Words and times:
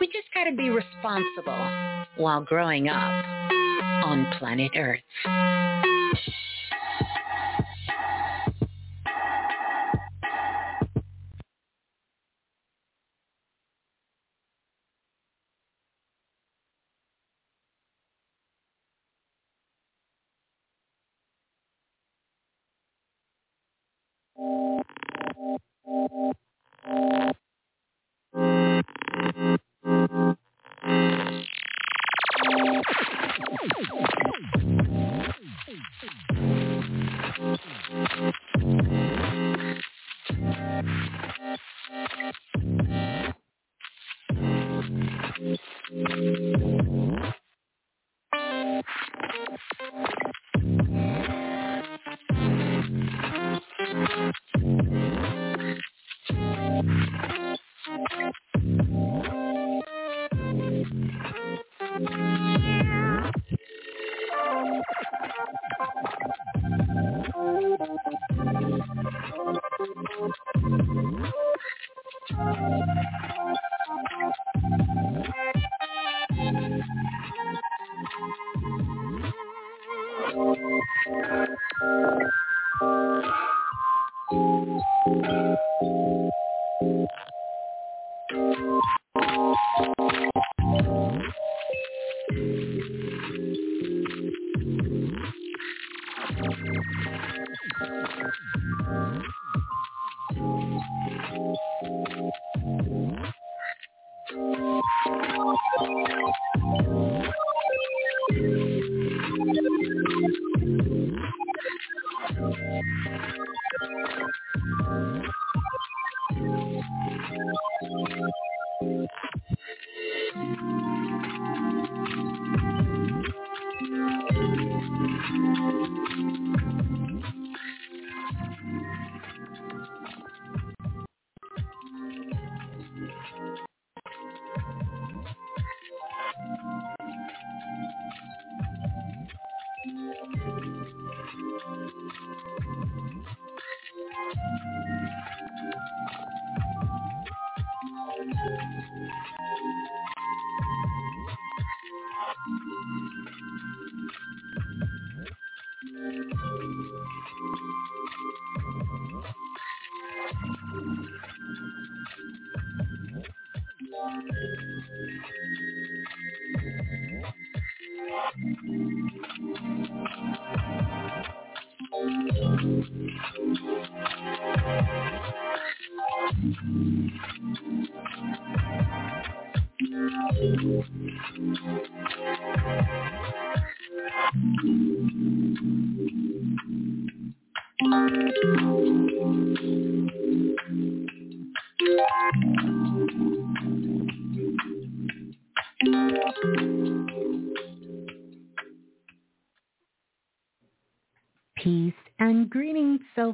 We 0.00 0.06
just 0.08 0.28
got 0.34 0.44
to 0.44 0.54
be 0.54 0.68
responsible 0.68 1.70
while 2.16 2.42
growing 2.42 2.88
up 2.88 3.24
on 4.04 4.26
planet 4.38 4.72
Earth. 4.76 5.00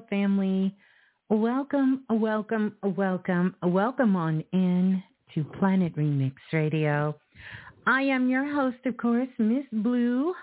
Family. 0.09 0.75
Welcome, 1.29 2.05
welcome, 2.11 2.77
welcome, 2.83 3.55
welcome 3.63 4.17
on 4.17 4.45
in 4.53 5.03
to 5.35 5.45
Planet 5.45 5.97
Remix 5.97 6.35
Radio. 6.53 7.17
I 7.87 8.03
am 8.03 8.29
your 8.29 8.53
host, 8.55 8.79
of 8.87 8.97
course, 8.97 9.29
Miss 9.39 9.65
Blue, 9.73 10.35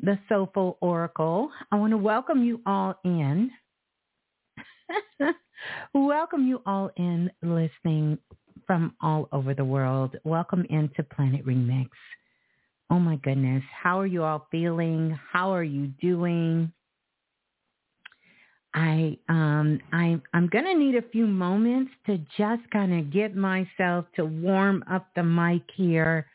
the 0.00 0.18
Soulful 0.28 0.78
Oracle. 0.80 1.50
I 1.72 1.76
want 1.76 1.92
to 1.92 1.96
welcome 1.96 2.44
you 2.44 2.60
all 2.66 2.94
in. 3.04 3.50
welcome 5.94 6.46
you 6.46 6.62
all 6.66 6.90
in 6.96 7.30
listening 7.42 8.18
from 8.66 8.94
all 9.00 9.28
over 9.32 9.54
the 9.54 9.64
world. 9.64 10.16
Welcome 10.24 10.66
into 10.70 11.02
Planet 11.02 11.44
Remix. 11.46 11.88
Oh 12.90 12.98
my 12.98 13.16
goodness. 13.16 13.62
How 13.82 13.98
are 13.98 14.06
you 14.06 14.24
all 14.24 14.46
feeling? 14.50 15.18
How 15.32 15.52
are 15.52 15.64
you 15.64 15.88
doing? 16.00 16.72
I 18.74 19.18
um 19.28 19.80
I 19.92 20.20
I'm 20.34 20.48
gonna 20.48 20.74
need 20.74 20.94
a 20.96 21.08
few 21.10 21.26
moments 21.26 21.92
to 22.06 22.18
just 22.36 22.68
kind 22.70 22.98
of 22.98 23.12
get 23.12 23.34
myself 23.34 24.04
to 24.16 24.24
warm 24.24 24.84
up 24.90 25.08
the 25.16 25.22
mic 25.22 25.62
here. 25.74 26.26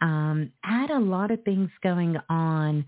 Um, 0.00 0.52
had 0.62 0.90
a 0.90 0.98
lot 0.98 1.30
of 1.30 1.42
things 1.44 1.70
going 1.82 2.16
on 2.28 2.84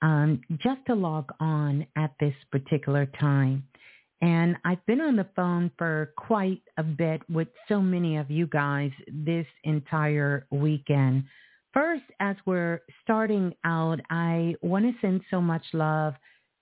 um, 0.00 0.40
just 0.58 0.80
to 0.86 0.94
log 0.94 1.30
on 1.40 1.86
at 1.96 2.12
this 2.20 2.34
particular 2.50 3.06
time. 3.20 3.64
And 4.20 4.56
I've 4.64 4.84
been 4.86 5.00
on 5.00 5.16
the 5.16 5.26
phone 5.34 5.72
for 5.76 6.12
quite 6.16 6.62
a 6.76 6.84
bit 6.84 7.22
with 7.28 7.48
so 7.68 7.80
many 7.80 8.16
of 8.16 8.30
you 8.30 8.46
guys 8.46 8.92
this 9.08 9.46
entire 9.64 10.46
weekend. 10.52 11.24
First, 11.74 12.04
as 12.20 12.36
we're 12.46 12.82
starting 13.02 13.52
out, 13.64 13.98
I 14.10 14.54
want 14.62 14.84
to 14.84 14.92
send 15.00 15.22
so 15.30 15.40
much 15.40 15.64
love 15.72 16.14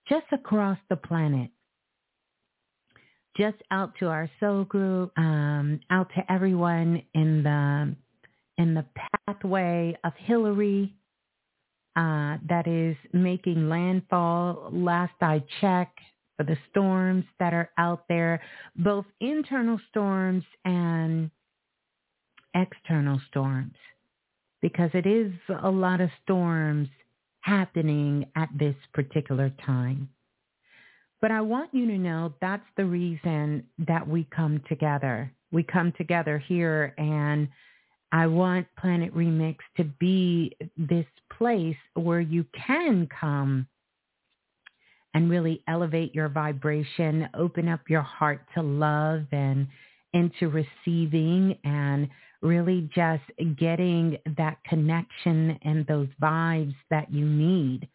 just 0.09 0.27
across 0.33 0.79
the 0.89 0.97
planet 0.97 1.51
just 3.41 3.57
out 3.71 3.95
to 3.99 4.07
our 4.07 4.31
soul 4.39 4.65
group, 4.65 5.13
um, 5.17 5.81
out 5.89 6.11
to 6.15 6.31
everyone 6.31 7.03
in 7.15 7.43
the 7.43 7.97
in 8.63 8.75
the 8.75 8.85
pathway 9.27 9.97
of 10.05 10.13
Hilary 10.19 10.93
uh, 11.97 12.37
that 12.47 12.67
is 12.67 12.97
making 13.15 13.71
landfall. 13.71 14.69
Last 14.71 15.15
I 15.23 15.43
checked, 15.63 15.99
for 16.37 16.45
the 16.45 16.59
storms 16.71 17.25
that 17.39 17.55
are 17.55 17.71
out 17.79 18.05
there, 18.09 18.43
both 18.77 19.07
internal 19.21 19.81
storms 19.91 20.45
and 20.67 21.31
external 22.55 23.21
storms, 23.31 23.75
because 24.61 24.91
it 24.93 25.07
is 25.07 25.33
a 25.63 25.71
lot 25.71 26.03
of 26.03 26.11
storms 26.23 26.89
happening 27.41 28.27
at 28.37 28.51
this 28.59 28.77
particular 28.93 29.51
time. 29.65 30.11
But 31.21 31.31
I 31.31 31.41
want 31.43 31.75
you 31.75 31.87
to 31.87 31.99
know 31.99 32.33
that's 32.41 32.67
the 32.77 32.85
reason 32.87 33.67
that 33.87 34.07
we 34.07 34.27
come 34.35 34.63
together. 34.69 35.33
We 35.53 35.63
come 35.63 35.93
together 35.99 36.39
here 36.39 36.95
and 36.97 37.49
I 38.13 38.27
want 38.27 38.67
Planet 38.79 39.15
Remix 39.15 39.57
to 39.77 39.85
be 39.85 40.57
this 40.77 41.07
place 41.37 41.77
where 41.95 42.21
you 42.21 42.45
can 42.67 43.09
come 43.09 43.67
and 45.15 45.31
really 45.31 45.63
elevate 45.69 46.15
your 46.15 46.29
vibration, 46.29 47.29
open 47.35 47.69
up 47.69 47.81
your 47.89 48.03
heart 48.03 48.43
to 48.55 48.63
love 48.63 49.25
and 49.33 49.67
into 50.13 50.49
receiving 50.49 51.57
and 51.65 52.09
really 52.43 52.89
just 52.95 53.23
getting 53.59 54.17
that 54.37 54.57
connection 54.65 55.59
and 55.63 55.87
those 55.87 56.09
vibes 56.21 56.75
that 56.91 57.13
you 57.13 57.25
need, 57.27 57.89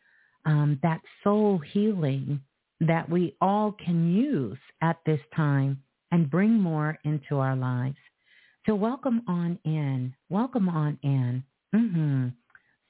um, 0.46 0.80
that 0.84 1.02
soul 1.24 1.58
healing 1.58 2.40
that 2.82 3.10
we 3.10 3.36
all 3.42 3.72
can 3.72 4.14
use 4.14 4.58
at 4.82 4.98
this 5.06 5.20
time 5.36 5.82
and 6.12 6.30
bring 6.30 6.52
more 6.60 6.98
into 7.04 7.38
our 7.38 7.56
lives. 7.56 7.98
So 8.66 8.76
welcome 8.76 9.22
on 9.28 9.60
in. 9.64 10.14
Welcome 10.30 10.70
on 10.70 10.98
in. 11.04 11.44
Mm-hmm. 11.74 12.28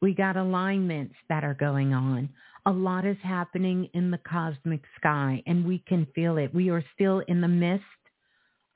We 0.00 0.14
got 0.14 0.36
alignments 0.36 1.14
that 1.28 1.44
are 1.44 1.54
going 1.54 1.94
on. 1.94 2.28
A 2.66 2.70
lot 2.70 3.06
is 3.06 3.16
happening 3.22 3.88
in 3.94 4.10
the 4.10 4.18
cosmic 4.18 4.80
sky 4.98 5.40
and 5.46 5.64
we 5.64 5.78
can 5.86 6.06
feel 6.14 6.36
it. 6.38 6.52
We 6.54 6.70
are 6.70 6.84
still 6.94 7.20
in 7.28 7.40
the 7.40 7.48
midst 7.48 7.84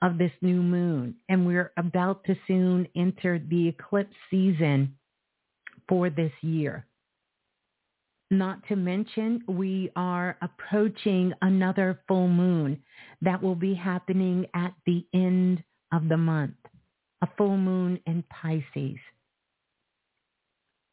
of 0.03 0.19
this 0.19 0.33
new 0.43 0.63
moon 0.63 1.15
and 1.29 1.47
we're 1.47 1.73
about 1.77 2.25
to 2.25 2.37
soon 2.47 2.87
enter 2.97 3.39
the 3.39 3.69
eclipse 3.69 4.15
season 4.31 4.95
for 5.89 6.11
this 6.11 6.33
year. 6.43 6.87
Not 8.31 8.67
to 8.69 8.77
mention, 8.77 9.43
we 9.49 9.91
are 9.97 10.37
approaching 10.43 11.33
another 11.41 12.01
full 12.07 12.29
moon 12.29 12.83
that 13.23 13.43
will 13.43 13.55
be 13.55 13.75
happening 13.75 14.47
at 14.55 14.75
the 14.85 15.07
end 15.15 15.63
of 15.93 16.09
the 16.09 16.17
month, 16.19 16.57
a 17.23 17.29
full 17.39 17.57
moon 17.57 17.99
in 18.07 18.23
Pisces. 18.29 18.99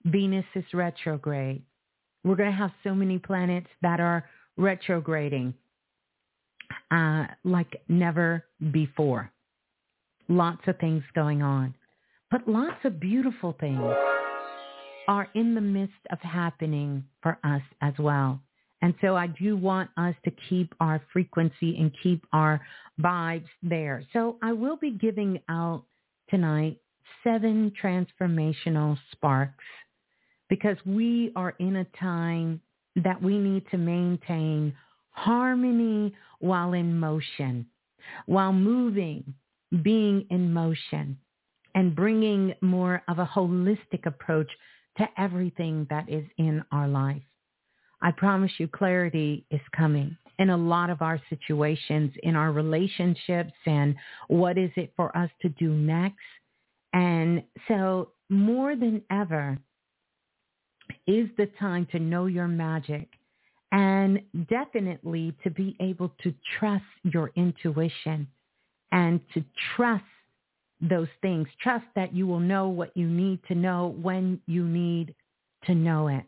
Venus 0.06 0.46
is 0.56 0.64
retrograde. 0.74 1.62
We're 2.24 2.38
going 2.38 2.52
to 2.52 2.58
have 2.58 2.72
so 2.84 2.96
many 2.96 3.20
planets 3.20 3.68
that 3.82 4.00
are 4.00 4.30
retrograding 4.56 5.54
uh, 6.92 7.26
like 7.44 7.82
never 7.90 8.46
before. 8.72 9.32
Lots 10.30 10.62
of 10.68 10.78
things 10.80 11.04
going 11.14 11.42
on, 11.42 11.76
but 12.32 12.48
lots 12.48 12.80
of 12.86 13.00
beautiful 13.00 13.56
things 13.60 13.94
are 15.08 15.30
in 15.36 15.56
the 15.56 15.62
midst 15.62 15.94
of 16.12 16.20
happening 16.20 17.04
for 17.22 17.38
us 17.44 17.62
as 17.82 17.94
well. 18.00 18.40
And 18.82 18.94
so 19.02 19.16
I 19.16 19.28
do 19.28 19.58
want 19.58 19.90
us 19.98 20.16
to 20.26 20.32
keep 20.50 20.74
our 20.80 21.02
frequency 21.12 21.78
and 21.80 21.92
keep 22.04 22.26
our 22.34 22.62
vibes 23.02 23.50
there. 23.64 24.04
So 24.14 24.38
I 24.44 24.54
will 24.54 24.78
be 24.78 24.92
giving 24.92 25.40
out 25.50 25.86
tonight 26.30 26.78
seven 27.24 27.72
transformational 27.82 28.98
sparks 29.12 29.64
because 30.50 30.78
we 30.86 31.32
are 31.36 31.56
in 31.60 31.78
a 31.78 31.86
time 32.00 32.62
that 33.04 33.22
we 33.22 33.38
need 33.38 33.64
to 33.72 33.78
maintain 33.78 34.74
harmony 35.12 36.14
while 36.40 36.74
in 36.74 37.00
motion, 37.00 37.66
while 38.26 38.54
moving, 38.54 39.34
being 39.82 40.26
in 40.30 40.54
motion, 40.54 41.18
and 41.74 41.96
bringing 41.96 42.54
more 42.62 43.02
of 43.08 43.20
a 43.20 43.26
holistic 43.26 44.06
approach 44.06 44.50
to 44.98 45.08
everything 45.18 45.88
that 45.90 46.10
is 46.10 46.26
in 46.38 46.64
our 46.72 46.88
life. 46.88 47.22
I 48.02 48.12
promise 48.12 48.52
you 48.58 48.68
clarity 48.68 49.46
is 49.52 49.62
coming 49.76 50.18
in 50.38 50.50
a 50.50 50.58
lot 50.58 50.90
of 50.90 51.02
our 51.02 51.20
situations, 51.30 52.12
in 52.24 52.36
our 52.36 52.52
relationships 52.52 53.54
and 53.66 53.96
what 54.28 54.58
is 54.58 54.72
it 54.76 54.94
for 54.96 55.16
us 55.18 55.30
to 55.42 55.50
do 55.50 55.70
next. 55.70 56.18
And 56.94 57.44
so 57.68 58.12
more 58.30 58.76
than 58.76 59.02
ever 59.10 59.58
is 61.08 61.30
the 61.38 61.48
time 61.60 61.88
to 61.92 62.00
know 62.00 62.26
your 62.26 62.48
magic 62.48 63.10
and 63.72 64.22
definitely 64.50 65.34
to 65.44 65.50
be 65.50 65.76
able 65.80 66.14
to 66.24 66.34
trust 66.60 66.84
your 67.04 67.32
intuition 67.36 68.28
and 68.92 69.20
to 69.34 69.44
trust 69.76 70.04
those 70.90 71.08
things. 71.22 71.48
Trust 71.62 71.86
that 71.96 72.14
you 72.14 72.28
will 72.28 72.40
know 72.40 72.70
what 72.70 72.96
you 72.96 73.08
need 73.08 73.40
to 73.48 73.56
know 73.56 73.96
when 74.02 74.42
you 74.48 74.66
need 74.66 75.16
to 75.66 75.76
know 75.76 76.08
it 76.08 76.24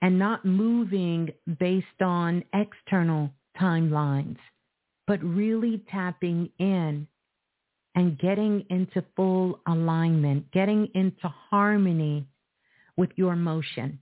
and 0.00 0.18
not 0.18 0.44
moving 0.44 1.30
based 1.58 2.02
on 2.02 2.44
external 2.54 3.30
timelines, 3.60 4.38
but 5.06 5.22
really 5.22 5.82
tapping 5.90 6.50
in 6.58 7.06
and 7.94 8.18
getting 8.18 8.64
into 8.70 9.04
full 9.14 9.60
alignment, 9.66 10.50
getting 10.50 10.88
into 10.94 11.28
harmony 11.50 12.26
with 12.96 13.10
your 13.16 13.36
motion. 13.36 13.98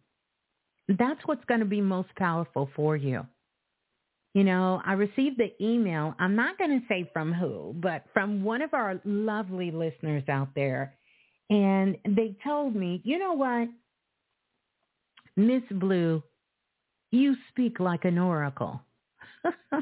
That's 0.88 1.21
what's 1.26 1.45
going 1.45 1.61
to 1.61 1.66
be 1.66 1.80
most 1.80 2.09
powerful 2.16 2.71
for 2.75 2.97
you. 2.97 3.26
You 4.34 4.44
know, 4.44 4.80
I 4.84 4.92
received 4.92 5.38
the 5.38 5.52
email. 5.60 6.14
I'm 6.18 6.37
not 6.37 6.56
going 6.56 6.70
to 6.70 6.87
say 6.88 7.10
from 7.12 7.32
who, 7.32 7.75
but 7.76 8.04
from 8.12 8.44
one 8.44 8.62
of 8.62 8.75
our 8.75 9.00
lovely 9.04 9.70
listeners 9.70 10.22
out 10.28 10.49
there. 10.54 10.94
And 11.49 11.96
they 12.04 12.37
told 12.44 12.76
me, 12.76 13.00
you 13.04 13.18
know 13.18 13.32
what? 13.32 13.68
Miss 15.37 15.62
Blue, 15.72 16.22
you 17.10 17.34
speak 17.49 17.80
like 17.80 18.04
an 18.04 18.18
oracle. 18.18 18.80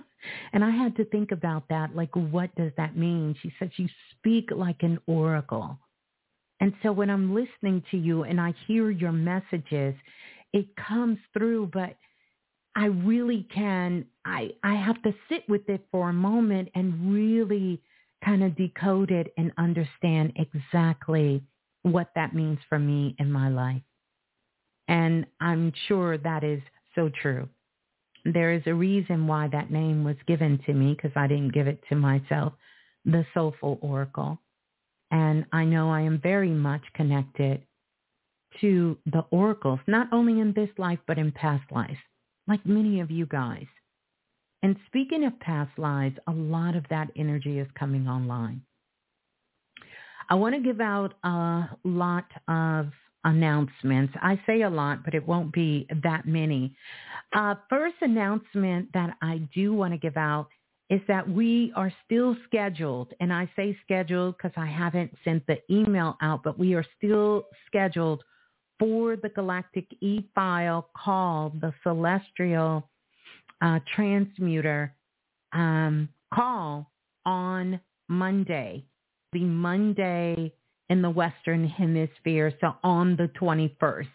and 0.53 0.65
I 0.65 0.71
had 0.71 0.97
to 0.97 1.05
think 1.07 1.31
about 1.31 1.65
that. 1.69 1.95
Like, 1.95 2.15
what 2.15 2.55
does 2.55 2.73
that 2.79 2.97
mean? 2.97 3.35
She 3.43 3.53
said, 3.59 3.71
you 3.77 3.89
speak 4.17 4.51
like 4.51 4.83
an 4.83 4.99
oracle. 5.07 5.79
And 6.61 6.73
so 6.83 6.91
when 6.91 7.11
I'm 7.11 7.35
listening 7.35 7.83
to 7.91 7.99
you 7.99 8.23
and 8.23 8.41
I 8.41 8.55
hear 8.67 8.91
your 8.91 9.13
messages, 9.13 9.95
it 10.53 10.67
comes 10.77 11.19
through, 11.35 11.71
but 11.73 11.97
I 12.75 12.87
really 12.87 13.47
can, 13.53 14.05
I, 14.25 14.51
I 14.63 14.75
have 14.75 15.03
to 15.03 15.15
sit 15.29 15.49
with 15.49 15.69
it 15.69 15.85
for 15.91 16.11
a 16.11 16.13
moment 16.13 16.69
and 16.75 17.13
really 17.13 17.81
kind 18.25 18.43
of 18.43 18.57
decode 18.57 19.11
it 19.11 19.33
and 19.37 19.53
understand 19.59 20.33
exactly 20.37 21.43
what 21.83 22.11
that 22.15 22.35
means 22.35 22.59
for 22.69 22.79
me 22.79 23.15
in 23.19 23.31
my 23.31 23.49
life. 23.49 23.83
And 24.89 25.27
I'm 25.41 25.73
sure 25.87 26.19
that 26.19 26.45
is 26.45 26.61
so 26.95 27.11
true. 27.23 27.49
There 28.25 28.53
is 28.53 28.63
a 28.67 28.75
reason 28.75 29.27
why 29.27 29.49
that 29.49 29.71
name 29.71 30.05
was 30.05 30.17
given 30.27 30.59
to 30.67 30.73
me 30.73 30.95
because 30.95 31.17
I 31.17 31.27
didn't 31.27 31.55
give 31.55 31.67
it 31.67 31.83
to 31.89 31.95
myself, 31.95 32.53
the 33.05 33.25
Soulful 33.35 33.79
Oracle. 33.81 34.39
And 35.11 35.47
I 35.53 35.65
know 35.65 35.91
I 35.91 36.03
am 36.03 36.21
very 36.21 36.51
much 36.51 36.83
connected 36.95 37.63
to 38.61 38.97
the 39.07 39.25
oracles, 39.31 39.81
not 39.87 40.09
only 40.13 40.41
in 40.41 40.53
this 40.53 40.71
life, 40.79 40.99
but 41.07 41.19
in 41.19 41.33
past 41.33 41.65
lives 41.71 41.99
like 42.49 42.65
many 42.67 43.01
of 43.01 43.11
you 43.11 43.27
guys. 43.27 43.67
And 44.63 44.77
speaking 44.87 45.25
of 45.25 45.39
past 45.39 45.79
lives, 45.79 46.17
a 46.27 46.33
lot 46.33 46.75
of 46.75 46.85
that 46.91 47.11
energy 47.17 47.59
is 47.59 47.69
coming 47.79 48.09
online. 48.09 48.63
I 50.31 50.35
want 50.35 50.55
to 50.55 50.61
give 50.61 50.81
out 50.81 51.15
a 51.23 51.69
lot 51.85 52.27
of 52.49 52.89
announcements. 53.25 54.13
I 54.21 54.41
say 54.47 54.63
a 54.63 54.71
lot, 54.71 55.05
but 55.05 55.15
it 55.15 55.27
won't 55.27 55.53
be 55.53 55.87
that 56.03 56.27
many. 56.27 56.75
Uh, 57.35 57.55
first 57.69 57.97
announcement 58.01 58.89
that 58.95 59.17
I 59.23 59.43
do 59.55 59.75
want 59.75 59.93
to 59.93 59.99
give 59.99 60.17
out 60.17 60.49
is 60.91 61.01
that 61.07 61.29
we 61.29 61.73
are 61.77 61.93
still 62.05 62.35
scheduled, 62.47 63.13
and 63.21 63.33
I 63.33 63.51
say 63.55 63.77
scheduled 63.85 64.37
because 64.37 64.53
I 64.57 64.67
haven't 64.67 65.13
sent 65.23 65.47
the 65.47 65.59
email 65.71 66.17
out, 66.23 66.43
but 66.43 66.59
we 66.59 66.75
are 66.75 66.85
still 66.97 67.47
scheduled 67.67 68.23
for 68.79 69.17
the 69.17 69.29
galactic 69.31 69.87
e-file 70.01 70.89
called 70.97 71.61
the 71.61 71.73
celestial 71.83 72.89
uh, 73.61 73.81
transmuter 73.95 74.95
um, 75.53 76.09
call 76.33 76.91
on 77.27 77.81
Monday, 78.09 78.85
the 79.33 79.45
Monday 79.45 80.53
in 80.89 81.03
the 81.03 81.11
Western 81.11 81.67
Hemisphere, 81.67 82.53
so 82.61 82.75
on 82.83 83.17
the 83.17 83.31
21st. 83.41 84.07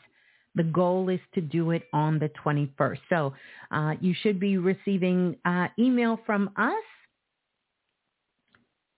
The 0.55 0.63
goal 0.63 1.09
is 1.09 1.19
to 1.33 1.41
do 1.41 1.71
it 1.71 1.83
on 1.93 2.19
the 2.19 2.29
21st. 2.43 2.99
So 3.09 3.33
uh, 3.71 3.93
you 3.99 4.13
should 4.21 4.39
be 4.39 4.57
receiving 4.57 5.35
uh, 5.45 5.67
email 5.79 6.19
from 6.25 6.51
us 6.57 6.73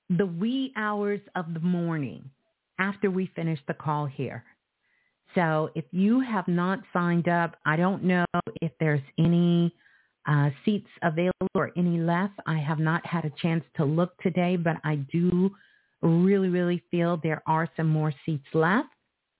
the 0.09 0.25
wee 0.25 0.71
hours 0.75 1.21
of 1.35 1.53
the 1.53 1.59
morning 1.59 2.29
after 2.77 3.09
we 3.09 3.31
finish 3.35 3.59
the 3.67 3.73
call 3.73 4.05
here. 4.05 4.43
So 5.35 5.69
if 5.75 5.85
you 5.91 6.21
have 6.21 6.47
not 6.47 6.79
signed 6.93 7.27
up, 7.27 7.57
I 7.65 7.75
don't 7.75 8.03
know 8.03 8.25
if 8.61 8.71
there's 8.79 9.01
any 9.19 9.75
uh, 10.27 10.49
seats 10.63 10.87
available 11.03 11.49
or 11.53 11.71
any 11.77 11.99
left. 11.99 12.33
I 12.47 12.57
have 12.57 12.79
not 12.79 13.05
had 13.05 13.25
a 13.25 13.33
chance 13.41 13.63
to 13.75 13.85
look 13.85 14.17
today, 14.21 14.55
but 14.55 14.77
I 14.83 14.95
do 14.95 15.51
really, 16.01 16.49
really 16.49 16.83
feel 16.89 17.19
there 17.21 17.43
are 17.45 17.69
some 17.75 17.87
more 17.87 18.13
seats 18.25 18.47
left. 18.53 18.89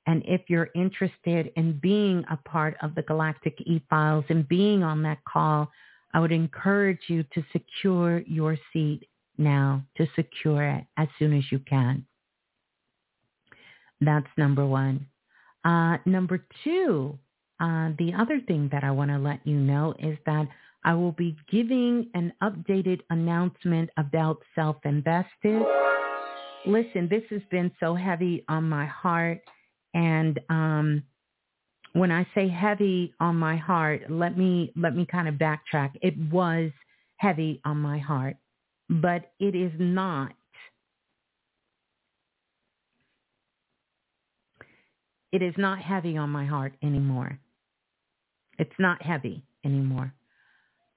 And 0.08 0.22
if 0.26 0.42
you're 0.50 0.70
interested 0.76 1.52
in 1.56 1.80
being 1.82 2.24
a 2.30 2.38
part 2.38 2.76
of 2.82 2.94
the 2.94 3.02
Galactic 3.02 3.60
E-Files 3.62 4.26
and 4.30 4.48
being 4.48 4.84
on 4.84 5.02
that 5.04 5.18
call, 5.26 5.72
I 6.14 6.20
would 6.20 6.32
encourage 6.32 7.00
you 7.08 7.24
to 7.34 7.44
secure 7.52 8.20
your 8.28 8.58
seat 8.72 9.08
now, 9.38 9.84
to 9.98 10.06
secure 10.16 10.64
it 10.64 10.86
as 10.98 11.08
soon 11.18 11.36
as 11.36 11.44
you 11.52 11.60
can. 11.60 12.06
That's 14.02 14.28
number 14.38 14.66
one. 14.66 15.08
Uh, 15.66 15.98
number 16.06 16.46
two, 16.64 17.18
uh, 17.60 17.90
the 17.98 18.14
other 18.18 18.40
thing 18.48 18.70
that 18.72 18.84
I 18.84 18.92
want 18.92 19.10
to 19.12 19.18
let 19.18 19.46
you 19.46 19.56
know 19.56 19.96
is 20.00 20.18
that 20.26 20.48
I 20.84 20.94
will 20.94 21.14
be 21.14 21.36
giving 21.52 22.10
an 22.14 22.32
updated 22.44 23.02
announcement 23.10 23.90
about 23.98 24.38
self-invested. 24.54 25.64
Listen, 26.68 27.10
this 27.10 27.24
has 27.32 27.42
been 27.50 27.72
so 27.80 27.96
heavy 27.96 28.46
on 28.48 28.70
my 28.70 28.86
heart. 28.86 29.42
And 29.96 30.40
um, 30.50 31.04
when 31.94 32.12
I 32.12 32.28
say 32.36 32.48
heavy 32.48 33.14
on 33.20 33.36
my 33.38 33.56
heart, 33.56 34.04
let 34.10 34.38
me 34.38 34.72
let 34.76 34.96
me 34.96 35.08
kind 35.10 35.28
of 35.28 35.36
backtrack. 35.36 35.92
It 36.02 36.16
was 36.32 36.72
heavy 37.18 37.62
on 37.66 37.78
my 37.78 37.98
heart, 37.98 38.36
but 38.90 39.32
it 39.40 39.56
is 39.56 39.72
not 39.80 40.34
It 45.36 45.42
is 45.42 45.56
not 45.58 45.80
heavy 45.80 46.16
on 46.16 46.30
my 46.30 46.46
heart 46.46 46.76
anymore. 46.82 47.38
It's 48.58 48.80
not 48.80 49.02
heavy 49.02 49.44
anymore. 49.66 50.14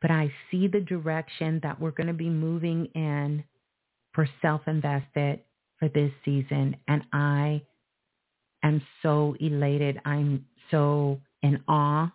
But 0.01 0.13
I 0.13 0.33
see 0.49 0.69
the 0.69 0.79
direction 0.79 1.59
that 1.65 1.81
we're 1.81 1.91
going 1.91 2.07
to 2.07 2.13
be 2.13 2.31
moving 2.31 2.87
in 2.95 3.43
for 4.13 4.29
self-invested 4.41 5.41
for 5.81 5.89
this 5.89 6.13
season. 6.25 6.77
And 6.87 7.03
I 7.13 7.63
am 8.63 8.81
so 9.03 9.35
elated. 9.41 9.99
I'm 10.05 10.47
so 10.71 11.21
in 11.43 11.61
awe 11.67 12.13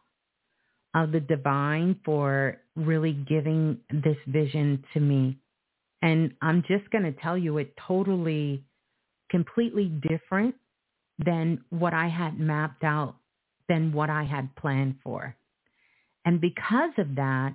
of 0.96 1.12
the 1.12 1.20
divine 1.20 2.00
for 2.06 2.56
really 2.78 3.12
giving 3.12 3.80
this 3.92 4.18
vision 4.28 4.82
to 4.94 5.02
me. 5.02 5.38
And 6.02 6.36
I'm 6.42 6.64
just 6.70 6.90
going 6.90 7.04
to 7.04 7.22
tell 7.22 7.38
you 7.38 7.58
it 7.58 7.74
totally, 7.86 8.64
completely 9.30 9.92
different 10.10 10.56
than 11.20 11.64
what 11.70 11.94
I 11.94 12.08
had 12.08 12.40
mapped 12.40 12.84
out, 12.84 13.16
than 13.70 13.94
what 13.94 14.10
I 14.10 14.24
had 14.24 14.56
planned 14.56 14.96
for. 15.04 15.36
And 16.26 16.40
because 16.40 16.92
of 16.98 17.16
that, 17.16 17.54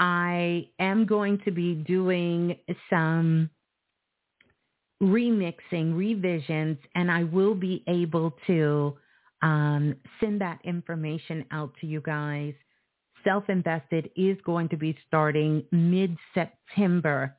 I 0.00 0.68
am 0.78 1.06
going 1.06 1.38
to 1.44 1.50
be 1.50 1.74
doing 1.74 2.56
some 2.90 3.50
remixing, 5.02 5.96
revisions, 5.96 6.78
and 6.94 7.10
I 7.10 7.24
will 7.24 7.54
be 7.54 7.84
able 7.86 8.34
to 8.46 8.96
um, 9.42 9.94
send 10.20 10.40
that 10.40 10.58
information 10.64 11.44
out 11.50 11.72
to 11.80 11.86
you 11.86 12.00
guys. 12.00 12.54
Self-Invested 13.22 14.10
is 14.16 14.36
going 14.44 14.68
to 14.70 14.76
be 14.76 14.96
starting 15.06 15.64
mid-September. 15.70 17.36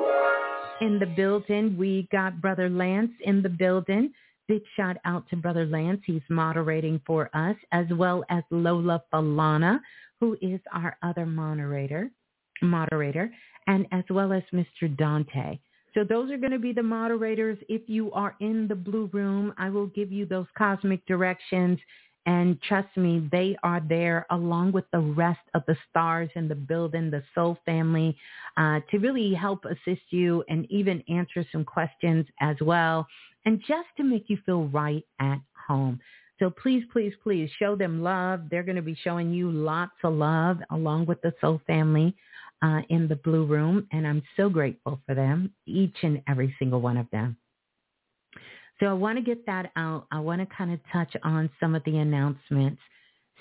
in 0.82 1.00
the 1.00 1.06
building. 1.06 1.78
We 1.78 2.08
got 2.12 2.42
Brother 2.42 2.70
Lance 2.70 3.12
in 3.24 3.42
the 3.42 3.50
building. 3.50 4.12
Big 4.48 4.62
shout 4.76 4.98
out 5.06 5.28
to 5.30 5.36
Brother 5.36 5.66
Lance. 5.66 6.02
He's 6.06 6.22
moderating 6.30 7.02
for 7.06 7.30
us, 7.36 7.56
as 7.72 7.86
well 7.92 8.24
as 8.30 8.44
Lola 8.50 9.04
Falana, 9.14 9.80
who 10.20 10.38
is 10.42 10.60
our 10.74 10.98
other 11.04 11.26
moderator, 11.26 12.10
moderator, 12.62 13.30
and 13.68 13.86
as 13.92 14.04
well 14.10 14.32
as 14.32 14.44
Mr. 14.54 14.96
Dante. 14.98 15.60
So 15.94 16.04
those 16.04 16.32
are 16.32 16.38
going 16.38 16.52
to 16.52 16.60
be 16.60 16.74
the 16.74 16.84
moderators. 16.84 17.58
If 17.70 17.82
you 17.88 18.12
are 18.12 18.36
in 18.40 18.68
the 18.68 18.76
blue 18.76 19.10
room, 19.12 19.54
I 19.58 19.70
will 19.70 19.88
give 19.88 20.12
you 20.12 20.26
those 20.26 20.46
cosmic 20.58 21.06
directions 21.08 21.80
and 22.28 22.62
trust 22.62 22.96
me, 22.98 23.28
they 23.32 23.56
are 23.64 23.82
there 23.88 24.26
along 24.32 24.74
with 24.74 24.84
the 24.92 25.00
rest 25.00 25.40
of 25.54 25.64
the 25.66 25.78
stars 25.90 26.30
in 26.36 26.50
the 26.50 26.56
building, 26.56 27.10
the 27.10 27.24
soul 27.34 27.58
family, 27.66 28.18
uh, 28.58 28.82
to 28.92 29.00
really 29.00 29.34
help 29.34 29.64
assist 29.64 30.02
you 30.10 30.44
and 30.50 30.70
even 30.70 31.02
answer 31.08 31.46
some 31.54 31.64
questions 31.64 32.26
as 32.42 32.58
well. 32.60 33.08
And 33.46 33.62
just 33.62 33.88
to 33.96 34.04
make 34.04 34.26
you 34.28 34.38
feel 34.46 34.68
right 34.68 35.06
at 35.22 35.40
home. 35.68 36.02
So 36.38 36.50
please, 36.50 36.84
please, 36.92 37.14
please 37.24 37.50
show 37.58 37.78
them 37.78 38.04
love. 38.04 38.42
They're 38.52 38.62
going 38.62 38.76
to 38.76 38.82
be 38.82 38.98
showing 39.04 39.34
you 39.34 39.50
lots 39.50 39.96
of 40.04 40.14
love 40.14 40.58
along 40.70 41.06
with 41.06 41.22
the 41.22 41.34
soul 41.40 41.62
family 41.66 42.14
uh, 42.62 42.82
in 42.90 43.08
the 43.08 43.16
blue 43.16 43.46
room. 43.46 43.88
And 43.94 44.06
I'm 44.06 44.22
so 44.36 44.50
grateful 44.50 45.00
for 45.06 45.16
them, 45.16 45.54
each 45.66 45.96
and 46.04 46.22
every 46.28 46.54
single 46.60 46.82
one 46.82 46.98
of 46.98 47.10
them. 47.10 47.38
So 48.80 48.88
I 48.88 48.94
want 48.94 49.18
to 49.18 49.24
get 49.24 49.46
that 49.46 49.72
out. 49.76 50.08
I 50.12 50.20
want 50.20 50.42
to 50.42 50.56
kind 50.56 50.72
of 50.72 50.80
touch 50.92 51.14
on 51.24 51.50
some 51.60 51.76
of 51.76 51.84
the 51.86 51.98
announcements. 51.98 52.82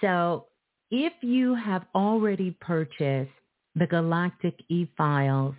So 0.00 0.46
if 0.90 1.12
you 1.20 1.54
have 1.54 1.84
already 1.94 2.56
purchased 2.60 3.30
the 3.74 3.86
Galactic 3.86 4.54
E-Files 4.68 5.54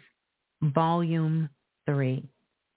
Volume 0.61 1.49
3, 1.85 2.27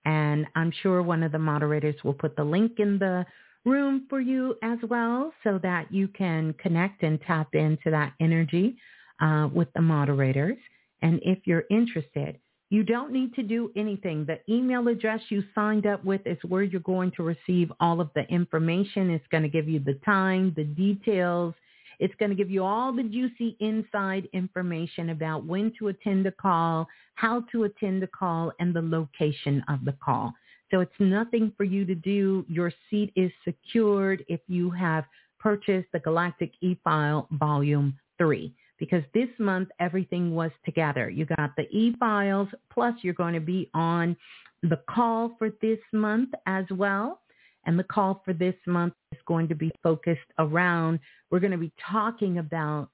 and 0.04 0.46
I'm 0.54 0.72
sure 0.82 1.02
one 1.02 1.22
of 1.22 1.32
the 1.32 1.38
moderators 1.38 1.96
will 2.04 2.14
put 2.14 2.36
the 2.36 2.44
link 2.44 2.72
in 2.78 2.98
the 2.98 3.24
room 3.64 4.06
for 4.08 4.20
you 4.20 4.56
as 4.62 4.78
well 4.88 5.32
so 5.44 5.58
that 5.62 5.92
you 5.92 6.08
can 6.08 6.54
connect 6.54 7.02
and 7.02 7.20
tap 7.26 7.54
into 7.54 7.90
that 7.90 8.14
energy 8.20 8.76
uh, 9.20 9.48
with 9.52 9.68
the 9.74 9.82
moderators. 9.82 10.56
And 11.02 11.20
if 11.22 11.40
you're 11.44 11.64
interested, 11.70 12.38
you 12.70 12.84
don't 12.84 13.12
need 13.12 13.34
to 13.34 13.42
do 13.42 13.70
anything. 13.76 14.24
The 14.24 14.38
email 14.52 14.86
address 14.86 15.20
you 15.28 15.42
signed 15.54 15.86
up 15.86 16.04
with 16.04 16.20
is 16.24 16.38
where 16.46 16.62
you're 16.62 16.80
going 16.80 17.10
to 17.16 17.24
receive 17.24 17.72
all 17.80 18.00
of 18.00 18.10
the 18.14 18.22
information. 18.28 19.10
It's 19.10 19.26
going 19.30 19.42
to 19.42 19.48
give 19.48 19.68
you 19.68 19.80
the 19.80 19.98
time, 20.04 20.54
the 20.56 20.64
details. 20.64 21.54
It's 21.98 22.14
going 22.14 22.30
to 22.30 22.36
give 22.36 22.48
you 22.48 22.64
all 22.64 22.92
the 22.92 23.02
juicy 23.02 23.56
inside 23.58 24.28
information 24.32 25.10
about 25.10 25.44
when 25.44 25.72
to 25.80 25.88
attend 25.88 26.26
a 26.26 26.32
call, 26.32 26.86
how 27.16 27.42
to 27.52 27.64
attend 27.64 28.04
a 28.04 28.06
call, 28.06 28.52
and 28.60 28.74
the 28.74 28.80
location 28.80 29.62
of 29.68 29.84
the 29.84 29.94
call. 30.02 30.32
So 30.70 30.78
it's 30.78 30.92
nothing 31.00 31.52
for 31.56 31.64
you 31.64 31.84
to 31.84 31.96
do. 31.96 32.46
Your 32.48 32.72
seat 32.88 33.12
is 33.16 33.32
secured 33.44 34.24
if 34.28 34.40
you 34.46 34.70
have 34.70 35.04
purchased 35.40 35.88
the 35.92 35.98
Galactic 35.98 36.52
E-File 36.60 37.26
Volume 37.32 37.98
3 38.16 38.54
because 38.80 39.04
this 39.14 39.28
month 39.38 39.68
everything 39.78 40.34
was 40.34 40.50
together. 40.64 41.08
You 41.08 41.26
got 41.26 41.54
the 41.56 41.68
e-files, 41.70 42.48
plus 42.72 42.94
you're 43.02 43.14
going 43.14 43.34
to 43.34 43.40
be 43.40 43.70
on 43.74 44.16
the 44.64 44.80
call 44.90 45.36
for 45.38 45.50
this 45.62 45.78
month 45.92 46.30
as 46.46 46.64
well. 46.72 47.20
And 47.66 47.78
the 47.78 47.84
call 47.84 48.22
for 48.24 48.32
this 48.32 48.56
month 48.66 48.94
is 49.12 49.18
going 49.26 49.46
to 49.48 49.54
be 49.54 49.70
focused 49.82 50.20
around, 50.38 50.98
we're 51.30 51.40
going 51.40 51.52
to 51.52 51.58
be 51.58 51.72
talking 51.90 52.38
about 52.38 52.88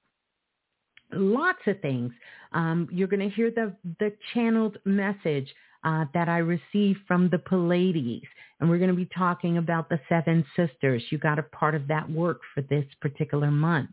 lots 1.13 1.59
of 1.67 1.79
things. 1.81 2.11
Um, 2.51 2.87
you're 2.91 3.07
going 3.07 3.27
to 3.27 3.33
hear 3.33 3.49
the, 3.49 3.73
the 3.99 4.11
channeled 4.33 4.77
message 4.83 5.53
uh, 5.83 6.05
that 6.13 6.27
I 6.27 6.39
received 6.39 6.99
from 7.07 7.29
the 7.29 7.39
Pleiades. 7.39 8.25
And 8.59 8.69
we're 8.69 8.79
going 8.79 8.89
to 8.89 8.95
be 8.95 9.09
talking 9.17 9.57
about 9.57 9.87
the 9.87 9.99
seven 10.09 10.45
sisters. 10.55 11.03
You 11.09 11.17
got 11.17 11.39
a 11.39 11.43
part 11.43 11.75
of 11.75 11.87
that 11.87 12.09
work 12.09 12.41
for 12.53 12.61
this 12.61 12.85
particular 13.01 13.51
month. 13.51 13.91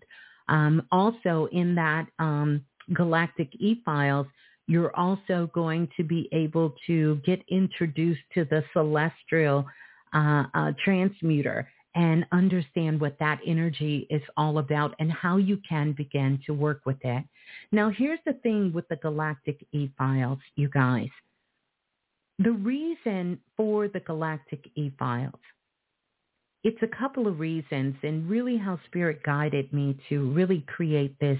Um, 0.48 0.86
also 0.92 1.48
in 1.52 1.74
that 1.76 2.06
um, 2.18 2.64
galactic 2.92 3.48
e-files, 3.58 4.26
you're 4.66 4.94
also 4.96 5.50
going 5.54 5.88
to 5.96 6.04
be 6.04 6.28
able 6.32 6.74
to 6.86 7.20
get 7.24 7.42
introduced 7.48 8.22
to 8.34 8.44
the 8.46 8.64
celestial 8.72 9.66
uh, 10.14 10.44
uh, 10.54 10.72
transmuter 10.82 11.68
and 11.94 12.26
understand 12.32 13.00
what 13.00 13.16
that 13.20 13.40
energy 13.46 14.06
is 14.10 14.22
all 14.36 14.58
about 14.58 14.94
and 14.98 15.12
how 15.12 15.36
you 15.36 15.58
can 15.68 15.92
begin 15.92 16.40
to 16.46 16.52
work 16.52 16.80
with 16.84 16.96
it. 17.04 17.24
Now, 17.72 17.90
here's 17.90 18.18
the 18.26 18.32
thing 18.42 18.72
with 18.72 18.88
the 18.88 18.96
galactic 18.96 19.64
e-files, 19.72 20.40
you 20.56 20.68
guys. 20.68 21.10
The 22.40 22.52
reason 22.52 23.38
for 23.56 23.86
the 23.86 24.00
galactic 24.00 24.68
e-files 24.74 25.38
it's 26.64 26.82
a 26.82 26.96
couple 26.96 27.28
of 27.28 27.38
reasons 27.38 27.94
and 28.02 28.28
really 28.28 28.56
how 28.56 28.80
spirit 28.86 29.22
guided 29.22 29.72
me 29.72 29.96
to 30.08 30.32
really 30.32 30.64
create 30.66 31.18
this 31.20 31.38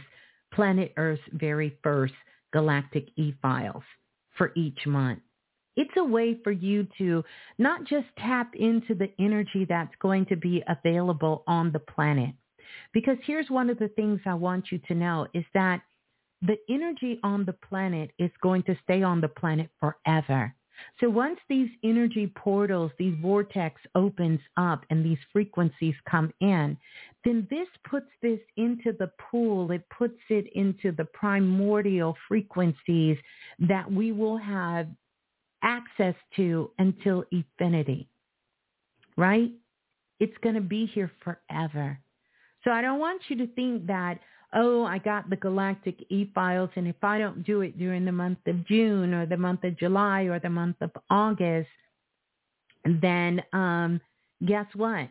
planet 0.53 0.93
Earth's 0.97 1.23
very 1.33 1.77
first 1.83 2.15
galactic 2.53 3.09
e-files 3.17 3.83
for 4.37 4.53
each 4.55 4.87
month. 4.87 5.21
It's 5.77 5.97
a 5.97 6.05
way 6.05 6.39
for 6.45 6.53
you 6.53 6.87
to 6.99 7.25
not 7.59 7.85
just 7.85 8.07
tap 8.19 8.55
into 8.55 8.95
the 8.95 9.11
energy 9.19 9.67
that's 9.69 9.95
going 10.01 10.27
to 10.27 10.37
be 10.37 10.63
available 10.69 11.43
on 11.49 11.73
the 11.73 11.81
planet. 11.81 12.35
Because 12.93 13.17
here's 13.25 13.51
one 13.51 13.71
of 13.71 13.79
the 13.79 13.89
things 13.89 14.21
I 14.27 14.35
want 14.35 14.71
you 14.71 14.79
to 14.87 14.95
know 14.95 15.27
is 15.35 15.45
that 15.55 15.81
the 16.43 16.59
energy 16.69 17.19
on 17.25 17.45
the 17.45 17.55
planet 17.55 18.11
is 18.19 18.31
going 18.43 18.63
to 18.65 18.77
stay 18.85 19.03
on 19.03 19.21
the 19.21 19.29
planet 19.29 19.71
forever. 19.81 20.55
So 21.01 21.09
once 21.09 21.39
these 21.49 21.71
energy 21.83 22.33
portals, 22.35 22.93
these 22.99 23.17
vortex 23.21 23.81
opens 23.95 24.41
up 24.57 24.85
and 24.91 25.05
these 25.05 25.19
frequencies 25.33 25.95
come 26.11 26.33
in, 26.41 26.77
then 27.25 27.47
this 27.51 27.69
puts 27.89 28.11
this 28.23 28.41
into 28.57 28.93
the 28.93 29.11
pool. 29.19 29.71
It 29.71 29.87
puts 29.91 30.19
it 30.29 30.47
into 30.55 30.93
the 30.93 31.07
primordial 31.07 32.17
frequencies 32.29 33.17
that 33.59 33.91
we 33.91 34.13
will 34.13 34.37
have 34.37 34.89
access 35.63 36.15
to 36.37 36.71
until 36.79 37.25
infinity, 37.33 38.09
right? 39.17 39.51
It's 40.21 40.37
going 40.43 40.55
to 40.55 40.61
be 40.61 40.87
here 40.87 41.11
forever. 41.23 41.99
So 42.63 42.71
I 42.71 42.83
don't 42.83 43.01
want 43.01 43.23
you 43.29 43.37
to 43.39 43.47
think 43.49 43.87
that, 43.87 44.21
oh, 44.55 44.85
I 44.85 44.99
got 44.99 45.29
the 45.29 45.37
galactic 45.37 45.97
e-files 46.11 46.71
and 46.77 46.87
if 46.87 47.03
I 47.03 47.19
don't 47.19 47.45
do 47.45 47.61
it 47.63 47.79
during 47.79 48.05
the 48.05 48.13
month 48.13 48.39
of 48.47 48.67
June 48.67 49.13
or 49.13 49.27
the 49.27 49.37
month 49.37 49.65
of 49.65 49.79
July 49.79 50.23
or 50.23 50.39
the 50.39 50.51
month 50.51 50.77
of 50.81 50.91
August, 51.11 51.69
then 52.85 53.43
um, 53.53 54.01
guess 54.47 54.67
what? 54.75 55.09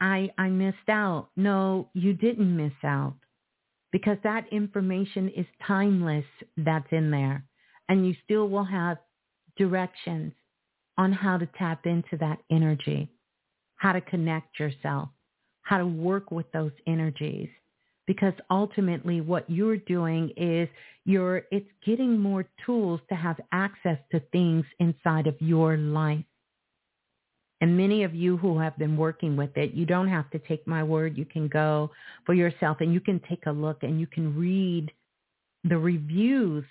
I, 0.00 0.30
I 0.38 0.48
missed 0.48 0.88
out. 0.88 1.28
No, 1.36 1.88
you 1.94 2.14
didn't 2.14 2.56
miss 2.56 2.72
out 2.84 3.16
because 3.92 4.16
that 4.24 4.50
information 4.52 5.28
is 5.36 5.46
timeless 5.66 6.24
that's 6.56 6.90
in 6.90 7.10
there 7.10 7.44
and 7.88 8.06
you 8.06 8.14
still 8.24 8.48
will 8.48 8.64
have 8.64 8.98
directions 9.56 10.32
on 10.96 11.12
how 11.12 11.36
to 11.36 11.46
tap 11.58 11.86
into 11.86 12.16
that 12.18 12.38
energy, 12.50 13.10
how 13.76 13.92
to 13.92 14.00
connect 14.00 14.58
yourself, 14.58 15.08
how 15.62 15.78
to 15.78 15.86
work 15.86 16.30
with 16.30 16.50
those 16.52 16.72
energies 16.86 17.48
because 18.06 18.34
ultimately 18.50 19.20
what 19.20 19.48
you're 19.48 19.76
doing 19.76 20.30
is 20.36 20.68
you're 21.04 21.42
it's 21.50 21.68
getting 21.84 22.18
more 22.18 22.46
tools 22.64 23.00
to 23.08 23.14
have 23.14 23.38
access 23.52 23.98
to 24.12 24.20
things 24.32 24.64
inside 24.78 25.26
of 25.26 25.34
your 25.40 25.76
life. 25.76 26.24
And 27.60 27.76
many 27.76 28.02
of 28.02 28.14
you 28.14 28.36
who 28.36 28.58
have 28.58 28.76
been 28.76 28.96
working 28.96 29.36
with 29.36 29.56
it, 29.56 29.72
you 29.72 29.86
don't 29.86 30.08
have 30.08 30.30
to 30.30 30.38
take 30.40 30.66
my 30.66 30.82
word. 30.82 31.16
You 31.16 31.24
can 31.24 31.48
go 31.48 31.90
for 32.26 32.34
yourself 32.34 32.78
and 32.80 32.92
you 32.92 33.00
can 33.00 33.20
take 33.28 33.46
a 33.46 33.52
look 33.52 33.82
and 33.82 33.98
you 33.98 34.06
can 34.06 34.36
read 34.36 34.90
the 35.62 35.78
reviews 35.78 36.64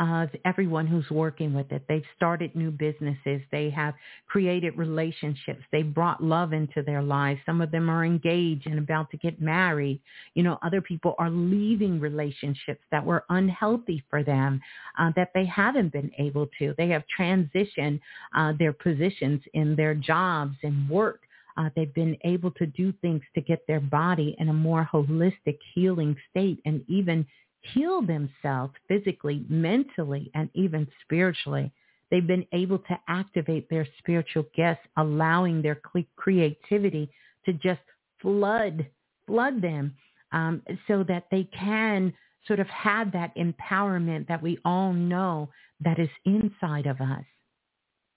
of 0.00 0.30
everyone 0.46 0.86
who's 0.86 1.08
working 1.10 1.52
with 1.52 1.70
it. 1.70 1.82
They've 1.86 2.02
started 2.16 2.56
new 2.56 2.70
businesses. 2.70 3.42
They 3.52 3.68
have 3.70 3.94
created 4.26 4.78
relationships. 4.78 5.62
They 5.70 5.82
brought 5.82 6.24
love 6.24 6.54
into 6.54 6.82
their 6.82 7.02
lives. 7.02 7.40
Some 7.44 7.60
of 7.60 7.70
them 7.70 7.90
are 7.90 8.04
engaged 8.04 8.66
and 8.66 8.78
about 8.78 9.10
to 9.10 9.18
get 9.18 9.42
married. 9.42 10.00
You 10.34 10.42
know, 10.42 10.58
other 10.62 10.80
people 10.80 11.14
are 11.18 11.28
leaving 11.28 12.00
relationships 12.00 12.80
that 12.90 13.04
were 13.04 13.24
unhealthy 13.28 14.02
for 14.08 14.24
them, 14.24 14.62
uh, 14.98 15.12
that 15.16 15.32
they 15.34 15.44
haven't 15.44 15.92
been 15.92 16.10
able 16.18 16.48
to. 16.58 16.74
They 16.78 16.88
have 16.88 17.04
transitioned 17.18 18.00
uh, 18.34 18.54
their 18.58 18.72
positions 18.72 19.42
in 19.52 19.76
their 19.76 19.94
jobs 19.94 20.56
and 20.62 20.88
work. 20.88 21.20
Uh, 21.58 21.68
they've 21.76 21.92
been 21.92 22.16
able 22.24 22.52
to 22.52 22.64
do 22.64 22.90
things 23.02 23.20
to 23.34 23.42
get 23.42 23.66
their 23.66 23.80
body 23.80 24.34
in 24.38 24.48
a 24.48 24.52
more 24.52 24.88
holistic 24.90 25.58
healing 25.74 26.16
state 26.30 26.58
and 26.64 26.82
even 26.88 27.26
heal 27.60 28.02
themselves 28.02 28.72
physically, 28.88 29.44
mentally, 29.48 30.30
and 30.34 30.48
even 30.54 30.86
spiritually. 31.02 31.72
They've 32.10 32.26
been 32.26 32.46
able 32.52 32.78
to 32.78 32.98
activate 33.08 33.68
their 33.70 33.86
spiritual 33.98 34.44
gifts, 34.54 34.86
allowing 34.96 35.62
their 35.62 35.80
creativity 36.16 37.10
to 37.44 37.52
just 37.52 37.80
flood, 38.20 38.86
flood 39.26 39.62
them 39.62 39.94
um, 40.32 40.62
so 40.88 41.04
that 41.04 41.26
they 41.30 41.44
can 41.56 42.12
sort 42.46 42.60
of 42.60 42.66
have 42.68 43.12
that 43.12 43.34
empowerment 43.36 44.26
that 44.28 44.42
we 44.42 44.58
all 44.64 44.92
know 44.92 45.50
that 45.80 45.98
is 45.98 46.08
inside 46.24 46.86
of 46.86 47.00
us, 47.00 47.24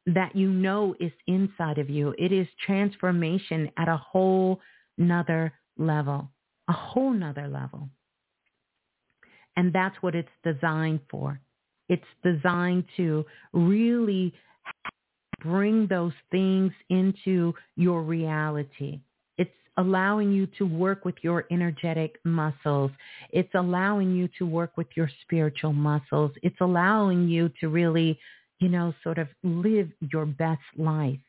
that 0.05 0.35
you 0.35 0.49
know 0.49 0.95
is 0.99 1.11
inside 1.27 1.77
of 1.77 1.89
you. 1.89 2.15
It 2.17 2.31
is 2.31 2.47
transformation 2.65 3.69
at 3.77 3.87
a 3.87 3.97
whole 3.97 4.59
nother 4.97 5.53
level, 5.77 6.29
a 6.67 6.73
whole 6.73 7.13
nother 7.13 7.47
level. 7.47 7.89
And 9.55 9.71
that's 9.71 9.95
what 10.01 10.15
it's 10.15 10.29
designed 10.43 11.01
for. 11.09 11.39
It's 11.89 12.03
designed 12.23 12.85
to 12.97 13.25
really 13.51 14.33
bring 15.41 15.87
those 15.87 16.13
things 16.31 16.71
into 16.89 17.53
your 17.75 18.01
reality. 18.01 19.01
It's 19.37 19.51
allowing 19.77 20.31
you 20.31 20.47
to 20.57 20.65
work 20.65 21.05
with 21.05 21.15
your 21.21 21.45
energetic 21.51 22.17
muscles. 22.23 22.91
It's 23.31 23.53
allowing 23.53 24.15
you 24.15 24.29
to 24.39 24.45
work 24.45 24.77
with 24.77 24.87
your 24.95 25.09
spiritual 25.21 25.73
muscles. 25.73 26.31
It's 26.41 26.61
allowing 26.61 27.27
you 27.27 27.51
to 27.59 27.67
really, 27.69 28.17
you 28.59 28.69
know, 28.69 28.93
sort 29.03 29.17
of 29.17 29.27
live 29.43 29.89
your 30.11 30.25
best 30.25 30.61
life. 30.77 31.19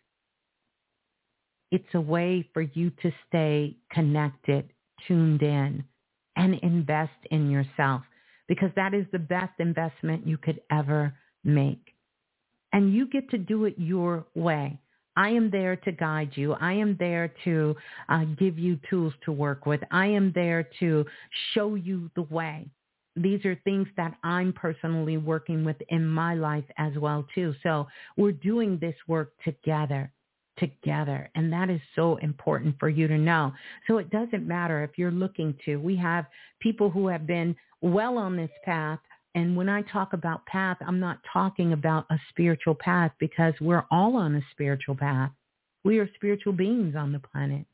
It's 1.72 1.94
a 1.94 2.00
way 2.00 2.48
for 2.54 2.62
you 2.62 2.90
to 3.02 3.10
stay 3.26 3.76
connected, 3.90 4.72
tuned 5.08 5.42
in, 5.42 5.82
and 6.36 6.54
invest 6.62 7.18
in 7.32 7.50
yourself 7.50 8.02
because 8.48 8.70
that 8.76 8.94
is 8.94 9.06
the 9.12 9.18
best 9.18 9.52
investment 9.58 10.26
you 10.26 10.36
could 10.36 10.60
ever 10.70 11.14
make. 11.44 11.94
And 12.72 12.92
you 12.92 13.06
get 13.06 13.30
to 13.30 13.38
do 13.38 13.64
it 13.66 13.74
your 13.78 14.26
way. 14.34 14.80
I 15.16 15.28
am 15.28 15.50
there 15.50 15.76
to 15.76 15.92
guide 15.92 16.32
you. 16.34 16.54
I 16.54 16.72
am 16.72 16.96
there 16.98 17.32
to 17.44 17.76
uh, 18.08 18.24
give 18.36 18.58
you 18.58 18.78
tools 18.90 19.12
to 19.24 19.32
work 19.32 19.64
with. 19.64 19.80
I 19.90 20.06
am 20.06 20.32
there 20.34 20.68
to 20.80 21.04
show 21.52 21.76
you 21.76 22.10
the 22.16 22.22
way. 22.22 22.68
These 23.16 23.44
are 23.44 23.54
things 23.62 23.86
that 23.96 24.16
I'm 24.24 24.52
personally 24.52 25.18
working 25.18 25.64
with 25.64 25.76
in 25.88 26.04
my 26.04 26.34
life 26.34 26.64
as 26.78 26.94
well 26.98 27.24
too. 27.32 27.54
So 27.62 27.86
we're 28.16 28.32
doing 28.32 28.76
this 28.80 28.96
work 29.06 29.32
together 29.44 30.10
together. 30.58 31.30
And 31.34 31.52
that 31.52 31.70
is 31.70 31.80
so 31.94 32.16
important 32.16 32.76
for 32.78 32.88
you 32.88 33.08
to 33.08 33.18
know. 33.18 33.52
So 33.86 33.98
it 33.98 34.10
doesn't 34.10 34.46
matter 34.46 34.82
if 34.82 34.96
you're 34.96 35.10
looking 35.10 35.54
to. 35.64 35.76
We 35.76 35.96
have 35.96 36.26
people 36.60 36.90
who 36.90 37.08
have 37.08 37.26
been 37.26 37.56
well 37.80 38.18
on 38.18 38.36
this 38.36 38.50
path. 38.64 38.98
And 39.34 39.56
when 39.56 39.68
I 39.68 39.82
talk 39.82 40.12
about 40.12 40.46
path, 40.46 40.76
I'm 40.86 41.00
not 41.00 41.18
talking 41.32 41.72
about 41.72 42.06
a 42.10 42.18
spiritual 42.30 42.74
path 42.74 43.12
because 43.18 43.54
we're 43.60 43.84
all 43.90 44.16
on 44.16 44.36
a 44.36 44.42
spiritual 44.52 44.94
path. 44.94 45.30
We 45.82 45.98
are 45.98 46.08
spiritual 46.14 46.52
beings 46.52 46.94
on 46.96 47.12
the 47.12 47.18
planet. 47.18 47.66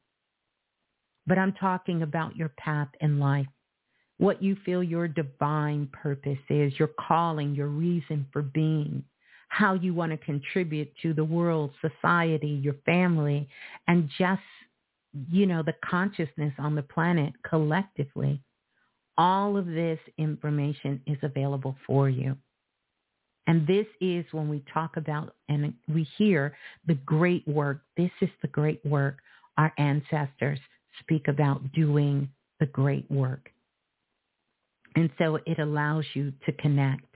But 1.27 1.39
I'm 1.39 1.53
talking 1.53 2.03
about 2.03 2.35
your 2.35 2.49
path 2.57 2.89
in 3.01 3.21
life, 3.21 3.47
what 4.19 4.43
you 4.43 4.57
feel 4.65 4.83
your 4.83 5.07
divine 5.07 5.89
purpose 5.93 6.39
is, 6.49 6.73
your 6.79 6.91
calling, 6.99 7.55
your 7.55 7.69
reason 7.69 8.27
for 8.33 8.43
being 8.43 9.05
how 9.51 9.75
you 9.75 9.93
want 9.93 10.13
to 10.13 10.19
contribute 10.19 10.91
to 11.03 11.13
the 11.13 11.25
world, 11.25 11.73
society, 11.81 12.61
your 12.63 12.77
family, 12.87 13.49
and 13.89 14.09
just, 14.17 14.41
you 15.31 15.45
know, 15.45 15.63
the 15.63 15.75
consciousness 15.85 16.55
on 16.59 16.75
the 16.75 16.83
planet 16.83 17.33
collectively. 17.49 18.41
All 19.19 19.57
of 19.57 19.67
this 19.67 19.99
information 20.19 21.03
is 21.07 21.19
available 21.23 21.77
for 21.87 22.09
you. 22.09 22.37
And 23.47 23.67
this 23.67 23.87
is 24.01 24.25
when 24.31 24.49
we 24.49 24.65
talk 24.73 24.97
about 24.97 25.35
and 25.49 25.75
we 25.93 26.07
hear 26.17 26.57
the 26.87 26.95
great 26.95 27.47
work. 27.49 27.83
This 27.97 28.11
is 28.21 28.31
the 28.43 28.49
great 28.49 28.85
work 28.87 29.19
our 29.59 29.73
ancestors 29.77 30.61
speak 31.01 31.27
about 31.29 31.73
doing 31.73 32.29
the 32.61 32.67
great 32.67 33.11
work. 33.11 33.51
And 34.95 35.11
so 35.19 35.39
it 35.45 35.59
allows 35.59 36.05
you 36.15 36.33
to 36.47 36.53
connect 36.53 37.10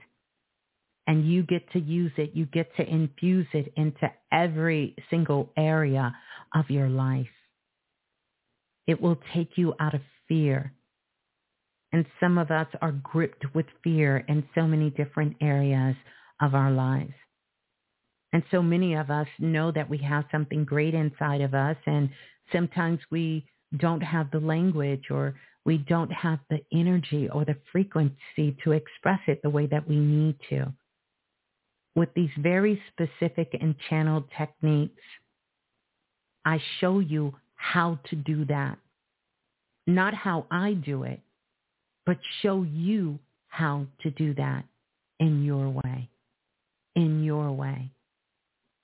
and 1.07 1.29
you 1.29 1.43
get 1.43 1.71
to 1.71 1.79
use 1.79 2.11
it. 2.17 2.31
You 2.33 2.45
get 2.47 2.75
to 2.77 2.83
infuse 2.83 3.47
it 3.53 3.71
into 3.75 4.11
every 4.31 4.95
single 5.09 5.51
area 5.57 6.15
of 6.55 6.69
your 6.69 6.89
life. 6.89 7.27
It 8.87 9.01
will 9.01 9.17
take 9.33 9.51
you 9.55 9.73
out 9.79 9.93
of 9.93 10.01
fear. 10.27 10.73
And 11.91 12.05
some 12.19 12.37
of 12.37 12.51
us 12.51 12.67
are 12.81 12.91
gripped 12.91 13.45
with 13.53 13.65
fear 13.83 14.17
in 14.27 14.43
so 14.55 14.67
many 14.67 14.89
different 14.89 15.37
areas 15.41 15.95
of 16.41 16.55
our 16.55 16.71
lives. 16.71 17.13
And 18.33 18.43
so 18.51 18.61
many 18.61 18.95
of 18.95 19.09
us 19.09 19.27
know 19.39 19.71
that 19.71 19.89
we 19.89 19.97
have 19.99 20.25
something 20.31 20.65
great 20.65 20.93
inside 20.93 21.41
of 21.41 21.53
us 21.53 21.77
and 21.85 22.09
sometimes 22.51 22.99
we 23.09 23.45
don't 23.77 24.01
have 24.01 24.29
the 24.31 24.39
language 24.39 25.05
or 25.09 25.35
we 25.65 25.77
don't 25.77 26.11
have 26.11 26.39
the 26.49 26.59
energy 26.73 27.29
or 27.29 27.45
the 27.45 27.55
frequency 27.71 28.57
to 28.63 28.73
express 28.73 29.19
it 29.27 29.41
the 29.41 29.49
way 29.49 29.67
that 29.67 29.87
we 29.87 29.95
need 29.95 30.35
to 30.49 30.73
with 31.95 32.09
these 32.13 32.29
very 32.37 32.81
specific 32.91 33.55
and 33.59 33.75
channeled 33.89 34.25
techniques, 34.37 35.01
I 36.43 36.59
show 36.79 36.99
you 36.99 37.33
how 37.55 37.99
to 38.09 38.15
do 38.15 38.45
that. 38.45 38.77
Not 39.87 40.13
how 40.13 40.45
I 40.51 40.73
do 40.73 41.03
it, 41.03 41.21
but 42.05 42.17
show 42.41 42.63
you 42.63 43.19
how 43.47 43.85
to 44.01 44.11
do 44.11 44.33
that 44.35 44.65
in 45.19 45.43
your 45.43 45.69
way, 45.69 46.09
in 46.95 47.23
your 47.23 47.51
way. 47.51 47.89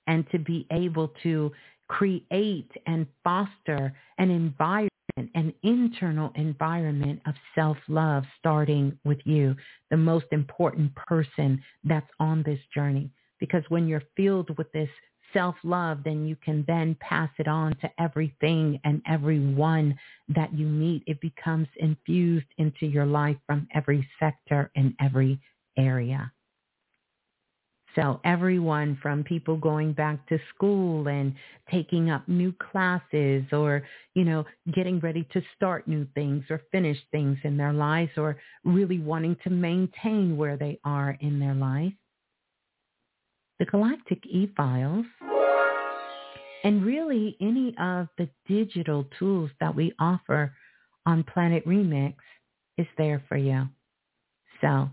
And 0.06 0.28
to 0.30 0.38
be 0.38 0.66
able 0.72 1.12
to 1.22 1.52
create 1.88 2.70
and 2.86 3.06
foster 3.22 3.92
an 4.18 4.30
environment, 4.30 4.90
an 5.16 5.52
internal 5.62 6.32
environment 6.36 7.20
of 7.26 7.34
self-love 7.54 8.24
starting 8.38 8.98
with 9.04 9.18
you, 9.24 9.54
the 9.90 9.96
most 9.96 10.26
important 10.32 10.94
person 10.94 11.62
that's 11.84 12.10
on 12.18 12.42
this 12.42 12.60
journey. 12.74 13.10
Because 13.38 13.62
when 13.68 13.86
you're 13.88 14.02
filled 14.16 14.56
with 14.56 14.70
this 14.72 14.88
self-love, 15.32 15.98
then 16.04 16.26
you 16.26 16.36
can 16.36 16.64
then 16.66 16.96
pass 17.00 17.30
it 17.38 17.48
on 17.48 17.74
to 17.76 17.90
everything 17.98 18.78
and 18.84 19.02
everyone 19.06 19.98
that 20.28 20.54
you 20.54 20.66
meet. 20.66 21.02
It 21.06 21.20
becomes 21.20 21.68
infused 21.76 22.46
into 22.58 22.86
your 22.86 23.06
life 23.06 23.36
from 23.46 23.66
every 23.74 24.06
sector 24.20 24.70
and 24.76 24.94
every 25.00 25.40
area. 25.76 26.32
So 27.94 28.20
everyone 28.24 28.98
from 29.02 29.22
people 29.22 29.56
going 29.56 29.92
back 29.92 30.26
to 30.28 30.38
school 30.54 31.08
and 31.08 31.34
taking 31.70 32.10
up 32.10 32.26
new 32.26 32.52
classes 32.52 33.44
or, 33.52 33.82
you 34.14 34.24
know, 34.24 34.44
getting 34.72 34.98
ready 35.00 35.28
to 35.32 35.42
start 35.54 35.86
new 35.86 36.06
things 36.14 36.44
or 36.48 36.62
finish 36.72 36.96
things 37.10 37.36
in 37.44 37.56
their 37.56 37.72
lives 37.72 38.12
or 38.16 38.38
really 38.64 38.98
wanting 38.98 39.36
to 39.44 39.50
maintain 39.50 40.36
where 40.36 40.56
they 40.56 40.78
are 40.84 41.18
in 41.20 41.38
their 41.38 41.54
life. 41.54 41.92
The 43.58 43.66
Galactic 43.66 44.24
E-Files 44.26 45.06
and 46.64 46.84
really 46.84 47.36
any 47.40 47.74
of 47.78 48.08
the 48.16 48.28
digital 48.48 49.04
tools 49.18 49.50
that 49.60 49.74
we 49.74 49.92
offer 49.98 50.54
on 51.04 51.24
Planet 51.24 51.66
Remix 51.66 52.14
is 52.78 52.86
there 52.96 53.22
for 53.28 53.36
you. 53.36 53.68
So 54.60 54.88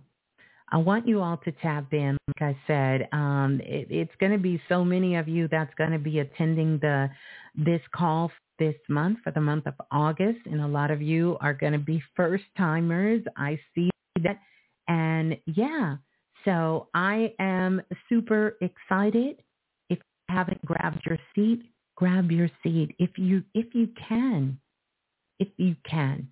I 0.71 0.77
want 0.77 1.07
you 1.07 1.21
all 1.21 1.37
to 1.37 1.51
tap 1.51 1.93
in. 1.93 2.17
Like 2.27 2.41
I 2.41 2.57
said, 2.67 3.07
um, 3.11 3.59
it, 3.63 3.87
it's 3.89 4.15
going 4.19 4.31
to 4.31 4.37
be 4.37 4.61
so 4.69 4.85
many 4.85 5.15
of 5.15 5.27
you 5.27 5.47
that's 5.47 5.73
going 5.75 5.91
to 5.91 5.99
be 5.99 6.19
attending 6.19 6.79
the 6.79 7.09
this 7.55 7.81
call 7.93 8.31
this 8.59 8.75
month 8.87 9.19
for 9.23 9.31
the 9.31 9.41
month 9.41 9.65
of 9.65 9.73
August, 9.91 10.39
and 10.45 10.61
a 10.61 10.67
lot 10.67 10.91
of 10.91 11.01
you 11.01 11.37
are 11.41 11.53
going 11.53 11.73
to 11.73 11.79
be 11.79 12.01
first 12.15 12.43
timers. 12.57 13.21
I 13.37 13.59
see 13.73 13.89
that, 14.21 14.39
and 14.87 15.37
yeah, 15.45 15.97
so 16.45 16.87
I 16.93 17.33
am 17.39 17.81
super 18.07 18.57
excited. 18.61 19.41
If 19.89 19.97
you 19.99 20.35
haven't 20.35 20.63
grabbed 20.65 21.01
your 21.05 21.17
seat, 21.35 21.63
grab 21.95 22.31
your 22.31 22.49
seat 22.63 22.95
if 22.99 23.17
you 23.17 23.43
if 23.53 23.73
you 23.73 23.89
can, 24.07 24.59
if 25.39 25.47
you 25.57 25.75
can. 25.89 26.27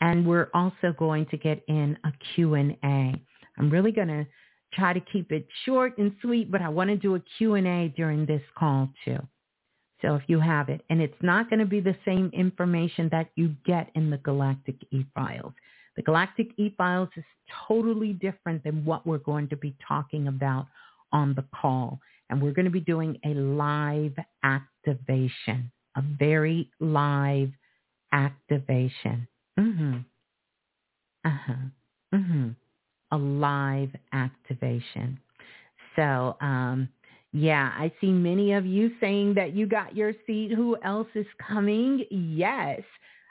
And 0.00 0.26
we're 0.26 0.50
also 0.52 0.94
going 0.98 1.26
to 1.26 1.38
get 1.38 1.62
in 1.68 1.96
a 2.04 2.12
Q&A. 2.34 3.14
I'm 3.58 3.70
really 3.70 3.92
going 3.92 4.08
to 4.08 4.26
try 4.72 4.92
to 4.92 5.00
keep 5.00 5.32
it 5.32 5.46
short 5.64 5.96
and 5.98 6.14
sweet, 6.20 6.50
but 6.50 6.62
I 6.62 6.68
want 6.68 6.90
to 6.90 6.96
do 6.96 7.14
a 7.14 7.20
Q&A 7.38 7.92
during 7.96 8.26
this 8.26 8.42
call 8.58 8.88
too. 9.04 9.18
So 10.02 10.14
if 10.14 10.22
you 10.26 10.40
have 10.40 10.68
it, 10.68 10.82
and 10.90 11.00
it's 11.00 11.22
not 11.22 11.48
going 11.48 11.60
to 11.60 11.66
be 11.66 11.80
the 11.80 11.96
same 12.04 12.30
information 12.34 13.08
that 13.12 13.30
you 13.34 13.54
get 13.64 13.90
in 13.94 14.10
the 14.10 14.18
Galactic 14.18 14.76
E-Files. 14.90 15.54
The 15.96 16.02
Galactic 16.02 16.48
E-Files 16.58 17.08
is 17.16 17.24
totally 17.66 18.12
different 18.12 18.62
than 18.62 18.84
what 18.84 19.06
we're 19.06 19.18
going 19.18 19.48
to 19.48 19.56
be 19.56 19.74
talking 19.86 20.28
about 20.28 20.66
on 21.12 21.34
the 21.34 21.44
call. 21.58 21.98
And 22.28 22.42
we're 22.42 22.52
going 22.52 22.66
to 22.66 22.70
be 22.70 22.80
doing 22.80 23.18
a 23.24 23.30
live 23.30 24.14
activation, 24.44 25.70
a 25.96 26.02
very 26.18 26.70
live 26.80 27.50
activation. 28.12 29.26
Mm-hmm. 29.58 29.96
Uh-huh. 31.24 31.54
Mm-hmm. 32.14 32.48
A 33.12 33.16
live 33.16 33.90
activation. 34.12 35.18
So, 35.94 36.36
um, 36.40 36.88
yeah, 37.32 37.72
I 37.76 37.92
see 38.00 38.10
many 38.10 38.52
of 38.52 38.64
you 38.64 38.92
saying 39.00 39.34
that 39.34 39.54
you 39.54 39.66
got 39.66 39.96
your 39.96 40.12
seat. 40.26 40.52
Who 40.52 40.76
else 40.82 41.08
is 41.14 41.26
coming? 41.46 42.04
Yes, 42.10 42.80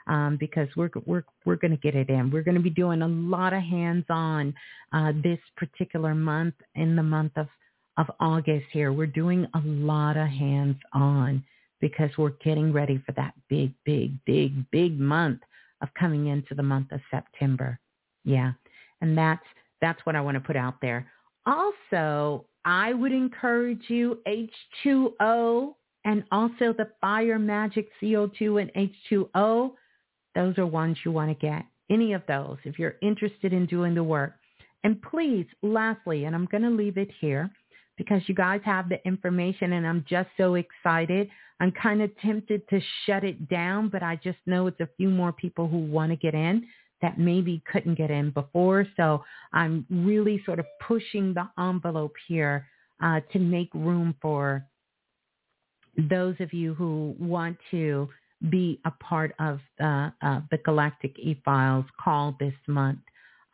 um, 0.06 0.36
because 0.38 0.68
we're 0.76 0.90
we're 1.06 1.24
we're 1.44 1.56
going 1.56 1.72
to 1.72 1.76
get 1.76 1.94
it 1.94 2.08
in. 2.08 2.30
We're 2.30 2.42
going 2.42 2.56
to 2.56 2.60
be 2.62 2.70
doing 2.70 3.02
a 3.02 3.08
lot 3.08 3.52
of 3.52 3.62
hands-on 3.62 4.54
uh, 4.92 5.12
this 5.22 5.38
particular 5.56 6.14
month 6.14 6.54
in 6.74 6.96
the 6.96 7.02
month 7.02 7.32
of 7.36 7.48
of 7.96 8.06
August. 8.20 8.66
Here, 8.72 8.92
we're 8.92 9.06
doing 9.06 9.46
a 9.54 9.60
lot 9.64 10.16
of 10.16 10.28
hands-on 10.28 11.42
because 11.80 12.10
we're 12.16 12.30
getting 12.44 12.72
ready 12.72 13.02
for 13.04 13.12
that 13.12 13.34
big, 13.48 13.72
big, 13.84 14.12
big, 14.24 14.70
big 14.70 14.98
month 14.98 15.40
of 15.82 15.88
coming 15.98 16.28
into 16.28 16.54
the 16.54 16.62
month 16.62 16.92
of 16.92 17.00
September. 17.10 17.78
Yeah, 18.24 18.52
and 19.00 19.16
that's 19.16 19.44
that's 19.86 20.04
what 20.04 20.16
I 20.16 20.20
want 20.20 20.34
to 20.34 20.40
put 20.40 20.56
out 20.56 20.74
there. 20.82 21.06
Also, 21.46 22.44
I 22.64 22.92
would 22.92 23.12
encourage 23.12 23.84
you 23.86 24.18
H2O 24.26 25.74
and 26.04 26.24
also 26.32 26.72
the 26.72 26.88
Fire 27.00 27.38
Magic 27.38 27.86
CO2 28.02 28.60
and 28.62 28.90
H2O. 29.12 29.72
Those 30.34 30.58
are 30.58 30.66
ones 30.66 30.96
you 31.04 31.12
want 31.12 31.30
to 31.30 31.46
get. 31.46 31.64
Any 31.88 32.14
of 32.14 32.22
those 32.26 32.56
if 32.64 32.80
you're 32.80 32.96
interested 33.00 33.52
in 33.52 33.66
doing 33.66 33.94
the 33.94 34.02
work. 34.02 34.32
And 34.82 35.00
please, 35.00 35.46
lastly, 35.62 36.24
and 36.24 36.34
I'm 36.34 36.46
going 36.46 36.64
to 36.64 36.70
leave 36.70 36.98
it 36.98 37.10
here 37.20 37.48
because 37.96 38.22
you 38.26 38.34
guys 38.34 38.60
have 38.64 38.88
the 38.88 38.98
information 39.06 39.74
and 39.74 39.86
I'm 39.86 40.04
just 40.08 40.28
so 40.36 40.56
excited. 40.56 41.28
I'm 41.60 41.70
kind 41.70 42.02
of 42.02 42.10
tempted 42.18 42.68
to 42.70 42.80
shut 43.04 43.22
it 43.22 43.48
down, 43.48 43.88
but 43.88 44.02
I 44.02 44.16
just 44.16 44.38
know 44.46 44.66
it's 44.66 44.80
a 44.80 44.88
few 44.96 45.10
more 45.10 45.32
people 45.32 45.68
who 45.68 45.78
want 45.78 46.10
to 46.10 46.16
get 46.16 46.34
in 46.34 46.66
that 47.02 47.18
maybe 47.18 47.62
couldn't 47.70 47.96
get 47.96 48.10
in 48.10 48.30
before. 48.30 48.86
So 48.96 49.24
I'm 49.52 49.86
really 49.90 50.42
sort 50.44 50.58
of 50.58 50.66
pushing 50.86 51.34
the 51.34 51.48
envelope 51.58 52.14
here 52.26 52.66
uh, 53.02 53.20
to 53.32 53.38
make 53.38 53.68
room 53.74 54.14
for 54.22 54.64
those 55.96 56.36
of 56.40 56.52
you 56.52 56.74
who 56.74 57.14
want 57.18 57.56
to 57.70 58.08
be 58.50 58.80
a 58.84 58.90
part 58.90 59.34
of 59.38 59.60
the, 59.78 60.12
uh, 60.22 60.40
the 60.50 60.58
Galactic 60.58 61.18
E-Files 61.18 61.86
call 62.02 62.36
this 62.38 62.54
month 62.66 62.98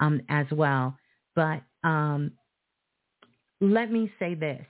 um, 0.00 0.20
as 0.28 0.46
well. 0.50 0.96
But 1.34 1.62
um, 1.84 2.32
let 3.60 3.90
me 3.92 4.12
say 4.18 4.34
this. 4.34 4.66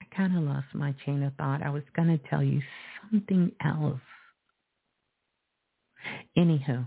I 0.00 0.16
kind 0.16 0.36
of 0.36 0.44
lost 0.44 0.66
my 0.74 0.94
chain 1.04 1.22
of 1.22 1.34
thought. 1.34 1.62
I 1.62 1.70
was 1.70 1.82
going 1.94 2.08
to 2.08 2.28
tell 2.28 2.42
you 2.42 2.62
something 3.10 3.52
else. 3.64 4.00
Anywho, 6.36 6.86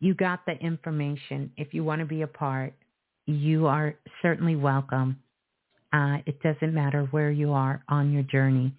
you 0.00 0.14
got 0.14 0.44
the 0.46 0.52
information. 0.52 1.50
If 1.56 1.74
you 1.74 1.84
want 1.84 2.00
to 2.00 2.06
be 2.06 2.22
a 2.22 2.26
part, 2.26 2.74
you 3.26 3.66
are 3.66 3.94
certainly 4.22 4.56
welcome. 4.56 5.18
Uh, 5.92 6.18
it 6.26 6.40
doesn't 6.42 6.74
matter 6.74 7.04
where 7.10 7.30
you 7.30 7.52
are 7.52 7.82
on 7.88 8.12
your 8.12 8.22
journey. 8.22 8.74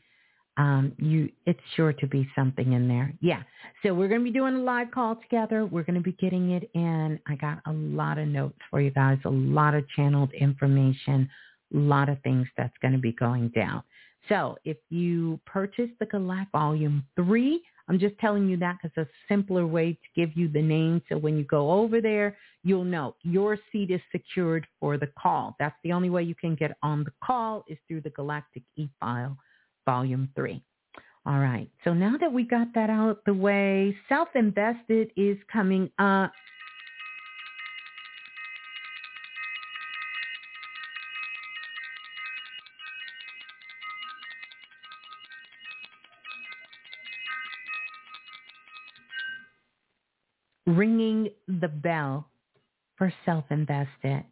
Um, 0.57 0.93
you, 0.97 1.29
it's 1.45 1.59
sure 1.75 1.93
to 1.93 2.07
be 2.07 2.27
something 2.35 2.73
in 2.73 2.87
there. 2.87 3.13
Yeah. 3.21 3.43
So 3.83 3.93
we're 3.93 4.07
going 4.07 4.21
to 4.21 4.25
be 4.25 4.31
doing 4.31 4.55
a 4.55 4.59
live 4.59 4.89
call 4.91 5.15
together. 5.15 5.65
We're 5.65 5.83
going 5.83 5.95
to 5.95 6.01
be 6.01 6.13
getting 6.13 6.51
it 6.51 6.69
in. 6.73 7.19
I 7.27 7.35
got 7.35 7.59
a 7.67 7.71
lot 7.71 8.17
of 8.17 8.27
notes 8.27 8.57
for 8.71 8.81
you 8.81 8.89
guys, 8.89 9.19
a 9.25 9.29
lot 9.29 9.75
of 9.75 9.87
channeled 9.95 10.33
information, 10.33 11.29
a 11.73 11.77
lot 11.77 12.09
of 12.09 12.19
things 12.23 12.47
that's 12.57 12.73
going 12.81 12.93
to 12.93 12.99
be 12.99 13.11
going 13.11 13.49
down. 13.49 13.83
So 14.29 14.57
if 14.65 14.77
you 14.89 15.39
purchase 15.45 15.89
the 15.99 16.07
Galact 16.07 16.51
Volume 16.51 17.05
3, 17.15 17.61
I'm 17.89 17.99
just 17.99 18.17
telling 18.19 18.47
you 18.47 18.57
that 18.57 18.77
because 18.81 19.05
a 19.05 19.09
simpler 19.29 19.65
way 19.65 19.93
to 19.93 20.07
give 20.15 20.35
you 20.35 20.49
the 20.49 20.61
name. 20.61 21.01
So 21.09 21.17
when 21.17 21.37
you 21.37 21.43
go 21.45 21.71
over 21.71 22.01
there, 22.01 22.37
you'll 22.63 22.83
know 22.83 23.15
your 23.23 23.57
seat 23.71 23.91
is 23.91 24.01
secured 24.11 24.67
for 24.79 24.97
the 24.97 25.07
call. 25.19 25.55
That's 25.59 25.75
the 25.83 25.93
only 25.93 26.09
way 26.09 26.23
you 26.23 26.35
can 26.35 26.55
get 26.55 26.77
on 26.83 27.03
the 27.03 27.13
call 27.23 27.63
is 27.67 27.77
through 27.87 28.01
the 28.01 28.09
Galactic 28.09 28.63
E-File 28.75 29.37
Volume 29.85 30.29
3. 30.35 30.61
All 31.25 31.39
right. 31.39 31.69
So 31.83 31.93
now 31.93 32.15
that 32.19 32.31
we 32.31 32.43
got 32.43 32.73
that 32.73 32.89
out 32.89 33.19
the 33.25 33.33
way, 33.33 33.95
Self-Invested 34.07 35.11
is 35.17 35.37
coming 35.51 35.89
up. 35.99 36.31
Ringing 50.67 51.29
the 51.47 51.69
bell 51.69 52.27
for 52.97 53.11
self-invested. 53.25 54.23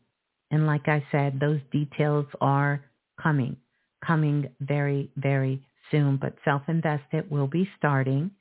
And 0.51 0.67
like 0.67 0.87
I 0.87 1.03
said, 1.11 1.39
those 1.39 1.61
details 1.71 2.27
are 2.41 2.83
coming, 3.21 3.57
coming 4.05 4.49
very, 4.59 5.09
very 5.17 5.65
soon. 5.89 6.17
But 6.17 6.35
self-invested 6.43 7.31
will 7.31 7.47
be 7.47 7.67
starting 7.77 8.31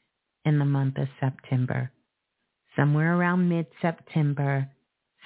in 0.44 0.58
the 0.58 0.64
month 0.64 0.98
of 0.98 1.08
September. 1.20 1.90
Somewhere 2.76 3.16
around 3.16 3.48
mid-September, 3.48 4.68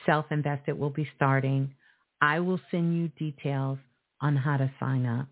self-invested 0.04 0.78
will 0.78 0.90
be 0.90 1.08
starting. 1.16 1.74
I 2.20 2.40
will 2.40 2.60
send 2.70 2.96
you 2.96 3.08
details 3.08 3.78
on 4.20 4.36
how 4.36 4.58
to 4.58 4.70
sign 4.78 5.06
up, 5.06 5.28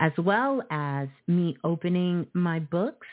as 0.00 0.12
well 0.16 0.62
as 0.70 1.08
me 1.26 1.56
opening 1.62 2.26
my 2.32 2.60
books 2.60 3.06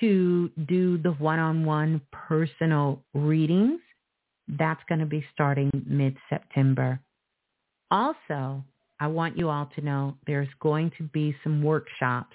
to 0.00 0.50
do 0.66 0.98
the 0.98 1.12
one-on-one 1.12 2.00
personal 2.10 3.02
readings. 3.14 3.80
That's 4.48 4.80
going 4.88 4.98
to 4.98 5.06
be 5.06 5.24
starting 5.32 5.70
mid-September. 5.86 7.00
Also, 7.90 8.64
I 8.98 9.06
want 9.06 9.36
you 9.38 9.48
all 9.48 9.70
to 9.76 9.80
know 9.80 10.16
there's 10.26 10.48
going 10.60 10.92
to 10.98 11.04
be 11.04 11.36
some 11.44 11.62
workshops, 11.62 12.34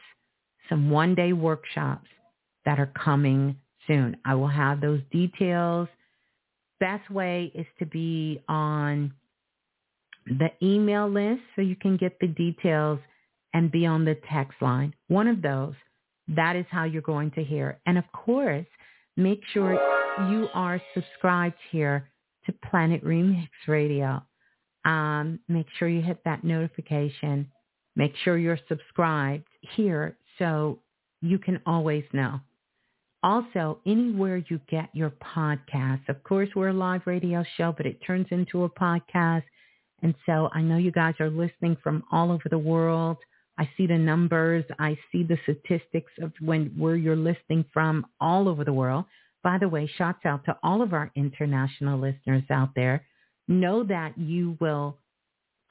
some 0.69 0.89
one-day 0.89 1.33
workshops 1.33 2.07
that 2.65 2.79
are 2.79 2.91
coming 3.03 3.57
soon. 3.87 4.17
I 4.25 4.35
will 4.35 4.47
have 4.47 4.81
those 4.81 5.01
details. 5.11 5.87
Best 6.79 7.09
way 7.09 7.51
is 7.53 7.67
to 7.79 7.85
be 7.85 8.41
on 8.47 9.13
the 10.25 10.49
email 10.61 11.07
list 11.09 11.41
so 11.55 11.61
you 11.61 11.75
can 11.75 11.97
get 11.97 12.19
the 12.19 12.27
details 12.27 12.99
and 13.53 13.71
be 13.71 13.85
on 13.85 14.05
the 14.05 14.17
text 14.31 14.61
line. 14.61 14.93
One 15.07 15.27
of 15.27 15.41
those. 15.41 15.75
That 16.27 16.55
is 16.55 16.65
how 16.69 16.85
you're 16.85 17.01
going 17.01 17.31
to 17.31 17.43
hear. 17.43 17.79
And 17.85 17.97
of 17.97 18.05
course, 18.11 18.65
make 19.17 19.41
sure 19.53 19.73
you 20.29 20.47
are 20.53 20.81
subscribed 20.93 21.57
here 21.71 22.09
to 22.45 22.53
Planet 22.69 23.03
Remix 23.03 23.49
Radio. 23.67 24.23
Um, 24.85 25.39
make 25.47 25.67
sure 25.77 25.87
you 25.87 26.01
hit 26.01 26.23
that 26.25 26.43
notification. 26.43 27.49
Make 27.95 28.15
sure 28.23 28.37
you're 28.37 28.59
subscribed 28.67 29.47
here 29.75 30.17
so 30.37 30.79
you 31.21 31.39
can 31.39 31.59
always 31.65 32.03
know. 32.13 32.39
Also, 33.23 33.79
anywhere 33.87 34.43
you 34.49 34.59
get 34.69 34.89
your 34.93 35.11
podcast. 35.11 36.07
Of 36.09 36.23
course, 36.23 36.49
we're 36.55 36.69
a 36.69 36.73
live 36.73 37.01
radio 37.05 37.43
show, 37.57 37.73
but 37.75 37.87
it 37.87 37.99
turns 38.05 38.27
into 38.29 38.63
a 38.63 38.69
podcast. 38.69 39.43
And 40.03 40.13
so 40.27 40.49
I 40.53 40.61
know 40.61 40.77
you 40.77 40.91
guys 40.91 41.15
are 41.19 41.29
listening 41.31 41.77
from 41.81 42.03
all 42.11 42.31
over 42.31 42.43
the 42.49 42.57
world. 42.57 43.17
I 43.57 43.69
see 43.77 43.87
the 43.87 43.97
numbers. 43.97 44.65
I 44.79 44.97
see 45.11 45.23
the 45.23 45.37
statistics 45.43 46.11
of 46.21 46.31
when 46.39 46.73
where 46.77 46.95
you're 46.95 47.15
listening 47.15 47.65
from 47.73 48.05
all 48.19 48.49
over 48.49 48.63
the 48.63 48.73
world. 48.73 49.05
By 49.43 49.57
the 49.57 49.69
way, 49.69 49.89
shouts 49.97 50.25
out 50.25 50.43
to 50.45 50.57
all 50.63 50.81
of 50.81 50.93
our 50.93 51.11
international 51.15 51.99
listeners 51.99 52.43
out 52.49 52.69
there. 52.75 53.05
Know 53.47 53.83
that 53.83 54.17
you 54.17 54.57
will, 54.59 54.97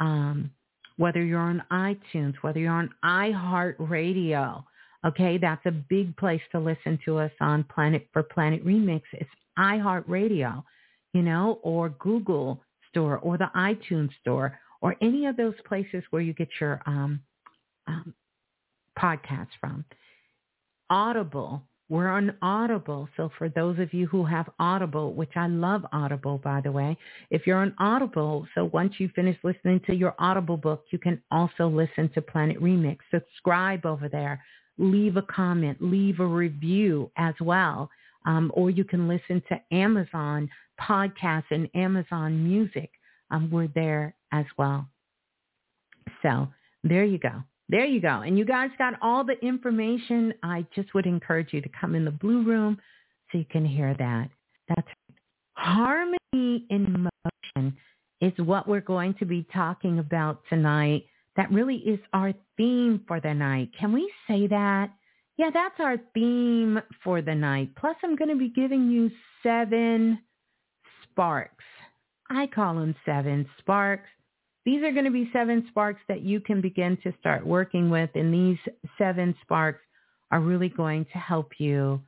um, 0.01 0.51
whether 0.97 1.23
you're 1.23 1.41
on 1.41 1.63
iTunes, 1.73 2.35
whether 2.41 2.61
you're 2.61 2.73
on 2.73 2.91
iHeartRadio, 3.05 4.65
okay, 5.05 5.39
that's 5.39 5.67
a 5.67 5.73
big 5.73 6.17
place 6.17 6.41
to 6.53 6.61
listen 6.61 6.99
to 7.05 7.19
us 7.19 7.33
on 7.41 7.65
Planet 7.65 8.07
for 8.13 8.23
Planet 8.23 8.65
Remix. 8.65 9.03
It's 9.13 9.29
iHeartRadio, 9.59 10.63
you 11.13 11.23
know, 11.23 11.59
or 11.63 11.91
Google 11.91 12.63
Store 12.91 13.19
or 13.19 13.37
the 13.37 13.51
iTunes 13.57 14.11
Store 14.21 14.59
or 14.81 14.97
any 15.03 15.27
of 15.27 15.37
those 15.37 15.55
places 15.67 16.05
where 16.11 16.23
you 16.23 16.33
get 16.33 16.49
your 16.61 16.81
um, 16.87 17.21
um, 17.87 18.15
podcasts 18.99 19.49
from. 19.61 19.85
Audible 20.91 21.63
We're 21.89 22.09
on 22.09 22.35
Audible. 22.41 23.09
So 23.17 23.31
for 23.37 23.49
those 23.49 23.79
of 23.79 23.93
you 23.93 24.07
who 24.07 24.25
have 24.25 24.49
Audible, 24.59 25.13
which 25.13 25.33
I 25.37 25.49
love 25.49 25.85
Audible, 25.93 26.39
by 26.39 26.61
the 26.63 26.73
way, 26.73 26.97
if 27.31 27.47
you're 27.47 27.59
on 27.59 27.75
Audible, 27.79 28.47
so 28.55 28.71
once 28.73 28.95
you 28.99 29.11
finish 29.15 29.37
listening 29.43 29.81
to 29.87 29.95
your 29.95 30.15
Audible 30.19 30.57
book, 30.57 30.85
you 30.91 30.99
can 30.99 31.23
also 31.31 31.69
listen 31.69 32.11
to 32.15 32.23
Planet 32.23 32.61
Remix. 32.61 32.99
Subscribe 33.11 33.85
over 33.85 34.09
there. 34.09 34.43
Leave 34.79 35.17
a 35.17 35.23
comment. 35.23 35.79
Leave 35.81 36.21
a 36.21 36.27
review 36.27 37.11
as 37.17 37.35
well. 37.41 37.91
Um, 38.27 38.51
or 38.55 38.71
you 38.71 38.85
can 38.85 39.07
listen 39.07 39.43
to 39.51 39.61
Amazon 39.77 40.49
podcasts 40.81 41.51
and 41.51 41.69
Amazon 41.75 42.43
music. 42.43 42.91
Um, 43.31 43.51
we're 43.51 43.69
there 43.75 44.15
as 44.33 44.47
well. 44.57 44.89
So 46.23 46.49
there 46.83 47.05
you 47.05 47.19
go. 47.19 47.43
There 47.69 47.85
you 47.85 48.01
go. 48.01 48.21
And 48.21 48.39
you 48.39 48.45
guys 48.45 48.71
got 48.79 48.95
all 49.01 49.25
the 49.25 49.39
information. 49.45 50.35
I 50.43 50.67
just 50.75 50.93
would 50.95 51.07
encourage 51.07 51.53
you 51.53 51.61
to 51.63 51.69
come 51.81 51.95
in 51.95 52.05
the 52.05 52.11
blue 52.11 52.45
room 52.45 52.79
so 53.31 53.39
you 53.39 53.47
can 53.51 53.65
hear 53.65 53.95
that. 53.99 54.29
That's 54.69 54.89
harmony 55.57 56.19
in 56.71 57.09
motion 57.57 57.77
is 58.21 58.33
what 58.39 58.69
we're 58.69 58.81
going 58.81 59.15
to 59.15 59.25
be 59.25 59.47
talking 59.53 59.99
about 59.99 60.43
tonight. 60.49 61.05
That 61.37 61.51
really 61.51 61.77
is 61.77 61.99
our 62.13 62.33
theme 62.57 63.03
for 63.09 63.21
the 63.21 63.35
night. 63.35 63.71
Can 63.79 63.93
we 63.93 64.11
say 64.29 64.47
that? 64.47 64.91
Yeah, 65.37 65.51
that's 65.53 65.81
our 65.81 65.97
theme 66.15 66.81
for 67.03 67.23
the 67.23 67.35
night. 67.35 67.75
Plus, 67.77 67.97
I'm 68.05 68.15
going 68.15 68.29
to 68.29 68.37
be 68.37 68.51
giving 68.51 68.91
you 68.91 69.11
seven 69.43 70.21
sparks. 71.03 71.65
I 72.31 72.47
call 72.47 72.77
them 72.77 72.95
seven 73.05 73.47
sparks 73.59 74.09
these 74.65 74.83
are 74.83 74.93
going 74.93 75.05
to 75.05 75.11
be 75.11 75.29
seven 75.33 75.67
sparks 75.69 76.01
that 76.09 76.23
you 76.23 76.41
can 76.41 76.61
begin 76.61 76.97
to 77.03 77.13
start 77.21 77.47
working 77.47 77.91
with. 77.91 78.11
And 78.15 78.33
these 78.33 78.59
seven 78.97 79.35
sparks 79.43 79.81
are 80.31 80.41
really 80.41 80.71
going 80.71 81.05
to 81.13 81.19
help 81.19 81.53
you 81.59 82.01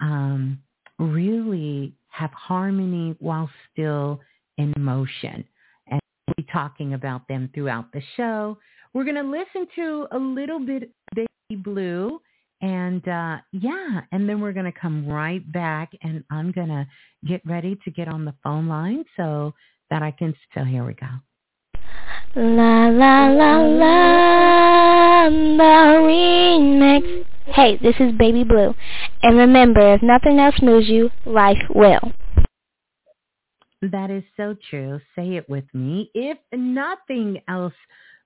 um, 0.00 0.58
really 0.98 1.92
have 2.08 2.30
harmony 2.30 3.16
while 3.18 3.50
still 3.72 4.20
in 4.58 4.72
motion. 4.78 5.44
And 5.88 6.00
we'll 6.26 6.34
be 6.36 6.46
talking 6.52 6.94
about 6.94 7.26
them 7.26 7.50
throughout 7.52 7.92
the 7.92 8.02
show. 8.16 8.58
We're 8.92 9.04
going 9.04 9.16
to 9.16 9.22
listen 9.22 9.66
to 9.74 10.06
a 10.12 10.18
little 10.18 10.60
bit 10.60 10.92
Baby 11.14 11.62
Blue. 11.62 12.20
And 12.60 13.06
uh, 13.08 13.38
yeah, 13.52 14.02
and 14.12 14.28
then 14.28 14.40
we're 14.40 14.52
going 14.52 14.72
to 14.72 14.80
come 14.80 15.06
right 15.06 15.50
back 15.52 15.90
and 16.02 16.24
I'm 16.30 16.52
going 16.52 16.68
to 16.68 16.86
get 17.26 17.44
ready 17.44 17.76
to 17.84 17.90
get 17.90 18.08
on 18.08 18.24
the 18.24 18.34
phone 18.42 18.68
line 18.68 19.04
so 19.16 19.52
that 19.90 20.02
I 20.02 20.12
can 20.12 20.34
still, 20.50 20.64
here 20.64 20.86
we 20.86 20.94
go. 20.94 21.08
La 22.36 22.88
la 22.88 23.28
la 23.28 23.60
la, 23.60 25.28
the 25.30 26.00
remix. 26.02 27.24
Hey, 27.46 27.78
this 27.80 27.94
is 28.00 28.12
Baby 28.18 28.42
Blue. 28.42 28.74
And 29.22 29.36
remember, 29.38 29.94
if 29.94 30.02
nothing 30.02 30.40
else 30.40 30.56
moves 30.60 30.88
you, 30.88 31.10
life 31.24 31.62
will. 31.72 32.12
That 33.82 34.10
is 34.10 34.24
so 34.36 34.56
true. 34.70 35.00
Say 35.14 35.36
it 35.36 35.48
with 35.48 35.64
me. 35.72 36.10
If 36.14 36.38
nothing 36.52 37.40
else 37.46 37.74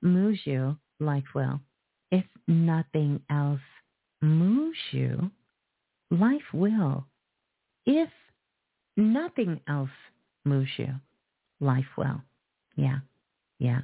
moves 0.01 0.39
you, 0.45 0.79
life 1.01 1.35
will. 1.35 1.61
If 2.11 2.25
nothing 2.47 3.21
else 3.29 3.61
moves 4.23 4.79
you, 4.93 5.31
life 6.11 6.55
will. 6.55 7.07
If 7.85 8.09
nothing 8.97 9.61
else 9.69 9.91
moves 10.45 10.71
you, 10.77 10.95
life 11.61 11.97
will. 11.97 12.23
Yeah, 12.77 13.01
yeah. 13.59 13.81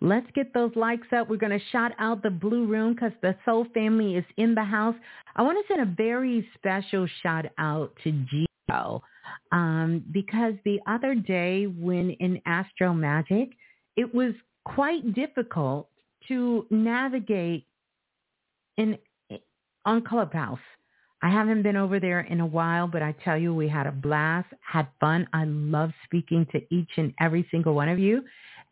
Let's 0.00 0.26
get 0.34 0.52
those 0.52 0.72
likes 0.74 1.06
up. 1.16 1.30
We're 1.30 1.36
going 1.36 1.56
to 1.56 1.64
shout 1.70 1.92
out 1.98 2.22
the 2.22 2.30
Blue 2.30 2.66
Room 2.66 2.94
because 2.94 3.12
the 3.22 3.36
Soul 3.44 3.66
family 3.72 4.16
is 4.16 4.24
in 4.36 4.54
the 4.54 4.64
house. 4.64 4.96
I 5.36 5.42
want 5.42 5.56
to 5.56 5.72
send 5.72 5.88
a 5.88 5.94
very 5.94 6.48
special 6.54 7.06
shout 7.22 7.46
out 7.58 7.92
to 8.02 8.10
Geo 8.10 9.02
um, 9.52 10.04
because 10.10 10.54
the 10.64 10.80
other 10.86 11.14
day 11.14 11.66
when 11.66 12.10
in 12.10 12.40
Astro 12.44 12.92
Magic, 12.92 13.50
it 13.96 14.12
was 14.12 14.34
quite 14.64 15.14
difficult 15.14 15.88
to 16.26 16.66
navigate 16.70 17.66
in 18.76 18.98
on 19.84 20.02
Clubhouse. 20.04 20.58
I 21.22 21.30
haven't 21.30 21.62
been 21.62 21.76
over 21.76 21.98
there 21.98 22.20
in 22.20 22.40
a 22.40 22.46
while, 22.46 22.86
but 22.86 23.02
I 23.02 23.12
tell 23.24 23.36
you, 23.36 23.52
we 23.52 23.68
had 23.68 23.86
a 23.86 23.92
blast, 23.92 24.48
had 24.60 24.86
fun. 25.00 25.26
I 25.32 25.44
love 25.46 25.90
speaking 26.04 26.46
to 26.52 26.60
each 26.72 26.90
and 26.96 27.12
every 27.20 27.46
single 27.50 27.74
one 27.74 27.88
of 27.88 27.98
you. 27.98 28.22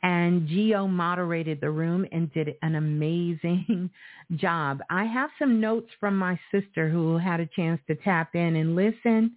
And 0.02 0.46
Geo 0.46 0.86
moderated 0.86 1.60
the 1.60 1.70
room 1.70 2.06
and 2.12 2.32
did 2.32 2.54
an 2.62 2.74
amazing 2.74 3.90
job. 4.36 4.80
I 4.90 5.04
have 5.04 5.30
some 5.38 5.60
notes 5.60 5.90
from 5.98 6.16
my 6.16 6.38
sister 6.52 6.88
who 6.88 7.16
had 7.16 7.40
a 7.40 7.48
chance 7.56 7.80
to 7.88 7.96
tap 7.96 8.34
in 8.34 8.56
and 8.56 8.76
listen. 8.76 9.36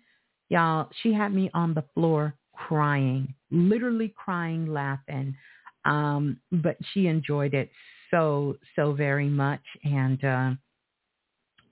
Y'all, 0.49 0.89
she 1.01 1.13
had 1.13 1.33
me 1.33 1.49
on 1.53 1.73
the 1.73 1.85
floor 1.93 2.35
crying, 2.53 3.33
literally 3.51 4.13
crying, 4.15 4.67
laughing. 4.67 5.35
Um, 5.85 6.39
but 6.51 6.75
she 6.93 7.07
enjoyed 7.07 7.53
it 7.53 7.69
so, 8.11 8.57
so 8.75 8.93
very 8.93 9.29
much. 9.29 9.61
And 9.83 10.23
uh, 10.23 10.51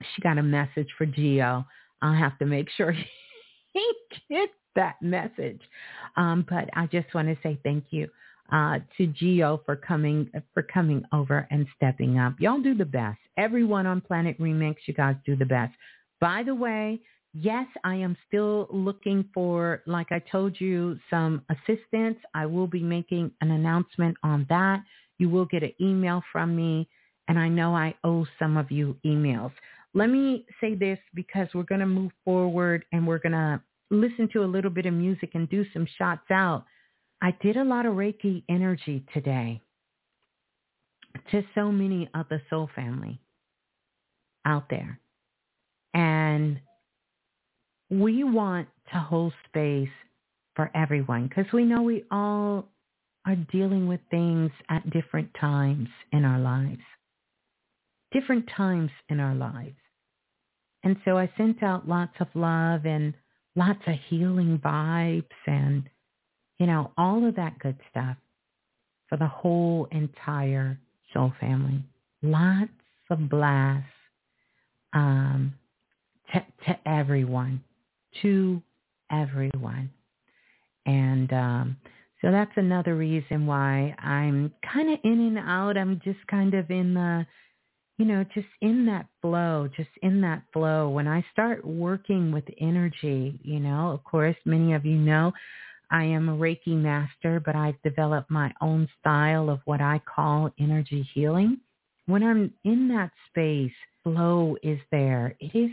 she 0.00 0.22
got 0.22 0.38
a 0.38 0.42
message 0.42 0.88
for 0.96 1.06
Geo. 1.06 1.66
I'll 2.00 2.14
have 2.14 2.38
to 2.38 2.46
make 2.46 2.70
sure 2.70 2.92
he 3.72 3.92
gets 4.30 4.52
that 4.76 4.96
message. 5.02 5.60
Um, 6.16 6.46
but 6.48 6.70
I 6.74 6.86
just 6.86 7.12
want 7.14 7.28
to 7.28 7.36
say 7.42 7.58
thank 7.62 7.84
you 7.90 8.08
uh, 8.52 8.78
to 8.96 9.06
Geo 9.06 9.60
for 9.66 9.76
coming 9.76 10.30
for 10.54 10.62
coming 10.62 11.04
over 11.12 11.46
and 11.50 11.66
stepping 11.76 12.18
up. 12.18 12.34
Y'all 12.38 12.60
do 12.60 12.74
the 12.74 12.84
best. 12.84 13.18
Everyone 13.36 13.86
on 13.86 14.00
Planet 14.00 14.38
Remix, 14.40 14.76
you 14.86 14.94
guys 14.94 15.16
do 15.26 15.36
the 15.36 15.44
best. 15.44 15.74
By 16.20 16.42
the 16.42 16.54
way, 16.54 17.00
yes, 17.34 17.66
I 17.84 17.96
am 17.96 18.16
still 18.26 18.66
looking 18.70 19.24
for, 19.34 19.82
like 19.86 20.10
I 20.10 20.18
told 20.18 20.60
you, 20.60 20.98
some 21.10 21.42
assistance. 21.50 22.18
I 22.34 22.46
will 22.46 22.66
be 22.66 22.82
making 22.82 23.30
an 23.40 23.50
announcement 23.50 24.16
on 24.22 24.46
that. 24.48 24.82
You 25.18 25.28
will 25.28 25.46
get 25.46 25.62
an 25.62 25.72
email 25.80 26.22
from 26.32 26.56
me, 26.56 26.88
and 27.28 27.38
I 27.38 27.48
know 27.48 27.74
I 27.74 27.94
owe 28.04 28.26
some 28.38 28.56
of 28.56 28.70
you 28.70 28.96
emails. 29.04 29.52
Let 29.94 30.10
me 30.10 30.46
say 30.60 30.74
this 30.74 30.98
because 31.14 31.48
we're 31.54 31.62
going 31.64 31.80
to 31.80 31.86
move 31.86 32.12
forward 32.24 32.84
and 32.92 33.06
we're 33.06 33.18
going 33.18 33.32
to 33.32 33.60
listen 33.90 34.28
to 34.32 34.44
a 34.44 34.46
little 34.46 34.70
bit 34.70 34.86
of 34.86 34.94
music 34.94 35.30
and 35.34 35.48
do 35.48 35.64
some 35.72 35.86
shots 35.96 36.30
out. 36.30 36.64
I 37.20 37.36
did 37.42 37.56
a 37.56 37.64
lot 37.64 37.86
of 37.86 37.94
Reiki 37.94 38.44
energy 38.48 39.04
today 39.12 39.60
to 41.30 41.42
so 41.54 41.72
many 41.72 42.08
of 42.14 42.28
the 42.28 42.40
soul 42.48 42.70
family 42.74 43.20
out 44.44 44.68
there. 44.70 45.00
And 45.94 46.60
we 47.90 48.22
want 48.22 48.68
to 48.92 48.98
hold 48.98 49.32
space 49.48 49.88
for 50.54 50.70
everyone 50.74 51.28
because 51.28 51.52
we 51.52 51.64
know 51.64 51.82
we 51.82 52.04
all 52.10 52.68
are 53.26 53.36
dealing 53.50 53.88
with 53.88 54.00
things 54.10 54.50
at 54.68 54.88
different 54.90 55.30
times 55.40 55.88
in 56.12 56.24
our 56.24 56.38
lives. 56.38 56.82
Different 58.12 58.48
times 58.56 58.90
in 59.08 59.20
our 59.20 59.34
lives. 59.34 59.76
And 60.84 60.96
so 61.04 61.18
I 61.18 61.30
sent 61.36 61.62
out 61.62 61.88
lots 61.88 62.14
of 62.20 62.28
love 62.34 62.86
and 62.86 63.12
lots 63.56 63.80
of 63.86 63.94
healing 64.08 64.60
vibes 64.64 65.24
and 65.46 65.88
you 66.58 66.66
know, 66.66 66.92
all 66.98 67.26
of 67.26 67.36
that 67.36 67.58
good 67.58 67.76
stuff 67.90 68.16
for 69.08 69.16
the 69.16 69.26
whole 69.26 69.88
entire 69.90 70.78
soul 71.12 71.32
family. 71.40 71.82
Lots 72.22 72.70
of 73.10 73.28
blasts 73.28 73.88
um, 74.92 75.54
to, 76.32 76.44
to 76.66 76.78
everyone, 76.88 77.62
to 78.22 78.62
everyone. 79.10 79.90
And 80.86 81.32
um, 81.32 81.76
so 82.20 82.30
that's 82.30 82.50
another 82.56 82.96
reason 82.96 83.46
why 83.46 83.94
I'm 83.98 84.52
kind 84.72 84.92
of 84.92 84.98
in 85.04 85.20
and 85.20 85.38
out. 85.38 85.76
I'm 85.76 86.00
just 86.04 86.18
kind 86.28 86.54
of 86.54 86.70
in 86.70 86.94
the, 86.94 87.26
you 87.98 88.04
know, 88.04 88.24
just 88.34 88.46
in 88.60 88.86
that 88.86 89.06
flow, 89.20 89.68
just 89.76 89.90
in 90.02 90.20
that 90.22 90.42
flow. 90.52 90.88
When 90.88 91.06
I 91.06 91.24
start 91.32 91.64
working 91.64 92.32
with 92.32 92.44
energy, 92.60 93.38
you 93.42 93.60
know, 93.60 93.90
of 93.90 94.02
course, 94.04 94.36
many 94.44 94.74
of 94.74 94.84
you 94.84 94.96
know 94.96 95.32
I 95.90 96.04
am 96.04 96.28
a 96.28 96.36
Reiki 96.36 96.68
master, 96.68 97.40
but 97.44 97.56
I've 97.56 97.80
developed 97.82 98.30
my 98.30 98.52
own 98.60 98.88
style 99.00 99.48
of 99.48 99.60
what 99.64 99.80
I 99.80 100.00
call 100.14 100.50
energy 100.58 101.08
healing. 101.14 101.58
When 102.06 102.22
I'm 102.22 102.52
in 102.64 102.88
that 102.88 103.10
space, 103.28 103.72
flow 104.02 104.56
is 104.62 104.78
there. 104.90 105.36
It 105.40 105.54
is, 105.56 105.70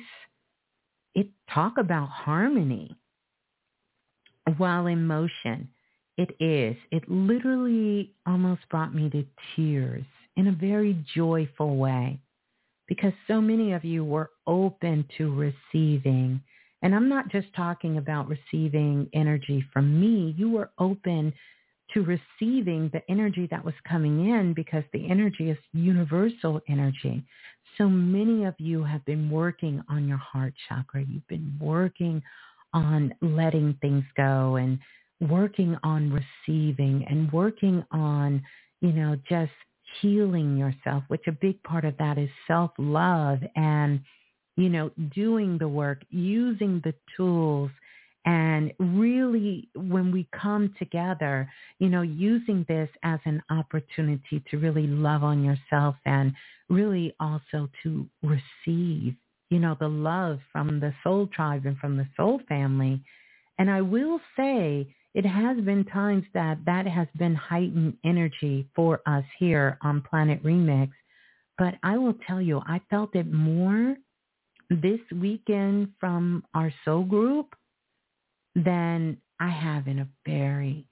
it 1.13 1.27
talk 1.53 1.77
about 1.77 2.09
harmony 2.09 2.97
while 4.57 4.87
in 4.87 5.05
motion. 5.05 5.69
It 6.17 6.35
is. 6.39 6.77
It 6.91 7.09
literally 7.09 8.13
almost 8.25 8.61
brought 8.69 8.95
me 8.95 9.09
to 9.09 9.25
tears 9.55 10.05
in 10.37 10.47
a 10.47 10.51
very 10.51 11.03
joyful 11.13 11.77
way 11.77 12.19
because 12.87 13.13
so 13.27 13.41
many 13.41 13.73
of 13.73 13.83
you 13.83 14.03
were 14.05 14.29
open 14.47 15.05
to 15.17 15.33
receiving 15.33 16.41
and 16.82 16.93
I'm 16.93 17.09
not 17.09 17.30
just 17.30 17.47
talking 17.55 17.97
about 17.97 18.28
receiving 18.28 19.09
energy 19.13 19.63
from 19.73 19.99
me. 19.99 20.36
You 20.38 20.51
were 20.51 20.71
open 20.78 21.34
to 21.93 22.03
receiving 22.03 22.89
the 22.93 23.01
energy 23.09 23.47
that 23.51 23.63
was 23.63 23.73
coming 23.88 24.30
in 24.30 24.53
because 24.53 24.84
the 24.91 25.09
energy 25.09 25.49
is 25.49 25.57
universal 25.73 26.61
energy. 26.67 27.23
So 27.78 27.88
many 27.88 28.45
of 28.45 28.55
you 28.57 28.84
have 28.84 29.05
been 29.05 29.30
working 29.30 29.82
on 29.89 30.07
your 30.07 30.17
heart 30.17 30.53
chakra. 30.67 31.03
You've 31.07 31.28
been 31.28 31.55
working 31.59 32.21
on 32.73 33.13
letting 33.21 33.78
things 33.82 34.03
go 34.17 34.55
and 34.55 34.80
working 35.21 35.78
on 35.84 36.11
receiving 36.11 37.05
and 37.09 37.32
working 37.32 37.84
on, 37.91 38.43
you 38.82 38.91
know, 38.91 39.15
just 39.30 39.51
healing 40.01 40.57
yourself, 40.57 41.03
which 41.07 41.28
a 41.28 41.32
big 41.32 41.61
part 41.63 41.86
of 41.86 41.97
that 41.97 42.17
is 42.17 42.30
self-love 42.47 43.39
and, 43.55 44.01
you 44.55 44.69
know, 44.69 44.91
doing 45.13 45.57
the 45.57 45.67
work, 45.67 46.01
using 46.09 46.81
the 46.83 46.93
tools 47.17 47.71
and 48.25 48.73
really, 48.79 49.69
when 49.75 50.11
we 50.11 50.27
come 50.39 50.73
together, 50.79 51.47
you 51.77 51.89
know, 51.89 52.01
using 52.01 52.65
this 52.67 52.89
as 53.03 53.19
an 53.25 53.41
opportunity 53.51 54.43
to 54.49 54.57
really 54.57 54.87
love 54.87 55.23
on 55.23 55.43
yourself 55.43 55.95
and 56.05 56.33
really 56.67 57.13
also 57.19 57.69
to 57.83 58.07
receive, 58.23 59.15
you 59.51 59.59
know, 59.59 59.77
the 59.79 59.87
love 59.87 60.39
from 60.51 60.79
the 60.79 60.91
soul 61.03 61.27
tribe 61.27 61.67
and 61.67 61.77
from 61.77 61.97
the 61.97 62.07
soul 62.17 62.41
family. 62.49 62.99
And 63.59 63.69
I 63.69 63.81
will 63.81 64.19
say 64.35 64.87
it 65.13 65.25
has 65.25 65.57
been 65.57 65.85
times 65.85 66.25
that 66.33 66.57
that 66.65 66.87
has 66.87 67.07
been 67.19 67.35
heightened 67.35 67.95
energy 68.03 68.67
for 68.75 69.01
us 69.05 69.23
here 69.37 69.77
on 69.83 70.01
Planet 70.01 70.43
Remix. 70.43 70.89
But 71.59 71.75
I 71.83 71.99
will 71.99 72.15
tell 72.27 72.41
you, 72.41 72.59
I 72.65 72.81
felt 72.89 73.15
it 73.15 73.31
more 73.31 73.95
this 74.70 74.99
weekend 75.13 75.89
from 75.99 76.43
our 76.53 76.74
soul 76.84 77.03
group 77.03 77.55
than 78.55 79.18
I 79.39 79.49
have 79.49 79.88
in 79.88 79.99
a 79.99 80.07
very, 80.26 80.86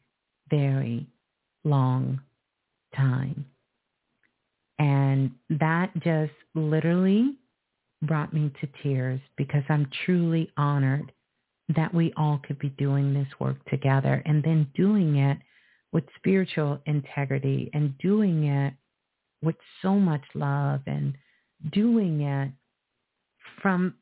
very 0.49 1.07
long 1.63 2.19
time. 2.95 3.45
And 4.79 5.31
that 5.49 5.91
just 6.03 6.33
literally 6.55 7.35
brought 8.01 8.33
me 8.33 8.51
to 8.59 8.67
tears 8.81 9.21
because 9.37 9.63
I'm 9.69 9.89
truly 10.05 10.51
honored 10.57 11.11
that 11.75 11.93
we 11.93 12.11
all 12.17 12.41
could 12.45 12.59
be 12.59 12.69
doing 12.69 13.13
this 13.13 13.27
work 13.39 13.63
together 13.69 14.21
and 14.25 14.43
then 14.43 14.67
doing 14.75 15.17
it 15.17 15.37
with 15.93 16.03
spiritual 16.17 16.79
integrity 16.85 17.69
and 17.73 17.97
doing 17.99 18.45
it 18.45 18.73
with 19.41 19.55
so 19.81 19.93
much 19.93 20.23
love 20.33 20.81
and 20.87 21.13
doing 21.71 22.21
it 22.21 22.51
from 23.63 23.95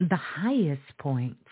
the 0.00 0.16
highest 0.16 0.96
points 0.98 1.44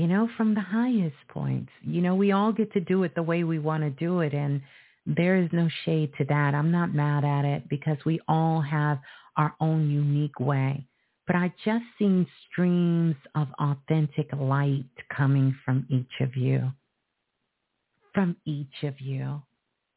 you 0.00 0.06
know, 0.06 0.30
from 0.34 0.54
the 0.54 0.62
highest 0.62 1.16
points. 1.28 1.70
You 1.82 2.00
know, 2.00 2.14
we 2.14 2.32
all 2.32 2.52
get 2.52 2.72
to 2.72 2.80
do 2.80 3.02
it 3.02 3.14
the 3.14 3.22
way 3.22 3.44
we 3.44 3.58
want 3.58 3.82
to 3.82 3.90
do 3.90 4.20
it. 4.20 4.32
And 4.32 4.62
there 5.04 5.36
is 5.36 5.50
no 5.52 5.68
shade 5.84 6.10
to 6.16 6.24
that. 6.24 6.54
I'm 6.54 6.70
not 6.70 6.94
mad 6.94 7.22
at 7.22 7.44
it 7.44 7.68
because 7.68 7.98
we 8.06 8.18
all 8.26 8.62
have 8.62 8.98
our 9.36 9.54
own 9.60 9.90
unique 9.90 10.40
way. 10.40 10.86
But 11.26 11.36
I 11.36 11.52
just 11.66 11.84
seen 11.98 12.26
streams 12.50 13.16
of 13.34 13.48
authentic 13.58 14.30
light 14.32 14.86
coming 15.14 15.54
from 15.66 15.86
each 15.90 16.26
of 16.26 16.34
you. 16.34 16.72
From 18.14 18.36
each 18.46 18.82
of 18.84 19.02
you. 19.02 19.42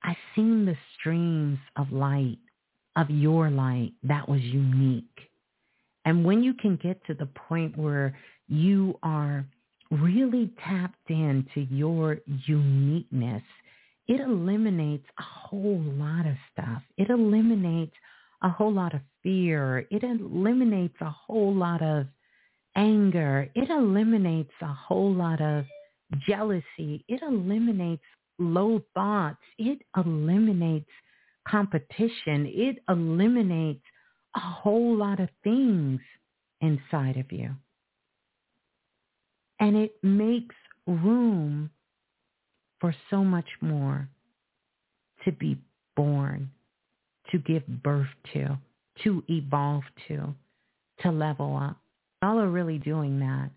I 0.03 0.18
seen 0.36 0.66
the 0.66 0.76
streams 0.99 1.59
of 1.78 1.93
light, 1.93 2.39
of 2.97 3.09
your 3.09 3.49
light 3.49 3.93
that 4.03 4.28
was 4.28 4.41
unique. 4.41 5.32
And 6.06 6.26
when 6.26 6.43
you 6.43 6.54
can 6.54 6.78
get 6.78 7.06
to 7.08 7.14
the 7.14 7.28
point 7.28 7.78
where 7.78 8.18
you 8.47 8.97
are 9.04 9.45
really 9.91 10.51
tapped 10.64 11.10
into 11.10 11.62
your 11.70 12.18
uniqueness, 12.45 13.43
it 14.08 14.20
eliminates 14.20 15.06
a 15.18 15.24
whole 15.24 15.82
lot 15.82 16.26
of 16.26 16.36
stuff. 16.51 16.82
It 16.97 17.10
eliminates 17.10 17.95
a 18.41 18.49
whole 18.49 18.74
lot 18.74 18.93
of 18.93 19.01
fear. 19.22 19.88
It 19.89 20.04
eliminates 20.04 20.95
a 20.99 21.10
whole 21.10 21.54
lot 21.54 21.82
of 21.82 22.08
anger. 22.76 23.49
It 23.56 23.70
eliminates 23.70 24.51
a 24.62 24.74
whole 24.74 25.14
lot 25.14 25.41
of 25.41 25.66
jealousy. 26.28 27.06
It 27.08 27.22
eliminates 27.22 28.04
low 28.39 28.82
thoughts. 28.93 29.39
It 29.58 29.80
eliminates 29.95 30.89
competition. 31.47 32.45
It 32.47 32.84
eliminates 32.89 33.84
a 34.36 34.40
whole 34.40 34.96
lot 34.96 35.20
of 35.20 35.30
things 35.44 36.00
inside 36.62 37.18
of 37.18 37.32
you. 37.32 37.52
And 39.60 39.76
it 39.76 39.96
makes 40.04 40.56
room 40.88 41.70
for 42.80 42.96
so 43.10 43.24
much 43.24 43.48
more 43.62 44.10
to 45.24 45.32
be 45.32 45.58
born, 45.96 46.50
to 47.32 47.38
give 47.38 47.66
birth 47.82 48.08
to, 48.34 48.60
to 49.04 49.24
evolve 49.30 49.84
to, 50.08 50.34
to 51.02 51.12
level 51.12 51.56
up. 51.56 51.78
Y'all 52.22 52.40
are 52.40 52.50
really 52.50 52.78
doing 52.78 53.20
that, 53.20 53.50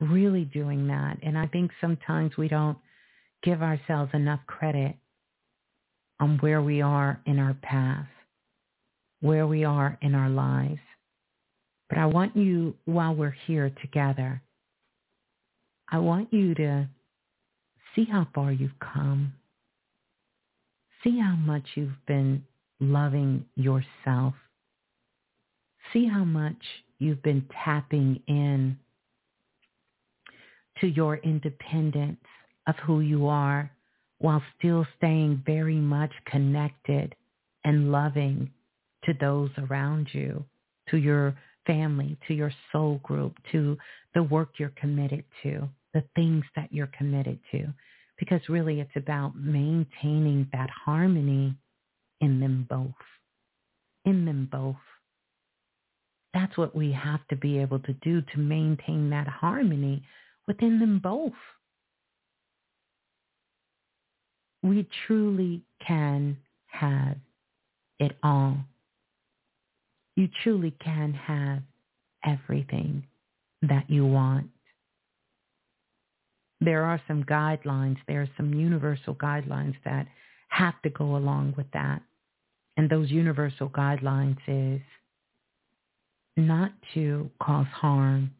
really 0.00 0.44
doing 0.44 0.86
that. 0.88 1.18
And 1.22 1.38
I 1.38 1.46
think 1.46 1.70
sometimes 1.80 2.36
we 2.36 2.48
don't 2.48 2.78
give 3.42 3.62
ourselves 3.62 4.10
enough 4.14 4.40
credit 4.46 4.96
on 6.20 6.38
where 6.38 6.62
we 6.62 6.80
are 6.80 7.20
in 7.26 7.38
our 7.38 7.54
path, 7.62 8.06
where 9.24 9.46
we 9.46 9.64
are 9.64 9.96
in 10.02 10.14
our 10.14 10.28
lives. 10.28 10.82
But 11.88 11.96
I 11.96 12.04
want 12.04 12.36
you, 12.36 12.74
while 12.84 13.14
we're 13.14 13.34
here 13.46 13.72
together, 13.80 14.42
I 15.90 15.98
want 15.98 16.30
you 16.30 16.54
to 16.56 16.86
see 17.96 18.04
how 18.04 18.28
far 18.34 18.52
you've 18.52 18.78
come. 18.80 19.32
See 21.02 21.18
how 21.18 21.36
much 21.36 21.62
you've 21.74 22.04
been 22.06 22.44
loving 22.80 23.46
yourself. 23.56 24.34
See 25.94 26.06
how 26.06 26.24
much 26.24 26.62
you've 26.98 27.22
been 27.22 27.46
tapping 27.64 28.20
in 28.28 28.78
to 30.82 30.86
your 30.86 31.16
independence 31.16 32.20
of 32.66 32.74
who 32.86 33.00
you 33.00 33.26
are 33.28 33.70
while 34.18 34.42
still 34.58 34.86
staying 34.98 35.42
very 35.46 35.76
much 35.76 36.12
connected 36.26 37.14
and 37.64 37.90
loving 37.90 38.50
to 39.06 39.14
those 39.20 39.50
around 39.58 40.08
you, 40.12 40.44
to 40.90 40.96
your 40.96 41.34
family, 41.66 42.16
to 42.28 42.34
your 42.34 42.52
soul 42.72 43.00
group, 43.02 43.36
to 43.52 43.76
the 44.14 44.22
work 44.22 44.50
you're 44.58 44.72
committed 44.76 45.24
to 45.42 45.68
the 45.94 46.04
things 46.16 46.44
that 46.56 46.72
you're 46.72 46.90
committed 46.98 47.38
to. 47.52 47.66
Because 48.18 48.40
really 48.48 48.80
it's 48.80 48.96
about 48.96 49.36
maintaining 49.36 50.48
that 50.52 50.68
harmony 50.70 51.54
in 52.20 52.40
them 52.40 52.66
both. 52.68 52.90
In 54.04 54.24
them 54.24 54.48
both. 54.50 54.76
That's 56.34 56.56
what 56.58 56.74
we 56.74 56.92
have 56.92 57.26
to 57.28 57.36
be 57.36 57.58
able 57.58 57.78
to 57.80 57.92
do 57.94 58.20
to 58.20 58.38
maintain 58.38 59.08
that 59.10 59.28
harmony 59.28 60.02
within 60.46 60.80
them 60.80 60.98
both. 60.98 61.32
We 64.62 64.88
truly 65.06 65.62
can 65.86 66.36
have 66.66 67.16
it 68.00 68.16
all. 68.22 68.56
You 70.16 70.28
truly 70.42 70.72
can 70.82 71.12
have 71.12 71.62
everything 72.24 73.04
that 73.62 73.88
you 73.88 74.06
want. 74.06 74.48
There 76.60 76.84
are 76.84 77.00
some 77.06 77.24
guidelines, 77.24 77.96
there 78.06 78.22
are 78.22 78.30
some 78.36 78.54
universal 78.54 79.14
guidelines 79.14 79.74
that 79.84 80.06
have 80.48 80.80
to 80.82 80.90
go 80.90 81.16
along 81.16 81.54
with 81.56 81.66
that. 81.72 82.00
And 82.76 82.88
those 82.88 83.10
universal 83.10 83.68
guidelines 83.68 84.38
is 84.46 84.80
not 86.36 86.72
to 86.94 87.30
cause 87.42 87.66
harm 87.66 88.30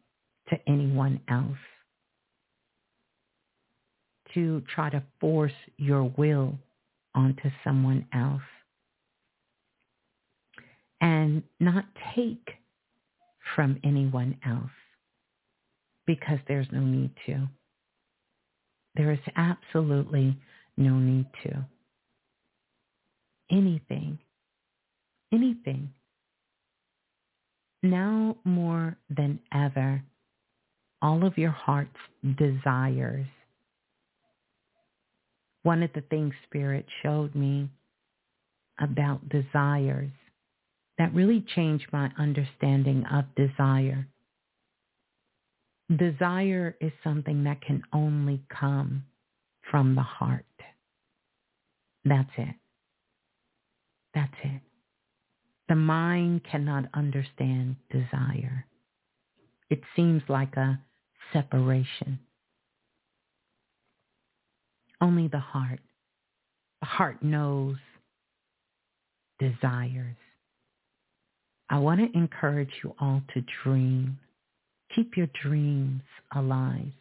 to 0.49 0.57
anyone 0.67 1.19
else, 1.29 1.57
to 4.33 4.61
try 4.73 4.89
to 4.89 5.03
force 5.19 5.53
your 5.77 6.11
will 6.17 6.55
onto 7.13 7.49
someone 7.63 8.05
else, 8.13 8.41
and 11.05 11.43
not 11.59 11.85
take 12.15 12.49
from 13.55 13.79
anyone 13.83 14.35
else 14.43 14.71
because 16.07 16.39
there's 16.47 16.65
no 16.71 16.79
need 16.79 17.11
to. 17.27 17.47
There 18.95 19.11
is 19.11 19.19
absolutely 19.35 20.35
no 20.77 20.93
need 20.95 21.27
to. 21.43 21.63
Anything, 23.51 24.17
anything. 25.31 25.91
Now 27.83 28.37
more 28.43 28.97
than 29.15 29.39
ever, 29.53 30.01
all 31.03 31.23
of 31.23 31.37
your 31.37 31.51
heart's 31.51 31.91
desires. 32.35 33.27
One 35.61 35.83
of 35.83 35.91
the 35.93 36.01
things 36.09 36.33
Spirit 36.47 36.87
showed 37.03 37.35
me 37.35 37.69
about 38.79 39.29
desires 39.29 40.09
that 40.97 41.13
really 41.13 41.45
changed 41.55 41.87
my 41.91 42.09
understanding 42.17 43.05
of 43.11 43.25
desire 43.35 44.07
Desire 45.93 46.75
is 46.81 46.91
something 47.03 47.43
that 47.43 47.61
can 47.61 47.83
only 47.93 48.41
come 48.49 49.03
from 49.69 49.93
the 49.93 50.01
heart. 50.01 50.45
That's 52.03 52.29
it. 52.37 52.55
That's 54.15 54.33
it. 54.43 54.61
The 55.69 55.75
mind 55.75 56.41
cannot 56.49 56.85
understand 56.93 57.75
desire. 57.91 58.65
It 59.69 59.81
seems 59.95 60.23
like 60.27 60.55
a 60.55 60.79
separation. 61.33 62.19
Only 65.01 65.27
the 65.27 65.39
heart. 65.39 65.81
The 66.81 66.87
heart 66.87 67.21
knows 67.21 67.77
desires. 69.39 70.15
I 71.69 71.79
want 71.79 71.99
to 71.99 72.17
encourage 72.17 72.71
you 72.83 72.93
all 72.99 73.21
to 73.33 73.43
dream. 73.63 74.19
Keep 74.95 75.17
your 75.17 75.27
dreams 75.41 76.01
alive. 76.35 76.91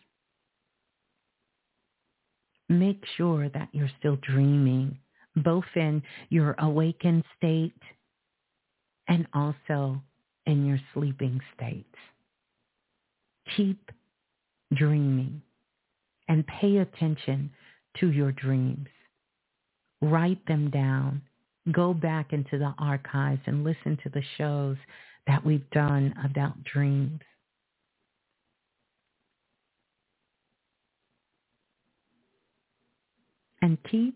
Make 2.68 3.04
sure 3.16 3.48
that 3.50 3.68
you're 3.72 3.90
still 3.98 4.16
dreaming, 4.22 4.96
both 5.36 5.64
in 5.76 6.02
your 6.30 6.54
awakened 6.58 7.24
state 7.36 7.72
and 9.08 9.26
also 9.34 10.00
in 10.46 10.64
your 10.64 10.80
sleeping 10.94 11.40
states. 11.54 11.94
Keep 13.56 13.90
dreaming 14.74 15.42
and 16.28 16.46
pay 16.46 16.78
attention 16.78 17.50
to 18.00 18.10
your 18.10 18.32
dreams. 18.32 18.88
Write 20.00 20.44
them 20.46 20.70
down. 20.70 21.22
Go 21.72 21.94
back 21.94 22.32
into 22.32 22.58
the 22.58 22.74
archives 22.78 23.40
and 23.46 23.64
listen 23.64 23.98
to 24.02 24.08
the 24.10 24.22
shows 24.36 24.76
that 25.26 25.44
we've 25.44 25.68
done 25.70 26.14
about 26.24 26.62
dreams. 26.64 27.20
And 33.62 33.78
keep 33.90 34.14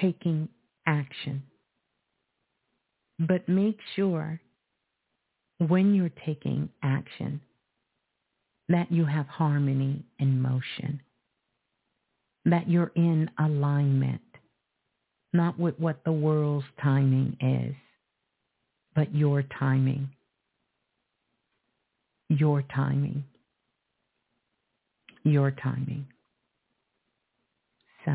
taking 0.00 0.48
action. 0.86 1.42
But 3.18 3.48
make 3.48 3.78
sure 3.96 4.40
when 5.58 5.94
you're 5.94 6.12
taking 6.24 6.68
action 6.82 7.40
that 8.68 8.92
you 8.92 9.04
have 9.04 9.26
harmony 9.26 10.04
in 10.20 10.40
motion 10.40 11.00
that 12.44 12.68
you're 12.68 12.92
in 12.94 13.30
alignment, 13.38 14.22
not 15.32 15.58
with 15.58 15.78
what 15.78 16.04
the 16.04 16.12
world's 16.12 16.66
timing 16.82 17.36
is, 17.40 17.74
but 18.94 19.14
your 19.14 19.42
timing. 19.58 20.10
Your 22.28 22.62
timing. 22.74 23.24
Your 25.24 25.50
timing. 25.50 26.06
So 28.04 28.12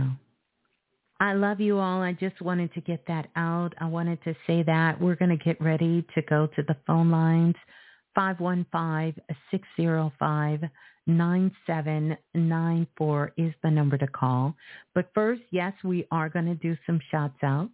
I 1.20 1.34
love 1.34 1.60
you 1.62 1.80
all. 1.80 2.02
I 2.02 2.14
just 2.14 2.42
wanted 2.42 2.74
to 2.74 2.82
get 2.82 3.06
that 3.08 3.28
out. 3.36 3.74
I 3.80 3.86
wanted 3.86 4.24
to 4.24 4.36
say 4.48 4.64
that. 4.64 5.00
We're 5.00 5.16
going 5.16 5.38
to 5.38 5.44
get 5.44 5.62
ready 5.62 6.04
to 6.16 6.22
go 6.24 6.48
to 6.56 6.64
the 6.64 6.76
phone 6.86 7.12
lines. 7.12 7.56
515-605 8.18 10.70
9794 11.08 13.34
is 13.38 13.54
the 13.64 13.70
number 13.70 13.98
to 13.98 14.08
call. 14.08 14.56
But 14.94 15.10
first, 15.14 15.42
yes, 15.52 15.74
we 15.84 16.08
are 16.12 16.30
going 16.30 16.46
to 16.46 16.56
do 16.56 16.78
some 16.86 17.02
shots 17.12 17.44
out. 17.44 17.70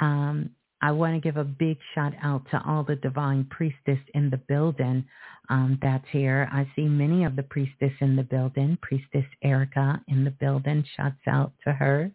Um, 0.00 0.50
I 0.82 0.92
want 0.92 1.14
to 1.14 1.20
give 1.20 1.36
a 1.36 1.44
big 1.44 1.76
shout 1.94 2.14
out 2.22 2.42
to 2.50 2.62
all 2.66 2.82
the 2.82 2.96
divine 2.96 3.44
priestess 3.50 3.98
in 4.14 4.30
the 4.30 4.40
building 4.48 5.04
um, 5.50 5.78
that's 5.82 6.06
here. 6.10 6.48
I 6.52 6.66
see 6.74 6.86
many 6.86 7.24
of 7.24 7.36
the 7.36 7.42
priestess 7.42 7.92
in 8.00 8.16
the 8.16 8.22
building. 8.22 8.78
Priestess 8.80 9.26
Erica 9.42 10.00
in 10.08 10.24
the 10.24 10.30
building. 10.30 10.84
Shouts 10.96 11.20
out 11.26 11.52
to 11.64 11.72
her. 11.72 12.10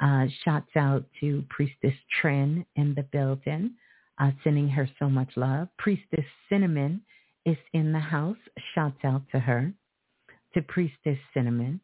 Uh, 0.00 0.26
shouts 0.44 0.70
out 0.76 1.04
to 1.20 1.44
Priestess 1.50 1.94
Trin 2.20 2.64
in 2.76 2.94
the 2.94 3.02
building. 3.02 3.72
Uh, 4.18 4.30
sending 4.44 4.68
her 4.68 4.88
so 4.98 5.10
much 5.10 5.28
love. 5.36 5.68
Priestess 5.78 6.24
Cinnamon 6.48 7.02
is 7.44 7.56
in 7.74 7.92
the 7.92 7.98
house. 7.98 8.36
Shouts 8.74 9.04
out 9.04 9.22
to 9.32 9.40
her 9.40 9.72
to 10.56 10.62
Priestess 10.62 11.18
Cinnamon. 11.34 11.80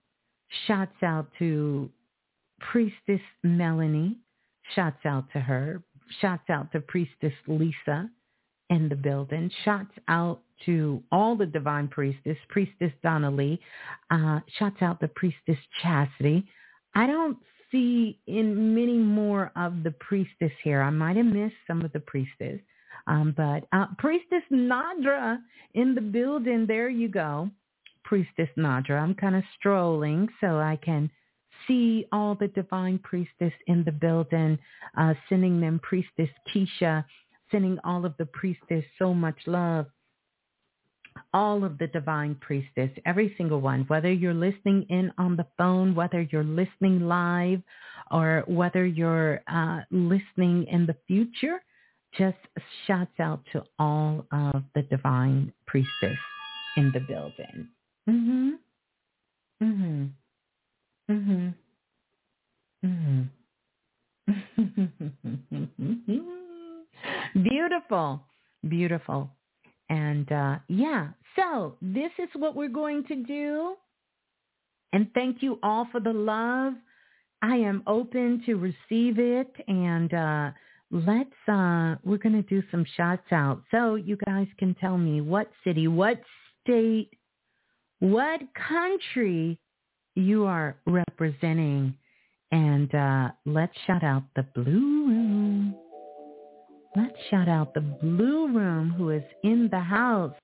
Shouts 0.66 1.02
out 1.02 1.28
to 1.38 1.90
Priestess 2.58 3.20
Melanie. 3.42 4.16
Shouts 4.74 5.04
out 5.04 5.26
to 5.34 5.40
her. 5.40 5.82
Shouts 6.20 6.48
out 6.48 6.72
to 6.72 6.80
Priestess 6.80 7.34
Lisa 7.46 8.10
in 8.70 8.88
the 8.88 8.96
building. 8.96 9.50
Shouts 9.64 9.92
out 10.08 10.40
to 10.64 11.02
all 11.12 11.36
the 11.36 11.46
divine 11.46 11.86
priestess, 11.88 12.36
Priestess 12.48 12.92
Donna 13.02 13.30
Lee. 13.30 13.60
Uh, 14.10 14.40
shouts 14.58 14.80
out 14.80 15.00
to 15.00 15.08
Priestess 15.08 15.58
Chastity. 15.82 16.46
I 16.94 17.06
don't 17.06 17.36
see 17.70 18.18
in 18.26 18.74
many 18.74 18.96
more 18.96 19.52
of 19.54 19.82
the 19.82 19.90
priestess 19.92 20.52
here. 20.64 20.80
I 20.82 20.90
might 20.90 21.16
have 21.16 21.26
missed 21.26 21.54
some 21.66 21.84
of 21.84 21.92
the 21.92 22.00
priestess. 22.00 22.60
Um, 23.06 23.34
but 23.36 23.64
uh, 23.72 23.86
Priestess 23.98 24.42
Nadra 24.50 25.38
in 25.74 25.94
the 25.94 26.00
building. 26.00 26.66
There 26.66 26.88
you 26.88 27.08
go. 27.08 27.50
Priestess 28.04 28.48
Nadra. 28.56 29.00
I'm 29.00 29.14
kind 29.14 29.36
of 29.36 29.44
strolling 29.58 30.28
so 30.40 30.58
I 30.58 30.78
can 30.82 31.10
see 31.66 32.06
all 32.12 32.34
the 32.34 32.48
divine 32.48 32.98
priestess 32.98 33.52
in 33.66 33.84
the 33.84 33.92
building, 33.92 34.58
uh, 34.96 35.14
sending 35.28 35.60
them 35.60 35.80
Priestess 35.82 36.30
Keisha, 36.52 37.04
sending 37.50 37.78
all 37.84 38.04
of 38.04 38.14
the 38.18 38.26
priestess 38.26 38.84
so 38.98 39.14
much 39.14 39.36
love. 39.46 39.86
All 41.34 41.62
of 41.62 41.76
the 41.76 41.88
divine 41.88 42.36
priestess, 42.36 42.90
every 43.04 43.34
single 43.36 43.60
one, 43.60 43.84
whether 43.88 44.10
you're 44.10 44.32
listening 44.32 44.86
in 44.88 45.12
on 45.18 45.36
the 45.36 45.46
phone, 45.58 45.94
whether 45.94 46.22
you're 46.22 46.42
listening 46.42 47.06
live, 47.06 47.60
or 48.10 48.44
whether 48.46 48.86
you're 48.86 49.42
uh, 49.46 49.80
listening 49.90 50.66
in 50.68 50.86
the 50.86 50.96
future, 51.06 51.62
just 52.16 52.38
shouts 52.86 53.18
out 53.20 53.42
to 53.52 53.62
all 53.78 54.26
of 54.32 54.62
the 54.74 54.82
divine 54.82 55.52
priestess 55.66 56.18
in 56.76 56.90
the 56.92 57.00
building. 57.00 57.68
Mhm. 58.08 58.58
Mhm. 59.62 60.10
Mhm. 61.10 61.54
Mhm. 62.84 63.28
Beautiful. 67.42 68.22
Beautiful. 68.68 69.30
And 69.88 70.30
uh, 70.32 70.58
yeah, 70.68 71.08
so 71.36 71.76
this 71.82 72.10
is 72.18 72.28
what 72.34 72.54
we're 72.56 72.68
going 72.68 73.04
to 73.06 73.16
do. 73.16 73.74
And 74.92 75.08
thank 75.14 75.42
you 75.42 75.58
all 75.62 75.88
for 75.90 76.00
the 76.00 76.12
love. 76.12 76.74
I 77.42 77.56
am 77.56 77.82
open 77.86 78.42
to 78.46 78.54
receive 78.56 79.18
it. 79.18 79.52
And 79.68 80.12
uh, 80.14 80.50
let's, 80.90 81.30
uh, 81.48 81.96
we're 82.04 82.18
going 82.18 82.34
to 82.34 82.42
do 82.42 82.62
some 82.70 82.84
shots 82.96 83.32
out. 83.32 83.62
So 83.70 83.96
you 83.96 84.16
guys 84.26 84.46
can 84.58 84.74
tell 84.74 84.98
me 84.98 85.20
what 85.20 85.50
city, 85.64 85.88
what 85.88 86.20
state, 86.62 87.10
what 88.02 88.40
country 88.68 89.56
you 90.16 90.44
are 90.44 90.76
representing. 90.86 91.94
And 92.50 92.92
uh, 92.92 93.28
let's 93.46 93.72
shout 93.86 94.02
out 94.02 94.24
the 94.34 94.42
Blue 94.56 95.06
Room. 95.06 95.76
Let's 96.96 97.16
shout 97.30 97.48
out 97.48 97.74
the 97.74 97.80
Blue 97.80 98.48
Room 98.48 98.90
who 98.90 99.10
is 99.10 99.22
in 99.44 99.68
the 99.70 99.78
house. 99.78 100.34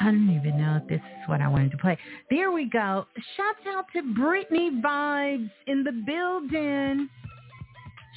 I 0.00 0.06
don't 0.06 0.34
even 0.34 0.58
know 0.58 0.80
if 0.82 0.88
this 0.88 1.00
is 1.00 1.28
what 1.28 1.42
I 1.42 1.48
wanted 1.48 1.72
to 1.72 1.76
play. 1.76 1.98
There 2.30 2.50
we 2.52 2.70
go. 2.70 3.06
Shouts 3.36 3.66
out 3.68 3.84
to 3.94 4.14
Brittany 4.14 4.80
Vibes 4.82 5.50
in 5.66 5.84
the 5.84 5.92
building. 5.92 7.10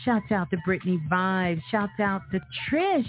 Shouts 0.05 0.31
out 0.31 0.49
to 0.51 0.57
Brittany 0.65 0.97
Vibes. 1.11 1.61
Shouts 1.71 1.99
out 1.99 2.21
to 2.31 2.39
Trish 2.71 3.05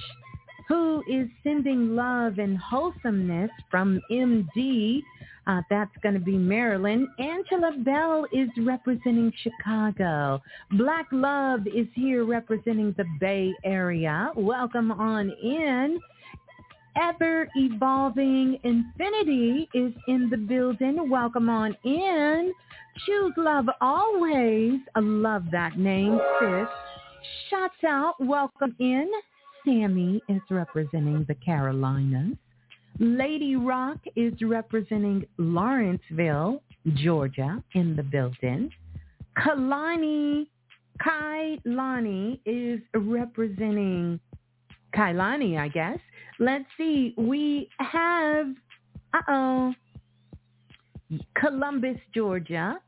who 0.70 1.02
is 1.10 1.28
sending 1.42 1.96
love 1.96 2.38
and 2.38 2.56
wholesomeness 2.56 3.50
from 3.72 4.00
MD. 4.08 5.02
Uh, 5.48 5.60
that's 5.68 5.90
going 6.00 6.14
to 6.14 6.20
be 6.20 6.38
Maryland. 6.38 7.08
Angela 7.18 7.72
Bell 7.78 8.24
is 8.32 8.48
representing 8.58 9.32
Chicago. 9.42 10.40
Black 10.78 11.06
Love 11.10 11.66
is 11.66 11.88
here 11.94 12.24
representing 12.24 12.94
the 12.96 13.04
Bay 13.18 13.52
Area. 13.64 14.30
Welcome 14.36 14.92
on 14.92 15.30
in. 15.42 15.98
Ever 16.96 17.48
Evolving 17.56 18.60
Infinity 18.62 19.68
is 19.74 19.92
in 20.06 20.30
the 20.30 20.36
building. 20.36 21.10
Welcome 21.10 21.48
on 21.48 21.76
in. 21.82 22.52
Choose 23.06 23.32
Love 23.36 23.66
Always. 23.80 24.78
I 24.94 25.00
love 25.00 25.46
that 25.50 25.76
name, 25.76 26.20
sis. 26.38 26.68
Shots 27.48 27.82
out. 27.84 28.14
Welcome 28.20 28.76
in. 28.78 29.10
Sammy 29.64 30.22
is 30.28 30.40
representing 30.50 31.24
the 31.28 31.34
Carolinas. 31.34 32.36
Lady 32.98 33.56
Rock 33.56 33.98
is 34.16 34.34
representing 34.42 35.24
Lawrenceville, 35.38 36.62
Georgia 36.94 37.62
in 37.74 37.96
the 37.96 38.02
building. 38.02 38.70
Kalani, 39.38 40.46
Kailani 41.00 42.40
is 42.44 42.80
representing 42.94 44.20
Kailani, 44.94 45.58
I 45.58 45.68
guess. 45.68 45.98
Let's 46.38 46.64
see. 46.76 47.14
We 47.16 47.68
have, 47.78 48.48
uh-oh, 49.14 49.74
Columbus, 51.36 51.98
Georgia. 52.14 52.78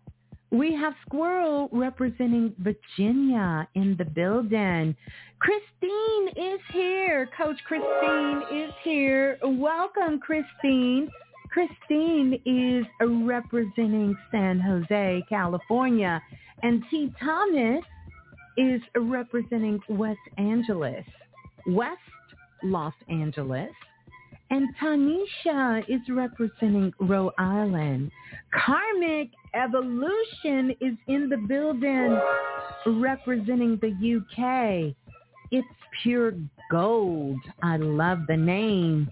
We 0.52 0.74
have 0.74 0.92
Squirrel 1.06 1.70
representing 1.72 2.54
Virginia 2.58 3.66
in 3.74 3.96
the 3.96 4.04
building. 4.04 4.94
Christine 5.38 6.28
is 6.36 6.60
here. 6.74 7.30
Coach 7.38 7.56
Christine 7.66 8.42
is 8.52 8.70
here. 8.84 9.38
Welcome, 9.42 10.20
Christine. 10.20 11.08
Christine 11.50 12.38
is 12.44 12.84
representing 13.00 14.14
San 14.30 14.60
Jose, 14.60 15.24
California. 15.30 16.22
And 16.62 16.82
T. 16.90 17.10
Thomas 17.18 17.82
is 18.58 18.82
representing 18.94 19.80
West 19.88 20.18
Angeles, 20.36 21.04
West 21.66 21.98
Los 22.62 22.94
Angeles. 23.08 23.70
And 24.52 24.68
Tanisha 24.76 25.82
is 25.88 26.02
representing 26.10 26.92
Rhode 27.00 27.32
Island. 27.38 28.10
Karmic 28.52 29.30
Evolution 29.54 30.76
is 30.78 30.92
in 31.08 31.30
the 31.30 31.38
building 31.48 32.20
representing 33.00 33.80
the 33.80 33.88
UK. 34.18 34.94
It's 35.50 35.66
pure 36.02 36.34
gold. 36.70 37.40
I 37.62 37.78
love 37.78 38.26
the 38.28 38.36
name. 38.36 39.08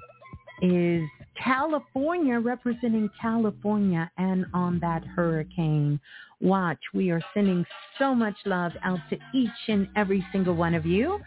Is 0.61 1.09
California 1.43 2.39
representing 2.39 3.09
California 3.19 4.11
and 4.19 4.45
on 4.53 4.79
that 4.81 5.07
hurricane 5.07 5.99
watch. 6.43 6.81
We 6.93 7.11
are 7.13 7.23
sending 7.33 7.65
so 7.99 8.15
much 8.15 8.37
love 8.45 8.73
out 8.85 9.01
to 9.09 9.17
each 9.33 9.49
and 9.69 9.89
every 9.97 10.23
single 10.33 10.55
one 10.55 10.75
of 10.75 10.85
you. 10.85 11.19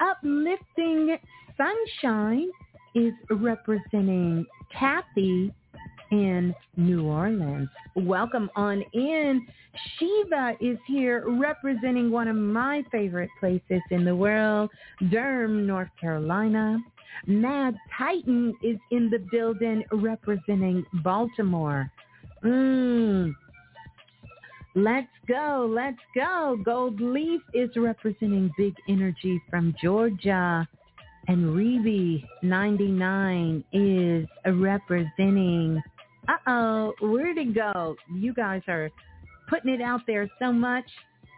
Uplifting 0.00 1.18
Sunshine 1.58 2.48
is 2.94 3.12
representing 3.30 4.46
Kathy 4.72 5.52
in 6.10 6.54
New 6.76 7.06
Orleans. 7.06 7.68
Welcome 7.94 8.50
on 8.56 8.82
in. 8.92 9.46
Shiva 9.98 10.54
is 10.60 10.78
here 10.86 11.24
representing 11.26 12.10
one 12.10 12.28
of 12.28 12.36
my 12.36 12.82
favorite 12.90 13.30
places 13.38 13.82
in 13.90 14.04
the 14.04 14.14
world, 14.14 14.70
Durham, 15.10 15.66
North 15.66 15.90
Carolina. 16.00 16.78
Mad 17.26 17.76
Titan 17.96 18.54
is 18.62 18.76
in 18.90 19.10
the 19.10 19.18
building 19.30 19.84
representing 19.92 20.84
Baltimore. 21.04 21.90
Mm. 22.44 23.34
Let's 24.74 25.08
go. 25.26 25.70
Let's 25.74 25.98
go. 26.14 26.56
Gold 26.64 27.00
Leaf 27.00 27.42
is 27.52 27.70
representing 27.76 28.50
Big 28.56 28.74
Energy 28.88 29.42
from 29.50 29.74
Georgia. 29.82 30.68
And 31.28 31.54
Reby 31.54 32.24
99 32.42 33.62
is 33.72 34.26
representing, 34.46 35.82
uh-oh, 36.26 36.94
where'd 37.02 37.36
it 37.36 37.54
go? 37.54 37.96
You 38.14 38.32
guys 38.32 38.62
are 38.66 38.88
putting 39.50 39.74
it 39.74 39.82
out 39.82 40.00
there 40.06 40.26
so 40.38 40.52
much. 40.52 40.86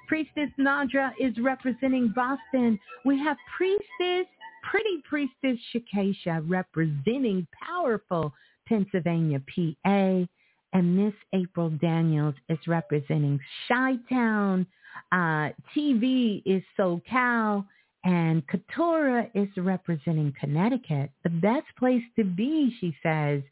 Priestess 0.06 0.48
Nadra 0.58 1.10
is 1.20 1.36
representing 1.42 2.12
Boston. 2.14 2.78
We 3.04 3.18
have 3.18 3.36
Priestess, 3.56 4.26
Pretty 4.70 5.02
Priestess 5.08 5.58
Shakesha 5.74 6.44
representing 6.48 7.46
powerful 7.68 8.32
Pennsylvania, 8.66 9.40
PA. 9.40 10.24
And 10.72 10.96
Miss 10.96 11.14
April 11.32 11.70
Daniels 11.70 12.36
is 12.48 12.58
representing 12.68 13.40
Chi-Town. 13.66 14.66
Uh, 15.10 15.48
TV 15.76 16.42
is 16.44 16.62
SoCal. 16.78 17.64
And 18.04 18.42
Katora 18.46 19.30
is 19.34 19.48
representing 19.56 20.32
Connecticut, 20.38 21.10
the 21.22 21.30
best 21.30 21.66
place 21.78 22.02
to 22.16 22.24
be, 22.24 22.74
she 22.80 22.96
says. 23.02 23.42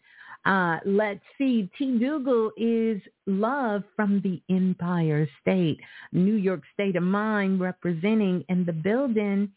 Uh, 0.47 0.79
let's 0.87 1.21
see, 1.37 1.69
T. 1.77 1.99
Dougal 1.99 2.51
is 2.57 3.03
love 3.27 3.83
from 3.95 4.23
the 4.23 4.41
Empire 4.55 5.29
State. 5.43 5.79
New 6.13 6.37
York 6.37 6.63
State 6.73 6.97
of 6.97 7.03
Mind 7.03 7.61
representing 7.61 8.45
in 8.49 8.65
the 8.65 8.73
building. 8.73 9.51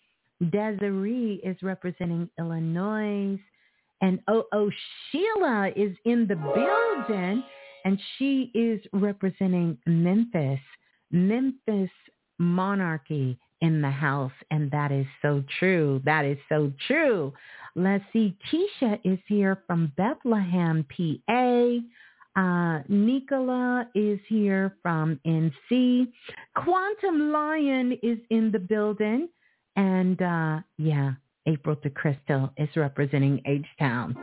Desiree 0.49 1.39
is 1.43 1.55
representing 1.61 2.29
Illinois. 2.37 3.39
And 4.01 4.19
oh, 4.27 4.45
oh, 4.51 4.71
Sheila 5.11 5.71
is 5.75 5.95
in 6.05 6.27
the 6.27 6.35
building 6.35 7.43
and 7.85 7.99
she 8.17 8.51
is 8.53 8.81
representing 8.91 9.77
Memphis. 9.85 10.59
Memphis 11.11 11.91
monarchy 12.39 13.37
in 13.61 13.81
the 13.81 13.89
house. 13.89 14.31
And 14.49 14.69
that 14.71 14.91
is 14.91 15.05
so 15.21 15.43
true. 15.59 16.01
That 16.05 16.25
is 16.25 16.37
so 16.49 16.71
true. 16.87 17.33
Let's 17.75 18.03
see. 18.11 18.35
Keisha 18.51 18.99
is 19.03 19.19
here 19.27 19.63
from 19.67 19.91
Bethlehem, 19.95 20.85
PA. 20.89 21.77
Uh, 22.35 22.81
Nicola 22.87 23.87
is 23.93 24.19
here 24.27 24.75
from 24.81 25.19
NC. 25.25 26.07
Quantum 26.55 27.31
Lion 27.31 27.97
is 28.03 28.19
in 28.29 28.51
the 28.51 28.59
building. 28.59 29.29
And 29.75 30.21
uh, 30.21 30.59
yeah, 30.77 31.13
April 31.45 31.75
to 31.77 31.89
Crystal 31.89 32.51
is 32.57 32.69
representing 32.75 33.41
H-Town. 33.45 34.15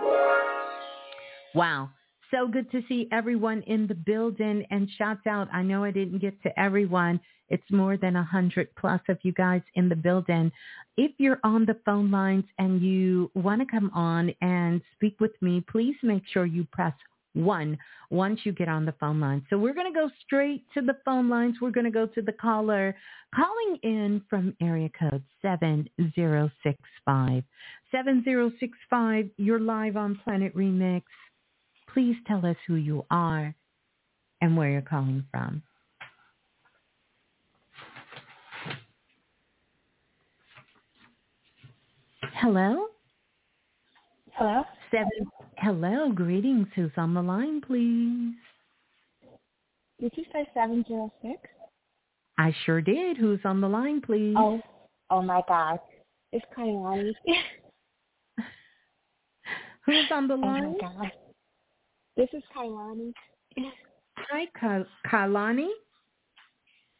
Wow. 1.54 1.90
So 2.30 2.46
good 2.46 2.70
to 2.72 2.82
see 2.88 3.08
everyone 3.10 3.62
in 3.62 3.86
the 3.86 3.94
building 3.94 4.66
and 4.70 4.88
shouts 4.98 5.26
out. 5.26 5.48
I 5.52 5.62
know 5.62 5.82
I 5.82 5.90
didn't 5.90 6.18
get 6.18 6.40
to 6.42 6.60
everyone. 6.60 7.20
It's 7.48 7.70
more 7.70 7.96
than 7.96 8.16
a 8.16 8.22
hundred 8.22 8.68
plus 8.76 9.00
of 9.08 9.18
you 9.22 9.32
guys 9.32 9.62
in 9.74 9.88
the 9.88 9.96
building. 9.96 10.52
If 10.98 11.12
you're 11.16 11.40
on 11.42 11.64
the 11.64 11.78
phone 11.86 12.10
lines 12.10 12.44
and 12.58 12.82
you 12.82 13.30
want 13.34 13.62
to 13.62 13.66
come 13.66 13.90
on 13.94 14.34
and 14.42 14.82
speak 14.94 15.18
with 15.20 15.40
me, 15.40 15.64
please 15.70 15.96
make 16.02 16.22
sure 16.30 16.44
you 16.44 16.66
press 16.70 16.92
one 17.32 17.78
once 18.10 18.40
you 18.44 18.52
get 18.52 18.68
on 18.68 18.84
the 18.84 18.94
phone 19.00 19.20
line. 19.20 19.46
So 19.48 19.56
we're 19.56 19.74
going 19.74 19.92
to 19.92 19.98
go 19.98 20.10
straight 20.26 20.64
to 20.74 20.82
the 20.82 20.96
phone 21.04 21.30
lines. 21.30 21.56
We're 21.62 21.70
going 21.70 21.84
to 21.84 21.90
go 21.90 22.06
to 22.06 22.20
the 22.20 22.32
caller 22.32 22.94
calling 23.34 23.78
in 23.82 24.22
from 24.28 24.54
area 24.60 24.90
code 24.98 25.22
7065. 25.42 27.42
7065, 27.90 29.30
you're 29.36 29.60
live 29.60 29.96
on 29.96 30.20
Planet 30.24 30.54
Remix. 30.54 31.02
Please 31.92 32.16
tell 32.26 32.44
us 32.44 32.56
who 32.66 32.74
you 32.76 33.04
are 33.10 33.54
and 34.40 34.56
where 34.56 34.70
you're 34.70 34.82
calling 34.82 35.24
from. 35.30 35.62
Hello? 42.34 42.86
Hello? 44.32 44.62
Seven. 44.90 45.30
Hello, 45.56 46.12
greetings. 46.12 46.68
Who's 46.74 46.92
on 46.96 47.14
the 47.14 47.22
line, 47.22 47.60
please? 47.60 48.34
Did 50.00 50.12
you 50.16 50.24
say 50.32 50.46
706? 50.54 51.40
I 52.38 52.54
sure 52.64 52.80
did. 52.80 53.16
Who's 53.16 53.40
on 53.44 53.60
the 53.60 53.68
line, 53.68 54.00
please? 54.00 54.36
Oh, 54.38 54.60
oh 55.10 55.22
my 55.22 55.42
God. 55.48 55.80
It's 56.32 56.44
Kailani. 56.56 57.12
Who's 59.86 60.06
on 60.12 60.28
the 60.28 60.36
line? 60.36 60.76
Oh 60.84 60.88
my 60.88 61.08
God. 61.08 61.12
This 62.18 62.28
is 62.32 62.42
Kailani. 62.52 63.12
Hi, 64.16 64.46
Ka- 64.60 64.84
Kailani. 65.06 65.68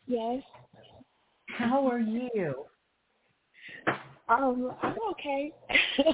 Yes. 0.06 0.44
How 1.48 1.88
are 1.88 1.98
you? 1.98 2.54
Um, 4.28 4.72
I'm 4.80 4.94
okay. 5.10 5.52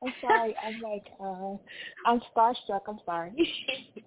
I'm 0.00 0.12
sorry. 0.20 0.54
I'm 0.64 0.80
like, 0.80 1.06
uh, 1.20 1.56
I'm 2.06 2.20
starstruck. 2.32 2.82
I'm 2.86 3.00
sorry. 3.04 3.32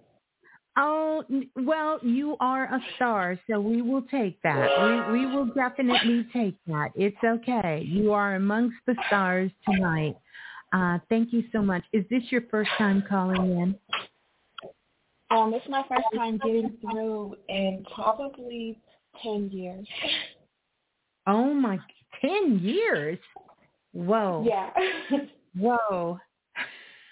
oh, 0.77 1.25
well, 1.57 1.99
you 2.01 2.37
are 2.39 2.63
a 2.73 2.79
star, 2.95 3.37
so 3.49 3.59
we 3.59 3.81
will 3.81 4.03
take 4.03 4.41
that. 4.43 4.69
We 5.11 5.25
we 5.25 5.25
will 5.25 5.47
definitely 5.47 6.25
take 6.31 6.55
that. 6.67 6.91
It's 6.95 7.17
okay. 7.25 7.83
You 7.85 8.13
are 8.13 8.35
amongst 8.35 8.77
the 8.87 8.95
stars 9.07 9.51
tonight. 9.65 10.15
Uh, 10.71 10.99
thank 11.09 11.33
you 11.33 11.43
so 11.51 11.61
much. 11.61 11.83
Is 11.91 12.05
this 12.09 12.23
your 12.29 12.43
first 12.49 12.69
time 12.77 13.03
calling 13.07 13.51
in? 13.59 13.75
Um, 15.33 15.51
this 15.51 15.61
is 15.63 15.69
my 15.69 15.83
first 15.89 16.03
time 16.15 16.37
getting 16.37 16.77
through 16.81 17.35
in 17.49 17.85
probably 17.93 18.79
ten 19.21 19.49
years. 19.51 19.87
Oh 21.25 21.53
my, 21.53 21.79
ten 22.21 22.59
years! 22.59 23.17
Whoa. 23.93 24.45
Yeah. 24.45 24.69
Whoa. 25.55 26.19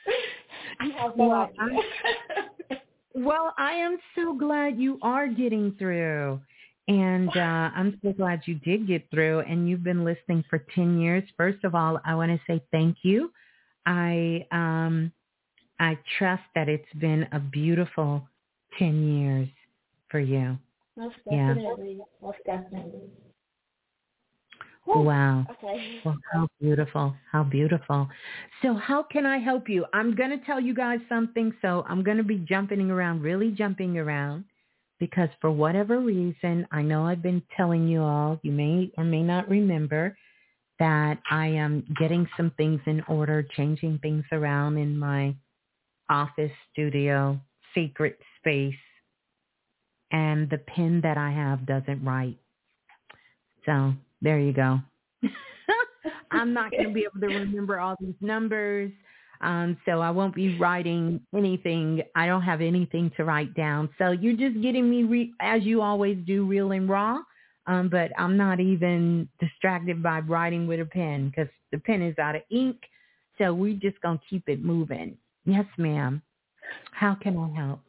I 0.80 0.86
have 1.00 1.16
no 1.16 1.28
well, 1.28 1.50
idea. 1.60 2.82
well, 3.14 3.54
I 3.58 3.74
am 3.74 3.98
so 4.16 4.36
glad 4.36 4.80
you 4.80 4.98
are 5.02 5.28
getting 5.28 5.76
through. 5.78 6.42
And 6.88 7.30
uh, 7.30 7.70
I'm 7.76 8.00
so 8.04 8.12
glad 8.12 8.42
you 8.46 8.56
did 8.56 8.88
get 8.88 9.10
through 9.12 9.42
and 9.42 9.70
you've 9.70 9.84
been 9.84 10.04
listening 10.04 10.44
for 10.50 10.66
10 10.76 11.00
years. 11.00 11.24
First 11.38 11.64
of 11.64 11.76
all, 11.76 12.00
I 12.04 12.16
want 12.16 12.32
to 12.32 12.40
say 12.48 12.62
thank 12.72 12.98
you. 13.04 13.32
I 13.86 14.46
um, 14.52 15.12
I 15.82 15.98
trust 16.20 16.44
that 16.54 16.70
it's 16.70 16.94
been 17.00 17.28
a 17.32 17.40
beautiful 17.40 18.22
10 18.78 19.04
years 19.04 19.50
for 20.10 20.20
you. 20.20 20.56
Most 20.96 21.16
definitely. 21.26 21.98
Yeah. 21.98 22.04
Most 22.22 22.38
definitely. 22.46 23.02
Wow. 24.86 25.48
Okay. 25.50 26.02
Well, 26.06 26.18
how 26.32 26.48
beautiful. 26.60 27.16
How 27.32 27.44
beautiful. 27.44 28.08
So 28.62 28.76
how 28.76 29.02
can 29.02 29.26
I 29.26 29.40
help 29.40 29.68
you? 29.68 29.86
I'm 29.92 30.14
going 30.16 30.30
to 30.30 30.46
tell 30.46 30.60
you 30.60 30.76
guys 30.76 31.00
something. 31.10 31.52
So 31.64 31.84
I'm 31.90 32.04
going 32.04 32.18
to 32.18 32.24
be 32.24 32.46
jumping 32.48 32.92
around, 32.92 33.24
really 33.24 33.50
jumping 33.50 33.98
around 33.98 34.46
because 35.00 35.30
for 35.40 35.50
whatever 35.50 36.00
reason, 36.00 36.68
I 36.72 36.84
know 36.84 37.08
I've 37.08 37.24
been 37.24 37.42
telling 37.58 37.88
you 37.88 38.04
all, 38.04 38.40
you 38.44 38.52
may 38.52 38.92
or 39.00 39.04
may 39.04 39.24
not 39.24 39.50
remember 39.50 40.16
that 40.78 41.18
I 41.32 41.48
am 41.48 41.84
getting 42.00 42.28
some 42.38 42.52
things 42.56 42.82
in 42.86 43.02
order, 43.08 43.44
changing 43.56 43.98
things 44.00 44.26
around 44.32 44.78
in 44.78 44.96
my 44.96 45.36
office 46.12 46.52
studio, 46.72 47.40
secret 47.74 48.20
space. 48.40 48.76
And 50.12 50.50
the 50.50 50.58
pen 50.58 51.00
that 51.02 51.18
I 51.18 51.32
have 51.32 51.66
doesn't 51.66 52.04
write. 52.04 52.38
So 53.66 53.94
there 54.22 54.40
you 54.40 54.52
go. 54.52 54.80
I'm 56.32 56.54
not 56.54 56.72
going 56.72 56.88
to 56.88 56.94
be 56.94 57.06
able 57.10 57.22
to 57.22 57.34
remember 57.34 57.80
all 57.80 57.96
these 58.00 58.16
numbers. 58.20 58.92
Um, 59.40 59.78
so 59.86 60.02
I 60.02 60.12
won't 60.12 60.36
be 60.36 60.58
writing 60.60 61.20
anything. 61.36 62.04
I 62.16 62.28
don't 62.28 62.44
have 62.44 62.62
anything 62.62 63.12
to 63.18 63.24
write 63.24 63.54
down. 63.56 63.90
So 63.98 64.12
you're 64.12 64.38
just 64.38 64.62
getting 64.62 64.90
me, 64.90 65.04
re- 65.04 65.34
as 65.40 65.64
you 65.64 65.82
always 65.82 66.18
do, 66.28 66.46
real 66.46 66.74
and 66.74 66.88
raw. 66.88 67.20
Um, 67.68 67.90
but 67.90 68.12
I'm 68.18 68.38
not 68.38 68.60
even 68.60 69.30
distracted 69.40 70.04
by 70.04 70.20
writing 70.20 70.68
with 70.68 70.80
a 70.80 70.86
pen 70.86 71.30
because 71.30 71.52
the 71.72 71.80
pen 71.80 72.02
is 72.02 72.18
out 72.20 72.36
of 72.36 72.42
ink. 72.52 72.78
So 73.38 73.54
we're 73.54 73.80
just 73.80 74.00
going 74.02 74.18
to 74.18 74.24
keep 74.30 74.48
it 74.48 74.64
moving. 74.64 75.18
Yes, 75.46 75.66
ma'am. 75.78 76.22
How 76.92 77.16
can 77.16 77.38
I 77.38 77.60
help? 77.60 77.82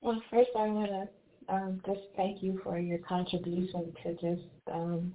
Well, 0.00 0.20
first 0.30 0.50
I 0.58 0.66
want 0.68 0.90
to 0.90 1.54
um, 1.54 1.82
just 1.86 2.00
thank 2.16 2.42
you 2.42 2.60
for 2.64 2.78
your 2.78 2.98
contribution 2.98 3.92
to 4.02 4.12
just 4.14 4.48
um, 4.72 5.14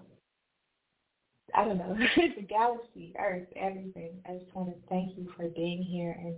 I 1.55 1.65
don't 1.65 1.78
know, 1.78 1.95
the 2.36 2.41
galaxy, 2.43 3.13
Earth, 3.19 3.47
everything. 3.55 4.11
I 4.25 4.38
just 4.38 4.53
want 4.55 4.69
to 4.69 4.75
thank 4.89 5.17
you 5.17 5.32
for 5.36 5.47
being 5.49 5.82
here 5.82 6.15
and 6.19 6.36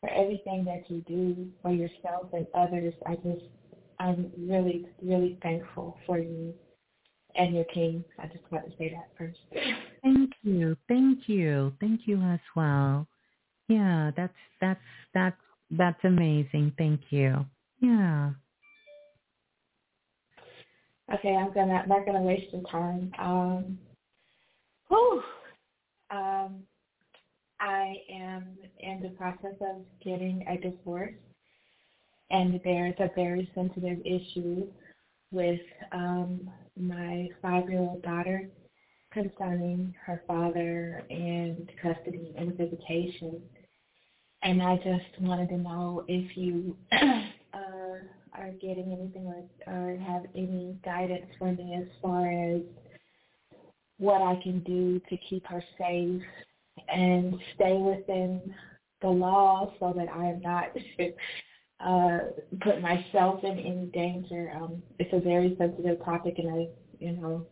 for 0.00 0.10
everything 0.10 0.64
that 0.64 0.90
you 0.90 1.02
do 1.06 1.48
for 1.62 1.72
yourself 1.72 2.32
and 2.32 2.46
others. 2.54 2.94
I 3.06 3.16
just, 3.16 3.44
I'm 3.98 4.30
really, 4.38 4.86
really 5.02 5.38
thankful 5.42 5.96
for 6.06 6.18
you 6.18 6.54
and 7.34 7.54
your 7.54 7.64
team. 7.64 8.04
I 8.18 8.26
just 8.26 8.50
want 8.50 8.70
to 8.70 8.76
say 8.76 8.94
that 8.94 9.08
first. 9.16 9.38
Thank 10.02 10.32
you, 10.42 10.76
thank 10.88 11.28
you, 11.28 11.72
thank 11.80 12.02
you 12.06 12.20
as 12.22 12.40
well. 12.54 13.08
Yeah, 13.68 14.10
that's 14.16 14.34
that's 14.60 14.80
that's 15.14 15.36
that's 15.70 16.04
amazing. 16.04 16.72
Thank 16.78 17.00
you. 17.10 17.44
Yeah. 17.80 18.30
Okay, 21.12 21.34
I'm 21.34 21.52
gonna 21.52 21.74
I'm 21.82 21.88
not 21.88 22.06
gonna 22.06 22.22
waste 22.22 22.52
your 22.52 22.62
time. 22.70 23.12
Um, 23.18 23.78
Whew. 24.88 25.22
Um, 26.10 26.62
I 27.58 27.94
am 28.12 28.44
in 28.80 29.00
the 29.02 29.08
process 29.10 29.54
of 29.60 29.82
getting 30.04 30.44
a 30.48 30.58
divorce, 30.58 31.14
and 32.30 32.60
there's 32.64 32.94
a 32.98 33.10
very 33.14 33.50
sensitive 33.54 33.98
issue 34.04 34.68
with 35.32 35.60
um, 35.92 36.48
my 36.78 37.28
five-year-old 37.42 38.02
daughter 38.02 38.48
concerning 39.12 39.94
her 40.04 40.22
father 40.26 41.02
and 41.10 41.70
custody 41.82 42.34
and 42.36 42.56
visitation. 42.56 43.40
And 44.46 44.62
I 44.62 44.76
just 44.76 45.20
wanted 45.20 45.48
to 45.48 45.58
know 45.58 46.04
if 46.06 46.36
you 46.36 46.76
uh, 46.92 47.56
are 48.32 48.52
getting 48.62 48.92
anything 48.92 49.26
or, 49.26 49.42
or 49.66 49.98
have 49.98 50.22
any 50.36 50.78
guidance 50.84 51.26
for 51.36 51.50
me 51.50 51.76
as 51.76 51.88
far 52.00 52.30
as 52.30 52.60
what 53.98 54.22
I 54.22 54.40
can 54.44 54.60
do 54.60 55.00
to 55.10 55.16
keep 55.28 55.44
her 55.48 55.60
safe 55.76 56.22
and 56.88 57.34
stay 57.56 57.72
within 57.72 58.54
the 59.02 59.08
law 59.08 59.74
so 59.80 59.92
that 59.96 60.06
I 60.14 60.26
am 60.26 60.40
not 60.40 60.66
uh, 61.84 62.18
put 62.60 62.80
myself 62.80 63.42
in 63.42 63.58
any 63.58 63.90
danger. 63.92 64.52
Um, 64.54 64.80
it's 65.00 65.12
a 65.12 65.18
very 65.18 65.56
sensitive 65.58 66.04
topic, 66.04 66.36
and 66.38 66.50
I, 66.50 66.68
you 67.00 67.16
know, 67.16 67.44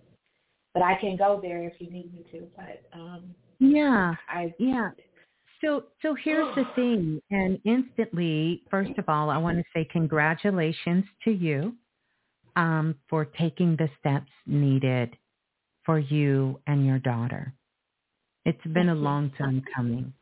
but 0.74 0.84
I 0.84 0.94
can 1.00 1.16
go 1.16 1.40
there 1.42 1.64
if 1.64 1.72
you 1.80 1.90
need 1.90 2.14
me 2.14 2.24
to. 2.30 2.46
But 2.54 2.84
um, 2.96 3.34
yeah, 3.58 4.14
I 4.28 4.54
yeah. 4.60 4.90
So 5.64 5.84
so 6.02 6.14
here's 6.14 6.54
the 6.56 6.64
thing, 6.74 7.20
and 7.30 7.58
instantly, 7.64 8.62
first 8.70 8.98
of 8.98 9.08
all, 9.08 9.30
I 9.30 9.38
want 9.38 9.58
to 9.58 9.64
say 9.74 9.88
congratulations 9.90 11.04
to 11.24 11.30
you 11.30 11.74
um, 12.56 12.96
for 13.08 13.24
taking 13.24 13.76
the 13.76 13.88
steps 13.98 14.30
needed 14.46 15.16
for 15.86 15.98
you 15.98 16.60
and 16.66 16.84
your 16.84 16.98
daughter. 16.98 17.54
It's 18.44 18.66
been 18.74 18.90
a 18.90 18.94
long 18.94 19.30
time 19.38 19.62
coming. 19.74 20.12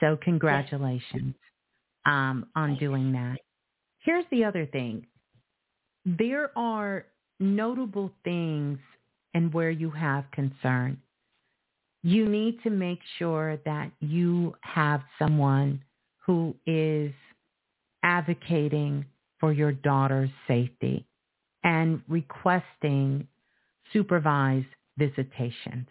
So 0.00 0.18
congratulations 0.20 1.34
um, 2.06 2.46
on 2.56 2.76
doing 2.78 3.12
that. 3.12 3.38
Here's 4.04 4.24
the 4.32 4.44
other 4.44 4.66
thing. 4.66 5.06
There 6.04 6.50
are 6.58 7.06
notable 7.38 8.10
things 8.24 8.78
and 9.34 9.52
where 9.54 9.70
you 9.70 9.90
have 9.90 10.24
concern. 10.32 11.00
You 12.02 12.28
need 12.28 12.62
to 12.64 12.70
make 12.70 13.00
sure 13.18 13.58
that 13.64 13.90
you 14.00 14.54
have 14.62 15.02
someone 15.18 15.82
who 16.18 16.54
is 16.66 17.12
advocating 18.02 19.04
for 19.38 19.52
your 19.52 19.72
daughter's 19.72 20.30
safety 20.48 21.06
and 21.64 22.02
requesting 22.08 23.26
supervised 23.92 24.66
visitations. 24.98 25.86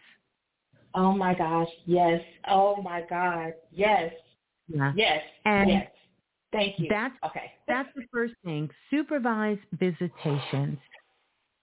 Oh 0.93 1.14
my 1.14 1.34
gosh, 1.34 1.70
yes. 1.86 2.22
Oh 2.47 2.82
my 2.82 3.03
God, 3.09 3.53
yes. 3.72 4.12
Yeah. 4.68 4.91
Yes. 4.95 5.22
And 5.45 5.70
yes. 5.70 5.91
Thank 6.51 6.80
you. 6.80 6.88
That's 6.89 7.16
okay. 7.26 7.51
that's 7.68 7.89
the 7.95 8.03
first 8.12 8.34
thing. 8.43 8.70
Supervised 8.89 9.62
visitations. 9.80 10.78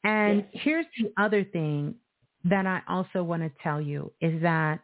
And 0.04 0.46
yes. 0.52 0.62
here's 0.64 0.86
the 0.98 1.12
other 1.22 1.44
thing 1.44 1.94
that 2.44 2.66
I 2.66 2.82
also 2.88 3.22
want 3.22 3.42
to 3.42 3.50
tell 3.62 3.80
you 3.80 4.12
is 4.20 4.42
that 4.42 4.80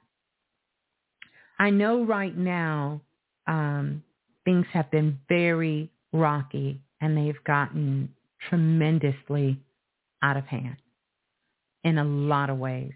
I 1.58 1.70
know 1.70 2.04
right 2.04 2.36
now 2.36 3.00
um, 3.46 4.02
things 4.44 4.66
have 4.72 4.90
been 4.90 5.18
very 5.28 5.90
rocky 6.12 6.80
and 7.00 7.16
they've 7.16 7.42
gotten 7.44 8.10
tremendously 8.48 9.60
out 10.22 10.36
of 10.36 10.44
hand 10.46 10.76
in 11.84 11.98
a 11.98 12.04
lot 12.04 12.50
of 12.50 12.58
ways, 12.58 12.92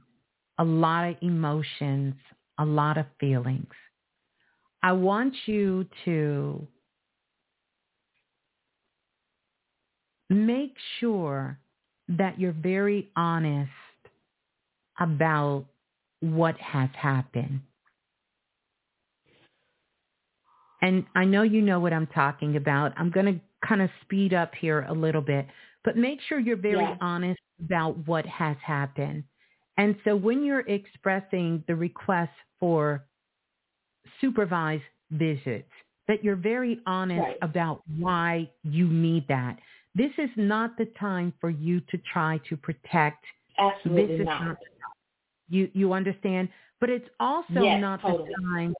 a 0.58 0.64
lot 0.64 1.08
of 1.08 1.16
emotions, 1.20 2.14
a 2.58 2.64
lot 2.64 2.98
of 2.98 3.06
feelings. 3.20 3.72
I 4.82 4.92
want 4.92 5.34
you 5.46 5.86
to 6.04 6.66
make 10.30 10.74
sure 11.00 11.58
that 12.08 12.38
you're 12.40 12.52
very 12.52 13.10
honest 13.16 13.70
about 14.98 15.66
what 16.20 16.56
has 16.58 16.90
happened. 16.94 17.60
And 20.82 21.04
I 21.14 21.24
know 21.24 21.42
you 21.42 21.60
know 21.60 21.80
what 21.80 21.92
I'm 21.92 22.06
talking 22.08 22.56
about. 22.56 22.92
I'm 22.96 23.10
going 23.10 23.26
to 23.26 23.40
kind 23.66 23.82
of 23.82 23.90
speed 24.02 24.32
up 24.32 24.54
here 24.54 24.82
a 24.88 24.92
little 24.92 25.20
bit, 25.20 25.46
but 25.84 25.96
make 25.96 26.20
sure 26.28 26.38
you're 26.38 26.56
very 26.56 26.80
yeah. 26.80 26.96
honest 27.00 27.40
about 27.64 28.06
what 28.06 28.24
has 28.26 28.56
happened. 28.64 29.24
And 29.76 29.96
so 30.04 30.14
when 30.14 30.44
you're 30.44 30.66
expressing 30.68 31.64
the 31.66 31.74
request 31.74 32.32
for 32.60 33.04
supervised 34.20 34.82
visits, 35.10 35.70
that 36.06 36.24
you're 36.24 36.36
very 36.36 36.80
honest 36.86 37.20
right. 37.20 37.36
about 37.42 37.82
why 37.98 38.50
you 38.64 38.88
need 38.88 39.26
that. 39.28 39.58
This 39.94 40.10
is 40.18 40.30
not 40.36 40.76
the 40.78 40.86
time 40.98 41.32
for 41.40 41.50
you 41.50 41.80
to 41.90 41.98
try 42.12 42.40
to 42.48 42.56
protect. 42.56 43.24
Absolutely 43.58 44.18
this 44.18 44.26
not. 44.26 44.44
not 44.44 44.56
you 45.48 45.70
you 45.74 45.92
understand? 45.92 46.48
But 46.80 46.90
it's 46.90 47.08
also 47.18 47.62
yes, 47.62 47.80
not 47.80 48.00
totally. 48.02 48.28
the 48.28 48.42
time 48.42 48.74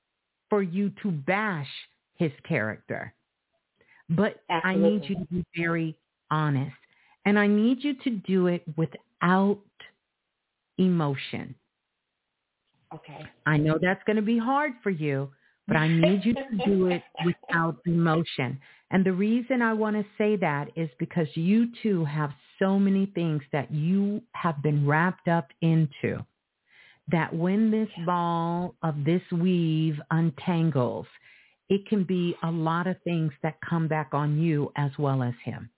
for 0.48 0.62
you 0.62 0.90
to 1.02 1.10
bash 1.10 1.68
his 2.16 2.32
character. 2.48 3.12
But 4.10 4.42
Absolutely. 4.48 4.86
I 4.86 4.90
need 4.90 5.08
you 5.08 5.16
to 5.16 5.24
be 5.26 5.44
very 5.56 5.96
honest. 6.30 6.76
And 7.24 7.38
I 7.38 7.46
need 7.46 7.84
you 7.84 7.94
to 8.04 8.10
do 8.10 8.46
it 8.46 8.62
without 8.76 9.58
emotion. 10.78 11.54
Okay. 12.94 13.26
I 13.44 13.58
know 13.58 13.78
that's 13.80 14.02
going 14.04 14.16
to 14.16 14.22
be 14.22 14.38
hard 14.38 14.72
for 14.82 14.90
you, 14.90 15.28
but 15.66 15.76
I 15.76 15.88
need 15.88 16.24
you 16.24 16.32
to 16.32 16.64
do 16.64 16.86
it 16.86 17.02
without 17.24 17.76
emotion. 17.84 18.58
And 18.90 19.04
the 19.04 19.12
reason 19.12 19.60
I 19.60 19.74
want 19.74 19.96
to 19.96 20.04
say 20.16 20.36
that 20.36 20.70
is 20.74 20.88
because 20.98 21.28
you 21.34 21.68
too 21.82 22.04
have 22.06 22.30
so 22.58 22.78
many 22.78 23.06
things 23.14 23.42
that 23.52 23.70
you 23.70 24.22
have 24.32 24.62
been 24.62 24.86
wrapped 24.86 25.28
up 25.28 25.48
into 25.60 26.24
that 27.10 27.34
when 27.34 27.70
this 27.70 27.88
ball 28.06 28.74
of 28.82 29.04
this 29.04 29.22
weave 29.32 29.98
untangles, 30.10 31.06
it 31.68 31.86
can 31.86 32.04
be 32.04 32.34
a 32.42 32.50
lot 32.50 32.86
of 32.86 32.96
things 33.02 33.32
that 33.42 33.56
come 33.68 33.88
back 33.88 34.10
on 34.12 34.40
you 34.40 34.72
as 34.76 34.90
well 34.98 35.22
as 35.22 35.34
him. 35.44 35.70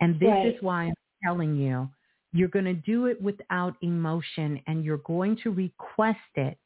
And 0.00 0.18
this 0.20 0.28
right. 0.28 0.46
is 0.48 0.62
why 0.62 0.84
I'm 0.84 0.94
telling 1.24 1.56
you 1.56 1.88
You're 2.32 2.48
going 2.48 2.64
to 2.66 2.74
do 2.74 3.06
it 3.06 3.20
without 3.20 3.76
emotion 3.82 4.60
and 4.66 4.84
you're 4.84 4.98
going 4.98 5.36
to 5.42 5.50
request 5.50 6.18
it. 6.36 6.58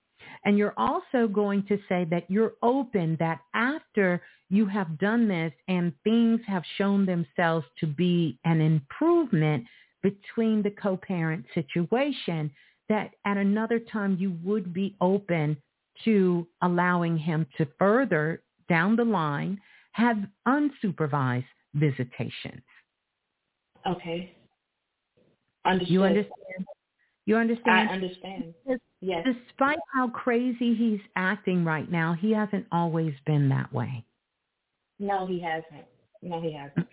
And 0.44 0.58
you're 0.58 0.74
also 0.76 1.28
going 1.28 1.64
to 1.68 1.78
say 1.88 2.06
that 2.10 2.30
you're 2.30 2.54
open 2.62 3.16
that 3.20 3.40
after 3.54 4.22
you 4.50 4.66
have 4.66 4.98
done 4.98 5.28
this 5.28 5.52
and 5.68 5.92
things 6.04 6.40
have 6.46 6.62
shown 6.76 7.06
themselves 7.06 7.66
to 7.80 7.86
be 7.86 8.38
an 8.44 8.60
improvement 8.60 9.64
between 10.02 10.62
the 10.62 10.70
co-parent 10.70 11.44
situation, 11.54 12.50
that 12.88 13.12
at 13.24 13.36
another 13.36 13.78
time 13.78 14.16
you 14.18 14.36
would 14.42 14.72
be 14.72 14.96
open 15.00 15.56
to 16.04 16.46
allowing 16.62 17.16
him 17.16 17.46
to 17.56 17.66
further 17.78 18.42
down 18.68 18.96
the 18.96 19.04
line 19.04 19.60
have 19.92 20.18
unsupervised 20.46 21.44
visitations. 21.74 22.62
Okay. 23.86 24.34
Understood. 25.64 25.92
You 25.92 26.02
understand? 26.02 26.66
You 27.26 27.36
understand? 27.36 27.90
I 27.90 27.92
understand. 27.92 28.54
Yes. 29.00 29.26
Despite 29.26 29.78
how 29.92 30.08
crazy 30.08 30.74
he's 30.74 31.00
acting 31.16 31.64
right 31.64 31.90
now, 31.90 32.14
he 32.18 32.32
hasn't 32.32 32.66
always 32.72 33.14
been 33.24 33.48
that 33.50 33.72
way. 33.72 34.04
No, 34.98 35.26
he 35.26 35.40
hasn't. 35.40 35.86
No, 36.22 36.40
he 36.40 36.52
hasn't. 36.52 36.86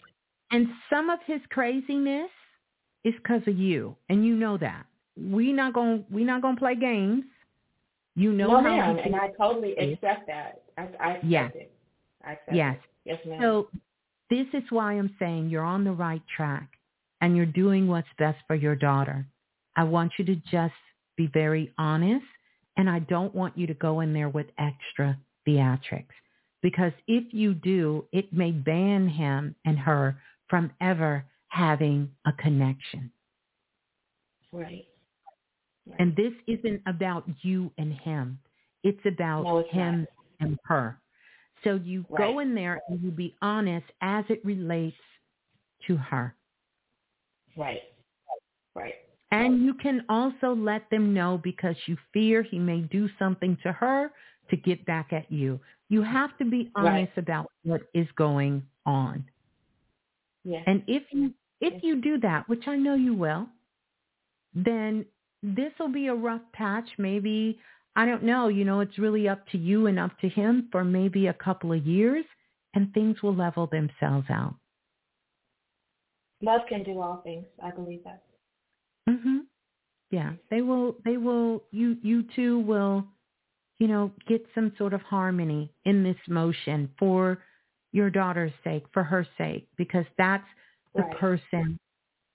And 0.51 0.67
some 0.89 1.09
of 1.09 1.19
his 1.25 1.41
craziness 1.49 2.29
is 3.03 3.13
because 3.23 3.41
of 3.47 3.57
you, 3.57 3.95
and 4.09 4.25
you 4.25 4.35
know 4.35 4.57
that. 4.57 4.85
We 5.17 5.51
not 5.53 5.73
going 5.73 6.05
we 6.11 6.23
not 6.23 6.41
gonna 6.41 6.57
play 6.57 6.75
games. 6.75 7.23
You 8.15 8.33
know 8.33 8.47
no, 8.47 8.61
ma'am, 8.61 8.97
and 9.03 9.15
I 9.15 9.29
totally 9.37 9.73
accept 9.77 10.27
that. 10.27 10.63
I, 10.77 10.81
I 10.99 11.11
accept 11.11 11.25
yes. 11.25 11.51
it. 11.55 11.71
I 12.25 12.31
accept 12.33 12.55
yes. 12.55 12.75
It. 12.75 13.09
Yes, 13.09 13.19
ma'am. 13.25 13.39
So 13.41 13.67
this 14.29 14.47
is 14.53 14.63
why 14.69 14.93
I'm 14.93 15.15
saying 15.19 15.49
you're 15.49 15.63
on 15.63 15.83
the 15.83 15.91
right 15.91 16.21
track 16.35 16.69
and 17.21 17.35
you're 17.35 17.45
doing 17.45 17.87
what's 17.87 18.07
best 18.17 18.37
for 18.47 18.55
your 18.55 18.75
daughter. 18.75 19.25
I 19.75 19.83
want 19.83 20.13
you 20.17 20.25
to 20.25 20.35
just 20.51 20.73
be 21.15 21.27
very 21.33 21.73
honest 21.77 22.25
and 22.77 22.89
I 22.89 22.99
don't 22.99 23.33
want 23.35 23.57
you 23.57 23.67
to 23.67 23.73
go 23.73 23.99
in 23.99 24.13
there 24.13 24.29
with 24.29 24.47
extra 24.57 25.17
theatrics 25.47 26.05
because 26.61 26.91
if 27.07 27.33
you 27.33 27.53
do, 27.53 28.05
it 28.11 28.31
may 28.33 28.51
ban 28.51 29.07
him 29.07 29.55
and 29.65 29.77
her 29.79 30.17
from 30.49 30.71
ever 30.79 31.25
having 31.47 32.09
a 32.25 32.31
connection. 32.33 33.11
Right. 34.51 34.85
And 35.99 36.15
this 36.15 36.33
isn't 36.47 36.81
about 36.87 37.25
you 37.41 37.71
and 37.77 37.93
him. 37.93 38.39
It's 38.83 39.05
about 39.05 39.43
no, 39.43 39.59
it's 39.59 39.71
him 39.71 40.01
not. 40.01 40.47
and 40.47 40.59
her. 40.63 40.97
So 41.63 41.75
you 41.75 42.05
right. 42.09 42.17
go 42.19 42.39
in 42.39 42.55
there 42.55 42.81
and 42.89 43.01
you 43.01 43.11
be 43.11 43.35
honest 43.41 43.85
as 44.01 44.25
it 44.29 44.43
relates 44.43 44.97
to 45.87 45.97
her. 45.97 46.35
Right. 47.55 47.81
Right. 48.73 48.95
And 49.31 49.63
you 49.63 49.73
can 49.75 50.03
also 50.09 50.55
let 50.55 50.89
them 50.89 51.13
know 51.13 51.39
because 51.41 51.75
you 51.85 51.97
fear 52.13 52.43
he 52.43 52.59
may 52.59 52.81
do 52.81 53.09
something 53.17 53.57
to 53.63 53.71
her 53.71 54.11
to 54.49 54.57
get 54.57 54.85
back 54.85 55.13
at 55.13 55.31
you. 55.31 55.59
You 55.89 56.01
have 56.03 56.37
to 56.37 56.45
be 56.45 56.69
honest 56.75 57.11
right. 57.15 57.23
about 57.23 57.51
what 57.63 57.81
is 57.93 58.07
going 58.17 58.63
on. 58.85 59.25
Yes. 60.43 60.63
And 60.65 60.83
if 60.87 61.03
you 61.11 61.33
if 61.61 61.83
you 61.83 62.01
do 62.01 62.19
that, 62.19 62.49
which 62.49 62.63
I 62.67 62.75
know 62.75 62.95
you 62.95 63.13
will, 63.13 63.47
then 64.55 65.05
this 65.43 65.71
will 65.79 65.91
be 65.91 66.07
a 66.07 66.15
rough 66.15 66.41
patch. 66.53 66.89
Maybe 66.97 67.59
I 67.95 68.05
don't 68.05 68.23
know, 68.23 68.47
you 68.47 68.63
know, 68.63 68.79
it's 68.79 68.97
really 68.97 69.27
up 69.27 69.47
to 69.49 69.57
you 69.57 69.87
and 69.87 69.99
up 69.99 70.17
to 70.19 70.29
him 70.29 70.69
for 70.71 70.83
maybe 70.83 71.27
a 71.27 71.33
couple 71.33 71.73
of 71.73 71.85
years 71.85 72.25
and 72.73 72.93
things 72.93 73.21
will 73.21 73.35
level 73.35 73.67
themselves 73.67 74.27
out. 74.29 74.55
Love 76.41 76.61
can 76.69 76.83
do 76.83 77.01
all 77.01 77.21
things. 77.23 77.45
I 77.61 77.71
believe 77.71 78.03
that. 78.03 78.23
Mhm. 79.09 79.45
Yeah, 80.09 80.33
they 80.49 80.61
will 80.61 80.97
they 81.03 81.17
will 81.17 81.63
you 81.71 81.97
you 82.01 82.23
two 82.35 82.59
will 82.59 83.05
you 83.79 83.87
know 83.87 84.11
get 84.27 84.45
some 84.55 84.73
sort 84.77 84.93
of 84.93 85.01
harmony 85.01 85.73
in 85.85 86.03
this 86.03 86.17
motion 86.27 86.93
for 86.97 87.43
your 87.91 88.09
daughter's 88.09 88.53
sake, 88.63 88.85
for 88.93 89.03
her 89.03 89.27
sake 89.37 89.67
because 89.77 90.05
that's 90.17 90.47
the 90.95 91.03
right. 91.03 91.17
person 91.17 91.79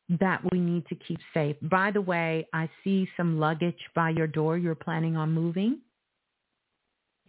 that 0.09 0.41
we 0.53 0.59
need 0.59 0.87
to 0.87 0.95
keep 0.95 1.19
safe. 1.35 1.57
By 1.63 1.91
the 1.91 2.01
way, 2.01 2.47
I 2.53 2.69
see 2.85 3.09
some 3.17 3.39
luggage 3.39 3.79
by 3.95 4.11
your 4.11 4.27
door. 4.27 4.57
You're 4.57 4.75
planning 4.75 5.17
on 5.17 5.33
moving? 5.33 5.79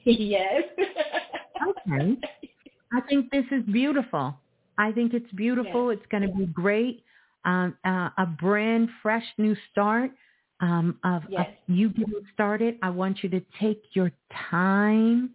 Yes. 0.03 0.63
okay. 0.80 2.17
I 2.93 3.01
think 3.09 3.32
this 3.32 3.45
is 3.51 3.63
beautiful. 3.65 4.36
I 4.78 4.91
think 4.91 5.13
it's 5.13 5.32
beautiful. 5.34 5.91
Yes. 5.91 5.99
It's 5.99 6.11
going 6.11 6.23
to 6.23 6.38
be 6.38 6.45
great. 6.45 7.03
Um, 7.45 7.75
uh, 7.86 8.09
a 8.17 8.25
brand 8.25 8.89
fresh 9.01 9.25
new 9.38 9.55
start 9.71 10.11
um, 10.59 10.99
of, 11.03 11.23
yes. 11.30 11.47
of 11.47 11.75
you 11.75 11.89
getting 11.89 12.25
started. 12.34 12.78
I 12.82 12.89
want 12.89 13.23
you 13.23 13.30
to 13.30 13.41
take 13.59 13.84
your 13.93 14.11
time 14.49 15.32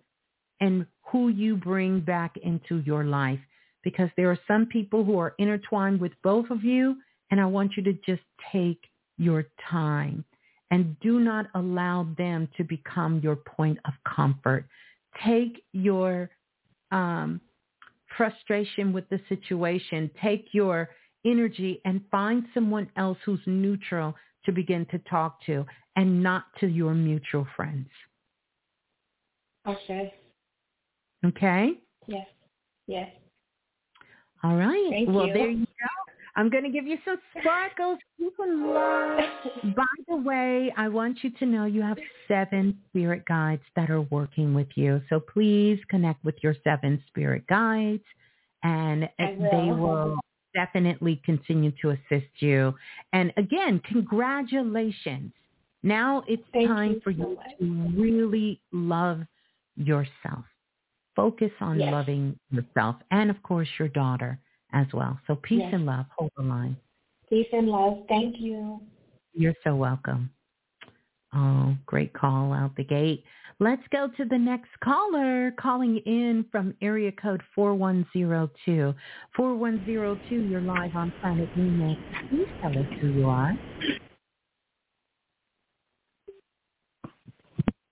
and 0.61 0.87
who 1.03 1.29
you 1.29 1.57
bring 1.57 2.01
back 2.01 2.37
into 2.43 2.81
your 2.87 3.05
life 3.05 3.41
because 3.83 4.09
there 4.17 4.31
are 4.31 4.39
some 4.47 4.67
people 4.67 5.05
who 5.05 5.19
are 5.19 5.35
intertwined 5.39 6.01
with 6.01 6.13
both 6.23 6.51
of 6.51 6.65
you 6.65 6.97
and 7.33 7.41
I 7.41 7.47
want 7.47 7.73
you 7.79 7.83
to 7.85 7.95
just 8.07 8.23
take 8.53 8.85
your 9.17 9.47
time 9.69 10.23
and 10.71 10.99
do 11.01 11.19
not 11.19 11.47
allow 11.55 12.07
them 12.19 12.47
to 12.59 12.63
become 12.63 13.21
your 13.21 13.37
point 13.37 13.79
of 13.87 13.95
comfort. 14.07 14.67
Take 15.25 15.65
your 15.73 16.31
um, 16.93 17.41
frustration 18.17 18.93
with 18.93 19.09
the 19.09 19.19
situation, 19.31 20.11
take 20.23 20.49
your 20.53 20.91
energy 21.25 21.81
and 21.87 22.03
find 22.11 22.45
someone 22.53 22.91
else 22.97 23.17
who's 23.25 23.41
neutral 23.47 24.15
to 24.45 24.53
begin 24.53 24.85
to 24.91 24.99
talk 24.99 25.43
to 25.47 25.65
and 25.97 26.23
not 26.23 26.45
to 26.61 26.67
your 26.67 26.93
mutual 26.93 27.47
friends. 27.57 27.89
Okay. 29.67 30.13
Okay? 31.25 31.71
Yes. 32.07 32.27
Yes. 32.87 33.09
All 34.43 34.57
right. 34.57 34.89
Thank 34.91 35.09
well, 35.09 35.29
you. 35.29 35.33
there 35.33 35.51
you. 35.51 35.67
I'm 36.37 36.49
going 36.49 36.65
to 36.65 36.71
give 36.71 36.87
you 36.87 36.99
some 37.05 37.19
sparkles. 37.39 37.99
You 38.19 38.33
can 38.37 38.67
love. 38.67 39.21
By 39.77 39.85
the 40.09 40.17
way, 40.17 40.73
I 40.77 40.89
want 40.89 41.19
you 41.23 41.31
to 41.39 41.47
know 41.47 41.67
you 41.67 41.83
have 41.83 41.99
seven 42.27 42.79
spirit 42.89 43.25
guides 43.27 43.63
that 43.77 43.91
are 43.91 44.01
working 44.03 44.55
with 44.55 44.69
you. 44.75 45.03
So 45.09 45.21
please 45.21 45.79
connect 45.89 46.25
with 46.25 46.37
your 46.43 46.55
seven 46.65 47.03
spirit 47.09 47.47
guides 47.49 48.03
and 48.63 49.09
will. 49.19 49.51
they 49.51 49.73
will 49.73 50.19
definitely 50.55 51.21
continue 51.25 51.73
to 51.83 51.91
assist 51.91 52.31
you. 52.41 52.75
And 53.13 53.33
again, 53.37 53.81
congratulations. 53.85 55.33
Now 55.83 56.23
it's 56.29 56.43
Thank 56.53 56.69
time 56.69 56.93
you 56.95 57.01
for 57.03 57.13
so 57.13 57.19
you 57.19 57.35
much. 57.35 57.47
to 57.61 58.01
really 58.01 58.61
love 58.73 59.21
yourself. 59.77 60.45
Focus 61.17 61.51
on 61.61 61.79
Yes. 61.79 61.93
loving 61.93 62.39
yourself 62.51 62.97
and 63.11 63.31
of 63.31 63.43
course 63.43 63.69
your 63.79 63.89
daughter 63.89 64.39
as 64.73 64.87
well. 64.93 65.19
So 65.27 65.37
peace 65.37 65.61
Yes. 65.61 65.75
and 65.75 65.87
love. 65.87 66.07
Hold 66.17 66.33
the 66.37 66.43
line. 66.43 66.77
Peace 67.29 67.49
and 67.53 67.69
love. 67.69 68.05
Thank 68.09 68.41
you. 68.41 68.81
You're 69.33 69.55
so 69.65 69.75
welcome. 69.75 70.31
Oh, 71.35 71.75
great 71.87 72.13
call 72.13 72.53
out 72.53 72.77
the 72.77 72.85
gate. 72.85 73.25
Let's 73.59 73.87
go 73.89 74.09
to 74.09 74.25
the 74.25 74.37
next 74.37 74.69
caller 74.81 75.53
calling 75.53 75.99
in 75.99 76.45
from 76.51 76.75
area 76.83 77.13
code 77.13 77.43
4102. 77.55 78.95
4102, 79.35 80.35
you're 80.49 80.61
live 80.61 80.95
on 80.95 81.13
Planet 81.21 81.49
Remix. 81.57 81.97
Please 82.29 82.49
tell 82.61 82.77
us 82.77 82.87
who 83.01 83.09
you 83.13 83.29
are. 83.29 83.57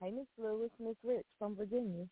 Hey, 0.02 0.10
Miss 0.10 0.26
Lewis, 0.38 0.70
Miss 0.78 0.96
Rich 1.04 1.26
from 1.38 1.54
Virginia. 1.56 2.06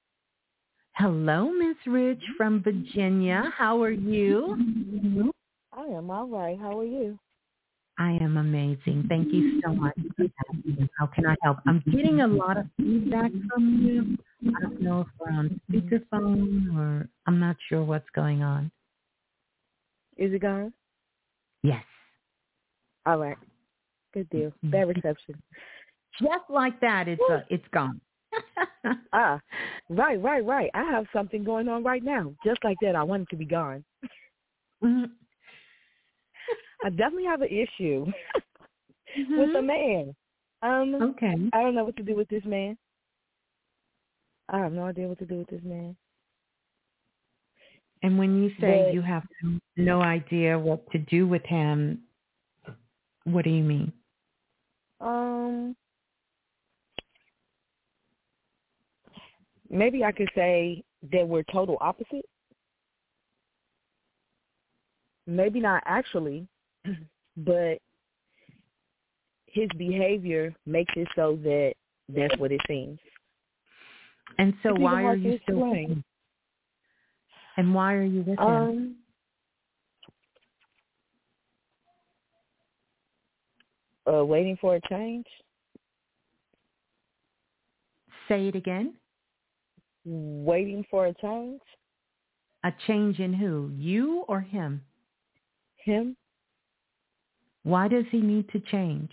Hello, 0.99 1.53
Miss 1.53 1.77
Rich 1.87 2.25
from 2.37 2.61
Virginia. 2.61 3.53
How 3.57 3.81
are 3.81 3.93
you? 3.93 4.57
I 5.73 5.85
am 5.85 6.11
all 6.11 6.27
right. 6.27 6.59
How 6.59 6.81
are 6.81 6.85
you? 6.85 7.17
I 8.01 8.19
am 8.21 8.37
amazing. 8.37 9.05
Thank 9.09 9.33
you 9.33 9.61
so 9.65 9.73
much. 9.75 9.97
How 10.99 11.07
can 11.07 11.25
I 11.27 11.37
help? 11.41 11.59
I'm 11.69 11.85
getting 11.93 12.23
a 12.23 12.27
lot 12.27 12.57
of 12.57 12.67
feedback 12.77 13.31
from 13.49 13.79
you. 13.81 14.17
I 14.57 14.61
don't 14.61 14.83
know 14.83 15.03
if 15.03 15.07
we're 15.21 15.31
on 15.31 15.61
speakerphone 15.71 16.77
or 16.77 17.09
I'm 17.27 17.39
not 17.39 17.55
sure 17.69 17.85
what's 17.85 18.11
going 18.13 18.43
on. 18.43 18.69
Is 20.17 20.33
it 20.33 20.43
gone? 20.43 20.73
Yes. 21.63 21.85
All 23.07 23.19
right. 23.19 23.39
Good 24.13 24.29
deal. 24.31 24.53
Bad 24.65 24.89
reception. 24.89 25.41
Just 26.21 26.51
like 26.51 26.81
that, 26.81 27.07
it's 27.07 27.23
uh, 27.31 27.43
it's 27.51 27.69
gone. 27.73 28.01
Ah, 29.13 29.41
right, 29.89 30.21
right, 30.23 30.45
right. 30.45 30.71
I 30.75 30.83
have 30.85 31.07
something 31.13 31.43
going 31.45 31.69
on 31.69 31.83
right 31.83 32.03
now. 32.03 32.35
Just 32.45 32.63
like 32.65 32.77
that, 32.83 32.95
I 32.97 33.03
want 33.03 33.23
it 33.23 33.29
to 33.31 33.37
be 33.37 33.45
gone. 33.45 33.85
Mhm. 34.83 35.11
I 36.85 36.91
definitely 36.91 37.25
have 37.25 37.43
an 37.43 37.49
issue 37.49 38.07
Mhm. 39.19 39.39
with 39.39 39.57
a 39.57 39.63
man. 39.63 40.15
Um, 40.63 40.95
Okay. 40.95 41.35
I 41.53 41.63
don't 41.63 41.75
know 41.75 41.85
what 41.85 41.97
to 41.97 42.03
do 42.03 42.15
with 42.17 42.29
this 42.29 42.45
man. 42.45 42.77
I 44.49 44.59
have 44.59 44.73
no 44.73 44.85
idea 44.85 45.07
what 45.09 45.19
to 45.19 45.27
do 45.27 45.39
with 45.39 45.49
this 45.49 45.63
man. 45.63 45.97
And 48.03 48.19
when 48.19 48.43
you 48.43 48.51
say 48.61 48.85
But- 48.87 48.95
you 48.95 49.03
have 49.03 49.25
no 49.77 50.01
idea 50.03 50.59
what 50.59 50.89
to 50.93 50.99
do 50.99 51.27
with 51.27 51.45
him, 51.45 52.03
what 53.25 53.45
do 53.45 53.51
you 53.51 53.63
mean? 53.65 53.93
Um, 55.01 55.77
maybe 59.71 60.05
I 60.05 60.13
could 60.13 60.29
say 60.35 60.83
that 61.13 61.27
we're 61.27 61.45
total 61.45 61.79
opposite. 61.81 62.25
Maybe 65.27 65.61
not 65.61 65.83
actually, 65.87 66.47
but 67.37 67.79
his 69.47 69.69
behavior 69.77 70.55
makes 70.67 70.93
it 70.97 71.09
so 71.15 71.39
that 71.43 71.75
that's 72.09 72.37
what 72.39 72.53
it 72.53 72.61
seems. 72.67 72.99
And 74.39 74.55
so 74.63 74.75
why 74.75 75.05
are 75.05 75.17
you 75.17 75.39
still 75.43 75.71
with 75.71 75.77
him? 75.77 76.05
And 77.57 77.75
why 77.75 77.95
are 77.95 78.05
you 78.05 78.21
with 78.21 78.39
him? 78.39 78.47
Um, 78.47 78.97
uh, 84.11 84.25
waiting 84.25 84.57
for 84.61 84.77
a 84.77 84.81
change, 84.89 85.27
Say 88.29 88.49
it 88.49 88.55
again. 88.55 88.93
Waiting 90.09 90.85
for 90.91 91.07
a 91.07 91.15
change. 91.15 91.61
A 92.65 92.73
change 92.87 93.21
in 93.21 93.33
who? 93.33 93.71
You 93.77 94.25
or 94.29 94.41
him? 94.41 94.83
Him, 95.85 96.17
Why 97.63 97.89
does 97.89 98.05
he 98.11 98.21
need 98.21 98.49
to 98.51 98.61
change? 98.61 99.11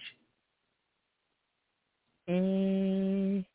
mm, 2.30 3.46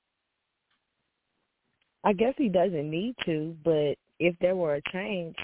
I 2.05 2.13
guess 2.13 2.35
he 2.39 2.49
doesn't 2.49 2.91
need 2.91 3.15
to, 3.27 3.57
but 3.65 3.95
if 4.19 4.35
there 4.41 4.57
were 4.57 4.77
a 4.77 4.83
change, 4.93 5.37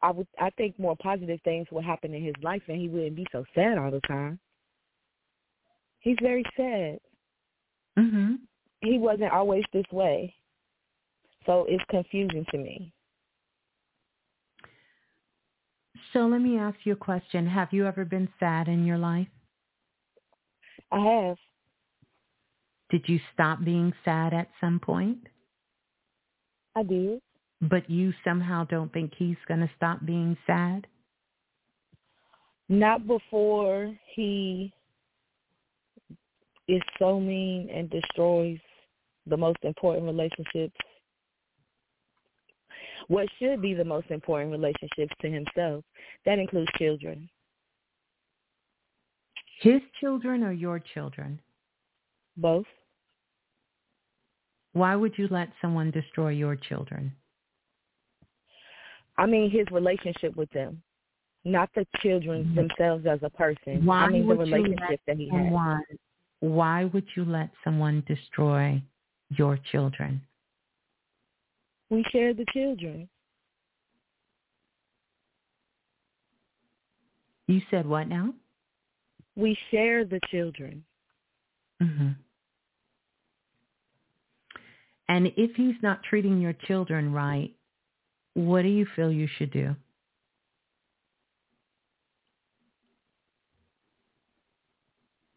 I 0.00 0.10
would. 0.12 0.26
I 0.40 0.50
think 0.50 0.78
more 0.78 0.96
positive 0.96 1.40
things 1.42 1.66
would 1.72 1.84
happen 1.84 2.14
in 2.14 2.24
his 2.24 2.34
life, 2.42 2.62
and 2.68 2.80
he 2.80 2.88
wouldn't 2.88 3.16
be 3.16 3.26
so 3.32 3.44
sad 3.54 3.78
all 3.78 3.90
the 3.90 4.00
time. 4.06 4.38
He's 6.00 6.16
very 6.22 6.44
sad. 6.56 7.00
Mm-hmm. 7.98 8.34
He 8.80 8.98
wasn't 8.98 9.32
always 9.32 9.64
this 9.72 9.84
way, 9.92 10.34
so 11.46 11.66
it's 11.68 11.84
confusing 11.90 12.44
to 12.50 12.58
me. 12.58 12.92
So 16.12 16.20
let 16.26 16.40
me 16.40 16.58
ask 16.58 16.78
you 16.84 16.92
a 16.92 16.96
question. 16.96 17.46
Have 17.46 17.72
you 17.72 17.86
ever 17.86 18.04
been 18.04 18.28
sad 18.38 18.68
in 18.68 18.86
your 18.86 18.98
life? 18.98 19.26
I 20.90 21.00
have. 21.00 21.36
Did 22.90 23.04
you 23.06 23.20
stop 23.34 23.62
being 23.62 23.92
sad 24.04 24.32
at 24.32 24.48
some 24.60 24.80
point? 24.80 25.18
I 26.74 26.82
did. 26.82 27.20
But 27.60 27.90
you 27.90 28.12
somehow 28.24 28.64
don't 28.64 28.92
think 28.92 29.12
he's 29.16 29.36
going 29.46 29.60
to 29.60 29.70
stop 29.76 30.06
being 30.06 30.36
sad? 30.46 30.86
Not 32.68 33.06
before 33.06 33.94
he 34.14 34.72
is 36.68 36.82
so 36.98 37.18
mean 37.18 37.68
and 37.74 37.90
destroys 37.90 38.58
the 39.28 39.36
most 39.36 39.58
important 39.62 40.06
relationships. 40.06 40.74
What 43.08 43.26
should 43.38 43.62
be 43.62 43.74
the 43.74 43.84
most 43.84 44.10
important 44.10 44.52
relationships 44.52 45.14
to 45.22 45.30
himself. 45.30 45.84
That 46.26 46.38
includes 46.38 46.70
children. 46.78 47.28
His 49.60 49.80
children 50.00 50.42
or 50.44 50.52
your 50.52 50.78
children? 50.78 51.40
Both. 52.36 52.66
Why 54.72 54.94
would 54.94 55.14
you 55.16 55.26
let 55.30 55.48
someone 55.60 55.90
destroy 55.90 56.30
your 56.30 56.54
children? 56.54 57.12
I 59.16 59.26
mean 59.26 59.50
his 59.50 59.66
relationship 59.72 60.36
with 60.36 60.50
them. 60.50 60.80
Not 61.44 61.70
the 61.74 61.86
children 62.00 62.44
mm-hmm. 62.44 62.54
themselves 62.54 63.06
as 63.06 63.18
a 63.22 63.30
person. 63.30 63.84
Why 63.84 64.04
I 64.04 64.10
mean 64.10 64.28
the 64.28 64.36
relationship 64.36 65.00
that 65.06 65.16
he 65.16 65.28
has. 65.28 65.46
Someone, 65.46 65.82
why 66.40 66.84
would 66.84 67.06
you 67.16 67.24
let 67.24 67.50
someone 67.64 68.04
destroy 68.06 68.80
your 69.30 69.58
children? 69.70 70.20
We 71.90 72.04
share 72.12 72.34
the 72.34 72.46
children. 72.52 73.08
You 77.46 77.62
said 77.70 77.86
what 77.86 78.08
now? 78.08 78.34
We 79.36 79.56
share 79.70 80.04
the 80.04 80.20
children. 80.30 80.84
hmm 81.80 82.10
And 85.08 85.28
if 85.36 85.56
he's 85.56 85.76
not 85.82 86.02
treating 86.02 86.40
your 86.40 86.52
children 86.52 87.12
right, 87.12 87.54
what 88.34 88.62
do 88.62 88.68
you 88.68 88.86
feel 88.94 89.10
you 89.10 89.28
should 89.38 89.50
do? 89.50 89.74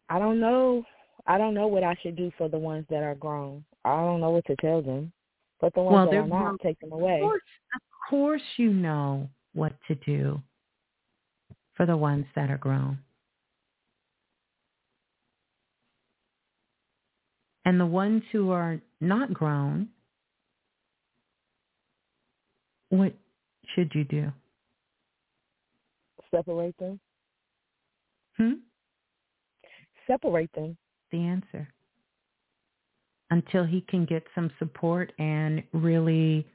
I 0.09 0.19
don't 0.19 0.41
know. 0.41 0.83
I 1.25 1.37
don't 1.37 1.53
know 1.53 1.67
what 1.67 1.83
I 1.83 1.95
should 2.03 2.17
do 2.17 2.31
for 2.37 2.49
the 2.49 2.59
ones 2.59 2.85
that 2.89 3.03
are 3.03 3.15
grown. 3.15 3.63
I 3.83 3.95
don't 3.95 4.21
know 4.21 4.31
what 4.31 4.45
to 4.45 4.55
tell 4.57 4.81
them. 4.81 5.11
But 5.59 5.73
the 5.73 5.81
ones 5.81 5.93
Well, 5.93 6.05
that 6.05 6.11
they're 6.11 6.27
not, 6.27 6.59
take 6.61 6.79
them 6.79 6.91
away. 6.91 7.15
Of 7.15 7.21
course, 7.21 7.41
of 7.75 7.81
course 8.09 8.41
you 8.57 8.73
know 8.73 9.29
what 9.53 9.73
to 9.87 9.95
do 9.95 10.41
for 11.75 11.85
the 11.85 11.97
ones 11.97 12.25
that 12.35 12.49
are 12.49 12.57
grown. 12.57 12.99
And 17.65 17.79
the 17.79 17.85
ones 17.85 18.23
who 18.31 18.49
are 18.51 18.81
not 18.99 19.33
grown, 19.33 19.89
what 22.89 23.13
should 23.75 23.91
you 23.93 24.03
do? 24.03 24.31
Separate 26.31 26.77
them. 26.77 26.99
Hmm? 28.37 28.53
Separate 30.07 30.51
them. 30.53 30.75
The 31.11 31.19
answer. 31.19 31.67
Until 33.31 33.63
he 33.63 33.81
can 33.81 34.05
get 34.05 34.23
some 34.35 34.51
support 34.59 35.11
and 35.17 35.63
really 35.73 36.45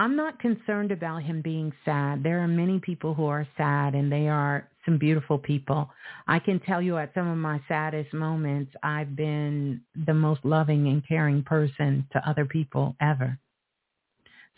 I'm 0.00 0.16
not 0.16 0.38
concerned 0.38 0.92
about 0.92 1.24
him 1.24 1.42
being 1.42 1.72
sad. 1.84 2.22
There 2.22 2.40
are 2.40 2.48
many 2.48 2.78
people 2.78 3.12
who 3.12 3.26
are 3.26 3.46
sad 3.58 3.94
and 3.94 4.10
they 4.10 4.28
are 4.28 4.66
some 4.86 4.96
beautiful 4.96 5.38
people. 5.38 5.90
I 6.26 6.38
can 6.38 6.58
tell 6.60 6.80
you 6.80 6.96
at 6.96 7.12
some 7.12 7.28
of 7.28 7.36
my 7.36 7.60
saddest 7.68 8.14
moments, 8.14 8.72
I've 8.82 9.14
been 9.14 9.82
the 10.06 10.14
most 10.14 10.40
loving 10.42 10.88
and 10.88 11.06
caring 11.06 11.42
person 11.42 12.06
to 12.12 12.28
other 12.28 12.46
people 12.46 12.96
ever. 13.00 13.38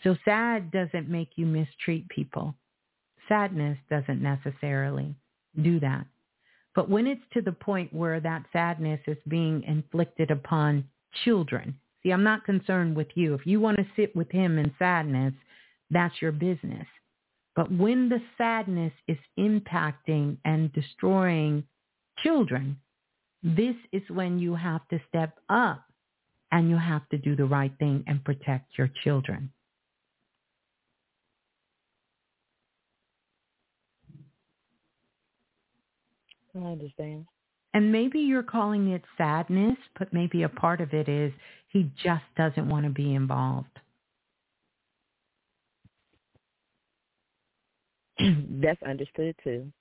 So 0.03 0.15
sad 0.23 0.71
doesn't 0.71 1.09
make 1.09 1.31
you 1.35 1.45
mistreat 1.45 2.07
people. 2.07 2.55
Sadness 3.27 3.77
doesn't 3.89 4.21
necessarily 4.21 5.13
do 5.61 5.79
that. 5.81 6.05
But 6.73 6.89
when 6.89 7.05
it's 7.05 7.21
to 7.33 7.41
the 7.41 7.51
point 7.51 7.93
where 7.93 8.21
that 8.21 8.45
sadness 8.53 9.01
is 9.07 9.17
being 9.27 9.63
inflicted 9.63 10.31
upon 10.31 10.85
children, 11.23 11.75
see, 12.01 12.11
I'm 12.11 12.23
not 12.23 12.45
concerned 12.45 12.95
with 12.95 13.07
you. 13.15 13.33
If 13.33 13.45
you 13.45 13.59
want 13.59 13.77
to 13.77 13.85
sit 13.95 14.15
with 14.15 14.31
him 14.31 14.57
in 14.57 14.73
sadness, 14.79 15.33
that's 15.89 16.21
your 16.21 16.31
business. 16.31 16.87
But 17.55 17.71
when 17.71 18.09
the 18.09 18.21
sadness 18.37 18.93
is 19.07 19.17
impacting 19.37 20.37
and 20.43 20.73
destroying 20.73 21.63
children, 22.23 22.77
this 23.43 23.75
is 23.91 24.01
when 24.09 24.39
you 24.39 24.55
have 24.55 24.87
to 24.89 24.99
step 25.07 25.37
up 25.49 25.83
and 26.51 26.69
you 26.69 26.77
have 26.77 27.07
to 27.09 27.17
do 27.17 27.35
the 27.35 27.45
right 27.45 27.73
thing 27.79 28.03
and 28.07 28.23
protect 28.23 28.77
your 28.77 28.89
children. 29.03 29.51
I 36.55 36.59
understand. 36.59 37.25
And 37.73 37.91
maybe 37.91 38.19
you're 38.19 38.43
calling 38.43 38.89
it 38.89 39.01
sadness, 39.17 39.77
but 39.97 40.13
maybe 40.13 40.43
a 40.43 40.49
part 40.49 40.79
of 40.79 40.93
it 40.93 41.09
is 41.09 41.33
he 41.69 41.91
just 42.03 42.23
doesn't 42.37 42.69
want 42.69 42.85
to 42.85 42.91
be 42.91 43.15
involved. 43.15 43.67
That's 48.19 48.81
understood 48.83 49.35
too. 49.43 49.71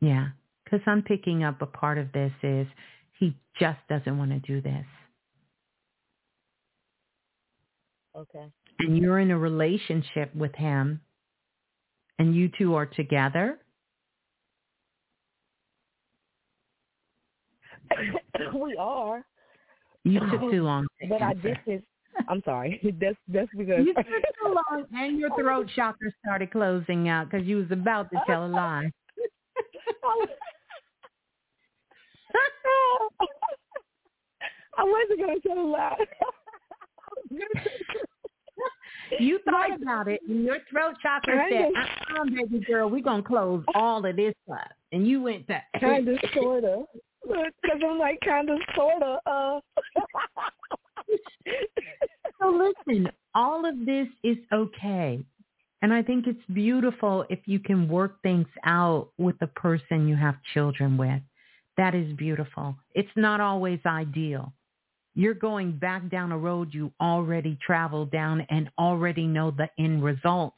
Yeah, 0.00 0.28
because 0.64 0.80
I'm 0.86 1.02
picking 1.02 1.42
up 1.42 1.62
a 1.62 1.66
part 1.66 1.98
of 1.98 2.12
this 2.12 2.32
is 2.42 2.66
he 3.18 3.34
just 3.58 3.78
doesn't 3.88 4.18
want 4.18 4.30
to 4.30 4.38
do 4.40 4.60
this. 4.60 4.86
Okay. 8.16 8.46
And 8.80 8.98
you're 8.98 9.18
in 9.18 9.30
a 9.30 9.38
relationship 9.38 10.34
with 10.34 10.54
him 10.54 11.00
and 12.18 12.34
you 12.34 12.50
two 12.58 12.74
are 12.74 12.86
together. 12.86 13.58
we 18.54 18.76
are. 18.76 19.24
You 20.04 20.20
took 20.20 20.50
too 20.50 20.62
long 20.62 20.86
But 21.08 21.22
I 21.22 21.34
did 21.34 21.58
this. 21.66 21.82
I'm 22.28 22.42
sorry. 22.44 22.80
That's 23.00 23.16
that's 23.28 23.48
because 23.56 23.84
You 23.86 23.94
took 23.94 24.06
too 24.06 24.54
long 24.54 24.84
and 24.92 25.18
your 25.18 25.30
throat 25.36 25.68
chakra 25.74 26.10
started 26.24 26.50
closing 26.50 27.08
out 27.08 27.30
because 27.30 27.46
you 27.46 27.56
was 27.58 27.70
about 27.70 28.10
to 28.10 28.20
tell 28.26 28.44
a 28.46 28.48
lie. 28.48 28.90
I 34.76 34.84
wasn't 34.84 35.20
gonna 35.20 35.40
tell 35.40 35.58
a 35.58 35.68
lie. 35.68 35.96
You 39.18 39.40
thought 39.44 39.80
about 39.80 40.08
it, 40.08 40.20
and 40.28 40.44
your 40.44 40.58
throat 40.70 40.94
chakra 41.02 41.44
I 41.44 41.48
said, 41.48 41.60
ain't 41.66 41.76
uh-uh, 41.76 42.24
baby 42.24 42.64
girl, 42.64 42.90
we're 42.90 43.00
going 43.02 43.22
to 43.22 43.26
close 43.28 43.64
all 43.74 44.04
of 44.04 44.16
this 44.16 44.34
up. 44.52 44.68
and 44.92 45.06
you 45.08 45.22
went 45.22 45.48
that 45.48 45.64
kind 45.80 46.06
of, 46.08 46.18
sort 46.34 46.64
of. 46.64 46.84
Because 47.28 47.80
I'm 47.88 47.98
like 47.98 48.18
kind 48.24 48.50
of, 48.50 48.58
sort 48.74 49.02
of. 49.02 49.18
Uh. 49.26 49.60
so 52.40 52.48
listen, 52.86 53.10
all 53.34 53.66
of 53.66 53.86
this 53.86 54.08
is 54.24 54.36
okay. 54.52 55.24
And 55.80 55.92
I 55.92 56.02
think 56.02 56.26
it's 56.26 56.44
beautiful 56.52 57.24
if 57.30 57.40
you 57.46 57.60
can 57.60 57.88
work 57.88 58.20
things 58.22 58.48
out 58.64 59.10
with 59.16 59.38
the 59.38 59.46
person 59.46 60.08
you 60.08 60.16
have 60.16 60.34
children 60.54 60.96
with. 60.96 61.22
That 61.76 61.94
is 61.94 62.12
beautiful. 62.16 62.74
It's 62.94 63.08
not 63.14 63.40
always 63.40 63.78
ideal. 63.86 64.52
You're 65.14 65.34
going 65.34 65.72
back 65.72 66.08
down 66.10 66.32
a 66.32 66.38
road 66.38 66.72
you 66.72 66.92
already 67.00 67.56
traveled 67.64 68.10
down 68.10 68.46
and 68.50 68.70
already 68.78 69.26
know 69.26 69.52
the 69.52 69.68
end 69.78 70.02
results. 70.02 70.56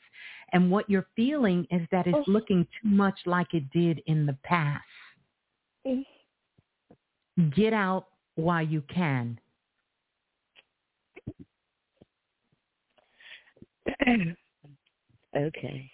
And 0.53 0.71
what 0.71 0.89
you're 0.89 1.07
feeling 1.15 1.67
is 1.71 1.83
that 1.93 2.07
it's 2.07 2.17
oh. 2.17 2.31
looking 2.31 2.67
too 2.83 2.89
much 2.89 3.19
like 3.27 3.53
it 3.53 3.71
did 3.71 4.03
in 4.07 4.27
the 4.27 4.37
past. 4.43 4.83
Get 7.41 7.73
out 7.73 8.07
while 8.35 8.65
you 8.65 8.83
can. 8.93 9.41
okay. 15.37 15.91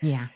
Yeah. 0.00 0.26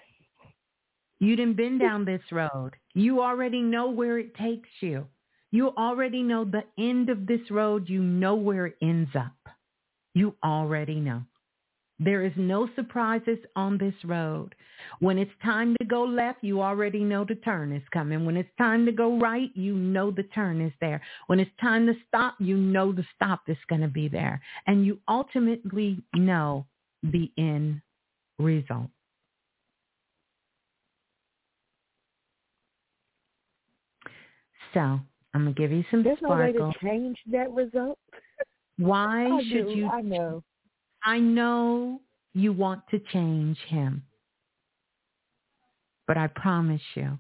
You 1.19 1.37
didn't 1.37 1.57
been 1.57 1.79
down 1.79 2.05
this 2.05 2.21
road. 2.31 2.73
You 2.95 3.23
already 3.23 3.63
know 3.63 3.91
where 3.91 4.19
it 4.19 4.35
takes 4.35 4.69
you. 4.81 5.07
You 5.51 5.69
already 5.77 6.23
know 6.23 6.45
the 6.45 6.65
end 6.79 7.09
of 7.09 7.27
this 7.27 7.51
road. 7.51 7.89
You 7.89 8.03
know 8.03 8.35
where 8.35 8.67
it 8.67 8.77
ends 8.83 9.11
up. 9.15 9.33
You 10.15 10.35
already 10.45 11.01
know. 11.01 11.23
There 11.99 12.25
is 12.25 12.33
no 12.37 12.69
surprises 12.77 13.39
on 13.55 13.79
this 13.79 13.95
road. 14.05 14.55
When 15.01 15.17
it's 15.17 15.31
time 15.43 15.75
to 15.81 15.87
go 15.87 16.05
left, 16.05 16.45
you 16.45 16.61
already 16.61 17.01
know 17.01 17.25
the 17.25 17.37
turn 17.37 17.73
is 17.73 17.83
coming. 17.91 18.27
When 18.27 18.37
it's 18.37 18.51
time 18.59 18.85
to 18.85 18.93
go 18.93 19.19
right, 19.19 19.51
you 19.55 19.75
know 19.75 20.11
the 20.11 20.25
turn 20.25 20.61
is 20.61 20.73
there. 20.81 21.01
When 21.27 21.41
it's 21.41 21.51
time 21.61 21.87
to 21.87 21.95
stop, 22.07 22.35
you 22.39 22.57
know 22.57 22.93
the 22.93 23.05
stop 23.15 23.41
is 23.49 23.57
going 23.69 23.81
to 23.81 23.89
be 23.89 24.09
there. 24.09 24.43
And 24.67 24.85
you 24.85 24.99
ultimately 25.09 26.03
know 26.15 26.67
the 27.03 27.33
end 27.39 27.81
result. 28.39 28.91
So 34.75 34.81
I'm 34.81 35.01
gonna 35.45 35.53
give 35.53 35.73
you 35.73 35.85
some 35.91 36.03
There's 36.03 36.19
sparkle. 36.19 36.59
no 36.59 36.67
way 36.67 36.73
to 36.73 36.79
change 36.87 37.17
that 37.33 37.51
result. 37.51 37.99
Why 38.77 39.27
I 39.33 39.43
should 39.49 39.69
do. 39.69 39.71
you? 39.75 39.89
I 39.89 40.03
know. 40.03 40.43
I 41.07 41.21
know 41.21 42.01
you 42.35 42.53
want 42.53 42.83
to 42.91 42.99
change 42.99 43.59
him. 43.69 44.03
But 46.09 46.17
I 46.17 46.27
promise 46.27 46.83
you, 46.97 47.17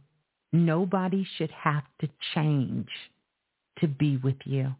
nobody 0.52 1.24
should 1.36 1.52
have 1.52 1.84
to 2.00 2.08
change 2.34 2.88
to 3.78 3.86
be 3.86 4.16
with 4.16 4.38
you. 4.44 4.74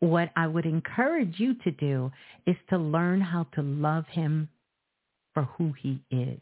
What 0.00 0.30
I 0.34 0.48
would 0.48 0.66
encourage 0.66 1.38
you 1.38 1.54
to 1.62 1.70
do 1.70 2.10
is 2.44 2.56
to 2.70 2.76
learn 2.76 3.20
how 3.20 3.44
to 3.54 3.62
love 3.62 4.06
him 4.08 4.48
for 5.32 5.44
who 5.56 5.72
he 5.80 6.00
is 6.10 6.40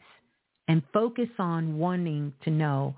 and 0.67 0.83
focus 0.95 1.29
on 1.39 1.77
wanting 1.77 2.33
to 2.45 2.51
know 2.51 2.97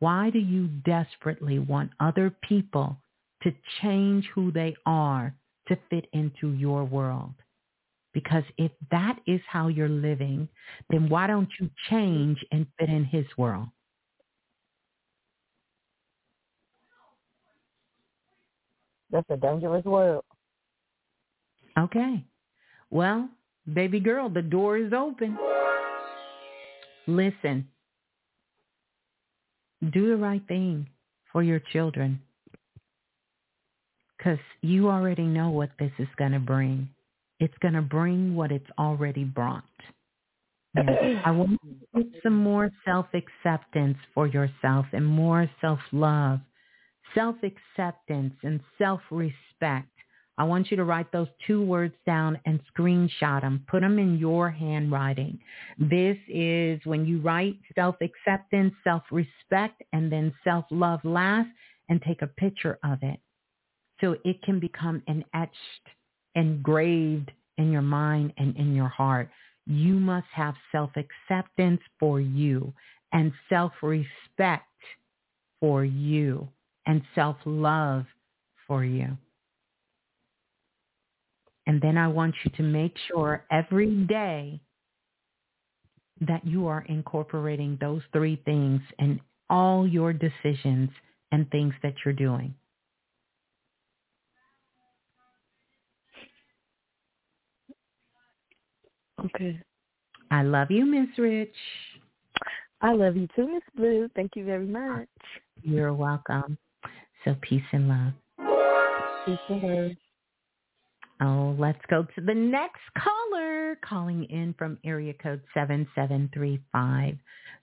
why 0.00 0.28
do 0.28 0.38
you 0.38 0.66
desperately 0.84 1.58
want 1.58 1.92
other 1.98 2.34
people 2.46 2.98
to 3.42 3.54
change 3.80 4.26
who 4.34 4.52
they 4.52 4.76
are 4.84 5.34
to 5.68 5.78
fit 5.88 6.08
into 6.12 6.50
your 6.52 6.84
world? 6.84 7.32
Because 8.12 8.44
if 8.58 8.70
that 8.90 9.18
is 9.26 9.40
how 9.48 9.68
you're 9.68 9.88
living, 9.88 10.48
then 10.90 11.08
why 11.08 11.26
don't 11.26 11.48
you 11.58 11.70
change 11.88 12.38
and 12.52 12.66
fit 12.78 12.88
in 12.88 13.04
his 13.04 13.24
world? 13.38 13.68
That's 19.10 19.28
a 19.30 19.36
dangerous 19.36 19.84
world. 19.84 20.24
Okay. 21.78 22.24
Well, 22.90 23.28
baby 23.72 24.00
girl, 24.00 24.28
the 24.28 24.42
door 24.42 24.76
is 24.76 24.92
open. 24.92 25.38
Listen. 27.06 27.68
Do 29.92 30.08
the 30.08 30.16
right 30.16 30.46
thing 30.46 30.86
for 31.32 31.42
your 31.42 31.60
children. 31.72 32.20
Because 34.16 34.38
you 34.60 34.88
already 34.88 35.24
know 35.24 35.50
what 35.50 35.70
this 35.78 35.90
is 35.98 36.08
going 36.16 36.32
to 36.32 36.38
bring. 36.38 36.88
It's 37.42 37.58
going 37.60 37.74
to 37.74 37.82
bring 37.82 38.36
what 38.36 38.52
it's 38.52 38.70
already 38.78 39.24
brought. 39.24 39.64
I 40.76 41.30
want 41.32 41.58
to 41.96 42.04
some 42.22 42.36
more 42.36 42.70
self-acceptance 42.84 43.98
for 44.14 44.28
yourself 44.28 44.86
and 44.92 45.04
more 45.04 45.50
self-love, 45.60 46.38
self-acceptance 47.16 48.34
and 48.44 48.60
self-respect. 48.78 49.88
I 50.38 50.44
want 50.44 50.70
you 50.70 50.76
to 50.76 50.84
write 50.84 51.10
those 51.10 51.26
two 51.44 51.60
words 51.64 51.94
down 52.06 52.38
and 52.46 52.60
screenshot 52.72 53.40
them. 53.40 53.66
Put 53.68 53.80
them 53.80 53.98
in 53.98 54.18
your 54.18 54.48
handwriting. 54.48 55.40
This 55.80 56.18
is 56.28 56.78
when 56.84 57.04
you 57.06 57.20
write 57.22 57.56
self-acceptance, 57.74 58.72
self-respect, 58.84 59.82
and 59.92 60.12
then 60.12 60.32
self-love 60.44 61.00
last 61.02 61.48
and 61.88 62.00
take 62.02 62.22
a 62.22 62.28
picture 62.28 62.78
of 62.84 63.00
it. 63.02 63.18
So 64.00 64.14
it 64.24 64.40
can 64.44 64.60
become 64.60 65.02
an 65.08 65.24
etched 65.34 65.88
engraved 66.34 67.30
in 67.58 67.70
your 67.70 67.82
mind 67.82 68.32
and 68.38 68.56
in 68.56 68.74
your 68.74 68.88
heart. 68.88 69.28
You 69.66 69.94
must 69.94 70.26
have 70.32 70.54
self-acceptance 70.72 71.80
for 72.00 72.20
you 72.20 72.72
and 73.12 73.32
self-respect 73.48 74.66
for 75.60 75.84
you 75.84 76.48
and 76.86 77.02
self-love 77.14 78.04
for 78.66 78.84
you. 78.84 79.16
And 81.66 81.80
then 81.80 81.96
I 81.96 82.08
want 82.08 82.34
you 82.44 82.50
to 82.56 82.62
make 82.62 82.96
sure 83.08 83.44
every 83.50 83.94
day 84.04 84.60
that 86.20 86.44
you 86.44 86.66
are 86.66 86.84
incorporating 86.88 87.78
those 87.80 88.02
three 88.12 88.40
things 88.44 88.80
in 88.98 89.20
all 89.48 89.86
your 89.86 90.12
decisions 90.12 90.90
and 91.30 91.48
things 91.50 91.74
that 91.82 91.94
you're 92.04 92.14
doing. 92.14 92.54
Okay. 99.26 99.58
I 100.30 100.42
love 100.42 100.70
you, 100.70 100.86
Miss 100.86 101.08
Rich. 101.18 101.54
I 102.80 102.92
love 102.92 103.16
you 103.16 103.28
too, 103.36 103.52
Miss 103.52 103.62
Blue. 103.76 104.08
Thank 104.14 104.32
you 104.34 104.44
very 104.44 104.66
much. 104.66 105.08
You're 105.62 105.94
welcome. 105.94 106.58
So 107.24 107.36
peace 107.40 107.62
and 107.72 107.88
love. 107.88 108.12
Peace 109.24 109.38
and 109.48 109.62
love. 109.62 109.90
Oh, 111.20 111.54
let's 111.56 111.78
go 111.88 112.02
to 112.02 112.20
the 112.20 112.34
next 112.34 112.80
caller 112.98 113.78
calling 113.88 114.24
in 114.24 114.54
from 114.58 114.76
area 114.84 115.14
code 115.14 115.40
7735. 115.54 117.16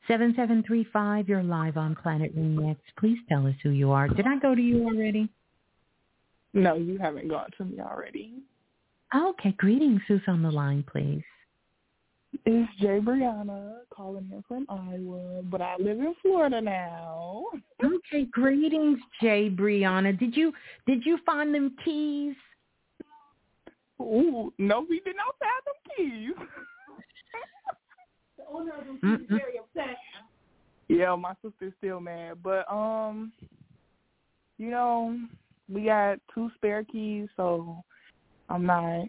7735, 0.08 1.28
you're 1.28 1.44
live 1.44 1.76
on 1.76 1.94
Planet 1.96 2.34
Remix. 2.38 2.78
Please 2.98 3.18
tell 3.28 3.46
us 3.46 3.56
who 3.62 3.72
you 3.72 3.92
are. 3.92 4.08
Did 4.08 4.26
I 4.28 4.40
go 4.40 4.56
to 4.56 4.62
you 4.62 4.86
already? 4.86 5.28
No, 6.54 6.76
you 6.76 6.98
haven't 6.98 7.28
gone 7.28 7.50
to 7.58 7.66
me 7.66 7.82
already. 7.82 8.36
Okay, 9.14 9.54
greetings. 9.58 10.02
Who's 10.08 10.22
on 10.28 10.42
the 10.42 10.52
line, 10.52 10.86
please? 10.90 11.24
It's 12.46 12.72
Jay 12.80 13.00
Brianna 13.00 13.80
calling 13.94 14.30
in 14.32 14.44
from 14.48 14.66
Iowa, 14.70 15.42
but 15.44 15.62
I 15.62 15.76
live 15.80 16.00
in 16.00 16.14
Florida 16.22 16.62
now. 16.62 17.46
Okay, 17.84 18.26
greetings, 18.32 19.00
Jay 19.22 19.50
Brianna. 19.50 20.18
Did 20.18 20.36
you 20.38 20.54
did 20.86 21.06
you 21.06 21.18
find 21.26 21.54
them 21.54 21.76
keys? 21.84 22.36
Ooh, 24.02 24.54
no, 24.58 24.86
we 24.90 25.02
did 25.02 25.16
not 25.16 25.36
find 25.40 25.62
them 25.66 25.76
keys. 25.98 26.48
the 28.38 28.44
owner 28.52 28.74
of 28.80 28.86
them 28.86 29.00
keys 29.02 29.20
is 29.22 29.38
very 29.38 29.58
upset. 29.58 29.98
Yeah, 30.88 31.16
my 31.16 31.34
sister's 31.44 31.74
still 31.80 32.00
mad, 32.00 32.38
but 32.44 32.72
um, 32.72 33.32
you 34.58 34.70
know, 34.70 35.18
we 35.68 35.86
got 35.86 36.20
two 36.34 36.50
spare 36.56 36.84
keys, 36.84 37.28
so 37.36 37.84
I'm 38.50 38.66
not 38.66 39.08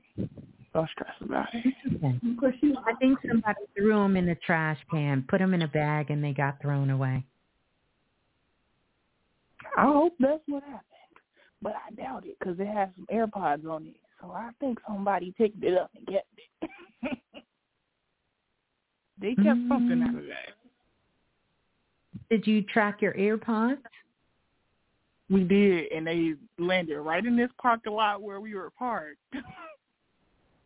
so 0.72 0.86
stressed 0.92 1.20
about 1.22 1.48
it. 1.52 1.74
I 2.04 2.94
think 2.94 3.18
somebody 3.26 3.60
threw 3.76 3.94
them 3.94 4.16
in 4.16 4.26
the 4.26 4.36
trash 4.46 4.78
can, 4.90 5.24
put 5.28 5.38
them 5.38 5.54
in 5.54 5.62
a 5.62 5.68
bag, 5.68 6.10
and 6.10 6.22
they 6.22 6.32
got 6.32 6.60
thrown 6.62 6.90
away. 6.90 7.24
I 9.76 9.84
hope 9.84 10.14
that's 10.18 10.42
what 10.46 10.62
happened, 10.62 10.84
but 11.62 11.74
I 11.74 11.94
doubt 11.94 12.24
it 12.26 12.36
because 12.38 12.58
it 12.58 12.66
has 12.66 12.88
some 12.96 13.06
AirPods 13.12 13.68
on 13.68 13.86
it. 13.86 13.96
So 14.20 14.30
I 14.32 14.50
think 14.60 14.78
somebody 14.86 15.34
picked 15.36 15.62
it 15.64 15.78
up 15.78 15.90
and 15.96 16.06
kept 16.06 16.28
it. 16.62 16.70
they 19.20 19.34
kept 19.34 19.46
mm. 19.46 19.68
something 19.68 20.02
out 20.02 20.14
of 20.14 20.26
that. 20.26 20.54
Did 22.28 22.46
you 22.46 22.62
track 22.62 23.02
your 23.02 23.14
AirPods? 23.14 23.78
We 25.30 25.44
did, 25.44 25.92
and 25.92 26.06
they 26.06 26.34
landed 26.58 26.98
right 26.98 27.24
in 27.24 27.36
this 27.36 27.50
parking 27.60 27.92
lot 27.92 28.20
where 28.20 28.40
we 28.40 28.54
were 28.54 28.70
parked. 28.70 29.18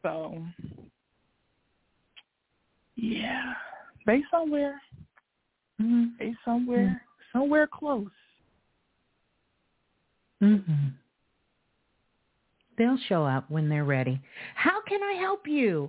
so, 0.04 0.40
yeah, 2.94 3.54
they 4.06 4.22
somewhere. 4.30 4.80
Mm-hmm. 5.82 6.04
They 6.18 6.34
somewhere 6.44 6.86
mm-hmm. 6.86 7.38
somewhere 7.38 7.66
close. 7.66 8.06
Mhm. 10.42 10.92
They'll 12.76 12.98
show 13.08 13.24
up 13.24 13.50
when 13.50 13.68
they're 13.68 13.84
ready. 13.84 14.20
How 14.54 14.82
can 14.82 15.02
I 15.02 15.14
help 15.18 15.46
you? 15.46 15.88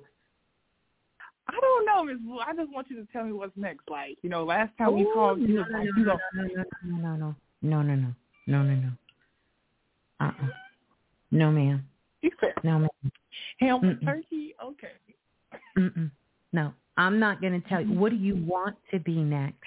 I 1.48 1.60
don't 1.60 1.86
know, 1.86 2.04
Miss 2.04 2.18
Blue. 2.22 2.40
I 2.40 2.54
just 2.56 2.72
want 2.72 2.88
you 2.90 2.96
to 2.96 3.12
tell 3.12 3.26
me 3.26 3.34
what's 3.34 3.56
next. 3.56 3.90
Like, 3.90 4.18
you 4.22 4.30
know, 4.30 4.44
last 4.46 4.72
time 4.78 4.90
Ooh, 4.90 4.94
we 4.94 5.04
called, 5.14 5.40
you 5.42 5.48
no, 5.56 5.62
like, 5.62 5.72
no, 5.72 5.82
you 5.84 6.06
know, 6.06 6.18
no, 6.34 6.44
no, 6.44 7.06
no, 7.12 7.36
no, 7.62 7.82
no, 7.82 7.82
no, 7.82 7.96
no, 7.96 8.14
no, 8.48 8.64
no, 8.64 8.76
no. 8.76 8.90
Uh-uh. 10.22 10.48
No, 11.32 11.52
ma'am. 11.52 11.86
No, 12.64 12.80
ma'am. 12.80 12.89
Ham 13.60 13.81
with 13.81 14.03
turkey? 14.03 14.56
Okay. 14.64 14.91
Mm-mm. 15.77 16.11
No, 16.53 16.73
I'm 16.97 17.19
not 17.19 17.41
going 17.41 17.61
to 17.61 17.68
tell 17.68 17.81
you. 17.81 17.93
What 17.93 18.11
do 18.11 18.15
you 18.15 18.35
want 18.35 18.76
to 18.91 18.99
be 18.99 19.15
next? 19.15 19.57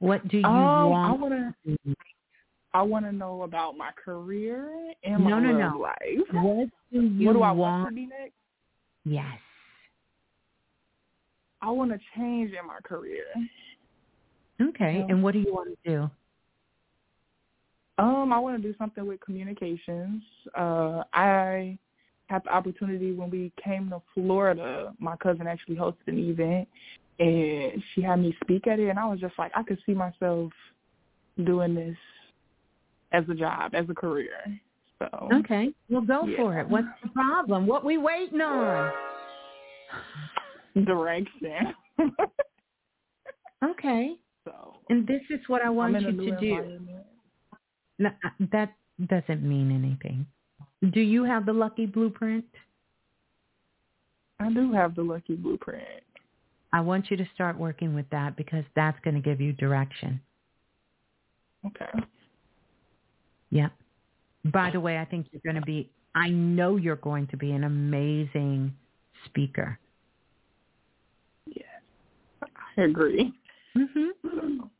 What 0.00 0.26
do 0.28 0.38
you 0.38 0.44
um, 0.44 0.90
want? 0.90 1.10
I 1.10 1.22
wanna, 1.22 1.54
to 1.66 1.96
I 2.74 2.82
want 2.82 3.04
to 3.06 3.12
know 3.12 3.42
about 3.42 3.76
my 3.76 3.90
career 4.02 4.92
and 5.02 5.24
my 5.24 5.30
no, 5.30 5.40
no, 5.40 5.52
no. 5.52 5.78
life. 5.78 6.26
What 6.32 6.68
do 6.92 7.02
you 7.02 7.26
what 7.26 7.32
do 7.32 7.42
I 7.42 7.50
want? 7.50 7.82
want 7.82 7.88
to 7.88 7.94
be 7.94 8.06
next? 8.06 8.34
Yes. 9.04 9.38
I 11.60 11.70
want 11.70 11.90
to 11.90 11.98
change 12.16 12.52
in 12.52 12.66
my 12.66 12.78
career. 12.84 13.24
Okay, 14.60 15.04
and 15.08 15.22
what 15.22 15.34
do 15.34 15.40
you 15.40 15.52
want 15.52 15.70
to 15.84 15.90
do? 15.90 16.10
Um, 17.98 18.32
I 18.32 18.38
want 18.38 18.62
to 18.62 18.68
do 18.68 18.74
something 18.78 19.06
with 19.06 19.20
communications. 19.20 20.22
Uh, 20.56 21.02
I 21.12 21.78
had 22.26 22.44
the 22.44 22.54
opportunity 22.54 23.12
when 23.12 23.30
we 23.30 23.52
came 23.62 23.90
to 23.90 24.00
Florida. 24.14 24.94
My 25.00 25.16
cousin 25.16 25.46
actually 25.46 25.76
hosted 25.76 26.06
an 26.06 26.18
event, 26.18 26.68
and 27.18 27.82
she 27.94 28.02
had 28.02 28.16
me 28.16 28.36
speak 28.42 28.66
at 28.66 28.78
it, 28.78 28.88
and 28.88 28.98
I 28.98 29.06
was 29.06 29.18
just 29.18 29.34
like, 29.38 29.50
I 29.56 29.62
could 29.62 29.78
see 29.84 29.94
myself 29.94 30.52
doing 31.44 31.74
this 31.74 31.96
as 33.12 33.24
a 33.28 33.34
job, 33.34 33.74
as 33.74 33.86
a 33.88 33.94
career. 33.94 34.38
So 34.98 35.28
okay, 35.32 35.70
well, 35.88 36.02
go 36.02 36.26
yeah. 36.26 36.36
for 36.36 36.58
it. 36.58 36.68
What's 36.68 36.86
the 37.02 37.08
problem? 37.10 37.66
What 37.66 37.84
we 37.84 37.98
waiting 37.98 38.40
on? 38.40 38.92
Direction. 40.84 41.74
okay. 43.64 44.14
So, 44.44 44.76
and 44.88 45.06
this 45.06 45.22
is 45.30 45.40
what 45.46 45.62
I 45.62 45.70
want 45.70 46.00
you 46.00 46.12
to 46.12 46.40
do. 46.40 46.80
No, 47.98 48.10
uh, 48.24 48.30
that 48.52 48.74
doesn't 49.06 49.42
mean 49.42 49.72
anything. 49.72 50.26
Do 50.92 51.00
you 51.00 51.24
have 51.24 51.46
the 51.46 51.52
lucky 51.52 51.86
blueprint? 51.86 52.44
I 54.40 54.52
do 54.52 54.72
have 54.72 54.94
the 54.94 55.02
lucky 55.02 55.34
blueprint. 55.34 55.84
I 56.72 56.80
want 56.80 57.10
you 57.10 57.16
to 57.16 57.26
start 57.34 57.58
working 57.58 57.94
with 57.94 58.08
that 58.10 58.36
because 58.36 58.64
that's 58.76 58.98
going 59.02 59.14
to 59.14 59.20
give 59.20 59.40
you 59.40 59.52
direction. 59.52 60.20
Okay. 61.66 61.90
Yep. 63.50 63.72
By 64.52 64.70
the 64.70 64.80
way, 64.80 64.98
I 64.98 65.04
think 65.04 65.26
you're 65.32 65.42
going 65.44 65.60
to 65.60 65.66
be, 65.66 65.90
I 66.14 66.28
know 66.28 66.76
you're 66.76 66.96
going 66.96 67.26
to 67.28 67.36
be 67.36 67.52
an 67.52 67.64
amazing 67.64 68.74
speaker. 69.24 69.78
Yes. 71.46 71.64
I 72.76 72.82
agree. 72.82 73.32
Mm-hmm. 73.76 74.58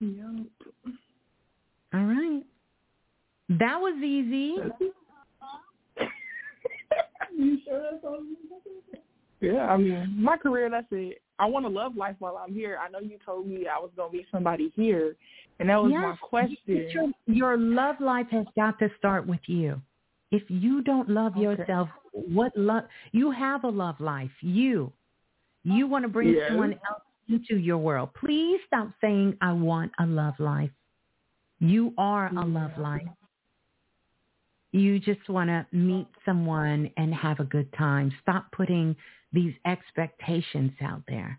Yep. 0.00 0.46
All 1.94 2.04
right. 2.04 2.42
That 3.48 3.78
was 3.78 3.96
easy. 4.02 4.56
you 7.36 7.58
sure 7.64 7.82
that's 7.90 8.04
all 8.04 8.20
Yeah, 9.40 9.66
I 9.66 9.76
mean, 9.76 10.22
my 10.22 10.36
career, 10.36 10.68
that's 10.70 10.86
it. 10.90 11.22
I 11.38 11.46
want 11.46 11.64
to 11.64 11.70
love 11.70 11.96
life 11.96 12.16
while 12.18 12.36
I'm 12.36 12.52
here. 12.52 12.78
I 12.84 12.90
know 12.90 12.98
you 12.98 13.18
told 13.24 13.46
me 13.46 13.66
I 13.68 13.78
was 13.78 13.90
going 13.96 14.10
to 14.10 14.16
meet 14.18 14.26
somebody 14.30 14.72
here, 14.74 15.16
and 15.60 15.68
that 15.68 15.80
was 15.80 15.92
yes, 15.92 16.02
my 16.02 16.16
question. 16.20 16.56
Your, 16.66 17.12
your 17.26 17.56
love 17.56 17.96
life 18.00 18.26
has 18.32 18.46
got 18.56 18.78
to 18.80 18.90
start 18.98 19.26
with 19.26 19.40
you. 19.46 19.80
If 20.30 20.42
you 20.48 20.82
don't 20.82 21.08
love 21.08 21.32
okay. 21.32 21.42
yourself, 21.42 21.88
what 22.12 22.52
love? 22.56 22.84
You 23.12 23.30
have 23.30 23.64
a 23.64 23.68
love 23.68 23.98
life. 24.00 24.30
You. 24.40 24.92
You 25.64 25.86
want 25.86 26.04
to 26.04 26.08
bring 26.08 26.30
yes. 26.30 26.48
someone 26.48 26.72
else 26.72 27.02
into 27.28 27.56
your 27.56 27.78
world. 27.78 28.10
Please 28.14 28.60
stop 28.66 28.88
saying, 29.00 29.36
I 29.40 29.52
want 29.52 29.92
a 29.98 30.06
love 30.06 30.34
life. 30.38 30.70
You 31.60 31.92
are 31.98 32.28
a 32.28 32.44
love 32.44 32.72
life. 32.78 33.02
You 34.72 34.98
just 34.98 35.28
want 35.28 35.48
to 35.48 35.66
meet 35.72 36.06
someone 36.24 36.90
and 36.96 37.14
have 37.14 37.40
a 37.40 37.44
good 37.44 37.72
time. 37.72 38.12
Stop 38.22 38.52
putting 38.52 38.94
these 39.32 39.54
expectations 39.66 40.72
out 40.82 41.02
there. 41.08 41.38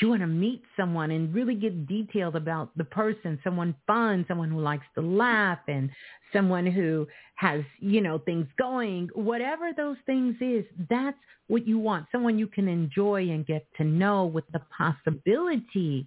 You 0.00 0.10
want 0.10 0.20
to 0.20 0.28
meet 0.28 0.62
someone 0.76 1.10
and 1.10 1.34
really 1.34 1.56
get 1.56 1.88
detailed 1.88 2.36
about 2.36 2.70
the 2.76 2.84
person, 2.84 3.38
someone 3.42 3.74
fun, 3.86 4.24
someone 4.28 4.48
who 4.48 4.60
likes 4.60 4.84
to 4.94 5.00
laugh 5.00 5.58
and 5.66 5.90
someone 6.32 6.66
who 6.66 7.06
has, 7.34 7.62
you 7.80 8.00
know, 8.00 8.18
things 8.18 8.46
going, 8.58 9.08
whatever 9.14 9.72
those 9.76 9.96
things 10.06 10.36
is, 10.40 10.64
that's 10.88 11.18
what 11.48 11.66
you 11.66 11.80
want. 11.80 12.06
Someone 12.12 12.38
you 12.38 12.46
can 12.46 12.68
enjoy 12.68 13.28
and 13.30 13.44
get 13.44 13.66
to 13.76 13.84
know 13.84 14.24
with 14.24 14.44
the 14.52 14.60
possibility 14.76 16.06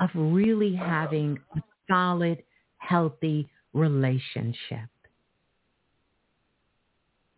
of 0.00 0.10
really 0.14 0.74
having 0.74 1.38
a 1.56 1.62
solid, 1.88 2.42
healthy 2.78 3.48
relationship. 3.74 4.88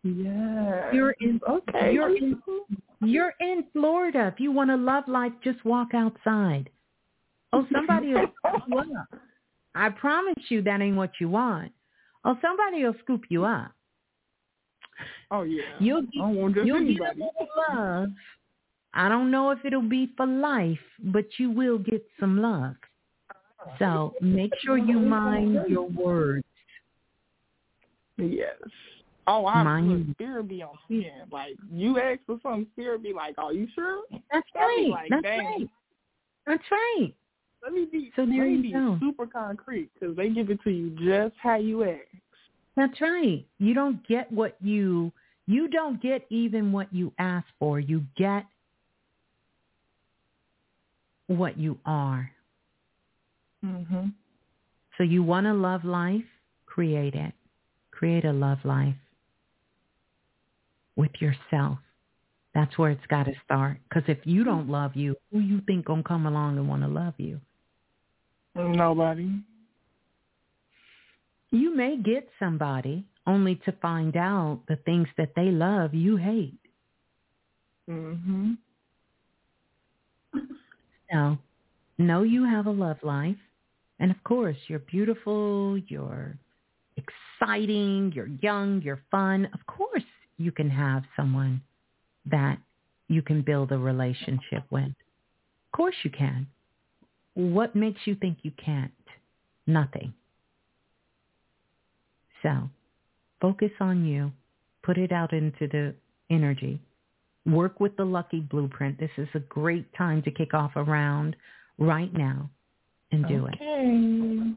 Yeah. 0.03 0.91
You're 0.91 1.15
in 1.19 1.39
okay. 1.47 1.93
You're 1.93 2.15
in 2.15 2.41
you're 3.01 3.33
in 3.39 3.65
Florida. 3.73 4.31
If 4.33 4.39
you 4.39 4.51
want 4.51 4.71
a 4.71 4.75
love 4.75 5.03
life, 5.07 5.31
just 5.43 5.63
walk 5.65 5.89
outside. 5.93 6.69
Oh, 7.53 7.65
somebody 7.71 8.13
will 8.13 8.27
scoop 8.45 8.63
you 8.67 8.77
up. 8.79 9.19
I 9.75 9.89
promise 9.89 10.43
you 10.49 10.61
that 10.63 10.81
ain't 10.81 10.97
what 10.97 11.11
you 11.19 11.29
want. 11.29 11.71
Oh, 12.25 12.35
somebody 12.41 12.83
will 12.83 12.95
scoop 13.03 13.23
you 13.29 13.45
up. 13.45 13.71
Oh 15.29 15.43
yeah. 15.43 15.63
You'll 15.79 16.01
get, 16.01 16.21
I 16.23 16.31
won't 16.31 16.55
you'll 16.55 16.77
anybody. 16.77 16.95
get 16.95 17.15
a 17.15 17.19
little 17.19 17.47
love. 17.69 18.09
I 18.93 19.09
don't 19.09 19.29
know 19.29 19.51
if 19.51 19.59
it'll 19.63 19.87
be 19.87 20.11
for 20.17 20.25
life, 20.25 20.79
but 20.99 21.25
you 21.37 21.51
will 21.51 21.77
get 21.77 22.03
some 22.19 22.41
love. 22.41 22.75
So 23.79 24.13
make 24.21 24.51
sure 24.63 24.77
you 24.77 24.99
mind 24.99 25.59
your 25.67 25.87
words. 25.87 26.45
Yes. 28.17 28.55
Oh, 29.27 29.45
I'm 29.45 30.13
Spirit 30.13 30.47
be 30.47 30.63
on 30.63 30.77
ten. 30.87 31.27
Like 31.31 31.57
you 31.69 31.99
ask 31.99 32.21
for 32.25 32.39
something, 32.41 32.65
Spirit 32.73 33.03
be 33.03 33.13
like, 33.13 33.37
"Are 33.37 33.51
you 33.51 33.67
sure?" 33.75 34.03
That's 34.31 34.47
right. 34.55 34.87
Like, 34.89 35.09
That's 35.09 35.23
Dang. 35.23 35.45
right. 35.45 35.69
That's 36.45 36.63
right. 36.71 37.13
Let 37.61 37.73
me 37.73 37.87
be. 37.91 38.11
So 38.15 38.25
there 38.25 38.47
you 38.47 38.71
go. 38.71 38.97
super 39.01 39.27
concrete 39.27 39.89
because 39.93 40.15
they 40.15 40.29
give 40.29 40.49
it 40.49 40.61
to 40.63 40.69
you 40.69 40.91
just 40.91 41.35
how 41.41 41.57
you 41.57 41.83
ask. 41.83 42.07
That's 42.77 42.99
right. 43.01 43.45
You 43.59 43.73
don't 43.73 44.05
get 44.07 44.31
what 44.31 44.55
you 44.61 45.11
you 45.45 45.67
don't 45.67 46.01
get 46.01 46.25
even 46.29 46.71
what 46.71 46.93
you 46.93 47.11
ask 47.19 47.47
for. 47.59 47.81
You 47.81 48.03
get 48.15 48.45
what 51.27 51.57
you 51.57 51.77
are. 51.85 52.31
Mhm. 53.65 54.13
So 54.97 55.03
you 55.03 55.21
want 55.21 55.47
to 55.47 55.53
love 55.53 55.83
life? 55.83 56.23
Create 56.65 57.15
it. 57.15 57.33
Create 57.91 58.23
a 58.23 58.31
love 58.31 58.63
life 58.63 58.95
with 60.97 61.11
yourself. 61.21 61.77
That's 62.53 62.77
where 62.77 62.91
it's 62.91 63.05
got 63.07 63.27
to 63.27 63.33
start. 63.45 63.77
Because 63.87 64.03
if 64.09 64.17
you 64.25 64.43
don't 64.43 64.67
love 64.67 64.95
you, 64.95 65.15
who 65.31 65.39
you 65.39 65.61
think 65.67 65.85
gonna 65.85 66.03
come 66.03 66.25
along 66.25 66.57
and 66.57 66.67
want 66.67 66.81
to 66.81 66.89
love 66.89 67.13
you? 67.17 67.39
Nobody. 68.55 69.29
You 71.51 71.75
may 71.75 71.97
get 71.97 72.27
somebody 72.39 73.05
only 73.25 73.55
to 73.65 73.71
find 73.73 74.17
out 74.17 74.61
the 74.67 74.77
things 74.77 75.07
that 75.17 75.33
they 75.35 75.51
love 75.51 75.93
you 75.93 76.17
hate. 76.17 76.59
Mhm. 77.87 78.57
So, 81.11 81.37
know 81.97 82.23
you 82.23 82.43
have 82.43 82.65
a 82.65 82.71
love 82.71 83.01
life, 83.03 83.37
and 83.99 84.11
of 84.11 84.21
course, 84.23 84.57
you're 84.67 84.79
beautiful, 84.79 85.77
you're 85.77 86.37
exciting, 86.97 88.11
you're 88.13 88.27
young, 88.41 88.81
you're 88.81 89.03
fun. 89.09 89.45
Of 89.53 89.65
course, 89.67 90.03
you 90.37 90.51
can 90.51 90.69
have 90.69 91.03
someone 91.15 91.61
that 92.25 92.57
you 93.07 93.21
can 93.21 93.41
build 93.41 93.71
a 93.71 93.77
relationship 93.77 94.63
with. 94.69 94.85
Of 94.85 95.71
course 95.75 95.95
you 96.03 96.11
can. 96.11 96.47
What 97.33 97.75
makes 97.75 98.01
you 98.05 98.15
think 98.15 98.39
you 98.41 98.51
can't? 98.63 98.91
Nothing. 99.65 100.13
So 102.43 102.69
focus 103.41 103.71
on 103.79 104.05
you. 104.05 104.31
Put 104.83 104.97
it 104.97 105.11
out 105.11 105.33
into 105.33 105.67
the 105.67 105.93
energy. 106.29 106.79
Work 107.45 107.79
with 107.79 107.95
the 107.97 108.05
lucky 108.05 108.39
blueprint. 108.39 108.99
This 108.99 109.11
is 109.17 109.27
a 109.33 109.39
great 109.39 109.85
time 109.93 110.21
to 110.23 110.31
kick 110.31 110.53
off 110.53 110.71
a 110.75 110.83
round 110.83 111.35
right 111.77 112.13
now 112.13 112.49
and 113.11 113.27
do 113.27 113.45
okay. 113.45 113.53
it. 113.53 113.63
Okay. 113.63 114.53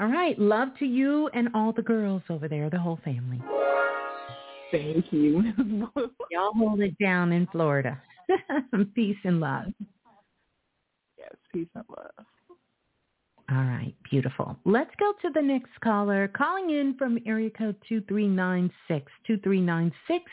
All 0.00 0.08
right. 0.08 0.38
Love 0.38 0.68
to 0.78 0.86
you 0.86 1.28
and 1.34 1.48
all 1.54 1.72
the 1.72 1.82
girls 1.82 2.22
over 2.28 2.48
there, 2.48 2.68
the 2.70 2.78
whole 2.78 2.98
family. 3.04 3.40
Thank 4.72 5.12
you. 5.12 5.42
Y'all 6.30 6.52
hold 6.54 6.80
it 6.80 6.98
down 6.98 7.30
in 7.32 7.46
Florida. 7.52 8.00
peace 8.94 9.16
and 9.24 9.38
love. 9.38 9.66
Yes, 11.18 11.32
peace 11.52 11.68
and 11.74 11.84
love. 11.88 12.26
All 13.50 13.64
right, 13.64 13.94
beautiful. 14.10 14.56
Let's 14.64 14.90
go 14.98 15.12
to 15.20 15.30
the 15.34 15.42
next 15.42 15.78
caller. 15.84 16.26
Calling 16.28 16.70
in 16.70 16.96
from 16.98 17.18
area 17.26 17.50
code 17.50 17.76
2396. 17.88 19.12
2396. 19.26 20.24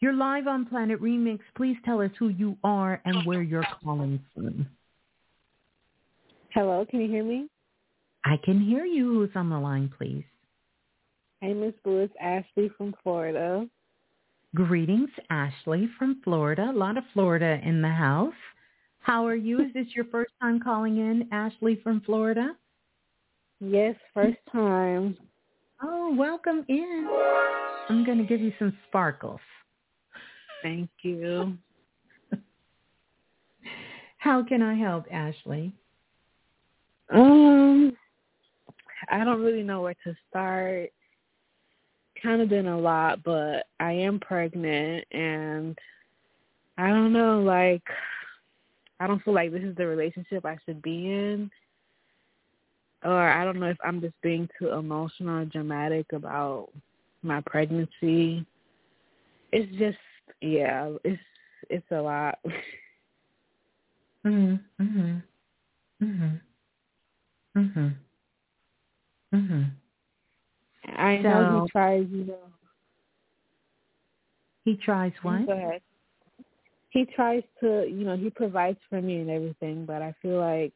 You're 0.00 0.12
live 0.12 0.46
on 0.46 0.66
Planet 0.66 1.00
Remix. 1.00 1.38
Please 1.56 1.76
tell 1.86 2.02
us 2.02 2.10
who 2.18 2.28
you 2.28 2.58
are 2.62 3.00
and 3.06 3.24
where 3.24 3.42
you're 3.42 3.66
calling 3.82 4.20
from. 4.34 4.66
Hello, 6.50 6.84
can 6.88 7.00
you 7.00 7.08
hear 7.08 7.24
me? 7.24 7.48
I 8.26 8.36
can 8.44 8.60
hear 8.60 8.84
you. 8.84 9.14
Who's 9.14 9.30
on 9.34 9.48
the 9.48 9.58
line, 9.58 9.90
please? 9.96 10.24
Hey, 11.44 11.52
Miss 11.52 11.74
Blue. 11.84 11.98
It's 11.98 12.14
Ashley 12.22 12.70
from 12.78 12.94
Florida. 13.02 13.68
Greetings, 14.54 15.10
Ashley 15.28 15.90
from 15.98 16.22
Florida. 16.24 16.70
A 16.70 16.72
lot 16.72 16.96
of 16.96 17.04
Florida 17.12 17.60
in 17.62 17.82
the 17.82 17.88
house. 17.90 18.32
How 19.00 19.26
are 19.26 19.34
you? 19.34 19.60
Is 19.60 19.70
this 19.74 19.88
your 19.94 20.06
first 20.06 20.32
time 20.40 20.58
calling 20.58 20.96
in, 20.96 21.28
Ashley 21.32 21.78
from 21.82 22.00
Florida? 22.00 22.56
Yes, 23.60 23.94
first 24.14 24.38
time. 24.50 25.18
Oh, 25.82 26.14
welcome 26.16 26.64
in. 26.68 27.06
I'm 27.90 28.06
going 28.06 28.16
to 28.16 28.24
give 28.24 28.40
you 28.40 28.54
some 28.58 28.74
sparkles. 28.88 29.40
Thank 30.62 30.88
you. 31.02 31.58
How 34.16 34.42
can 34.42 34.62
I 34.62 34.72
help, 34.76 35.04
Ashley? 35.12 35.74
Um, 37.12 37.94
I 39.10 39.24
don't 39.24 39.42
really 39.42 39.62
know 39.62 39.82
where 39.82 39.96
to 40.04 40.14
start. 40.30 40.88
Kind 42.24 42.40
of 42.40 42.48
been 42.48 42.68
a 42.68 42.78
lot, 42.78 43.22
but 43.22 43.66
I 43.80 43.92
am 43.92 44.18
pregnant 44.18 45.04
and 45.12 45.78
I 46.78 46.88
don't 46.88 47.12
know, 47.12 47.40
like 47.42 47.82
I 48.98 49.06
don't 49.06 49.22
feel 49.22 49.34
like 49.34 49.52
this 49.52 49.62
is 49.62 49.76
the 49.76 49.86
relationship 49.86 50.46
I 50.46 50.56
should 50.64 50.80
be 50.80 51.10
in. 51.10 51.50
Or 53.04 53.28
I 53.30 53.44
don't 53.44 53.60
know 53.60 53.68
if 53.68 53.76
I'm 53.84 54.00
just 54.00 54.14
being 54.22 54.48
too 54.58 54.70
emotional 54.70 55.40
or 55.42 55.44
dramatic 55.44 56.06
about 56.14 56.70
my 57.22 57.42
pregnancy. 57.44 58.46
It's 59.52 59.70
just 59.78 59.98
yeah, 60.40 60.92
it's 61.04 61.20
it's 61.68 61.90
a 61.90 62.00
lot. 62.00 62.38
Mhm. 64.24 64.58
Mhm. 64.80 65.22
Mhm. 66.02 66.40
Mhm. 67.54 67.94
Mhm. 69.34 69.70
I 70.86 71.18
know 71.18 71.62
he 71.64 71.70
tries, 71.70 72.06
you 72.10 72.24
know. 72.24 72.38
He 74.64 74.76
tries 74.76 75.12
what? 75.22 75.46
Go 75.46 75.52
ahead 75.52 75.80
he 76.94 77.04
tries 77.04 77.42
to, 77.60 77.86
you 77.88 78.04
know, 78.04 78.16
he 78.16 78.30
provides 78.30 78.78
for 78.88 79.02
me 79.02 79.16
and 79.16 79.28
everything, 79.28 79.84
but 79.84 80.00
I 80.00 80.14
feel 80.22 80.38
like 80.38 80.72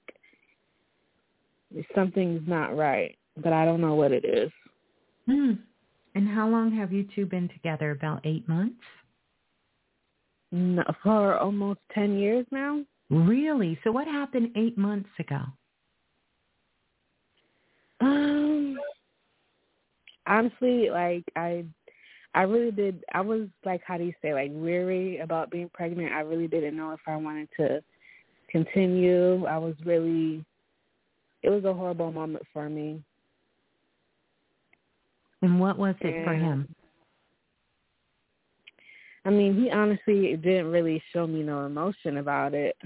something's 1.94 2.46
not 2.46 2.76
right, 2.76 3.16
but 3.36 3.52
I 3.52 3.64
don't 3.64 3.80
know 3.80 3.94
what 3.94 4.10
it 4.10 4.24
is. 4.24 4.50
Hmm. 5.26 5.52
And 6.16 6.28
how 6.28 6.48
long 6.48 6.72
have 6.72 6.92
you 6.92 7.06
two 7.14 7.24
been 7.24 7.48
together? 7.48 7.92
About 7.92 8.26
eight 8.26 8.48
months? 8.48 8.80
No, 10.50 10.82
for 11.04 11.38
almost 11.38 11.78
10 11.94 12.18
years 12.18 12.44
now. 12.50 12.82
Really? 13.10 13.78
So 13.84 13.92
what 13.92 14.08
happened 14.08 14.50
eight 14.56 14.76
months 14.76 15.10
ago? 15.20 15.42
Um, 18.00 18.67
honestly, 20.28 20.90
like 20.90 21.24
I 21.34 21.64
I 22.34 22.42
really 22.42 22.70
did. 22.70 23.04
I 23.12 23.20
was 23.20 23.48
like, 23.64 23.82
how 23.84 23.96
do 23.98 24.04
you 24.04 24.12
say, 24.22 24.34
like 24.34 24.50
weary 24.52 25.18
about 25.18 25.50
being 25.50 25.70
pregnant. 25.72 26.12
I 26.12 26.20
really 26.20 26.46
didn't 26.46 26.76
know 26.76 26.92
if 26.92 27.00
I 27.06 27.16
wanted 27.16 27.48
to 27.58 27.82
continue. 28.50 29.44
I 29.46 29.58
was 29.58 29.74
really. 29.84 30.44
It 31.42 31.50
was 31.50 31.64
a 31.64 31.72
horrible 31.72 32.12
moment 32.12 32.44
for 32.52 32.68
me. 32.68 33.02
And 35.42 35.60
what 35.60 35.78
was 35.78 35.94
it 36.00 36.14
and, 36.14 36.24
for 36.24 36.34
him? 36.34 36.74
I 39.24 39.30
mean, 39.30 39.54
he 39.54 39.70
honestly 39.70 40.36
didn't 40.36 40.66
really 40.70 41.02
show 41.12 41.26
me 41.26 41.42
no 41.42 41.64
emotion 41.66 42.18
about 42.18 42.54
it. 42.54 42.76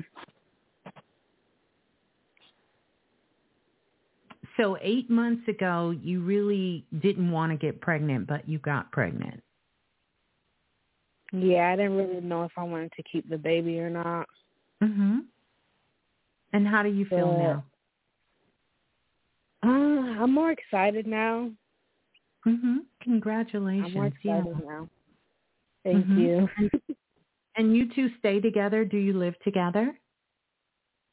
So 4.56 4.76
eight 4.82 5.08
months 5.08 5.46
ago, 5.48 5.94
you 6.02 6.22
really 6.22 6.84
didn't 7.00 7.30
want 7.30 7.52
to 7.52 7.56
get 7.56 7.80
pregnant, 7.80 8.26
but 8.26 8.48
you 8.48 8.58
got 8.58 8.92
pregnant. 8.92 9.42
Yeah, 11.32 11.70
I 11.72 11.76
didn't 11.76 11.96
really 11.96 12.20
know 12.20 12.44
if 12.44 12.52
I 12.58 12.64
wanted 12.64 12.92
to 12.96 13.02
keep 13.10 13.28
the 13.28 13.38
baby 13.38 13.80
or 13.80 13.88
not. 13.88 14.28
Mhm. 14.82 15.26
And 16.52 16.68
how 16.68 16.82
do 16.82 16.90
you 16.90 17.06
feel 17.06 17.32
but, 17.32 17.38
now? 17.38 17.64
Uh, 19.62 20.22
I'm 20.22 20.32
more 20.32 20.50
excited 20.50 21.06
now. 21.06 21.50
Mhm. 22.44 22.84
Congratulations. 23.00 23.86
I'm 23.86 23.94
more 23.94 24.06
excited 24.06 24.56
yeah. 24.60 24.66
now. 24.66 24.88
Thank 25.84 26.06
mm-hmm. 26.06 26.20
you. 26.20 26.48
and 27.56 27.74
you 27.74 27.88
two 27.88 28.10
stay 28.18 28.40
together? 28.40 28.84
Do 28.84 28.98
you 28.98 29.14
live 29.14 29.38
together? 29.40 29.98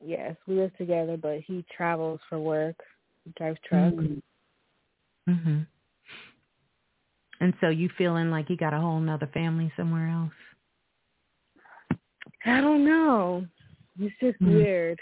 Yes, 0.04 0.36
we 0.48 0.56
live 0.56 0.76
together, 0.78 1.16
but 1.16 1.40
he 1.42 1.64
travels 1.76 2.20
for 2.28 2.40
work 2.40 2.76
drive 3.36 3.58
truck. 3.68 3.94
Mm-hmm. 3.94 5.32
mhm. 5.32 5.68
And 7.42 7.54
so 7.62 7.70
you 7.70 7.90
feeling 7.98 8.32
like 8.32 8.50
you 8.50 8.58
got 8.58 8.74
a 8.74 8.80
whole 8.80 9.00
nother 9.00 9.30
family 9.34 9.72
somewhere 9.78 10.10
else? 10.10 10.32
I 12.46 12.62
don't 12.62 12.86
know. 12.86 13.46
It's 14.00 14.16
just 14.20 14.42
mm-hmm. 14.42 14.56
weird. 14.56 15.00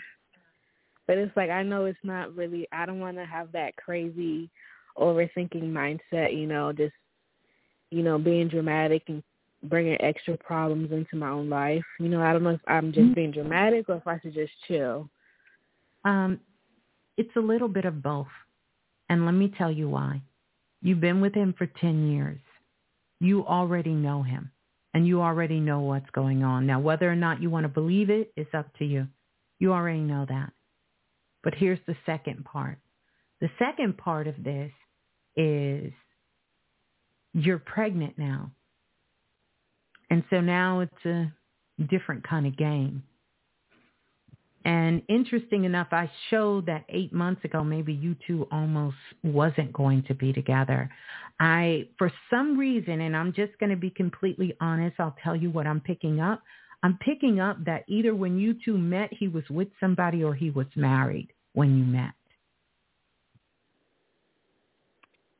But 1.08 1.18
it's 1.18 1.36
like 1.38 1.50
I 1.50 1.64
know 1.64 1.86
it's 1.86 1.98
not 2.04 2.36
really 2.36 2.68
I 2.72 2.86
don't 2.86 3.00
want 3.00 3.18
to 3.18 3.26
have 3.26 3.52
that 3.54 3.76
crazy 3.78 4.50
overthinking 4.98 5.64
mindset, 5.64 6.38
you 6.38 6.48
know, 6.48 6.74
just 6.74 6.94
you 7.90 8.04
know, 8.04 8.18
being 8.18 8.50
dramatic 8.50 9.04
and 9.08 9.24
bringing 9.64 10.00
extra 10.02 10.38
problems 10.38 10.92
into 10.92 11.16
my 11.16 11.30
own 11.30 11.50
life. 11.50 11.86
You 12.00 12.10
know, 12.10 12.22
I 12.22 12.34
don't 12.34 12.44
know 12.44 12.50
if 12.52 12.62
I'm 12.68 12.92
just 12.92 13.06
mm-hmm. 13.06 13.14
being 13.14 13.32
dramatic 13.32 13.88
or 13.88 13.96
if 13.96 14.08
I 14.08 14.20
should 14.20 14.34
just 14.34 14.52
chill. 14.68 15.10
Um 16.04 16.40
it's 17.18 17.36
a 17.36 17.42
little 17.42 17.68
bit 17.68 17.86
of 17.86 18.02
both. 18.02 18.28
And 19.10 19.26
let 19.26 19.34
me 19.34 19.52
tell 19.58 19.72
you 19.72 19.90
why. 19.90 20.22
You've 20.82 21.02
been 21.02 21.22
with 21.22 21.34
him 21.34 21.54
for 21.58 21.66
10 21.66 22.12
years. 22.12 22.40
You 23.20 23.46
already 23.46 23.94
know 23.94 24.22
him 24.24 24.52
and 24.94 25.08
you 25.08 25.22
already 25.22 25.60
know 25.60 25.82
what's 25.82 26.10
going 26.12 26.44
on. 26.44 26.66
Now, 26.66 26.80
whether 26.80 27.10
or 27.10 27.16
not 27.16 27.42
you 27.42 27.50
want 27.50 27.64
to 27.66 27.70
believe 27.70 28.10
it, 28.10 28.32
it's 28.36 28.54
up 28.54 28.68
to 28.78 28.86
you. 28.86 29.08
You 29.60 29.74
already 29.74 30.00
know 30.00 30.26
that. 30.30 30.52
But 31.44 31.56
here's 31.56 31.80
the 31.88 31.96
second 32.06 32.46
part. 32.46 32.78
The 33.42 33.50
second 33.60 33.98
part 33.98 34.28
of 34.28 34.36
this 34.44 34.72
is 35.36 35.92
you're 37.34 37.60
pregnant 37.60 38.18
now. 38.18 38.52
And 40.10 40.24
so 40.30 40.42
now 40.42 40.80
it's 40.80 41.06
a 41.06 41.32
different 41.90 42.28
kind 42.28 42.48
of 42.48 42.58
game. 42.58 43.04
And 44.68 45.02
interesting 45.08 45.64
enough, 45.64 45.88
I 45.92 46.12
showed 46.30 46.66
that 46.66 46.84
eight 46.90 47.14
months 47.14 47.46
ago, 47.46 47.64
maybe 47.64 47.94
you 47.94 48.18
two 48.28 48.50
almost 48.52 48.98
wasn't 49.24 49.72
going 49.72 50.04
to 50.10 50.14
be 50.14 50.34
together. 50.34 50.90
I, 51.40 51.88
for 51.98 52.12
some 52.30 52.58
reason, 52.58 53.00
and 53.00 53.16
I'm 53.16 53.32
just 53.32 53.58
going 53.60 53.70
to 53.70 53.78
be 53.78 53.90
completely 53.90 54.58
honest, 54.60 54.98
I'll 55.00 55.16
tell 55.24 55.38
you 55.38 55.50
what 55.50 55.68
I'm 55.68 55.80
picking 55.80 56.20
up. 56.20 56.42
I'm 56.84 56.98
picking 56.98 57.40
up 57.40 57.64
that 57.64 57.86
either 57.88 58.14
when 58.14 58.38
you 58.38 58.58
two 58.66 58.78
met, 58.78 59.10
he 59.14 59.30
was 59.30 59.46
with 59.50 59.70
somebody 59.80 60.22
or 60.22 60.36
he 60.36 60.50
was 60.50 60.68
married 60.76 61.30
when 61.54 61.78
you 61.78 61.86
met. 61.86 62.12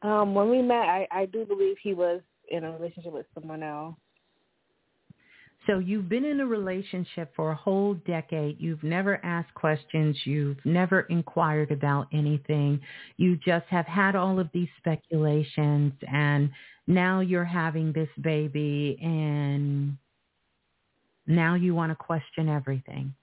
Um, 0.04 0.34
when 0.34 0.50
we 0.50 0.62
met, 0.62 0.86
I, 0.86 1.06
I 1.12 1.26
do 1.26 1.44
believe 1.44 1.76
he 1.84 1.94
was 1.94 2.22
in 2.50 2.64
a 2.64 2.72
relationship 2.72 3.12
with 3.12 3.26
someone 3.34 3.62
else. 3.62 3.96
So 5.68 5.80
you've 5.80 6.08
been 6.08 6.24
in 6.24 6.40
a 6.40 6.46
relationship 6.46 7.34
for 7.36 7.52
a 7.52 7.56
whole 7.56 7.96
decade. 8.06 8.56
You've 8.60 8.84
never 8.84 9.24
asked 9.24 9.54
questions. 9.54 10.18
You've 10.26 10.58
never 10.64 11.02
inquired 11.02 11.72
about 11.72 12.08
anything. 12.14 12.80
You 13.18 13.38
just 13.46 13.66
have 13.68 13.86
had 13.86 14.16
all 14.16 14.40
of 14.40 14.48
these 14.54 14.70
speculations 14.78 15.92
and 16.12 16.50
now 16.88 17.20
you're 17.20 17.44
having 17.44 17.92
this 17.92 18.08
baby 18.22 18.98
and 19.02 19.98
now 21.28 21.56
you 21.56 21.76
want 21.76 21.92
to 21.92 21.96
question 21.96 22.48
everything. 22.48 23.14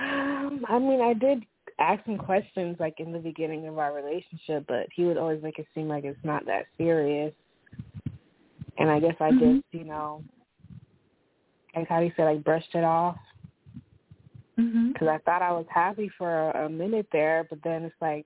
Um, 0.00 0.64
I 0.68 0.80
mean, 0.80 1.00
I 1.00 1.14
did 1.14 1.44
ask 1.78 2.04
him 2.04 2.18
questions 2.18 2.76
like 2.80 2.98
in 2.98 3.12
the 3.12 3.20
beginning 3.20 3.68
of 3.68 3.78
our 3.78 3.94
relationship, 3.94 4.64
but 4.66 4.88
he 4.92 5.04
would 5.04 5.16
always 5.16 5.40
make 5.40 5.60
it 5.60 5.66
seem 5.72 5.86
like 5.86 6.02
it's 6.02 6.18
not 6.24 6.44
that 6.46 6.66
serious. 6.76 7.32
And 8.76 8.90
I 8.90 8.98
guess 8.98 9.14
I 9.20 9.30
mm-hmm. 9.30 9.56
just, 9.56 9.66
you 9.70 9.84
know, 9.84 10.24
like 11.76 11.88
how 11.88 12.00
you 12.00 12.12
said, 12.16 12.24
like 12.24 12.44
brushed 12.44 12.74
it 12.74 12.84
off. 12.84 13.16
Because 14.56 14.68
mm-hmm. 14.68 15.08
I 15.08 15.18
thought 15.18 15.42
I 15.42 15.50
was 15.50 15.66
happy 15.68 16.10
for 16.16 16.50
a, 16.50 16.66
a 16.66 16.68
minute 16.68 17.08
there, 17.12 17.46
but 17.50 17.58
then 17.64 17.84
it's 17.84 17.94
like 18.00 18.24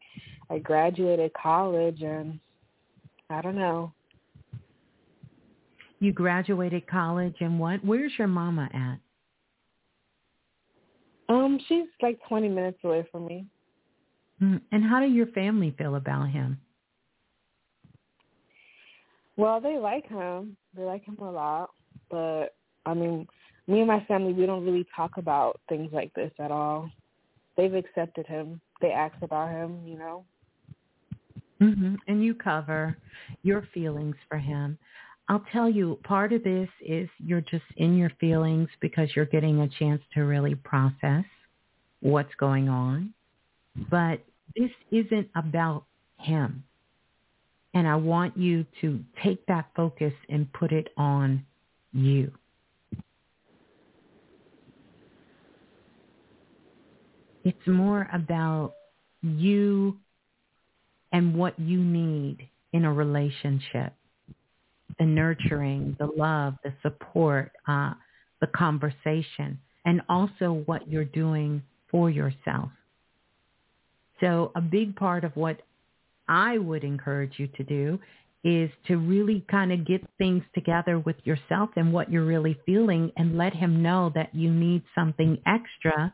I 0.51 0.59
graduated 0.59 1.33
college 1.33 2.03
and 2.03 2.39
I 3.31 3.41
don't 3.41 3.57
know. 3.57 3.93
You 6.01 6.12
graduated 6.12 6.87
college 6.87 7.37
and 7.41 7.59
what? 7.59 7.85
Where's 7.85 8.12
your 8.19 8.29
mama 8.29 8.69
at? 8.73 8.99
Um, 11.29 11.59
she's 11.69 11.87
like 12.01 12.19
20 12.29 12.49
minutes 12.49 12.79
away 12.85 13.07
from 13.11 13.27
me. 13.27 13.47
Mm, 14.43 14.61
and 14.70 14.85
how 14.85 15.01
do 15.01 15.07
your 15.07 15.27
family 15.29 15.75
feel 15.77 15.97
about 15.97 16.31
him? 16.31 16.59
Well, 19.37 19.61
they 19.61 19.77
like 19.77 20.07
him. 20.09 20.57
They 20.77 20.83
like 20.83 21.05
him 21.05 21.19
a 21.20 21.31
lot. 21.31 21.70
But 22.11 22.55
I 22.89 22.94
mean, 22.94 23.27
me 23.66 23.81
and 23.81 23.86
my 23.86 24.02
family, 24.05 24.32
we 24.32 24.47
don't 24.47 24.65
really 24.65 24.86
talk 24.97 25.19
about 25.19 25.60
things 25.69 25.90
like 25.93 26.12
this 26.15 26.32
at 26.39 26.51
all. 26.51 26.90
They've 27.56 27.74
accepted 27.74 28.27
him. 28.27 28.60
They 28.81 28.93
ask 28.93 29.15
about 29.20 29.51
him, 29.51 29.86
you 29.86 29.98
know. 29.98 30.24
Mm-hmm. 31.60 31.97
And 32.06 32.24
you 32.24 32.35
cover 32.35 32.97
your 33.43 33.69
feelings 33.74 34.16
for 34.28 34.39
him. 34.39 34.78
I'll 35.28 35.44
tell 35.52 35.69
you, 35.69 35.98
part 36.05 36.32
of 36.32 36.43
this 36.43 36.69
is 36.81 37.09
you're 37.19 37.43
just 37.43 37.65
in 37.77 37.98
your 37.98 38.10
feelings 38.19 38.69
because 38.81 39.10
you're 39.15 39.27
getting 39.27 39.60
a 39.60 39.69
chance 39.69 40.01
to 40.15 40.23
really 40.23 40.55
process 40.55 41.24
what's 42.01 42.35
going 42.39 42.69
on. 42.69 43.12
But 43.90 44.24
this 44.56 44.70
isn't 44.90 45.28
about 45.35 45.85
him. 46.19 46.65
And 47.74 47.86
I 47.86 47.97
want 47.97 48.36
you 48.36 48.65
to 48.81 49.01
take 49.23 49.44
that 49.47 49.66
focus 49.77 50.15
and 50.31 50.51
put 50.55 50.73
it 50.73 50.89
on 50.97 51.44
you. 51.93 52.32
It's 57.49 57.66
more 57.66 58.07
about 58.12 58.75
you 59.23 59.97
and 61.12 61.35
what 61.35 61.59
you 61.59 61.83
need 61.83 62.47
in 62.75 62.85
a 62.85 62.93
relationship. 62.93 63.95
The 64.99 65.07
nurturing, 65.07 65.97
the 65.99 66.11
love, 66.15 66.57
the 66.62 66.75
support, 66.83 67.53
uh, 67.66 67.95
the 68.43 68.49
conversation, 68.49 69.59
and 69.87 70.03
also 70.11 70.62
what 70.66 70.91
you're 70.91 71.07
doing 71.07 71.62
for 71.91 72.11
yourself. 72.11 72.69
So 74.20 74.53
a 74.55 74.61
big 74.61 74.95
part 74.95 75.25
of 75.25 75.35
what 75.35 75.62
I 76.29 76.59
would 76.59 76.85
encourage 76.85 77.39
you 77.39 77.47
to 77.57 77.65
do 77.65 77.99
is 78.45 78.69
to 78.89 78.99
really 78.99 79.43
kind 79.51 79.73
of 79.73 79.87
get 79.87 80.07
things 80.19 80.43
together 80.55 80.99
with 80.99 81.16
yourself 81.25 81.70
and 81.77 81.95
what 81.95 82.12
you're 82.12 82.27
really 82.27 82.61
feeling 82.66 83.11
and 83.16 83.39
let 83.39 83.55
him 83.55 83.83
know 83.83 84.12
that 84.15 84.35
you 84.35 84.53
need 84.53 84.83
something 84.95 85.39
extra 85.47 86.12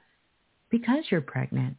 because 0.74 1.04
you're 1.08 1.20
pregnant. 1.20 1.76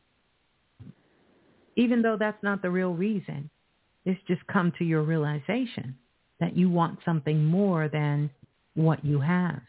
Even 1.76 2.02
though 2.02 2.16
that's 2.18 2.42
not 2.42 2.62
the 2.62 2.70
real 2.70 2.94
reason. 2.94 3.50
It's 4.06 4.22
just 4.26 4.40
come 4.48 4.72
to 4.78 4.86
your 4.86 5.02
realization 5.02 5.98
that 6.40 6.56
you 6.56 6.70
want 6.70 7.00
something 7.04 7.44
more 7.44 7.90
than 7.90 8.30
what 8.76 9.04
you 9.04 9.20
have. 9.20 9.60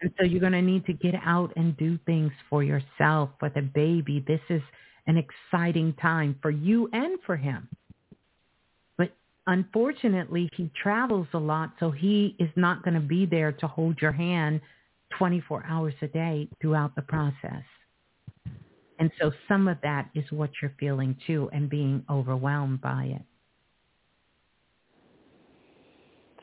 And 0.00 0.10
so 0.18 0.24
you're 0.24 0.40
going 0.40 0.52
to 0.52 0.62
need 0.62 0.86
to 0.86 0.94
get 0.94 1.14
out 1.22 1.52
and 1.56 1.76
do 1.76 1.98
things 2.06 2.32
for 2.48 2.62
yourself, 2.62 3.28
for 3.38 3.50
the 3.50 3.60
baby. 3.60 4.24
This 4.26 4.40
is 4.48 4.62
an 5.06 5.18
exciting 5.18 5.92
time 6.00 6.38
for 6.40 6.50
you 6.50 6.88
and 6.94 7.18
for 7.26 7.36
him. 7.36 7.68
But 8.96 9.10
unfortunately, 9.46 10.48
he 10.56 10.70
travels 10.82 11.26
a 11.34 11.38
lot, 11.38 11.72
so 11.80 11.90
he 11.90 12.34
is 12.38 12.48
not 12.56 12.82
going 12.82 12.94
to 12.94 13.06
be 13.06 13.26
there 13.26 13.52
to 13.52 13.66
hold 13.66 14.00
your 14.00 14.12
hand 14.12 14.62
24 15.16 15.64
hours 15.68 15.94
a 16.02 16.08
day 16.08 16.48
throughout 16.60 16.94
the 16.94 17.02
process. 17.02 17.62
And 18.98 19.10
so 19.20 19.30
some 19.46 19.68
of 19.68 19.78
that 19.82 20.10
is 20.14 20.24
what 20.30 20.50
you're 20.60 20.74
feeling 20.78 21.16
too 21.26 21.48
and 21.52 21.70
being 21.70 22.04
overwhelmed 22.10 22.80
by 22.80 23.04
it. 23.04 23.22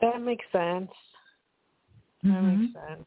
That 0.00 0.20
makes 0.22 0.44
sense. 0.52 0.90
That 2.22 2.28
mm-hmm. 2.28 2.60
makes 2.62 2.74
sense. 2.88 3.04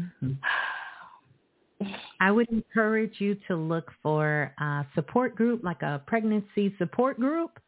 Mm-hmm. 0.00 0.32
I 2.20 2.30
would 2.30 2.48
encourage 2.50 3.14
you 3.18 3.36
to 3.48 3.56
look 3.56 3.90
for 4.02 4.52
a 4.58 4.86
support 4.94 5.34
group, 5.34 5.64
like 5.64 5.80
a 5.80 6.02
pregnancy 6.06 6.74
support 6.78 7.18
group, 7.18 7.58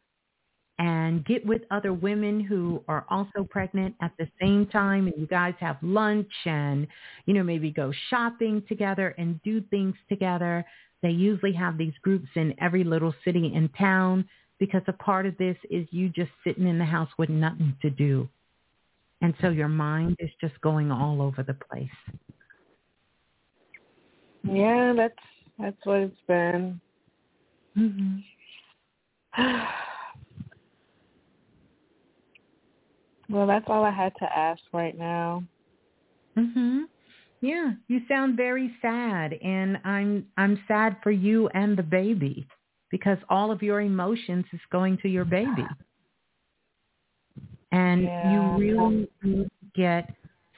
and 0.83 1.23
get 1.23 1.45
with 1.45 1.61
other 1.71 1.93
women 1.93 2.41
who 2.41 2.83
are 2.89 3.05
also 3.09 3.47
pregnant 3.49 3.95
at 4.01 4.11
the 4.19 4.27
same 4.41 4.65
time 4.65 5.07
and 5.07 5.13
you 5.17 5.25
guys 5.25 5.53
have 5.57 5.77
lunch 5.81 6.27
and, 6.43 6.85
you 7.25 7.33
know, 7.33 7.41
maybe 7.41 7.71
go 7.71 7.93
shopping 8.09 8.61
together 8.67 9.15
and 9.17 9.41
do 9.43 9.61
things 9.69 9.95
together. 10.09 10.65
They 11.01 11.11
usually 11.11 11.53
have 11.53 11.77
these 11.77 11.93
groups 12.01 12.27
in 12.35 12.53
every 12.59 12.83
little 12.83 13.15
city 13.23 13.53
and 13.55 13.69
town 13.79 14.25
because 14.59 14.81
a 14.87 14.93
part 14.93 15.25
of 15.25 15.37
this 15.37 15.55
is 15.71 15.87
you 15.91 16.09
just 16.09 16.31
sitting 16.45 16.67
in 16.67 16.77
the 16.77 16.83
house 16.83 17.09
with 17.17 17.29
nothing 17.29 17.77
to 17.81 17.89
do. 17.89 18.27
And 19.21 19.33
so 19.39 19.51
your 19.51 19.69
mind 19.69 20.17
is 20.19 20.31
just 20.41 20.59
going 20.59 20.91
all 20.91 21.21
over 21.21 21.43
the 21.43 21.53
place. 21.53 21.87
Yeah, 24.43 24.91
that's 24.97 25.13
that's 25.57 25.85
what 25.85 25.99
it's 25.99 26.17
been. 26.27 26.81
Mm-hmm. 27.77 28.17
well, 33.29 33.47
that's 33.47 33.65
all 33.67 33.83
I 33.83 33.91
had 33.91 34.13
to 34.19 34.37
ask 34.37 34.61
right 34.73 34.97
now. 34.97 35.43
Mhm. 36.37 36.85
Yeah, 37.41 37.73
you 37.87 38.01
sound 38.07 38.37
very 38.37 38.73
sad 38.81 39.33
and 39.33 39.77
I'm 39.83 40.25
I'm 40.37 40.63
sad 40.67 40.97
for 41.03 41.11
you 41.11 41.49
and 41.49 41.77
the 41.77 41.83
baby 41.83 42.47
because 42.89 43.17
all 43.29 43.51
of 43.51 43.61
your 43.61 43.81
emotions 43.81 44.45
is 44.53 44.61
going 44.71 44.97
to 44.99 45.09
your 45.09 45.25
baby. 45.25 45.65
And 47.71 48.03
yeah. 48.03 48.31
you 48.31 48.57
really 48.57 49.09
need 49.23 49.49
to 49.49 49.49
get 49.75 50.13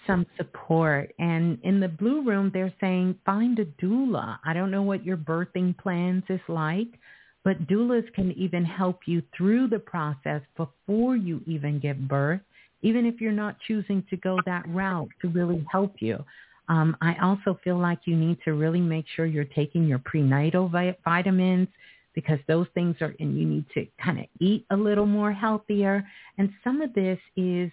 some 0.05 0.25
support. 0.37 1.13
And 1.17 1.57
in 1.63 1.79
the 1.79 1.87
blue 1.87 2.23
room, 2.23 2.51
they're 2.53 2.73
saying 2.79 3.15
find 3.25 3.57
a 3.59 3.65
doula. 3.65 4.37
I 4.45 4.53
don't 4.53 4.71
know 4.71 4.83
what 4.83 5.05
your 5.05 5.17
birthing 5.17 5.77
plans 5.77 6.23
is 6.29 6.41
like, 6.47 6.99
but 7.43 7.67
doulas 7.67 8.11
can 8.13 8.31
even 8.33 8.65
help 8.65 9.01
you 9.07 9.21
through 9.35 9.69
the 9.69 9.79
process 9.79 10.41
before 10.57 11.15
you 11.15 11.41
even 11.45 11.79
give 11.79 12.07
birth, 12.07 12.41
even 12.81 13.05
if 13.05 13.19
you're 13.19 13.31
not 13.31 13.57
choosing 13.67 14.03
to 14.09 14.17
go 14.17 14.39
that 14.45 14.67
route 14.67 15.09
to 15.21 15.29
really 15.29 15.65
help 15.71 15.95
you. 15.99 16.23
Um, 16.67 16.97
I 17.01 17.15
also 17.21 17.59
feel 17.63 17.77
like 17.77 17.99
you 18.05 18.15
need 18.15 18.37
to 18.45 18.53
really 18.53 18.81
make 18.81 19.05
sure 19.15 19.25
you're 19.25 19.45
taking 19.45 19.85
your 19.87 19.99
prenatal 19.99 20.71
vitamins 21.03 21.67
because 22.13 22.39
those 22.47 22.67
things 22.73 22.95
are, 23.01 23.13
and 23.19 23.37
you 23.37 23.45
need 23.45 23.65
to 23.73 23.85
kind 24.03 24.19
of 24.19 24.25
eat 24.39 24.65
a 24.71 24.75
little 24.75 25.05
more 25.05 25.31
healthier. 25.31 26.03
And 26.37 26.49
some 26.63 26.81
of 26.81 26.93
this 26.93 27.19
is 27.35 27.71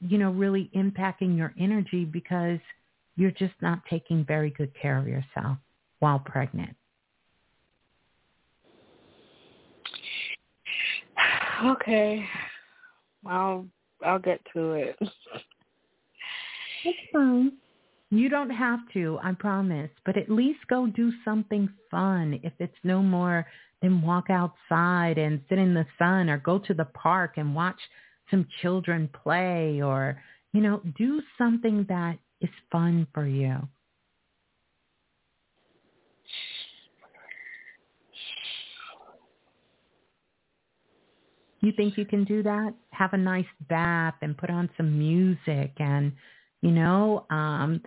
you 0.00 0.18
know, 0.18 0.30
really 0.30 0.70
impacting 0.74 1.36
your 1.36 1.54
energy 1.58 2.04
because 2.04 2.58
you're 3.16 3.30
just 3.30 3.54
not 3.60 3.80
taking 3.88 4.24
very 4.24 4.50
good 4.50 4.72
care 4.80 4.98
of 4.98 5.06
yourself 5.06 5.56
while 6.00 6.18
pregnant. 6.18 6.74
Okay. 11.64 12.26
I'll 13.26 13.66
I'll 14.04 14.18
get 14.18 14.40
to 14.54 14.72
it. 14.72 14.98
It's 16.86 16.98
fine. 17.14 17.52
You 18.10 18.28
don't 18.28 18.50
have 18.50 18.80
to, 18.92 19.18
I 19.22 19.32
promise, 19.32 19.90
but 20.04 20.18
at 20.18 20.30
least 20.30 20.60
go 20.68 20.86
do 20.86 21.10
something 21.24 21.68
fun. 21.90 22.38
If 22.42 22.52
it's 22.58 22.76
no 22.84 23.02
more 23.02 23.46
than 23.80 24.02
walk 24.02 24.28
outside 24.28 25.16
and 25.18 25.40
sit 25.48 25.58
in 25.58 25.74
the 25.74 25.86
sun 25.98 26.28
or 26.28 26.38
go 26.38 26.58
to 26.58 26.74
the 26.74 26.84
park 26.84 27.38
and 27.38 27.54
watch 27.54 27.80
some 28.30 28.46
children 28.60 29.08
play 29.22 29.80
or, 29.82 30.22
you 30.52 30.60
know, 30.60 30.82
do 30.96 31.22
something 31.38 31.86
that 31.88 32.18
is 32.40 32.50
fun 32.70 33.06
for 33.14 33.26
you. 33.26 33.56
You 41.64 41.72
think 41.72 41.96
you 41.96 42.04
can 42.04 42.24
do 42.24 42.42
that? 42.42 42.74
Have 42.90 43.12
a 43.12 43.18
nice 43.18 43.46
bath 43.68 44.14
and 44.22 44.36
put 44.36 44.50
on 44.50 44.70
some 44.76 44.98
music 44.98 45.72
and, 45.78 46.12
you 46.62 46.70
know, 46.70 47.26
um, 47.30 47.82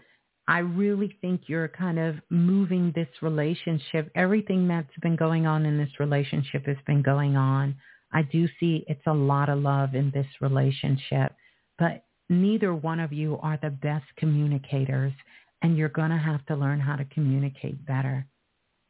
I 0.47 0.59
really 0.59 1.17
think 1.21 1.41
you're 1.47 1.67
kind 1.67 1.99
of 1.99 2.15
moving 2.29 2.93
this 2.95 3.09
relationship. 3.21 4.09
Everything 4.15 4.67
that's 4.67 4.87
been 5.01 5.17
going 5.17 5.45
on 5.45 5.65
in 5.65 5.77
this 5.77 5.89
relationship 5.99 6.65
has 6.65 6.77
been 6.85 7.01
going 7.01 7.35
on 7.35 7.75
I 8.11 8.21
do 8.21 8.47
see 8.59 8.85
it's 8.87 9.05
a 9.05 9.13
lot 9.13 9.49
of 9.49 9.59
love 9.59 9.95
in 9.95 10.11
this 10.11 10.27
relationship, 10.41 11.33
but 11.77 12.05
neither 12.29 12.73
one 12.73 12.99
of 12.99 13.11
you 13.11 13.37
are 13.41 13.59
the 13.61 13.69
best 13.69 14.05
communicators 14.17 15.13
and 15.61 15.77
you're 15.77 15.89
going 15.89 16.11
to 16.11 16.17
have 16.17 16.45
to 16.45 16.55
learn 16.55 16.79
how 16.79 16.95
to 16.95 17.05
communicate 17.05 17.85
better. 17.85 18.25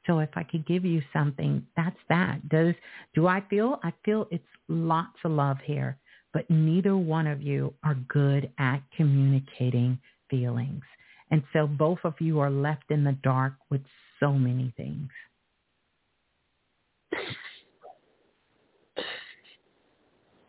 So 0.08 0.20
if 0.20 0.30
I 0.36 0.44
could 0.44 0.66
give 0.66 0.86
you 0.86 1.02
something, 1.14 1.66
that's 1.76 2.00
that. 2.10 2.48
Does 2.50 2.74
do 3.14 3.28
I 3.28 3.44
feel? 3.50 3.80
I 3.84 3.94
feel 4.06 4.28
it's 4.32 4.44
lots 4.70 5.18
of 5.26 5.32
love 5.32 5.58
here, 5.64 5.98
but 6.34 6.50
neither 6.50 6.96
one 6.98 7.28
of 7.28 7.42
you 7.42 7.74
are 7.84 7.96
good 8.08 8.50
at 8.58 8.82
communicating 8.96 10.00
feelings. 10.30 10.84
And 11.30 11.44
so 11.52 11.68
both 11.68 12.00
of 12.06 12.14
you 12.20 12.40
are 12.40 12.50
left 12.50 12.90
in 12.90 13.04
the 13.04 13.18
dark 13.24 13.54
with 13.70 13.82
so 14.20 14.32
many 14.32 14.74
things. 14.78 15.10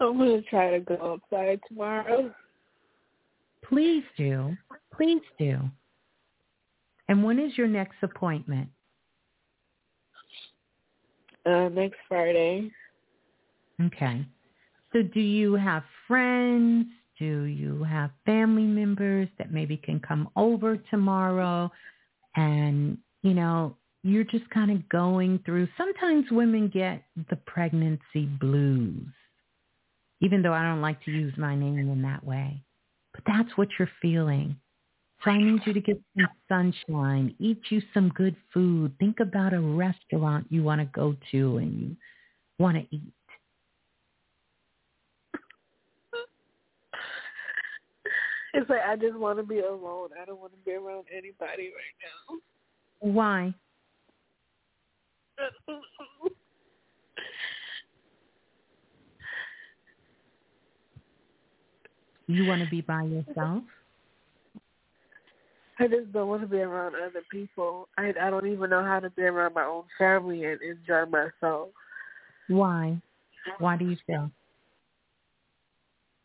I'm 0.00 0.16
gonna 0.16 0.40
try 0.42 0.70
to 0.70 0.80
go 0.80 1.20
outside 1.32 1.58
tomorrow. 1.68 2.32
Please 3.64 4.04
do. 4.16 4.56
Please 4.94 5.22
do. 5.38 5.58
And 7.08 7.24
when 7.24 7.40
is 7.40 7.58
your 7.58 7.66
next 7.66 7.96
appointment? 8.02 8.68
Uh, 11.48 11.68
next 11.70 11.96
Friday. 12.08 12.70
Okay. 13.82 14.26
So 14.92 15.02
do 15.02 15.20
you 15.20 15.54
have 15.54 15.82
friends? 16.06 16.86
Do 17.18 17.42
you 17.44 17.84
have 17.84 18.10
family 18.26 18.64
members 18.64 19.28
that 19.38 19.50
maybe 19.50 19.78
can 19.78 19.98
come 19.98 20.28
over 20.36 20.76
tomorrow? 20.90 21.70
And, 22.36 22.98
you 23.22 23.32
know, 23.32 23.76
you're 24.02 24.24
just 24.24 24.48
kind 24.50 24.70
of 24.70 24.86
going 24.90 25.40
through. 25.46 25.68
Sometimes 25.78 26.26
women 26.30 26.68
get 26.68 27.02
the 27.30 27.36
pregnancy 27.36 28.26
blues, 28.40 29.06
even 30.20 30.42
though 30.42 30.52
I 30.52 30.62
don't 30.62 30.82
like 30.82 31.02
to 31.04 31.10
use 31.10 31.32
my 31.38 31.56
name 31.56 31.78
in 31.78 32.02
that 32.02 32.24
way. 32.24 32.62
But 33.14 33.22
that's 33.26 33.56
what 33.56 33.68
you're 33.78 33.90
feeling. 34.02 34.56
So 35.24 35.32
I 35.32 35.38
need 35.38 35.60
you 35.66 35.72
to 35.72 35.80
get 35.80 36.00
some 36.16 36.28
sunshine, 36.48 37.34
eat 37.40 37.60
you 37.70 37.82
some 37.92 38.10
good 38.10 38.36
food. 38.54 38.92
Think 39.00 39.18
about 39.20 39.52
a 39.52 39.60
restaurant 39.60 40.46
you 40.48 40.62
want 40.62 40.80
to 40.80 40.84
go 40.86 41.16
to 41.32 41.56
and 41.56 41.80
you 41.80 41.96
want 42.58 42.76
to 42.76 42.86
eat. 42.94 43.12
It's 48.54 48.70
like 48.70 48.80
I 48.86 48.96
just 48.96 49.16
want 49.16 49.38
to 49.38 49.44
be 49.44 49.58
alone. 49.58 50.10
I 50.20 50.24
don't 50.24 50.40
want 50.40 50.52
to 50.52 50.58
be 50.64 50.72
around 50.72 51.04
anybody 51.12 51.70
right 51.74 51.96
now. 52.30 52.38
Why? 53.00 53.54
You 62.30 62.44
want 62.44 62.62
to 62.62 62.68
be 62.68 62.82
by 62.82 63.04
yourself? 63.04 63.62
I 65.80 65.86
just 65.86 66.12
don't 66.12 66.28
want 66.28 66.42
to 66.42 66.48
be 66.48 66.58
around 66.58 66.94
other 66.94 67.22
people. 67.30 67.88
I 67.96 68.12
I 68.20 68.30
don't 68.30 68.46
even 68.46 68.70
know 68.70 68.84
how 68.84 69.00
to 69.00 69.10
be 69.10 69.22
around 69.22 69.54
my 69.54 69.64
own 69.64 69.84
family 69.96 70.44
and 70.44 70.60
enjoy 70.60 71.06
myself. 71.06 71.68
Why? 72.48 73.00
Why 73.58 73.76
do 73.76 73.88
you 73.88 73.96
feel? 74.06 74.30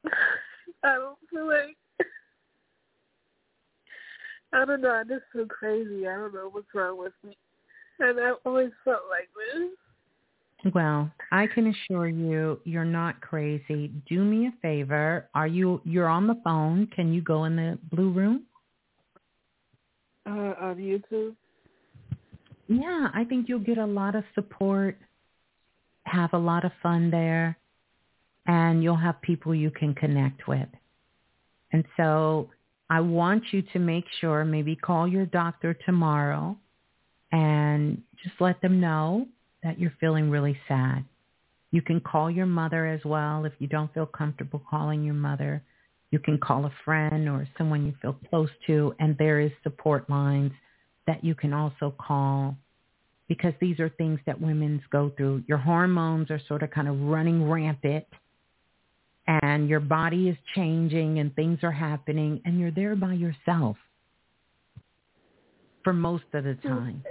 I 0.83 0.95
don't 0.95 1.17
feel 1.29 1.47
like 1.47 1.77
I 4.53 4.65
don't 4.65 4.81
know. 4.81 4.91
I 4.91 5.03
just 5.03 5.23
feel 5.31 5.47
crazy. 5.47 6.07
I 6.07 6.15
don't 6.15 6.33
know 6.33 6.49
what's 6.51 6.67
wrong 6.73 6.99
with 6.99 7.13
me, 7.25 7.35
and 7.99 8.19
I've 8.19 8.35
always 8.45 8.71
felt 8.83 9.01
like 9.09 9.29
this. 9.35 10.73
Well, 10.73 11.11
I 11.31 11.47
can 11.47 11.67
assure 11.67 12.07
you, 12.07 12.59
you're 12.63 12.85
not 12.85 13.19
crazy. 13.19 13.91
Do 14.07 14.23
me 14.23 14.47
a 14.47 14.53
favor. 14.61 15.27
Are 15.33 15.47
you? 15.47 15.81
You're 15.83 16.07
on 16.07 16.27
the 16.27 16.39
phone. 16.43 16.87
Can 16.95 17.13
you 17.13 17.21
go 17.21 17.45
in 17.45 17.55
the 17.55 17.77
blue 17.91 18.11
room? 18.11 18.43
Uh, 20.25 20.53
on 20.61 20.77
YouTube. 20.77 21.35
Yeah, 22.67 23.09
I 23.13 23.25
think 23.25 23.49
you'll 23.49 23.59
get 23.59 23.77
a 23.77 23.85
lot 23.85 24.15
of 24.15 24.23
support. 24.35 24.97
Have 26.05 26.33
a 26.33 26.37
lot 26.37 26.63
of 26.63 26.71
fun 26.81 27.11
there, 27.11 27.57
and 28.47 28.81
you'll 28.81 28.95
have 28.95 29.21
people 29.21 29.53
you 29.53 29.69
can 29.69 29.93
connect 29.93 30.47
with. 30.47 30.67
And 31.71 31.83
so 31.97 32.49
I 32.89 33.01
want 33.01 33.43
you 33.51 33.63
to 33.73 33.79
make 33.79 34.05
sure, 34.21 34.45
maybe 34.45 34.75
call 34.75 35.07
your 35.07 35.25
doctor 35.25 35.73
tomorrow 35.73 36.55
and 37.31 38.01
just 38.23 38.35
let 38.39 38.61
them 38.61 38.79
know 38.79 39.27
that 39.63 39.79
you're 39.79 39.93
feeling 39.99 40.29
really 40.29 40.57
sad. 40.67 41.03
You 41.71 41.81
can 41.81 41.99
call 41.99 42.29
your 42.29 42.45
mother 42.45 42.85
as 42.85 43.03
well 43.03 43.45
if 43.45 43.53
you 43.59 43.67
don't 43.67 43.93
feel 43.93 44.05
comfortable 44.05 44.61
calling 44.69 45.03
your 45.03 45.15
mother. 45.15 45.63
You 46.13 46.19
can 46.19 46.37
call 46.37 46.65
a 46.65 46.73
friend 46.85 47.27
or 47.27 47.47
someone 47.57 47.87
you 47.87 47.93
feel 47.99 48.15
close 48.29 48.51
to, 48.67 48.93
and 48.99 49.17
there 49.17 49.39
is 49.39 49.49
support 49.63 50.07
lines 50.11 50.51
that 51.07 51.23
you 51.23 51.33
can 51.33 51.53
also 51.53 51.91
call 51.99 52.55
because 53.27 53.55
these 53.59 53.79
are 53.79 53.89
things 53.89 54.19
that 54.27 54.39
women's 54.39 54.83
go 54.91 55.11
through. 55.17 55.43
Your 55.47 55.57
hormones 55.57 56.29
are 56.29 56.39
sort 56.47 56.61
of 56.61 56.69
kind 56.69 56.87
of 56.87 57.01
running 57.01 57.49
rampant 57.49 58.05
and 59.25 59.67
your 59.67 59.79
body 59.79 60.29
is 60.29 60.37
changing 60.53 61.17
and 61.17 61.35
things 61.35 61.57
are 61.63 61.71
happening 61.71 62.39
and 62.45 62.59
you're 62.59 62.69
there 62.69 62.95
by 62.95 63.13
yourself 63.13 63.77
for 65.83 65.93
most 65.93 66.25
of 66.35 66.43
the 66.43 66.51
mm-hmm. 66.51 66.67
time. 66.67 67.03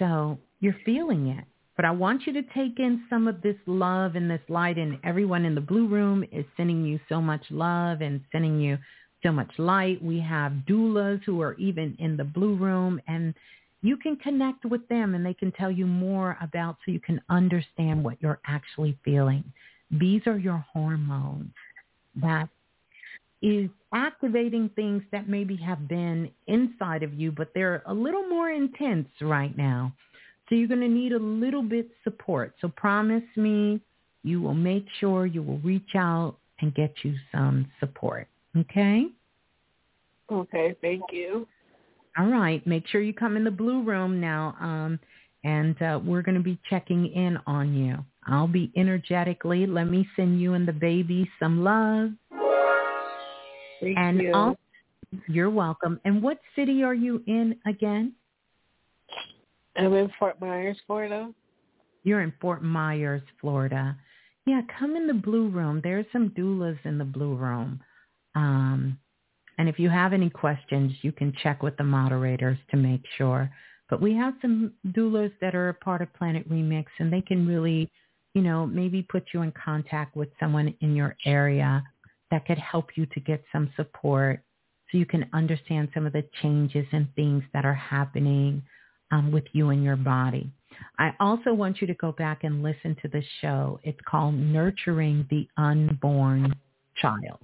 So 0.00 0.40
you're 0.58 0.74
feeling 0.84 1.28
it. 1.28 1.44
But 1.80 1.86
I 1.86 1.92
want 1.92 2.26
you 2.26 2.34
to 2.34 2.42
take 2.42 2.78
in 2.78 3.04
some 3.08 3.26
of 3.26 3.40
this 3.40 3.56
love 3.64 4.14
and 4.14 4.30
this 4.30 4.42
light 4.50 4.76
and 4.76 4.98
everyone 5.02 5.46
in 5.46 5.54
the 5.54 5.62
blue 5.62 5.88
room 5.88 6.22
is 6.30 6.44
sending 6.54 6.84
you 6.84 7.00
so 7.08 7.22
much 7.22 7.40
love 7.48 8.02
and 8.02 8.20
sending 8.30 8.60
you 8.60 8.76
so 9.22 9.32
much 9.32 9.50
light. 9.56 10.04
We 10.04 10.20
have 10.20 10.52
doulas 10.68 11.24
who 11.24 11.40
are 11.40 11.54
even 11.54 11.96
in 11.98 12.18
the 12.18 12.24
blue 12.24 12.54
room 12.54 13.00
and 13.08 13.32
you 13.80 13.96
can 13.96 14.16
connect 14.16 14.66
with 14.66 14.86
them 14.88 15.14
and 15.14 15.24
they 15.24 15.32
can 15.32 15.52
tell 15.52 15.70
you 15.70 15.86
more 15.86 16.36
about 16.42 16.76
so 16.84 16.92
you 16.92 17.00
can 17.00 17.18
understand 17.30 18.04
what 18.04 18.18
you're 18.20 18.40
actually 18.46 18.98
feeling. 19.02 19.42
These 19.90 20.26
are 20.26 20.36
your 20.36 20.62
hormones 20.74 21.54
that 22.20 22.50
is 23.40 23.70
activating 23.94 24.68
things 24.76 25.02
that 25.12 25.30
maybe 25.30 25.56
have 25.56 25.88
been 25.88 26.30
inside 26.46 27.02
of 27.02 27.14
you, 27.14 27.32
but 27.32 27.52
they're 27.54 27.82
a 27.86 27.94
little 27.94 28.28
more 28.28 28.50
intense 28.50 29.08
right 29.22 29.56
now. 29.56 29.94
So 30.50 30.56
you're 30.56 30.68
going 30.68 30.80
to 30.80 30.88
need 30.88 31.12
a 31.12 31.18
little 31.18 31.62
bit 31.62 31.88
support. 32.04 32.54
So 32.60 32.68
promise 32.68 33.22
me 33.36 33.80
you 34.24 34.42
will 34.42 34.54
make 34.54 34.84
sure 34.98 35.24
you 35.24 35.42
will 35.42 35.60
reach 35.60 35.94
out 35.96 36.36
and 36.60 36.74
get 36.74 36.92
you 37.04 37.14
some 37.32 37.70
support. 37.78 38.26
Okay? 38.56 39.06
Okay, 40.30 40.76
thank 40.82 41.02
you. 41.12 41.46
All 42.18 42.26
right. 42.26 42.64
Make 42.66 42.86
sure 42.88 43.00
you 43.00 43.14
come 43.14 43.36
in 43.36 43.44
the 43.44 43.50
blue 43.50 43.82
room 43.82 44.20
now. 44.20 44.56
Um, 44.60 44.98
and 45.44 45.80
uh, 45.80 46.00
we're 46.04 46.22
going 46.22 46.34
to 46.34 46.42
be 46.42 46.58
checking 46.68 47.06
in 47.06 47.38
on 47.46 47.72
you. 47.74 47.98
I'll 48.26 48.48
be 48.48 48.72
energetically. 48.76 49.66
Let 49.66 49.84
me 49.84 50.06
send 50.16 50.40
you 50.40 50.54
and 50.54 50.66
the 50.66 50.72
baby 50.72 51.30
some 51.38 51.64
love. 51.64 52.10
Thank 53.80 53.96
and 53.96 54.20
you. 54.20 54.32
Also, 54.34 54.58
you're 55.28 55.50
welcome. 55.50 56.00
And 56.04 56.22
what 56.22 56.38
city 56.54 56.82
are 56.82 56.94
you 56.94 57.22
in 57.26 57.56
again? 57.66 58.12
I'm 59.76 59.92
in 59.94 60.10
Fort 60.18 60.40
Myers, 60.40 60.76
Florida. 60.86 61.32
You're 62.02 62.22
in 62.22 62.32
Fort 62.40 62.62
Myers, 62.62 63.22
Florida. 63.40 63.96
Yeah, 64.46 64.62
come 64.78 64.96
in 64.96 65.06
the 65.06 65.14
blue 65.14 65.48
room. 65.48 65.80
There's 65.82 66.06
some 66.12 66.30
doulas 66.30 66.78
in 66.84 66.98
the 66.98 67.04
blue 67.04 67.34
room. 67.34 67.80
Um, 68.34 68.98
and 69.58 69.68
if 69.68 69.78
you 69.78 69.90
have 69.90 70.12
any 70.12 70.30
questions, 70.30 70.92
you 71.02 71.12
can 71.12 71.34
check 71.42 71.62
with 71.62 71.76
the 71.76 71.84
moderators 71.84 72.58
to 72.70 72.76
make 72.76 73.02
sure. 73.18 73.50
But 73.90 74.00
we 74.00 74.14
have 74.14 74.34
some 74.40 74.72
doulas 74.88 75.32
that 75.40 75.54
are 75.54 75.68
a 75.68 75.74
part 75.74 76.00
of 76.00 76.12
Planet 76.14 76.48
Remix, 76.48 76.86
and 76.98 77.12
they 77.12 77.20
can 77.20 77.46
really 77.46 77.90
you 78.34 78.42
know, 78.42 78.66
maybe 78.66 79.02
put 79.02 79.24
you 79.34 79.42
in 79.42 79.52
contact 79.52 80.16
with 80.16 80.28
someone 80.38 80.74
in 80.80 80.94
your 80.94 81.16
area 81.26 81.82
that 82.30 82.46
could 82.46 82.58
help 82.58 82.90
you 82.96 83.06
to 83.06 83.20
get 83.20 83.42
some 83.50 83.72
support 83.76 84.42
so 84.90 84.98
you 84.98 85.06
can 85.06 85.28
understand 85.32 85.88
some 85.94 86.06
of 86.06 86.12
the 86.12 86.24
changes 86.42 86.86
and 86.92 87.08
things 87.14 87.42
that 87.52 87.64
are 87.64 87.74
happening 87.74 88.62
um, 89.10 89.32
with 89.32 89.44
you 89.52 89.70
and 89.70 89.82
your 89.82 89.96
body. 89.96 90.50
I 90.98 91.12
also 91.20 91.52
want 91.52 91.80
you 91.80 91.86
to 91.86 91.94
go 91.94 92.12
back 92.12 92.44
and 92.44 92.62
listen 92.62 92.96
to 93.02 93.08
the 93.08 93.22
show. 93.40 93.80
It's 93.82 93.98
called 94.06 94.34
Nurturing 94.34 95.26
the 95.30 95.48
Unborn 95.56 96.54
Child, 97.00 97.40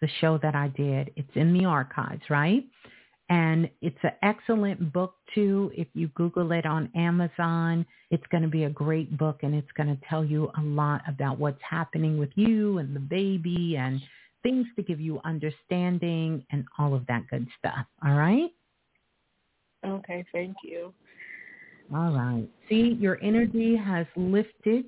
the 0.00 0.08
show 0.20 0.38
that 0.38 0.54
I 0.54 0.68
did. 0.68 1.12
It's 1.16 1.30
in 1.34 1.52
the 1.52 1.64
archives, 1.64 2.22
right? 2.28 2.64
And 3.28 3.68
it's 3.80 3.98
an 4.04 4.12
excellent 4.22 4.92
book 4.92 5.14
too. 5.34 5.72
If 5.74 5.88
you 5.94 6.08
Google 6.08 6.52
it 6.52 6.64
on 6.64 6.90
Amazon, 6.94 7.84
it's 8.10 8.26
going 8.30 8.44
to 8.44 8.48
be 8.48 8.64
a 8.64 8.70
great 8.70 9.18
book 9.18 9.40
and 9.42 9.54
it's 9.54 9.70
going 9.76 9.88
to 9.88 10.00
tell 10.08 10.24
you 10.24 10.50
a 10.56 10.62
lot 10.62 11.02
about 11.08 11.38
what's 11.38 11.60
happening 11.68 12.18
with 12.18 12.30
you 12.36 12.78
and 12.78 12.94
the 12.94 13.00
baby 13.00 13.76
and 13.76 14.00
things 14.44 14.66
to 14.76 14.82
give 14.82 15.00
you 15.00 15.20
understanding 15.24 16.46
and 16.52 16.64
all 16.78 16.94
of 16.94 17.04
that 17.08 17.26
good 17.28 17.48
stuff. 17.58 17.84
All 18.04 18.14
right? 18.14 18.50
Okay, 19.84 20.24
thank 20.32 20.56
you. 20.62 20.92
All 21.94 22.12
right. 22.12 22.48
See, 22.68 22.96
your 23.00 23.18
energy 23.22 23.76
has 23.76 24.06
lifted 24.16 24.86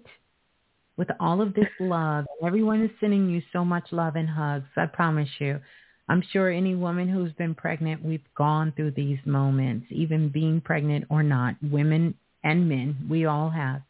with 0.96 1.08
all 1.20 1.40
of 1.40 1.54
this 1.54 1.68
love. 1.78 2.26
Everyone 2.44 2.82
is 2.82 2.90
sending 3.00 3.30
you 3.30 3.40
so 3.52 3.64
much 3.64 3.86
love 3.92 4.16
and 4.16 4.28
hugs. 4.28 4.66
I 4.76 4.86
promise 4.86 5.28
you. 5.38 5.60
I'm 6.08 6.22
sure 6.32 6.50
any 6.50 6.74
woman 6.74 7.08
who's 7.08 7.32
been 7.34 7.54
pregnant, 7.54 8.04
we've 8.04 8.20
gone 8.34 8.72
through 8.74 8.92
these 8.92 9.18
moments, 9.26 9.86
even 9.90 10.30
being 10.30 10.60
pregnant 10.60 11.04
or 11.10 11.22
not, 11.22 11.54
women 11.62 12.14
and 12.44 12.68
men, 12.68 12.96
we 13.08 13.26
all 13.26 13.50
have. 13.50 13.82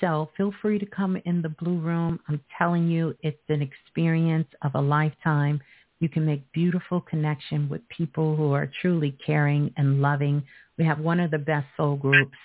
So 0.00 0.30
feel 0.36 0.54
free 0.62 0.78
to 0.78 0.86
come 0.86 1.20
in 1.24 1.42
the 1.42 1.48
blue 1.48 1.80
room. 1.80 2.20
I'm 2.28 2.40
telling 2.56 2.88
you, 2.88 3.16
it's 3.22 3.42
an 3.48 3.60
experience 3.60 4.46
of 4.62 4.72
a 4.74 4.80
lifetime. 4.80 5.60
You 6.00 6.08
can 6.08 6.24
make 6.24 6.52
beautiful 6.52 7.00
connection 7.00 7.68
with 7.68 7.88
people 7.88 8.36
who 8.36 8.52
are 8.52 8.70
truly 8.80 9.18
caring 9.26 9.74
and 9.76 10.00
loving. 10.00 10.44
We 10.78 10.84
have 10.84 11.00
one 11.00 11.20
of 11.20 11.30
the 11.30 11.38
best 11.38 11.66
soul 11.76 11.96
groups 11.96 12.36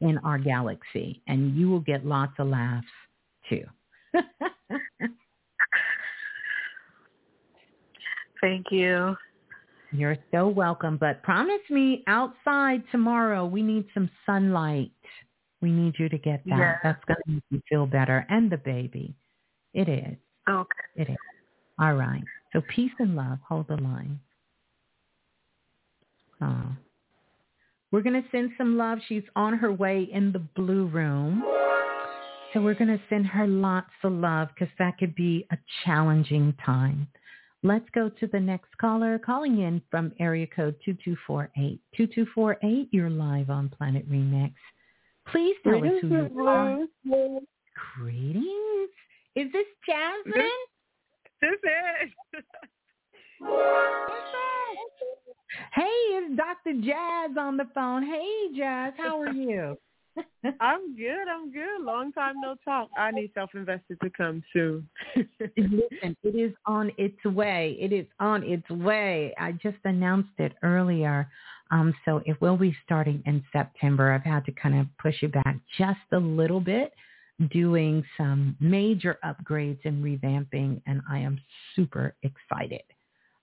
in 0.00 0.18
our 0.18 0.38
galaxy, 0.38 1.22
and 1.26 1.56
you 1.56 1.70
will 1.70 1.80
get 1.80 2.06
lots 2.06 2.34
of 2.38 2.48
laughs 2.48 2.86
too. 3.48 3.64
Thank 8.40 8.66
you. 8.70 9.16
You're 9.92 10.16
so 10.30 10.48
welcome. 10.48 10.96
But 10.96 11.22
promise 11.22 11.60
me 11.68 12.04
outside 12.06 12.82
tomorrow, 12.92 13.44
we 13.44 13.62
need 13.62 13.86
some 13.92 14.08
sunlight. 14.24 14.92
We 15.60 15.70
need 15.70 15.94
you 15.98 16.08
to 16.08 16.18
get 16.18 16.42
that. 16.46 16.58
Yeah. 16.58 16.76
That's 16.82 17.04
going 17.06 17.18
to 17.26 17.32
make 17.32 17.42
you 17.50 17.60
feel 17.68 17.86
better 17.86 18.26
and 18.30 18.50
the 18.50 18.56
baby. 18.56 19.14
It 19.74 19.88
is. 19.88 20.16
Okay. 20.48 20.70
It 20.96 21.10
is. 21.10 21.16
All 21.78 21.94
right. 21.94 22.22
So 22.52 22.62
peace 22.74 22.92
and 22.98 23.14
love. 23.14 23.38
Hold 23.48 23.68
the 23.68 23.76
line. 23.76 24.20
Oh. 26.40 26.72
We're 27.92 28.02
going 28.02 28.22
to 28.22 28.28
send 28.30 28.50
some 28.56 28.76
love. 28.76 28.98
She's 29.08 29.24
on 29.34 29.58
her 29.58 29.72
way 29.72 30.08
in 30.12 30.32
the 30.32 30.38
blue 30.38 30.86
room. 30.86 31.42
So 32.52 32.60
we're 32.60 32.74
going 32.74 32.88
to 32.88 33.00
send 33.08 33.26
her 33.26 33.46
lots 33.46 33.90
of 34.02 34.12
love 34.12 34.48
because 34.54 34.72
that 34.78 34.98
could 34.98 35.14
be 35.14 35.46
a 35.50 35.58
challenging 35.84 36.54
time. 36.64 37.08
Let's 37.62 37.84
go 37.94 38.08
to 38.08 38.26
the 38.26 38.40
next 38.40 38.76
caller 38.80 39.18
calling 39.18 39.60
in 39.60 39.82
from 39.90 40.12
area 40.18 40.46
code 40.46 40.76
2248. 40.84 41.80
2248, 41.96 42.88
you're 42.90 43.10
live 43.10 43.50
on 43.50 43.68
Planet 43.68 44.10
Remix. 44.10 44.54
Please 45.30 45.56
tell 45.62 45.76
us 45.76 45.92
who 46.00 46.08
you 46.08 46.46
are. 46.46 46.78
Greetings. 47.98 48.90
Is 49.36 49.52
this 49.52 49.66
Jasmine? 49.86 50.48
This 51.40 51.50
is. 51.52 52.42
Dr. 56.70 56.86
Jazz 56.86 57.36
on 57.38 57.56
the 57.56 57.66
phone. 57.74 58.04
Hey, 58.04 58.56
Jazz, 58.56 58.92
how 58.96 59.20
are 59.20 59.32
you? 59.32 59.76
I'm 60.60 60.96
good. 60.96 61.28
I'm 61.28 61.52
good. 61.52 61.82
Long 61.82 62.12
time 62.12 62.34
no 62.40 62.56
talk. 62.64 62.90
I 62.96 63.10
need 63.10 63.30
self-invested 63.34 63.98
to 64.02 64.10
come 64.10 64.42
soon. 64.52 64.88
Listen, 65.16 66.16
it 66.22 66.36
is 66.36 66.52
on 66.66 66.90
its 66.98 67.22
way. 67.24 67.76
It 67.80 67.92
is 67.92 68.06
on 68.18 68.42
its 68.42 68.68
way. 68.70 69.34
I 69.38 69.52
just 69.52 69.78
announced 69.84 70.30
it 70.38 70.52
earlier. 70.62 71.28
Um, 71.70 71.94
so 72.04 72.20
it 72.26 72.40
will 72.40 72.56
be 72.56 72.76
starting 72.84 73.22
in 73.26 73.44
September. 73.52 74.12
I've 74.12 74.24
had 74.24 74.44
to 74.46 74.52
kind 74.52 74.78
of 74.78 74.86
push 75.00 75.22
it 75.22 75.32
back 75.32 75.56
just 75.78 76.00
a 76.12 76.18
little 76.18 76.60
bit, 76.60 76.92
doing 77.52 78.04
some 78.16 78.56
major 78.60 79.18
upgrades 79.24 79.78
and 79.84 80.04
revamping, 80.04 80.82
and 80.86 81.00
I 81.08 81.18
am 81.18 81.40
super 81.76 82.14
excited 82.22 82.82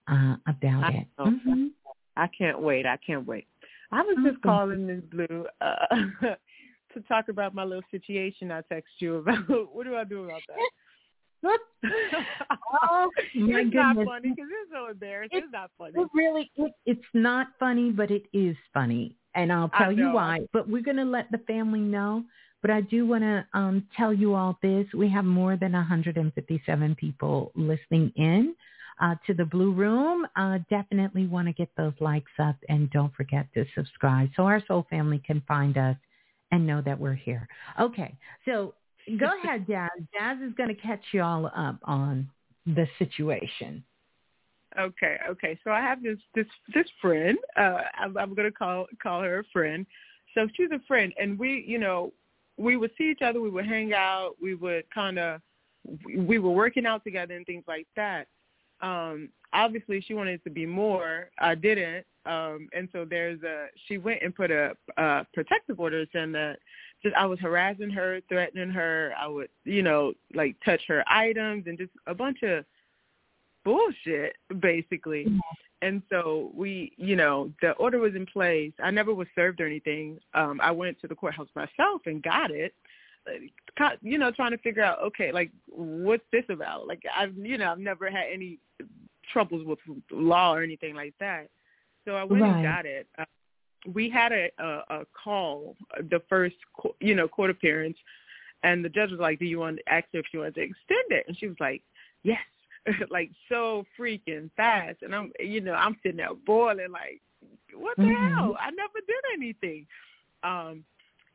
uh, 0.10 0.36
about 0.46 0.84
I 0.84 0.90
it. 0.90 1.08
know. 1.18 1.70
I 2.18 2.28
can't 2.38 2.60
wait. 2.62 2.86
I 2.86 2.98
can't 2.98 3.26
wait. 3.28 3.48
I 3.92 4.02
was 4.02 4.18
just 4.24 4.38
Mhm. 4.40 4.44
calling 4.44 4.88
Ms. 4.88 5.04
Blue 5.12 5.46
uh, 5.62 5.86
to 6.94 7.02
talk 7.08 7.30
about 7.30 7.54
my 7.54 7.64
little 7.64 7.84
situation 7.92 8.52
I 8.52 8.62
text 8.62 8.94
you 9.00 9.16
about. 9.18 9.48
what 9.74 9.86
do 9.86 9.96
I 9.96 10.04
do 10.04 10.26
about 10.26 10.42
that? 10.48 10.58
Oh, 12.84 13.10
my 13.36 13.62
it's 13.62 13.74
not 13.74 13.96
goodness. 13.96 14.08
funny 14.10 14.30
because 14.36 14.50
it's 14.62 14.72
so 14.74 14.90
embarrassing. 14.92 15.38
It- 15.38 15.44
It's 15.46 15.54
not 15.54 15.72
funny. 15.78 15.94
It 16.02 16.10
really, 16.14 16.52
it, 16.58 16.72
it's 16.86 17.06
not 17.14 17.48
funny, 17.60 17.92
but 17.92 18.12
it 18.12 18.24
is 18.34 18.56
funny. 18.74 19.16
And 19.36 19.54
I'll 19.54 19.70
tell 19.70 19.92
you 19.92 20.12
why. 20.12 20.40
But 20.52 20.68
we're 20.68 20.82
going 20.82 20.98
to 20.98 21.06
let 21.06 21.32
the 21.32 21.38
family 21.40 21.80
know. 21.80 22.24
But 22.62 22.72
I 22.72 22.82
do 22.82 23.06
want 23.06 23.24
to 23.24 23.46
um, 23.54 23.88
tell 23.96 24.12
you 24.12 24.34
all 24.34 24.58
this. 24.62 24.86
We 24.94 25.08
have 25.10 25.26
more 25.26 25.56
than 25.56 25.74
157 25.74 26.96
people 26.96 27.52
listening 27.56 28.12
in 28.16 28.56
uh, 29.00 29.16
to 29.26 29.34
the 29.34 29.46
Blue 29.46 29.72
Room. 29.72 30.26
Uh, 30.36 30.60
definitely 30.70 31.28
want 31.28 31.48
to 31.48 31.54
get 31.54 31.70
those 31.78 31.94
likes 32.00 32.32
up. 32.40 32.56
And 32.70 32.90
don't 32.92 33.14
forget 33.16 33.48
to 33.54 33.66
subscribe 33.76 34.30
so 34.36 34.44
our 34.44 34.64
soul 34.68 34.86
family 34.90 35.22
can 35.26 35.42
find 35.48 35.78
us 35.78 35.96
and 36.52 36.66
know 36.66 36.82
that 36.82 37.00
we're 37.00 37.14
here. 37.14 37.48
Okay. 37.80 38.16
So 38.46 38.74
go 39.20 39.28
ahead, 39.44 39.68
Jazz. 39.68 39.90
Jazz 40.18 40.38
is 40.42 40.54
going 40.56 40.70
to 40.70 40.82
catch 40.82 41.04
you 41.12 41.22
all 41.22 41.48
up 41.48 41.80
on 41.84 42.30
the 42.66 42.88
situation. 43.00 43.84
Okay, 44.78 45.18
okay. 45.28 45.58
So 45.64 45.72
I 45.72 45.82
have 45.82 46.04
this 46.04 46.20
this 46.36 46.46
this 46.74 46.86
friend. 47.02 47.38
Uh, 47.56 47.80
I'm, 47.98 48.16
I'm 48.16 48.36
gonna 48.36 48.52
call 48.52 48.86
call 49.02 49.22
her 49.22 49.40
a 49.40 49.44
friend. 49.52 49.88
So 50.34 50.48
she's 50.56 50.70
a 50.72 50.80
friend, 50.88 51.14
and 51.20 51.40
we, 51.40 51.66
you 51.68 51.80
know, 51.80 52.14
we 52.58 52.78
would 52.78 52.92
see 52.98 53.10
each 53.10 53.22
other. 53.24 53.42
We 53.42 53.50
would 53.50 53.66
hang 53.66 53.94
out. 53.94 54.36
We 54.40 54.54
would 54.54 54.84
kind 54.94 55.18
of, 55.18 55.42
we 56.16 56.38
were 56.38 56.52
working 56.52 56.86
out 56.86 57.04
together 57.04 57.36
and 57.36 57.46
things 57.46 57.64
like 57.68 57.88
that. 57.96 58.28
Um, 58.82 59.30
obviously, 59.54 60.02
she 60.02 60.14
wanted 60.14 60.44
to 60.44 60.50
be 60.50 60.66
more. 60.66 61.30
I 61.40 61.56
didn't, 61.56 62.06
um, 62.26 62.70
and 62.74 62.88
so 62.92 63.06
there's 63.06 63.42
a. 63.44 63.68
She 63.88 63.98
went 63.98 64.22
and 64.22 64.36
put 64.36 64.52
a, 64.52 64.76
a 64.98 65.26
protective 65.34 65.80
order 65.80 66.06
saying 66.14 66.32
that 66.34 66.58
just 67.04 67.16
I 67.16 67.26
was 67.26 67.40
harassing 67.40 67.90
her, 67.92 68.22
threatening 68.30 68.70
her. 68.70 69.14
I 69.20 69.28
would, 69.28 69.50
you 69.64 69.84
know, 69.84 70.14
like 70.34 70.56
touch 70.64 70.82
her 70.88 71.04
items 71.08 71.66
and 71.68 71.78
just 71.78 71.92
a 72.08 72.14
bunch 72.14 72.44
of 72.44 72.66
bullshit 73.64 74.38
basically 74.62 75.28
and 75.82 76.02
so 76.10 76.52
we 76.54 76.94
you 76.98 77.16
know 77.16 77.52
the 77.62 77.72
order 77.72 78.00
was 78.00 78.16
in 78.16 78.26
place 78.26 78.72
i 78.82 78.90
never 78.90 79.14
was 79.14 79.28
served 79.36 79.60
or 79.60 79.66
anything 79.66 80.18
um 80.34 80.60
i 80.62 80.72
went 80.72 81.00
to 81.02 81.08
the 81.08 81.16
courthouse 81.16 81.50
myself 81.56 82.02
and 82.06 82.24
got 82.24 82.50
it 82.50 82.74
you 84.02 84.18
know 84.18 84.32
trying 84.32 84.52
to 84.52 84.58
figure 84.60 84.84
out 84.84 85.00
okay 85.00 85.32
like 85.32 85.52
what's 85.68 86.24
this 86.32 86.46
about 86.50 86.88
like 86.88 87.02
i've 87.16 87.36
you 87.38 87.58
know 87.58 87.72
i've 87.72 87.80
never 87.80 88.10
had 88.10 88.26
any 88.32 88.58
troubles 89.32 89.66
with 89.66 89.80
law 90.12 90.54
or 90.54 90.64
anything 90.64 90.96
like 90.96 91.14
that 91.20 91.48
so 92.06 92.16
i 92.16 92.24
went 92.24 92.44
Right. 92.44 92.54
and 92.54 92.64
got 92.64 92.86
it 92.86 93.08
uh, 93.20 93.26
we 93.94 94.10
had 94.10 94.32
a, 94.32 94.50
a 94.60 94.84
a 95.02 95.06
call 95.24 95.76
the 96.10 96.22
first 96.30 96.56
co- 96.80 96.96
you 97.00 97.16
know 97.16 97.28
court 97.28 97.50
appearance 97.50 97.98
and 98.64 98.84
the 98.84 98.90
judge 98.90 99.12
was 99.12 99.20
like 99.20 99.40
do 99.40 99.46
you 99.46 99.60
want 99.60 99.78
to 99.78 99.94
ask 99.94 100.06
her 100.14 100.20
if 100.20 100.26
she 100.32 100.38
wanted 100.38 100.56
to 100.56 100.62
extend 100.62 101.06
it 101.10 101.26
and 101.28 101.38
she 101.38 101.48
was 101.48 101.58
like 101.60 101.82
yes 102.24 102.40
like 103.10 103.30
so 103.50 103.86
freaking 104.00 104.50
fast 104.56 104.98
and 105.02 105.14
I'm 105.14 105.32
you 105.40 105.62
know, 105.62 105.74
I'm 105.74 105.98
sitting 106.02 106.18
there 106.18 106.34
boiling 106.46 106.92
like 106.92 107.22
what 107.74 107.98
the 107.98 108.04
Mhm. 108.04 108.38
hell? 108.40 108.58
I 108.60 108.72
never 108.72 109.00
did 109.06 109.24
anything. 109.34 109.86
Um 110.44 110.84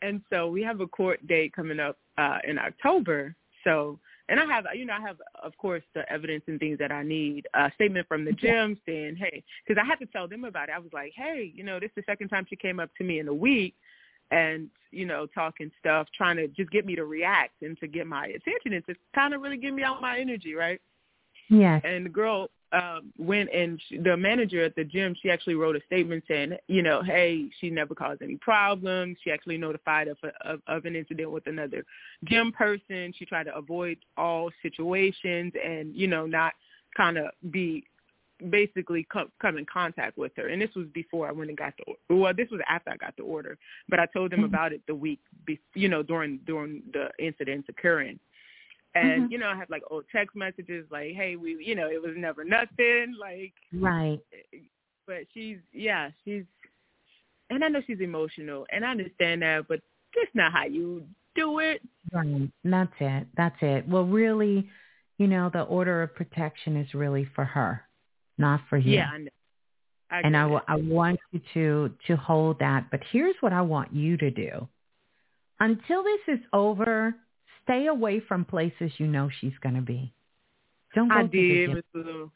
and 0.03 0.21
so 0.31 0.49
we 0.49 0.63
have 0.63 0.81
a 0.81 0.87
court 0.87 1.27
date 1.27 1.53
coming 1.55 1.81
up 1.81 1.99
uh 2.19 2.39
in 2.47 2.59
October. 2.59 3.35
So 3.65 3.99
and 4.29 4.39
I 4.41 4.47
have 4.47 4.67
you 4.75 4.85
know, 4.85 4.95
I 4.95 5.01
have 5.01 5.17
of 5.43 5.57
course 5.57 5.83
the 5.95 6.11
evidence 6.13 6.45
and 6.47 6.59
things 6.59 6.79
that 6.79 6.93
I 6.93 7.03
need. 7.03 7.47
A 7.55 7.71
statement 7.75 8.07
from 8.09 8.25
the 8.25 8.33
gym 8.33 8.79
saying, 8.87 9.17
"Hey, 9.17 9.43
cuz 9.67 9.77
I 9.81 9.85
had 9.85 9.99
to 10.01 10.07
tell 10.07 10.29
them 10.29 10.45
about 10.45 10.69
it. 10.69 10.73
I 10.75 10.79
was 10.79 10.93
like, 10.93 11.13
"Hey, 11.15 11.53
you 11.55 11.65
know, 11.65 11.79
this 11.81 11.91
is 11.91 11.97
the 11.97 12.03
second 12.07 12.29
time 12.29 12.47
she 12.49 12.57
came 12.57 12.81
up 12.81 12.91
to 12.97 13.05
me 13.05 13.19
in 13.19 13.29
a 13.29 13.35
week." 13.35 13.75
and 14.33 14.69
you 14.91 15.07
know 15.07 15.27
talking 15.27 15.71
stuff 15.79 16.09
trying 16.17 16.37
to 16.37 16.49
just 16.49 16.71
get 16.71 16.85
me 16.87 16.97
to 16.97 17.05
react 17.05 17.63
and 17.63 17.79
to 17.79 17.87
get 17.87 18.07
my 18.07 18.27
attention 18.27 18.73
and 18.73 18.85
to 18.87 18.95
kind 19.15 19.35
of 19.35 19.43
really 19.43 19.57
give 19.59 19.75
me 19.75 19.85
all 19.85 20.01
my 20.01 20.19
energy 20.19 20.55
right 20.55 20.81
Yes. 21.49 21.83
and 21.85 22.07
the 22.07 22.11
girl 22.11 22.49
um 22.73 23.13
went 23.19 23.49
and 23.53 23.81
she, 23.89 23.99
the 23.99 24.17
manager 24.17 24.65
at 24.65 24.75
the 24.75 24.85
gym 24.85 25.15
she 25.21 25.31
actually 25.31 25.55
wrote 25.55 25.77
a 25.77 25.81
statement 25.87 26.25
saying 26.27 26.57
you 26.69 26.83
know 26.83 27.03
hey 27.03 27.49
she 27.61 27.71
never 27.71 27.95
caused 27.95 28.23
any 28.23 28.37
problems. 28.37 29.17
She 29.23 29.31
actually 29.31 29.59
notified 29.59 30.09
of, 30.09 30.17
of 30.45 30.61
of 30.67 30.85
an 30.85 30.97
incident 30.97 31.31
with 31.31 31.47
another 31.47 31.85
gym 32.25 32.53
person. 32.53 33.13
She 33.19 33.25
tried 33.25 33.45
to 33.45 33.55
avoid 33.57 33.99
all 34.17 34.51
situations 34.63 35.53
and 35.65 35.95
you 35.95 36.07
know 36.07 36.27
not 36.27 36.55
kind 36.97 37.19
of 37.19 37.27
be 37.51 37.85
basically 38.51 39.07
come 39.13 39.31
come 39.41 39.57
in 39.59 39.67
contact 39.73 40.19
with 40.19 40.33
her. 40.37 40.49
And 40.49 40.61
this 40.61 40.75
was 40.75 40.87
before 40.95 41.29
I 41.29 41.33
went 41.33 41.51
and 41.51 41.59
got 41.59 41.75
the 41.77 42.15
well 42.15 42.33
this 42.35 42.49
was 42.51 42.61
after 42.69 42.91
I 42.91 42.97
got 42.97 43.17
the 43.17 43.23
order 43.23 43.57
but 43.89 44.01
I 44.01 44.07
told 44.07 44.33
them 44.33 44.41
Mhm. 44.41 44.47
about 44.47 44.73
it 44.73 44.83
the 44.87 44.95
week 44.95 45.21
be, 45.47 45.61
you 45.75 45.89
know 45.89 46.03
during 46.03 46.39
during 46.47 46.83
the 46.93 47.11
incidents 47.19 47.69
occurring 47.69 48.19
and 48.95 49.25
Mhm. 49.25 49.31
you 49.33 49.39
know 49.39 49.49
I 49.49 49.57
had 49.57 49.71
like 49.71 49.83
old 49.91 50.05
text 50.13 50.37
messages 50.37 50.87
like 50.91 51.15
hey 51.15 51.37
we 51.37 51.63
you 51.65 51.75
know 51.75 51.89
it 51.89 52.01
was 52.03 52.13
never 52.17 52.45
nothing 52.45 53.15
like 53.19 53.55
Right. 53.73 54.21
but 55.07 55.23
she's 55.33 55.59
yeah 55.73 56.11
she's 56.25 56.45
and 57.51 57.65
I 57.65 57.69
know 57.69 57.81
she's 57.87 58.01
emotional 58.01 58.67
and 58.71 58.85
I 58.85 58.91
understand 58.91 59.43
that 59.43 59.67
but 59.69 59.81
that's 60.15 60.35
not 60.35 60.53
how 60.53 60.65
you 60.67 61.07
do 61.35 61.59
it 61.61 61.81
Right. 62.13 62.51
That's 62.65 62.93
it. 63.01 63.27
That's 63.37 63.57
it. 63.63 63.89
Well, 63.89 64.05
really, 64.05 64.69
you 65.19 65.29
know, 65.29 65.49
the 65.51 65.63
order 65.63 66.03
of 66.03 66.15
protection 66.15 66.77
is 66.77 66.93
really 66.95 67.25
for 67.35 67.45
her, 67.45 67.83
not 68.39 68.61
for 68.69 68.77
you. 68.77 68.95
yeah 68.95 69.09
I 69.13 69.19
know 69.19 69.31
I 70.11 70.21
and 70.21 70.37
I, 70.37 70.61
I 70.69 70.77
want 70.77 71.19
you 71.31 71.41
to 71.55 71.95
to 72.09 72.17
hold 72.17 72.59
that. 72.59 72.91
But 72.91 73.01
here's 73.13 73.37
what 73.41 73.53
I 73.55 73.63
want 73.63 73.95
you 73.95 74.17
to 74.19 74.31
do. 74.31 74.69
Until 75.61 76.03
this 76.03 76.21
is 76.29 76.41
over, 76.53 77.15
stay 77.65 77.87
away 77.87 78.21
from 78.21 78.45
places 78.45 78.93
you 78.99 79.07
know 79.07 79.29
she's 79.41 79.53
going 79.63 79.75
to 79.75 79.81
be. 79.83 80.13
Don't 80.95 81.09
go 81.09 81.15
I 81.17 81.23
to 81.23 81.29
the 81.29 81.83
gym. 81.95 82.31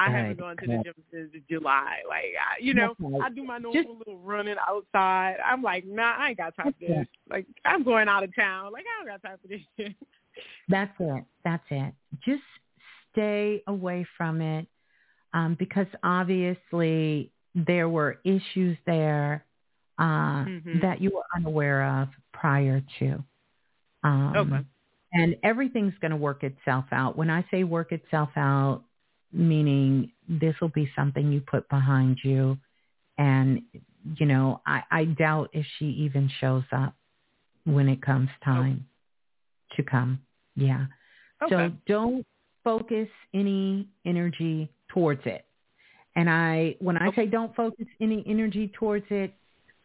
I 0.00 0.10
haven't 0.12 0.38
gone 0.38 0.56
to 0.58 0.66
the 0.66 0.82
gym 0.84 0.94
since 1.10 1.42
July. 1.50 1.96
Like, 2.08 2.26
I, 2.38 2.60
you 2.62 2.72
know, 2.72 2.94
right. 3.00 3.22
I 3.24 3.30
do 3.30 3.42
my 3.42 3.58
normal 3.58 3.82
Just- 3.82 3.98
little 3.98 4.18
running 4.18 4.54
outside. 4.68 5.38
I'm 5.44 5.60
like, 5.62 5.84
nah, 5.84 6.14
I 6.16 6.28
ain't 6.28 6.38
got 6.38 6.54
time 6.56 6.72
for 6.78 6.86
this. 6.86 7.06
Like, 7.28 7.46
I'm 7.64 7.82
going 7.82 8.08
out 8.08 8.22
of 8.22 8.34
town. 8.36 8.72
Like, 8.72 8.84
I 8.86 9.04
don't 9.04 9.20
got 9.20 9.28
time 9.28 9.38
for 9.42 9.48
this 9.48 9.60
shit. 9.76 9.96
That's 10.68 10.92
it. 11.00 11.24
That's 11.44 11.64
it. 11.70 11.94
Just 12.24 12.42
stay 13.10 13.60
away 13.66 14.06
from 14.16 14.40
it 14.40 14.68
um, 15.34 15.56
because 15.58 15.88
obviously 16.04 17.32
there 17.56 17.88
were 17.88 18.20
issues 18.24 18.76
there 18.86 19.44
uh, 19.98 20.44
Mhm. 20.44 20.80
that 20.82 21.00
you 21.00 21.10
were 21.12 21.24
unaware 21.34 21.82
of 22.02 22.08
prior 22.32 22.80
to. 23.00 23.24
Um, 24.02 24.32
Okay. 24.36 24.64
And 25.12 25.36
everything's 25.42 25.94
going 26.00 26.10
to 26.10 26.16
work 26.16 26.44
itself 26.44 26.84
out. 26.92 27.16
When 27.16 27.30
I 27.30 27.44
say 27.50 27.64
work 27.64 27.92
itself 27.92 28.28
out, 28.36 28.82
meaning 29.32 30.12
this 30.28 30.54
will 30.60 30.68
be 30.68 30.90
something 30.94 31.32
you 31.32 31.40
put 31.40 31.68
behind 31.70 32.18
you. 32.22 32.58
And, 33.16 33.62
you 34.16 34.26
know, 34.26 34.60
I, 34.66 34.82
I 34.90 35.04
doubt 35.06 35.50
if 35.54 35.64
she 35.78 35.86
even 35.86 36.30
shows 36.40 36.64
up 36.72 36.94
when 37.64 37.88
it 37.88 38.02
comes 38.02 38.28
time 38.44 38.84
oh. 38.84 39.76
to 39.76 39.82
come. 39.82 40.20
Yeah. 40.56 40.86
Okay. 41.42 41.54
So 41.54 41.72
don't 41.86 42.26
focus 42.62 43.08
any 43.32 43.88
energy 44.04 44.70
towards 44.88 45.22
it. 45.24 45.46
And 46.16 46.28
I, 46.28 46.76
when 46.80 46.96
I 46.98 47.14
say 47.14 47.26
don't 47.26 47.54
focus 47.54 47.86
any 48.00 48.24
energy 48.26 48.72
towards 48.78 49.06
it, 49.10 49.32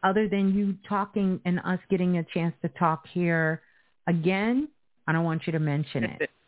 other 0.03 0.27
than 0.27 0.53
you 0.53 0.75
talking 0.87 1.39
and 1.45 1.59
us 1.59 1.79
getting 1.89 2.17
a 2.17 2.25
chance 2.33 2.53
to 2.61 2.67
talk 2.69 3.07
here 3.07 3.61
again, 4.07 4.67
I 5.07 5.11
don't 5.11 5.23
want 5.23 5.43
you 5.45 5.53
to 5.53 5.59
mention 5.59 6.03
it. 6.03 6.29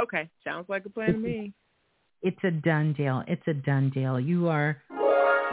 Okay, 0.00 0.30
sounds 0.44 0.68
like 0.68 0.86
a 0.86 0.90
plan 0.90 1.12
to 1.12 1.18
me. 1.18 1.52
It's 2.22 2.38
a 2.44 2.52
done 2.52 2.92
deal. 2.92 3.24
It's 3.26 3.42
a 3.48 3.54
done 3.54 3.90
deal. 3.90 4.20
You 4.20 4.46
are, 4.46 4.80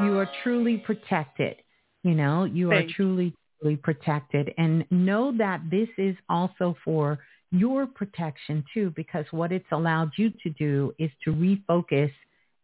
you 0.03 0.19
are 0.19 0.29
truly 0.43 0.77
protected. 0.77 1.55
You 2.03 2.13
know, 2.13 2.43
you 2.43 2.69
Thanks. 2.69 2.91
are 2.91 2.95
truly, 2.95 3.33
truly 3.59 3.75
protected, 3.75 4.53
and 4.59 4.85
know 4.91 5.35
that 5.39 5.61
this 5.71 5.89
is 5.97 6.15
also 6.29 6.77
for 6.85 7.17
your 7.51 7.87
protection 7.87 8.63
too, 8.71 8.93
because 8.95 9.25
what 9.31 9.51
it's 9.51 9.65
allowed 9.71 10.11
you 10.15 10.31
to 10.43 10.51
do 10.51 10.93
is 10.99 11.09
to 11.23 11.33
refocus 11.33 12.11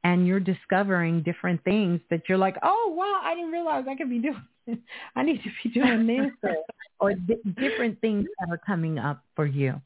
and 0.03 0.25
you're 0.25 0.39
discovering 0.39 1.21
different 1.21 1.63
things 1.63 1.99
that 2.09 2.23
you're 2.27 2.37
like, 2.37 2.57
oh, 2.63 2.93
wow, 2.95 3.21
I 3.23 3.35
didn't 3.35 3.51
realize 3.51 3.85
I 3.89 3.95
could 3.95 4.09
be 4.09 4.19
doing 4.19 4.41
I 5.15 5.23
need 5.23 5.41
to 5.43 5.49
be 5.63 5.69
doing 5.69 6.07
this 6.07 6.31
or, 6.43 6.55
or 6.99 7.13
d- 7.13 7.37
different 7.59 7.99
things 8.01 8.25
that 8.39 8.53
are 8.53 8.59
coming 8.59 8.99
up 8.99 9.23
for 9.35 9.45
you. 9.45 9.81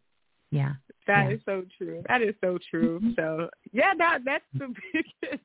Yeah. 0.52 0.74
that 1.08 1.30
yeah. 1.30 1.36
is 1.36 1.40
so 1.46 1.64
true. 1.78 2.04
That 2.08 2.22
is 2.22 2.36
so 2.42 2.58
true. 2.70 3.00
Mm-hmm. 3.00 3.12
So 3.18 3.50
yeah, 3.72 3.94
that 3.98 4.20
that's 4.26 4.44
the 4.54 4.68
biggest. 4.94 5.44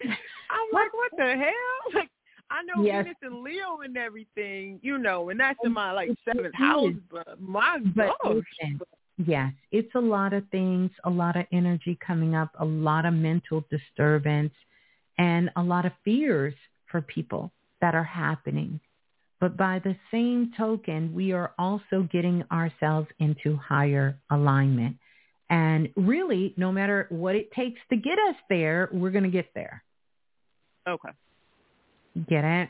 I'm 0.04 0.68
like, 0.72 0.92
what 0.94 1.10
the 1.16 1.34
hell? 1.36 1.92
Like, 1.94 2.10
I 2.50 2.62
know 2.62 2.82
yes. 2.82 3.04
Venus 3.04 3.16
and 3.22 3.42
Leo 3.42 3.80
and 3.84 3.96
everything, 3.96 4.78
you 4.82 4.96
know, 4.96 5.28
and 5.28 5.38
that's 5.38 5.58
in 5.64 5.72
my 5.72 5.92
like 5.92 6.10
seventh 6.24 6.54
house, 6.54 6.94
but 7.10 7.40
my 7.40 7.78
but 7.94 8.12
gosh. 8.22 8.36
Listen, 8.60 8.80
yes, 9.26 9.52
it's 9.70 9.94
a 9.94 10.00
lot 10.00 10.32
of 10.32 10.48
things, 10.50 10.90
a 11.04 11.10
lot 11.10 11.36
of 11.36 11.46
energy 11.52 11.98
coming 12.04 12.34
up, 12.34 12.50
a 12.58 12.64
lot 12.64 13.04
of 13.04 13.14
mental 13.14 13.64
disturbance, 13.70 14.52
and 15.18 15.50
a 15.56 15.62
lot 15.62 15.84
of 15.84 15.92
fears 16.04 16.54
for 16.90 17.02
people 17.02 17.52
that 17.80 17.94
are 17.94 18.04
happening. 18.04 18.80
But 19.40 19.56
by 19.56 19.80
the 19.82 19.96
same 20.10 20.52
token, 20.56 21.14
we 21.14 21.32
are 21.32 21.52
also 21.58 22.08
getting 22.10 22.44
ourselves 22.50 23.08
into 23.20 23.56
higher 23.56 24.18
alignment. 24.30 24.96
And 25.50 25.88
really, 25.96 26.54
no 26.56 26.72
matter 26.72 27.06
what 27.10 27.34
it 27.34 27.50
takes 27.52 27.80
to 27.90 27.96
get 27.96 28.18
us 28.28 28.34
there, 28.48 28.88
we're 28.92 29.10
going 29.10 29.24
to 29.24 29.30
get 29.30 29.50
there. 29.54 29.82
Okay. 30.88 31.10
Get 32.28 32.44
it? 32.44 32.68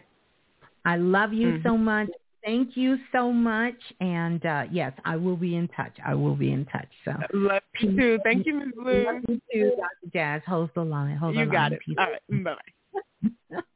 I 0.85 0.97
love 0.97 1.33
you 1.33 1.49
mm-hmm. 1.49 1.69
so 1.69 1.77
much. 1.77 2.09
Thank 2.45 2.77
you 2.77 2.99
so 3.13 3.33
much. 3.33 3.75
And 4.01 4.45
uh, 4.47 4.65
yes, 4.71 4.93
I 5.05 5.17
will 5.17 5.37
be 5.37 5.57
in 5.57 5.69
touch. 5.69 5.97
I 6.07 6.15
will 6.15 6.37
be 6.37 6.53
in 6.53 6.65
touch. 6.67 6.89
So 7.05 7.13
love 7.35 7.63
you 7.81 7.97
too. 7.97 8.19
Thank 8.25 8.47
you, 8.47 8.55
Ms. 8.55 8.69
Blue. 8.77 9.05
Love 9.05 9.23
you 9.29 9.41
too, 9.53 9.73
Dr. 9.77 10.13
Jazz. 10.13 10.43
Hold 10.47 10.71
the 10.75 10.85
line. 10.85 11.17
Hold 11.17 11.35
you 11.35 11.45
the 11.47 11.53
line. 11.53 11.73
You 11.73 11.95
got 11.97 12.07
it. 12.07 12.19
All 12.31 12.45
right. 12.45 12.45
Bye. 13.53 13.61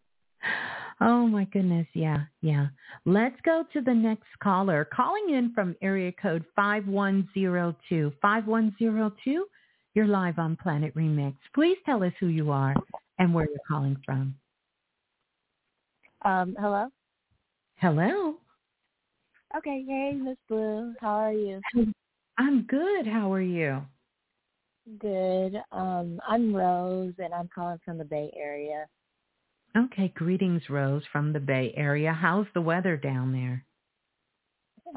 Oh 1.05 1.27
my 1.27 1.45
goodness. 1.47 1.87
Yeah, 1.95 2.25
yeah. 2.43 2.69
Let's 3.05 3.35
go 3.45 3.65
to 3.73 3.81
the 3.81 3.93
next 3.93 4.29
caller. 4.41 4.85
Calling 4.95 5.35
in 5.35 5.53
from 5.53 5.75
area 5.83 6.13
code 6.13 6.45
5102. 6.55 8.13
5102, 8.23 9.47
you're 9.95 10.07
live 10.07 10.39
on 10.39 10.55
Planet 10.55 10.95
Remix. 10.95 11.35
Please 11.57 11.77
tell 11.85 12.05
us 12.05 12.13
who 12.21 12.29
you 12.29 12.53
are 12.53 12.77
and 13.19 13.35
where 13.35 13.47
you're 13.49 13.59
calling 13.67 13.97
from. 14.07 14.37
Um, 16.25 16.55
hello? 16.61 16.87
Hello. 17.77 18.37
Okay, 19.57 19.85
hey, 19.87 20.12
Miss 20.15 20.39
Blue. 20.49 20.95
How 21.01 21.15
are 21.16 21.33
you? 21.33 21.61
I'm 22.39 22.62
good. 22.62 23.07
How 23.07 23.33
are 23.33 23.41
you? 23.41 23.83
Good. 24.99 25.57
Um, 25.70 26.20
I'm 26.27 26.55
Rose 26.55 27.12
and 27.19 27.35
I'm 27.35 27.49
calling 27.55 27.79
from 27.85 27.99
the 27.99 28.05
Bay 28.05 28.33
Area. 28.37 28.87
Okay, 29.77 30.12
greetings, 30.16 30.62
Rose, 30.70 31.03
from 31.12 31.33
the 31.33 31.41
Bay 31.41 31.73
Area. 31.77 32.12
How's 32.12 32.47
the 32.55 32.61
weather 32.61 32.97
down 32.97 33.33
there? 33.33 33.65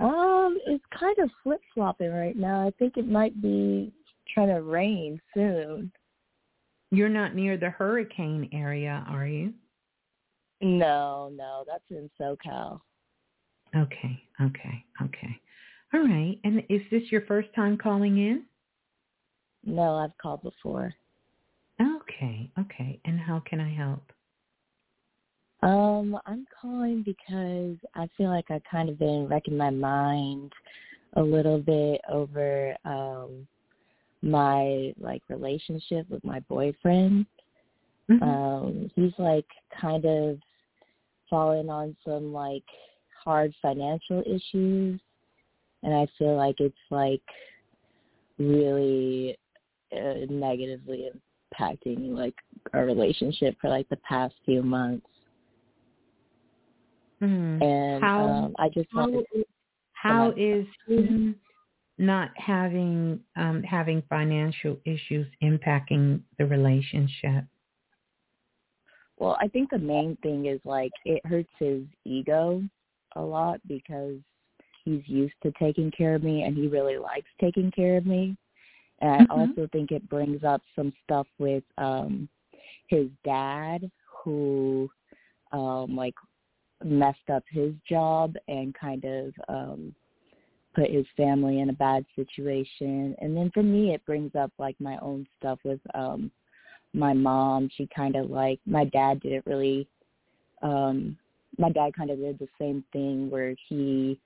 Um, 0.02 0.58
it's 0.68 0.84
kind 0.98 1.18
of 1.20 1.30
flip 1.44 1.62
flopping 1.74 2.12
right 2.12 2.36
now. 2.36 2.66
I 2.66 2.72
think 2.80 2.98
it 2.98 3.08
might 3.08 3.42
be 3.42 3.94
trying 4.34 4.48
to 4.50 4.62
rain 4.62 5.22
soon. 5.34 5.92
You're 6.92 7.10
not 7.10 7.36
near 7.36 7.58
the 7.58 7.70
hurricane 7.70 8.50
area, 8.54 9.06
are 9.08 9.28
you? 9.28 9.54
No, 10.62 11.30
no, 11.34 11.64
that's 11.68 11.84
in 11.90 12.10
SoCal. 12.20 12.80
Okay, 13.76 14.24
okay, 14.42 14.86
okay. 15.02 15.42
All 15.94 16.02
right. 16.02 16.40
And 16.44 16.64
is 16.70 16.82
this 16.92 17.04
your 17.12 17.22
first 17.22 17.50
time 17.56 17.78
calling 17.78 18.18
in? 18.18 18.46
No, 19.66 19.96
I've 19.96 20.18
called 20.18 20.44
before. 20.44 20.94
Okay, 21.82 22.50
okay. 22.60 23.00
And 23.06 23.20
how 23.20 23.42
can 23.50 23.60
I 23.60 23.74
help? 23.74 24.12
Um, 25.62 26.18
I'm 26.26 26.46
calling 26.62 27.02
because 27.04 27.78
I 27.96 28.08
feel 28.18 28.30
like 28.30 28.50
I've 28.50 28.64
kind 28.70 28.90
of 28.90 29.00
been 29.00 29.28
wrecking 29.28 29.58
my 29.58 29.72
mind 29.72 30.54
a 31.14 31.22
little 31.22 31.60
bit 31.60 32.02
over 32.12 32.76
um 32.84 33.48
my 34.22 34.94
like 35.00 35.22
relationship 35.30 36.10
with 36.10 36.24
my 36.24 36.40
boyfriend. 36.42 37.26
Mm-hmm. 38.10 38.24
Um, 38.24 38.92
he's 38.96 39.14
like 39.18 39.46
kind 39.80 40.06
of 40.06 40.40
fallen 41.30 41.70
on 41.70 41.96
some 42.06 42.34
like 42.34 42.64
hard 43.26 43.54
financial 43.62 44.24
issues 44.26 45.00
and 45.86 45.94
I 45.94 46.08
feel 46.18 46.36
like 46.36 46.56
it's 46.60 46.76
like 46.90 47.22
really 48.40 49.38
uh, 49.96 50.26
negatively 50.30 51.10
impacting 51.54 52.16
like 52.16 52.34
our 52.74 52.86
relationship 52.86 53.56
for 53.62 53.70
like 53.70 53.88
the 53.90 53.98
past 53.98 54.34
few 54.46 54.64
months. 54.64 55.06
Mm-hmm. 57.22 57.62
And 57.62 58.04
how, 58.04 58.26
um, 58.26 58.56
I 58.58 58.70
just 58.70 58.90
how, 58.92 59.10
how 59.94 60.34
is 60.36 60.66
him 60.88 61.36
not 61.98 62.32
having 62.36 63.20
um, 63.38 63.62
having 63.64 64.02
financial 64.10 64.78
issues 64.86 65.28
impacting 65.44 66.22
the 66.40 66.48
relationship? 66.48 67.46
Well, 69.18 69.38
I 69.40 69.48
think 69.48 69.70
the 69.70 69.78
main 69.78 70.18
thing 70.24 70.48
is 70.48 70.60
like 70.66 70.92
it 71.06 71.26
hurts 71.26 71.50
his 71.60 71.84
ego 72.04 72.64
a 73.16 73.22
lot 73.22 73.60
because 73.68 74.18
he's 74.84 75.02
used 75.06 75.34
to 75.44 75.52
taking 75.60 75.92
care 75.92 76.16
of 76.16 76.24
me 76.24 76.44
and 76.44 76.56
he 76.56 76.68
really 76.68 76.98
likes 76.98 77.30
taking 77.42 77.72
care 77.72 77.98
of 77.98 78.06
me. 78.06 78.38
And 79.02 79.28
mm-hmm. 79.28 79.40
I 79.40 79.42
also 79.42 79.68
think 79.72 79.92
it 79.92 80.08
brings 80.10 80.44
up 80.44 80.62
some 80.76 80.94
stuff 81.04 81.28
with 81.40 81.64
um 81.78 82.30
his 82.88 83.08
dad 83.24 83.90
who 84.24 84.90
um 85.52 85.96
like 85.96 86.16
messed 86.84 87.30
up 87.34 87.44
his 87.50 87.74
job 87.88 88.36
and 88.48 88.76
kind 88.80 89.04
of 89.06 89.34
um 89.50 89.96
put 90.76 90.92
his 90.92 91.06
family 91.16 91.62
in 91.62 91.70
a 91.70 91.74
bad 91.74 92.06
situation 92.16 93.16
and 93.20 93.36
then 93.36 93.50
for 93.54 93.64
me 93.64 93.94
it 93.94 94.06
brings 94.06 94.36
up 94.36 94.52
like 94.60 94.76
my 94.80 94.98
own 95.02 95.26
stuff 95.40 95.58
with 95.64 95.80
um 95.94 96.30
my 96.94 97.14
mom 97.14 97.70
she 97.76 97.88
kind 97.96 98.16
of 98.16 98.30
like 98.30 98.60
my 98.66 98.84
dad 98.86 99.22
didn't 99.22 99.46
really 99.46 99.88
um 100.62 101.18
my 101.58 101.70
dad 101.70 101.94
kind 101.96 102.10
of 102.10 102.18
did 102.20 102.40
the 102.40 102.48
same 102.60 102.84
thing 102.94 103.30
where 103.30 103.56
he 103.68 104.20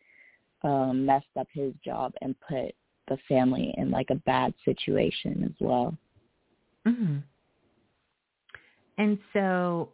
um 0.64 1.06
messed 1.06 1.26
up 1.40 1.48
his 1.54 1.74
job 1.84 2.14
and 2.22 2.36
put 2.48 2.74
the 3.08 3.18
family 3.28 3.74
in 3.78 3.90
like 3.90 4.10
a 4.12 4.16
bad 4.16 4.54
situation 4.66 5.44
as 5.46 5.56
well 5.60 5.96
mhm 6.86 7.24
and 8.98 9.18
so 9.34 9.90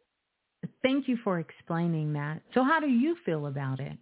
Thank 0.82 1.07
you 1.07 1.18
for 1.24 1.40
explaining 1.40 2.14
that. 2.14 2.41
So 2.53 2.64
how 2.64 2.80
do 2.80 2.88
you 2.88 3.16
feel 3.26 3.48
about 3.48 3.80
it? 3.80 3.98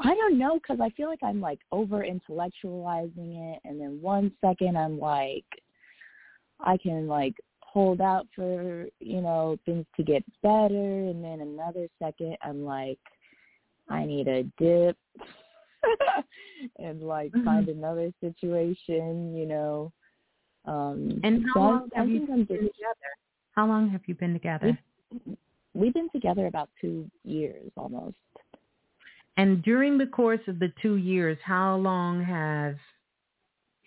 I 0.00 0.14
don't 0.14 0.38
know 0.38 0.58
because 0.58 0.78
I 0.80 0.90
feel 0.90 1.08
like 1.08 1.22
I'm 1.22 1.40
like 1.40 1.60
over 1.72 2.04
intellectualizing 2.04 3.54
it, 3.54 3.60
and 3.64 3.80
then 3.80 3.98
one 4.02 4.30
second 4.44 4.76
I'm 4.76 4.98
like, 4.98 5.44
I 6.60 6.76
can 6.76 7.06
like 7.06 7.34
hold 7.76 8.00
out 8.00 8.26
for 8.34 8.86
you 9.00 9.20
know 9.20 9.58
things 9.66 9.84
to 9.98 10.02
get 10.02 10.24
better, 10.42 10.64
and 11.10 11.22
then 11.22 11.42
another 11.42 11.86
second 12.02 12.34
I'm 12.42 12.64
like, 12.64 12.98
I 13.90 14.06
need 14.06 14.28
a 14.28 14.44
dip, 14.58 14.96
and 16.78 17.02
like 17.02 17.32
mm-hmm. 17.32 17.44
find 17.44 17.68
another 17.68 18.10
situation, 18.22 19.36
you 19.36 19.44
know. 19.44 19.92
Um, 20.64 21.20
and 21.22 21.44
how 21.48 21.52
so 21.54 21.60
long 21.60 21.88
I, 21.94 21.98
have 21.98 22.08
I 22.08 22.10
you 22.12 22.20
been 22.20 22.46
together? 22.46 23.12
How 23.54 23.66
long 23.66 23.90
have 23.90 24.00
you 24.06 24.14
been 24.14 24.32
together? 24.32 24.78
We've, 25.26 25.36
we've 25.74 25.94
been 25.94 26.08
together 26.14 26.46
about 26.46 26.70
two 26.80 27.10
years 27.24 27.70
almost. 27.76 28.16
And 29.36 29.62
during 29.62 29.98
the 29.98 30.06
course 30.06 30.40
of 30.48 30.58
the 30.60 30.72
two 30.80 30.96
years, 30.96 31.36
how 31.44 31.76
long 31.76 32.24
has 32.24 32.76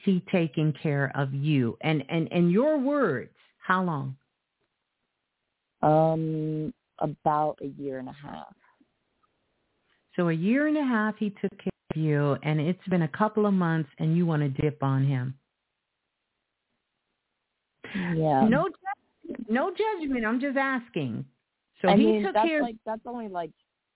he 0.05 0.23
taken 0.31 0.73
care 0.73 1.11
of 1.15 1.33
you? 1.33 1.75
And 1.81 2.03
and 2.07 2.31
and 2.31 2.51
your 2.51 2.77
words, 2.77 3.31
how 3.69 3.83
long? 3.83 4.15
Um, 5.81 6.73
about 6.97 7.59
a 7.61 7.67
year 7.81 7.99
and 7.99 8.09
a 8.09 8.11
half. 8.13 8.53
So 10.15 10.29
a 10.29 10.33
year 10.33 10.67
and 10.67 10.75
a 10.75 10.83
half 10.83 11.15
he 11.17 11.29
took 11.29 11.51
care 11.51 11.71
of 11.95 11.97
you, 12.01 12.35
and 12.43 12.59
it's 12.59 12.85
been 12.89 13.03
a 13.03 13.07
couple 13.07 13.45
of 13.45 13.53
months, 13.53 13.89
and 13.99 14.17
you 14.17 14.25
want 14.25 14.41
to 14.41 14.49
dip 14.61 14.81
on 14.83 15.05
him. 15.05 15.35
Yeah. 17.95 18.47
No, 18.49 18.67
no 19.47 19.71
judgment. 19.71 20.25
I'm 20.25 20.41
just 20.41 20.57
asking. 20.57 21.23
So 21.81 21.89
I 21.89 21.95
he 21.95 22.05
mean, 22.05 22.23
took 22.23 22.33
that's 22.33 22.47
care. 22.47 22.61
like 22.63 22.75
that's 22.85 23.01
only 23.05 23.29
like 23.29 23.51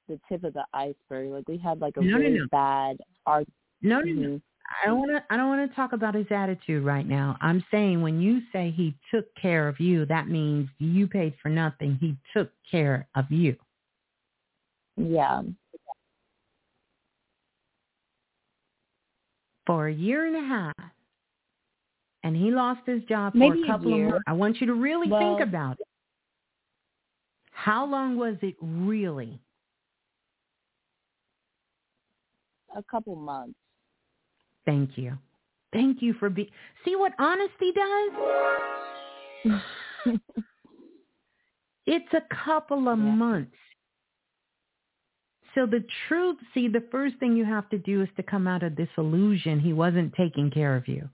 the 0.07 0.19
tip 0.29 0.43
of 0.43 0.53
the 0.53 0.65
iceberg. 0.73 1.31
Like 1.31 1.47
we 1.49 1.57
had 1.57 1.81
like 1.81 1.97
a 1.97 2.01
No, 2.01 2.11
no, 2.11 2.17
really 2.19 2.39
no. 2.39 2.47
bad 2.51 2.97
argument. 3.25 3.53
no, 3.81 4.01
no, 4.01 4.13
no. 4.13 4.41
I 4.81 4.87
don't 4.87 4.99
want 4.99 5.11
to. 5.11 5.23
I 5.29 5.37
don't 5.37 5.47
want 5.49 5.69
to 5.69 5.75
talk 5.75 5.93
about 5.93 6.15
his 6.15 6.25
attitude 6.31 6.83
right 6.83 7.05
now. 7.07 7.37
I'm 7.41 7.63
saying 7.69 8.01
when 8.01 8.19
you 8.21 8.41
say 8.51 8.71
he 8.75 8.95
took 9.11 9.25
care 9.35 9.67
of 9.67 9.79
you, 9.79 10.05
that 10.07 10.27
means 10.29 10.69
you 10.79 11.07
paid 11.07 11.33
for 11.41 11.49
nothing. 11.49 11.97
He 11.99 12.15
took 12.35 12.49
care 12.69 13.07
of 13.15 13.25
you. 13.29 13.55
Yeah. 14.97 15.41
for 19.65 19.87
a 19.87 19.93
year 19.93 20.25
and 20.27 20.35
a 20.35 20.41
half 20.45 20.91
and 22.23 22.35
he 22.35 22.51
lost 22.51 22.81
his 22.85 23.01
job 23.05 23.33
Maybe 23.33 23.59
for 23.59 23.61
a 23.61 23.63
a 23.63 23.67
couple 23.71 23.91
year. 23.91 24.05
of 24.07 24.11
months. 24.11 24.23
I 24.27 24.33
want 24.33 24.59
you 24.59 24.67
to 24.67 24.73
really 24.73 25.07
Well- 25.09 25.19
think 25.37 25.39
about 25.47 25.79
it. 25.79 25.87
How 27.51 27.85
long 27.85 28.17
was 28.17 28.35
it 28.41 28.55
really? 28.59 29.39
A 32.75 32.83
couple 32.83 33.15
months. 33.15 33.57
Thank 34.65 34.97
you. 34.97 35.17
Thank 35.71 36.01
you 36.01 36.13
for 36.13 36.29
being. 36.29 36.49
See 36.85 36.95
what 36.95 37.13
honesty 37.19 37.71
does? 37.73 38.11
It's 41.85 42.13
a 42.13 42.21
couple 42.45 42.87
of 42.87 42.97
Yeah. 42.97 43.11
months. 43.11 43.57
So 45.53 45.65
the 45.65 45.83
truth, 46.07 46.37
see, 46.53 46.67
the 46.67 46.81
first 46.91 47.17
thing 47.17 47.35
you 47.35 47.45
have 47.45 47.69
to 47.69 47.77
do 47.77 48.01
is 48.01 48.09
to 48.15 48.23
come 48.23 48.47
out 48.47 48.63
of 48.63 48.75
this 48.75 48.89
illusion 48.97 49.59
he 49.59 49.73
wasn't 49.73 50.13
taking 50.13 50.49
care 50.49 50.75
of 50.75 50.87
you. 50.87 51.09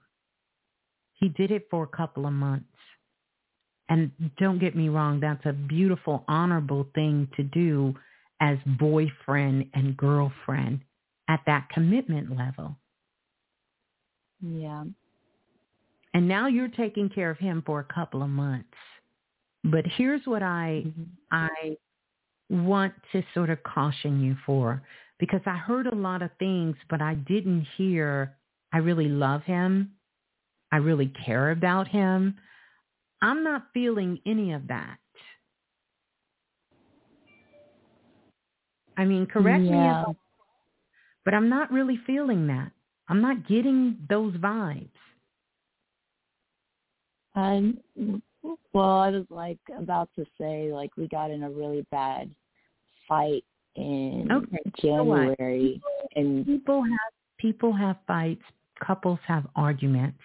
He 1.13 1.29
did 1.29 1.51
it 1.51 1.67
for 1.69 1.83
a 1.83 1.87
couple 1.87 2.25
of 2.25 2.33
months. 2.33 2.65
And 3.89 4.11
don't 4.37 4.59
get 4.59 4.75
me 4.75 4.87
wrong, 4.87 5.19
that's 5.19 5.45
a 5.45 5.53
beautiful, 5.53 6.23
honorable 6.27 6.87
thing 6.93 7.27
to 7.35 7.43
do 7.43 7.95
as 8.39 8.57
boyfriend 8.79 9.71
and 9.73 9.97
girlfriend 9.97 10.81
at 11.27 11.41
that 11.47 11.67
commitment 11.69 12.37
level. 12.37 12.77
Yeah. 14.41 14.85
And 16.13 16.27
now 16.27 16.47
you're 16.47 16.69
taking 16.69 17.09
care 17.09 17.29
of 17.29 17.37
him 17.37 17.61
for 17.65 17.79
a 17.79 17.93
couple 17.93 18.23
of 18.23 18.29
months. 18.29 18.73
But 19.63 19.85
here's 19.85 20.25
what 20.25 20.41
I 20.41 20.85
Mhm. 20.85 21.07
I 21.31 21.77
want 22.49 22.93
to 23.11 23.21
sort 23.33 23.49
of 23.49 23.61
caution 23.63 24.21
you 24.21 24.35
for 24.45 24.81
because 25.19 25.41
I 25.45 25.55
heard 25.57 25.87
a 25.87 25.95
lot 25.95 26.21
of 26.21 26.31
things, 26.39 26.77
but 26.89 27.01
I 27.01 27.15
didn't 27.15 27.61
hear 27.77 28.35
I 28.71 28.77
really 28.79 29.09
love 29.09 29.43
him. 29.43 29.95
I 30.71 30.77
really 30.77 31.07
care 31.07 31.51
about 31.51 31.87
him. 31.87 32.39
I'm 33.21 33.43
not 33.43 33.71
feeling 33.73 34.21
any 34.25 34.53
of 34.53 34.67
that. 34.67 34.99
I 38.97 39.05
mean, 39.05 39.25
correct 39.25 39.63
me 39.63 39.89
if 39.89 39.95
I'm, 40.07 40.17
but 41.25 41.33
I'm 41.33 41.49
not 41.49 41.71
really 41.71 41.97
feeling 41.97 42.47
that. 42.47 42.71
I'm 43.09 43.21
not 43.21 43.47
getting 43.47 43.97
those 44.09 44.33
vibes. 44.35 44.87
Um, 47.35 47.77
well, 48.73 48.99
I 48.99 49.09
was 49.09 49.25
like 49.29 49.59
about 49.77 50.09
to 50.15 50.25
say 50.39 50.71
like 50.73 50.95
we 50.97 51.07
got 51.07 51.31
in 51.31 51.43
a 51.43 51.49
really 51.49 51.85
bad 51.91 52.29
fight 53.07 53.43
in 53.75 54.27
Okay, 54.31 54.57
so? 54.81 54.87
January, 54.87 55.81
and 56.15 56.45
people 56.45 56.81
have 56.83 57.13
people 57.37 57.71
have 57.73 57.97
fights 58.07 58.41
couples 58.85 59.19
have 59.27 59.45
arguments 59.55 60.17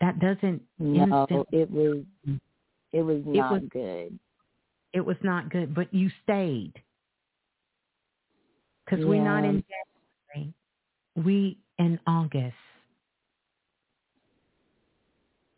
that 0.00 0.18
doesn't 0.20 0.62
no, 0.78 1.22
instant 1.22 1.48
it 1.52 1.70
was 1.70 2.04
it 2.92 3.02
was 3.02 3.18
It 3.18 3.26
not 3.26 3.52
was- 3.52 3.62
good. 3.70 4.18
it 4.92 5.00
was 5.04 5.16
not 5.22 5.50
good 5.50 5.74
but 5.74 5.92
you 5.92 6.08
stayed 6.22 6.72
because 8.84 9.04
we're 9.04 9.22
not 9.24 9.44
in 9.44 9.64
january 10.34 10.54
we 11.16 11.58
in 11.78 11.98
august 12.06 12.54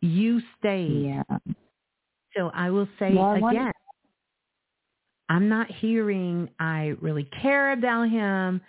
you 0.01 0.41
stayed 0.59 1.05
Yeah. 1.29 1.37
so 2.35 2.51
i 2.53 2.69
will 2.69 2.87
say 2.99 3.13
Well, 3.13 3.25
I 3.43 3.51
again 3.51 3.71
i'm 5.29 5.49
not 5.49 5.69
hearing 5.71 6.49
i 6.59 6.95
really 7.01 7.27
care 7.41 7.73
about 7.73 8.09
him 8.09 8.61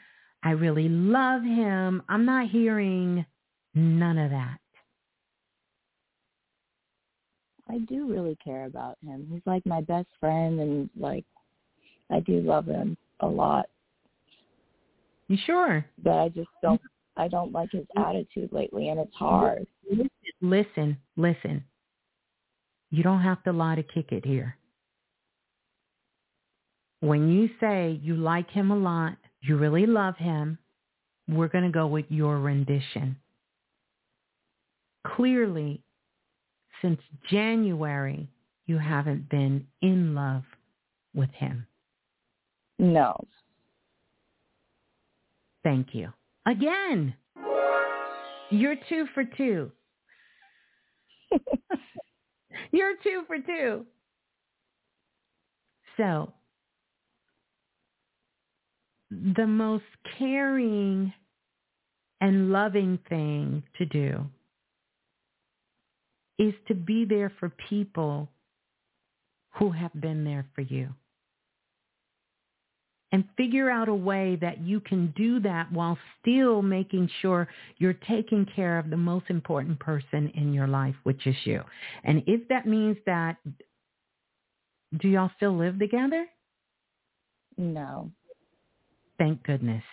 i 0.43 0.51
really 0.51 0.89
love 0.89 1.43
him 1.43 2.03
i'm 2.09 2.25
not 2.25 2.49
hearing 2.49 3.25
none 3.75 4.19
of 4.19 4.31
that 4.31 4.59
I 7.71 7.77
do 7.81 8.09
really 8.11 8.35
care 8.43 8.65
about 8.65 8.97
him. 9.05 9.29
He's 9.31 9.43
like 9.45 9.67
my 9.67 9.83
best 9.83 10.09
friend, 10.19 10.59
and 10.59 10.89
like 10.97 11.27
I 12.11 12.21
do 12.21 12.41
love 12.41 12.65
him 12.65 12.97
a 13.21 13.27
lot. 13.27 13.67
you 15.29 15.37
sure 15.45 15.85
But 16.03 16.15
I 16.15 16.29
just 16.31 16.49
don't. 16.63 16.81
I 17.19 17.29
don't 17.29 17.53
like 17.53 17.71
his 17.73 17.85
mm-hmm. 17.97 18.09
attitude 18.09 18.53
lately, 18.53 18.89
and 18.89 19.01
it's 19.01 19.15
hard. 19.15 19.67
listen, 20.41 20.97
listen. 21.17 21.65
You 22.91 23.03
don't 23.03 23.23
have 23.23 23.43
to 23.45 23.53
lie 23.53 23.75
to 23.75 23.83
kick 23.83 24.13
it 24.13 24.25
here. 24.25 24.57
When 27.01 27.29
you 27.29 27.51
say 27.61 28.01
you 28.03 28.17
like 28.17 28.51
him 28.51 28.71
a 28.71 28.77
lot, 28.77 29.17
you 29.43 29.57
really 29.57 29.87
love 29.87 30.17
him, 30.17 30.59
we're 31.29 31.49
going 31.49 31.65
to 31.65 31.71
go 31.71 31.87
with 31.87 32.07
your 32.09 32.39
rendition. 32.39 33.17
Clearly, 35.07 35.83
since 36.83 37.01
January, 37.31 38.29
you 38.67 38.79
haven't 38.79 39.29
been 39.29 39.67
in 39.83 40.15
love 40.15 40.43
with 41.15 41.31
him. 41.31 41.67
No. 42.79 43.17
Thank 45.63 45.89
you. 45.93 46.13
Again, 46.49 47.15
you're 48.51 48.77
two 48.89 49.07
for 49.13 49.23
two. 49.25 49.71
You're 52.71 52.95
two 53.03 53.23
for 53.27 53.39
two. 53.39 53.85
So, 55.97 56.33
the 59.11 59.47
most 59.47 59.85
caring 60.19 61.13
and 62.21 62.51
loving 62.51 62.99
thing 63.09 63.63
to 63.77 63.85
do 63.85 64.25
is 66.39 66.55
to 66.69 66.75
be 66.75 67.05
there 67.05 67.33
for 67.41 67.53
people 67.69 68.29
who 69.59 69.71
have 69.71 69.93
been 70.01 70.25
there 70.25 70.47
for 70.55 70.63
you. 70.63 70.89
And 73.11 73.25
figure 73.39 73.71
out 73.71 73.89
a 73.89 73.95
way 73.95 74.37
that 74.43 74.61
you 74.61 74.81
can 74.81 75.15
do 75.17 75.41
that 75.41 75.73
while 75.73 75.97
still 76.21 76.61
making 76.61 77.09
sure 77.23 77.49
you're 77.79 77.95
taking 78.07 78.47
care 78.55 78.79
of 78.79 78.91
the 78.91 78.99
most 78.99 79.25
important 79.31 79.79
person 79.81 80.31
in 80.35 80.53
your 80.53 80.67
life, 80.67 80.95
which 81.05 81.27
is 81.27 81.35
you. 81.45 81.63
And 82.05 82.23
if 82.27 82.47
that 82.49 82.67
means 82.67 82.99
that, 83.07 83.37
do 85.01 85.09
y'all 85.09 85.31
still 85.37 85.57
live 85.57 85.79
together? 85.79 86.27
No. 87.57 88.11
Thank 89.19 89.43
goodness. 89.43 89.85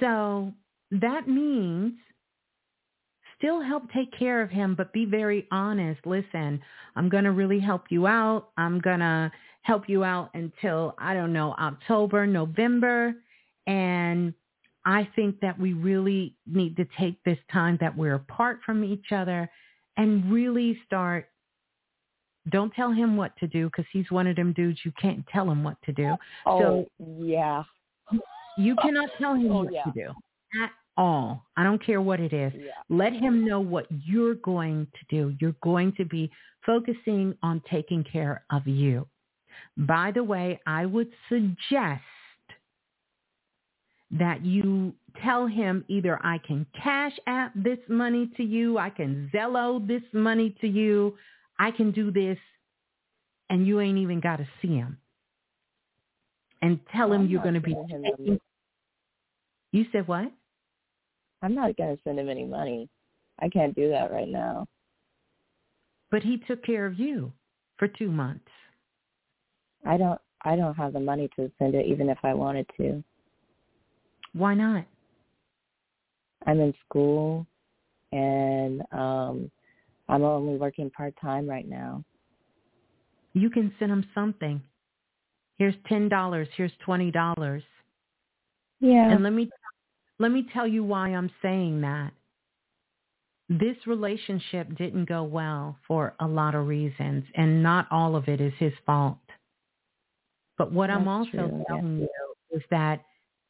So 0.00 0.52
that 0.90 1.28
means 1.28 1.92
still 3.36 3.60
help 3.60 3.84
take 3.92 4.16
care 4.18 4.42
of 4.42 4.50
him, 4.50 4.74
but 4.74 4.92
be 4.92 5.04
very 5.04 5.46
honest. 5.50 6.00
Listen, 6.06 6.60
I'm 6.96 7.08
going 7.08 7.24
to 7.24 7.32
really 7.32 7.60
help 7.60 7.84
you 7.90 8.06
out. 8.06 8.48
I'm 8.56 8.80
going 8.80 9.00
to 9.00 9.30
help 9.64 9.88
you 9.88 10.04
out 10.04 10.30
until, 10.34 10.94
I 10.98 11.14
don't 11.14 11.32
know, 11.32 11.54
October, 11.58 12.26
November. 12.26 13.14
And 13.66 14.34
I 14.84 15.08
think 15.16 15.40
that 15.40 15.58
we 15.58 15.72
really 15.72 16.36
need 16.46 16.76
to 16.76 16.86
take 16.98 17.22
this 17.24 17.38
time 17.50 17.78
that 17.80 17.96
we're 17.96 18.14
apart 18.14 18.60
from 18.64 18.84
each 18.84 19.06
other 19.10 19.50
and 19.96 20.30
really 20.30 20.78
start. 20.86 21.28
Don't 22.50 22.74
tell 22.74 22.92
him 22.92 23.16
what 23.16 23.34
to 23.38 23.46
do 23.46 23.66
because 23.66 23.86
he's 23.90 24.10
one 24.10 24.26
of 24.26 24.36
them 24.36 24.52
dudes 24.52 24.80
you 24.84 24.92
can't 25.00 25.26
tell 25.28 25.50
him 25.50 25.64
what 25.64 25.78
to 25.86 25.92
do. 25.92 26.14
Oh, 26.44 26.86
yeah. 26.98 27.64
You 28.58 28.76
cannot 28.82 29.08
tell 29.18 29.34
him 29.34 29.50
Oh, 29.50 29.64
what 29.64 29.72
yeah. 29.72 29.84
to 29.84 29.92
do 29.92 30.08
at 30.62 30.70
all. 30.98 31.46
I 31.56 31.64
don't 31.64 31.82
care 31.84 32.02
what 32.02 32.20
it 32.20 32.34
is. 32.34 32.52
Yeah. 32.54 32.72
Let 32.90 33.14
him 33.14 33.46
know 33.46 33.60
what 33.60 33.86
you're 33.90 34.34
going 34.34 34.86
to 34.92 35.16
do. 35.16 35.34
You're 35.40 35.56
going 35.62 35.94
to 35.96 36.04
be 36.04 36.30
focusing 36.66 37.34
on 37.42 37.62
taking 37.70 38.04
care 38.04 38.44
of 38.52 38.66
you. 38.66 39.06
By 39.76 40.10
the 40.12 40.24
way, 40.24 40.60
I 40.66 40.86
would 40.86 41.10
suggest 41.28 42.02
that 44.10 44.44
you 44.44 44.94
tell 45.22 45.46
him 45.46 45.84
either 45.88 46.18
I 46.24 46.38
can 46.38 46.66
cash 46.80 47.12
app 47.26 47.52
this 47.54 47.78
money 47.88 48.30
to 48.36 48.42
you, 48.44 48.78
I 48.78 48.90
can 48.90 49.30
Zelle 49.34 49.86
this 49.86 50.02
money 50.12 50.54
to 50.60 50.68
you, 50.68 51.16
I 51.58 51.70
can 51.70 51.90
do 51.90 52.10
this, 52.10 52.38
and 53.50 53.66
you 53.66 53.80
ain't 53.80 53.98
even 53.98 54.20
got 54.20 54.36
to 54.36 54.48
see 54.62 54.76
him. 54.76 54.98
And 56.62 56.80
tell 56.94 57.12
him 57.12 57.22
I'm 57.22 57.28
you're 57.28 57.42
going 57.42 57.54
to 57.54 57.60
be 57.60 57.74
taking. 57.74 58.38
You 59.72 59.84
said 59.92 60.06
what? 60.06 60.30
I'm 61.42 61.54
not 61.54 61.76
going 61.76 61.96
to 61.96 62.02
send 62.04 62.18
him 62.18 62.28
any 62.28 62.44
money. 62.44 62.88
I 63.40 63.48
can't 63.48 63.74
do 63.74 63.90
that 63.90 64.10
right 64.12 64.28
now. 64.28 64.66
But 66.10 66.22
he 66.22 66.38
took 66.38 66.64
care 66.64 66.86
of 66.86 66.98
you 66.98 67.32
for 67.76 67.88
two 67.88 68.10
months. 68.10 68.48
I 69.84 69.96
don't 69.96 70.20
I 70.44 70.56
don't 70.56 70.74
have 70.74 70.92
the 70.92 71.00
money 71.00 71.28
to 71.36 71.50
send 71.58 71.74
it 71.74 71.86
even 71.86 72.08
if 72.08 72.18
I 72.22 72.34
wanted 72.34 72.66
to. 72.76 73.02
Why 74.32 74.54
not? 74.54 74.84
I'm 76.46 76.60
in 76.60 76.74
school 76.86 77.46
and 78.12 78.82
um 78.92 79.50
I'm 80.08 80.22
only 80.22 80.56
working 80.56 80.90
part 80.90 81.14
time 81.20 81.48
right 81.48 81.68
now. 81.68 82.04
You 83.32 83.50
can 83.50 83.72
send 83.78 83.90
him 83.90 84.06
something. 84.14 84.62
Here's 85.58 85.74
ten 85.88 86.08
dollars. 86.08 86.48
Here's 86.56 86.72
twenty 86.84 87.10
dollars. 87.10 87.62
Yeah. 88.80 89.10
And 89.10 89.22
let 89.22 89.32
me 89.32 89.48
let 90.18 90.30
me 90.30 90.46
tell 90.52 90.66
you 90.66 90.84
why 90.84 91.08
I'm 91.08 91.30
saying 91.42 91.80
that. 91.80 92.12
This 93.48 93.76
relationship 93.86 94.74
didn't 94.76 95.06
go 95.06 95.22
well 95.22 95.76
for 95.86 96.14
a 96.20 96.26
lot 96.26 96.54
of 96.54 96.66
reasons, 96.66 97.24
and 97.34 97.62
not 97.62 97.86
all 97.90 98.16
of 98.16 98.28
it 98.28 98.40
is 98.40 98.52
his 98.58 98.72
fault. 98.86 99.18
But 100.56 100.72
what 100.72 100.90
I'm 100.90 101.08
also 101.08 101.30
true, 101.30 101.40
yeah. 101.58 101.64
telling 101.68 101.98
you 102.00 102.08
is 102.50 102.62
that 102.70 103.04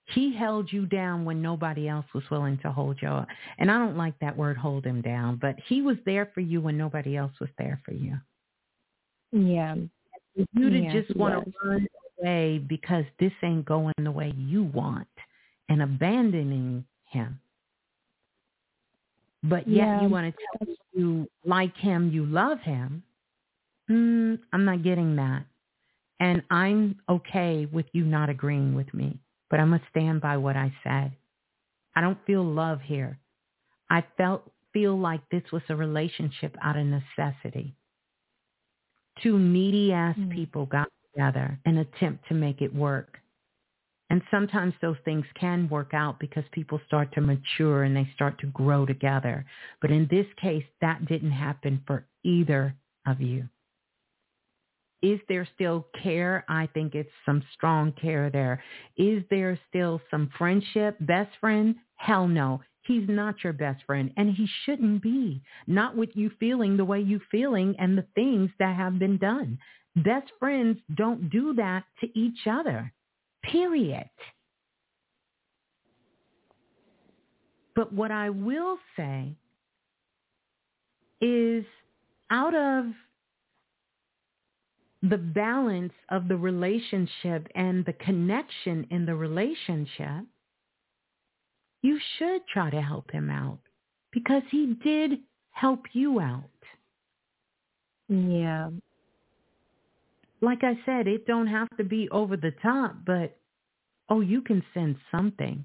he 0.07 0.35
held 0.35 0.73
you 0.73 0.87
down 0.87 1.25
when 1.25 1.41
nobody 1.41 1.89
else 1.89 2.07
was 2.15 2.25
willing 2.31 2.59
to 2.59 2.71
hold 2.71 2.99
you 3.01 3.09
up. 3.09 3.29
And 3.59 3.71
I 3.71 3.79
don't 3.79 3.97
like 3.97 4.19
that 4.21 4.37
word 4.37 4.57
hold 4.57 4.85
him 4.85 5.01
down, 5.01 5.37
but 5.41 5.57
he 5.67 5.81
was 5.83 5.97
there 6.05 6.31
for 6.35 6.41
you 6.41 6.61
when 6.61 6.77
nobody 6.77 7.17
else 7.17 7.33
was 7.41 7.51
there 7.59 7.81
for 7.85 7.93
you. 7.93 8.19
yeah. 9.33 9.75
For 10.37 10.45
you 10.53 10.71
to 10.71 10.81
Yeah, 10.81 10.93
just 10.93 11.17
want 11.17 11.45
to 11.45 11.53
run 11.65 11.87
away 12.21 12.59
because 12.59 13.05
this 13.19 13.33
ain't 13.43 13.65
going 13.65 13.95
the 14.03 14.11
way 14.11 14.33
you 14.37 14.65
want 14.65 15.09
and 15.69 15.83
abandoning 15.83 16.85
him. 17.07 17.41
But 19.43 19.69
yet 19.69 19.87
Yeah, 19.87 20.03
you 20.03 20.09
want 20.09 20.35
to 20.35 20.43
tell 20.67 20.75
you 20.93 21.29
like 21.45 21.77
him, 21.77 22.11
you 22.11 22.27
love 22.27 22.61
him. 22.61 23.03
Mm, 23.91 24.39
I'm 24.53 24.65
not 24.65 24.83
getting 24.83 25.17
that. 25.17 25.45
And 26.21 26.43
I'm 26.51 27.01
okay 27.09 27.67
with 27.73 27.87
you 27.93 28.05
not 28.05 28.31
agreeing 28.31 28.75
with 28.75 28.93
me, 28.95 29.21
but 29.51 29.61
I'm 29.61 29.71
going 29.71 29.81
to 29.81 29.87
stand 29.91 30.21
by 30.21 30.37
what 30.39 30.57
I 30.57 30.73
said. 30.85 31.13
I 31.97 32.01
don't 32.01 32.19
feel 32.27 32.45
love 32.45 32.81
here. 32.83 33.19
I 33.91 34.05
felt 34.17 34.51
feel 34.73 34.99
like 34.99 35.21
this 35.31 35.45
was 35.53 35.63
a 35.69 35.77
relationship 35.77 36.57
out 36.63 36.77
of 36.77 36.87
necessity. 36.87 37.75
Two 39.23 39.39
needy 39.39 39.93
ass 39.93 40.17
Mm. 40.19 40.31
people 40.31 40.67
got 40.67 40.89
together 41.13 41.59
and 41.65 41.79
attempt 41.79 42.29
to 42.29 42.35
make 42.35 42.63
it 42.63 42.75
work. 42.75 43.21
And 44.11 44.23
sometimes 44.31 44.75
those 44.81 44.99
things 45.05 45.27
can 45.35 45.69
work 45.69 45.95
out 45.95 46.19
because 46.21 46.45
people 46.53 46.81
start 46.87 47.13
to 47.15 47.21
mature 47.21 47.85
and 47.85 47.97
they 47.97 48.09
start 48.15 48.39
to 48.41 48.47
grow 48.49 48.87
together. 48.87 49.47
But 49.81 49.91
in 49.91 50.07
this 50.09 50.27
case, 50.37 50.65
that 50.81 51.07
didn't 51.07 51.33
happen 51.33 51.83
for 51.87 52.07
either 52.25 52.77
of 53.07 53.21
you. 53.21 53.49
Is 55.05 55.21
there 55.29 55.47
still 55.55 55.87
care? 56.03 56.47
I 56.49 56.67
think 56.73 56.95
it's 56.95 57.11
some 57.27 57.43
strong 57.53 57.93
care 57.93 58.31
there. 58.31 58.65
Is 58.97 59.23
there 59.29 59.61
still 59.69 60.01
some 60.11 60.31
friendship? 60.39 60.97
Best 61.01 61.31
friend? 61.43 61.75
Hell 61.97 62.27
no. 62.27 62.63
He's 62.87 63.07
not 63.07 63.45
your 63.45 63.53
best 63.53 63.85
friend 63.85 64.11
and 64.17 64.35
he 64.35 64.49
shouldn't 64.65 65.03
be. 65.03 65.43
Not 65.67 65.95
with 65.95 66.09
you 66.15 66.31
feeling 66.41 66.79
the 66.79 66.87
way 66.87 67.01
you 67.01 67.21
feeling 67.31 67.75
and 67.79 67.99
the 67.99 68.07
things 68.15 68.51
that 68.59 68.77
have 68.77 68.99
been 68.99 69.19
done. 69.19 69.59
Best 69.95 70.33
friends 70.39 70.79
don't 70.95 71.29
do 71.29 71.53
that 71.53 71.85
to 72.01 72.19
each 72.19 72.47
other. 72.51 72.91
Period. 73.43 74.09
But 77.77 77.93
what 77.93 78.11
I 78.11 78.31
will 78.31 78.79
say 78.97 79.37
is 81.21 81.67
out 82.31 82.55
of 82.55 82.87
the 85.09 85.19
balance 85.19 85.93
of 86.11 86.29
the 86.29 86.37
relationship 86.37 87.49
and 87.55 87.85
the 87.85 87.93
connection 87.93 88.87
in 88.91 89.05
the 89.05 89.15
relationship, 89.15 90.25
you 91.83 92.01
should 92.17 92.41
try 92.53 92.71
to 92.71 92.81
help 92.81 93.11
him 93.11 93.29
out 93.29 93.59
because 94.13 94.43
he 94.51 94.75
did 94.83 95.21
help 95.51 95.83
you 95.93 96.21
out. 96.21 96.45
Yeah. 98.09 98.71
Like 100.41 100.65
I 100.65 100.79
said, 100.87 101.07
it 101.07 101.27
don't 101.27 101.47
have 101.49 101.69
to 101.77 101.85
be 101.85 102.09
over 102.11 102.37
the 102.37 102.53
top, 102.63 102.97
but 103.05 103.37
oh, 104.09 104.21
you 104.21 104.41
can 104.41 104.63
send 104.73 104.97
something. 105.11 105.65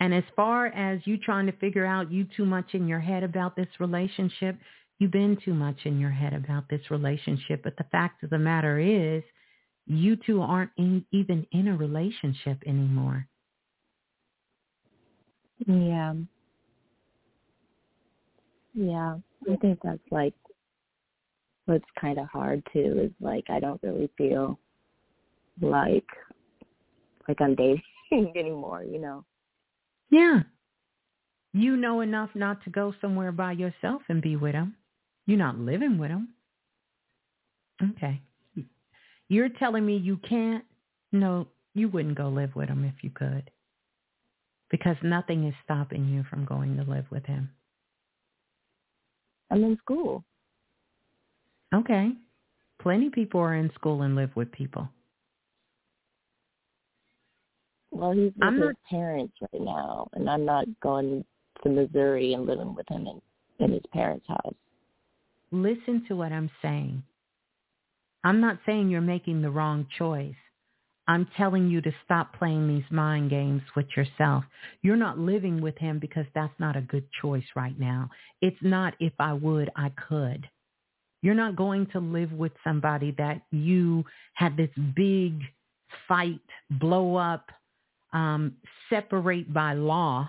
And 0.00 0.14
as 0.14 0.24
far 0.36 0.66
as 0.66 1.00
you 1.04 1.16
trying 1.16 1.46
to 1.46 1.52
figure 1.52 1.86
out 1.86 2.12
you 2.12 2.26
too 2.36 2.44
much 2.44 2.74
in 2.74 2.86
your 2.86 3.00
head 3.00 3.22
about 3.22 3.56
this 3.56 3.68
relationship, 3.80 4.58
you've 4.98 5.10
been 5.10 5.38
too 5.44 5.54
much 5.54 5.78
in 5.84 5.98
your 5.98 6.10
head 6.10 6.34
about 6.34 6.68
this 6.68 6.90
relationship. 6.90 7.62
But 7.62 7.76
the 7.76 7.84
fact 7.84 8.22
of 8.22 8.30
the 8.30 8.38
matter 8.38 8.78
is, 8.78 9.22
you 9.86 10.16
two 10.16 10.42
aren't 10.42 10.70
in, 10.76 11.04
even 11.12 11.46
in 11.52 11.68
a 11.68 11.76
relationship 11.76 12.58
anymore. 12.66 13.26
Yeah. 15.66 16.14
Yeah. 18.74 19.16
I 19.50 19.56
think 19.56 19.78
that's 19.82 19.98
like 20.10 20.34
what's 21.66 21.84
kind 22.00 22.18
of 22.18 22.26
hard 22.28 22.62
too 22.72 23.00
is 23.04 23.10
like 23.20 23.44
I 23.48 23.60
don't 23.60 23.82
really 23.82 24.10
feel 24.16 24.58
like 25.60 26.06
like 27.26 27.40
I'm 27.40 27.54
dating 27.54 27.82
anymore, 28.36 28.84
you 28.84 28.98
know. 28.98 29.24
Yeah. 30.10 30.40
You 31.52 31.76
know 31.76 32.00
enough 32.00 32.30
not 32.34 32.62
to 32.64 32.70
go 32.70 32.94
somewhere 33.00 33.32
by 33.32 33.52
yourself 33.52 34.02
and 34.08 34.22
be 34.22 34.36
with 34.36 34.54
him. 34.54 34.74
You're 35.28 35.36
not 35.36 35.58
living 35.58 35.98
with 35.98 36.08
him. 36.10 36.28
Okay. 37.82 38.22
You're 39.28 39.50
telling 39.50 39.84
me 39.84 39.98
you 39.98 40.16
can't? 40.26 40.64
No, 41.12 41.46
you 41.74 41.88
wouldn't 41.90 42.16
go 42.16 42.30
live 42.30 42.56
with 42.56 42.70
him 42.70 42.82
if 42.82 43.04
you 43.04 43.10
could. 43.10 43.50
Because 44.70 44.96
nothing 45.02 45.46
is 45.46 45.52
stopping 45.62 46.08
you 46.08 46.24
from 46.30 46.46
going 46.46 46.78
to 46.78 46.90
live 46.90 47.04
with 47.10 47.26
him. 47.26 47.50
I'm 49.50 49.62
in 49.64 49.76
school. 49.76 50.24
Okay. 51.74 52.12
Plenty 52.80 53.10
people 53.10 53.40
are 53.40 53.54
in 53.54 53.70
school 53.74 54.00
and 54.02 54.16
live 54.16 54.30
with 54.34 54.50
people. 54.50 54.88
Well, 57.90 58.12
he's 58.12 58.32
with 58.34 58.42
I'm 58.42 58.54
his 58.54 58.62
not- 58.64 58.74
parents 58.88 59.34
right 59.52 59.62
now, 59.62 60.08
and 60.14 60.30
I'm 60.30 60.46
not 60.46 60.64
going 60.80 61.22
to 61.62 61.68
Missouri 61.68 62.32
and 62.32 62.46
living 62.46 62.74
with 62.74 62.88
him 62.88 63.06
in 63.06 63.20
in 63.62 63.72
his 63.72 63.82
parents' 63.92 64.26
house. 64.26 64.54
Listen 65.50 66.04
to 66.08 66.16
what 66.16 66.32
I'm 66.32 66.50
saying. 66.62 67.02
I'm 68.24 68.40
not 68.40 68.58
saying 68.66 68.90
you're 68.90 69.00
making 69.00 69.42
the 69.42 69.50
wrong 69.50 69.86
choice. 69.96 70.34
I'm 71.06 71.26
telling 71.38 71.70
you 71.70 71.80
to 71.80 71.92
stop 72.04 72.34
playing 72.38 72.68
these 72.68 72.90
mind 72.90 73.30
games 73.30 73.62
with 73.74 73.86
yourself. 73.96 74.44
You're 74.82 74.96
not 74.96 75.18
living 75.18 75.62
with 75.62 75.78
him 75.78 75.98
because 75.98 76.26
that's 76.34 76.52
not 76.58 76.76
a 76.76 76.82
good 76.82 77.04
choice 77.22 77.46
right 77.56 77.78
now. 77.80 78.10
It's 78.42 78.58
not 78.60 78.94
if 79.00 79.14
I 79.18 79.32
would, 79.32 79.70
I 79.74 79.90
could. 80.08 80.46
You're 81.22 81.34
not 81.34 81.56
going 81.56 81.86
to 81.92 81.98
live 81.98 82.32
with 82.32 82.52
somebody 82.62 83.14
that 83.16 83.42
you 83.50 84.04
had 84.34 84.56
this 84.56 84.70
big 84.94 85.40
fight, 86.06 86.40
blow 86.72 87.16
up, 87.16 87.46
um, 88.12 88.56
separate 88.90 89.52
by 89.52 89.72
law, 89.72 90.28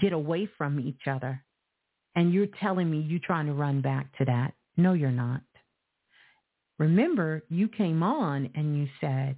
get 0.00 0.14
away 0.14 0.48
from 0.56 0.80
each 0.80 1.06
other. 1.06 1.42
And 2.16 2.32
you're 2.32 2.48
telling 2.60 2.90
me 2.90 3.00
you're 3.00 3.20
trying 3.24 3.46
to 3.46 3.54
run 3.54 3.80
back 3.80 4.16
to 4.18 4.24
that. 4.26 4.54
No, 4.76 4.92
you're 4.92 5.10
not. 5.10 5.42
Remember, 6.78 7.42
you 7.48 7.68
came 7.68 8.02
on 8.02 8.50
and 8.54 8.76
you 8.76 8.88
said, 9.00 9.36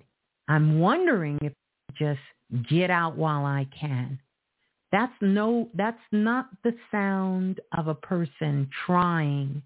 I'm 0.48 0.78
wondering 0.80 1.38
if 1.42 1.52
just 1.98 2.20
get 2.68 2.90
out 2.90 3.16
while 3.16 3.44
I 3.44 3.66
can. 3.78 4.18
That's 4.92 5.12
no, 5.20 5.68
that's 5.74 6.00
not 6.12 6.48
the 6.64 6.74
sound 6.90 7.60
of 7.76 7.88
a 7.88 7.94
person 7.94 8.68
trying 8.86 9.62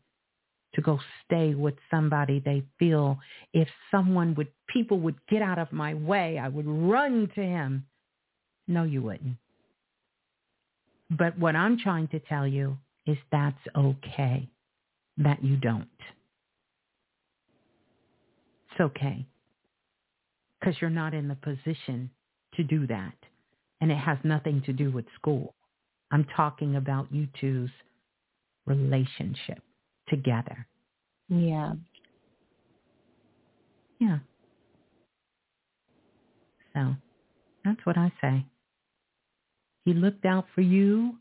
to 0.74 0.80
go 0.80 0.98
stay 1.24 1.54
with 1.54 1.74
somebody 1.90 2.40
they 2.44 2.62
feel 2.78 3.18
if 3.52 3.68
someone 3.90 4.34
would, 4.36 4.48
people 4.68 5.00
would 5.00 5.16
get 5.28 5.42
out 5.42 5.58
of 5.58 5.72
my 5.72 5.94
way, 5.94 6.38
I 6.38 6.48
would 6.48 6.66
run 6.66 7.28
to 7.34 7.42
him. 7.42 7.86
No, 8.68 8.84
you 8.84 9.02
wouldn't. 9.02 9.36
But 11.10 11.36
what 11.38 11.56
I'm 11.56 11.78
trying 11.78 12.06
to 12.08 12.20
tell 12.20 12.46
you 12.46 12.78
is 13.10 13.18
that's 13.32 13.58
okay 13.76 14.48
that 15.18 15.44
you 15.44 15.56
don't. 15.56 15.88
It's 18.70 18.80
okay 18.80 19.26
because 20.58 20.74
you're 20.80 20.90
not 20.90 21.14
in 21.14 21.28
the 21.28 21.34
position 21.34 22.10
to 22.54 22.62
do 22.62 22.86
that. 22.86 23.14
And 23.80 23.90
it 23.90 23.98
has 23.98 24.18
nothing 24.24 24.62
to 24.66 24.72
do 24.72 24.90
with 24.90 25.06
school. 25.14 25.54
I'm 26.10 26.26
talking 26.36 26.76
about 26.76 27.08
you 27.10 27.28
two's 27.40 27.70
relationship 28.66 29.62
together. 30.08 30.66
Yeah. 31.28 31.72
Yeah. 33.98 34.18
So 36.74 36.94
that's 37.64 37.84
what 37.84 37.96
I 37.96 38.12
say. 38.20 38.44
He 39.84 39.94
looked 39.94 40.26
out 40.26 40.46
for 40.54 40.60
you 40.60 41.16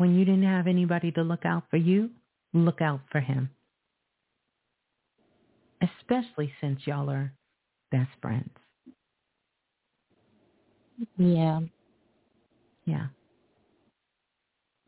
when 0.00 0.14
you 0.14 0.24
didn't 0.24 0.44
have 0.44 0.66
anybody 0.66 1.12
to 1.12 1.22
look 1.22 1.44
out 1.44 1.64
for 1.68 1.76
you. 1.76 2.08
Look 2.54 2.80
out 2.80 3.00
for 3.12 3.20
him. 3.20 3.50
Especially 5.82 6.50
since 6.58 6.80
y'all 6.86 7.10
are 7.10 7.34
best 7.92 8.08
friends. 8.22 8.48
Yeah. 11.18 11.60
Yeah. 12.86 13.08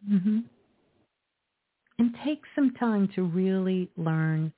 Mhm. 0.08 0.44
And 1.98 2.14
take 2.24 2.40
some 2.54 2.72
time 2.72 3.08
to 3.08 3.22
really 3.22 3.90
learn 3.98 4.50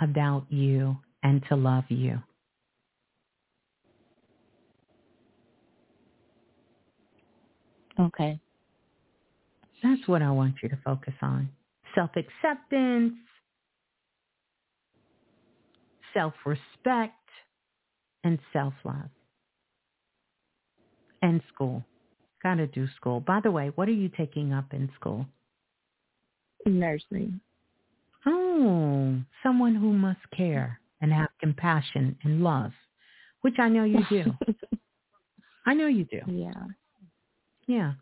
about 0.00 0.46
you 0.48 0.96
and 1.24 1.44
to 1.48 1.56
love 1.56 1.90
you. 1.90 2.22
Okay. 7.98 8.38
That's 9.82 10.06
what 10.06 10.22
I 10.22 10.30
want 10.30 10.56
you 10.62 10.68
to 10.68 10.78
focus 10.84 11.14
on. 11.22 11.48
Self-acceptance, 11.94 13.14
self-respect, 16.14 17.14
and 18.24 18.38
self-love. 18.52 19.10
And 21.22 21.42
school. 21.52 21.84
Got 22.42 22.56
to 22.56 22.66
do 22.66 22.86
school. 22.96 23.20
By 23.20 23.40
the 23.42 23.50
way, 23.50 23.72
what 23.74 23.88
are 23.88 23.92
you 23.92 24.08
taking 24.16 24.52
up 24.52 24.72
in 24.72 24.90
school? 24.98 25.26
Nursing. 26.64 27.40
Oh, 28.26 29.18
someone 29.42 29.74
who 29.74 29.92
must 29.92 30.20
care 30.36 30.80
and 31.00 31.12
have 31.12 31.28
compassion 31.40 32.16
and 32.22 32.42
love, 32.42 32.72
which 33.40 33.54
I 33.58 33.68
know 33.68 33.84
you 33.84 34.00
do. 34.10 34.32
I 35.66 35.74
know 35.74 35.86
you 35.86 36.04
do. 36.04 36.20
Yeah. 36.26 36.52
Yeah. 37.66 37.92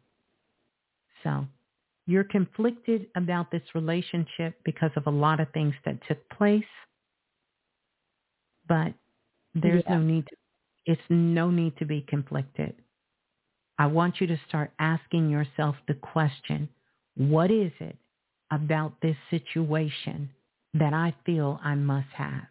So 1.23 1.47
you're 2.07 2.25
conflicted 2.25 3.09
about 3.17 3.51
this 3.51 3.63
relationship 3.75 4.61
because 4.65 4.93
of 4.97 5.07
a 5.07 5.11
lot 5.11 5.41
of 5.41 5.51
things 5.53 5.75
that 5.85 5.99
took 6.07 6.29
place, 6.31 6.65
but 8.69 8.95
there's 9.55 9.85
Yeah. 9.87 9.95
no 9.97 10.03
need 10.03 10.27
to, 10.27 10.37
it's 10.87 11.11
no 11.11 11.51
need 11.51 11.77
to 11.79 11.85
be 11.85 12.03
conflicted. 12.03 12.75
I 13.79 13.87
want 13.87 14.21
you 14.21 14.27
to 14.29 14.37
start 14.49 14.73
asking 14.79 15.31
yourself 15.31 15.77
the 15.89 15.95
question, 15.95 16.69
what 17.17 17.51
is 17.51 17.73
it 17.81 17.97
about 18.51 19.01
this 19.01 19.17
situation 19.31 20.31
that 20.75 20.93
I 20.95 21.13
feel 21.25 21.61
I 21.63 21.75
must 21.75 22.09
have? 22.11 22.47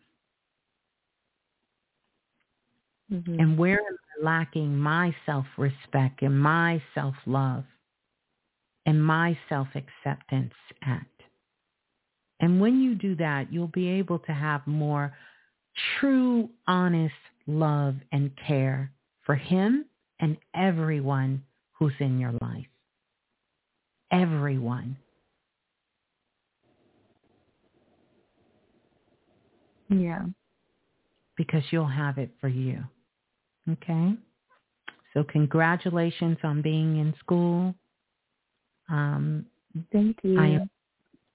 Mhm. 3.11 3.39
And 3.39 3.57
where 3.57 3.79
am 3.79 3.97
I 4.19 4.23
lacking 4.23 4.77
my 4.77 5.15
self-respect 5.25 6.21
and 6.21 6.39
my 6.39 6.81
self-love 6.93 7.65
and 8.85 9.03
my 9.03 9.37
self-acceptance 9.49 10.53
at? 10.83 11.05
And 12.39 12.59
when 12.59 12.81
you 12.81 12.95
do 12.95 13.15
that, 13.15 13.51
you'll 13.51 13.67
be 13.67 13.87
able 13.89 14.19
to 14.19 14.31
have 14.33 14.65
more 14.67 15.13
true, 15.99 16.49
honest 16.67 17.13
love 17.47 17.95
and 18.11 18.31
care 18.47 18.91
for 19.25 19.35
him 19.35 19.85
and 20.19 20.37
everyone 20.55 21.43
who's 21.73 21.93
in 21.99 22.19
your 22.19 22.33
life. 22.41 22.67
Everyone. 24.11 24.97
Yeah. 29.89 30.25
because 31.37 31.63
you'll 31.71 31.85
have 31.85 32.17
it 32.17 32.31
for 32.41 32.47
you. 32.47 32.83
Okay? 33.69 34.13
So 35.13 35.23
congratulations 35.23 36.37
on 36.43 36.61
being 36.61 36.97
in 36.97 37.13
school. 37.19 37.75
Um, 38.89 39.45
Thank 39.91 40.17
you. 40.23 40.39
I 40.39 40.47
am 40.47 40.69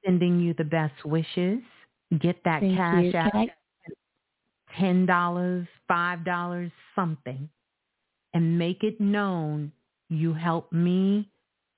sending 0.05 0.41
you 0.41 0.55
the 0.55 0.65
best 0.65 1.05
wishes. 1.05 1.61
Get 2.21 2.43
that 2.45 2.61
Thank 2.61 2.77
cash 2.77 3.05
you. 3.05 3.19
out. 3.19 3.35
I 3.35 3.49
ten 4.79 5.05
dollars, 5.07 5.67
five 5.89 6.25
dollars, 6.25 6.71
something, 6.95 7.49
and 8.35 8.59
make 8.59 8.83
it 8.85 9.01
known 9.01 9.73
you 10.09 10.33
help 10.33 10.73
me, 10.73 11.29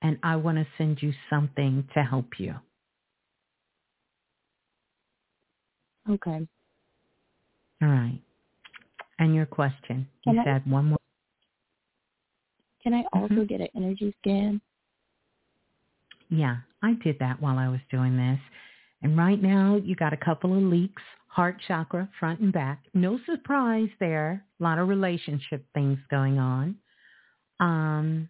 and 0.01 0.17
I 0.23 0.35
want 0.37 0.57
to 0.57 0.67
send 0.77 1.01
you 1.01 1.11
something 1.29 1.87
to 1.95 2.03
help 2.03 2.39
you. 2.39 2.55
Okay. 6.09 6.47
All 7.81 7.87
right. 7.87 8.19
And 9.19 9.33
your 9.35 9.45
question, 9.45 10.07
you 10.25 10.33
Can 10.33 10.39
I- 10.39 10.43
said 10.43 10.69
one 10.69 10.85
more. 10.89 10.97
Can 12.81 12.93
I 12.93 13.03
also 13.13 13.35
Mhm. 13.35 13.47
get 13.47 13.61
an 13.61 13.69
energy 13.75 14.13
scan? 14.19 14.59
Yeah, 16.29 16.57
I 16.81 16.93
did 17.03 17.17
that 17.19 17.41
while 17.41 17.57
I 17.57 17.69
was 17.69 17.79
doing 17.91 18.17
this. 18.17 18.39
And 19.01 19.17
right 19.17 19.41
now 19.41 19.79
you 19.83 19.95
got 19.95 20.13
a 20.13 20.17
couple 20.17 20.55
of 20.55 20.63
leaks, 20.63 21.01
heart 21.27 21.57
chakra, 21.67 22.09
front 22.19 22.39
and 22.39 22.53
back. 22.53 22.83
No 22.93 23.19
surprise 23.25 23.89
there. 23.99 24.45
A 24.59 24.63
lot 24.63 24.79
of 24.79 24.87
relationship 24.87 25.65
things 25.73 25.99
going 26.09 26.39
on. 26.39 26.75
Um, 27.59 28.29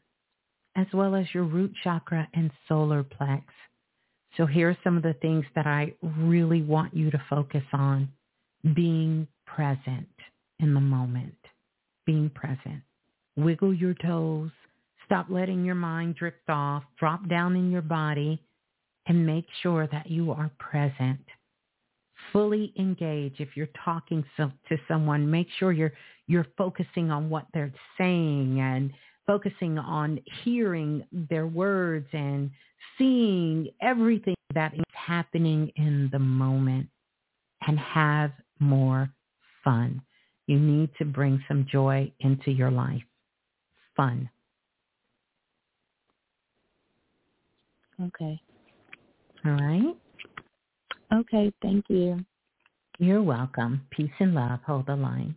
as 0.76 0.88
well 0.94 1.16
as 1.16 1.26
your 1.34 1.44
root 1.44 1.72
chakra 1.84 2.28
and 2.34 2.52
solar 2.68 3.04
plex. 3.04 3.44
So 4.38 4.48
here 4.48 4.70
are 4.70 4.78
some 4.84 4.98
of 4.98 5.04
the 5.04 5.14
things 5.22 5.46
that 5.56 5.68
I 5.68 5.94
really 6.02 6.64
want 6.64 6.96
you 6.96 7.12
to 7.12 7.24
focus 7.30 7.64
on. 7.72 8.10
Being 8.74 9.28
present 9.46 10.08
in 10.60 10.74
the 10.74 10.80
moment. 10.80 11.36
Being 12.06 12.30
present. 12.30 12.82
Wiggle 13.36 13.74
your 13.74 13.94
toes. 13.94 14.52
Stop 15.14 15.28
letting 15.30 15.64
your 15.64 15.76
mind 15.76 16.16
drift 16.16 16.50
off. 16.50 16.82
Drop 16.98 17.30
down 17.30 17.56
in 17.56 17.70
your 17.70 17.84
body 17.84 18.42
and 19.06 19.28
make 19.28 19.46
sure 19.62 19.88
that 19.92 20.10
you 20.10 20.32
are 20.32 20.50
present. 20.58 21.20
Fully 22.32 22.74
engage. 22.80 23.36
If 23.38 23.50
you're 23.56 23.70
talking 23.86 24.26
to 24.38 24.52
someone, 24.88 25.30
make 25.30 25.46
sure 25.60 25.72
you're 25.72 25.94
you're 26.26 26.48
focusing 26.58 27.12
on 27.12 27.30
what 27.30 27.46
they're 27.54 27.72
saying 27.96 28.60
and 28.60 28.92
focusing 29.28 29.78
on 29.78 30.20
hearing 30.44 31.06
their 31.30 31.46
words 31.46 32.08
and 32.12 32.50
seeing 32.98 33.68
everything 33.84 34.34
that 34.56 34.74
is 34.74 34.84
happening 34.94 35.72
in 35.76 36.10
the 36.12 36.18
moment 36.18 36.88
and 37.68 37.78
have 37.78 38.32
more 38.58 39.12
fun. 39.64 40.02
You 40.48 40.58
need 40.58 40.90
to 40.98 41.06
bring 41.06 41.40
some 41.48 41.68
joy 41.72 42.12
into 42.22 42.50
your 42.50 42.72
life. 42.72 43.04
Fun. 43.96 44.28
Okay. 48.02 48.42
All 49.46 49.52
right? 49.52 49.96
Okay. 51.14 51.52
Thank 51.62 51.86
you. 51.90 52.20
You're 53.00 53.24
welcome. 53.24 53.82
Peace 53.92 54.12
and 54.20 54.34
love. 54.34 54.60
Hold 54.66 54.88
the 54.88 54.96
line. 54.96 55.36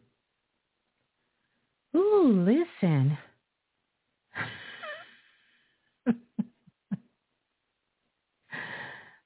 Ooh, 1.96 2.44
listen. 2.44 3.16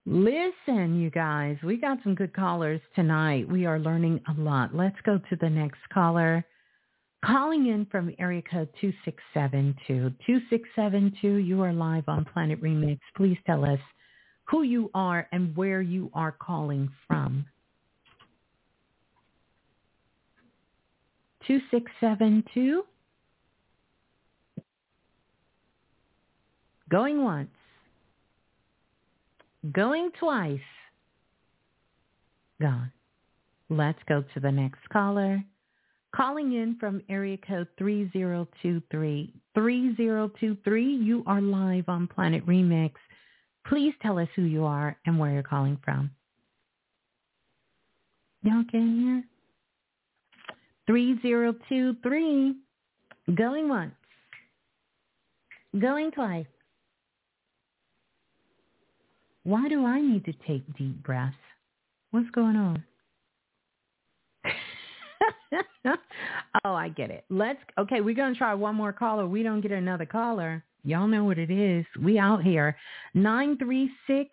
listen, 0.06 1.00
you 1.00 1.10
guys. 1.10 1.56
We 1.64 1.76
got 1.76 1.98
some 2.02 2.14
good 2.14 2.32
callers 2.32 2.80
tonight. 2.94 3.48
We 3.48 3.66
are 3.66 3.78
learning 3.78 4.20
a 4.28 4.40
lot. 4.40 4.74
Let's 4.74 4.96
go 5.04 5.18
to 5.18 5.36
the 5.36 5.50
next 5.50 5.80
caller. 5.92 6.44
Calling 7.24 7.66
in 7.66 7.86
from 7.90 8.14
area 8.18 8.42
code 8.42 8.70
2672. 8.80 10.10
2672, 10.26 11.36
you 11.36 11.60
are 11.62 11.72
live 11.72 12.04
on 12.08 12.24
Planet 12.24 12.62
Remix. 12.62 12.98
Please 13.14 13.36
tell 13.46 13.64
us 13.64 13.78
who 14.44 14.62
you 14.62 14.90
are 14.94 15.28
and 15.30 15.54
where 15.54 15.82
you 15.82 16.10
are 16.14 16.32
calling 16.32 16.90
from. 17.06 17.44
2672. 21.46 22.84
Going 26.90 27.22
once. 27.22 27.50
Going 29.72 30.10
twice. 30.18 30.58
Gone. 32.60 32.92
Let's 33.68 33.98
go 34.08 34.24
to 34.34 34.40
the 34.40 34.50
next 34.50 34.88
caller. 34.90 35.44
Calling 36.14 36.54
in 36.54 36.76
from 36.80 37.02
area 37.08 37.36
code 37.38 37.68
3023. 37.78 39.32
3023, 39.54 40.84
you 40.84 41.22
are 41.26 41.40
live 41.40 41.88
on 41.88 42.08
Planet 42.08 42.44
Remix. 42.46 42.92
Please 43.66 43.94
tell 44.02 44.18
us 44.18 44.28
who 44.34 44.42
you 44.42 44.64
are 44.64 44.96
and 45.06 45.18
where 45.18 45.32
you're 45.32 45.42
calling 45.42 45.78
from. 45.84 46.10
Y'all 48.42 48.64
can 48.70 49.00
hear? 49.00 49.24
3023. 50.88 52.54
Going 53.36 53.68
once. 53.68 53.94
Going 55.78 56.10
twice. 56.10 56.46
Why 59.44 59.68
do 59.68 59.86
I 59.86 60.00
need 60.00 60.24
to 60.24 60.32
take 60.46 60.64
deep 60.76 61.02
breaths? 61.04 61.36
What's 62.10 62.30
going 62.30 62.56
on? 62.56 62.82
oh, 66.64 66.74
I 66.74 66.88
get 66.88 67.10
it. 67.10 67.24
Let's 67.28 67.58
okay, 67.78 68.00
we're 68.00 68.14
gonna 68.14 68.34
try 68.34 68.54
one 68.54 68.74
more 68.74 68.92
caller. 68.92 69.26
We 69.26 69.42
don't 69.42 69.60
get 69.60 69.72
another 69.72 70.06
caller. 70.06 70.64
Y'all 70.84 71.08
know 71.08 71.24
what 71.24 71.38
it 71.38 71.50
is. 71.50 71.84
We 72.00 72.18
out 72.18 72.42
here. 72.42 72.76
Nine 73.14 73.58
three 73.58 73.90
six 74.06 74.30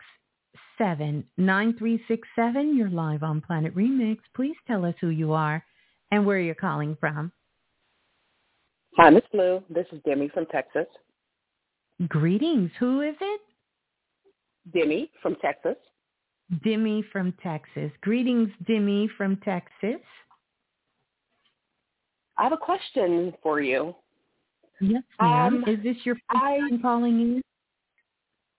seven 0.76 1.24
nine 1.36 1.76
three 1.78 2.02
six 2.08 2.26
seven. 2.36 2.76
You're 2.76 2.90
live 2.90 3.22
on 3.22 3.40
Planet 3.40 3.74
Remix. 3.74 4.18
Please 4.34 4.56
tell 4.66 4.84
us 4.84 4.94
who 5.00 5.08
you 5.08 5.32
are 5.32 5.64
and 6.10 6.24
where 6.24 6.40
you're 6.40 6.54
calling 6.54 6.96
from. 7.00 7.32
Hi, 8.96 9.10
Miss 9.10 9.24
Blue. 9.32 9.62
This 9.70 9.86
is 9.92 10.00
Demi 10.04 10.28
from 10.28 10.46
Texas. 10.46 10.86
Greetings. 12.08 12.70
Who 12.78 13.02
is 13.02 13.14
it? 13.20 13.40
Demi 14.72 15.10
from 15.22 15.36
Texas. 15.36 15.76
Demi 16.64 17.04
from 17.12 17.32
Texas. 17.42 17.90
Greetings, 18.00 18.48
Demi 18.66 19.08
from 19.16 19.36
Texas. 19.44 20.00
I 22.38 22.44
have 22.44 22.52
a 22.52 22.56
question 22.56 23.34
for 23.42 23.60
you. 23.60 23.94
Yes, 24.80 25.02
ma'am. 25.20 25.64
Um, 25.66 25.74
is 25.74 25.82
this 25.82 25.96
your 26.04 26.14
first 26.14 26.42
I, 26.42 26.58
time 26.58 26.80
calling 26.80 27.20
in? 27.20 27.42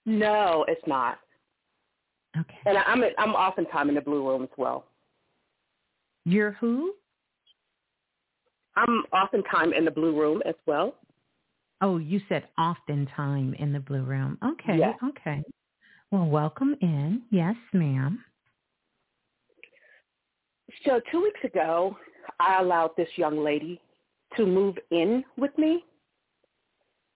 No, 0.05 0.65
it's 0.67 0.85
not. 0.85 1.19
Okay. 2.37 2.57
And 2.65 2.77
I'm 2.77 3.03
I'm 3.17 3.33
oftentimes 3.33 3.89
in 3.89 3.95
the 3.95 4.01
blue 4.01 4.27
room 4.27 4.43
as 4.43 4.49
well. 4.57 4.85
You're 6.25 6.51
who? 6.53 6.93
I'm 8.75 9.03
oftentimes 9.13 9.73
in 9.77 9.85
the 9.85 9.91
blue 9.91 10.19
room 10.19 10.41
as 10.45 10.55
well. 10.65 10.95
Oh, 11.81 11.97
you 11.97 12.19
said 12.27 12.47
oftentimes 12.57 13.55
in 13.59 13.71
the 13.71 13.79
blue 13.79 14.03
room. 14.03 14.37
Okay. 14.43 14.77
Yes. 14.77 14.97
Okay. 15.03 15.41
Well, 16.11 16.25
welcome 16.25 16.75
in. 16.81 17.23
Yes, 17.31 17.55
ma'am. 17.73 18.23
So 20.85 20.99
two 21.11 21.21
weeks 21.23 21.39
ago, 21.43 21.95
I 22.39 22.61
allowed 22.61 22.91
this 22.97 23.09
young 23.15 23.43
lady 23.43 23.79
to 24.37 24.45
move 24.45 24.77
in 24.91 25.23
with 25.37 25.57
me. 25.57 25.83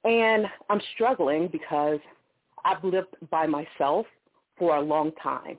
And 0.03 0.45
I'm 0.69 0.81
struggling 0.95 1.47
because 1.51 1.99
I've 2.65 2.83
lived 2.83 3.15
by 3.31 3.45
myself 3.47 4.05
for 4.57 4.75
a 4.77 4.81
long 4.81 5.11
time. 5.21 5.57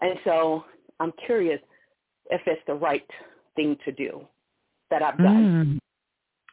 And 0.00 0.18
so 0.24 0.64
I'm 1.00 1.12
curious 1.26 1.60
if 2.30 2.40
it's 2.46 2.62
the 2.66 2.74
right 2.74 3.06
thing 3.56 3.76
to 3.84 3.92
do 3.92 4.26
that 4.90 5.02
I've 5.02 5.18
done. 5.18 5.80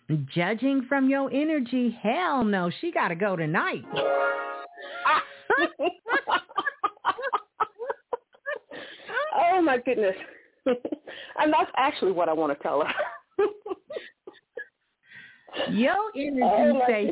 Mm. 0.10 0.28
Judging 0.34 0.86
from 0.90 1.10
your 1.10 1.32
energy, 1.32 1.96
hell 2.02 2.44
no, 2.44 2.72
she 2.82 2.92
got 2.92 3.10
to 3.10 3.16
go 3.16 3.36
tonight. 3.36 3.84
oh 9.36 9.62
my 9.62 9.78
goodness. 9.78 10.16
and 11.40 11.54
that's 11.54 11.72
actually 11.78 12.12
what 12.12 12.30
I 12.30 12.34
want 12.34 12.58
to 12.58 12.64
tell 12.64 12.86
her. 12.86 12.94
Your 15.72 15.96
energy 16.16 16.42
oh 16.44 16.82
says, 16.88 17.10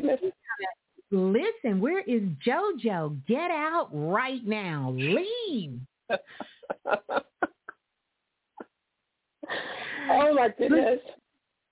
listen, 1.10 1.80
where 1.80 2.00
is 2.00 2.22
JoJo? 2.46 3.26
Get 3.26 3.50
out 3.50 3.88
right 3.92 4.46
now. 4.46 4.94
Leave. 4.96 5.80
oh 10.10 10.34
my 10.34 10.48
goodness. 10.56 11.00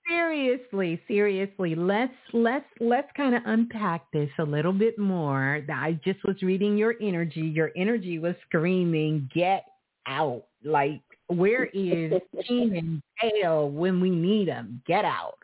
Seriously, 0.07 1.01
seriously, 1.07 1.75
let's 1.75 2.13
let's 2.31 2.65
let's 2.79 3.09
kind 3.17 3.35
of 3.35 3.41
unpack 3.45 4.09
this 4.13 4.29
a 4.39 4.43
little 4.43 4.71
bit 4.71 4.97
more. 4.97 5.61
I 5.73 5.99
just 6.05 6.23
was 6.23 6.41
reading 6.41 6.77
your 6.77 6.95
energy. 7.01 7.41
Your 7.41 7.71
energy 7.75 8.17
was 8.17 8.33
screaming, 8.47 9.29
"Get 9.33 9.65
out!" 10.07 10.45
Like, 10.63 11.01
where 11.27 11.65
is 11.65 12.13
King 12.47 12.77
and 12.77 13.01
Dale 13.21 13.69
when 13.69 13.99
we 13.99 14.09
need 14.09 14.47
them? 14.47 14.81
Get 14.87 15.05
out. 15.05 15.37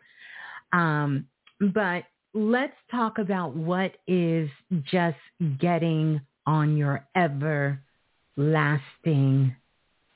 Um, 0.72 1.26
but 1.72 2.04
let's 2.32 2.76
talk 2.90 3.18
about 3.18 3.54
what 3.54 3.92
is 4.06 4.48
just 4.90 5.18
getting 5.60 6.20
on 6.46 6.76
your 6.76 7.06
everlasting 7.16 7.80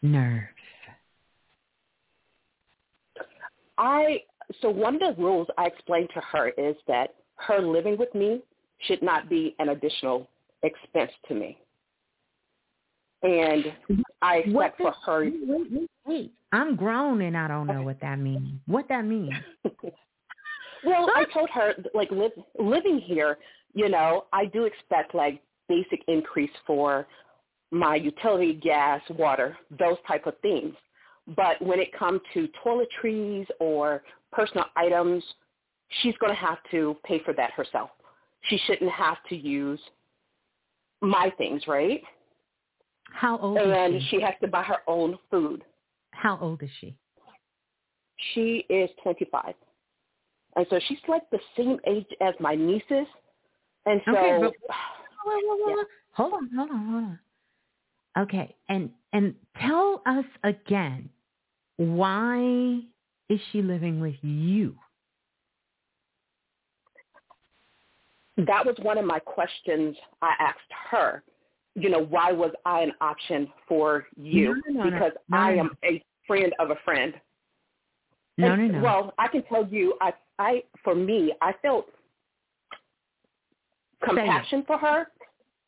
nerves. 0.03 0.49
I 3.79 4.23
so 4.61 4.71
one 4.71 4.95
of 4.95 5.01
the 5.01 5.23
rules 5.23 5.47
I 5.57 5.67
explained 5.67 6.09
to 6.15 6.21
her 6.33 6.49
is 6.51 6.75
that 6.87 7.15
her 7.37 7.61
living 7.61 7.97
with 7.99 8.13
me 8.15 8.43
should 8.87 9.03
not 9.03 9.29
be 9.29 9.55
an 9.59 9.69
additional 9.69 10.29
expense 10.63 11.13
to 11.29 11.35
me. 11.35 11.59
And 13.23 13.73
I 14.23 14.39
mm-hmm. 14.39 14.51
expect 14.51 14.81
for 14.81 14.95
her. 15.07 15.25
Wait, 15.25 15.73
wait, 15.73 15.91
wait. 16.07 16.33
I'm 16.53 16.77
grown 16.77 17.21
and 17.23 17.37
I 17.37 17.49
don't 17.49 17.67
know 17.67 17.83
what 17.83 18.01
that 18.01 18.19
means. 18.19 18.61
What 18.67 18.89
that 18.89 19.05
means? 19.05 19.35
well, 20.85 21.09
I 21.15 21.25
told 21.33 21.51
her 21.51 21.75
like 21.95 22.11
live, 22.11 22.33
living 22.59 22.99
here, 22.99 23.39
you 23.75 23.89
know, 23.89 24.25
I 24.33 24.47
do 24.47 24.65
expect 24.65 25.15
like 25.15 25.43
basic 25.69 26.03
increase 26.09 26.51
for 26.67 27.07
my 27.71 27.97
utility, 27.97 28.55
gas, 28.55 29.03
water, 29.11 29.57
those 29.79 29.99
type 30.07 30.27
of 30.27 30.35
things. 30.41 30.75
But 31.37 31.61
when 31.61 31.79
it 31.79 31.93
comes 31.93 32.21
to 32.33 32.49
toiletries 32.65 33.47
or 33.61 34.03
personal 34.33 34.65
items, 34.77 35.23
she's 36.01 36.17
going 36.19 36.33
to 36.33 36.39
have 36.39 36.59
to 36.71 36.97
pay 37.05 37.23
for 37.25 37.35
that 37.35 37.53
herself. 37.53 37.91
She 38.43 38.59
shouldn't 38.67 38.91
have 38.91 39.19
to 39.29 39.37
use 39.37 39.81
my 41.03 41.31
things, 41.37 41.63
right? 41.67 42.03
How 43.13 43.39
old 43.39 43.59
and 43.59 43.97
is 43.97 44.03
she? 44.05 44.17
she 44.17 44.23
has 44.23 44.35
to 44.43 44.49
buy 44.49 44.63
her 44.63 44.79
own 44.87 45.19
food. 45.31 45.65
How 46.11 46.39
old 46.41 46.63
is 46.63 46.71
she? 46.81 46.97
She 48.35 48.65
is 48.69 48.91
25. 49.03 49.55
And 50.57 50.67
so 50.71 50.81
she's 50.89 50.99
like 51.09 51.29
the 51.31 51.39
same 51.57 51.79
age 51.87 52.07
as 52.21 52.35
my 52.41 52.55
nieces. 52.55 53.07
And 53.87 54.01
so 54.05 54.17
okay, 54.17 54.39
but, 54.41 54.53
yeah. 55.69 55.75
hold 56.13 56.35
on, 56.35 56.51
hold 56.57 56.71
on, 56.71 56.87
hold 56.87 57.05
on. 57.05 57.19
Okay, 58.19 58.57
and 58.69 58.91
and 59.13 59.35
tell 59.61 60.03
us 60.07 60.25
again 60.43 61.09
why 61.77 62.81
is 63.29 63.41
she 63.53 63.63
living 63.63 64.01
with 64.01 64.17
you? 64.23 64.75
That 68.37 68.67
was 68.67 68.77
one 68.83 68.99
of 68.99 69.05
my 69.05 69.21
questions 69.21 69.97
I 70.23 70.35
asked 70.41 70.59
her. 70.91 71.23
You 71.81 71.91
know, 71.91 72.05
why 72.05 72.33
was 72.33 72.53
I 72.65 72.81
an 72.81 72.93
option 73.01 73.49
for 73.67 74.07
you? 74.17 74.61
No, 74.69 74.85
no, 74.85 74.91
because 74.91 75.13
no, 75.29 75.39
I 75.39 75.53
am 75.53 75.71
a 75.85 76.03
friend 76.27 76.53
of 76.59 76.71
a 76.71 76.77
friend. 76.85 77.15
No, 78.37 78.53
and, 78.53 78.73
no, 78.73 78.79
no. 78.79 78.85
Well, 78.85 79.15
I 79.19 79.29
can 79.29 79.43
tell 79.45 79.67
you, 79.67 79.95
I, 80.01 80.13
I, 80.39 80.63
for 80.85 80.95
me, 80.95 81.33
I 81.41 81.53
felt 81.61 81.87
compassion 84.05 84.65
for 84.67 84.79
her. 84.79 85.07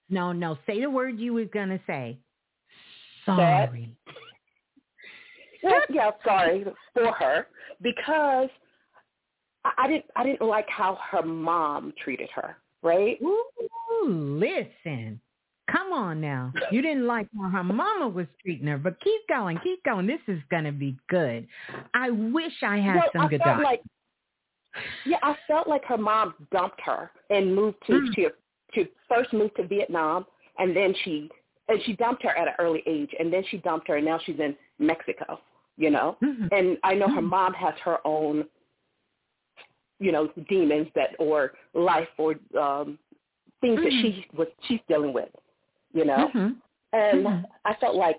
No, 0.09 0.33
no. 0.33 0.59
Say 0.67 0.81
the 0.81 0.91
word 0.91 1.19
you 1.19 1.35
was 1.35 1.47
gonna 1.53 1.81
say. 1.87 2.19
Sorry. 3.27 3.91
That, 5.63 5.83
yeah, 5.91 6.13
sorry 6.25 6.65
for 6.95 7.13
her 7.13 7.47
because 7.83 8.49
I, 9.63 9.73
I 9.77 9.89
didn't 9.89 10.07
I 10.17 10.25
didn't 10.25 10.41
like 10.41 10.67
how 10.71 10.99
her 11.11 11.23
mom 11.23 11.93
treated 12.03 12.31
her. 12.35 12.57
Right? 12.83 13.19
Ooh, 13.23 14.07
listen. 14.07 15.21
Come 15.71 15.93
on 15.93 16.21
now. 16.21 16.53
You 16.71 16.83
didn't 16.83 17.07
like 17.07 17.29
how 17.37 17.49
her 17.51 17.65
mama 17.65 18.09
was 18.09 18.27
treating 18.43 18.67
her, 18.67 18.79
but 18.79 18.99
keep 19.01 19.21
going, 19.29 19.59
keep 19.63 19.83
going. 19.85 20.07
This 20.07 20.21
is 20.27 20.41
gonna 20.51 20.73
be 20.73 20.97
good. 21.09 21.47
I 21.95 22.11
wish 22.11 22.53
I 22.63 22.79
had 22.79 22.97
well, 22.97 23.11
some 23.13 23.23
I 23.23 23.29
good 23.29 23.41
felt 23.43 23.63
like 23.63 23.83
Yeah, 25.05 25.19
I 25.23 25.37
felt 25.47 25.67
like 25.69 25.85
her 25.87 25.99
mom 25.99 26.35
dumped 26.53 26.81
her 26.83 27.11
and 27.31 27.55
moved 27.55 27.79
to 27.87 27.93
Mm. 27.93 28.15
to 28.15 28.31
to 28.75 28.89
first 29.09 29.33
moved 29.33 29.57
to 29.57 29.67
Vietnam 29.67 30.27
and 30.59 30.75
then 30.77 30.95
she 31.05 31.31
and 31.69 31.81
she 31.83 31.95
dumped 31.95 32.23
her 32.23 32.31
at 32.31 32.49
an 32.49 32.55
early 32.59 32.83
age 32.87 33.15
and 33.19 33.33
then 33.33 33.45
she 33.51 33.59
dumped 33.59 33.89
her 33.89 33.97
and 33.97 34.07
now 34.07 34.19
she's 34.25 34.39
in 34.39 34.57
Mexico 34.79 35.41
you 35.77 35.91
know. 35.91 36.17
Mhm. 36.23 36.49
And 36.53 36.79
I 36.85 36.95
know 36.95 37.09
her 37.09 37.23
Mhm. 37.23 37.29
mom 37.31 37.55
has 37.55 37.75
her 37.81 37.99
own, 38.07 38.47
you 39.99 40.13
know, 40.13 40.27
demons 40.49 40.89
that 40.95 41.17
or 41.19 41.55
life 41.75 42.09
or 42.19 42.35
um 42.59 42.99
things 43.61 43.81
that 43.83 43.93
Mhm. 43.93 44.03
she 44.03 44.27
was 44.35 44.49
she's 44.67 44.81
dealing 44.89 45.13
with, 45.13 45.31
you 45.93 46.05
know. 46.05 46.31
Mhm. 46.35 46.57
And 46.93 47.25
Mhm. 47.25 47.45
I 47.65 47.75
felt 47.75 47.95
like, 47.95 48.19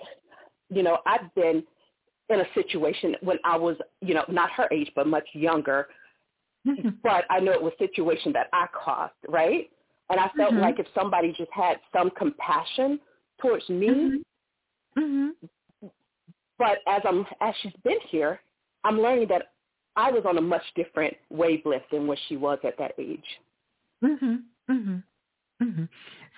you 0.69 0.83
know, 0.83 0.99
I've 1.05 1.33
been 1.35 1.65
in 2.29 2.39
a 2.39 2.53
situation 2.53 3.15
when 3.21 3.37
I 3.43 3.57
was, 3.57 3.77
you 4.01 4.13
know, 4.13 4.25
not 4.29 4.51
her 4.51 4.67
age 4.71 4.91
but 4.95 5.07
much 5.07 5.27
younger, 5.33 5.89
Mhm. 6.65 7.01
but 7.01 7.25
I 7.29 7.39
know 7.39 7.51
it 7.51 7.61
was 7.61 7.73
a 7.73 7.77
situation 7.77 8.31
that 8.33 8.47
I 8.53 8.67
caused, 8.67 9.13
right? 9.27 9.69
And 10.09 10.19
I 10.19 10.29
felt 10.29 10.53
Mhm. 10.53 10.61
like 10.61 10.79
if 10.79 10.87
somebody 10.93 11.33
just 11.33 11.51
had 11.51 11.79
some 11.91 12.09
compassion 12.11 12.99
towards 13.39 13.67
me, 13.69 13.87
Mhm. 13.89 14.23
Mhm. 14.97 15.35
But 16.57 16.79
as 16.85 17.01
I'm 17.05 17.25
as 17.39 17.55
she's 17.57 17.73
been 17.83 17.99
here, 18.01 18.39
I'm 18.83 19.01
learning 19.01 19.27
that 19.29 19.53
I 19.95 20.11
was 20.11 20.25
on 20.25 20.37
a 20.37 20.41
much 20.41 20.63
different 20.75 21.17
wavelength 21.29 21.89
than 21.89 22.05
what 22.07 22.19
she 22.27 22.37
was 22.37 22.59
at 22.63 22.77
that 22.77 22.93
age. 22.99 23.39
Mhm. 24.03 24.43
Mhm. 24.69 25.03
Mhm. 25.59 25.89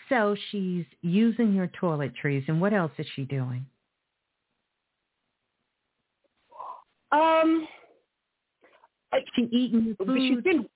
So 0.09 0.35
she's 0.51 0.85
using 1.01 1.53
your 1.53 1.69
toiletries, 1.81 2.43
and 2.47 2.59
what 2.59 2.73
else 2.73 2.91
is 2.97 3.07
she 3.15 3.23
doing? 3.23 3.65
Um, 7.11 7.67
she 9.35 9.43
eating 9.51 9.95
food. 9.97 10.17
She's 10.19 10.43
been 10.43 10.67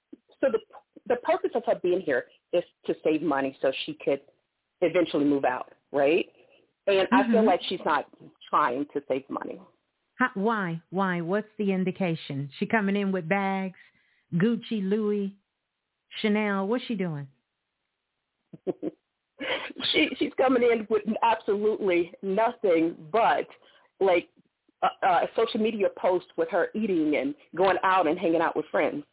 so 0.41 0.49
the 0.51 0.59
the 1.07 1.15
purpose 1.17 1.51
of 1.55 1.63
her 1.65 1.79
being 1.81 2.01
here 2.01 2.25
is 2.53 2.63
to 2.85 2.95
save 3.03 3.21
money 3.21 3.57
so 3.61 3.71
she 3.85 3.97
could 4.03 4.21
eventually 4.81 5.25
move 5.25 5.45
out, 5.45 5.73
right? 5.91 6.25
And 6.85 6.99
mm-hmm. 6.99 7.15
I 7.15 7.23
feel 7.23 7.37
mm-hmm. 7.37 7.47
like 7.47 7.61
she's 7.67 7.79
not 7.85 8.05
trying 8.49 8.85
to 8.93 9.01
save 9.07 9.23
money. 9.29 9.59
How, 10.15 10.29
why? 10.33 10.81
Why? 10.89 11.21
What's 11.21 11.47
the 11.57 11.71
indication? 11.71 12.49
She 12.59 12.65
coming 12.65 12.95
in 12.95 13.11
with 13.11 13.29
bags, 13.29 13.77
Gucci, 14.33 14.81
Louis, 14.81 15.35
Chanel. 16.21 16.67
What's 16.67 16.83
she 16.85 16.95
doing? 16.95 17.27
she 19.91 20.09
she's 20.17 20.31
coming 20.37 20.63
in 20.63 20.87
with 20.89 21.03
absolutely 21.23 22.11
nothing 22.21 22.95
but 23.11 23.47
like 23.99 24.29
a, 24.83 25.07
a 25.07 25.27
social 25.35 25.59
media 25.59 25.87
post 25.97 26.25
with 26.37 26.49
her 26.49 26.69
eating 26.75 27.15
and 27.17 27.33
going 27.55 27.77
out 27.83 28.07
and 28.07 28.17
hanging 28.17 28.41
out 28.41 28.55
with 28.55 28.65
friends. 28.71 29.03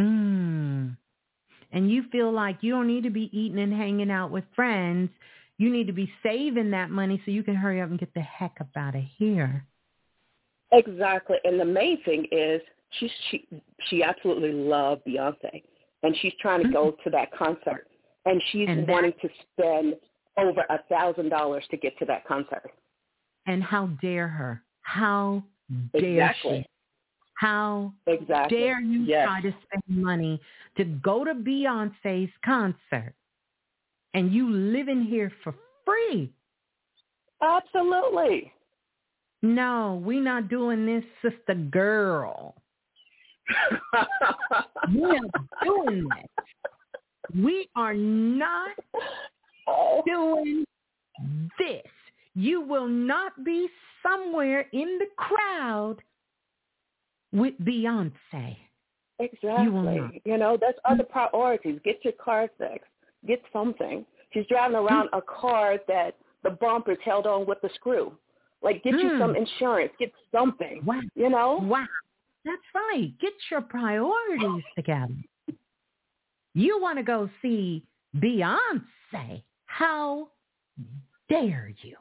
Mm. 0.00 0.96
And 1.72 1.90
you 1.90 2.04
feel 2.12 2.32
like 2.32 2.58
you 2.60 2.72
don't 2.72 2.86
need 2.86 3.04
to 3.04 3.10
be 3.10 3.30
eating 3.32 3.58
and 3.58 3.72
hanging 3.72 4.10
out 4.10 4.30
with 4.30 4.44
friends. 4.54 5.10
You 5.58 5.70
need 5.70 5.86
to 5.86 5.92
be 5.92 6.10
saving 6.22 6.70
that 6.72 6.90
money 6.90 7.20
so 7.24 7.30
you 7.30 7.42
can 7.42 7.54
hurry 7.54 7.80
up 7.80 7.90
and 7.90 7.98
get 7.98 8.12
the 8.14 8.20
heck 8.20 8.56
up 8.60 8.68
out 8.76 8.96
of 8.96 9.02
here. 9.16 9.64
Exactly. 10.72 11.36
And 11.44 11.60
the 11.60 11.64
main 11.64 12.02
thing 12.04 12.26
is 12.32 12.60
she 12.98 13.10
she 13.30 13.46
she 13.88 14.02
absolutely 14.02 14.52
loved 14.52 15.02
Beyonce 15.06 15.62
and 16.02 16.16
she's 16.20 16.32
trying 16.40 16.62
to 16.62 16.68
go 16.70 16.92
mm-hmm. 16.92 17.02
to 17.04 17.10
that 17.10 17.32
concert 17.36 17.88
and 18.24 18.42
she's 18.50 18.68
and 18.68 18.86
wanting 18.88 19.12
to 19.22 19.28
spend 19.52 19.94
over 20.38 20.62
a 20.70 20.78
thousand 20.88 21.28
dollars 21.28 21.64
to 21.70 21.76
get 21.76 21.96
to 21.98 22.04
that 22.06 22.26
concert. 22.26 22.70
And 23.46 23.62
how 23.62 23.86
dare 24.00 24.28
her? 24.28 24.62
How 24.82 25.42
dare 25.92 26.30
exactly. 26.30 26.60
she? 26.60 26.66
How 27.38 27.92
exactly. 28.06 28.58
dare 28.58 28.80
you 28.80 29.02
yes. 29.02 29.26
try 29.26 29.40
to 29.42 29.54
spend 29.64 30.02
money 30.02 30.40
to 30.76 30.84
go 30.84 31.24
to 31.24 31.34
Beyonce's 31.34 32.30
concert 32.44 33.14
and 34.14 34.32
you 34.32 34.50
living 34.50 35.04
here 35.04 35.32
for 35.42 35.54
free? 35.84 36.32
Absolutely. 37.42 38.52
No, 39.42 40.00
we 40.04 40.20
not 40.20 40.48
doing 40.48 40.86
this, 40.86 41.04
sister 41.20 41.54
girl. 41.54 42.54
We're 44.94 45.18
not 45.20 45.46
doing 45.62 46.08
this. 46.08 46.46
We 47.32 47.68
are 47.76 47.94
not 47.94 48.76
doing 50.06 50.64
this. 51.58 51.82
You 52.34 52.60
will 52.60 52.88
not 52.88 53.44
be 53.44 53.68
somewhere 54.02 54.66
in 54.72 54.98
the 54.98 55.06
crowd 55.16 55.96
with 57.32 57.54
Beyonce. 57.62 58.56
Exactly. 59.20 59.94
You, 59.94 60.10
you 60.24 60.38
know, 60.38 60.58
that's 60.60 60.78
other 60.84 61.04
priorities. 61.04 61.78
Get 61.84 62.04
your 62.04 62.14
car 62.14 62.48
fixed. 62.58 62.90
Get 63.26 63.40
something. 63.52 64.04
She's 64.32 64.46
driving 64.48 64.76
around 64.76 65.08
a 65.12 65.22
car 65.22 65.78
that 65.86 66.16
the 66.42 66.50
bumper's 66.50 66.98
held 67.04 67.26
on 67.26 67.46
with 67.46 67.58
a 67.62 67.68
screw. 67.74 68.12
Like, 68.62 68.82
get 68.82 68.94
mm. 68.94 69.02
you 69.02 69.18
some 69.18 69.30
hmm. 69.30 69.36
insurance. 69.36 69.92
Get 69.98 70.12
something. 70.32 70.82
Wow. 70.84 71.00
You 71.14 71.30
know? 71.30 71.60
Wow. 71.62 71.86
That's 72.44 72.56
right. 72.74 73.12
Get 73.20 73.32
your 73.50 73.60
priorities 73.62 74.64
together. 74.74 75.14
You 76.54 76.80
want 76.80 76.98
to 76.98 77.04
go 77.04 77.28
see 77.42 77.84
Beyonce. 78.16 79.42
How 79.66 80.28
dare 81.28 81.72
you? 81.82 81.96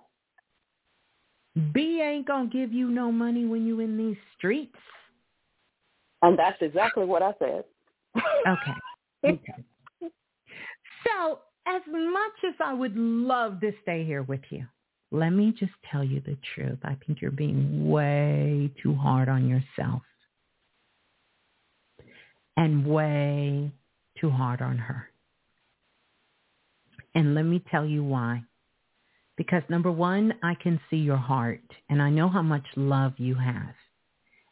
B 1.74 2.02
ain't 2.02 2.28
going 2.28 2.50
to 2.50 2.58
give 2.58 2.72
you 2.74 2.90
no 2.90 3.12
money 3.12 3.46
when 3.46 3.66
you 3.66 3.80
in 3.80 3.98
these 3.98 4.18
streets. 4.38 4.76
And 6.22 6.38
that's 6.38 6.58
exactly 6.62 7.06
what 7.06 7.22
I 7.22 7.34
said. 7.40 7.64
okay. 8.16 8.74
Okay. 9.26 9.54
So 10.02 11.40
as 11.66 11.82
much 11.88 12.32
as 12.46 12.56
I 12.60 12.74
would 12.74 12.98
love 12.98 13.62
to 13.62 13.72
stay 13.82 14.04
here 14.04 14.24
with 14.24 14.42
you, 14.50 14.66
let 15.14 15.30
me 15.30 15.54
just 15.58 15.72
tell 15.90 16.04
you 16.04 16.22
the 16.26 16.38
truth. 16.54 16.80
I 16.84 16.98
think 17.06 17.22
you're 17.22 17.32
being 17.32 17.90
way 17.90 18.70
too 18.82 18.96
hard 18.96 19.30
on 19.30 19.48
yourself 19.48 20.02
and 22.58 22.86
way 22.86 23.72
too 24.24 24.30
hard 24.30 24.62
on 24.62 24.78
her. 24.78 25.10
And 27.14 27.36
let 27.36 27.44
me 27.44 27.62
tell 27.70 27.86
you 27.86 28.04
why. 28.04 28.42
Because 29.36 29.64
number 29.68 29.92
one, 29.92 30.34
I 30.42 30.56
can 30.56 30.80
see 30.90 30.98
your 30.98 31.18
heart 31.18 31.62
and 31.90 32.02
I 32.02 32.10
know 32.10 32.30
how 32.30 32.42
much 32.42 32.66
love 32.78 33.14
you 33.18 33.36
have. 33.36 33.76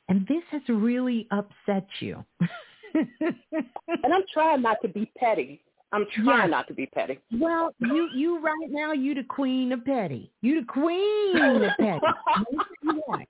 And 0.10 0.28
this 0.28 0.44
has 0.52 0.62
really 0.68 1.28
upset 1.32 1.88
you. 2.02 2.24
and 2.94 4.14
I'm 4.14 4.24
trying 4.34 4.62
not 4.62 4.78
to 4.82 4.90
be 4.90 5.10
petty. 5.18 5.62
I'm 5.94 6.06
trying 6.24 6.52
not 6.52 6.68
to 6.68 6.74
be 6.74 6.86
petty. 6.86 7.20
Well, 7.34 7.74
you 7.80 8.10
you 8.16 8.40
right 8.40 8.70
now 8.70 8.94
you 8.94 9.14
the 9.14 9.24
queen 9.24 9.72
of 9.72 9.84
petty. 9.86 10.32
You 10.42 10.62
the 10.62 10.68
queen 10.68 11.64
of 11.64 11.72
petty. 11.80 12.00
Tell 12.02 12.46
you 12.84 13.02
why. 13.06 13.26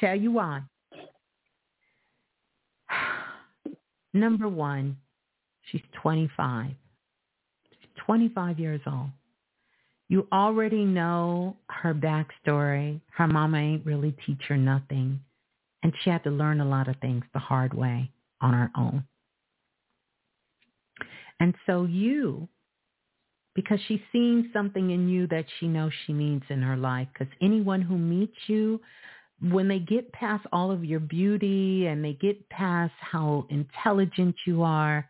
Tell 0.00 0.16
you 0.16 0.32
why. 0.32 0.62
Number 4.14 4.48
one, 4.48 4.96
she's 5.70 5.82
25. 6.02 6.70
She's 7.70 8.04
25 8.06 8.58
years 8.58 8.80
old. 8.86 9.10
You 10.08 10.26
already 10.32 10.84
know 10.84 11.56
her 11.68 11.94
backstory. 11.94 13.00
Her 13.14 13.28
mama 13.28 13.58
ain't 13.58 13.86
really 13.86 14.16
teach 14.26 14.40
her 14.48 14.56
nothing. 14.56 15.20
And 15.82 15.92
she 16.02 16.10
had 16.10 16.24
to 16.24 16.30
learn 16.30 16.60
a 16.60 16.68
lot 16.68 16.88
of 16.88 16.96
things 17.00 17.24
the 17.32 17.38
hard 17.38 17.74
way 17.74 18.10
on 18.40 18.54
her 18.54 18.70
own. 18.76 19.04
And 21.40 21.54
so 21.66 21.84
you, 21.84 22.48
because 23.54 23.78
she's 23.86 24.00
seeing 24.10 24.50
something 24.52 24.90
in 24.90 25.08
you 25.08 25.26
that 25.28 25.44
she 25.58 25.68
knows 25.68 25.92
she 26.06 26.12
needs 26.12 26.44
in 26.48 26.62
her 26.62 26.76
life, 26.76 27.08
because 27.12 27.32
anyone 27.40 27.82
who 27.82 27.96
meets 27.96 28.36
you, 28.46 28.80
when 29.40 29.68
they 29.68 29.78
get 29.78 30.10
past 30.12 30.44
all 30.52 30.72
of 30.72 30.84
your 30.84 31.00
beauty 31.00 31.86
and 31.86 32.04
they 32.04 32.14
get 32.14 32.48
past 32.48 32.92
how 33.00 33.46
intelligent 33.50 34.34
you 34.46 34.62
are, 34.62 35.08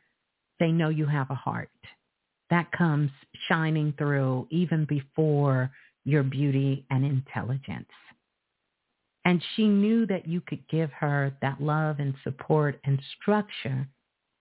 they 0.60 0.72
know 0.72 0.89
you 0.89 1.06
have 1.06 1.30
a 1.30 1.35
heart. 1.35 1.70
That 2.51 2.72
comes 2.72 3.10
shining 3.48 3.94
through 3.98 4.48
even 4.51 4.85
before 4.86 5.70
your 6.05 6.22
beauty 6.22 6.86
and 6.90 7.05
intelligence. 7.05 7.90
And 9.24 9.43
she 9.55 9.66
knew 9.66 10.06
that 10.06 10.26
you 10.26 10.40
could 10.40 10.66
give 10.68 10.90
her 10.93 11.35
that 11.43 11.60
love 11.60 11.97
and 11.98 12.14
support 12.24 12.80
and 12.85 13.01
structure 13.20 13.86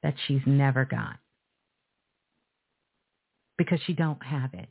that 0.02 0.15
she's 0.26 0.41
never 0.45 0.85
got 0.85 1.18
because 3.57 3.80
she 3.85 3.94
don't 3.94 4.23
have 4.23 4.53
it. 4.53 4.69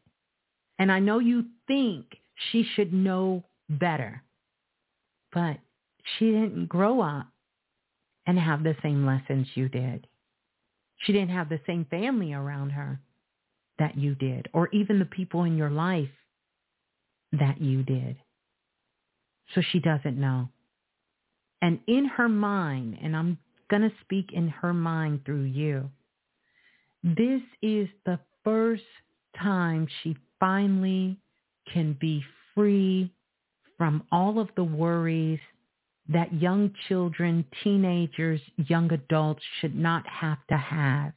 And 0.79 0.91
I 0.91 1.01
know 1.01 1.19
you 1.19 1.45
think 1.67 2.07
she 2.51 2.67
should 2.75 2.93
know 2.93 3.45
better, 3.69 4.23
but 5.33 5.59
she 6.19 6.27
didn't 6.27 6.67
grow 6.69 7.01
up 7.01 7.27
and 8.27 8.39
have 8.39 8.63
the 8.63 8.77
same 8.83 9.05
lessons 9.05 9.49
you 9.55 9.69
did. 9.69 10.07
She 11.07 11.13
didn't 11.13 11.31
have 11.31 11.49
the 11.49 11.61
same 11.67 11.87
family 11.89 12.33
around 12.33 12.71
her 12.71 13.01
that 13.79 13.97
you 13.97 14.17
did, 14.17 14.49
or 14.53 14.69
even 14.73 14.99
the 14.99 15.05
people 15.05 15.45
in 15.45 15.57
your 15.57 15.71
life 15.71 16.09
that 17.33 17.61
you 17.61 17.85
did. 17.85 18.17
So 19.55 19.63
she 19.71 19.79
doesn't 19.79 20.21
know. 20.21 20.49
And 21.63 21.79
in 21.87 22.07
her 22.07 22.29
mind, 22.29 22.99
and 23.01 23.17
I'm 23.17 23.39
going 23.71 23.83
to 23.83 23.93
speak 24.01 24.31
in 24.33 24.49
her 24.49 24.75
mind 24.75 25.21
through 25.25 25.45
you, 25.45 25.91
this 27.05 27.43
is 27.63 27.89
the 28.05 28.19
first 28.43 28.83
time 29.39 29.87
she 30.03 30.17
finally 30.41 31.19
can 31.73 31.97
be 32.01 32.25
free 32.55 33.13
from 33.79 34.03
all 34.11 34.41
of 34.41 34.49
the 34.57 34.65
worries 34.65 35.41
that 36.09 36.33
young 36.41 36.73
children, 36.89 37.45
teenagers, 37.63 38.41
young 38.57 38.93
adults 38.93 39.43
should 39.61 39.75
not 39.75 40.07
have 40.07 40.39
to 40.49 40.57
have. 40.57 41.13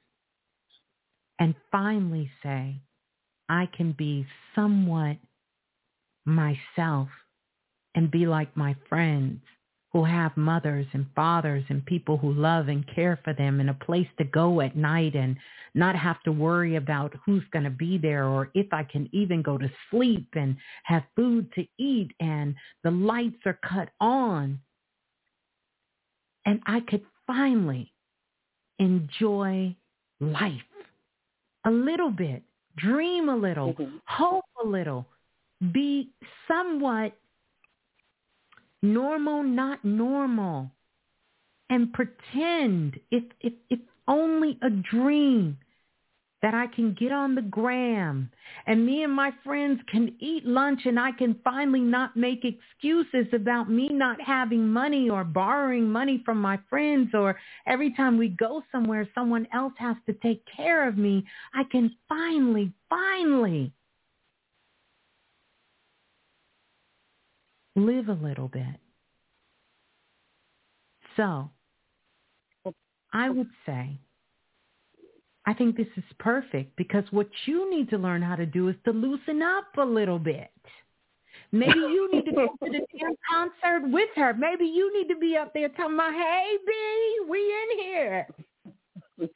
And 1.39 1.55
finally 1.71 2.29
say, 2.43 2.75
I 3.47 3.67
can 3.75 3.93
be 3.97 4.25
somewhat 4.55 5.17
myself 6.25 7.07
and 7.95 8.11
be 8.11 8.25
like 8.25 8.55
my 8.55 8.75
friends 8.87 9.41
who 9.91 10.03
have 10.03 10.35
mothers 10.37 10.85
and 10.93 11.07
fathers 11.15 11.63
and 11.69 11.83
people 11.85 12.17
who 12.17 12.31
love 12.31 12.67
and 12.67 12.85
care 12.93 13.19
for 13.23 13.33
them 13.33 13.59
and 13.59 13.69
a 13.71 13.73
place 13.73 14.07
to 14.17 14.23
go 14.23 14.61
at 14.61 14.75
night 14.77 15.15
and 15.15 15.35
not 15.73 15.95
have 15.95 16.21
to 16.23 16.31
worry 16.31 16.75
about 16.75 17.13
who's 17.25 17.43
going 17.51 17.63
to 17.63 17.71
be 17.71 17.97
there 17.97 18.25
or 18.25 18.51
if 18.53 18.71
I 18.71 18.83
can 18.83 19.09
even 19.11 19.41
go 19.41 19.57
to 19.57 19.69
sleep 19.89 20.27
and 20.33 20.55
have 20.83 21.03
food 21.15 21.51
to 21.53 21.65
eat 21.79 22.11
and 22.19 22.55
the 22.83 22.91
lights 22.91 23.39
are 23.45 23.59
cut 23.67 23.89
on. 23.99 24.59
And 26.49 26.61
I 26.65 26.79
could 26.79 27.03
finally 27.27 27.93
enjoy 28.79 29.75
life 30.19 30.51
a 31.63 31.69
little 31.69 32.09
bit, 32.09 32.41
dream 32.75 33.29
a 33.29 33.35
little, 33.35 33.75
mm-hmm. 33.75 33.97
hope 34.07 34.45
a 34.63 34.67
little, 34.67 35.05
be 35.71 36.09
somewhat 36.47 37.13
normal, 38.81 39.43
not 39.43 39.85
normal, 39.85 40.71
and 41.69 41.93
pretend 41.93 42.99
if 43.11 43.25
if 43.41 43.53
if 43.69 43.79
only 44.07 44.57
a 44.63 44.71
dream 44.71 45.55
that 46.41 46.53
I 46.53 46.67
can 46.67 46.93
get 46.93 47.11
on 47.11 47.35
the 47.35 47.41
gram 47.41 48.29
and 48.65 48.85
me 48.85 49.03
and 49.03 49.13
my 49.13 49.31
friends 49.43 49.81
can 49.91 50.15
eat 50.19 50.45
lunch 50.45 50.81
and 50.85 50.99
I 50.99 51.11
can 51.11 51.35
finally 51.43 51.81
not 51.81 52.15
make 52.15 52.45
excuses 52.45 53.27
about 53.33 53.69
me 53.69 53.89
not 53.89 54.21
having 54.21 54.67
money 54.67 55.09
or 55.09 55.23
borrowing 55.23 55.89
money 55.89 56.21
from 56.25 56.39
my 56.39 56.59
friends 56.69 57.09
or 57.13 57.37
every 57.67 57.93
time 57.93 58.17
we 58.17 58.29
go 58.29 58.63
somewhere 58.71 59.07
someone 59.13 59.47
else 59.53 59.73
has 59.77 59.97
to 60.05 60.13
take 60.13 60.43
care 60.55 60.87
of 60.87 60.97
me. 60.97 61.25
I 61.53 61.63
can 61.69 61.95
finally, 62.07 62.71
finally 62.89 63.73
live 67.75 68.09
a 68.09 68.13
little 68.13 68.47
bit. 68.47 68.79
So 71.17 71.49
I 73.11 73.29
would 73.29 73.49
say 73.65 73.99
I 75.45 75.53
think 75.53 75.77
this 75.77 75.87
is 75.97 76.03
perfect 76.19 76.75
because 76.75 77.05
what 77.11 77.29
you 77.45 77.71
need 77.71 77.89
to 77.89 77.97
learn 77.97 78.21
how 78.21 78.35
to 78.35 78.45
do 78.45 78.67
is 78.67 78.75
to 78.85 78.91
loosen 78.91 79.41
up 79.41 79.65
a 79.77 79.85
little 79.85 80.19
bit. 80.19 80.51
Maybe 81.51 81.79
you 81.79 82.07
need 82.11 82.25
to 82.25 82.31
go 82.31 82.47
to 82.47 82.69
the 82.69 82.85
damn 82.99 83.15
concert 83.29 83.89
with 83.89 84.09
her. 84.15 84.33
Maybe 84.33 84.65
you 84.65 84.93
need 84.93 85.07
to 85.13 85.19
be 85.19 85.35
up 85.35 85.53
there 85.53 85.69
telling 85.69 85.95
about, 85.95 86.13
hey, 86.13 86.57
B, 86.67 86.73
we 87.27 87.39
in 87.39 87.79
here. 87.79 88.27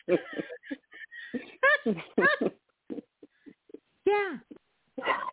yeah. 4.05 4.37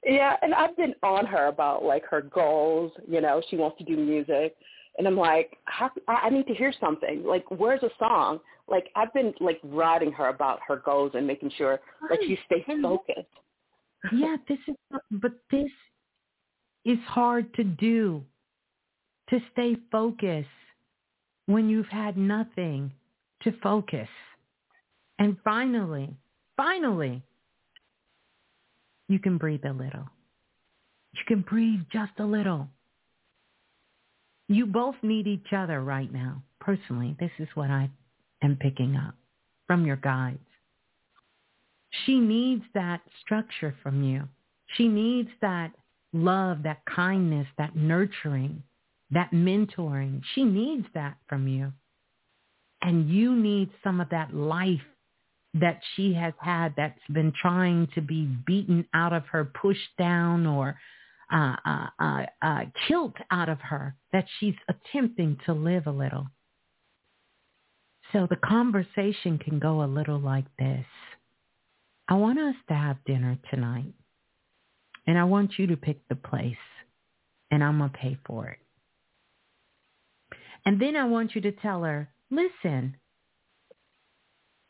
Yeah, 0.05 0.37
and 0.43 0.55
I've 0.55 0.77
been 0.77 0.95
on 1.03 1.27
her 1.27 1.49
about 1.49 1.85
like 1.85 2.07
her 2.07 2.23
goals. 2.23 2.93
You 3.07 3.21
know, 3.21 3.43
she 3.51 3.57
wants 3.57 3.77
to 3.79 3.85
do 3.85 3.97
music, 3.97 4.57
and 4.99 5.07
I'm 5.07 5.17
like, 5.17 5.57
How, 5.65 5.91
I 6.09 6.31
need 6.31 6.47
to 6.47 6.55
hear 6.55 6.73
something. 6.81 7.25
Like, 7.25 7.45
where's 7.51 7.83
a 7.83 7.91
song? 7.99 8.41
like 8.71 8.89
I've 8.95 9.13
been 9.13 9.35
like 9.41 9.61
writing 9.65 10.13
her 10.13 10.29
about 10.29 10.61
her 10.67 10.77
goals 10.77 11.13
and 11.15 11.27
making 11.27 11.51
sure 11.59 11.81
that 12.09 12.19
she 12.23 12.39
stays 12.47 12.65
focused. 12.81 13.27
yeah, 14.13 14.37
this 14.49 14.59
is 14.69 14.75
but 15.11 15.33
this 15.51 15.71
is 16.85 16.99
hard 17.07 17.53
to 17.55 17.65
do. 17.65 18.25
To 19.31 19.39
stay 19.53 19.77
focused 19.93 20.49
when 21.47 21.69
you've 21.69 21.87
had 21.87 22.17
nothing 22.17 22.93
to 23.45 23.53
focus. 23.63 24.09
And 25.21 25.37
finally, 25.45 26.17
finally, 26.57 27.23
you 29.09 29.21
can 29.21 29.39
breathe 29.39 29.65
a 29.65 29.73
little. 29.73 30.09
You 31.13 31.23
can 31.29 31.43
breathe 31.43 31.83
just 31.93 32.11
a 32.19 32.25
little. 32.25 32.67
You 34.51 34.67
both 34.67 34.97
need 35.03 35.29
each 35.29 35.53
other 35.57 35.81
right 35.81 36.13
now. 36.13 36.43
Personally, 36.61 37.15
this 37.21 37.31
is 37.39 37.47
what 37.55 37.71
I 37.71 37.89
am 38.43 38.57
picking 38.57 38.97
up 38.97 39.15
from 39.69 39.87
your 39.87 39.95
guides. 39.95 40.41
She 42.05 42.19
needs 42.19 42.65
that 42.75 43.01
structure 43.21 43.77
from 43.81 44.03
you. 44.03 44.25
She 44.75 44.89
needs 44.89 45.29
that 45.41 45.71
love, 46.13 46.65
that 46.65 46.85
kindness, 46.93 47.47
that 47.59 47.77
nurturing, 47.77 48.61
that 49.13 49.31
mentoring. 49.31 50.21
She 50.35 50.43
needs 50.43 50.87
that 50.95 51.17
from 51.29 51.47
you. 51.47 51.73
And 52.83 53.09
you 53.09 53.37
need 53.37 53.71
some 53.85 54.01
of 54.01 54.09
that 54.11 54.35
life 54.35 54.81
that 55.55 55.81
she 55.95 56.13
has 56.15 56.35
had 56.41 56.75
that's 56.77 56.99
been 57.13 57.33
trying 57.41 57.87
to 57.95 58.01
be 58.01 58.25
beaten 58.49 58.85
out 58.95 59.13
of 59.13 59.25
her, 59.27 59.45
pushed 59.45 59.97
down 59.97 60.45
or 60.45 60.77
uh, 61.33 61.57
uh, 61.65 61.87
uh, 61.99 62.27
uh, 62.43 62.65
out 63.31 63.49
of 63.49 63.61
her, 63.61 63.95
that 64.13 64.27
she's 64.39 64.55
attempting 64.69 65.39
to 65.47 65.53
live 65.53 65.87
a 65.87 65.93
little. 65.93 66.29
So 68.13 68.27
the 68.29 68.37
conversation 68.37 69.39
can 69.39 69.59
go 69.59 69.83
a 69.83 69.87
little 69.87 70.19
like 70.19 70.47
this. 70.59 70.87
I 72.09 72.15
want 72.15 72.41
us 72.41 72.57
to 72.69 72.75
have 72.75 73.05
dinner 73.07 73.39
tonight. 73.51 73.95
And 75.07 75.19
I 75.19 75.25
want 75.25 75.59
you 75.59 75.69
to 75.69 75.77
pick 75.77 76.07
the 76.09 76.17
place. 76.17 76.57
And 77.51 77.65
I'm 77.65 77.79
going 77.79 77.91
to 77.91 77.97
pay 77.97 78.19
for 78.27 78.49
it. 78.49 78.59
And 80.65 80.81
then 80.81 80.97
I 80.97 81.05
want 81.07 81.35
you 81.35 81.41
to 81.43 81.53
tell 81.53 81.85
her, 81.85 82.09
listen, 82.31 82.97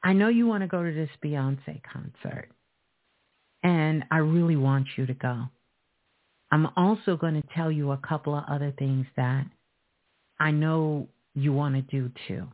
I 0.03 0.13
know 0.13 0.29
you 0.29 0.47
want 0.47 0.63
to 0.63 0.69
go 0.69 0.83
to 0.83 0.93
this 0.93 1.11
Beyonce 1.23 1.81
concert. 1.83 2.49
And 3.63 4.05
I 4.11 4.19
really 4.19 4.57
want 4.57 4.87
you 4.97 5.07
to 5.07 5.15
go. 5.15 5.45
I'm 6.51 6.69
also 6.77 7.17
going 7.17 7.35
to 7.35 7.49
tell 7.55 7.71
you 7.71 7.93
a 7.93 7.97
couple 7.97 8.35
of 8.35 8.45
other 8.49 8.73
things 8.79 9.07
that 9.17 9.47
I 10.39 10.51
know 10.51 11.09
you 11.35 11.53
want 11.53 11.75
to 11.77 11.83
do 11.83 12.11
too. 12.27 12.49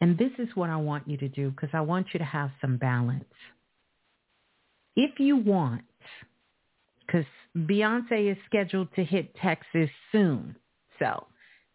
And 0.00 0.16
this 0.16 0.30
is 0.38 0.48
what 0.54 0.70
I 0.70 0.76
want 0.76 1.08
you 1.08 1.16
to 1.16 1.28
do 1.28 1.50
because 1.50 1.70
I 1.72 1.80
want 1.80 2.08
you 2.12 2.18
to 2.18 2.24
have 2.24 2.50
some 2.60 2.76
balance. 2.76 3.24
If 4.94 5.18
you 5.18 5.36
want, 5.36 5.82
because 7.04 7.24
Beyonce 7.56 8.30
is 8.30 8.38
scheduled 8.46 8.94
to 8.94 9.04
hit 9.04 9.34
Texas 9.36 9.90
soon, 10.12 10.54
so 10.98 11.26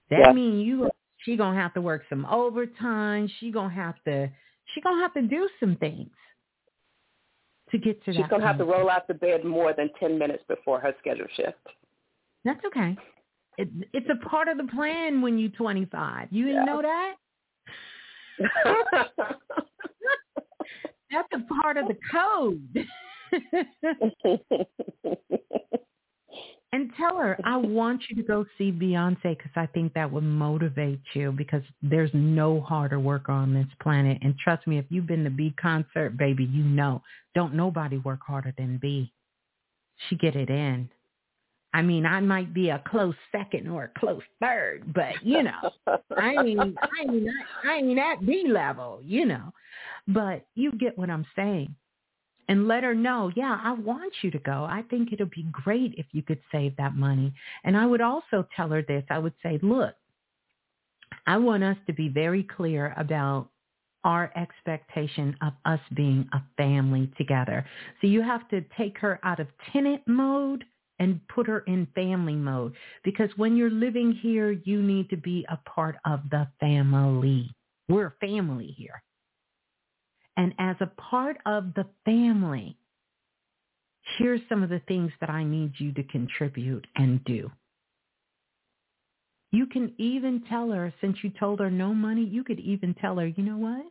that 0.09 0.19
yeah. 0.27 0.33
means 0.33 0.65
you 0.65 0.89
she 1.17 1.35
gonna 1.35 1.59
have 1.59 1.73
to 1.73 1.81
work 1.81 2.03
some 2.09 2.25
overtime. 2.25 3.29
She 3.39 3.51
gonna 3.51 3.73
have 3.73 3.95
to 4.05 4.29
she 4.73 4.81
gonna 4.81 5.01
have 5.01 5.13
to 5.13 5.21
do 5.21 5.49
some 5.59 5.75
things 5.77 6.11
to 7.73 7.77
get 7.77 7.99
to 8.05 8.11
She's 8.11 8.17
that. 8.17 8.23
She's 8.23 8.29
gonna 8.29 8.47
have 8.47 8.57
to 8.59 8.65
roll 8.65 8.89
out 8.89 9.07
the 9.09 9.13
bed 9.13 9.43
more 9.43 9.73
than 9.73 9.89
ten 9.99 10.17
minutes 10.17 10.43
before 10.47 10.79
her 10.79 10.95
schedule 10.99 11.27
shift. 11.35 11.57
That's 12.45 12.63
okay. 12.65 12.95
It, 13.57 13.69
it's 13.93 14.07
a 14.09 14.15
part 14.27 14.47
of 14.47 14.57
the 14.57 14.63
plan 14.63 15.21
when 15.21 15.37
you're 15.37 15.51
25. 15.51 16.29
You 16.31 16.45
didn't 16.45 16.65
yeah. 16.65 16.73
know 16.73 16.81
that? 16.81 17.15
That's 21.11 21.27
a 21.33 21.53
part 21.61 21.77
of 21.77 21.87
the 21.87 21.97
code. 22.11 22.87
and 26.73 26.89
tell 26.97 27.15
her, 27.17 27.37
I 27.45 27.55
want 27.57 28.01
you 28.09 28.15
to 28.17 28.23
go 28.23 28.45
see 28.57 28.71
Beyonce 28.71 29.37
because 29.37 29.51
I 29.55 29.67
think 29.67 29.93
that 29.93 30.11
would 30.11 30.23
motivate 30.23 30.99
you 31.13 31.31
because 31.31 31.61
there's 31.81 32.11
no 32.13 32.59
harder 32.59 32.99
work 32.99 33.29
on 33.29 33.53
this 33.53 33.67
planet. 33.81 34.17
And 34.21 34.35
trust 34.37 34.67
me, 34.67 34.79
if 34.79 34.85
you've 34.89 35.07
been 35.07 35.23
to 35.23 35.29
B 35.29 35.53
concert, 35.61 36.17
baby, 36.17 36.43
you 36.43 36.63
know, 36.63 37.01
don't 37.35 37.53
nobody 37.53 37.97
work 37.99 38.19
harder 38.25 38.53
than 38.57 38.79
B. 38.81 39.13
She 40.09 40.15
get 40.17 40.35
it 40.35 40.49
in. 40.49 40.89
I 41.75 41.81
mean, 41.81 42.05
I 42.05 42.19
might 42.19 42.53
be 42.53 42.69
a 42.69 42.83
close 42.87 43.15
second 43.31 43.67
or 43.67 43.85
a 43.85 43.99
close 43.99 44.21
third, 44.39 44.93
but 44.93 45.13
you 45.23 45.41
know, 45.41 45.71
I 46.15 46.43
mean, 46.43 46.59
I 46.59 47.01
ain't, 47.01 47.29
I 47.63 47.75
ain't 47.77 47.99
at 47.99 48.25
B 48.25 48.45
level, 48.47 48.99
you 49.03 49.25
know. 49.25 49.51
But 50.07 50.45
you 50.53 50.71
get 50.73 50.97
what 50.97 51.09
I'm 51.09 51.25
saying, 51.35 51.75
and 52.47 52.67
let 52.67 52.83
her 52.83 52.93
know. 52.93 53.31
Yeah, 53.35 53.59
I 53.63 53.73
want 53.73 54.13
you 54.21 54.31
to 54.31 54.39
go. 54.39 54.65
I 54.69 54.83
think 54.89 55.11
it'll 55.11 55.27
be 55.27 55.47
great 55.51 55.95
if 55.97 56.05
you 56.11 56.21
could 56.21 56.39
save 56.51 56.75
that 56.77 56.95
money. 56.95 57.33
And 57.63 57.77
I 57.77 57.85
would 57.85 58.01
also 58.01 58.47
tell 58.55 58.69
her 58.69 58.81
this. 58.81 59.03
I 59.09 59.19
would 59.19 59.33
say, 59.41 59.59
look, 59.61 59.95
I 61.25 61.37
want 61.37 61.63
us 61.63 61.77
to 61.87 61.93
be 61.93 62.09
very 62.09 62.43
clear 62.43 62.93
about 62.97 63.49
our 64.03 64.31
expectation 64.35 65.35
of 65.41 65.53
us 65.65 65.79
being 65.95 66.27
a 66.33 66.41
family 66.57 67.09
together. 67.17 67.65
So 68.01 68.07
you 68.07 68.21
have 68.21 68.49
to 68.49 68.61
take 68.77 68.97
her 68.99 69.19
out 69.23 69.39
of 69.39 69.47
tenant 69.71 70.01
mode 70.07 70.65
and 70.99 71.19
put 71.27 71.47
her 71.47 71.59
in 71.61 71.87
family 71.95 72.35
mode. 72.35 72.73
Because 73.03 73.29
when 73.37 73.55
you're 73.55 73.69
living 73.69 74.11
here, 74.21 74.51
you 74.51 74.81
need 74.81 75.09
to 75.09 75.17
be 75.17 75.45
a 75.49 75.57
part 75.69 75.95
of 76.05 76.21
the 76.31 76.47
family. 76.59 77.49
We're 77.87 78.07
a 78.07 78.25
family 78.25 78.73
here. 78.77 79.01
And 80.37 80.53
as 80.57 80.75
a 80.79 80.87
part 80.87 81.37
of 81.45 81.73
the 81.75 81.85
family, 82.05 82.77
here's 84.17 84.41
some 84.49 84.63
of 84.63 84.69
the 84.69 84.81
things 84.87 85.11
that 85.21 85.29
I 85.29 85.43
need 85.43 85.73
you 85.77 85.93
to 85.93 86.03
contribute 86.03 86.87
and 86.95 87.23
do. 87.23 87.51
You 89.51 89.67
can 89.67 89.93
even 89.99 90.43
tell 90.49 90.71
her, 90.71 90.93
since 90.99 91.17
you 91.23 91.29
told 91.39 91.59
her 91.59 91.69
no 91.69 91.93
money, 91.93 92.25
you 92.25 92.43
could 92.43 92.59
even 92.59 92.95
tell 92.95 93.17
her, 93.17 93.27
you 93.27 93.43
know 93.43 93.57
what? 93.57 93.85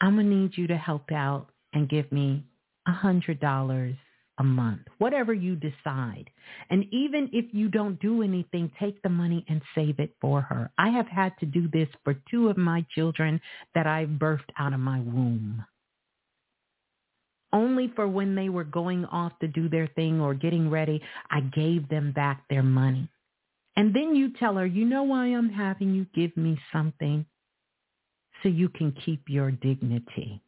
I'm 0.00 0.14
going 0.16 0.30
to 0.30 0.34
need 0.34 0.56
you 0.56 0.66
to 0.68 0.76
help 0.76 1.12
out 1.12 1.48
and 1.74 1.88
give 1.88 2.10
me 2.10 2.44
a 2.86 2.92
$100 2.92 3.96
a 4.38 4.44
month, 4.44 4.82
whatever 4.98 5.32
you 5.32 5.56
decide. 5.56 6.30
And 6.70 6.84
even 6.92 7.30
if 7.32 7.46
you 7.52 7.68
don't 7.68 8.00
do 8.00 8.22
anything, 8.22 8.70
take 8.78 9.00
the 9.02 9.08
money 9.08 9.44
and 9.48 9.60
save 9.74 9.98
it 9.98 10.14
for 10.20 10.40
her. 10.40 10.70
I 10.78 10.88
have 10.90 11.08
had 11.08 11.32
to 11.40 11.46
do 11.46 11.68
this 11.68 11.88
for 12.04 12.14
two 12.30 12.48
of 12.48 12.56
my 12.56 12.84
children 12.94 13.40
that 13.74 13.86
I've 13.86 14.08
birthed 14.08 14.50
out 14.58 14.72
of 14.72 14.80
my 14.80 15.00
womb. 15.00 15.64
Only 17.52 17.92
for 17.94 18.08
when 18.08 18.34
they 18.34 18.48
were 18.48 18.64
going 18.64 19.04
off 19.04 19.32
to 19.40 19.48
do 19.48 19.68
their 19.68 19.86
thing 19.88 20.20
or 20.20 20.34
getting 20.34 20.70
ready, 20.70 21.02
I 21.30 21.40
gave 21.40 21.88
them 21.88 22.12
back 22.12 22.44
their 22.48 22.62
money. 22.62 23.08
And 23.76 23.94
then 23.94 24.14
you 24.14 24.32
tell 24.38 24.56
her, 24.56 24.66
you 24.66 24.86
know 24.86 25.02
why 25.02 25.26
I'm 25.26 25.50
having 25.50 25.94
you 25.94 26.06
give 26.14 26.36
me 26.36 26.58
something? 26.72 27.26
so 28.42 28.48
you 28.48 28.68
can 28.68 28.92
keep 29.04 29.22
your 29.28 29.50
dignity. 29.50 30.42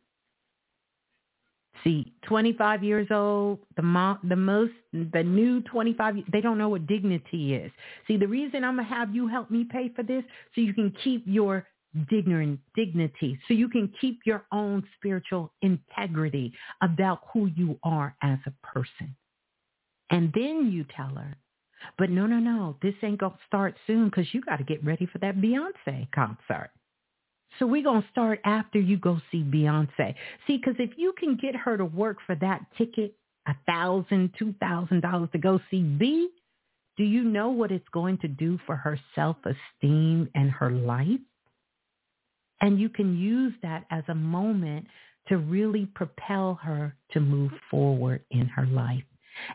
See, 1.83 2.13
25 2.27 2.85
years 2.85 3.09
old, 3.11 3.59
the 3.77 3.83
mo- 3.83 4.19
the 4.23 4.37
most, 4.37 4.73
the 4.93 5.23
new 5.23 5.61
25, 5.63 6.17
they 6.33 6.41
don't 6.41 6.59
know 6.59 6.69
what 6.69 6.87
dignity 6.87 7.55
is. 7.55 7.73
See, 8.07 8.17
the 8.17 8.29
reason 8.29 8.65
I'm 8.65 8.77
gonna 8.77 8.89
have 8.89 9.15
you 9.15 9.27
help 9.27 9.51
me 9.51 9.65
pay 9.65 9.89
for 9.89 10.03
this, 10.03 10.25
so 10.55 10.61
you 10.61 10.73
can 10.73 10.95
keep 11.03 11.25
your 11.27 11.67
dignity, 12.09 13.39
so 13.47 13.55
you 13.55 13.69
can 13.69 13.93
keep 14.01 14.21
your 14.25 14.47
own 14.53 14.85
spiritual 14.97 15.53
integrity 15.63 16.53
about 16.83 17.21
who 17.33 17.47
you 17.47 17.79
are 17.83 18.17
as 18.23 18.39
a 18.47 18.53
person. 18.67 19.15
And 20.11 20.33
then 20.35 20.71
you 20.71 20.85
tell 20.97 21.15
her, 21.17 21.37
but 21.99 22.11
no, 22.11 22.27
no, 22.27 22.39
no, 22.39 22.77
this 22.83 22.95
ain't 23.03 23.21
gonna 23.21 23.39
start 23.47 23.75
soon 23.87 24.07
because 24.07 24.33
you 24.33 24.41
got 24.43 24.57
to 24.57 24.65
get 24.65 24.85
ready 24.85 25.07
for 25.07 25.19
that 25.19 25.37
Beyonce 25.37 26.11
concert. 26.13 26.71
So 27.59 27.67
we're 27.67 27.83
going 27.83 28.03
to 28.03 28.09
start 28.11 28.41
after 28.45 28.79
you 28.79 28.97
go 28.97 29.21
see 29.31 29.43
Beyonce. 29.43 30.15
See, 30.47 30.57
because 30.57 30.75
if 30.79 30.91
you 30.97 31.15
can 31.19 31.37
get 31.37 31.55
her 31.55 31.77
to 31.77 31.85
work 31.85 32.19
for 32.27 32.35
that 32.37 32.65
ticket, 32.77 33.15
a 33.47 33.55
thousand, 33.67 34.33
two 34.39 34.55
thousand 34.61 35.03
dollars 35.03 35.29
to 35.33 35.39
go 35.39 35.61
see 35.71 35.83
B, 35.83 36.29
do 36.97 37.05
you 37.05 37.25
know 37.25 37.51
what 37.51 37.73
it's 37.73 37.89
going 37.93 38.19
to 38.19 38.29
do 38.29 38.59
for 38.67 38.77
her 38.77 38.99
self-esteem 39.15 40.31
and 40.35 40.51
her 40.51 40.71
life? 40.71 41.21
And 42.61 42.81
you 42.81 42.89
can 42.89 43.19
use 43.19 43.53
that 43.63 43.85
as 43.91 44.05
a 44.09 44.15
moment 44.15 44.87
to 45.29 45.39
really 45.39 45.87
propel 45.87 46.59
her 46.63 46.95
to 47.13 47.21
move 47.21 47.53
forward 47.71 48.23
in 48.31 48.47
her 48.47 48.67
life. 48.67 49.03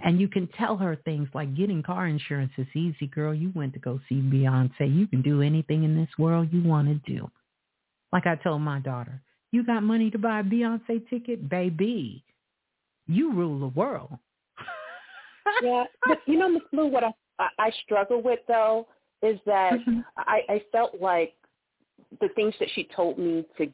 And 0.03 0.19
you 0.19 0.27
can 0.27 0.47
tell 0.57 0.75
her 0.77 0.97
things 0.97 1.29
like 1.33 1.55
getting 1.55 1.81
car 1.81 2.07
insurance 2.07 2.51
is 2.57 2.67
easy, 2.75 3.07
girl. 3.07 3.33
You 3.33 3.51
went 3.55 3.73
to 3.73 3.79
go 3.79 3.99
see 4.09 4.15
Beyonce. 4.15 4.93
You 4.93 5.07
can 5.07 5.21
do 5.21 5.41
anything 5.41 5.83
in 5.83 5.95
this 5.95 6.09
world 6.17 6.49
you 6.51 6.61
want 6.61 6.87
to 6.89 7.11
do. 7.11 7.29
Like 8.11 8.25
I 8.25 8.35
told 8.35 8.61
my 8.61 8.79
daughter, 8.79 9.21
you 9.51 9.63
got 9.63 9.83
money 9.83 10.11
to 10.11 10.17
buy 10.17 10.39
a 10.39 10.43
Beyonce 10.43 11.07
ticket? 11.09 11.49
Baby, 11.49 12.23
you 13.07 13.33
rule 13.33 13.59
the 13.59 13.67
world. 13.67 14.17
yeah, 15.63 15.83
but 16.07 16.19
you 16.25 16.37
know, 16.37 16.49
Miss 16.49 16.63
Blue, 16.71 16.87
what 16.87 17.03
I, 17.03 17.11
I 17.57 17.71
struggle 17.83 18.21
with 18.21 18.39
though 18.47 18.87
is 19.21 19.39
that 19.45 19.73
mm-hmm. 19.73 19.99
I, 20.17 20.41
I 20.49 20.61
felt 20.71 21.01
like 21.01 21.33
the 22.21 22.29
things 22.35 22.53
that 22.59 22.69
she 22.73 22.87
told 22.95 23.17
me 23.19 23.45
to 23.57 23.67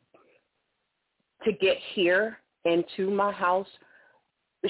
to 1.43 1.51
get 1.51 1.77
here 1.93 2.39
into 2.65 3.11
my 3.11 3.31
house, 3.31 3.67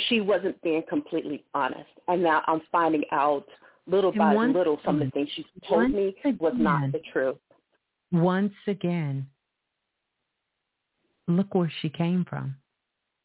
she 0.10 0.20
wasn't 0.20 0.62
being 0.62 0.84
completely 0.90 1.44
honest. 1.54 1.90
And 2.08 2.22
now 2.22 2.42
I'm 2.48 2.62
finding 2.72 3.04
out 3.12 3.46
little 3.88 4.10
and 4.10 4.20
by 4.20 4.34
little 4.34 4.80
some 4.84 5.02
of 5.02 5.08
the 5.08 5.12
things 5.12 5.30
she 5.36 5.46
told 5.68 5.92
me 5.92 6.16
again, 6.20 6.38
was 6.40 6.54
not 6.58 6.92
the 6.92 7.00
truth. 7.14 7.38
Once 8.12 8.54
again, 8.68 9.26
look 11.28 11.54
where 11.54 11.72
she 11.82 11.90
came 11.90 12.26
from. 12.30 12.56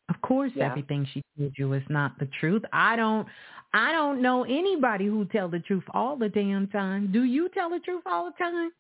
Of 0.09 0.21
course 0.23 0.53
yeah. 0.55 0.67
everything 0.67 1.07
she 1.13 1.23
told 1.39 1.53
you 1.57 1.73
is 1.73 1.83
not 1.89 2.19
the 2.19 2.29
truth. 2.41 2.63
I 2.73 2.97
don't 2.97 3.27
I 3.73 3.93
don't 3.93 4.21
know 4.21 4.43
anybody 4.45 5.07
who 5.07 5.25
tell 5.27 5.49
the 5.49 5.61
truth 5.61 5.85
all 5.95 6.17
the 6.17 6.29
damn 6.29 6.67
time. 6.69 7.11
Do 7.13 7.23
you 7.23 7.49
tell 7.51 7.71
the 7.71 7.79
truth 7.79 8.03
all 8.07 8.27
the 8.27 8.45
time? 8.45 8.71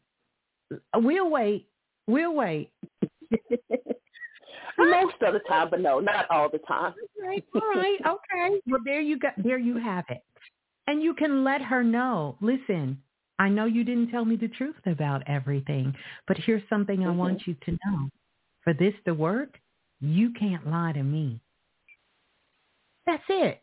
We'll 0.97 1.31
wait. 1.31 1.69
We'll 2.09 2.35
wait. 2.35 2.71
Most 4.79 5.17
of 5.23 5.35
the 5.35 5.41
time, 5.47 5.69
but 5.71 5.81
no, 5.81 6.01
not 6.01 6.29
all 6.31 6.49
the 6.51 6.59
time. 6.59 6.95
Right, 7.23 7.45
all 7.55 7.61
right, 7.75 7.99
okay. 8.01 8.61
Well, 8.67 8.81
there 8.85 9.01
you 9.01 9.19
go. 9.19 9.29
There 9.37 9.59
you 9.59 9.77
have 9.79 10.07
it. 10.09 10.23
And 10.87 11.03
you 11.03 11.15
can 11.15 11.45
let 11.45 11.61
her 11.61 11.85
know. 11.85 12.37
Listen, 12.41 13.01
I 13.39 13.49
know 13.49 13.67
you 13.67 13.85
didn't 13.85 14.11
tell 14.11 14.25
me 14.25 14.37
the 14.37 14.49
truth 14.49 14.75
about 14.87 15.23
everything, 15.29 15.95
but 16.27 16.39
here's 16.39 16.63
something 16.71 17.01
mm-hmm. 17.01 17.11
I 17.11 17.15
want 17.15 17.47
you 17.47 17.55
to 17.67 17.73
know 17.73 18.09
for 18.65 18.73
this 18.73 18.95
to 19.07 19.15
work, 19.15 19.59
you 20.01 20.33
can't 20.39 20.69
lie 20.69 20.93
to 20.93 21.03
me. 21.03 21.41
That's 23.07 23.23
it. 23.29 23.63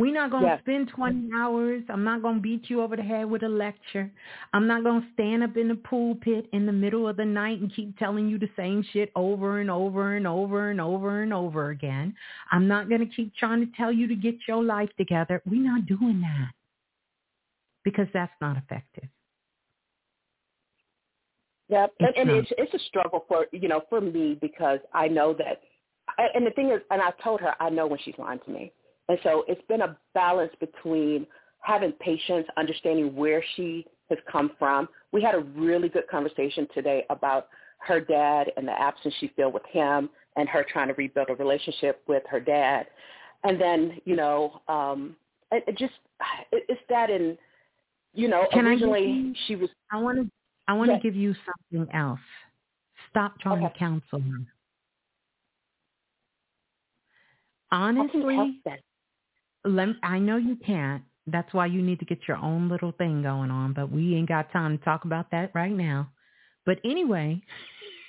We're 0.00 0.14
not 0.14 0.30
going 0.30 0.44
to 0.44 0.48
yes. 0.48 0.60
spend 0.62 0.88
20 0.96 1.28
hours. 1.36 1.82
I'm 1.90 2.04
not 2.04 2.22
going 2.22 2.36
to 2.36 2.40
beat 2.40 2.70
you 2.70 2.80
over 2.80 2.96
the 2.96 3.02
head 3.02 3.28
with 3.28 3.42
a 3.42 3.48
lecture. 3.48 4.10
I'm 4.54 4.66
not 4.66 4.82
going 4.82 5.02
to 5.02 5.06
stand 5.12 5.42
up 5.42 5.58
in 5.58 5.68
the 5.68 5.74
pulpit 5.74 6.48
in 6.54 6.64
the 6.64 6.72
middle 6.72 7.06
of 7.06 7.18
the 7.18 7.24
night 7.26 7.60
and 7.60 7.70
keep 7.74 7.98
telling 7.98 8.26
you 8.26 8.38
the 8.38 8.48
same 8.56 8.82
shit 8.94 9.12
over 9.14 9.60
and 9.60 9.70
over 9.70 10.16
and 10.16 10.26
over 10.26 10.70
and 10.70 10.80
over 10.80 11.22
and 11.22 11.34
over 11.34 11.68
again. 11.68 12.14
I'm 12.50 12.66
not 12.66 12.88
going 12.88 13.06
to 13.06 13.14
keep 13.14 13.36
trying 13.36 13.60
to 13.60 13.70
tell 13.76 13.92
you 13.92 14.06
to 14.06 14.14
get 14.14 14.36
your 14.48 14.64
life 14.64 14.88
together. 14.96 15.42
We're 15.44 15.70
not 15.70 15.84
doing 15.84 16.22
that 16.22 16.52
because 17.84 18.06
that's 18.14 18.32
not 18.40 18.56
effective. 18.56 19.10
Yeah, 21.70 21.86
and, 22.00 22.16
and 22.16 22.30
it's 22.30 22.50
it's 22.58 22.74
a 22.74 22.84
struggle 22.88 23.24
for 23.28 23.46
you 23.52 23.68
know 23.68 23.82
for 23.88 24.00
me 24.00 24.36
because 24.40 24.80
I 24.92 25.06
know 25.06 25.32
that, 25.34 25.60
and 26.34 26.44
the 26.44 26.50
thing 26.50 26.70
is, 26.70 26.80
and 26.90 27.00
I 27.00 27.12
told 27.22 27.40
her 27.40 27.54
I 27.62 27.70
know 27.70 27.86
when 27.86 28.00
she's 28.04 28.16
lying 28.18 28.40
to 28.44 28.50
me, 28.50 28.72
and 29.08 29.18
so 29.22 29.44
it's 29.46 29.62
been 29.68 29.82
a 29.82 29.96
balance 30.12 30.52
between 30.58 31.28
having 31.60 31.92
patience, 31.92 32.46
understanding 32.56 33.14
where 33.14 33.44
she 33.54 33.86
has 34.08 34.18
come 34.30 34.50
from. 34.58 34.88
We 35.12 35.22
had 35.22 35.36
a 35.36 35.40
really 35.40 35.88
good 35.88 36.08
conversation 36.10 36.66
today 36.74 37.04
about 37.08 37.46
her 37.86 38.00
dad 38.00 38.50
and 38.56 38.66
the 38.66 38.72
absence 38.72 39.14
she 39.20 39.32
felt 39.36 39.54
with 39.54 39.62
him, 39.70 40.10
and 40.34 40.48
her 40.48 40.66
trying 40.72 40.88
to 40.88 40.94
rebuild 40.94 41.30
a 41.30 41.36
relationship 41.36 42.02
with 42.08 42.24
her 42.28 42.40
dad, 42.40 42.88
and 43.44 43.60
then 43.60 44.00
you 44.06 44.16
know, 44.16 44.60
um, 44.66 45.14
it, 45.52 45.62
it 45.68 45.78
just 45.78 45.94
it, 46.50 46.64
it's 46.68 46.80
that 46.88 47.10
in 47.10 47.38
you 48.12 48.26
know 48.26 48.48
Can 48.52 48.66
originally 48.66 49.34
she 49.46 49.54
was. 49.54 49.70
I 49.92 49.98
want 50.02 50.18
to 50.18 50.30
I 50.70 50.72
want 50.72 50.88
yes. 50.88 51.02
to 51.02 51.02
give 51.02 51.16
you 51.16 51.34
something 51.72 51.92
else. 51.92 52.20
Stop 53.10 53.40
trying 53.40 53.64
okay. 53.64 53.72
to 53.72 53.78
counsel 53.80 54.20
her. 54.20 54.38
Honestly, 57.72 58.60
let, 59.64 59.88
I 60.04 60.20
know 60.20 60.36
you 60.36 60.54
can't. 60.64 61.02
That's 61.26 61.52
why 61.52 61.66
you 61.66 61.82
need 61.82 61.98
to 61.98 62.04
get 62.04 62.20
your 62.28 62.36
own 62.36 62.68
little 62.68 62.92
thing 62.92 63.20
going 63.20 63.50
on, 63.50 63.72
but 63.72 63.90
we 63.90 64.14
ain't 64.14 64.28
got 64.28 64.52
time 64.52 64.78
to 64.78 64.84
talk 64.84 65.04
about 65.04 65.32
that 65.32 65.50
right 65.56 65.72
now. 65.72 66.08
But 66.64 66.78
anyway, 66.84 67.42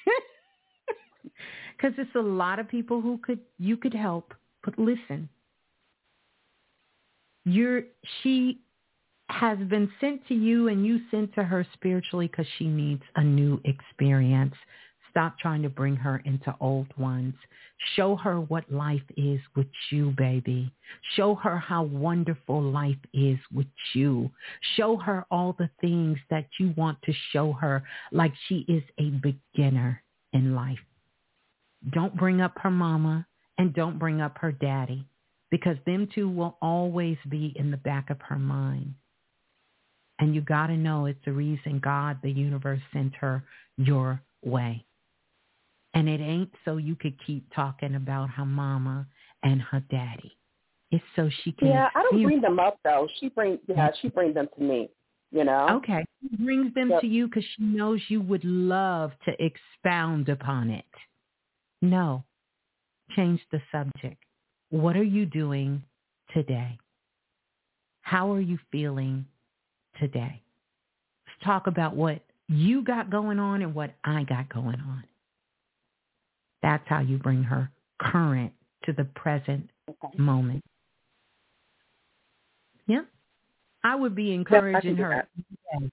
because 1.76 1.94
it's 1.98 2.16
a 2.16 2.20
lot 2.20 2.60
of 2.60 2.68
people 2.68 3.02
who 3.02 3.18
could 3.24 3.40
you 3.58 3.76
could 3.76 3.96
help. 3.96 4.36
But 4.64 4.78
listen, 4.78 5.30
you're 7.44 7.86
she 8.22 8.60
has 9.32 9.58
been 9.70 9.90
sent 10.00 10.28
to 10.28 10.34
you 10.34 10.68
and 10.68 10.86
you 10.86 11.00
sent 11.10 11.34
to 11.36 11.44
her 11.44 11.66
spiritually 11.74 12.28
because 12.28 12.46
she 12.58 12.66
needs 12.68 13.02
a 13.16 13.24
new 13.24 13.60
experience. 13.66 14.54
Stop 15.10 15.38
trying 15.40 15.62
to 15.62 15.70
bring 15.70 15.96
her 15.96 16.22
into 16.26 16.56
old 16.62 16.88
ones. 16.98 17.34
Show 17.96 18.16
her 18.18 18.40
what 18.40 18.72
life 18.72 19.02
is 19.18 19.40
with 19.56 19.68
you, 19.90 20.14
baby. 20.18 20.72
Show 21.16 21.36
her 21.36 21.58
how 21.58 21.84
wonderful 21.84 22.62
life 22.62 22.98
is 23.14 23.38
with 23.54 23.68
you. 23.94 24.30
Show 24.76 24.98
her 24.98 25.26
all 25.32 25.56
the 25.58 25.70
things 25.82 26.18
that 26.30 26.46
you 26.60 26.74
want 26.78 26.98
to 27.04 27.14
show 27.32 27.52
her 27.54 27.84
like 28.12 28.34
she 28.48 28.66
is 28.68 28.84
a 29.00 29.10
beginner 29.10 30.02
in 30.34 30.56
life. 30.56 30.80
Don't 31.92 32.16
bring 32.16 32.42
up 32.42 32.54
her 32.58 32.72
mama 32.72 33.26
and 33.58 33.74
don't 33.74 34.00
bring 34.00 34.22
up 34.22 34.38
her 34.38 34.52
daddy 34.52 35.06
because 35.50 35.78
them 35.86 36.08
two 36.14 36.30
will 36.30 36.58
always 36.62 37.18
be 37.30 37.54
in 37.58 37.72
the 37.72 37.78
back 37.78 38.10
of 38.10 38.22
her 38.22 38.40
mind. 38.40 38.94
And 40.22 40.36
you 40.36 40.42
got 40.42 40.68
to 40.68 40.78
know 40.78 41.08
it's 41.08 41.20
the 41.26 41.34
reason 41.34 41.82
God, 41.84 42.20
the 42.22 42.32
universe, 42.32 42.80
sent 42.94 43.16
her 43.16 43.44
your 43.78 44.22
way. 44.44 44.86
And 45.96 46.08
it 46.08 46.22
ain't 46.22 46.52
so 46.64 46.78
you 46.78 46.96
could 46.96 47.16
keep 47.26 47.44
talking 47.54 47.96
about 47.96 48.30
her 48.30 48.46
mama 48.46 49.08
and 49.44 49.62
her 49.62 49.82
daddy. 49.90 50.38
It's 50.92 51.04
so 51.16 51.30
she 51.44 51.52
can. 51.54 51.70
Yeah, 51.70 51.90
I 51.96 52.04
don't 52.04 52.24
bring 52.24 52.40
them 52.40 52.60
up 52.60 52.78
though. 52.84 53.08
She 53.20 53.30
brings. 53.30 53.60
Yeah, 53.68 53.90
she 54.02 54.10
brings 54.10 54.36
them 54.36 54.48
to 54.58 54.64
me. 54.64 54.90
You 55.32 55.44
know. 55.44 55.68
Okay, 55.78 56.06
she 56.22 56.36
brings 56.36 56.74
them 56.76 56.92
yep. 56.92 57.02
to 57.02 57.08
you 57.08 57.28
because 57.28 57.46
she 57.56 57.64
knows 57.64 58.00
you 58.10 58.22
would 58.22 58.44
love 58.44 59.12
to 59.26 59.32
expound 59.44 60.30
upon 60.30 60.70
it. 60.70 60.86
No, 61.82 62.26
change 63.16 63.42
the 63.52 63.62
subject. 63.72 64.22
What 64.70 64.96
are 64.96 65.04
you 65.04 65.26
doing 65.26 65.82
today? 66.34 66.78
How 68.02 68.32
are 68.34 68.42
you 68.42 68.60
feeling 68.72 69.26
today. 70.02 70.42
Let's 71.26 71.46
talk 71.46 71.68
about 71.68 71.96
what 71.96 72.22
you 72.50 72.84
got 72.84 73.10
going 73.10 73.40
on 73.40 73.62
and 73.62 73.74
what 73.74 73.94
I 74.04 74.24
got 74.24 74.50
going 74.50 74.80
on. 74.80 75.04
That's 76.62 76.84
how 76.88 77.00
you 77.00 77.18
bring 77.18 77.44
her 77.44 77.70
current 78.02 78.52
to 78.86 78.94
the 78.94 79.06
present 79.06 79.70
moment. 80.18 80.64
Yeah. 82.88 83.04
I 83.84 83.96
would 83.96 84.16
be 84.16 84.34
encouraging 84.34 84.98
her 84.98 85.14
every 85.14 85.80
day. 85.80 85.92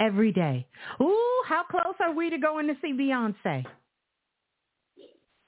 every 0.00 0.32
day. 0.32 0.66
Ooh, 1.00 1.42
how 1.46 1.62
close 1.70 1.94
are 2.00 2.12
we 2.12 2.30
to 2.30 2.38
going 2.38 2.66
to 2.66 2.74
see 2.82 2.92
Beyonce? 2.92 3.64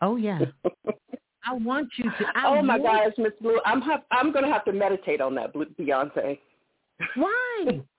Oh 0.00 0.16
yeah. 0.16 0.40
I 1.46 1.52
want 1.52 1.88
you 1.98 2.04
to. 2.04 2.26
I 2.34 2.46
oh 2.46 2.62
my 2.62 2.78
gosh, 2.78 3.12
Miss 3.18 3.32
Blue, 3.40 3.60
I'm 3.66 3.80
ha- 3.80 4.02
I'm 4.10 4.32
gonna 4.32 4.50
have 4.50 4.64
to 4.64 4.72
meditate 4.72 5.20
on 5.20 5.34
that 5.34 5.52
Beyonce. 5.54 6.38
Why? 7.16 7.80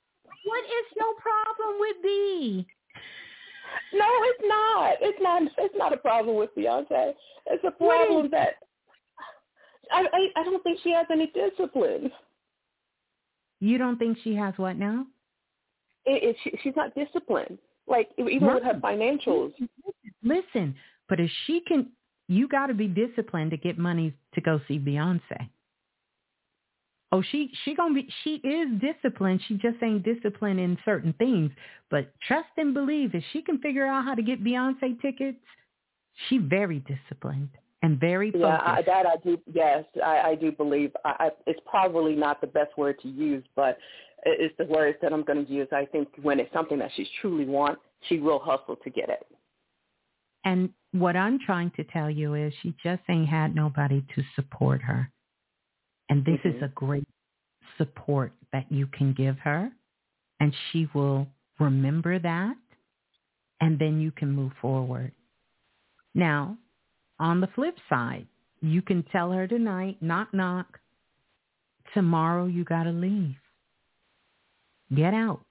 What 0.46 0.64
is 0.64 0.86
your 0.96 1.14
problem 1.16 1.80
with 1.80 1.98
B? 2.04 2.68
No, 3.94 4.06
it's 4.08 4.44
not. 4.44 4.96
It's 5.02 5.18
not. 5.22 5.42
It's 5.58 5.76
not 5.78 5.94
a 5.94 5.98
problem 5.98 6.38
with 6.38 6.50
Beyonce. 6.56 7.14
It's 7.48 7.64
a 7.64 7.72
problem 7.72 8.30
that 8.32 8.56
I, 9.92 10.06
I 10.14 10.42
I 10.42 10.44
don't 10.44 10.64
think 10.64 10.80
she 10.84 10.92
has 10.92 11.08
any 11.12 11.32
discipline. 11.34 12.12
You 13.60 13.78
don't 13.78 13.98
think 13.98 14.18
she 14.24 14.36
has 14.36 14.54
what 14.58 14.78
now? 14.78 15.06
It, 16.06 16.24
it, 16.24 16.36
she, 16.44 16.52
she's 16.62 16.76
not 16.76 16.94
disciplined. 16.94 17.58
Like 17.88 18.10
even 18.18 18.54
with 18.54 18.64
her 18.64 18.80
financials. 18.80 19.54
Listen, 20.24 20.76
but 21.08 21.20
if 21.20 21.30
she 21.46 21.62
can, 21.68 21.92
you 22.28 22.48
got 22.48 22.68
to 22.68 22.74
be 22.74 22.88
disciplined 22.88 23.52
to 23.52 23.58
get 23.58 23.78
money 23.78 24.14
to 24.34 24.42
go 24.42 24.60
see 24.68 24.80
Beyonce. 24.80 25.50
Oh, 27.12 27.22
she 27.32 27.52
she 27.64 27.76
gonna 27.76 27.94
be 27.94 28.10
she 28.24 28.36
is 28.36 28.68
disciplined. 28.82 29.42
She 29.48 29.56
just 29.56 29.82
ain't 29.82 30.04
disciplined 30.04 30.60
in 30.60 30.78
certain 30.84 31.14
things. 31.14 31.52
But 31.90 32.14
trust 32.28 32.50
and 32.58 32.74
believe 32.74 33.14
if 33.14 33.24
she 33.32 33.42
can 33.42 33.60
figure 33.60 33.86
out 33.86 34.04
how 34.04 34.16
to 34.16 34.24
get 34.24 34.44
Beyonce 34.44 35.00
tickets, 35.02 35.38
she 36.28 36.40
very 36.40 36.80
disciplined 36.80 37.50
and 37.84 38.00
very 38.00 38.32
focused. 38.32 38.48
Yeah, 38.48 38.74
I, 38.74 38.82
that 38.82 39.06
I 39.06 39.16
do. 39.24 39.40
Yes, 39.54 39.86
I, 40.04 40.22
I 40.22 40.36
do 40.36 40.52
believe. 40.52 40.92
I, 41.06 41.16
I, 41.20 41.30
it's 41.46 41.60
probably 41.66 42.16
not 42.16 42.42
the 42.42 42.48
best 42.48 42.78
word 42.78 43.00
to 43.02 43.08
use, 43.08 43.44
but 43.56 43.78
it's 44.26 44.56
the 44.58 44.66
words 44.66 44.98
that 45.02 45.14
I'm 45.14 45.24
going 45.24 45.46
to 45.46 45.52
use. 45.52 45.68
I 45.72 45.86
think 45.86 46.08
when 46.22 46.40
it's 46.40 46.52
something 46.52 46.80
that 46.80 46.92
she 46.96 47.08
truly 47.22 47.46
wants, 47.46 47.82
she 48.10 48.20
will 48.20 48.40
hustle 48.40 48.76
to 48.78 48.90
get 48.90 49.10
it. 49.10 49.26
And 50.44 50.70
what 50.92 51.16
I'm 51.16 51.40
trying 51.46 51.72
to 51.76 51.84
tell 51.84 52.10
you 52.10 52.34
is 52.36 52.54
she 52.62 52.74
just 52.84 53.02
ain't 53.10 53.28
had 53.28 53.56
nobody 53.56 54.04
to 54.16 54.24
support 54.36 54.82
her. 54.82 55.12
And 56.10 56.24
this 56.24 56.40
mm-hmm. 56.46 56.58
is 56.58 56.64
a 56.64 56.72
great 56.76 57.08
support 57.78 58.34
that 58.54 58.72
you 58.72 58.88
can 58.88 59.14
give 59.14 59.38
her. 59.40 59.72
And 60.40 60.54
she 60.72 60.88
will 60.94 61.28
remember 61.60 62.20
that. 62.20 62.56
And 63.62 63.80
then 63.80 64.02
you 64.02 64.12
can 64.12 64.32
move 64.32 64.52
forward. 64.62 65.12
Now, 66.14 66.58
on 67.20 67.42
the 67.42 67.48
flip 67.56 67.76
side, 67.90 68.28
you 68.62 68.82
can 68.82 69.04
tell 69.12 69.32
her 69.32 69.48
tonight, 69.48 69.98
knock, 70.02 70.34
knock, 70.34 70.80
tomorrow 71.94 72.46
you 72.46 72.64
got 72.64 72.84
to 72.84 72.92
leave. 72.92 73.36
Get 74.94 75.14
out. 75.14 75.42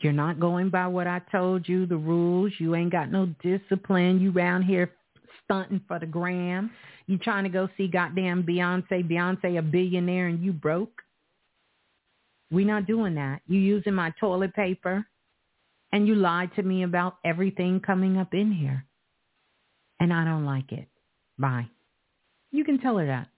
You're 0.00 0.12
not 0.12 0.40
going 0.40 0.70
by 0.70 0.88
what 0.88 1.06
I 1.06 1.20
told 1.30 1.68
you, 1.68 1.86
the 1.86 1.96
rules. 1.96 2.52
You 2.58 2.74
ain't 2.74 2.90
got 2.90 3.10
no 3.10 3.26
discipline. 3.42 4.20
You 4.20 4.32
around 4.32 4.64
here 4.64 4.90
stunting 5.44 5.80
for 5.86 5.98
the 5.98 6.06
gram. 6.06 6.70
You 7.06 7.18
trying 7.18 7.44
to 7.44 7.50
go 7.50 7.68
see 7.76 7.88
goddamn 7.88 8.44
Beyonce, 8.44 9.08
Beyonce 9.08 9.58
a 9.58 9.62
billionaire 9.62 10.28
and 10.28 10.42
you 10.42 10.52
broke. 10.52 11.02
We 12.50 12.64
not 12.64 12.86
doing 12.86 13.14
that. 13.14 13.40
You 13.46 13.58
using 13.58 13.94
my 13.94 14.12
toilet 14.20 14.54
paper 14.54 15.06
and 15.92 16.06
you 16.06 16.14
lied 16.14 16.54
to 16.56 16.62
me 16.62 16.82
about 16.82 17.16
everything 17.24 17.80
coming 17.80 18.16
up 18.16 18.34
in 18.34 18.52
here. 18.52 18.84
And 20.00 20.12
I 20.12 20.24
don't 20.24 20.44
like 20.44 20.72
it. 20.72 20.88
Bye. 21.38 21.66
You 22.50 22.64
can 22.64 22.78
tell 22.78 22.98
her 22.98 23.06
that. 23.06 23.28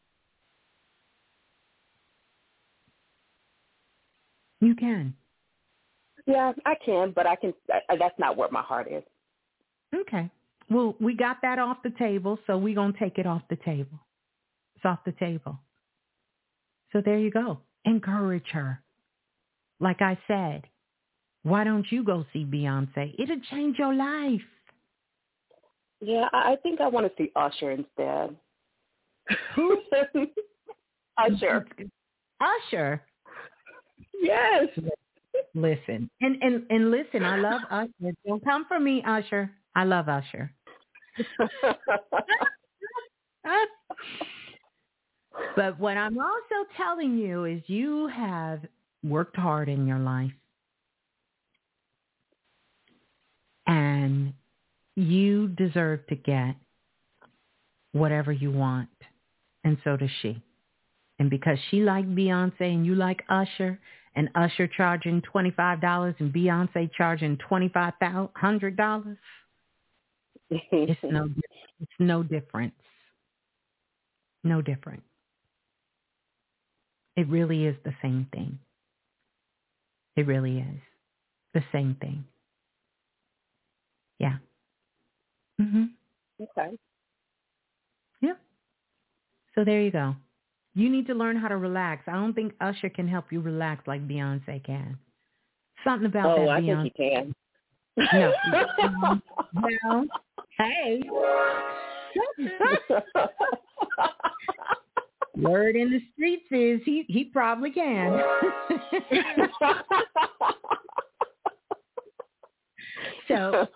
You 4.60 4.74
can. 4.74 5.14
Yeah, 6.26 6.52
I 6.64 6.74
can, 6.84 7.12
but 7.14 7.26
I 7.26 7.36
can. 7.36 7.52
I, 7.70 7.96
that's 7.96 8.18
not 8.18 8.36
where 8.36 8.48
my 8.50 8.62
heart 8.62 8.88
is. 8.90 9.02
Okay. 9.94 10.30
Well, 10.70 10.96
we 11.00 11.14
got 11.14 11.38
that 11.42 11.58
off 11.58 11.78
the 11.82 11.90
table, 11.90 12.38
so 12.46 12.56
we're 12.56 12.74
going 12.74 12.92
to 12.92 12.98
take 12.98 13.18
it 13.18 13.26
off 13.26 13.42
the 13.50 13.56
table. 13.56 14.00
It's 14.76 14.84
off 14.84 15.00
the 15.04 15.12
table. 15.12 15.58
So 16.92 17.00
there 17.04 17.18
you 17.18 17.30
go. 17.30 17.58
Encourage 17.84 18.48
her. 18.52 18.82
Like 19.80 20.00
I 20.00 20.18
said, 20.26 20.64
why 21.42 21.64
don't 21.64 21.86
you 21.90 22.04
go 22.04 22.24
see 22.32 22.44
Beyonce? 22.44 23.14
It'll 23.18 23.40
change 23.50 23.78
your 23.78 23.94
life. 23.94 24.40
Yeah, 26.00 26.28
I 26.32 26.56
think 26.62 26.80
I 26.80 26.88
want 26.88 27.06
to 27.06 27.12
see 27.22 27.30
Usher 27.36 27.70
instead. 27.72 28.36
Who? 29.54 29.78
Usher. 31.18 31.66
Usher. 32.40 33.02
Yes. 34.20 34.68
Listen. 35.54 36.10
And 36.20 36.42
and 36.42 36.66
and 36.70 36.90
listen, 36.90 37.24
I 37.24 37.36
love 37.36 37.62
Usher. 37.70 38.12
Don't 38.26 38.44
come 38.44 38.64
for 38.66 38.78
me, 38.78 39.02
Usher. 39.06 39.50
I 39.74 39.84
love 39.84 40.08
Usher. 40.08 40.50
but 45.56 45.78
what 45.78 45.96
I'm 45.96 46.18
also 46.18 46.66
telling 46.76 47.16
you 47.18 47.44
is 47.44 47.62
you 47.66 48.08
have 48.08 48.60
worked 49.02 49.36
hard 49.36 49.68
in 49.68 49.86
your 49.86 49.98
life. 49.98 50.32
And 53.66 54.34
you 54.96 55.48
deserve 55.48 56.06
to 56.08 56.14
get 56.14 56.54
whatever 57.92 58.30
you 58.32 58.50
want. 58.50 58.88
And 59.64 59.78
so 59.84 59.96
does 59.96 60.10
she. 60.20 60.42
And 61.18 61.30
because 61.30 61.58
she 61.70 61.80
liked 61.80 62.08
Beyonce 62.08 62.60
and 62.60 62.84
you 62.84 62.94
like 62.94 63.22
Usher, 63.28 63.78
and 64.16 64.28
Usher 64.34 64.68
charging 64.68 65.22
$25 65.22 66.14
and 66.20 66.32
Beyonce 66.32 66.90
charging 66.96 67.36
$2,500, 67.50 69.16
it's 70.72 71.00
no, 71.02 71.28
it's 71.80 71.92
no 71.98 72.22
difference. 72.22 72.74
No 74.42 74.60
different. 74.60 75.02
It 77.16 77.28
really 77.28 77.64
is 77.64 77.76
the 77.84 77.94
same 78.02 78.26
thing. 78.32 78.58
It 80.16 80.26
really 80.26 80.58
is 80.58 80.80
the 81.54 81.62
same 81.72 81.96
thing. 82.00 82.24
Yeah. 84.18 84.36
Mhm. 85.60 85.90
Okay. 86.40 86.76
Yeah. 88.20 88.34
So 89.54 89.64
there 89.64 89.80
you 89.80 89.90
go. 89.90 90.16
You 90.74 90.90
need 90.90 91.06
to 91.06 91.14
learn 91.14 91.36
how 91.36 91.48
to 91.48 91.56
relax. 91.56 92.02
I 92.08 92.12
don't 92.12 92.34
think 92.34 92.54
Usher 92.60 92.88
can 92.88 93.06
help 93.06 93.26
you 93.30 93.40
relax 93.40 93.86
like 93.86 94.06
Beyonce 94.08 94.64
can. 94.64 94.98
Something 95.84 96.06
about 96.06 96.38
oh, 96.38 96.46
that 96.46 96.50
I 96.50 96.60
Beyonce. 96.60 96.82
think 96.82 96.94
he 96.96 97.10
can. 97.10 97.34
No. 97.96 98.32
no. 99.82 100.06
Hey. 100.56 101.02
Word 105.36 105.74
in 105.74 105.90
the 105.90 106.00
streets 106.12 106.46
is 106.52 106.80
he 106.84 107.04
he 107.08 107.24
probably 107.24 107.72
can. 107.72 108.22
so 113.26 113.66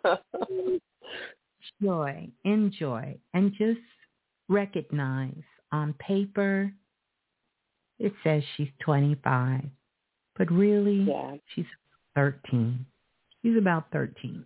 enjoy, 1.83 2.29
enjoy, 2.45 3.19
and 3.35 3.53
just 3.59 3.81
recognize 4.49 5.43
on 5.73 5.95
paper 5.95 6.73
it 7.99 8.13
says 8.23 8.43
she's 8.57 8.69
25, 8.81 9.65
but 10.37 10.51
really 10.53 11.03
yeah. 11.09 11.35
she's 11.55 11.67
13. 12.15 12.87
She's 13.49 13.57
about 13.57 13.87
13. 13.93 14.45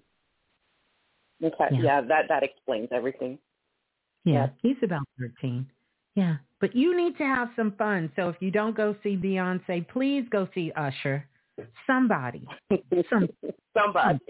Okay. 1.43 1.55
Yeah. 1.73 1.79
yeah, 1.83 2.01
that 2.03 2.27
that 2.29 2.45
explains 2.45 2.89
everything. 2.93 3.37
Yeah, 4.25 4.33
yeah, 4.35 4.49
he's 4.63 4.77
about 4.85 5.03
13. 5.19 5.67
Yeah, 6.15 6.37
but 6.61 6.77
you 6.77 6.97
need 6.97 7.19
to 7.19 7.25
have 7.25 7.49
some 7.57 7.73
fun. 7.77 8.13
So 8.15 8.29
if 8.29 8.37
you 8.39 8.53
don't 8.53 8.77
go 8.77 8.95
see 9.03 9.17
Beyonce, 9.17 9.89
please 9.89 10.25
go 10.31 10.47
see 10.55 10.71
Usher. 10.77 11.27
Somebody. 11.85 12.47
Some, 13.11 13.29
somebody. 13.77 14.21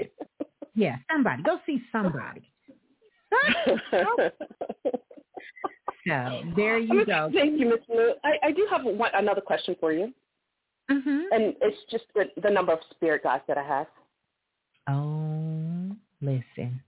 Yeah, 0.74 0.96
somebody. 1.12 1.42
Go 1.42 1.58
see 1.66 1.82
somebody. 1.92 2.50
so 3.90 4.06
there 6.56 6.78
you 6.78 7.04
go. 7.04 7.30
Thank 7.34 7.60
you, 7.60 7.68
Ms. 7.68 7.80
Blue. 7.88 8.12
I, 8.24 8.48
I 8.48 8.52
do 8.52 8.66
have 8.70 8.84
one, 8.84 9.10
another 9.12 9.42
question 9.42 9.76
for 9.78 9.92
you. 9.92 10.14
Mm-hmm. 10.90 11.20
And 11.30 11.54
it's 11.60 11.76
just 11.90 12.04
the, 12.14 12.24
the 12.42 12.50
number 12.50 12.72
of 12.72 12.78
spirit 12.90 13.22
guides 13.22 13.44
that 13.48 13.58
I 13.58 13.62
have. 13.64 13.86
Oh, 14.88 15.94
listen. 16.20 16.82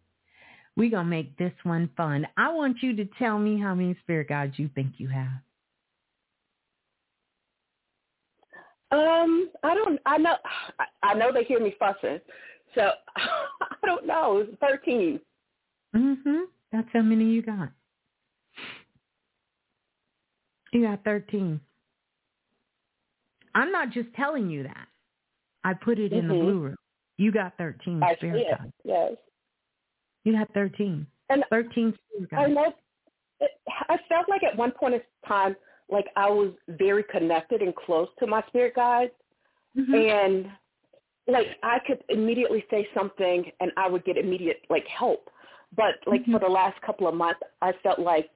We're 0.77 0.91
going 0.91 1.07
to 1.07 1.11
make 1.11 1.37
this 1.39 1.53
one 1.63 1.89
fun. 1.97 2.27
I 2.37 2.53
want 2.53 2.79
you 2.83 2.97
to 2.97 3.05
tell 3.19 3.39
me 3.39 3.61
how 3.61 3.75
many 3.75 3.97
spirit 4.03 4.29
guides 4.29 4.59
you 4.59 4.69
think 4.75 4.95
you 4.99 5.09
have. 5.09 5.29
Um, 8.91 9.51
I 9.63 9.75
don't. 9.75 10.01
I 10.07 10.19
know. 10.19 10.37
I 11.03 11.15
know 11.15 11.33
they 11.33 11.43
hear 11.43 11.59
me 11.59 11.75
fussing, 11.81 12.21
so 12.77 12.91
I 13.17 13.87
don't 13.87 14.07
know. 14.07 14.45
It's 14.47 14.57
thirteen. 14.61 15.19
Mhm. 15.97 16.45
That's 16.71 16.87
how 16.93 17.03
many 17.03 17.25
you 17.25 17.43
got. 17.43 17.71
You 20.73 20.83
got 20.83 21.03
thirteen. 21.03 21.61
I'm 23.57 23.73
not 23.73 23.91
just 23.91 24.13
telling 24.15 24.49
you 24.49 24.63
that. 24.65 24.87
I 25.65 25.75
put 25.75 25.99
it 25.99 26.13
in 26.13 26.27
mm-hmm. 26.27 26.29
the 26.29 26.35
blue 26.35 26.61
room. 26.61 26.77
You 27.17 27.33
got 27.33 27.57
13 27.59 28.03
I 28.03 28.15
spirit 28.17 28.47
guides. 28.51 28.73
Yes. 28.85 29.13
You 30.25 30.33
got 30.33 30.53
13. 30.55 31.07
And 31.31 31.45
13 31.51 31.95
spirit 32.13 32.31
guides. 32.31 32.43
I 32.51 32.53
know. 32.53 32.73
It, 33.41 33.51
I 33.89 33.97
felt 34.09 34.29
like 34.29 34.43
at 34.43 34.57
one 34.57 34.73
point 34.73 34.95
in 34.95 35.01
time, 35.27 35.57
like 35.91 36.07
I 36.17 36.29
was 36.29 36.53
very 36.69 37.05
connected 37.05 37.63
and 37.63 37.75
close 37.75 38.09
to 38.19 38.27
my 38.27 38.43
spirit 38.49 38.75
guides, 38.75 39.13
mm-hmm. 39.77 39.95
and 39.95 40.47
like 41.27 41.47
I 41.63 41.79
could 41.87 42.03
immediately 42.09 42.65
say 42.71 42.87
something 42.95 43.51
and 43.61 43.71
I 43.77 43.89
would 43.89 44.05
get 44.05 44.17
immediate 44.17 44.63
like 44.71 44.87
help. 44.87 45.29
But 45.77 45.97
like 46.07 46.23
mm-hmm. 46.23 46.33
for 46.33 46.39
the 46.41 46.49
last 46.49 46.81
couple 46.83 47.09
of 47.09 47.15
months, 47.15 47.41
I 47.61 47.73
felt 47.83 47.99
like 47.99 48.31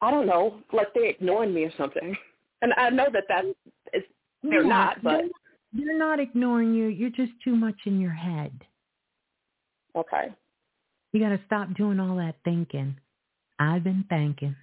I 0.00 0.10
don't 0.10 0.26
know, 0.26 0.60
like 0.72 0.88
they're 0.94 1.06
ignoring 1.06 1.54
me 1.54 1.64
or 1.64 1.72
something. 1.76 2.16
And 2.62 2.72
I 2.76 2.90
know 2.90 3.06
that 3.12 3.24
that 3.28 3.44
is 3.92 4.02
they're 4.42 4.62
yeah, 4.62 4.68
not, 4.68 5.02
but 5.02 5.24
they're, 5.72 5.98
not 5.98 6.20
ignoring 6.20 6.74
you. 6.74 6.86
You're 6.86 7.10
just 7.10 7.32
too 7.42 7.54
much 7.54 7.76
in 7.86 8.00
your 8.00 8.12
head. 8.12 8.52
Okay. 9.96 10.28
You 11.12 11.20
got 11.20 11.30
to 11.30 11.40
stop 11.46 11.74
doing 11.74 11.98
all 12.00 12.16
that 12.16 12.36
thinking. 12.44 12.96
I've 13.58 13.84
been 13.84 14.04
thinking. 14.08 14.54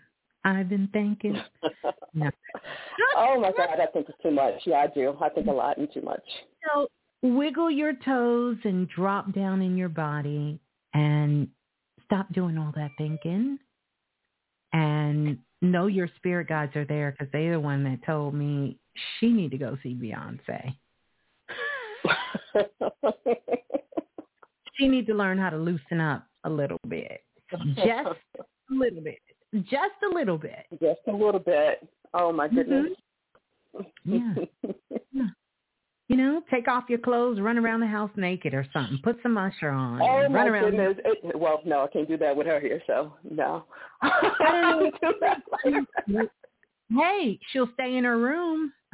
I've 0.43 0.69
been 0.69 0.89
thinking. 0.93 1.41
no. 2.13 2.29
oh 3.17 3.39
my 3.39 3.51
God, 3.51 3.79
I 3.79 3.87
think 3.87 4.07
it's 4.07 4.17
too 4.21 4.31
much. 4.31 4.53
Yeah, 4.65 4.77
I 4.77 4.87
do. 4.87 5.17
I 5.19 5.29
think 5.29 5.47
a 5.47 5.51
lot 5.51 5.77
and 5.77 5.91
too 5.91 6.01
much. 6.01 6.23
So 6.67 6.87
wiggle 7.21 7.71
your 7.71 7.93
toes 8.05 8.57
and 8.63 8.87
drop 8.87 9.33
down 9.33 9.61
in 9.61 9.75
your 9.75 9.89
body 9.89 10.59
and 10.93 11.47
stop 12.05 12.31
doing 12.31 12.57
all 12.57 12.71
that 12.75 12.91
thinking. 12.97 13.57
And 14.71 15.39
know 15.61 15.87
your 15.87 16.09
spirit 16.17 16.47
guides 16.47 16.75
are 16.75 16.85
there 16.85 17.11
because 17.11 17.31
they're 17.31 17.53
the 17.53 17.59
one 17.59 17.83
that 17.85 18.05
told 18.05 18.33
me 18.33 18.77
she 19.19 19.29
need 19.29 19.51
to 19.51 19.57
go 19.57 19.77
see 19.81 19.95
Beyonce. 19.95 20.75
She 24.77 24.87
needs 24.87 25.07
to 25.07 25.13
learn 25.13 25.37
how 25.37 25.49
to 25.49 25.57
loosen 25.57 26.01
up 26.01 26.25
a 26.43 26.49
little 26.49 26.79
bit. 26.87 27.21
Just 27.49 27.63
a 27.79 28.15
little 28.69 29.01
bit. 29.01 29.19
Just 29.69 29.93
a 30.03 30.13
little 30.13 30.37
bit. 30.37 30.65
Just 30.81 30.99
a 31.07 31.11
little 31.11 31.39
bit. 31.39 31.87
Oh 32.13 32.31
my 32.33 32.47
goodness. 32.47 32.87
Mm-hmm. 33.75 34.13
Yeah. 34.13 34.33
yeah. 35.11 35.27
You 36.07 36.17
know, 36.17 36.41
take 36.51 36.67
off 36.67 36.83
your 36.87 36.99
clothes, 36.99 37.39
run 37.39 37.57
around 37.57 37.79
the 37.79 37.87
house 37.87 38.11
naked 38.15 38.53
or 38.53 38.65
something. 38.71 38.99
Put 39.03 39.17
some 39.23 39.37
Usher 39.37 39.69
on. 39.69 40.01
Oh 40.01 40.21
run 40.21 40.31
my 40.31 40.45
around 40.45 40.71
goodness! 40.71 40.97
It, 41.03 41.39
well, 41.39 41.61
no, 41.65 41.83
I 41.83 41.87
can't 41.87 42.07
do 42.07 42.15
that 42.17 42.35
with 42.35 42.45
her 42.47 42.59
here, 42.59 42.81
so 42.85 43.13
no. 43.29 43.65
I 44.01 44.91
do 45.01 45.13
that 45.21 45.41
hey, 46.95 47.39
she'll 47.51 47.69
stay 47.73 47.95
in 47.97 48.03
her 48.03 48.17
room. 48.17 48.71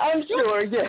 I'm 0.00 0.24
sure, 0.28 0.64
yes. 0.64 0.88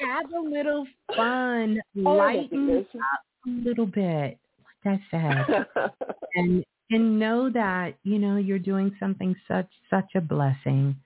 Have 0.00 0.32
a 0.32 0.40
little 0.40 0.86
fun, 1.16 1.80
oh, 2.06 2.10
lighten 2.12 2.86
up 2.94 3.20
a 3.46 3.50
little 3.68 3.86
bit, 3.86 4.38
like 4.84 5.00
I 5.00 5.00
said, 5.10 5.66
and 6.34 6.64
and 6.90 7.18
know 7.18 7.50
that 7.50 7.94
you 8.02 8.18
know 8.18 8.36
you're 8.36 8.58
doing 8.58 8.94
something 8.98 9.34
such 9.48 9.68
such 9.90 10.10
a 10.14 10.20
blessing. 10.20 10.96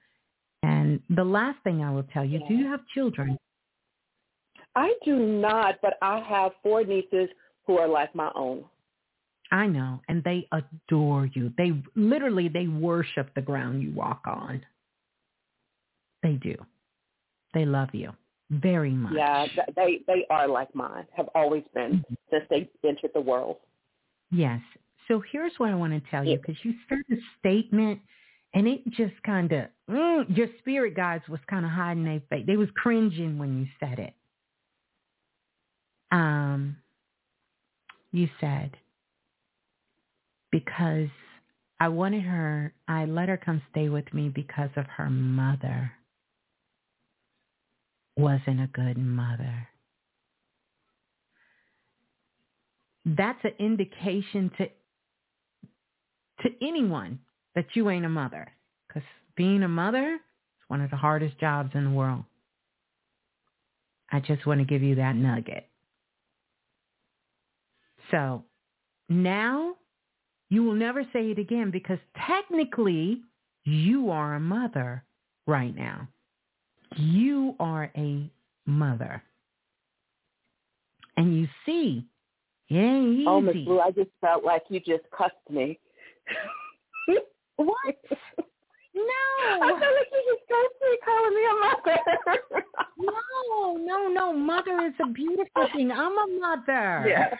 And 0.63 1.01
the 1.11 1.25
last 1.25 1.59
thing 1.63 1.83
I 1.83 1.91
will 1.93 2.07
tell 2.13 2.25
you: 2.25 2.41
Do 2.49 2.55
you 2.55 2.67
have 2.69 2.81
children? 2.95 3.39
I 4.75 4.95
do 5.05 5.17
not, 5.17 5.77
but 5.83 5.95
I 6.03 6.21
have 6.21 6.53
four 6.63 6.85
nieces 6.85 7.29
who 7.67 7.79
are 7.79 7.89
like 7.89 8.15
my 8.15 8.31
own. 8.35 8.65
I 9.53 9.67
know, 9.67 10.01
and 10.09 10.25
they 10.25 10.49
adore 10.53 11.27
you. 11.27 11.53
They 11.57 11.73
literally 11.95 12.49
they 12.49 12.67
worship 12.67 13.31
the 13.35 13.43
ground 13.43 13.83
you 13.83 13.93
walk 13.93 14.23
on. 14.27 14.63
They 16.23 16.33
do. 16.35 16.57
They 17.55 17.65
love 17.65 17.91
you 17.93 18.13
very 18.51 18.91
much. 18.91 19.15
Yeah, 19.17 19.47
they 19.75 20.01
they 20.07 20.27
are 20.31 20.49
like 20.49 20.75
mine. 20.75 21.07
Have 21.17 21.29
always 21.35 21.65
been 21.75 21.93
mm-hmm. 21.93 22.15
since 22.31 22.45
they 22.51 22.69
entered 22.89 23.11
the 23.15 23.21
world. 23.21 23.57
Yes. 24.31 24.61
So 25.09 25.23
here's 25.33 25.53
what 25.59 25.71
I 25.71 25.75
want 25.75 25.93
to 25.93 26.11
tell 26.11 26.25
you 26.25 26.37
because 26.37 26.57
you 26.65 26.75
started 26.85 27.07
a 27.13 27.21
statement 27.39 28.01
and 28.55 28.67
it 28.67 28.85
just 28.91 29.15
kind 29.25 29.53
of 29.53 29.67
mm, 29.89 30.37
your 30.37 30.49
spirit 30.59 30.97
guides 30.97 31.25
was 31.29 31.41
kind 31.49 31.65
of 31.65 31.71
hiding 31.71 32.05
their 32.05 32.23
face. 32.29 32.45
They 32.47 32.57
was 32.57 32.69
cringing 32.75 33.39
when 33.39 33.59
you 33.59 33.67
said 33.79 33.99
it. 33.99 34.15
Um, 36.11 36.77
you 38.13 38.29
said 38.41 38.77
because 40.51 41.09
I 41.81 41.89
wanted 41.89 42.23
her, 42.23 42.73
I 42.89 43.05
let 43.05 43.29
her 43.29 43.37
come 43.37 43.61
stay 43.71 43.89
with 43.89 44.13
me 44.15 44.29
because 44.29 44.71
of 44.77 44.87
her 44.87 45.11
mother 45.11 45.93
wasn't 48.17 48.61
a 48.61 48.69
good 48.73 48.97
mother. 48.97 49.69
That's 53.05 53.39
an 53.45 53.53
indication 53.59 54.51
to 54.59 54.69
to 56.43 56.51
anyone 56.61 57.21
that 57.55 57.67
you 57.75 57.89
ain't 57.89 58.05
a 58.05 58.11
mother 58.11 58.49
because 58.87 59.03
being 59.37 59.63
a 59.63 59.69
mother 59.69 60.15
is 60.15 60.69
one 60.69 60.81
of 60.81 60.91
the 60.91 60.97
hardest 60.97 61.39
jobs 61.39 61.71
in 61.75 61.85
the 61.85 61.91
world. 61.91 62.25
I 64.11 64.21
just 64.21 64.47
want 64.47 64.61
to 64.61 64.67
give 64.67 64.83
you 64.83 64.97
that 64.97 65.17
nugget. 65.17 65.69
So 68.11 68.45
now 69.09 69.77
you 70.49 70.63
will 70.63 70.75
never 70.75 71.05
say 71.13 71.31
it 71.31 71.39
again 71.39 71.71
because 71.71 71.99
technically 72.27 73.23
you 73.65 74.11
are 74.11 74.35
a 74.35 74.41
mother 74.41 75.05
right 75.47 75.75
now. 75.75 76.09
You 76.97 77.55
are 77.61 77.91
a 77.97 78.31
mother. 78.67 79.23
And 81.17 81.37
you 81.39 81.49
see, 81.65 82.05
it 82.69 82.77
ain't 82.77 83.19
easy. 83.19 83.27
Oh, 83.27 83.41
Miss 83.41 83.55
Blue, 83.65 83.81
I 83.81 83.91
just 83.91 84.11
felt 84.21 84.45
like 84.45 84.63
you 84.69 84.81
just 84.81 85.05
cussed 85.17 85.35
me. 85.51 85.79
what? 87.57 87.97
No. 88.97 89.63
I 89.63 89.69
feel 89.69 89.75
like 89.79 90.09
you 90.11 90.37
just 90.37 90.49
cussed 90.49 90.81
me 90.81 90.99
calling 91.05 91.35
me 91.35 91.43
a 91.45 91.55
mother. 91.67 91.99
no, 92.99 93.77
no, 93.77 94.09
no. 94.09 94.33
Mother 94.33 94.87
is 94.87 94.95
a 95.05 95.13
beautiful 95.13 95.69
thing. 95.75 95.91
I'm 95.93 96.13
a 96.13 96.27
mother. 96.41 97.07
Yeah. 97.07 97.35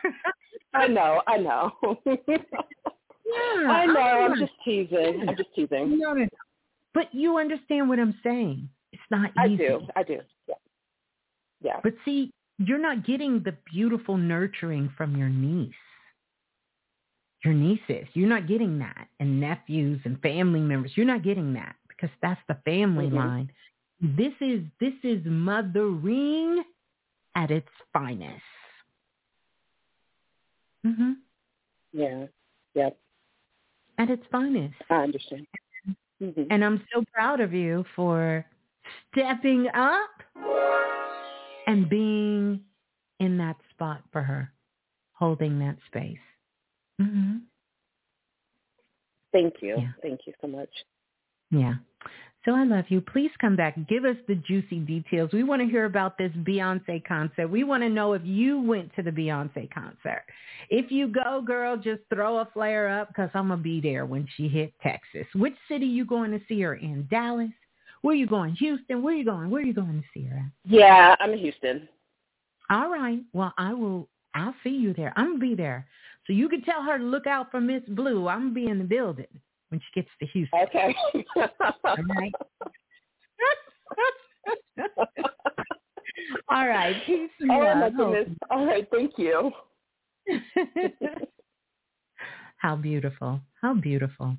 I 0.75 0.87
know, 0.87 1.23
I 1.27 1.39
know. 1.39 1.73
yeah, 2.05 2.37
I 3.71 3.87
know. 3.87 4.01
I'm, 4.01 4.33
I'm 4.33 4.39
just 4.39 4.53
teasing. 4.63 5.25
I'm 5.27 5.35
just 5.35 5.49
teasing. 5.55 5.99
No, 5.99 6.13
no, 6.13 6.25
no. 6.25 6.29
But 6.93 7.15
you 7.15 7.39
understand 7.39 7.89
what 7.89 7.99
I'm 7.99 8.15
saying. 8.23 8.69
Not 9.11 9.31
easy. 9.47 9.65
I 9.65 9.69
do. 9.69 9.81
I 9.97 10.03
do. 10.03 10.21
Yeah. 10.49 10.55
Yeah. 11.63 11.81
But 11.83 11.95
see, 12.05 12.33
you're 12.59 12.79
not 12.79 13.07
getting 13.07 13.43
the 13.43 13.55
beautiful 13.73 14.17
nurturing 14.17 14.93
from 14.97 15.17
your 15.17 15.29
niece. 15.29 15.75
Your 17.45 17.55
nieces. 17.55 18.09
You're 18.15 18.29
not 18.29 18.49
getting 18.49 18.79
that. 18.79 19.09
And 19.21 19.41
nephews 19.41 20.01
and 20.05 20.21
family 20.21 20.61
members. 20.61 20.93
You're 20.95 21.07
not 21.07 21.23
getting 21.23 21.53
that 21.55 21.77
because 21.89 22.11
that's 22.23 22.41
the 22.49 22.57
family 22.65 23.07
mm-hmm. 23.07 23.17
line. 23.17 23.53
This 24.01 24.33
is 24.41 24.63
this 24.81 24.95
is 25.03 25.21
mothering 25.25 26.65
at 27.35 27.51
its 27.51 27.69
finest. 27.93 28.43
Mhm. 30.85 31.17
Yeah. 31.93 32.27
Yep. 32.75 32.97
At 33.99 34.11
its 34.11 34.23
finest. 34.31 34.75
I 34.91 34.97
understand. 34.97 35.47
Mm-hmm. 36.23 36.45
And 36.51 36.65
I'm 36.65 36.83
so 36.93 37.05
proud 37.13 37.41
of 37.41 37.53
you 37.53 37.85
for 37.95 38.45
stepping 39.11 39.69
up 39.75 40.11
and 41.67 41.89
being 41.89 42.61
in 43.21 43.39
that 43.39 43.57
spot 43.71 44.03
for 44.13 44.23
her, 44.23 44.53
holding 45.13 45.59
that 45.59 45.77
space. 45.87 46.19
Mm-hmm. 47.01 47.37
Thank 49.33 49.55
you. 49.61 49.77
Yeah. 49.79 49.93
Thank 50.03 50.21
you 50.27 50.33
so 50.41 50.47
much. 50.47 50.71
Yeah. 51.51 51.75
So 52.47 52.55
I 52.55 52.63
love 52.63 52.85
you. 52.91 53.01
Please 53.01 53.33
come 53.41 53.57
back. 53.57 53.77
Give 53.89 54.05
us 54.05 54.17
the 54.29 54.37
juicy 54.37 54.79
details. 54.79 55.31
We 55.33 55.43
want 55.43 55.63
to 55.63 55.69
hear 55.69 55.85
about 55.85 56.17
this 56.17 56.31
Beyonce 56.31 57.05
concert. 57.05 57.49
We 57.49 57.65
want 57.65 57.83
to 57.83 57.89
know 57.89 58.13
if 58.13 58.23
you 58.25 58.61
went 58.61 58.95
to 58.95 59.03
the 59.03 59.11
Beyonce 59.11 59.69
concert. 59.73 60.23
If 60.71 60.93
you 60.93 61.09
go, 61.09 61.43
girl, 61.45 61.77
just 61.77 62.03
throw 62.09 62.39
a 62.39 62.49
flare 62.55 62.89
up 63.01 63.09
because 63.09 63.31
I'm 63.35 63.49
going 63.49 63.59
to 63.59 63.65
be 63.65 63.81
there 63.81 64.07
when 64.07 64.29
she 64.37 64.47
hit 64.47 64.73
Texas. 64.81 65.27
Which 65.35 65.57
city 65.69 65.87
you 65.87 66.07
going 66.07 66.31
to 66.31 66.41
see 66.47 66.61
her 66.61 66.77
in? 66.77 67.09
Dallas? 67.11 67.51
Where 68.07 68.15
you 68.15 68.29
going? 68.29 68.55
Houston? 68.55 69.03
Where 69.03 69.15
you 69.15 69.25
going? 69.25 69.51
Where 69.51 69.61
are 69.61 69.65
you 69.65 69.75
going 69.75 70.01
to 70.01 70.07
see? 70.15 70.29
Yeah, 70.65 71.17
I'm 71.19 71.33
in 71.33 71.41
Houston. 71.41 71.89
All 72.71 72.89
right. 72.89 73.19
Well, 73.33 73.53
I 73.59 73.75
will. 73.75 74.09
I'll 74.33 74.55
see 74.63 74.71
you 74.71 74.95
there. 74.95 75.13
I'm 75.17 75.31
gonna 75.31 75.39
be 75.39 75.57
there, 75.57 75.89
so 76.25 76.33
you 76.33 76.49
can 76.49 76.63
tell 76.63 76.85
her 76.85 76.99
to 76.99 77.05
look 77.05 77.27
out 77.27 77.51
for 77.51 77.61
Miss 77.61 77.83
Blue. 77.89 78.29
I'm 78.29 78.43
gonna 78.43 78.55
be 78.55 78.69
in 78.69 78.79
the 78.79 78.85
building 78.85 79.27
when 79.71 79.81
she 79.81 80.01
gets 80.01 80.09
to 80.21 80.27
Houston. 80.27 80.61
Okay. 80.61 80.95
All 81.85 81.97
right. 82.15 82.33
All 86.49 86.69
right. 86.69 86.95
Peace 87.07 87.29
oh 87.51 87.75
my 87.75 87.91
goodness. 87.91 88.29
All 88.53 88.67
right. 88.67 88.87
Thank 88.89 89.15
you. 89.19 89.51
How 92.57 92.77
beautiful. 92.77 93.41
How 93.61 93.75
beautiful. 93.75 94.37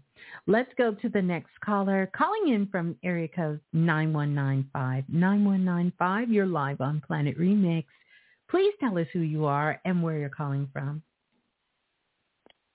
Let's 0.48 0.72
go 0.78 0.94
to 0.94 1.10
the 1.10 1.22
next 1.22 1.52
caller. 1.64 2.10
Calling 2.16 2.54
in 2.54 2.68
from 2.68 2.96
area 3.04 3.28
code 3.28 3.60
9195. 3.74 5.04
9195, 5.08 6.32
you're 6.32 6.46
live 6.46 6.82
on 6.82 7.02
Planet 7.06 7.38
Remix. 7.40 7.86
Please 8.50 8.74
tell 8.80 8.98
us 8.98 9.08
who 9.14 9.20
you 9.20 9.46
are 9.46 9.80
and 9.86 10.02
where 10.02 10.18
you're 10.18 10.30
calling 10.30 10.68
from. 10.74 11.04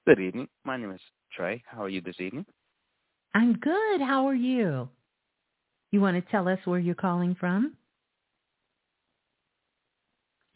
Good 0.07 0.21
evening. 0.21 0.49
My 0.65 0.77
name 0.77 0.91
is 0.93 1.01
Trey. 1.33 1.63
How 1.67 1.85
are 1.85 1.89
you 1.89 2.01
this 2.01 2.21
evening? 2.21 2.47
I'm 3.35 3.55
good. 3.59 4.01
How 4.01 4.27
are 4.29 4.35
you? 4.35 4.89
You 5.91 6.01
want 6.01 6.23
to 6.23 6.31
tell 6.31 6.49
us 6.49 6.59
where 6.65 6.79
you're 6.79 6.95
calling 6.95 7.35
from? 7.39 7.75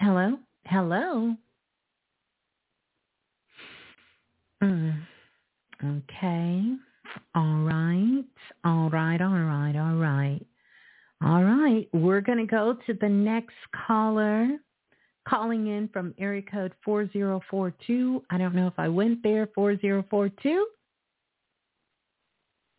Hello? 0.00 0.39
Hello? 0.65 1.36
Mm. 4.62 5.02
Okay. 5.85 6.62
All 7.35 7.59
right. 7.62 8.25
All 8.65 8.91
right. 8.91 9.20
All 9.20 9.28
right. 9.31 9.76
All 9.76 9.97
right. 9.97 10.41
All 11.23 11.44
right. 11.44 11.89
We're 11.93 12.20
going 12.20 12.39
to 12.39 12.47
go 12.47 12.76
to 12.86 12.94
the 12.94 13.09
next 13.09 13.55
caller 13.86 14.49
calling 15.28 15.67
in 15.67 15.89
from 15.89 16.15
area 16.18 16.43
code 16.43 16.73
4042. 16.85 18.25
I 18.31 18.39
don't 18.39 18.55
know 18.55 18.67
if 18.67 18.78
I 18.78 18.89
went 18.89 19.23
there. 19.23 19.49
4042. 19.55 20.67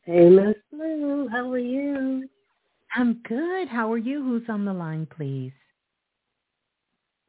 Hey, 0.04 0.30
Miss 0.30 0.56
Blue. 0.72 1.28
How 1.30 1.52
are 1.52 1.58
you? 1.58 2.30
I'm 2.96 3.22
good. 3.28 3.68
How 3.68 3.92
are 3.92 3.98
you? 3.98 4.24
Who's 4.24 4.50
on 4.50 4.66
the 4.66 4.74
line, 4.74 5.08
please? 5.16 5.52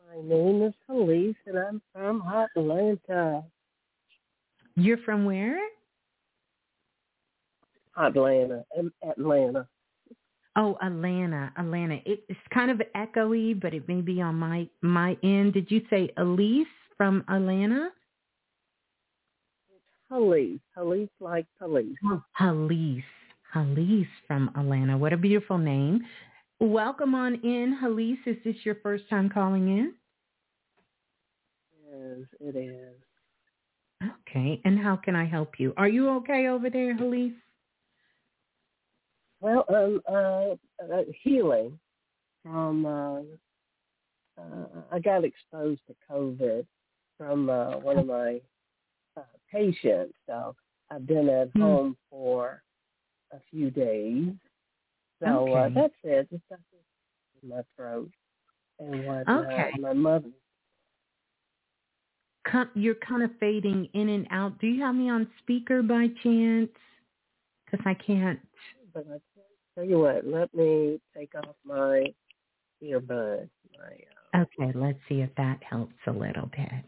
My 0.09 0.23
name 0.23 0.63
is 0.63 0.75
Elise, 0.89 1.37
and 1.47 1.59
I'm 1.59 1.83
from 1.93 2.23
Atlanta. 2.23 3.43
You're 4.79 4.99
from 4.99 5.25
where? 5.25 5.59
Atlanta. 7.97 8.65
Atlanta. 9.03 9.67
Oh, 10.55 10.79
Atlanta, 10.81 11.53
Atlanta. 11.59 11.97
It, 12.07 12.23
it's 12.29 12.39
kind 12.55 12.71
of 12.71 12.81
echoey, 12.97 13.61
but 13.61 13.75
it 13.75 13.89
may 13.89 14.01
be 14.01 14.21
on 14.21 14.37
my 14.37 14.69
my 14.81 15.17
end. 15.25 15.55
Did 15.55 15.69
you 15.69 15.83
say 15.91 16.11
Elise 16.17 16.69
from 16.97 17.25
Atlanta? 17.29 17.89
Halise. 20.13 20.61
Halise 20.77 21.09
like 21.19 21.47
police. 21.59 21.97
Oh, 22.05 22.23
Halise. 22.41 23.03
Halise 23.53 24.07
from 24.29 24.49
Atlanta. 24.57 24.97
What 24.97 25.13
a 25.13 25.17
beautiful 25.17 25.59
name. 25.59 26.05
Welcome 26.61 27.17
on 27.17 27.35
in, 27.35 27.77
Halise. 27.83 28.25
Is 28.27 28.37
this 28.45 28.57
your 28.63 28.77
first 28.77 29.09
time 29.11 29.29
calling 29.29 29.69
in? 29.77 29.95
Yes, 31.91 32.27
it 32.41 32.57
is. 32.57 32.95
Okay. 34.29 34.61
And 34.65 34.79
how 34.79 34.97
can 34.97 35.15
I 35.17 35.25
help 35.25 35.59
you? 35.59 35.73
Are 35.77 35.89
you 35.89 36.09
okay 36.17 36.49
over 36.49 36.71
there, 36.71 36.97
Halise? 36.97 37.35
Well, 39.41 39.65
um, 39.69 40.01
uh, 40.09 40.93
uh, 40.93 41.03
healing 41.23 41.79
from, 42.43 42.87
uh, 42.87 43.21
uh, 44.41 44.67
I 44.91 44.99
got 44.99 45.25
exposed 45.25 45.81
to 45.87 45.95
COVID 46.11 46.67
from 47.17 47.51
uh, 47.51 47.79
one 47.79 47.99
of 47.99 48.07
my 48.07 48.41
uh, 49.17 49.23
patients. 49.51 50.15
So 50.27 50.55
I've 50.91 51.07
been 51.07 51.29
at 51.29 51.53
mm. 51.55 51.61
home 51.61 51.97
for 52.11 52.63
a 53.33 53.39
few 53.51 53.71
days. 53.71 54.31
So 55.21 55.27
uh, 55.27 55.31
okay. 55.31 55.53
uh, 55.53 55.69
that's 55.75 55.95
it. 56.05 56.29
Just 56.31 56.43
in 57.43 57.49
my 57.49 57.63
throat 57.77 58.11
and 58.79 59.07
what 59.07 59.29
okay. 59.29 59.71
uh, 59.75 59.81
my 59.81 59.93
mother. 59.93 60.29
You're 62.75 62.95
kind 62.97 63.23
of 63.23 63.31
fading 63.41 63.89
in 63.95 64.09
and 64.09 64.27
out. 64.31 64.59
Do 64.59 64.67
you 64.67 64.83
have 64.83 64.95
me 64.95 65.11
on 65.11 65.29
speaker 65.39 65.83
by 65.83 66.09
chance? 66.23 66.71
Because 67.65 67.85
I 67.87 67.95
can't. 67.95 68.41
But 68.95 69.07
I 69.13 69.19
tell 69.75 69.85
you 69.85 69.99
what, 70.01 70.27
let 70.27 70.53
me 70.55 71.01
take 71.17 71.35
off 71.35 71.55
my 71.65 72.07
earbud. 72.83 73.49
My, 73.79 74.39
uh, 74.39 74.43
okay, 74.43 74.73
let's 74.77 74.99
see 75.09 75.21
if 75.21 75.31
that 75.37 75.63
helps 75.63 75.95
a 76.07 76.13
little 76.13 76.51
bit. 76.57 76.85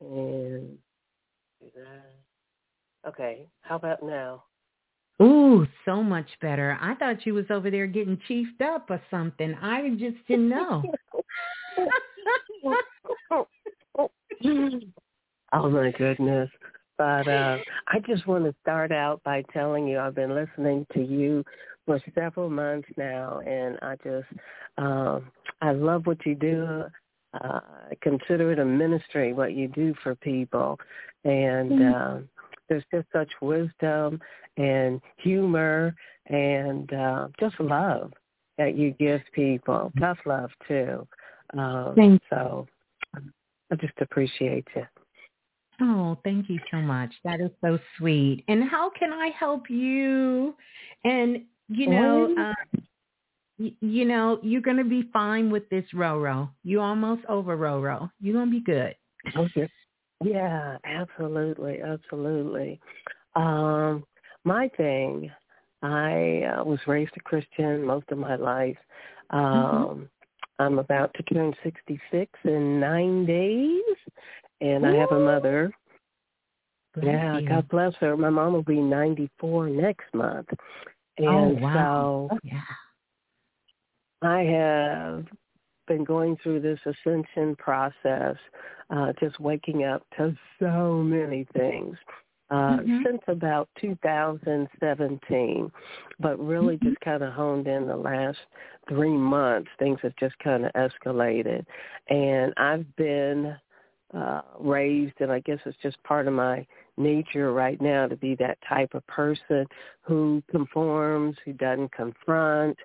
And. 0.00 0.78
Okay, 3.06 3.46
how 3.62 3.76
about 3.76 4.02
now? 4.02 4.42
Ooh, 5.22 5.66
so 5.84 6.02
much 6.02 6.26
better. 6.42 6.76
I 6.80 6.94
thought 6.96 7.24
you 7.24 7.34
was 7.34 7.46
over 7.50 7.70
there 7.70 7.86
getting 7.86 8.18
chiefed 8.26 8.60
up 8.60 8.90
or 8.90 9.00
something. 9.10 9.54
I 9.54 9.90
just 9.90 10.16
didn't 10.26 10.48
know. 10.48 10.82
oh 15.52 15.70
my 15.70 15.92
goodness. 15.96 16.50
But 16.98 17.28
uh, 17.28 17.58
I 17.88 17.98
just 18.06 18.26
want 18.26 18.44
to 18.44 18.54
start 18.62 18.90
out 18.90 19.22
by 19.22 19.42
telling 19.52 19.86
you 19.86 19.98
I've 19.98 20.14
been 20.14 20.34
listening 20.34 20.86
to 20.94 21.04
you 21.04 21.44
for 21.84 22.00
several 22.14 22.48
months 22.48 22.88
now, 22.96 23.40
and 23.46 23.78
I 23.82 23.96
just 24.02 24.26
um, 24.78 25.30
I 25.60 25.72
love 25.72 26.06
what 26.06 26.24
you 26.24 26.34
do. 26.34 26.84
Uh, 27.34 27.60
I 27.90 27.94
consider 28.00 28.52
it 28.52 28.58
a 28.58 28.64
ministry 28.64 29.32
what 29.32 29.52
you 29.52 29.68
do 29.68 29.94
for 30.02 30.14
people, 30.14 30.78
and 31.24 31.70
mm-hmm. 31.70 31.94
uh, 31.94 32.20
there's 32.68 32.84
just 32.92 33.06
such 33.12 33.30
wisdom 33.42 34.20
and 34.56 35.00
humor 35.18 35.94
and 36.26 36.92
uh, 36.92 37.28
just 37.38 37.58
love 37.60 38.12
that 38.58 38.76
you 38.76 38.92
give 38.92 39.20
people. 39.32 39.92
Tough 39.98 40.18
love 40.24 40.50
too. 40.66 41.06
Um, 41.54 41.94
so 42.30 42.66
I 43.70 43.74
just 43.76 43.94
appreciate 44.00 44.66
you. 44.74 44.86
Oh, 45.80 46.18
thank 46.24 46.48
you 46.48 46.58
so 46.70 46.78
much. 46.78 47.12
That 47.24 47.40
is 47.40 47.50
so 47.60 47.78
sweet. 47.98 48.44
And 48.48 48.64
how 48.64 48.90
can 48.90 49.12
I 49.12 49.28
help 49.28 49.68
you? 49.68 50.54
And 51.04 51.44
you 51.68 51.88
know, 51.88 52.34
uh, 52.38 52.54
y- 53.58 53.74
you 53.80 54.04
know, 54.04 54.38
you're 54.42 54.62
gonna 54.62 54.84
be 54.84 55.10
fine 55.12 55.50
with 55.50 55.68
this 55.68 55.84
Roro. 55.92 56.48
You 56.62 56.80
almost 56.80 57.24
over 57.28 57.56
Roro. 57.56 58.10
You're 58.20 58.34
gonna 58.34 58.50
be 58.50 58.60
good. 58.60 58.94
Okay. 59.36 59.68
Yeah, 60.24 60.78
absolutely, 60.84 61.82
absolutely. 61.82 62.80
Um, 63.34 64.06
my 64.44 64.68
thing, 64.76 65.30
I 65.82 66.44
uh, 66.44 66.64
was 66.64 66.78
raised 66.86 67.12
a 67.16 67.20
Christian 67.20 67.84
most 67.84 68.06
of 68.10 68.18
my 68.18 68.36
life. 68.36 68.78
Mm-hmm. 69.32 69.76
Um. 69.76 70.08
I'm 70.58 70.78
about 70.78 71.12
to 71.14 71.22
turn 71.22 71.54
66 71.62 72.30
in 72.44 72.80
nine 72.80 73.26
days, 73.26 73.82
and 74.60 74.84
Ooh. 74.84 74.88
I 74.88 74.94
have 74.96 75.12
a 75.12 75.20
mother. 75.20 75.72
Bless 76.94 77.06
yeah, 77.06 77.38
you. 77.38 77.48
God 77.48 77.68
bless 77.68 77.94
her. 77.96 78.16
My 78.16 78.30
mom 78.30 78.54
will 78.54 78.62
be 78.62 78.80
94 78.80 79.68
next 79.68 80.14
month. 80.14 80.48
And 81.18 81.28
oh, 81.28 81.48
wow. 81.60 82.28
so 82.30 82.36
oh, 82.36 82.38
yeah. 82.42 82.60
I 84.22 84.40
have 84.42 85.26
been 85.86 86.04
going 86.04 86.36
through 86.42 86.60
this 86.60 86.80
ascension 86.86 87.54
process, 87.56 88.36
uh, 88.90 89.12
just 89.20 89.38
waking 89.38 89.84
up 89.84 90.02
to 90.16 90.36
so 90.58 90.94
many 91.02 91.46
things. 91.54 91.96
Uh, 92.48 92.78
mm-hmm. 92.78 93.02
since 93.04 93.22
about 93.26 93.68
2017, 93.80 95.72
but 96.20 96.38
really 96.38 96.76
mm-hmm. 96.76 96.90
just 96.90 97.00
kind 97.00 97.24
of 97.24 97.32
honed 97.32 97.66
in 97.66 97.88
the 97.88 97.96
last 97.96 98.38
three 98.88 99.16
months. 99.16 99.68
Things 99.80 99.98
have 100.02 100.14
just 100.14 100.38
kind 100.38 100.64
of 100.64 100.72
escalated, 100.74 101.66
and 102.08 102.54
I've 102.56 102.86
been 102.94 103.56
uh, 104.14 104.42
raised, 104.60 105.14
and 105.20 105.32
I 105.32 105.40
guess 105.40 105.58
it's 105.66 105.76
just 105.82 106.02
part 106.04 106.28
of 106.28 106.34
my 106.34 106.64
nature 106.96 107.52
right 107.52 107.80
now 107.80 108.06
to 108.06 108.16
be 108.16 108.34
that 108.36 108.58
type 108.68 108.94
of 108.94 109.06
person 109.06 109.66
who 110.02 110.42
conforms, 110.50 111.36
who 111.44 111.52
doesn't 111.52 111.92
confront. 111.92 112.78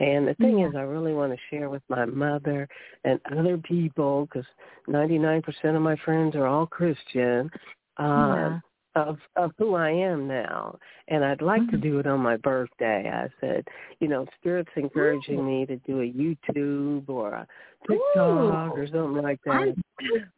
And 0.00 0.26
the 0.26 0.34
thing 0.34 0.58
yeah. 0.58 0.68
is, 0.68 0.74
I 0.76 0.80
really 0.80 1.14
want 1.14 1.32
to 1.32 1.38
share 1.50 1.70
with 1.70 1.82
my 1.88 2.04
mother 2.04 2.68
and 3.04 3.20
other 3.36 3.56
people, 3.58 4.26
because 4.26 4.46
99% 4.88 5.44
of 5.76 5.82
my 5.82 5.96
friends 6.04 6.34
are 6.34 6.46
all 6.46 6.66
Christian, 6.66 7.50
uh, 7.98 8.02
yeah. 8.02 8.58
Of 8.94 9.18
of 9.36 9.52
who 9.58 9.74
I 9.74 9.90
am 9.90 10.26
now. 10.28 10.78
And 11.08 11.24
I'd 11.24 11.42
like 11.42 11.62
mm-hmm. 11.62 11.70
to 11.72 11.76
do 11.78 11.98
it 11.98 12.06
on 12.06 12.20
my 12.20 12.36
birthday. 12.36 13.10
I 13.12 13.28
said, 13.40 13.64
you 14.00 14.08
know, 14.08 14.26
Spirit's 14.38 14.70
encouraging 14.76 15.40
Ooh. 15.40 15.42
me 15.42 15.66
to 15.66 15.76
do 15.78 16.00
a 16.00 16.12
YouTube 16.12 17.08
or 17.08 17.32
a 17.32 17.46
TikTok 17.88 18.16
Ooh. 18.16 18.80
or 18.80 18.86
something 18.86 19.22
like 19.22 19.40
that. 19.44 19.74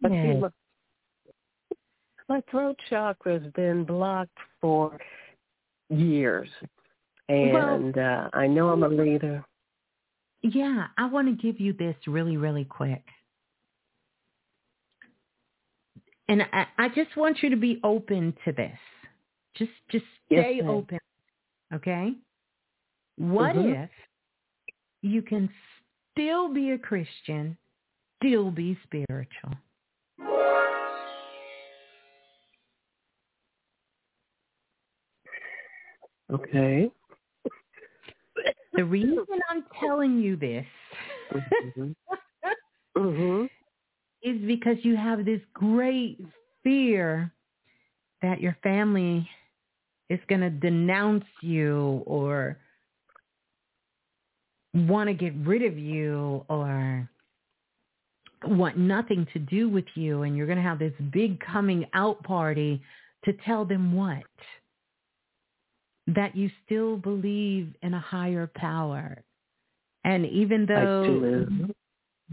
But 0.01 0.11
see, 0.11 0.35
my, 0.35 0.49
my 2.29 2.43
throat 2.51 2.79
chakra 2.89 3.41
has 3.41 3.53
been 3.53 3.85
blocked 3.85 4.39
for 4.61 4.99
years. 5.91 6.49
And 7.29 7.95
well, 7.97 8.29
uh, 8.33 8.37
I 8.37 8.47
know 8.47 8.69
I'm 8.71 8.85
a 8.85 8.89
leader. 8.89 9.45
Yeah, 10.43 10.87
I 10.97 11.07
want 11.07 11.29
to 11.29 11.35
give 11.43 11.61
you 11.61 11.73
this 11.73 11.97
really, 12.07 12.37
really 12.37 12.65
quick. 12.65 13.03
And 16.29 16.43
I, 16.53 16.67
I 16.77 16.89
just 16.89 17.17
want 17.17 17.39
you 17.43 17.51
to 17.51 17.57
be 17.57 17.81
open 17.85 18.35
to 18.45 18.53
this. 18.53 18.79
Just 19.57 19.71
just 19.91 20.05
stay 20.27 20.57
yes, 20.57 20.67
open. 20.69 20.99
Okay? 21.73 22.13
What 23.17 23.57
mm-hmm. 23.57 23.83
if 23.85 23.91
you 25.03 25.23
can 25.23 25.49
still 26.13 26.53
be 26.53 26.73
a 26.73 26.79
Christian, 26.79 27.57
still 28.21 28.51
be 28.51 28.77
spiritual? 28.85 29.55
Okay. 36.33 36.91
The 38.75 38.85
reason 38.85 39.25
I'm 39.49 39.65
telling 39.81 40.19
you 40.19 40.37
this 40.37 40.67
mm-hmm. 41.33 41.93
mm-hmm. 42.99 43.45
is 44.27 44.41
because 44.45 44.77
you 44.83 44.97
have 44.97 45.25
this 45.25 45.41
great 45.55 46.19
fear 46.65 47.33
that 48.23 48.41
your 48.41 48.57
family 48.61 49.29
is 50.11 50.19
going 50.29 50.41
to 50.41 50.51
denounce 50.51 51.25
you 51.43 52.03
or 52.07 52.59
want 54.75 55.09
to 55.09 55.15
get 55.15 55.33
rid 55.47 55.63
of 55.63 55.79
you 55.79 56.45
or 56.49 57.09
want 58.45 58.77
nothing 58.77 59.29
to 59.33 59.39
do 59.39 59.69
with 59.69 59.85
you 59.95 60.23
and 60.23 60.37
you're 60.37 60.47
going 60.47 60.59
to 60.59 60.63
have 60.63 60.81
this 60.81 60.93
big 61.13 61.39
coming 61.39 61.87
out 61.95 62.21
party 62.25 62.83
to 63.25 63.33
tell 63.45 63.65
them 63.65 63.95
what? 63.95 64.25
That 66.09 66.37
you 66.37 66.51
still 66.65 66.97
believe 66.97 67.75
in 67.83 67.95
a 67.95 68.01
higher 68.01 68.51
power. 68.57 69.23
And 70.05 70.27
even 70.27 70.67
though 70.67 71.73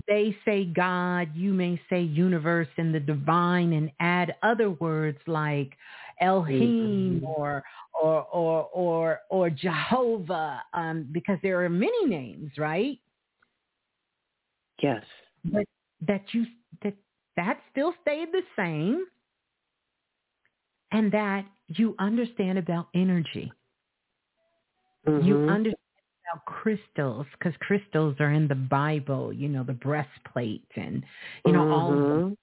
they 0.08 0.36
say 0.44 0.66
God, 0.66 1.30
you 1.36 1.54
may 1.54 1.80
say 1.90 2.02
universe 2.02 2.68
and 2.78 2.94
the 2.94 3.00
divine 3.00 3.74
and 3.74 3.92
add 4.00 4.36
other 4.42 4.72
words 4.72 5.20
like 5.28 5.78
Elohim 6.20 7.22
mm-hmm. 7.22 7.26
or 7.26 7.64
or 8.02 8.24
or 8.24 8.70
or 8.74 9.20
or 9.30 9.50
Jehovah, 9.50 10.62
um, 10.74 11.08
because 11.12 11.38
there 11.44 11.64
are 11.64 11.70
many 11.70 12.06
names, 12.06 12.52
right? 12.58 13.00
Yes. 14.82 15.04
But 15.46 15.66
that 16.08 16.24
you 16.32 16.46
that 16.84 16.96
that 17.38 17.60
still 17.72 17.94
stayed 18.02 18.32
the 18.32 18.44
same 18.56 19.06
and 20.92 21.12
that 21.12 21.46
you 21.68 21.96
understand 22.00 22.58
about 22.58 22.88
energy. 22.94 23.52
Mm-hmm. 25.08 25.28
You 25.28 25.50
understand 25.50 25.76
about 26.32 26.46
crystals 26.46 27.26
because 27.38 27.54
crystals 27.60 28.16
are 28.20 28.32
in 28.32 28.48
the 28.48 28.56
Bible, 28.56 29.34
you 29.34 29.50
know, 29.50 29.64
the 29.64 29.74
breastplate 29.74 30.66
and, 30.76 31.04
you 31.46 31.52
know, 31.52 31.60
mm-hmm. 31.60 31.72
all 31.72 31.94
of 31.94 32.00
them. 32.00 32.22
Mm-hmm. 32.22 32.34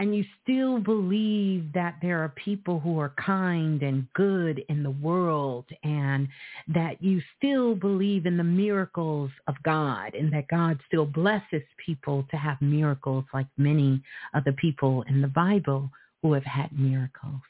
And 0.00 0.16
you 0.16 0.24
still 0.42 0.80
believe 0.80 1.72
that 1.74 1.96
there 2.02 2.24
are 2.24 2.30
people 2.30 2.80
who 2.80 2.98
are 2.98 3.12
kind 3.24 3.80
and 3.82 4.08
good 4.14 4.64
in 4.68 4.82
the 4.82 4.90
world 4.90 5.66
and 5.84 6.26
that 6.66 7.00
you 7.00 7.22
still 7.36 7.76
believe 7.76 8.26
in 8.26 8.36
the 8.36 8.44
miracles 8.44 9.30
of 9.46 9.54
God 9.62 10.14
and 10.14 10.32
that 10.32 10.48
God 10.48 10.80
still 10.88 11.06
blesses 11.06 11.62
people 11.84 12.26
to 12.30 12.36
have 12.36 12.60
miracles 12.60 13.24
like 13.32 13.46
many 13.56 14.02
of 14.34 14.42
the 14.44 14.52
people 14.54 15.04
in 15.08 15.20
the 15.20 15.28
Bible 15.28 15.90
who 16.22 16.32
have 16.32 16.44
had 16.44 16.76
miracles. 16.76 17.42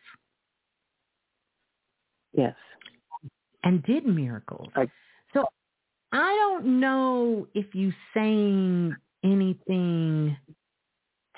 Yes. 2.34 2.54
And 3.62 3.82
did 3.84 4.04
miracles. 4.04 4.68
I, 4.76 4.86
I 6.14 6.32
don't 6.36 6.78
know 6.78 7.48
if 7.54 7.74
you 7.74 7.92
saying 8.14 8.94
anything 9.24 10.36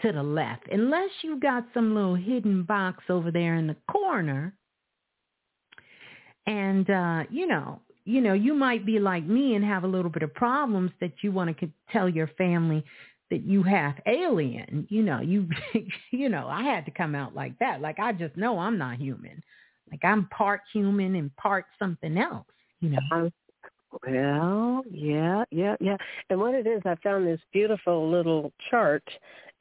to 0.03 0.13
the 0.13 0.23
left, 0.23 0.65
unless 0.71 1.09
you 1.23 1.41
got 1.41 1.65
some 1.73 1.95
little 1.95 2.15
hidden 2.15 2.63
box 2.63 3.05
over 3.09 3.31
there 3.31 3.55
in 3.55 3.69
the 3.69 3.77
corner. 3.91 4.53
And 6.47 6.91
uh, 6.91 7.25
you 7.31 7.47
know, 7.47 7.81
you 8.05 8.21
know, 8.21 8.35
you 8.35 8.53
might 8.53 8.85
be 8.85 8.99
like 8.99 9.25
me 9.25 9.55
and 9.55 9.65
have 9.65 9.85
a 9.85 9.89
little 9.89 10.11
bit 10.11 10.23
of 10.23 10.35
problems 10.35 10.91
that 11.01 11.13
you 11.23 11.33
want 11.33 11.59
to 11.59 11.71
tell 11.91 12.07
your 12.07 12.29
family 12.37 12.85
that 13.31 13.45
you 13.45 13.63
have 13.63 13.95
alien. 14.07 14.87
You 14.91 15.03
know, 15.03 15.23
you 15.23 15.49
you 16.11 16.29
know, 16.29 16.49
I 16.49 16.65
had 16.65 16.85
to 16.85 16.91
come 16.91 17.15
out 17.15 17.35
like 17.35 17.59
that. 17.61 17.81
Like 17.81 17.99
I 17.99 18.13
just 18.13 18.37
know 18.37 18.59
I'm 18.59 18.77
not 18.77 18.99
human. 18.99 19.43
Like 19.91 20.05
I'm 20.05 20.27
part 20.27 20.61
human 20.71 21.15
and 21.15 21.35
part 21.37 21.65
something 21.79 22.19
else, 22.19 22.45
you 22.81 22.91
know. 22.91 23.31
Well, 24.07 24.83
yeah, 24.91 25.45
yeah, 25.51 25.77
yeah. 25.81 25.97
And 26.31 26.41
what 26.41 26.55
it 26.55 26.67
is, 26.67 26.83
I 26.85 26.97
found 27.03 27.27
this 27.27 27.41
beautiful 27.53 28.11
little 28.11 28.53
chart, 28.71 29.05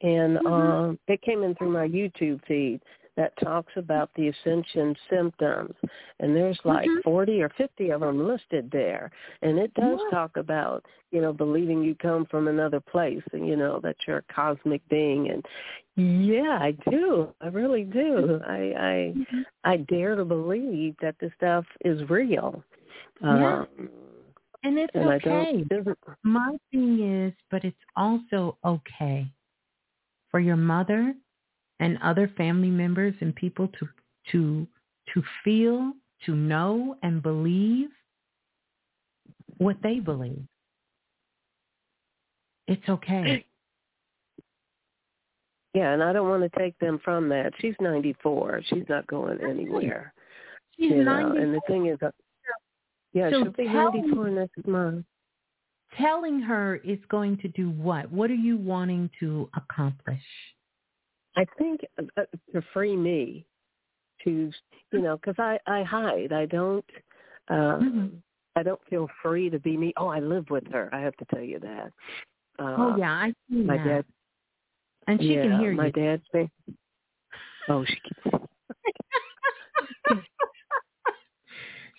and 0.02 0.38
mm-hmm. 0.38 0.46
um, 0.46 0.98
it 1.08 1.22
came 1.22 1.42
in 1.42 1.54
through 1.54 1.70
my 1.70 1.86
YouTube 1.86 2.40
feed 2.46 2.80
that 3.16 3.32
talks 3.42 3.72
about 3.76 4.10
the 4.14 4.28
ascension 4.28 4.94
symptoms 5.10 5.74
and 6.20 6.36
there's 6.36 6.58
like 6.64 6.86
mm-hmm. 6.86 7.00
40 7.02 7.42
or 7.42 7.50
50 7.56 7.90
of 7.90 8.00
them 8.00 8.26
listed 8.26 8.68
there 8.70 9.10
and 9.42 9.58
it 9.58 9.72
does 9.74 9.98
yeah. 10.04 10.18
talk 10.18 10.36
about 10.36 10.84
you 11.10 11.20
know 11.20 11.32
believing 11.32 11.82
you 11.82 11.94
come 11.94 12.26
from 12.26 12.48
another 12.48 12.80
place 12.80 13.22
and 13.32 13.48
you 13.48 13.56
know 13.56 13.80
that 13.82 13.96
you're 14.06 14.18
a 14.18 14.34
cosmic 14.34 14.86
being 14.88 15.30
and 15.30 15.46
yeah 15.96 16.58
i 16.60 16.76
do 16.90 17.28
i 17.40 17.46
really 17.46 17.84
do 17.84 18.40
i 18.46 18.52
i 18.52 19.14
mm-hmm. 19.16 19.40
i 19.64 19.78
dare 19.78 20.14
to 20.14 20.24
believe 20.24 20.94
that 21.00 21.16
this 21.20 21.32
stuff 21.36 21.64
is 21.84 22.08
real 22.10 22.62
yeah. 23.22 23.60
Um, 23.62 23.88
and 24.66 24.78
it's 24.78 24.92
and 24.94 25.08
okay. 25.08 25.64
My 26.24 26.56
thing 26.72 27.24
is, 27.26 27.32
but 27.50 27.64
it's 27.64 27.76
also 27.96 28.58
okay 28.64 29.26
for 30.30 30.40
your 30.40 30.56
mother 30.56 31.14
and 31.78 31.98
other 32.02 32.30
family 32.36 32.70
members 32.70 33.14
and 33.20 33.34
people 33.34 33.68
to 33.78 33.88
to 34.32 34.66
to 35.14 35.22
feel, 35.44 35.92
to 36.24 36.34
know 36.34 36.96
and 37.02 37.22
believe 37.22 37.88
what 39.58 39.76
they 39.82 40.00
believe. 40.00 40.42
It's 42.66 42.88
okay. 42.88 43.44
Yeah, 45.74 45.92
and 45.92 46.02
I 46.02 46.14
don't 46.14 46.30
want 46.30 46.42
to 46.42 46.58
take 46.58 46.78
them 46.78 46.98
from 47.04 47.28
that. 47.28 47.52
She's 47.60 47.74
94. 47.82 48.62
She's 48.68 48.86
not 48.88 49.06
going 49.08 49.38
anywhere. 49.42 50.14
She's 50.74 50.90
you 50.90 51.04
know, 51.04 51.34
94. 51.34 51.38
and 51.38 51.54
the 51.54 51.60
thing 51.66 51.86
is, 51.88 51.98
uh, 52.00 52.10
yeah, 53.16 53.30
so 53.30 53.44
she'll 53.44 53.52
be 53.52 53.64
94 53.64 54.28
next 54.28 54.66
month. 54.66 55.06
Telling 55.96 56.38
her 56.40 56.76
is 56.84 56.98
going 57.08 57.38
to 57.38 57.48
do 57.48 57.70
what? 57.70 58.12
What 58.12 58.30
are 58.30 58.34
you 58.34 58.58
wanting 58.58 59.08
to 59.20 59.48
accomplish? 59.56 60.20
I 61.34 61.46
think 61.56 61.80
uh, 61.98 62.02
uh, 62.18 62.24
to 62.52 62.62
free 62.74 62.94
me 62.94 63.46
to, 64.24 64.50
you 64.92 65.00
know, 65.00 65.16
because 65.16 65.36
I 65.38 65.58
I 65.66 65.82
hide. 65.82 66.32
I 66.32 66.44
don't. 66.44 66.84
Um, 67.48 67.56
mm-hmm. 67.56 68.06
I 68.56 68.62
don't 68.62 68.80
feel 68.90 69.08
free 69.22 69.48
to 69.48 69.58
be 69.60 69.78
me. 69.78 69.94
Oh, 69.96 70.08
I 70.08 70.20
live 70.20 70.50
with 70.50 70.70
her. 70.72 70.90
I 70.92 71.00
have 71.00 71.16
to 71.16 71.24
tell 71.32 71.42
you 71.42 71.58
that. 71.60 71.92
Uh, 72.58 72.76
oh 72.78 72.96
yeah, 72.98 73.12
I 73.12 73.32
see 73.48 73.62
my 73.62 73.78
that. 73.78 73.84
dad. 73.84 74.04
And 75.06 75.20
she 75.20 75.36
yeah, 75.36 75.42
can 75.42 75.60
hear 75.60 75.70
you. 75.70 75.76
My 75.76 75.90
dad 75.90 76.20
say, 76.32 76.50
"Oh, 77.70 77.82
she 77.86 77.96
can." 78.30 78.46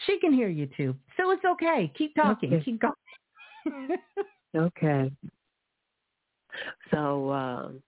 She 0.06 0.20
can 0.20 0.34
hear 0.34 0.50
you 0.50 0.68
too, 0.78 0.96
so 1.18 1.32
it's 1.32 1.46
okay. 1.46 1.92
Keep 1.98 2.16
talking. 2.16 2.54
Okay. 2.54 2.64
Keep 2.64 2.82
going. 2.82 3.98
okay. 4.56 5.12
So, 6.92 7.32
um, 7.32 7.82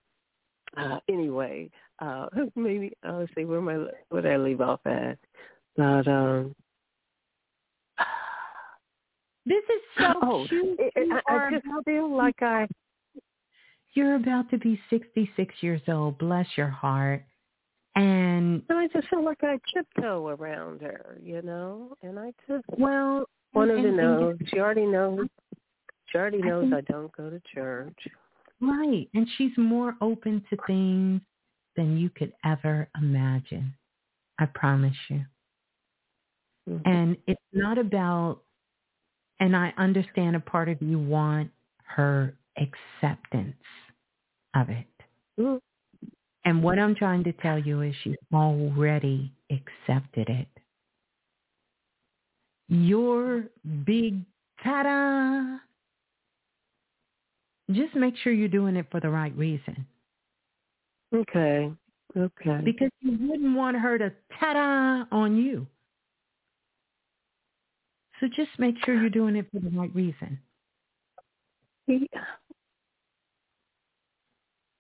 uh, 0.78 1.00
anyway, 1.08 1.70
uh, 2.00 2.28
maybe 2.56 2.94
I'll 3.04 3.28
say 3.36 3.46
where 3.46 3.62
my 3.62 3.86
where 4.10 4.22
did 4.22 4.32
I 4.32 4.38
leave 4.38 4.62
off 4.62 4.82
at? 4.86 5.18
But 5.76 6.08
um, 6.08 6.56
this 9.46 9.64
is 9.64 9.82
so 9.98 10.14
oh, 10.22 10.46
cute. 10.50 10.80
It, 10.80 11.24
I, 11.28 11.34
I 11.34 11.52
just 11.52 11.66
feel 11.86 12.16
like 12.16 12.42
I. 12.42 12.68
You're 13.94 14.16
about 14.16 14.50
to 14.52 14.58
be 14.60 14.80
66 14.92 15.54
years 15.62 15.82
old. 15.88 16.20
Bless 16.20 16.46
your 16.56 16.68
heart. 16.70 17.24
And 18.00 18.64
I 18.70 18.88
just 18.94 19.10
feel 19.10 19.26
like 19.26 19.44
I 19.44 19.60
tiptoe 19.74 20.28
around 20.30 20.82
her, 20.82 21.18
you 21.22 21.42
know, 21.42 21.98
and 22.02 22.18
I 22.18 22.32
just 22.48 22.64
well 22.78 23.26
wanted 23.54 23.76
and, 23.76 23.84
to 23.84 23.90
and, 23.90 23.98
know. 23.98 24.38
She 24.48 24.60
already 24.60 24.86
knows. 24.86 25.28
She 26.08 26.18
already 26.18 26.38
knows 26.38 26.68
I, 26.68 26.78
think, 26.78 26.88
I 26.90 26.92
don't 26.94 27.12
go 27.18 27.30
to 27.30 27.42
church. 27.54 27.98
Right. 28.62 29.10
And 29.14 29.28
she's 29.38 29.52
more 29.58 29.96
open 30.00 30.42
to 30.50 30.58
things 30.66 31.20
than 31.76 31.98
you 31.98 32.10
could 32.10 32.32
ever 32.46 32.88
imagine. 32.98 33.74
I 34.40 34.46
promise 34.46 34.96
you. 35.10 35.26
Mm-hmm. 36.70 36.90
And 36.90 37.18
it's 37.28 37.42
not 37.52 37.78
about, 37.78 38.40
and 39.42 39.56
I 39.58 39.74
understand 39.78 40.38
a 40.38 40.40
part 40.40 40.70
of 40.70 40.82
you 40.82 41.00
want 41.00 41.52
her 41.84 42.36
acceptance 42.58 43.56
of 44.56 44.70
it. 44.70 44.88
Mm-hmm. 45.38 45.58
And 46.46 46.64
what 46.64 46.80
I'm 46.80 46.96
trying 46.96 47.24
to 47.26 47.34
tell 47.34 47.60
you 47.60 47.82
is 47.82 47.94
she's 48.04 48.16
already 48.34 49.32
accepted 49.52 50.30
it. 50.30 50.48
Your 52.70 53.46
big 53.86 54.24
ta-da 54.64 55.58
just 57.72 57.96
make 57.96 58.16
sure 58.18 58.34
you're 58.34 58.48
doing 58.48 58.76
it 58.76 58.88
for 58.90 59.00
the 59.00 59.10
right 59.10 59.36
reason. 59.38 59.86
Okay. 61.14 61.72
Okay. 62.18 62.62
Because 62.64 62.90
you 63.02 63.18
wouldn't 63.30 63.56
want 63.56 63.78
her 63.78 63.98
to 63.98 64.12
ta-da 64.40 65.06
on 65.16 65.38
you. 65.38 65.68
So 68.20 68.28
just 68.28 68.50
make 68.58 68.76
sure 68.84 69.00
you're 69.00 69.10
doing 69.10 69.36
it 69.36 69.48
for 69.52 69.60
the 69.60 69.70
right 69.70 69.94
reason. 69.94 70.40
Yeah. 71.88 71.98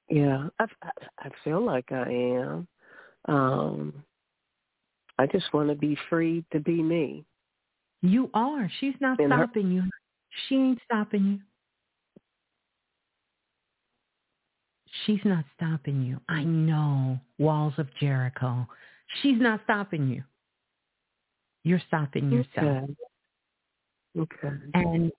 Yeah, 0.09 0.47
I, 0.59 0.65
I 1.19 1.29
feel 1.43 1.63
like 1.63 1.91
I 1.91 2.09
am. 2.09 2.67
Um, 3.25 3.93
I 5.17 5.27
just 5.27 5.53
want 5.53 5.69
to 5.69 5.75
be 5.75 5.97
free 6.09 6.43
to 6.51 6.59
be 6.59 6.81
me. 6.81 7.25
You 8.01 8.29
are. 8.33 8.71
She's 8.79 8.95
not 8.99 9.19
In 9.19 9.29
stopping 9.29 9.67
her- 9.67 9.71
you. 9.73 9.83
She 10.47 10.55
ain't 10.55 10.79
stopping 10.85 11.25
you. 11.25 11.39
She's 15.05 15.19
not 15.23 15.45
stopping 15.55 16.01
you. 16.01 16.19
I 16.27 16.43
know 16.43 17.19
walls 17.37 17.73
of 17.77 17.87
Jericho. 17.99 18.67
She's 19.21 19.39
not 19.39 19.61
stopping 19.63 20.07
you. 20.07 20.23
You're 21.63 21.81
stopping 21.87 22.31
yourself. 22.31 22.89
Okay. 24.17 24.47
okay. 24.47 24.55
And, 24.73 25.11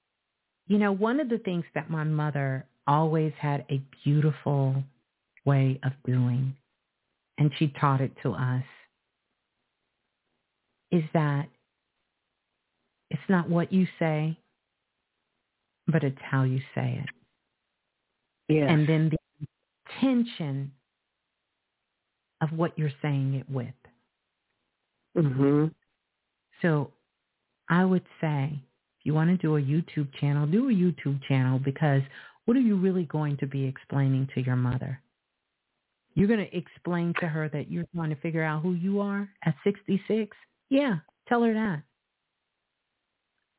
you 0.66 0.78
know, 0.78 0.92
one 0.92 1.20
of 1.20 1.28
the 1.28 1.38
things 1.38 1.64
that 1.74 1.90
my 1.90 2.04
mother 2.04 2.66
always 2.90 3.32
had 3.38 3.64
a 3.70 3.80
beautiful 4.04 4.82
way 5.44 5.78
of 5.84 5.92
doing, 6.04 6.54
and 7.38 7.52
she 7.58 7.68
taught 7.80 8.00
it 8.00 8.10
to 8.22 8.32
us, 8.32 8.64
is 10.90 11.04
that 11.14 11.46
it's 13.10 13.22
not 13.28 13.48
what 13.48 13.72
you 13.72 13.86
say, 13.98 14.36
but 15.86 16.02
it's 16.02 16.18
how 16.20 16.42
you 16.42 16.60
say 16.74 17.02
it. 17.02 18.54
Yes. 18.54 18.66
And 18.68 18.88
then 18.88 19.10
the 19.10 19.46
intention 20.02 20.72
of 22.40 22.50
what 22.52 22.76
you're 22.76 22.92
saying 23.00 23.34
it 23.34 23.48
with. 23.48 23.68
Mm-hmm. 25.16 25.66
So 26.62 26.90
I 27.68 27.84
would 27.84 28.04
say 28.20 28.50
if 28.52 29.06
you 29.06 29.14
want 29.14 29.30
to 29.30 29.36
do 29.36 29.56
a 29.56 29.60
YouTube 29.60 30.08
channel, 30.20 30.46
do 30.46 30.68
a 30.68 30.72
YouTube 30.72 31.22
channel 31.28 31.58
because 31.58 32.02
what 32.50 32.56
are 32.56 32.62
you 32.62 32.74
really 32.74 33.04
going 33.04 33.36
to 33.36 33.46
be 33.46 33.64
explaining 33.64 34.26
to 34.34 34.40
your 34.40 34.56
mother? 34.56 35.00
You're 36.14 36.26
going 36.26 36.44
to 36.44 36.56
explain 36.56 37.14
to 37.20 37.28
her 37.28 37.48
that 37.48 37.70
you're 37.70 37.84
trying 37.94 38.10
to 38.10 38.16
figure 38.16 38.42
out 38.42 38.60
who 38.60 38.72
you 38.72 38.98
are 38.98 39.28
at 39.44 39.54
66? 39.62 40.36
Yeah, 40.68 40.96
tell 41.28 41.44
her 41.44 41.54
that. 41.54 41.82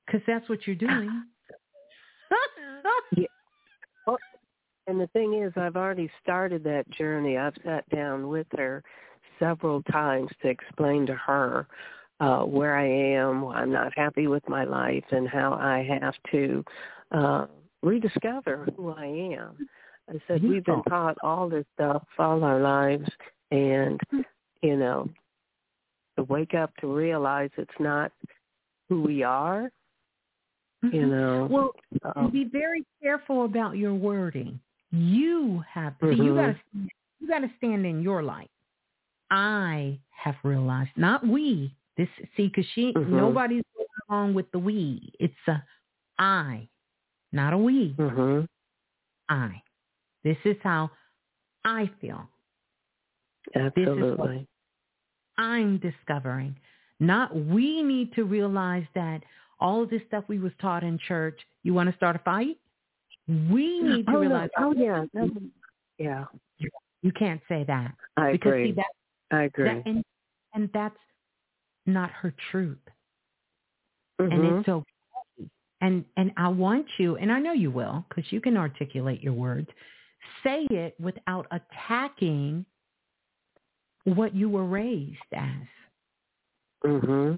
Because 0.06 0.20
that's 0.28 0.50
what 0.50 0.68
you're 0.68 0.76
doing. 0.76 1.24
yeah. 3.16 3.28
Well, 4.06 4.18
and 4.88 5.00
the 5.00 5.08
thing 5.14 5.42
is, 5.42 5.54
I've 5.56 5.78
already 5.78 6.12
started 6.22 6.62
that 6.66 6.90
journey. 6.90 7.38
I've 7.38 7.56
sat 7.64 7.90
down 7.92 8.28
with 8.28 8.48
her 8.58 8.84
several 9.40 9.84
times 9.84 10.32
to 10.42 10.50
explain 10.50 11.06
to 11.06 11.16
her 11.16 11.66
uh, 12.20 12.40
where 12.40 12.76
I 12.76 12.90
am, 12.90 13.44
why 13.44 13.56
I'm 13.56 13.72
not 13.72 13.98
happy 13.98 14.28
with 14.28 14.44
my 14.50 14.66
life, 14.66 15.06
and 15.12 15.30
how 15.30 15.54
I 15.54 15.88
have 16.02 16.16
to 16.34 16.66
uh, 17.12 17.46
rediscover 17.82 18.68
who 18.76 18.92
I 18.92 19.06
am. 19.06 19.68
I 20.10 20.22
said 20.28 20.44
we've 20.44 20.66
been 20.66 20.84
taught 20.84 21.18
all 21.24 21.48
this 21.48 21.66
stuff 21.76 22.04
all 22.18 22.44
our 22.44 22.60
lives, 22.60 23.08
and 23.52 24.00
you 24.62 24.76
know, 24.78 25.10
to 26.18 26.24
wake 26.24 26.54
up 26.54 26.76
to 26.78 26.88
realize 26.88 27.50
it's 27.58 27.72
not 27.80 28.12
who 28.90 29.02
we 29.02 29.24
are. 29.24 29.72
Mm-hmm. 30.84 30.96
You 30.96 31.06
know, 31.06 31.48
well, 31.50 31.72
um, 32.16 32.32
be 32.32 32.44
very 32.44 32.84
careful 33.02 33.46
about 33.46 33.78
your 33.78 33.94
wording. 33.94 34.60
You 34.92 35.64
have 35.72 35.94
mm-hmm. 36.02 36.20
see, 36.20 36.26
you 36.26 36.36
got 36.36 36.48
to 36.48 36.56
you 37.20 37.28
got 37.28 37.40
to 37.40 37.52
stand 37.58 37.86
in 37.86 38.02
your 38.02 38.24
light. 38.24 38.50
I 39.30 40.00
have 40.10 40.36
realized, 40.44 40.92
not 40.98 41.26
we. 41.26 41.74
This 41.98 42.08
see, 42.36 42.48
because 42.48 42.66
she 42.74 42.94
mm-hmm. 42.94 43.16
nobody's 43.16 43.64
going 43.76 43.88
along 44.10 44.34
with 44.34 44.52
the 44.52 44.60
we. 44.60 45.14
It's 45.20 45.34
a 45.48 45.64
I, 46.18 46.68
not 47.32 47.54
a 47.54 47.58
we. 47.58 47.96
Mm-hmm. 47.98 48.46
I. 49.30 49.62
This 50.24 50.38
is 50.46 50.58
how 50.62 50.92
I 51.66 51.90
feel. 52.00 52.28
Absolutely. 53.56 54.48
I'm 55.38 55.80
discovering. 55.80 56.56
Not 57.00 57.36
we 57.36 57.82
need 57.82 58.14
to 58.14 58.24
realize 58.24 58.86
that 58.94 59.22
all 59.60 59.84
of 59.84 59.90
this 59.90 60.02
stuff 60.08 60.24
we 60.28 60.40
was 60.40 60.52
taught 60.62 60.84
in 60.84 61.00
church, 61.08 61.40
you 61.64 61.74
want 61.74 61.90
to 61.90 61.96
start 61.96 62.16
a 62.16 62.20
fight? 62.20 62.58
We 63.28 63.82
need 63.82 64.06
to 64.08 64.14
oh, 64.14 64.20
realize. 64.20 64.50
No. 64.60 64.70
Oh 64.70 64.74
yeah, 64.80 65.06
no. 65.14 65.30
yeah. 65.98 66.26
You 67.02 67.12
can't 67.12 67.42
say 67.50 67.64
that. 67.68 67.94
I 68.18 68.34
because, 68.34 68.50
agree. 68.52 68.70
See, 68.70 68.76
that, 68.76 69.36
I 69.36 69.44
agree. 69.44 69.66
That, 69.66 69.84
and, 69.88 70.04
and 70.54 70.70
that's 70.74 70.98
not 71.88 72.12
her 72.12 72.34
truth. 72.52 72.78
Mm-hmm. 74.20 74.32
And 74.32 74.60
it's 74.60 74.70
okay. 74.70 74.91
And 75.82 76.06
and 76.16 76.32
I 76.38 76.48
want 76.48 76.86
you, 76.98 77.18
and 77.18 77.32
I 77.32 77.40
know 77.40 77.54
you 77.54 77.72
will, 77.72 78.06
because 78.08 78.32
you 78.32 78.40
can 78.40 78.56
articulate 78.56 79.22
your 79.22 79.34
words. 79.34 79.68
Say 80.44 80.68
it 80.70 80.96
without 81.00 81.48
attacking 81.52 82.66
what 84.04 84.36
you 84.36 84.50
were 84.50 84.66
raised 84.66 85.18
as. 85.34 85.68
Mhm. 86.84 87.38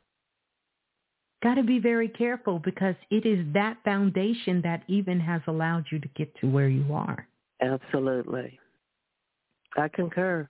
Got 1.41 1.55
to 1.55 1.63
be 1.63 1.79
very 1.79 2.07
careful 2.07 2.59
because 2.59 2.95
it 3.09 3.25
is 3.25 3.45
that 3.53 3.77
foundation 3.83 4.61
that 4.61 4.83
even 4.87 5.19
has 5.19 5.41
allowed 5.47 5.85
you 5.91 5.99
to 5.99 6.07
get 6.09 6.33
to 6.35 6.49
where 6.49 6.69
you 6.69 6.93
are. 6.93 7.27
Absolutely. 7.61 8.59
I 9.75 9.89
concur. 9.89 10.47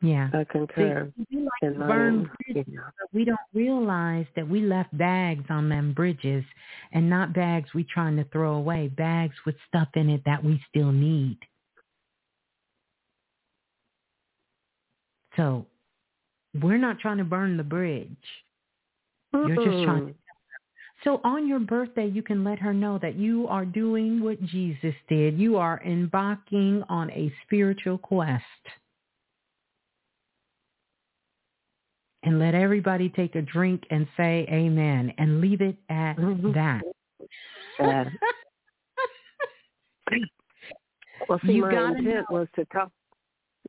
Yeah. 0.00 0.30
I 0.32 0.44
concur. 0.44 1.12
See, 1.16 1.24
we 1.36 1.42
like 1.42 1.72
to 1.74 1.78
burn 1.78 2.30
bridges, 2.46 2.72
but 2.76 3.08
we 3.12 3.24
don't 3.24 3.38
realize 3.52 4.26
that 4.36 4.48
we 4.48 4.60
left 4.60 4.96
bags 4.96 5.44
on 5.50 5.68
them 5.68 5.92
bridges 5.92 6.44
and 6.92 7.10
not 7.10 7.32
bags 7.34 7.68
we 7.74 7.84
trying 7.84 8.16
to 8.16 8.24
throw 8.24 8.54
away, 8.54 8.88
bags 8.88 9.34
with 9.44 9.56
stuff 9.66 9.88
in 9.94 10.08
it 10.08 10.22
that 10.24 10.42
we 10.42 10.62
still 10.68 10.92
need. 10.92 11.38
So 15.36 15.66
we're 16.62 16.78
not 16.78 17.00
trying 17.00 17.18
to 17.18 17.24
burn 17.24 17.56
the 17.56 17.64
bridge. 17.64 18.08
You're 19.32 19.56
just 19.56 19.84
trying 19.84 20.06
to 20.08 20.14
so 21.04 21.20
on 21.22 21.46
your 21.46 21.60
birthday, 21.60 22.08
you 22.08 22.22
can 22.22 22.42
let 22.42 22.58
her 22.58 22.74
know 22.74 22.98
that 23.00 23.14
you 23.14 23.46
are 23.46 23.64
doing 23.64 24.20
what 24.20 24.42
Jesus 24.42 24.94
did. 25.08 25.38
You 25.38 25.56
are 25.56 25.80
embarking 25.86 26.82
on 26.88 27.10
a 27.12 27.32
spiritual 27.44 27.98
quest. 27.98 28.42
And 32.24 32.38
let 32.40 32.54
everybody 32.54 33.08
take 33.10 33.36
a 33.36 33.42
drink 33.42 33.84
and 33.90 34.06
say 34.16 34.46
amen 34.50 35.12
and 35.18 35.40
leave 35.40 35.60
it 35.60 35.76
at 35.88 36.16
mm-hmm. 36.16 36.52
that. 36.52 36.82
Yeah. 37.78 38.04
well, 41.28 41.40
see, 41.46 41.52
you 41.52 41.62
my 41.62 41.70
intent 41.70 42.06
know. 42.06 42.24
was 42.30 42.48
to 42.56 42.64
talk. 42.66 42.90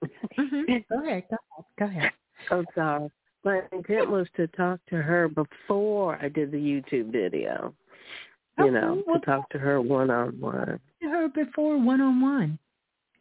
mm-hmm. 0.04 0.78
Go 0.90 1.06
ahead. 1.06 1.24
Go 1.78 1.86
ahead. 1.86 2.12
I'm 2.50 2.66
sorry. 2.74 3.12
My 3.44 3.62
intent 3.72 4.10
was 4.10 4.28
to 4.36 4.48
talk 4.48 4.80
to 4.90 4.98
her 4.98 5.30
before 5.30 6.18
I 6.22 6.30
did 6.30 6.52
the 6.52 6.58
YouTube 6.58 7.12
video. 7.12 7.74
You 8.58 8.66
okay, 8.66 8.74
know, 8.74 9.04
well, 9.06 9.20
to 9.20 9.26
talk 9.26 9.50
to 9.52 9.60
her 9.60 9.80
one 9.80 10.10
on 10.10 10.40
one. 10.40 10.80
Her 11.02 11.30
before 11.30 11.78
one 11.78 12.02
on 12.02 12.22
one. 12.22 12.60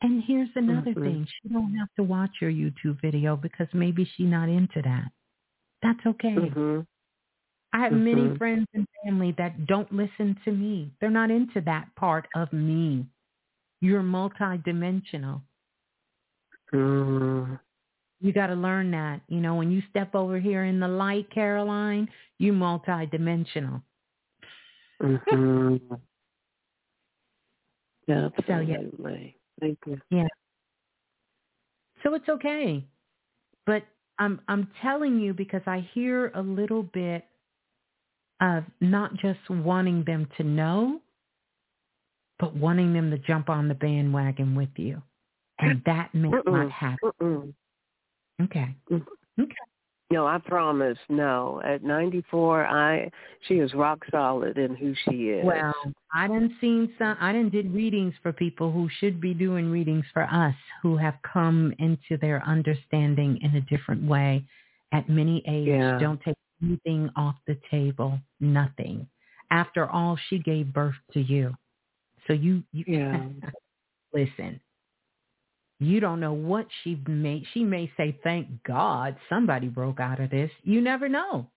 And 0.00 0.22
here's 0.26 0.48
another 0.54 0.92
mm-hmm. 0.92 1.02
thing. 1.02 1.26
She 1.42 1.48
don't 1.48 1.74
have 1.76 1.88
to 1.96 2.02
watch 2.02 2.30
your 2.40 2.50
YouTube 2.50 3.00
video 3.00 3.36
because 3.36 3.66
maybe 3.72 4.08
she's 4.16 4.28
not 4.28 4.48
into 4.48 4.80
that. 4.82 5.04
That's 5.82 6.00
okay. 6.06 6.34
Mm-hmm. 6.34 6.80
I 7.72 7.82
have 7.82 7.92
mm-hmm. 7.92 8.04
many 8.04 8.38
friends 8.38 8.66
and 8.74 8.86
family 9.04 9.34
that 9.38 9.66
don't 9.66 9.92
listen 9.92 10.36
to 10.44 10.52
me. 10.52 10.90
They're 11.00 11.10
not 11.10 11.30
into 11.30 11.60
that 11.62 11.94
part 11.96 12.26
of 12.34 12.52
me. 12.52 13.06
You're 13.80 14.02
multidimensional. 14.02 15.42
Mm. 16.72 17.60
You 18.20 18.32
got 18.32 18.48
to 18.48 18.54
learn 18.54 18.90
that. 18.92 19.20
You 19.28 19.40
know, 19.40 19.54
when 19.54 19.70
you 19.70 19.82
step 19.90 20.14
over 20.14 20.38
here 20.40 20.64
in 20.64 20.80
the 20.80 20.88
light, 20.88 21.30
Caroline, 21.32 22.08
you 22.38 22.52
multidimensional. 22.52 23.82
Mm-hmm. 25.02 25.76
yeah, 28.08 28.28
So, 28.46 28.58
yeah. 28.58 28.74
absolutely. 28.74 29.36
Thank 29.60 29.78
you. 29.86 30.00
Yeah. 30.10 30.26
So 32.02 32.14
it's 32.14 32.28
okay. 32.28 32.84
But 33.66 33.82
I'm 34.18 34.40
I'm 34.48 34.68
telling 34.82 35.20
you 35.20 35.32
because 35.32 35.62
I 35.66 35.88
hear 35.94 36.32
a 36.34 36.42
little 36.42 36.82
bit 36.82 37.24
of 38.40 38.64
not 38.80 39.14
just 39.16 39.40
wanting 39.48 40.04
them 40.04 40.28
to 40.36 40.44
know, 40.44 41.00
but 42.38 42.54
wanting 42.54 42.92
them 42.92 43.10
to 43.10 43.18
jump 43.18 43.48
on 43.48 43.68
the 43.68 43.74
bandwagon 43.74 44.54
with 44.54 44.68
you. 44.76 45.02
And 45.60 45.82
that 45.86 46.14
may 46.14 46.28
Mm-mm. 46.28 46.46
not 46.46 46.70
happen. 46.70 47.10
Mm-mm. 47.20 47.54
Okay. 48.42 48.74
Mm. 48.90 49.04
Okay. 49.40 49.54
No, 50.10 50.26
I 50.26 50.38
promise. 50.38 50.96
No, 51.10 51.60
at 51.64 51.82
94, 51.82 52.66
I 52.66 53.10
she 53.46 53.54
is 53.56 53.74
rock 53.74 54.02
solid 54.10 54.56
in 54.56 54.74
who 54.74 54.94
she 55.04 55.28
is. 55.28 55.44
Well, 55.44 55.74
I 56.14 56.26
didn't 56.26 56.54
seen 56.62 56.94
some. 56.98 57.16
I 57.20 57.32
didn't 57.32 57.52
did 57.52 57.74
readings 57.74 58.14
for 58.22 58.32
people 58.32 58.72
who 58.72 58.88
should 59.00 59.20
be 59.20 59.34
doing 59.34 59.70
readings 59.70 60.06
for 60.14 60.22
us, 60.22 60.54
who 60.82 60.96
have 60.96 61.16
come 61.30 61.74
into 61.78 62.16
their 62.22 62.42
understanding 62.46 63.38
in 63.42 63.56
a 63.56 63.60
different 63.62 64.02
way 64.02 64.44
at 64.92 65.10
many 65.10 65.42
ages. 65.46 65.74
Yeah. 65.74 65.98
Don't 65.98 66.20
take 66.22 66.36
anything 66.62 67.10
off 67.14 67.36
the 67.46 67.58
table. 67.70 68.18
Nothing. 68.40 69.06
After 69.50 69.86
all, 69.86 70.18
she 70.28 70.38
gave 70.38 70.72
birth 70.72 70.96
to 71.12 71.20
you, 71.20 71.54
so 72.26 72.32
you 72.32 72.62
you 72.72 72.84
Yeah. 72.86 73.20
listen. 74.14 74.58
You 75.80 76.00
don't 76.00 76.18
know 76.20 76.32
what 76.32 76.66
she 76.82 77.00
may. 77.06 77.44
She 77.52 77.62
may 77.64 77.90
say, 77.96 78.18
"Thank 78.24 78.48
God 78.64 79.16
somebody 79.28 79.68
broke 79.68 80.00
out 80.00 80.18
of 80.20 80.30
this." 80.30 80.50
You 80.64 80.80
never 80.80 81.08
know. 81.08 81.48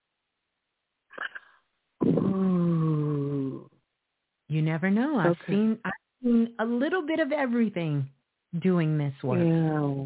Ooh. 2.05 3.69
You 4.47 4.61
never 4.61 4.89
know. 4.89 5.17
I've 5.17 5.31
Okay. 5.31 5.53
seen 5.53 5.79
I've 5.85 5.91
seen 6.23 6.55
a 6.59 6.65
little 6.65 7.01
bit 7.01 7.19
of 7.19 7.31
everything 7.31 8.09
doing 8.59 8.97
this 8.97 9.13
work. 9.23 9.39
Yeah. 9.39 10.05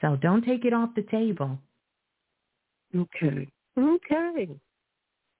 So 0.00 0.16
don't 0.16 0.44
take 0.44 0.64
it 0.64 0.72
off 0.72 0.94
the 0.94 1.02
table. 1.04 1.58
Okay. 2.94 3.48
Okay. 3.76 4.48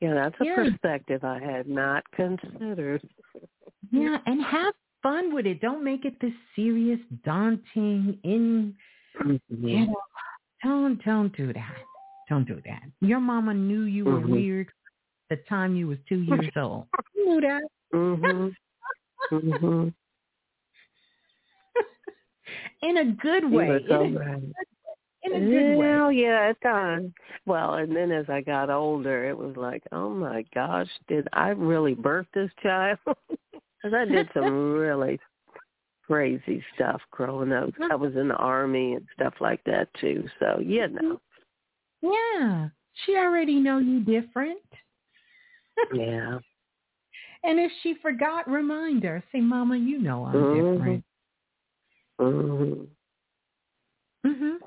Yeah, 0.00 0.14
that's 0.14 0.40
a 0.40 0.44
Yeah. 0.44 0.54
perspective 0.56 1.24
I 1.24 1.38
had 1.38 1.68
not 1.68 2.08
considered. 2.12 3.02
Yeah, 3.90 4.20
and 4.26 4.42
have 4.42 4.74
fun 5.02 5.34
with 5.34 5.46
it. 5.46 5.60
Don't 5.60 5.84
make 5.84 6.04
it 6.04 6.20
this 6.20 6.32
serious, 6.56 7.00
daunting, 7.24 8.18
in 8.24 8.74
you 9.48 9.86
know. 9.86 9.94
Don't 10.62 11.02
don't 11.04 11.36
do 11.36 11.52
that. 11.52 11.74
Don't 12.28 12.46
do 12.46 12.60
that. 12.66 12.82
Your 13.00 13.20
mama 13.20 13.54
knew 13.54 13.82
you 13.82 14.04
were 14.04 14.20
Mhm. 14.20 14.28
weird 14.28 14.68
the 15.30 15.36
time 15.48 15.76
you 15.76 15.86
was 15.88 15.98
two 16.08 16.20
years 16.20 16.50
old. 16.56 16.86
You 17.14 17.26
knew 17.26 17.40
that. 17.42 17.62
Mhm. 17.94 18.54
Mhm. 19.32 19.94
In 22.82 22.96
a 22.96 23.04
good 23.04 23.50
way. 23.50 23.84
in, 23.90 24.16
a, 24.16 24.40
in 25.24 25.32
a 25.34 25.40
good 25.40 25.68
way. 25.70 25.76
Well, 25.76 26.12
yeah, 26.12 26.50
at 26.50 26.60
times. 26.60 27.12
Well, 27.44 27.74
and 27.74 27.94
then 27.94 28.12
as 28.12 28.28
I 28.30 28.40
got 28.40 28.70
older, 28.70 29.28
it 29.28 29.36
was 29.36 29.56
like, 29.56 29.82
oh 29.92 30.10
my 30.10 30.44
gosh, 30.54 30.88
did 31.08 31.26
I 31.32 31.48
really 31.50 31.94
birth 31.94 32.26
this 32.34 32.50
child? 32.62 32.98
Because 33.82 33.94
I 33.94 34.04
did 34.04 34.28
some 34.34 34.72
really 34.74 35.20
crazy 36.06 36.64
stuff 36.74 37.00
growing 37.10 37.52
up. 37.52 37.70
I 37.90 37.94
was 37.94 38.16
in 38.16 38.28
the 38.28 38.34
army 38.36 38.94
and 38.94 39.06
stuff 39.14 39.34
like 39.40 39.62
that 39.64 39.88
too. 40.00 40.28
So 40.38 40.60
you 40.60 40.88
know, 40.88 41.20
Yeah. 42.00 42.68
She 43.04 43.16
already 43.16 43.60
know 43.60 43.78
you 43.78 44.00
different. 44.00 44.60
yeah. 45.92 46.38
And 47.44 47.60
if 47.60 47.70
she 47.82 47.94
forgot, 48.02 48.50
remind 48.50 49.04
her. 49.04 49.22
Say, 49.30 49.40
Mama, 49.40 49.76
you 49.76 49.98
know 50.00 50.24
I'm 50.24 50.34
Mhm. 50.34 50.72
different. 50.74 51.04
Mhm. 52.18 52.88
Mhm. 54.26 54.58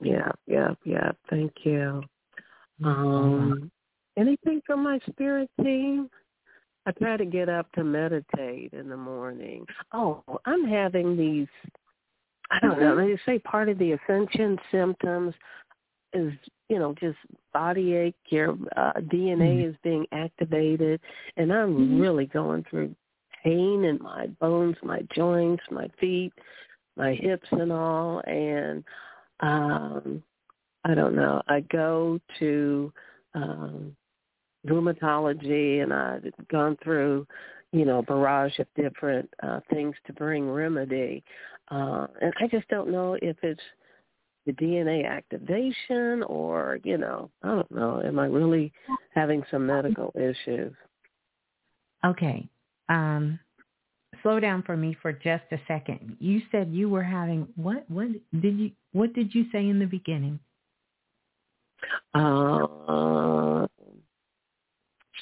Yeah, 0.00 0.32
yeah, 0.46 0.74
yeah. 0.84 1.12
Thank 1.30 1.64
you. 1.64 2.02
Mm-hmm. 2.80 2.88
Um, 2.88 3.70
anything 4.16 4.60
from 4.66 4.82
my 4.82 4.98
spirit 5.10 5.48
team? 5.62 6.10
I 6.88 6.92
try 6.92 7.18
to 7.18 7.26
get 7.26 7.50
up 7.50 7.70
to 7.72 7.84
meditate 7.84 8.72
in 8.72 8.88
the 8.88 8.96
morning. 8.96 9.66
Oh, 9.92 10.24
I'm 10.46 10.66
having 10.66 11.18
these. 11.18 11.46
I 12.50 12.58
don't 12.60 12.80
know. 12.80 12.96
They 12.96 13.18
say 13.26 13.38
part 13.40 13.68
of 13.68 13.76
the 13.76 13.92
ascension 13.92 14.58
symptoms 14.72 15.34
is, 16.14 16.32
you 16.70 16.78
know, 16.78 16.94
just 16.98 17.18
body 17.52 17.92
ache. 17.92 18.14
Your 18.30 18.56
uh, 18.74 18.94
DNA 19.00 19.68
is 19.68 19.76
being 19.84 20.06
activated, 20.12 20.98
and 21.36 21.52
I'm 21.52 22.00
really 22.00 22.24
going 22.24 22.64
through 22.70 22.94
pain 23.44 23.84
in 23.84 23.98
my 24.02 24.28
bones, 24.40 24.76
my 24.82 25.02
joints, 25.14 25.62
my 25.70 25.90
feet, 26.00 26.32
my 26.96 27.12
hips, 27.12 27.48
and 27.50 27.70
all. 27.70 28.22
And 28.26 28.82
um 29.40 30.22
I 30.86 30.94
don't 30.94 31.14
know. 31.14 31.42
I 31.48 31.60
go 31.70 32.18
to 32.38 32.90
um 33.34 33.94
rheumatology 34.66 35.82
and 35.82 35.92
I've 35.92 36.24
gone 36.50 36.76
through, 36.82 37.26
you 37.72 37.84
know, 37.84 37.98
a 37.98 38.02
barrage 38.02 38.58
of 38.58 38.66
different 38.76 39.28
uh 39.42 39.60
things 39.70 39.94
to 40.06 40.12
bring 40.12 40.50
remedy. 40.50 41.22
Uh 41.70 42.06
and 42.20 42.32
I 42.40 42.46
just 42.48 42.68
don't 42.68 42.90
know 42.90 43.16
if 43.20 43.36
it's 43.42 43.60
the 44.46 44.52
DNA 44.52 45.06
activation 45.06 46.22
or, 46.22 46.78
you 46.82 46.96
know, 46.96 47.30
I 47.42 47.48
don't 47.48 47.70
know. 47.70 48.02
Am 48.02 48.18
I 48.18 48.26
really 48.26 48.72
having 49.14 49.42
some 49.50 49.66
medical 49.66 50.12
issues? 50.16 50.72
Okay. 52.04 52.48
Um, 52.88 53.38
slow 54.22 54.40
down 54.40 54.62
for 54.62 54.76
me 54.76 54.96
for 55.02 55.12
just 55.12 55.44
a 55.52 55.58
second. 55.68 56.16
You 56.18 56.40
said 56.50 56.70
you 56.72 56.88
were 56.88 57.02
having 57.02 57.46
what? 57.56 57.84
What 57.90 58.08
did 58.40 58.58
you? 58.58 58.70
What 58.92 59.12
did 59.12 59.34
you 59.34 59.44
say 59.52 59.68
in 59.68 59.78
the 59.78 59.86
beginning? 59.86 60.38
Uh 62.14 63.66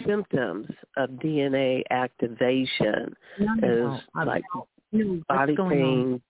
symptoms 0.04 0.66
of 0.96 1.10
DNA 1.10 1.82
activation 1.90 3.14
No, 3.38 3.54
is 3.62 4.00
like 4.26 4.44
No, 4.92 5.22
body 5.28 5.56
pain, 5.56 6.20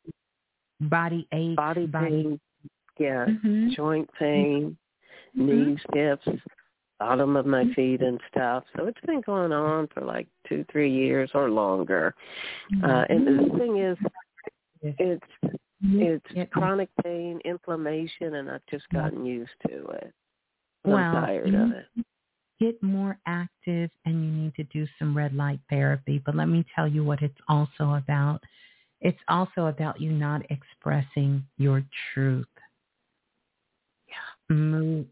on? 0.80 0.88
Body 0.88 1.26
ache. 1.32 1.56
body 1.56 1.86
pain, 1.86 2.40
yeah, 2.98 3.26
Mhm. 3.26 3.70
joint 3.70 4.10
pain, 4.14 4.76
Mhm. 5.36 5.46
knees, 5.46 5.80
hips, 5.92 6.28
bottom 6.98 7.36
of 7.36 7.46
my 7.46 7.64
feet 7.74 8.02
and 8.02 8.20
stuff. 8.28 8.64
So 8.76 8.86
it's 8.86 9.00
been 9.02 9.20
going 9.22 9.52
on 9.52 9.86
for 9.88 10.02
like 10.02 10.28
two, 10.46 10.64
three 10.64 10.90
years 10.90 11.30
or 11.34 11.50
longer. 11.50 12.14
Uh, 12.82 13.04
and 13.08 13.26
the 13.26 13.58
thing 13.58 13.78
is, 13.78 13.98
it's 14.82 15.26
it's 15.82 16.50
chronic 16.52 16.88
pain, 17.04 17.40
inflammation, 17.44 18.34
and 18.36 18.50
I've 18.50 18.64
just 18.66 18.88
gotten 18.90 19.24
used 19.24 19.52
to 19.68 19.86
it. 19.88 20.12
I'm 20.84 20.92
Well, 20.92 21.12
tired 21.12 21.54
of 21.54 21.70
it. 21.72 21.86
Get 22.58 22.82
more 22.82 23.18
active 23.26 23.90
and 24.04 24.24
you 24.24 24.30
need 24.30 24.54
to 24.54 24.64
do 24.64 24.86
some 24.98 25.16
red 25.16 25.34
light 25.34 25.60
therapy. 25.68 26.22
But 26.24 26.36
let 26.36 26.46
me 26.48 26.64
tell 26.74 26.88
you 26.88 27.04
what 27.04 27.22
it's 27.22 27.38
also 27.48 27.94
about. 27.94 28.40
It's 29.00 29.18
also 29.28 29.66
about 29.66 30.00
you 30.00 30.10
not 30.10 30.42
expressing 30.50 31.44
your 31.58 31.84
truth. 32.14 32.46
Move, 34.48 35.06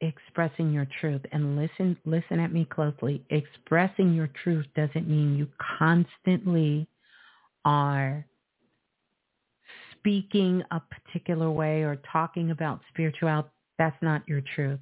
expressing 0.00 0.72
your 0.72 0.86
truth 1.00 1.20
and 1.32 1.56
listen 1.56 1.96
listen 2.04 2.38
at 2.38 2.52
me 2.52 2.64
closely. 2.64 3.24
Expressing 3.30 4.14
your 4.14 4.30
truth 4.42 4.66
doesn't 4.76 5.08
mean 5.08 5.36
you 5.36 5.48
constantly 5.78 6.86
are 7.64 8.24
speaking 9.92 10.62
a 10.70 10.80
particular 10.80 11.50
way 11.50 11.82
or 11.82 11.96
talking 12.10 12.52
about 12.52 12.80
spirituality. 12.88 13.48
That's 13.76 14.00
not 14.00 14.22
your 14.28 14.40
truth. 14.54 14.78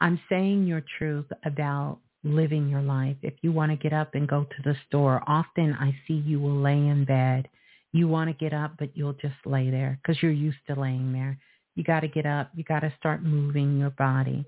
I'm 0.00 0.20
saying 0.28 0.66
your 0.66 0.82
truth 0.98 1.26
about 1.44 1.98
living 2.24 2.68
your 2.68 2.82
life. 2.82 3.16
If 3.22 3.34
you 3.42 3.52
want 3.52 3.72
to 3.72 3.76
get 3.76 3.92
up 3.92 4.14
and 4.14 4.28
go 4.28 4.44
to 4.44 4.62
the 4.64 4.76
store, 4.86 5.22
often 5.26 5.74
I 5.74 5.96
see 6.06 6.14
you 6.14 6.40
will 6.40 6.60
lay 6.60 6.76
in 6.76 7.04
bed. 7.04 7.48
You 7.92 8.08
want 8.08 8.28
to 8.28 8.34
get 8.34 8.52
up, 8.52 8.72
but 8.78 8.96
you'll 8.96 9.14
just 9.14 9.36
lay 9.46 9.70
there 9.70 9.98
because 10.02 10.22
you're 10.22 10.30
used 10.32 10.58
to 10.68 10.78
laying 10.78 11.12
there. 11.12 11.38
You 11.74 11.84
got 11.84 12.00
to 12.00 12.08
get 12.08 12.26
up. 12.26 12.50
You 12.54 12.64
got 12.64 12.80
to 12.80 12.92
start 12.98 13.22
moving 13.22 13.78
your 13.78 13.90
body. 13.90 14.44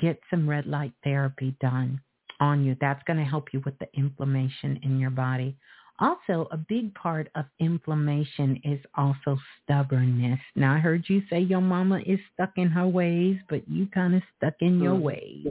Get 0.00 0.20
some 0.30 0.48
red 0.48 0.66
light 0.66 0.92
therapy 1.02 1.56
done 1.60 2.00
on 2.40 2.64
you. 2.64 2.76
That's 2.80 3.02
going 3.06 3.18
to 3.18 3.24
help 3.24 3.48
you 3.52 3.62
with 3.64 3.78
the 3.78 3.88
inflammation 3.94 4.80
in 4.82 4.98
your 4.98 5.10
body. 5.10 5.56
Also, 6.00 6.48
a 6.50 6.56
big 6.56 6.92
part 6.94 7.28
of 7.34 7.44
inflammation 7.60 8.60
is 8.64 8.80
also 8.96 9.38
stubbornness. 9.62 10.40
Now, 10.56 10.74
I 10.74 10.78
heard 10.78 11.04
you 11.08 11.22
say 11.30 11.40
your 11.40 11.60
mama 11.60 12.00
is 12.04 12.18
stuck 12.32 12.50
in 12.56 12.68
her 12.68 12.86
ways, 12.88 13.38
but 13.48 13.68
you 13.68 13.86
kind 13.86 14.14
of 14.14 14.22
stuck 14.36 14.54
in 14.60 14.80
your 14.80 14.96
Mhm. 14.96 15.02
ways. 15.02 15.46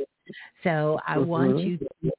So 0.64 1.00
I 1.08 1.18
want 1.20 1.58
Mhm. 1.58 1.66
you 1.66 1.78
to 1.78 1.88
make 2.02 2.14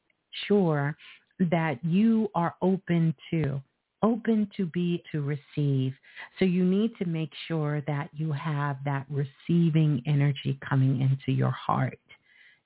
sure 0.46 0.96
that 1.38 1.84
you 1.84 2.30
are 2.34 2.54
open 2.62 3.14
to 3.30 3.60
open 4.02 4.46
to 4.54 4.66
be 4.66 5.02
to 5.10 5.22
receive. 5.22 5.98
So 6.38 6.44
you 6.44 6.62
need 6.62 6.94
to 6.98 7.06
make 7.06 7.34
sure 7.48 7.80
that 7.82 8.10
you 8.12 8.32
have 8.32 8.76
that 8.84 9.06
receiving 9.08 10.02
energy 10.04 10.58
coming 10.60 11.00
into 11.00 11.32
your 11.32 11.50
heart. 11.52 11.98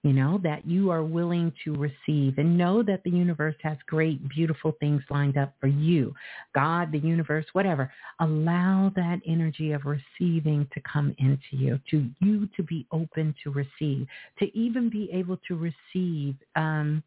You 0.04 0.12
know, 0.12 0.38
that 0.44 0.64
you 0.64 0.90
are 0.90 1.02
willing 1.02 1.52
to 1.64 1.74
receive 1.74 2.38
and 2.38 2.56
know 2.56 2.84
that 2.84 3.02
the 3.02 3.10
universe 3.10 3.56
has 3.62 3.76
great, 3.86 4.26
beautiful 4.28 4.72
things 4.78 5.02
lined 5.10 5.36
up 5.36 5.54
for 5.60 5.66
you. 5.66 6.14
God, 6.54 6.92
the 6.92 7.00
universe, 7.00 7.44
whatever. 7.52 7.92
Allow 8.20 8.92
that 8.94 9.20
energy 9.26 9.72
of 9.72 9.82
receiving 9.84 10.68
to 10.72 10.80
come 10.82 11.14
into 11.18 11.50
you, 11.50 11.80
to 11.90 12.08
you 12.20 12.48
to 12.56 12.62
be 12.62 12.86
open 12.92 13.34
to 13.42 13.50
receive, 13.50 14.06
to 14.38 14.56
even 14.56 14.88
be 14.88 15.10
able 15.12 15.36
to 15.48 15.56
receive 15.56 16.36
um, 16.54 17.02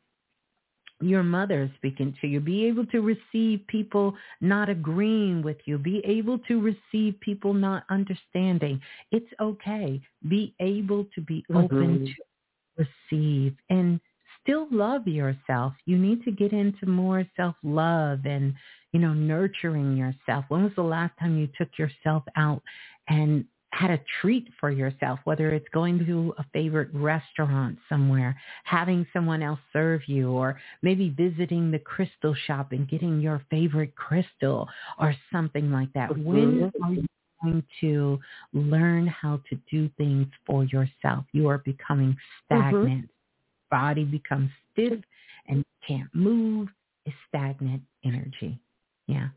your 0.99 1.23
mother 1.23 1.71
speaking 1.77 2.15
to 2.21 2.27
you. 2.27 2.39
Be 2.39 2.65
able 2.65 2.85
to 2.87 2.99
receive 3.01 3.65
people 3.67 4.13
not 4.41 4.69
agreeing 4.69 5.41
with 5.41 5.57
you. 5.65 5.77
Be 5.77 5.99
able 6.05 6.39
to 6.39 6.61
receive 6.61 7.19
people 7.21 7.53
not 7.53 7.85
understanding. 7.89 8.79
It's 9.11 9.31
okay. 9.39 10.01
Be 10.27 10.53
able 10.59 11.05
to 11.15 11.21
be 11.21 11.43
open 11.53 11.99
Mhm. 11.99 12.05
to 12.05 12.23
receive 12.81 13.55
and 13.69 13.99
still 14.41 14.67
love 14.71 15.07
yourself. 15.07 15.73
You 15.85 15.97
need 15.97 16.23
to 16.25 16.31
get 16.31 16.51
into 16.51 16.85
more 16.85 17.25
self-love 17.35 18.25
and, 18.25 18.53
you 18.91 18.99
know, 18.99 19.13
nurturing 19.13 19.95
yourself. 19.97 20.45
When 20.49 20.63
was 20.63 20.73
the 20.75 20.83
last 20.83 21.13
time 21.19 21.37
you 21.37 21.47
took 21.57 21.77
yourself 21.77 22.23
out 22.35 22.61
and 23.07 23.45
had 23.73 23.89
a 23.89 23.99
treat 24.19 24.49
for 24.59 24.69
yourself, 24.69 25.19
whether 25.23 25.53
it's 25.53 25.69
going 25.73 26.05
to 26.05 26.33
a 26.37 26.45
favorite 26.51 26.89
restaurant 26.93 27.77
somewhere, 27.87 28.35
having 28.65 29.07
someone 29.13 29.41
else 29.41 29.59
serve 29.71 30.01
you, 30.07 30.29
or 30.31 30.59
maybe 30.81 31.09
visiting 31.09 31.71
the 31.71 31.79
crystal 31.79 32.35
shop 32.47 32.73
and 32.73 32.89
getting 32.89 33.21
your 33.21 33.41
favorite 33.49 33.95
crystal 33.95 34.67
or 34.99 35.15
something 35.31 35.71
like 35.71 35.91
that. 35.93 36.09
When 36.17 36.63
Mhm. 36.63 36.83
are 36.83 36.93
you 36.93 37.05
going 37.43 37.63
to 37.81 38.19
learn 38.53 39.07
how 39.07 39.41
to 39.49 39.59
do 39.69 39.89
things 39.97 40.27
for 40.45 40.63
yourself? 40.65 41.25
You 41.31 41.47
are 41.47 41.59
becoming 41.59 42.15
mm-hmm. 42.51 42.69
stagnant. 42.69 43.09
Body 43.69 44.03
becomes 44.03 44.49
stiff 44.73 44.99
and 45.47 45.63
can't 45.87 46.13
move. 46.13 46.69
It's 47.05 47.15
stagnant 47.29 47.81
energy. 48.03 48.59
Yeah. 49.07 49.29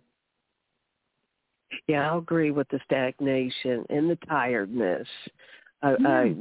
Yeah, 1.89 2.10
I'll 2.10 2.18
agree 2.18 2.50
with 2.50 2.68
the 2.68 2.81
stagnation 2.84 3.84
and 3.91 4.08
the 4.08 4.18
tiredness. 4.28 5.08
I, 5.83 5.97
Yeah. 5.99 6.08
I 6.08 6.34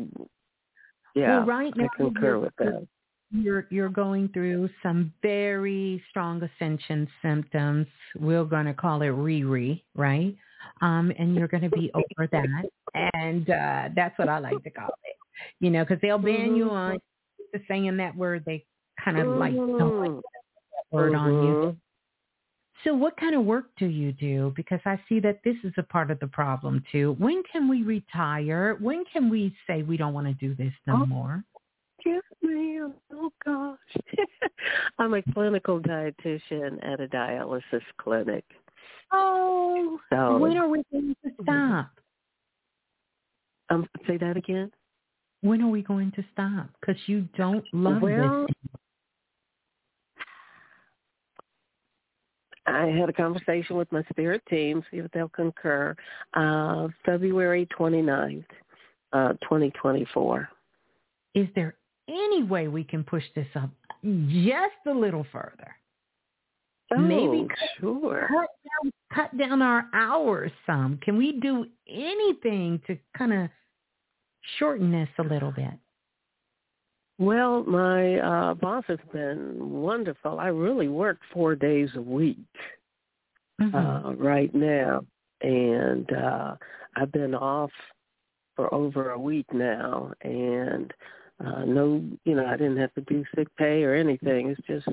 Yeah, 1.15 1.37
well, 1.39 1.47
right 1.47 1.73
now 1.75 1.85
I 1.85 1.97
concur 1.97 2.39
with 2.39 2.53
that. 2.57 2.87
You're 3.31 3.65
you're 3.71 3.89
going 3.89 4.29
through 4.29 4.69
some 4.83 5.11
very 5.23 6.03
strong 6.09 6.41
ascension 6.43 7.07
symptoms. 7.21 7.87
We're 8.15 8.45
going 8.45 8.67
to 8.67 8.75
call 8.75 9.01
it 9.01 9.07
Riri, 9.07 9.81
right? 9.95 10.35
Um, 10.81 11.11
and 11.17 11.35
you're 11.35 11.47
going 11.47 11.63
to 11.63 11.69
be 11.69 11.91
over 11.93 12.27
that, 12.31 12.65
and 13.13 13.49
uh, 13.49 13.89
that's 13.95 14.17
what 14.17 14.29
I 14.29 14.39
like 14.39 14.61
to 14.63 14.69
call 14.69 14.89
it. 15.03 15.15
You 15.59 15.69
know, 15.69 15.83
because 15.83 15.99
they'll 16.01 16.17
ban 16.17 16.47
mm-hmm. 16.47 16.55
you 16.55 16.69
on 16.69 16.99
the 17.51 17.61
saying 17.67 17.95
that 17.97 18.15
word. 18.15 18.43
They 18.45 18.65
kind 19.03 19.19
of 19.19 19.27
like 19.37 19.53
don't 19.53 19.99
like 19.99 20.09
mm-hmm. 20.09 20.17
that 20.17 20.95
word 20.95 21.13
mm-hmm. 21.13 21.21
on 21.21 21.31
you. 21.31 21.53
Mm-hmm. 21.53 21.77
So 22.83 22.93
what 22.93 23.15
kind 23.15 23.33
of 23.33 23.45
work 23.45 23.67
do 23.77 23.85
you 23.85 24.11
do? 24.11 24.51
Because 24.57 24.81
I 24.85 24.99
see 25.07 25.21
that 25.21 25.39
this 25.45 25.55
is 25.63 25.71
a 25.77 25.83
part 25.83 26.11
of 26.11 26.19
the 26.19 26.27
problem 26.27 26.83
too. 26.91 27.15
When 27.17 27.41
can 27.49 27.69
we 27.69 27.83
retire? 27.83 28.77
When 28.79 29.05
can 29.05 29.29
we 29.29 29.55
say 29.67 29.83
we 29.83 29.95
don't 29.95 30.13
want 30.13 30.27
to 30.27 30.33
do 30.33 30.53
this 30.55 30.73
no 30.85 31.03
oh, 31.03 31.05
more? 31.05 31.43
Yes, 32.05 32.23
ma'am. 32.41 32.93
Oh 33.13 33.31
gosh. 33.45 33.77
I'm 34.99 35.13
a 35.13 35.21
clinical 35.33 35.79
dietitian 35.79 36.85
at 36.85 36.99
a 36.99 37.07
dialysis 37.07 37.83
clinic. 37.97 38.43
Oh, 39.13 39.99
so, 40.09 40.37
when 40.37 40.57
are 40.57 40.67
we 40.67 40.83
going 40.91 41.15
to 41.23 41.31
stop? 41.43 41.91
Um, 43.69 43.87
say 44.07 44.17
that 44.17 44.37
again. 44.37 44.71
When 45.41 45.61
are 45.61 45.69
we 45.69 45.81
going 45.81 46.11
to 46.15 46.23
stop? 46.31 46.69
Because 46.79 47.01
you 47.05 47.27
don't 47.35 47.65
love 47.73 48.01
well, 48.01 48.47
this. 48.47 48.55
I 52.65 52.85
had 52.87 53.09
a 53.09 53.13
conversation 53.13 53.75
with 53.75 53.91
my 53.91 54.03
spirit 54.09 54.41
team, 54.49 54.83
see 54.89 54.97
if 54.97 55.11
they'll 55.11 55.27
concur. 55.29 55.95
Uh, 56.33 56.87
February 57.05 57.67
29th, 57.77 58.45
uh, 59.11 59.33
2024. 59.41 60.47
Is 61.35 61.47
there 61.55 61.75
any 62.07 62.43
way 62.43 62.67
we 62.67 62.83
can 62.83 63.03
push 63.03 63.23
this 63.35 63.47
up 63.55 63.69
just 64.03 64.87
a 64.87 64.91
little 64.91 65.25
further? 65.31 65.75
Oh, 66.95 66.99
Maybe 66.99 67.47
cut, 67.47 67.57
sure. 67.79 68.27
Cut 68.29 68.49
down, 68.83 68.91
cut 69.13 69.37
down 69.37 69.61
our 69.61 69.87
hours 69.93 70.51
some. 70.65 70.99
Can 71.01 71.17
we 71.17 71.39
do 71.39 71.65
anything 71.87 72.81
to 72.87 72.97
kind 73.17 73.33
of 73.33 73.49
shorten 74.59 74.91
this 74.91 75.09
a 75.17 75.23
little 75.23 75.51
bit? 75.51 75.73
Well, 77.19 77.63
my 77.63 78.17
uh, 78.17 78.53
boss 78.55 78.83
has 78.87 78.99
been 79.11 79.55
wonderful. 79.59 80.39
I 80.39 80.47
really 80.47 80.87
work 80.87 81.19
four 81.31 81.55
days 81.55 81.89
a 81.95 82.01
week 82.01 82.37
mm-hmm. 83.61 83.75
uh, 83.75 84.13
right 84.13 84.53
now, 84.53 85.05
and 85.41 86.11
uh, 86.11 86.55
I've 86.95 87.11
been 87.11 87.35
off 87.35 87.71
for 88.55 88.73
over 88.73 89.11
a 89.11 89.19
week 89.19 89.45
now, 89.53 90.11
and 90.21 90.91
uh, 91.45 91.65
no, 91.65 92.03
you 92.25 92.35
know, 92.35 92.45
I 92.45 92.57
didn't 92.57 92.77
have 92.77 92.93
to 92.95 93.01
do 93.01 93.23
sick 93.35 93.47
pay 93.57 93.83
or 93.83 93.93
anything. 93.93 94.49
It's 94.49 94.67
just 94.67 94.87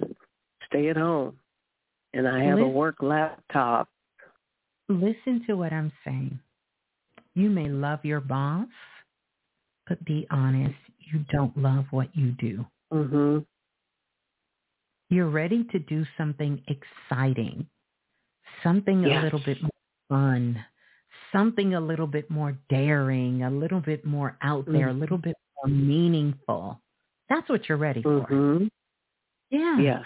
stay 0.66 0.88
at 0.88 0.96
home, 0.96 1.36
and 2.14 2.26
I 2.26 2.42
have 2.44 2.58
listen, 2.58 2.70
a 2.70 2.72
work 2.72 2.97
laptop. 3.00 3.89
Listen 4.89 5.44
to 5.47 5.55
what 5.55 5.72
I'm 5.72 5.92
saying. 6.05 6.39
You 7.34 7.48
may 7.48 7.68
love 7.68 8.05
your 8.05 8.20
boss, 8.20 8.68
but 9.89 10.05
be 10.05 10.26
honest, 10.30 10.74
you 10.98 11.24
don't 11.32 11.56
love 11.56 11.86
what 11.90 12.08
you 12.14 12.32
do. 12.32 12.66
Mm-hmm. 12.92 13.39
You're 15.10 15.28
ready 15.28 15.64
to 15.72 15.78
do 15.78 16.05
something 16.16 16.62
exciting, 16.68 17.66
something 18.62 19.02
yes. 19.02 19.20
a 19.20 19.24
little 19.24 19.42
bit 19.44 19.60
more 19.60 19.70
fun, 20.08 20.64
something 21.32 21.74
a 21.74 21.80
little 21.80 22.06
bit 22.06 22.30
more 22.30 22.56
daring, 22.68 23.42
a 23.42 23.50
little 23.50 23.80
bit 23.80 24.05
more 24.05 24.36
out 24.42 24.66
there, 24.66 24.89
mm-hmm. 24.89 24.97
a 24.97 25.00
little 25.00 25.18
bit 25.18 25.36
more 25.56 25.72
meaningful. 25.72 26.80
That's 27.28 27.48
what 27.48 27.68
you're 27.68 27.78
ready 27.78 28.02
for. 28.02 28.26
Mm-hmm. 28.26 28.66
Yeah. 29.50 29.78
Yes. 29.80 30.05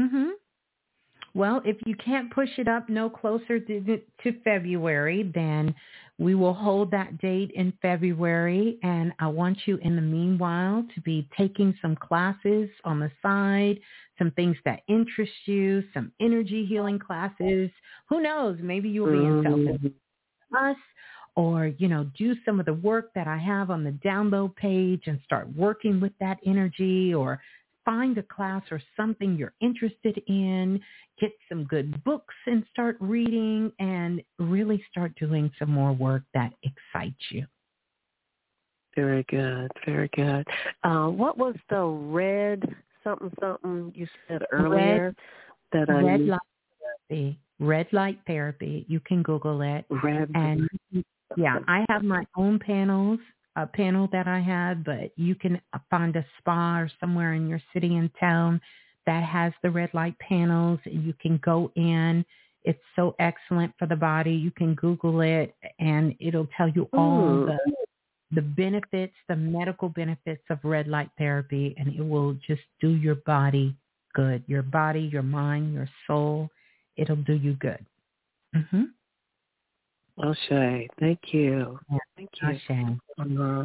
Mhm. 0.00 0.32
Well, 1.34 1.62
if 1.64 1.76
you 1.86 1.96
can't 1.96 2.30
push 2.30 2.50
it 2.58 2.68
up 2.68 2.88
no 2.88 3.08
closer 3.08 3.58
to, 3.58 4.00
to 4.22 4.40
February, 4.44 5.30
then 5.34 5.74
we 6.18 6.34
will 6.34 6.52
hold 6.52 6.90
that 6.90 7.18
date 7.18 7.50
in 7.54 7.72
February. 7.80 8.78
And 8.82 9.12
I 9.18 9.28
want 9.28 9.58
you 9.64 9.78
in 9.78 9.96
the 9.96 10.02
meanwhile 10.02 10.84
to 10.94 11.00
be 11.00 11.28
taking 11.36 11.74
some 11.80 11.96
classes 11.96 12.68
on 12.84 13.00
the 13.00 13.10
side, 13.22 13.80
some 14.18 14.30
things 14.32 14.56
that 14.64 14.80
interest 14.88 15.32
you, 15.46 15.82
some 15.94 16.12
energy 16.20 16.66
healing 16.66 16.98
classes. 16.98 17.70
Who 18.08 18.20
knows? 18.22 18.58
Maybe 18.60 18.90
you'll 18.90 19.06
be 19.06 19.24
in 19.24 19.42
mm-hmm. 19.42 19.66
self 19.66 19.82
with 19.82 19.92
us 20.56 20.76
or, 21.34 21.66
you 21.66 21.88
know, 21.88 22.04
do 22.18 22.34
some 22.44 22.60
of 22.60 22.66
the 22.66 22.74
work 22.74 23.10
that 23.14 23.26
I 23.26 23.38
have 23.38 23.70
on 23.70 23.84
the 23.84 23.90
download 23.90 24.54
page 24.54 25.04
and 25.06 25.18
start 25.24 25.48
working 25.56 25.98
with 25.98 26.12
that 26.20 26.38
energy 26.44 27.14
or 27.14 27.40
find 27.84 28.16
a 28.18 28.22
class 28.22 28.62
or 28.70 28.80
something 28.96 29.36
you're 29.36 29.54
interested 29.60 30.20
in, 30.26 30.80
get 31.20 31.32
some 31.48 31.64
good 31.64 32.02
books 32.04 32.34
and 32.46 32.64
start 32.72 32.96
reading 33.00 33.72
and 33.78 34.22
really 34.38 34.82
start 34.90 35.12
doing 35.18 35.50
some 35.58 35.70
more 35.70 35.92
work 35.92 36.22
that 36.34 36.52
excites 36.62 37.22
you. 37.30 37.46
Very 38.94 39.24
good, 39.28 39.70
very 39.86 40.10
good. 40.14 40.46
Uh, 40.84 41.06
what 41.06 41.38
was 41.38 41.54
the 41.70 41.82
red 41.82 42.62
something 43.02 43.32
something 43.40 43.92
you 43.94 44.06
said 44.28 44.42
earlier 44.52 45.14
red, 45.72 45.86
that 45.86 45.90
I 45.90 46.02
red 46.02 46.20
light 46.20 46.40
therapy? 47.08 47.38
Red 47.58 47.86
light 47.92 48.18
therapy. 48.26 48.84
You 48.88 49.00
can 49.00 49.22
Google 49.22 49.62
it. 49.62 49.86
Red. 50.02 50.30
And 50.34 50.68
yeah, 51.36 51.58
I 51.68 51.86
have 51.88 52.02
my 52.02 52.24
own 52.36 52.58
panels 52.58 53.20
a 53.56 53.66
panel 53.66 54.08
that 54.12 54.26
I 54.26 54.40
had, 54.40 54.84
but 54.84 55.12
you 55.16 55.34
can 55.34 55.60
find 55.90 56.16
a 56.16 56.24
spa 56.38 56.78
or 56.78 56.90
somewhere 57.00 57.34
in 57.34 57.48
your 57.48 57.60
city 57.72 57.96
and 57.96 58.10
town 58.18 58.60
that 59.06 59.22
has 59.24 59.52
the 59.62 59.70
red 59.70 59.90
light 59.92 60.18
panels. 60.18 60.78
You 60.84 61.14
can 61.20 61.38
go 61.44 61.70
in. 61.76 62.24
It's 62.64 62.82
so 62.94 63.14
excellent 63.18 63.72
for 63.78 63.86
the 63.86 63.96
body. 63.96 64.32
You 64.32 64.52
can 64.52 64.74
Google 64.74 65.20
it 65.20 65.54
and 65.78 66.14
it'll 66.20 66.48
tell 66.56 66.68
you 66.68 66.88
all 66.92 67.46
the 67.46 67.58
the 68.34 68.40
benefits, 68.40 69.12
the 69.28 69.36
medical 69.36 69.90
benefits 69.90 70.42
of 70.48 70.58
red 70.64 70.88
light 70.88 71.10
therapy, 71.18 71.74
and 71.78 71.94
it 71.94 72.00
will 72.00 72.34
just 72.46 72.62
do 72.80 72.88
your 72.88 73.16
body 73.16 73.76
good. 74.14 74.42
Your 74.46 74.62
body, 74.62 75.00
your 75.00 75.22
mind, 75.22 75.74
your 75.74 75.88
soul. 76.06 76.48
It'll 76.96 77.16
do 77.16 77.34
you 77.34 77.54
good. 77.54 77.84
Mm-hmm. 78.54 78.84
O'Shea, 80.18 80.88
thank 81.00 81.18
you. 81.32 81.78
Yeah, 81.90 81.98
thank 82.16 82.30
you. 82.40 82.48
O'Shea. 82.48 82.98
Uh, 83.18 83.64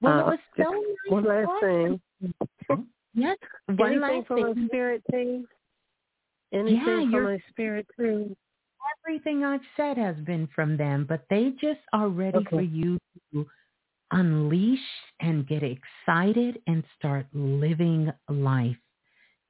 well, 0.00 0.20
it 0.20 0.26
was 0.26 0.38
so 0.56 0.62
nice 0.64 0.82
one 1.08 1.24
last 1.24 1.50
thing. 1.60 2.00
Yes, 3.14 3.36
one 3.66 3.80
Anything 3.80 4.00
last 4.00 4.26
from 4.26 4.36
thing. 4.36 4.54
my 4.62 4.66
spirit 4.66 5.02
team? 5.10 5.46
Anything 6.52 6.76
yeah, 6.76 7.10
from 7.10 7.24
my 7.24 7.38
spirit 7.50 7.86
team? 7.98 8.36
Everything 9.06 9.44
I've 9.44 9.60
said 9.76 9.96
has 9.96 10.16
been 10.26 10.48
from 10.54 10.76
them, 10.76 11.06
but 11.08 11.24
they 11.30 11.52
just 11.60 11.80
are 11.92 12.08
ready 12.08 12.38
okay. 12.38 12.48
for 12.50 12.60
you 12.60 12.98
to 13.32 13.46
unleash 14.12 14.78
and 15.20 15.48
get 15.48 15.62
excited 15.62 16.60
and 16.66 16.84
start 16.98 17.26
living 17.32 18.12
life. 18.28 18.76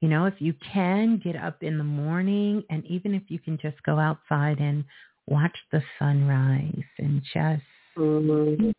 You 0.01 0.09
know, 0.09 0.25
if 0.25 0.35
you 0.39 0.53
can 0.73 1.21
get 1.23 1.35
up 1.35 1.63
in 1.63 1.77
the 1.77 1.83
morning 1.83 2.63
and 2.69 2.85
even 2.85 3.13
if 3.13 3.23
you 3.27 3.39
can 3.39 3.57
just 3.57 3.81
go 3.83 3.99
outside 3.99 4.59
and 4.59 4.83
watch 5.27 5.57
the 5.71 5.81
sunrise 5.99 6.83
and 6.99 7.21
just 7.33 7.63
mm-hmm. 7.97 8.69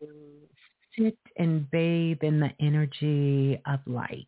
sit 0.97 1.17
and 1.37 1.69
bathe 1.71 2.19
in 2.21 2.39
the 2.39 2.51
energy 2.59 3.61
of 3.65 3.79
light. 3.85 4.27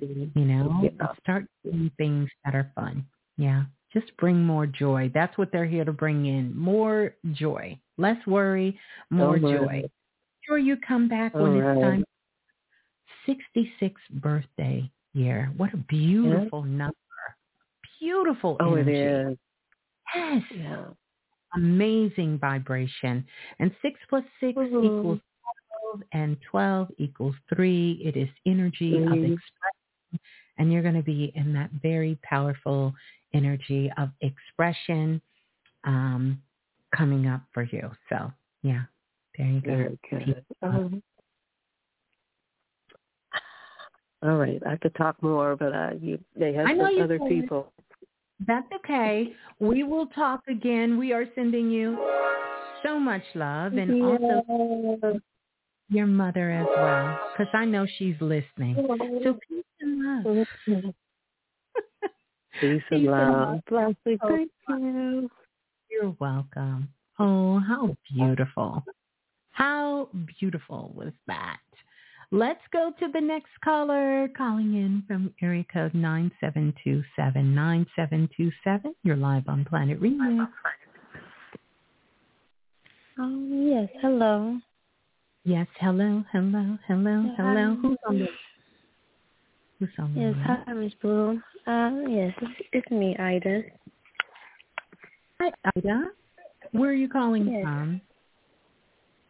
You 0.00 0.30
know, 0.34 0.80
yeah. 0.82 1.08
start 1.22 1.46
doing 1.64 1.90
things 1.98 2.28
that 2.44 2.54
are 2.54 2.70
fun. 2.74 3.04
Yeah. 3.36 3.64
Just 3.92 4.16
bring 4.16 4.42
more 4.42 4.66
joy. 4.66 5.10
That's 5.14 5.36
what 5.38 5.50
they're 5.52 5.66
here 5.66 5.84
to 5.84 5.92
bring 5.92 6.26
in. 6.26 6.56
More 6.56 7.14
joy. 7.32 7.78
Less 7.96 8.18
worry, 8.26 8.78
more 9.10 9.36
oh, 9.36 9.38
joy. 9.38 9.82
Sure 10.46 10.58
you 10.58 10.76
come 10.86 11.08
back 11.08 11.34
All 11.34 11.42
when 11.42 11.58
right. 11.58 11.76
it's 11.76 11.82
time. 13.26 13.36
66th 13.76 14.20
birthday 14.20 14.90
year. 15.14 15.52
What 15.56 15.74
a 15.74 15.76
beautiful 15.76 16.64
yeah. 16.66 16.76
number. 16.76 16.94
Beautiful 18.00 18.56
oh, 18.60 18.74
energy. 18.74 18.92
it 18.92 19.30
is. 19.30 19.38
Yes. 20.14 20.42
Yeah 20.54 20.84
amazing 21.54 22.38
vibration. 22.38 23.24
And 23.58 23.70
6 23.82 24.00
plus 24.08 24.24
6 24.40 24.56
mm-hmm. 24.56 24.84
equals 24.84 25.20
12 25.92 26.02
and 26.12 26.36
12 26.50 26.88
equals 26.98 27.34
3. 27.54 28.02
It 28.04 28.16
is 28.16 28.28
energy 28.46 28.92
mm-hmm. 28.92 29.12
of 29.12 29.18
expression. 29.18 30.20
And 30.58 30.72
you're 30.72 30.82
going 30.82 30.94
to 30.94 31.02
be 31.02 31.32
in 31.36 31.52
that 31.54 31.70
very 31.82 32.18
powerful 32.22 32.92
energy 33.32 33.90
of 33.96 34.10
expression 34.20 35.20
um, 35.84 36.40
coming 36.96 37.26
up 37.26 37.42
for 37.52 37.62
you. 37.64 37.90
So, 38.08 38.32
yeah, 38.62 38.82
there 39.36 39.46
you 39.46 39.60
go. 39.60 39.76
Very 39.76 39.98
good. 40.10 40.44
Um, 40.62 41.02
all 44.22 44.36
right, 44.36 44.60
I 44.66 44.76
could 44.76 44.94
talk 44.96 45.22
more, 45.22 45.54
but 45.54 45.72
uh, 45.72 45.90
you, 46.00 46.18
they 46.36 46.52
have 46.52 46.66
some 46.66 47.00
other 47.00 47.20
people. 47.28 47.72
That's 48.46 48.66
okay. 48.76 49.34
We 49.58 49.82
will 49.82 50.06
talk 50.06 50.42
again. 50.48 50.98
We 50.98 51.12
are 51.12 51.24
sending 51.34 51.70
you 51.70 51.98
so 52.82 52.98
much 52.98 53.22
love 53.34 53.72
and 53.74 53.98
yeah. 53.98 54.04
also 54.04 55.20
your 55.90 56.06
mother 56.06 56.50
as 56.50 56.66
well, 56.76 57.18
because 57.32 57.52
I 57.54 57.64
know 57.64 57.86
she's 57.98 58.14
listening. 58.20 58.76
So 59.24 59.38
peace 59.48 59.64
and 59.80 60.24
love. 60.24 60.46
peace 62.60 62.82
and 62.90 63.04
love. 63.04 63.60
Blessing. 63.68 64.18
Oh, 64.22 64.28
thank 64.28 64.50
you. 64.68 65.30
You're 65.90 66.14
welcome. 66.20 66.88
Oh, 67.18 67.58
how 67.58 67.96
beautiful. 68.12 68.84
How 69.50 70.08
beautiful 70.38 70.92
was 70.94 71.12
that? 71.26 71.58
Let's 72.30 72.60
go 72.74 72.92
to 73.00 73.08
the 73.10 73.22
next 73.22 73.48
caller 73.64 74.28
calling 74.36 74.74
in 74.74 75.02
from 75.06 75.32
area 75.40 75.64
code 75.72 75.94
9727. 75.94 77.54
9727. 77.54 78.94
You're 79.02 79.16
live 79.16 79.44
on 79.48 79.64
Planet 79.64 79.98
Remix. 79.98 80.46
Oh, 83.18 83.46
yes. 83.48 83.88
Hello. 84.02 84.58
Yes. 85.44 85.66
Hello. 85.80 86.22
Hello. 86.30 86.76
Hello. 86.86 87.34
Hello. 87.38 87.76
Who's 87.80 87.98
on 88.06 88.18
the 88.18 88.28
Who's 89.78 89.88
on 89.98 90.14
Yes. 90.14 90.34
Hi, 90.44 90.72
Miss 90.74 90.92
Blue. 91.00 91.40
Uh, 91.66 91.90
yes, 92.08 92.34
it's, 92.42 92.68
it's 92.72 92.90
me, 92.90 93.16
Ida. 93.18 93.62
Hi, 95.40 95.50
Ida. 95.76 96.08
Where 96.72 96.90
are 96.90 96.94
you 96.94 97.08
calling 97.08 97.48
yes. 97.48 97.62
from? 97.62 98.00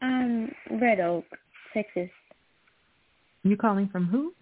Um, 0.02 0.50
Red 0.80 0.98
Oak, 0.98 1.24
Texas. 1.74 2.10
You 3.42 3.56
calling 3.56 3.88
from 3.88 4.06
who? 4.06 4.32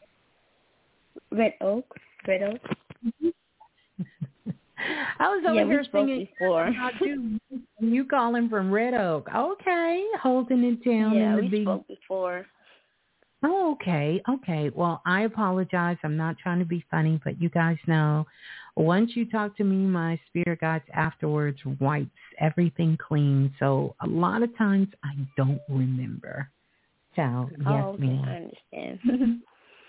Red 1.31 1.55
Oak. 1.61 1.95
Red 2.27 2.43
Oak. 2.43 2.61
Mm-hmm. 3.07 3.29
I 5.19 5.29
was 5.29 5.45
over 5.47 5.55
yeah, 5.55 5.67
here 5.67 5.85
singing 5.91 6.29
before. 6.39 6.71
you. 7.81 8.05
calling 8.05 8.49
from 8.49 8.71
Red 8.71 8.95
Oak? 8.95 9.29
Okay, 9.35 10.05
holding 10.23 10.65
it 10.65 10.85
down. 10.85 11.15
Yeah, 11.15 11.31
in 11.31 11.37
the 11.37 11.43
we 11.43 11.49
big... 11.49 11.63
spoke 11.63 11.89
before. 11.89 12.47
Oh, 13.43 13.73
okay, 13.73 14.23
okay. 14.29 14.71
Well, 14.75 15.03
I 15.07 15.23
apologize. 15.23 15.99
I'm 16.03 16.17
not 16.17 16.39
trying 16.39 16.59
to 16.59 16.65
be 16.65 16.85
funny, 16.91 17.21
but 17.23 17.41
you 17.41 17.49
guys 17.51 17.77
know, 17.87 18.27
once 18.77 19.13
you 19.15 19.25
talk 19.25 19.57
to 19.59 19.65
me, 19.65 19.77
my 19.77 20.19
spirit 20.27 20.61
guides 20.61 20.85
afterwards 20.93 21.59
wipes 21.79 22.11
everything 22.41 22.97
clean. 22.97 23.53
So 23.59 23.95
a 24.03 24.07
lot 24.07 24.43
of 24.43 24.57
times 24.57 24.89
I 25.05 25.15
don't 25.37 25.61
remember. 25.69 26.51
So 27.17 27.51
yes, 27.51 27.67
oh, 27.67 27.95
okay. 27.95 28.03
ma'am. 28.05 28.25
I 28.25 28.77
understand. 28.77 29.43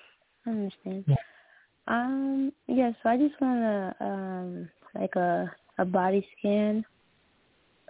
I 0.46 0.50
understand. 0.50 1.04
Yeah. 1.08 1.16
Um, 1.88 2.52
yeah, 2.68 2.92
so 3.04 3.10
I 3.10 3.18
just 3.18 3.40
want 3.40 3.60
to, 3.60 4.06
um, 4.06 4.70
like 4.96 5.16
a, 5.16 5.52
a 5.78 5.86
body 5.86 6.28
scan, 6.38 6.86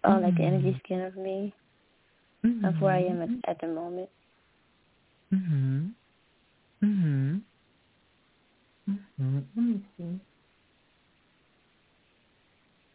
or 0.03 0.11
mm-hmm. 0.11 0.23
like 0.23 0.39
an 0.39 0.45
energy 0.45 0.81
scan 0.83 1.01
of 1.01 1.15
me, 1.15 1.53
mm-hmm. 2.45 2.65
of 2.65 2.81
where 2.81 2.93
I 2.93 3.03
am 3.03 3.21
at, 3.21 3.29
at 3.49 3.61
the 3.61 3.67
moment. 3.67 4.09
Mhm. 5.33 5.91
Mhm. 6.83 7.41
Mhm. 8.89 9.43
Let 9.55 9.65
me 9.65 9.85
see. 9.97 10.19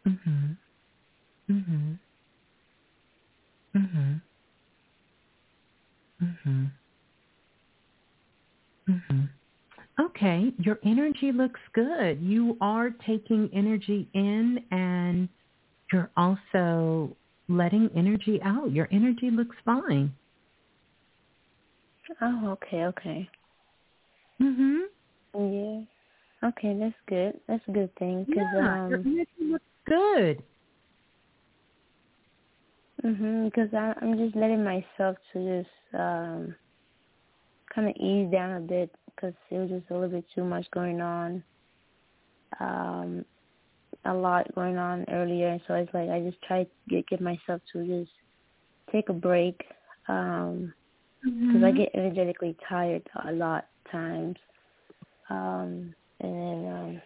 Mhm. 0.07 0.57
Mhm. 1.49 1.99
Mhm. 3.75 4.21
Mhm. 6.23 6.71
Mhm. 8.87 9.29
Okay, 9.99 10.53
your 10.57 10.79
energy 10.83 11.31
looks 11.31 11.59
good. 11.73 12.19
You 12.19 12.57
are 12.61 12.89
taking 12.89 13.49
energy 13.53 14.09
in 14.13 14.63
and 14.71 15.29
you're 15.91 16.09
also 16.17 17.15
letting 17.47 17.89
energy 17.95 18.41
out. 18.41 18.71
Your 18.71 18.87
energy 18.91 19.29
looks 19.29 19.55
fine. 19.65 20.15
Oh, 22.21 22.49
okay, 22.51 22.85
okay. 22.85 23.29
Mhm. 24.41 24.87
Yeah. 25.35 25.83
Okay, 26.49 26.77
that's 26.77 26.99
good. 27.07 27.39
That's 27.47 27.67
a 27.67 27.71
good 27.71 27.95
thing 27.95 28.25
because 28.25 28.47
yeah, 28.53 28.83
um, 28.85 28.89
your 28.89 28.99
energy 28.99 29.41
looks 29.41 29.65
good. 29.85 30.43
Mhm. 33.03 33.45
Because 33.45 33.69
I'm 33.73 34.17
just 34.17 34.35
letting 34.35 34.63
myself 34.63 35.17
to 35.33 35.63
just 35.63 35.95
um 35.99 36.55
kind 37.73 37.89
of 37.89 37.95
ease 37.95 38.31
down 38.31 38.57
a 38.57 38.59
bit 38.59 38.93
because 39.07 39.33
it 39.49 39.57
was 39.57 39.69
just 39.69 39.89
a 39.89 39.93
little 39.93 40.09
bit 40.09 40.25
too 40.33 40.43
much 40.43 40.69
going 40.71 41.01
on. 41.01 41.43
Um, 42.59 43.25
a 44.05 44.13
lot 44.13 44.53
going 44.55 44.77
on 44.77 45.05
earlier, 45.09 45.59
so 45.67 45.75
it's 45.75 45.93
like 45.93 46.09
I 46.09 46.19
just 46.21 46.41
try 46.43 46.63
to 46.63 46.69
get 46.89 47.07
get 47.07 47.21
myself 47.21 47.61
to 47.73 47.85
just 47.85 48.11
take 48.91 49.09
a 49.09 49.13
break. 49.13 49.63
Um, 50.07 50.73
because 51.23 51.35
mm-hmm. 51.35 51.65
I 51.65 51.71
get 51.71 51.89
energetically 51.95 52.57
tired 52.67 53.07
a 53.25 53.31
lot 53.31 53.67
times. 53.89 54.35
Um, 55.29 55.95
and 56.19 56.33
then, 56.35 56.73
um, 56.73 57.01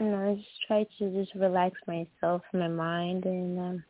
you 0.00 0.06
know, 0.06 0.30
I 0.30 0.34
just 0.36 0.48
try 0.66 0.86
to 0.98 1.24
just 1.24 1.34
relax 1.34 1.78
myself, 1.86 2.42
my 2.54 2.68
mind, 2.68 3.26
and 3.26 3.58
um, 3.58 3.84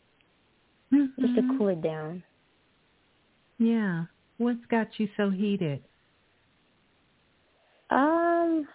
mm-hmm. 0.95 1.23
just 1.23 1.35
to 1.37 1.59
cool 1.59 1.69
it 1.69 1.83
down. 1.83 2.23
Yeah. 3.59 4.05
What's 4.39 4.65
got 4.71 4.89
you 4.99 5.09
so 5.17 5.31
heated? 5.31 5.83
Um, 7.91 8.67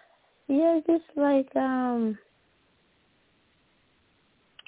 yeah, 0.47 0.79
just 0.87 1.03
like 1.15 1.53
um, 1.55 2.17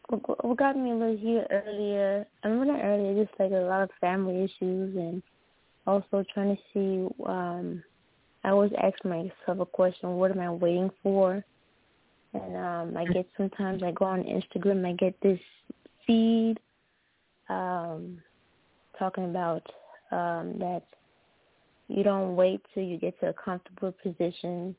what 0.10 0.58
got 0.58 0.78
me 0.78 0.92
a 0.92 0.96
little 0.96 1.18
heated 1.18 1.48
earlier. 1.50 2.26
I 2.44 2.50
mean, 2.50 2.68
not 2.68 2.82
earlier, 2.84 3.24
just 3.24 3.40
like 3.40 3.52
a 3.52 3.66
lot 3.66 3.84
of 3.84 3.90
family 4.02 4.44
issues 4.44 4.96
and 4.96 5.24
also 5.88 6.24
trying 6.34 6.56
to 6.56 6.62
see 6.74 7.26
um 7.26 7.84
I 8.44 8.50
always 8.50 8.72
ask 8.82 9.04
myself 9.06 9.60
a 9.60 9.66
question, 9.66 10.16
what 10.16 10.32
am 10.32 10.40
I 10.40 10.50
waiting 10.52 10.92
for? 11.02 11.44
And 12.34 12.58
um 12.58 12.98
I 12.98 13.06
get 13.06 13.28
sometimes 13.38 13.84
I 13.84 13.92
go 13.92 14.06
on 14.06 14.24
Instagram 14.24 14.86
I 14.88 14.94
get 14.94 15.16
this 15.22 15.40
feed 16.06 16.58
um 17.52 18.18
talking 18.98 19.26
about 19.26 19.64
um 20.12 20.58
that 20.60 20.84
you 21.88 22.04
don't 22.04 22.36
wait 22.36 22.62
till 22.74 22.84
you 22.84 22.98
get 22.98 23.20
to 23.20 23.30
a 23.30 23.34
comfortable 23.34 23.94
position 24.04 24.76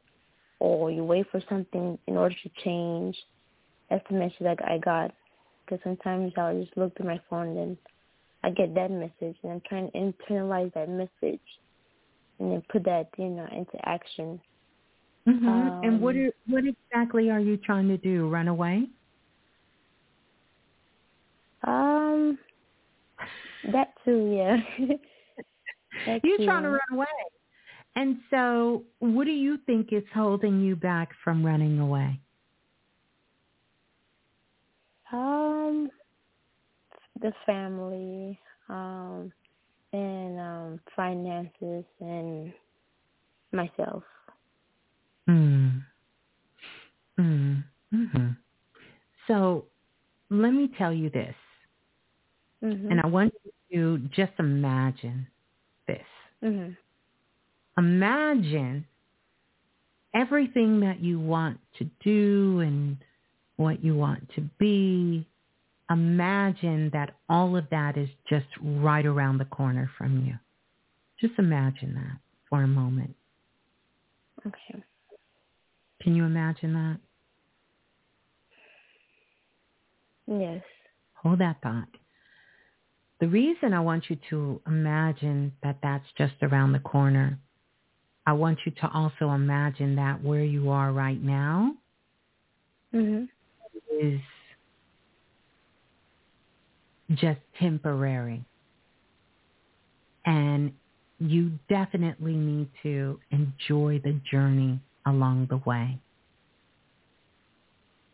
or 0.61 0.91
you 0.91 1.05
wait 1.05 1.27
for 1.31 1.43
something 1.49 1.99
in 2.07 2.17
order 2.17 2.35
to 2.43 2.51
change. 2.65 3.17
That's 3.91 4.05
the 4.09 4.17
message 4.17 4.39
that 4.41 4.59
I 4.65 4.79
got. 4.79 5.13
Because 5.65 5.83
sometimes 5.85 6.33
I'll 6.37 6.59
just 6.59 6.77
look 6.77 6.97
through 6.97 7.07
my 7.07 7.21
phone 7.29 7.57
and 7.57 7.77
I 8.43 8.51
get 8.51 8.75
that 8.75 8.91
message 8.91 9.37
and 9.43 9.53
I'm 9.53 9.63
trying 9.69 9.91
to 9.91 9.99
internalize 9.99 10.73
that 10.75 10.89
message 10.89 11.41
and 12.39 12.53
then 12.53 12.63
put 12.71 12.85
that, 12.85 13.11
you 13.19 13.29
know, 13.29 13.47
into 13.55 13.89
action. 13.89 14.41
Mm-hmm. 15.29 15.49
Um, 15.49 15.81
and 15.85 16.01
what 16.01 16.17
are, 16.17 16.31
what 16.47 16.65
exactly 16.65 17.31
are 17.31 17.41
you 17.41 17.57
trying 17.59 17.89
to 17.89 17.97
do? 17.99 18.29
Run 18.29 18.49
away? 18.49 18.89
Um, 21.65 21.92
that 23.71 23.93
too, 24.05 24.35
yeah. 24.37 24.57
that 26.07 26.21
You're 26.25 26.39
too. 26.39 26.45
trying 26.47 26.63
to 26.65 26.71
run 26.71 26.81
away. 26.93 27.07
And 27.95 28.19
so 28.31 28.85
what 29.01 29.25
do 29.25 29.33
you 29.33 29.59
think 29.67 29.93
is 29.93 30.03
holding 30.15 30.61
you 30.61 30.77
back 30.77 31.11
from 31.23 31.45
running 31.45 31.79
away? 31.79 32.19
Um, 35.13 35.91
the 37.21 37.33
family, 37.45 38.39
um, 38.71 39.31
and 39.93 40.41
um, 40.41 40.81
finances 40.97 41.85
and 42.01 42.53
myself. 43.53 44.03
Mm. 45.29 45.85
Mm. 47.21 47.65
Mm-hmm. 47.95 48.29
So 49.29 49.67
let 50.31 50.51
me 50.53 50.71
tell 50.79 50.93
you 50.95 51.11
this, 51.11 51.35
mm-hmm. 52.63 52.91
and 52.91 53.01
I 53.01 53.07
want 53.07 53.35
you 53.69 53.99
to 53.99 54.09
just 54.09 54.33
imagine 54.39 55.27
this. 55.87 55.99
Mm-hmm. 56.43 56.73
Imagine 57.79 58.87
everything 60.15 60.81
that 60.81 61.01
you 61.01 61.19
want 61.19 61.59
to 61.79 61.89
do 62.05 62.61
and 62.61 62.97
what 63.57 63.83
you 63.83 63.95
want 63.95 64.29
to 64.35 64.43
be 64.59 65.27
imagine 65.93 66.91
that 66.93 67.15
all 67.29 67.57
of 67.57 67.65
that 67.71 67.97
is 67.97 68.09
just 68.29 68.47
right 68.63 69.05
around 69.05 69.39
the 69.39 69.45
corner 69.47 69.91
from 69.99 70.25
you. 70.25 70.35
Just 71.21 71.39
imagine 71.39 71.95
that 71.95 72.19
for 72.49 72.63
a 72.63 72.69
moment. 72.69 73.15
Okay. 74.47 74.83
Can 76.01 76.17
you 76.17 76.25
imagine 76.25 76.73
that? 76.73 76.99
Yes. 80.27 80.63
Hold 81.15 81.41
that 81.41 81.61
thought. 81.63 81.89
The 83.23 83.29
reason 83.29 83.73
I 83.73 83.79
want 83.79 84.11
you 84.11 84.19
to 84.31 84.61
imagine 84.67 85.53
that 85.63 85.77
that's 85.81 86.05
just 86.19 86.35
around 86.43 86.73
the 86.73 86.81
corner, 86.81 87.39
I 88.27 88.33
want 88.33 88.59
you 88.67 88.73
to 88.81 88.91
also 88.93 89.31
imagine 89.31 89.95
that 89.95 90.21
where 90.25 90.43
you 90.43 90.71
are 90.71 90.91
right 90.91 91.23
now 91.23 91.77
mm-hmm. 92.93 93.27
is 93.97 94.21
just 97.15 97.39
temporary. 97.61 98.45
And 100.27 100.73
you 101.21 101.53
definitely 101.69 102.35
need 102.35 102.71
to 102.83 103.21
enjoy 103.31 104.01
the 104.03 104.21
journey 104.29 104.81
along 105.07 105.47
the 105.49 105.59
way. 105.59 106.01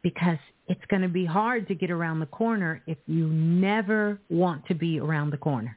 Because 0.02 0.38
it's 0.68 0.84
going 0.88 1.02
to 1.02 1.08
be 1.08 1.24
hard 1.24 1.66
to 1.68 1.74
get 1.74 1.90
around 1.90 2.20
the 2.20 2.26
corner 2.26 2.82
if 2.86 2.98
you 3.06 3.26
never 3.28 4.20
want 4.28 4.66
to 4.66 4.74
be 4.74 5.00
around 5.00 5.30
the 5.30 5.36
corner. 5.38 5.76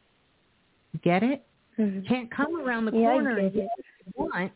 Get 1.04 1.24
it? 1.24 1.46
Mm-hmm. 1.80 2.08
Can't 2.08 2.30
come 2.30 2.60
around 2.60 2.86
the 2.86 2.92
yeah, 2.92 3.12
corner 3.12 3.38
I 3.38 3.44
and 3.44 3.54
get 3.54 3.62
get 3.62 3.70
what 3.76 4.06
you 4.06 4.12
want 4.16 4.52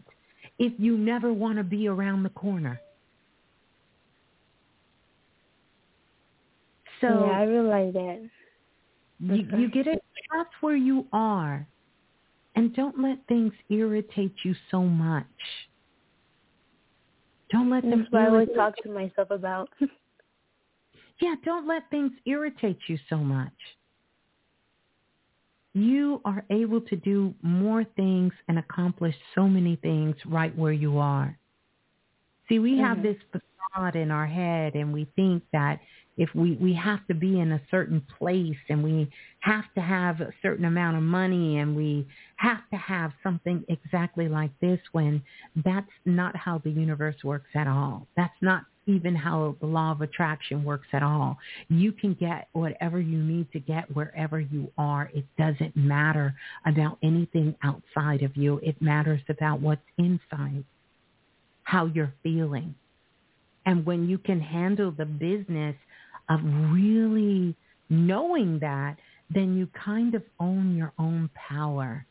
if 0.60 0.74
you 0.78 0.98
never 0.98 1.34
want 1.34 1.58
to 1.58 1.64
be 1.64 1.88
around 1.88 2.24
the 2.24 2.30
corner. 2.30 2.80
So 7.02 7.08
yeah, 7.08 7.40
I 7.40 7.44
realize 7.44 7.94
that. 7.94 8.30
you, 9.20 9.48
you 9.58 9.70
get 9.70 9.88
it? 9.88 10.04
That's 10.36 10.50
where 10.62 10.76
you 10.76 11.06
are. 11.14 11.68
And 12.56 12.74
don't 12.74 13.02
let 13.02 13.20
things 13.28 13.52
irritate 13.70 14.34
you 14.44 14.56
so 14.72 14.82
much. 14.82 15.26
Don't 17.52 17.70
let 17.70 17.84
them 17.84 18.00
That's 18.02 18.12
what 18.12 18.22
I 18.22 18.28
always 18.28 18.50
talk 18.56 18.76
to 18.84 18.90
myself 18.90 19.32
about. 19.32 19.70
Yeah, 21.22 21.36
don't 21.46 21.66
let 21.66 21.90
things 21.90 22.12
irritate 22.26 22.78
you 22.88 23.00
so 23.10 23.16
much. 23.16 23.54
You 25.74 26.20
are 26.26 26.44
able 26.50 26.82
to 26.82 26.96
do 26.98 27.34
more 27.42 27.86
things 27.96 28.34
and 28.50 28.60
accomplish 28.60 29.16
so 29.34 29.48
many 29.48 29.78
things 29.78 30.16
right 30.26 30.54
where 30.58 30.74
you 30.74 30.98
are. 30.98 31.38
See, 32.50 32.60
we 32.60 32.78
have 32.80 32.98
Mhm. 32.98 33.04
this 33.04 33.18
facade 33.32 33.96
in 33.96 34.12
our 34.12 34.26
head 34.26 34.76
and 34.76 34.92
we 34.92 35.06
think 35.16 35.44
that 35.52 35.80
if 36.18 36.30
we, 36.34 36.54
we 36.62 36.74
have 36.74 37.06
to 37.08 37.14
be 37.14 37.40
in 37.40 37.52
a 37.52 37.62
certain 37.70 38.02
place 38.18 38.58
and 38.70 38.84
we 38.84 39.10
have 39.40 39.66
to 39.76 39.82
have 39.82 40.22
a 40.22 40.34
certain 40.42 40.66
amount 40.66 40.98
of 40.98 41.04
money 41.04 41.58
and 41.58 41.76
we 41.76 42.08
have 42.38 42.62
to 42.72 42.78
have 42.78 43.12
something 43.22 43.64
exactly 43.68 44.28
like 44.28 44.52
this 44.62 44.80
when 44.94 45.22
that's 45.64 45.92
not 46.06 46.36
how 46.36 46.60
the 46.60 46.70
universe 46.70 47.16
works 47.24 47.50
at 47.54 47.68
all. 47.68 48.08
That's 48.16 48.34
not 48.42 48.64
even 48.88 49.16
how 49.16 49.56
the 49.60 49.66
law 49.66 49.92
of 49.92 50.02
attraction 50.02 50.64
works 50.64 50.88
at 50.94 51.04
all. 51.04 51.38
You 51.70 51.92
can 51.92 52.14
get 52.14 52.48
whatever 52.54 53.00
you 53.00 53.18
need 53.18 53.52
to 53.52 53.60
get 53.60 53.94
wherever 53.96 54.40
you 54.40 54.72
are. 54.78 55.10
It 55.14 55.26
doesn't 55.38 55.76
matter 55.76 56.36
about 56.66 56.98
anything 57.04 57.56
outside 57.64 58.22
of 58.22 58.38
you. 58.38 58.60
It 58.60 58.82
matters 58.82 59.22
about 59.28 59.60
what's 59.60 59.82
inside, 59.98 60.64
how 61.64 61.88
you're 61.88 62.14
feeling. 62.22 62.76
And 63.66 63.86
when 63.86 64.08
you 64.08 64.20
can 64.20 64.40
handle 64.40 64.92
the 64.92 65.06
business 65.06 65.76
of 66.30 66.40
really 66.44 67.56
knowing 67.90 68.60
that, 68.60 68.98
then 69.34 69.58
you 69.58 69.68
kind 69.84 70.16
of 70.16 70.24
own 70.40 70.76
your 70.76 70.94
own 70.98 71.30
power. 71.34 72.06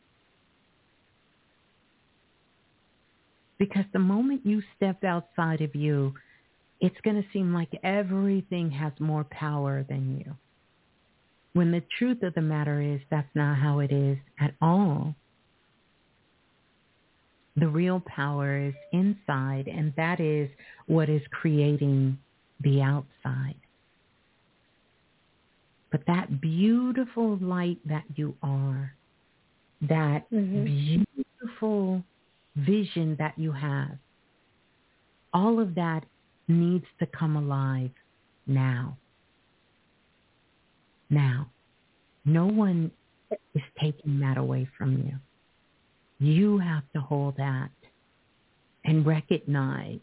Because 3.58 3.84
the 3.92 3.98
moment 3.98 4.42
you 4.44 4.62
step 4.76 5.04
outside 5.04 5.60
of 5.60 5.74
you, 5.74 6.14
it's 6.80 7.00
going 7.02 7.16
to 7.16 7.28
seem 7.32 7.54
like 7.54 7.70
everything 7.82 8.70
has 8.70 8.92
more 8.98 9.24
power 9.24 9.84
than 9.88 10.18
you. 10.18 10.34
When 11.52 11.70
the 11.70 11.82
truth 11.98 12.22
of 12.22 12.34
the 12.34 12.42
matter 12.42 12.80
is 12.82 13.00
that's 13.10 13.34
not 13.34 13.58
how 13.58 13.78
it 13.78 13.92
is 13.92 14.18
at 14.40 14.54
all. 14.60 15.14
The 17.56 17.68
real 17.68 18.02
power 18.04 18.58
is 18.58 18.74
inside, 18.92 19.68
and 19.68 19.92
that 19.96 20.18
is 20.18 20.50
what 20.86 21.08
is 21.08 21.22
creating 21.30 22.18
the 22.60 22.82
outside. 22.82 23.54
But 25.94 26.06
that 26.06 26.40
beautiful 26.40 27.36
light 27.36 27.78
that 27.84 28.02
you 28.16 28.36
are, 28.42 28.96
that 29.82 30.28
Mhm. 30.28 31.04
beautiful 31.14 32.04
vision 32.56 33.14
that 33.14 33.38
you 33.38 33.52
have, 33.52 33.96
all 35.32 35.60
of 35.60 35.76
that 35.76 36.04
needs 36.48 36.86
to 36.98 37.06
come 37.06 37.36
alive 37.36 37.92
now. 38.44 38.98
Now. 41.10 41.52
No 42.24 42.46
one 42.48 42.90
is 43.54 43.62
taking 43.78 44.18
that 44.18 44.36
away 44.36 44.64
from 44.64 44.98
you. 44.98 45.20
You 46.18 46.58
have 46.58 46.90
to 46.94 47.00
hold 47.00 47.36
that 47.36 47.70
and 48.84 49.06
recognize 49.06 50.00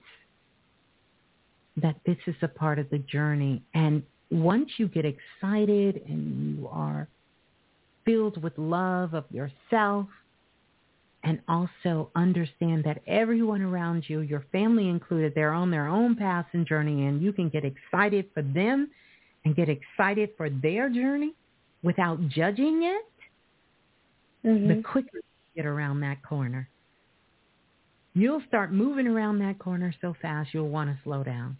that 1.75 2.01
this 2.05 2.17
is 2.27 2.41
a 2.41 2.47
part 2.47 2.79
of 2.79 2.89
the 2.89 2.99
journey. 2.99 3.61
And 3.73 4.05
once 4.31 4.69
you 4.77 4.87
get 4.87 5.05
excited 5.05 6.01
and 6.07 6.57
you 6.57 6.67
are 6.67 7.07
filled 8.05 8.41
with 8.41 8.53
love 8.57 9.13
of 9.13 9.25
yourself 9.29 10.07
and 11.23 11.39
also 11.47 12.09
understand 12.15 12.83
that 12.83 13.01
everyone 13.05 13.61
around 13.61 14.03
you, 14.07 14.21
your 14.21 14.43
family 14.51 14.89
included, 14.89 15.33
they're 15.35 15.53
on 15.53 15.69
their 15.69 15.87
own 15.87 16.15
path 16.15 16.47
and 16.53 16.65
journey 16.65 17.05
and 17.05 17.21
you 17.21 17.31
can 17.31 17.49
get 17.49 17.63
excited 17.63 18.25
for 18.33 18.41
them 18.41 18.89
and 19.45 19.55
get 19.55 19.69
excited 19.69 20.29
for 20.37 20.49
their 20.49 20.89
journey 20.89 21.33
without 21.83 22.19
judging 22.29 22.83
it, 22.83 23.05
Mm-hmm. 24.45 24.67
the 24.69 24.81
quicker 24.81 25.17
you 25.17 25.21
get 25.55 25.67
around 25.67 25.99
that 25.99 26.23
corner. 26.23 26.67
You'll 28.15 28.41
start 28.47 28.73
moving 28.73 29.05
around 29.05 29.37
that 29.39 29.59
corner 29.59 29.93
so 30.01 30.15
fast 30.19 30.49
you'll 30.51 30.69
want 30.69 30.89
to 30.89 30.97
slow 31.03 31.23
down. 31.23 31.57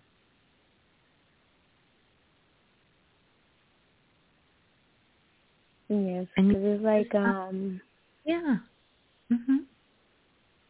Yes, 5.92 6.26
because 6.38 6.56
it's 6.64 6.84
like 6.84 7.14
um 7.16 7.82
Yeah. 8.24 8.58
Mhm. 9.32 9.66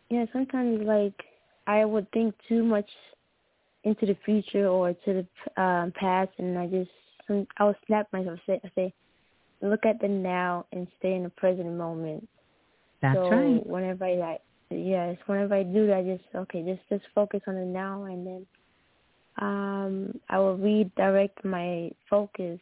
yeah 0.09 0.25
sometimes 0.33 0.81
like 0.81 1.13
I 1.67 1.85
would 1.85 2.11
think 2.11 2.33
too 2.49 2.63
much 2.63 2.89
into 3.83 4.07
the 4.07 4.17
future 4.25 4.67
or 4.67 4.93
to 4.93 5.23
the 5.23 5.61
um, 5.61 5.91
past, 5.95 6.31
and 6.39 6.57
I 6.57 6.65
just 6.67 6.89
some 7.27 7.45
I 7.57 7.65
would 7.65 7.75
snap 7.85 8.07
myself 8.11 8.39
say 8.47 8.59
I 8.63 8.71
say 8.75 8.93
look 9.61 9.85
at 9.85 9.99
the 10.01 10.07
now 10.07 10.65
and 10.71 10.87
stay 10.97 11.13
in 11.13 11.23
the 11.23 11.29
present 11.29 11.71
moment. 11.71 12.27
That's 13.03 13.19
so 13.19 13.29
right. 13.29 13.65
whenever 13.67 14.05
I 14.05 14.15
like 14.15 14.41
yes 14.71 15.17
whenever 15.27 15.53
I 15.53 15.63
do 15.63 15.85
that, 15.87 15.97
I 15.97 16.03
just 16.03 16.23
okay 16.35 16.63
just 16.63 16.81
just 16.89 17.05
focus 17.13 17.41
on 17.45 17.55
the 17.55 17.65
now 17.65 18.05
and 18.05 18.25
then 18.25 18.47
um 19.39 20.19
I 20.29 20.39
will 20.39 20.57
redirect 20.57 21.45
my 21.45 21.91
focus 22.09 22.59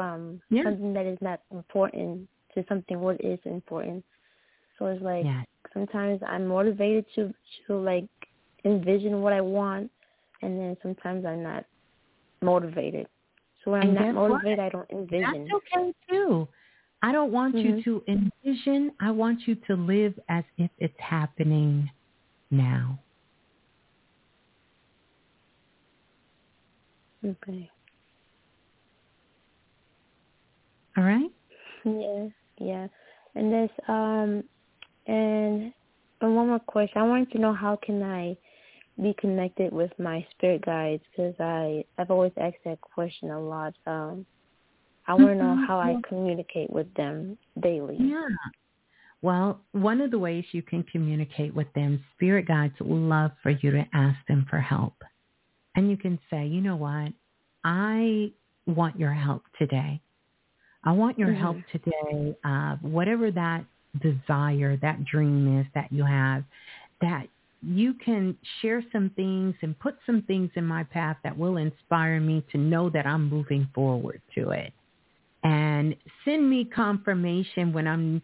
from 0.00 0.40
Yeah. 0.48 0.62
something 0.64 0.94
that 0.94 1.04
is 1.04 1.18
not 1.20 1.40
important 1.50 2.26
to 2.54 2.64
something 2.68 2.98
what 3.00 3.22
is 3.22 3.38
important. 3.44 4.02
So 4.78 4.86
it's 4.86 5.02
like 5.02 5.26
Yeah. 5.26 5.42
sometimes 5.74 6.22
I'm 6.26 6.46
motivated 6.46 7.04
to 7.16 7.34
to 7.66 7.76
like 7.76 8.08
envision 8.64 9.20
what 9.20 9.34
I 9.34 9.42
want, 9.42 9.90
and 10.42 10.58
then 10.58 10.76
sometimes 10.82 11.26
I'm 11.26 11.42
not 11.42 11.64
motivated. 12.40 13.06
So 13.62 13.72
when 13.72 13.82
I'm 13.82 13.94
not 13.94 14.04
guess 14.04 14.14
what? 14.14 14.28
motivated, 14.30 14.58
I 14.58 14.68
don't 14.70 14.90
envision. 14.90 15.46
That's 15.48 15.62
okay 15.76 15.92
too. 16.08 16.48
I 17.02 17.12
don't 17.12 17.30
want 17.32 17.54
you 17.56 17.72
Mhm. 17.72 17.84
to 17.84 18.02
envision. 18.08 18.92
I 19.00 19.10
want 19.10 19.46
you 19.46 19.54
to 19.68 19.74
live 19.76 20.18
as 20.28 20.44
if 20.56 20.70
it's 20.78 20.98
happening 20.98 21.90
now. 22.50 22.98
Okay. 27.24 27.70
All 31.00 31.06
right? 31.06 31.30
Yeah, 31.86 32.26
yeah. 32.58 32.86
And 33.34 33.50
there's 33.50 33.70
um, 33.88 34.44
and 35.06 35.72
and 36.20 36.36
one 36.36 36.48
more 36.48 36.58
question. 36.58 37.00
I 37.00 37.04
wanted 37.04 37.32
to 37.32 37.38
know 37.38 37.54
how 37.54 37.78
can 37.82 38.02
I 38.02 38.36
be 39.00 39.14
connected 39.18 39.72
with 39.72 39.90
my 39.98 40.26
spirit 40.32 40.62
guides 40.66 41.02
because 41.10 41.34
I 41.40 41.84
I've 41.96 42.10
always 42.10 42.32
asked 42.38 42.62
that 42.66 42.82
question 42.82 43.30
a 43.30 43.40
lot. 43.40 43.72
Um, 43.86 44.26
I 45.06 45.14
want 45.14 45.30
to 45.30 45.34
know 45.36 45.56
Mhm. 45.56 45.66
how 45.66 45.78
I 45.78 45.96
communicate 46.06 46.68
with 46.70 46.92
them 46.94 47.38
daily. 47.60 47.96
Yeah. 47.98 48.28
Well, 49.22 49.60
one 49.72 50.02
of 50.02 50.10
the 50.10 50.18
ways 50.18 50.44
you 50.52 50.62
can 50.62 50.82
communicate 50.82 51.54
with 51.54 51.72
them, 51.72 52.04
spirit 52.14 52.46
guides 52.46 52.78
love 52.80 53.32
for 53.42 53.50
you 53.50 53.70
to 53.70 53.86
ask 53.94 54.18
them 54.26 54.44
for 54.50 54.58
help. 54.58 55.02
And 55.76 55.90
you 55.90 55.96
can 55.96 56.18
say, 56.28 56.46
you 56.46 56.60
know 56.60 56.76
what? 56.76 57.12
I 57.64 58.32
want 58.66 58.98
your 58.98 59.12
help 59.12 59.44
today. 59.58 60.00
I 60.84 60.92
want 60.92 61.18
your 61.18 61.32
help 61.32 61.58
today. 61.72 62.36
Uh, 62.44 62.76
whatever 62.76 63.30
that 63.30 63.64
desire, 64.02 64.76
that 64.78 65.04
dream 65.04 65.60
is 65.60 65.66
that 65.74 65.92
you 65.92 66.04
have, 66.04 66.44
that 67.00 67.26
you 67.62 67.94
can 67.94 68.36
share 68.62 68.82
some 68.90 69.10
things 69.16 69.54
and 69.60 69.78
put 69.78 69.96
some 70.06 70.22
things 70.22 70.50
in 70.54 70.64
my 70.64 70.84
path 70.84 71.18
that 71.22 71.36
will 71.36 71.58
inspire 71.58 72.20
me 72.20 72.42
to 72.52 72.58
know 72.58 72.88
that 72.90 73.06
I'm 73.06 73.28
moving 73.28 73.68
forward 73.74 74.22
to 74.36 74.50
it. 74.50 74.72
And 75.42 75.94
send 76.24 76.48
me 76.48 76.64
confirmation 76.64 77.72
when 77.72 77.86
I'm, 77.86 78.22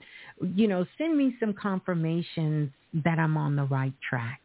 you 0.55 0.69
know, 0.69 0.87
send 0.99 1.17
me 1.17 1.35
some 1.41 1.53
confirmations 1.53 2.71
that 3.05 3.19
I'm 3.19 3.37
on 3.37 3.57
the 3.57 3.65
right 3.65 3.95
track. 4.09 4.41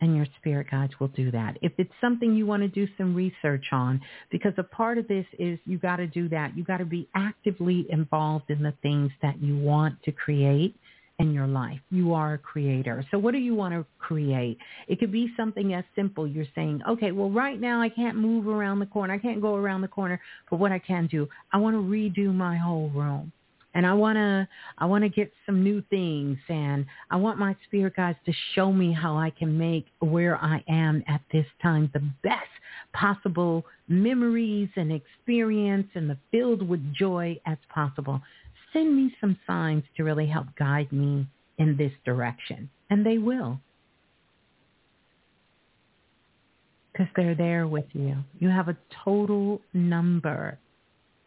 And 0.00 0.16
your 0.16 0.26
spirit 0.38 0.68
guides 0.70 0.92
will 1.00 1.08
do 1.08 1.32
that. 1.32 1.58
If 1.60 1.72
it's 1.76 1.92
something 2.00 2.34
you 2.34 2.46
want 2.46 2.62
to 2.62 2.68
do 2.68 2.86
some 2.96 3.16
research 3.16 3.66
on, 3.72 4.00
because 4.30 4.52
a 4.56 4.62
part 4.62 4.96
of 4.96 5.08
this 5.08 5.26
is 5.40 5.58
you 5.64 5.76
got 5.76 5.96
to 5.96 6.06
do 6.06 6.28
that. 6.28 6.56
You 6.56 6.62
got 6.62 6.76
to 6.76 6.84
be 6.84 7.08
actively 7.16 7.84
involved 7.90 8.48
in 8.48 8.62
the 8.62 8.74
things 8.80 9.10
that 9.22 9.42
you 9.42 9.58
want 9.58 10.00
to 10.04 10.12
create 10.12 10.76
in 11.18 11.32
your 11.32 11.48
life. 11.48 11.80
You 11.90 12.14
are 12.14 12.34
a 12.34 12.38
creator. 12.38 13.04
So 13.10 13.18
what 13.18 13.32
do 13.32 13.38
you 13.38 13.54
want 13.54 13.74
to 13.74 13.84
create? 13.98 14.58
It 14.86 15.00
could 15.00 15.10
be 15.10 15.32
something 15.36 15.74
as 15.74 15.84
simple. 15.96 16.28
You're 16.28 16.46
saying, 16.54 16.80
okay, 16.88 17.10
well, 17.10 17.30
right 17.30 17.60
now 17.60 17.80
I 17.80 17.88
can't 17.88 18.16
move 18.16 18.46
around 18.46 18.78
the 18.78 18.86
corner. 18.86 19.14
I 19.14 19.18
can't 19.18 19.40
go 19.40 19.56
around 19.56 19.80
the 19.80 19.88
corner. 19.88 20.20
But 20.48 20.60
what 20.60 20.70
I 20.70 20.78
can 20.78 21.08
do, 21.08 21.28
I 21.52 21.58
want 21.58 21.74
to 21.74 21.80
redo 21.80 22.32
my 22.32 22.56
whole 22.56 22.88
room. 22.90 23.32
And 23.74 23.86
I 23.86 23.94
want 23.94 24.16
to, 24.16 24.48
I 24.78 24.86
want 24.86 25.04
to 25.04 25.10
get 25.10 25.30
some 25.46 25.62
new 25.62 25.82
things 25.90 26.38
and 26.48 26.86
I 27.10 27.16
want 27.16 27.38
my 27.38 27.54
spirit 27.64 27.96
guides 27.96 28.18
to 28.26 28.32
show 28.54 28.72
me 28.72 28.92
how 28.92 29.16
I 29.16 29.30
can 29.30 29.56
make 29.58 29.86
where 30.00 30.36
I 30.42 30.64
am 30.68 31.04
at 31.06 31.20
this 31.32 31.46
time 31.62 31.90
the 31.92 32.02
best 32.22 32.48
possible 32.94 33.64
memories 33.86 34.70
and 34.76 34.90
experience 34.90 35.88
and 35.94 36.08
the 36.08 36.18
filled 36.30 36.66
with 36.66 36.80
joy 36.94 37.38
as 37.46 37.58
possible 37.72 38.22
send 38.72 38.94
me 38.94 39.14
some 39.20 39.38
signs 39.46 39.84
to 39.96 40.04
really 40.04 40.26
help 40.26 40.46
guide 40.58 40.90
me 40.92 41.26
in 41.58 41.76
this 41.76 41.92
direction. 42.04 42.70
And 42.90 43.04
they 43.04 43.18
will. 43.18 43.60
Because 46.92 47.08
they're 47.16 47.34
there 47.34 47.66
with 47.66 47.84
you. 47.92 48.16
You 48.38 48.48
have 48.48 48.68
a 48.68 48.76
total 49.04 49.60
number 49.72 50.58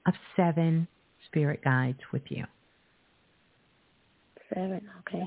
of 0.08 0.14
seven 0.36 0.88
spirit 1.32 1.64
guides 1.64 2.00
with 2.12 2.24
you. 2.30 2.44
Seven, 4.54 4.82
okay. 5.00 5.24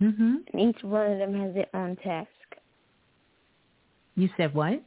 Mm-hmm. 0.00 0.34
And 0.52 0.60
each 0.60 0.82
one 0.82 1.12
of 1.12 1.18
them 1.18 1.34
has 1.40 1.54
their 1.54 1.68
own 1.74 1.96
task. 1.96 2.28
You 4.14 4.28
said 4.36 4.54
what? 4.54 4.82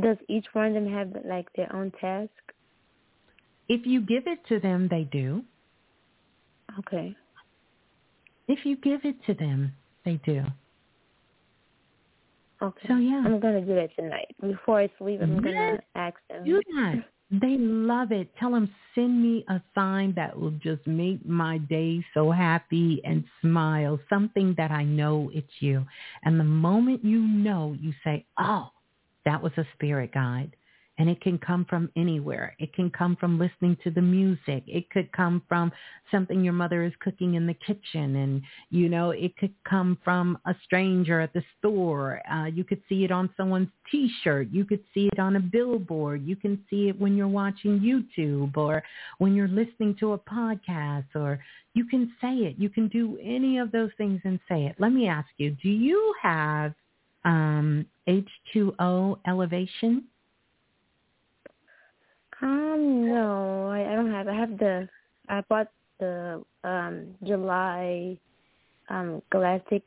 Does 0.00 0.16
each 0.28 0.46
one 0.52 0.68
of 0.68 0.74
them 0.74 0.92
have 0.92 1.10
like 1.24 1.48
their 1.54 1.74
own 1.74 1.92
task? 2.00 2.30
If 3.68 3.86
you 3.86 4.00
give 4.00 4.26
it 4.26 4.38
to 4.48 4.60
them, 4.60 4.88
they 4.90 5.04
do. 5.04 5.42
Okay. 6.80 7.16
If 8.46 8.64
you 8.64 8.76
give 8.76 9.00
it 9.04 9.16
to 9.26 9.34
them, 9.34 9.72
they 10.04 10.20
do. 10.24 10.44
Okay. 12.62 12.88
So 12.88 12.96
yeah, 12.96 13.22
I'm 13.24 13.40
gonna 13.40 13.60
do 13.60 13.74
that 13.74 13.90
tonight 13.96 14.34
before 14.40 14.80
I 14.80 14.90
sleep. 14.98 15.20
I'm 15.22 15.34
yes. 15.34 15.44
gonna 15.44 15.78
ask 15.94 16.16
them. 16.28 16.44
Do 16.44 16.60
that. 16.74 17.04
They 17.44 17.58
love 17.58 18.10
it. 18.10 18.34
Tell 18.38 18.52
them 18.52 18.74
send 18.94 19.22
me 19.22 19.44
a 19.48 19.60
sign 19.74 20.14
that 20.16 20.40
will 20.40 20.52
just 20.62 20.86
make 20.86 21.26
my 21.26 21.58
day 21.58 22.02
so 22.14 22.30
happy 22.30 23.02
and 23.04 23.22
smile. 23.42 24.00
Something 24.08 24.54
that 24.56 24.70
I 24.70 24.84
know 24.84 25.30
it's 25.34 25.52
you. 25.60 25.84
And 26.24 26.40
the 26.40 26.44
moment 26.44 27.04
you 27.04 27.20
know, 27.20 27.76
you 27.78 27.92
say, 28.02 28.24
"Oh, 28.38 28.70
that 29.26 29.42
was 29.42 29.52
a 29.58 29.66
spirit 29.74 30.12
guide." 30.12 30.56
And 30.96 31.10
it 31.10 31.20
can 31.20 31.38
come 31.38 31.64
from 31.64 31.90
anywhere. 31.96 32.54
It 32.60 32.72
can 32.72 32.88
come 32.88 33.16
from 33.16 33.36
listening 33.38 33.76
to 33.82 33.90
the 33.90 34.00
music. 34.00 34.62
It 34.68 34.88
could 34.90 35.10
come 35.10 35.42
from 35.48 35.72
something 36.10 36.44
your 36.44 36.52
mother 36.52 36.84
is 36.84 36.92
cooking 37.00 37.34
in 37.34 37.48
the 37.48 37.54
kitchen. 37.54 38.16
And, 38.16 38.42
you 38.70 38.88
know, 38.88 39.10
it 39.10 39.36
could 39.36 39.52
come 39.68 39.98
from 40.04 40.38
a 40.46 40.54
stranger 40.64 41.20
at 41.20 41.32
the 41.32 41.42
store. 41.58 42.20
Uh, 42.30 42.46
you 42.46 42.62
could 42.62 42.80
see 42.88 43.02
it 43.02 43.10
on 43.10 43.28
someone's 43.36 43.70
T-shirt. 43.90 44.48
You 44.52 44.64
could 44.64 44.84
see 44.94 45.08
it 45.12 45.18
on 45.18 45.34
a 45.34 45.40
billboard. 45.40 46.24
You 46.24 46.36
can 46.36 46.62
see 46.70 46.88
it 46.88 47.00
when 47.00 47.16
you're 47.16 47.26
watching 47.26 47.80
YouTube 47.80 48.56
or 48.56 48.82
when 49.18 49.34
you're 49.34 49.48
listening 49.48 49.96
to 49.98 50.12
a 50.12 50.18
podcast 50.18 51.06
or 51.16 51.40
you 51.74 51.84
can 51.86 52.12
say 52.20 52.34
it. 52.34 52.54
You 52.56 52.68
can 52.68 52.88
do 52.88 53.18
any 53.20 53.58
of 53.58 53.72
those 53.72 53.90
things 53.98 54.20
and 54.24 54.38
say 54.48 54.66
it. 54.66 54.76
Let 54.78 54.92
me 54.92 55.08
ask 55.08 55.28
you, 55.38 55.56
do 55.62 55.68
you 55.68 56.14
have 56.22 56.72
um, 57.24 57.84
H2O 58.08 59.18
elevation? 59.26 60.04
Um, 62.44 63.06
no, 63.06 63.68
I, 63.68 63.92
I 63.92 63.96
don't 63.96 64.12
have. 64.12 64.28
I 64.28 64.34
have 64.34 64.58
the. 64.58 64.88
I 65.28 65.40
bought 65.48 65.68
the 65.98 66.44
um 66.62 67.06
July 67.24 68.18
um 68.90 69.22
Galactic 69.32 69.82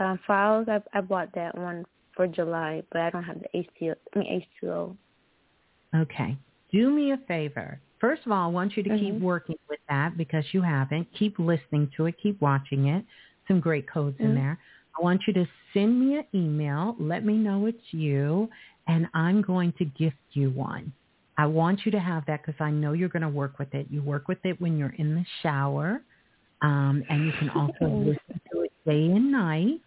uh, 0.00 0.16
files. 0.26 0.66
I 0.68 0.82
I 0.92 1.00
bought 1.00 1.32
that 1.34 1.56
one 1.56 1.86
for 2.14 2.26
July, 2.26 2.82
but 2.90 3.02
I 3.02 3.10
don't 3.10 3.22
have 3.22 3.38
the 3.40 3.48
H2O. 3.58 3.94
I 4.14 4.18
mean 4.18 4.42
H2O. 4.62 4.96
Okay. 5.94 6.36
Do 6.72 6.90
me 6.90 7.12
a 7.12 7.18
favor. 7.28 7.80
First 8.00 8.26
of 8.26 8.32
all, 8.32 8.48
I 8.48 8.50
want 8.50 8.76
you 8.76 8.82
to 8.82 8.90
mm-hmm. 8.90 9.12
keep 9.12 9.20
working 9.20 9.56
with 9.68 9.78
that 9.88 10.16
because 10.16 10.44
you 10.52 10.62
haven't. 10.62 11.06
Keep 11.16 11.38
listening 11.38 11.90
to 11.96 12.06
it. 12.06 12.16
Keep 12.20 12.40
watching 12.40 12.88
it. 12.88 13.04
Some 13.46 13.60
great 13.60 13.88
codes 13.88 14.16
mm-hmm. 14.16 14.30
in 14.30 14.34
there. 14.34 14.58
I 14.98 15.02
want 15.02 15.22
you 15.26 15.32
to 15.34 15.46
send 15.72 16.00
me 16.00 16.16
an 16.16 16.24
email. 16.34 16.96
Let 16.98 17.24
me 17.24 17.34
know 17.34 17.66
it's 17.66 17.78
you, 17.92 18.48
and 18.88 19.06
I'm 19.14 19.40
going 19.40 19.72
to 19.78 19.84
gift 19.84 20.16
you 20.32 20.50
one. 20.50 20.92
I 21.38 21.46
want 21.46 21.80
you 21.84 21.92
to 21.92 22.00
have 22.00 22.24
that 22.26 22.44
because 22.44 22.60
I 22.60 22.70
know 22.70 22.92
you're 22.92 23.08
going 23.08 23.22
to 23.22 23.28
work 23.28 23.58
with 23.58 23.74
it. 23.74 23.86
You 23.90 24.02
work 24.02 24.28
with 24.28 24.38
it 24.44 24.60
when 24.60 24.78
you're 24.78 24.94
in 24.96 25.14
the 25.14 25.24
shower, 25.42 26.02
um, 26.62 27.02
and 27.08 27.26
you 27.26 27.32
can 27.38 27.50
also 27.50 27.74
listen 27.82 28.40
to 28.52 28.62
it 28.62 28.72
day 28.86 29.06
and 29.06 29.30
night. 29.30 29.80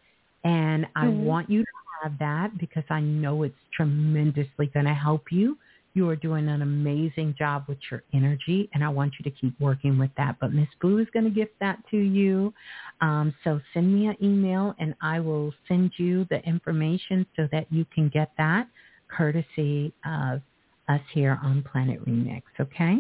And 0.44 0.86
I 0.95 1.06
mm-hmm. 1.06 1.24
want 1.24 1.50
you 1.50 1.61
to 1.61 1.68
have 2.03 2.19
that 2.19 2.58
because 2.58 2.84
I 2.90 3.02
know 3.02 3.44
it's 3.44 3.56
tremendously 3.76 4.68
going 4.68 4.86
to 4.86 4.94
help 4.94 5.32
you. 5.32 5.58
You 5.95 6.08
are 6.10 6.16
doing 6.16 6.48
an 6.48 6.61
amazing 6.61 7.36
job 7.38 7.66
with 7.68 7.80
your 7.90 8.03
energy, 8.14 8.69
and 8.74 8.84
I 8.84 8.90
want 8.90 9.14
you 9.19 9.30
to 9.30 9.36
keep 9.36 9.60
working 9.60 9.98
with 9.98 10.11
that. 10.18 10.38
But 10.40 10.53
Miss 10.53 10.68
Blue 10.80 11.00
is 11.00 11.08
going 11.11 11.26
to 11.26 11.32
gift 11.32 11.53
that 11.60 11.80
to 11.90 11.98
you. 11.98 12.53
Um, 13.02 13.34
so 13.44 13.60
send 13.74 13.94
me 13.94 14.06
an 14.06 14.16
email, 14.22 14.76
and 14.80 14.94
I 15.02 15.19
will 15.19 15.52
send 15.68 15.92
you 15.98 16.26
the 16.30 16.42
information 16.48 17.26
so 17.36 17.50
that 17.52 17.66
you 17.72 17.86
can 17.94 18.08
get 18.10 18.32
that 18.38 18.68
courtesy 19.10 19.92
of 20.06 20.42
us 20.90 21.01
here 21.14 21.40
on 21.43 21.64
Planet 21.72 22.03
Remix, 22.06 22.43
okay? 22.59 23.00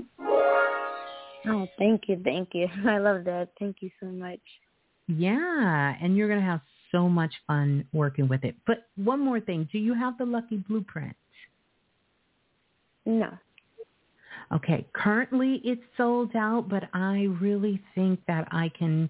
Oh, 1.47 1.67
thank 1.77 2.03
you, 2.07 2.21
thank 2.23 2.49
you. 2.53 2.67
I 2.87 2.97
love 2.97 3.23
that. 3.25 3.49
Thank 3.59 3.77
you 3.81 3.89
so 3.99 4.07
much. 4.07 4.39
Yeah, 5.07 5.95
and 6.01 6.15
you're 6.15 6.27
going 6.27 6.39
to 6.39 6.45
have 6.45 6.61
so 6.91 7.09
much 7.09 7.33
fun 7.47 7.85
working 7.93 8.27
with 8.27 8.43
it. 8.43 8.55
But 8.67 8.87
one 8.95 9.19
more 9.19 9.39
thing, 9.39 9.67
do 9.71 9.79
you 9.79 9.93
have 9.93 10.17
the 10.17 10.25
Lucky 10.25 10.57
Blueprint? 10.57 11.15
No. 13.05 13.29
Okay, 14.51 14.87
currently 14.93 15.61
it's 15.63 15.81
sold 15.97 16.35
out, 16.35 16.69
but 16.69 16.83
I 16.93 17.27
really 17.39 17.81
think 17.95 18.19
that 18.27 18.47
I 18.51 18.71
can 18.77 19.09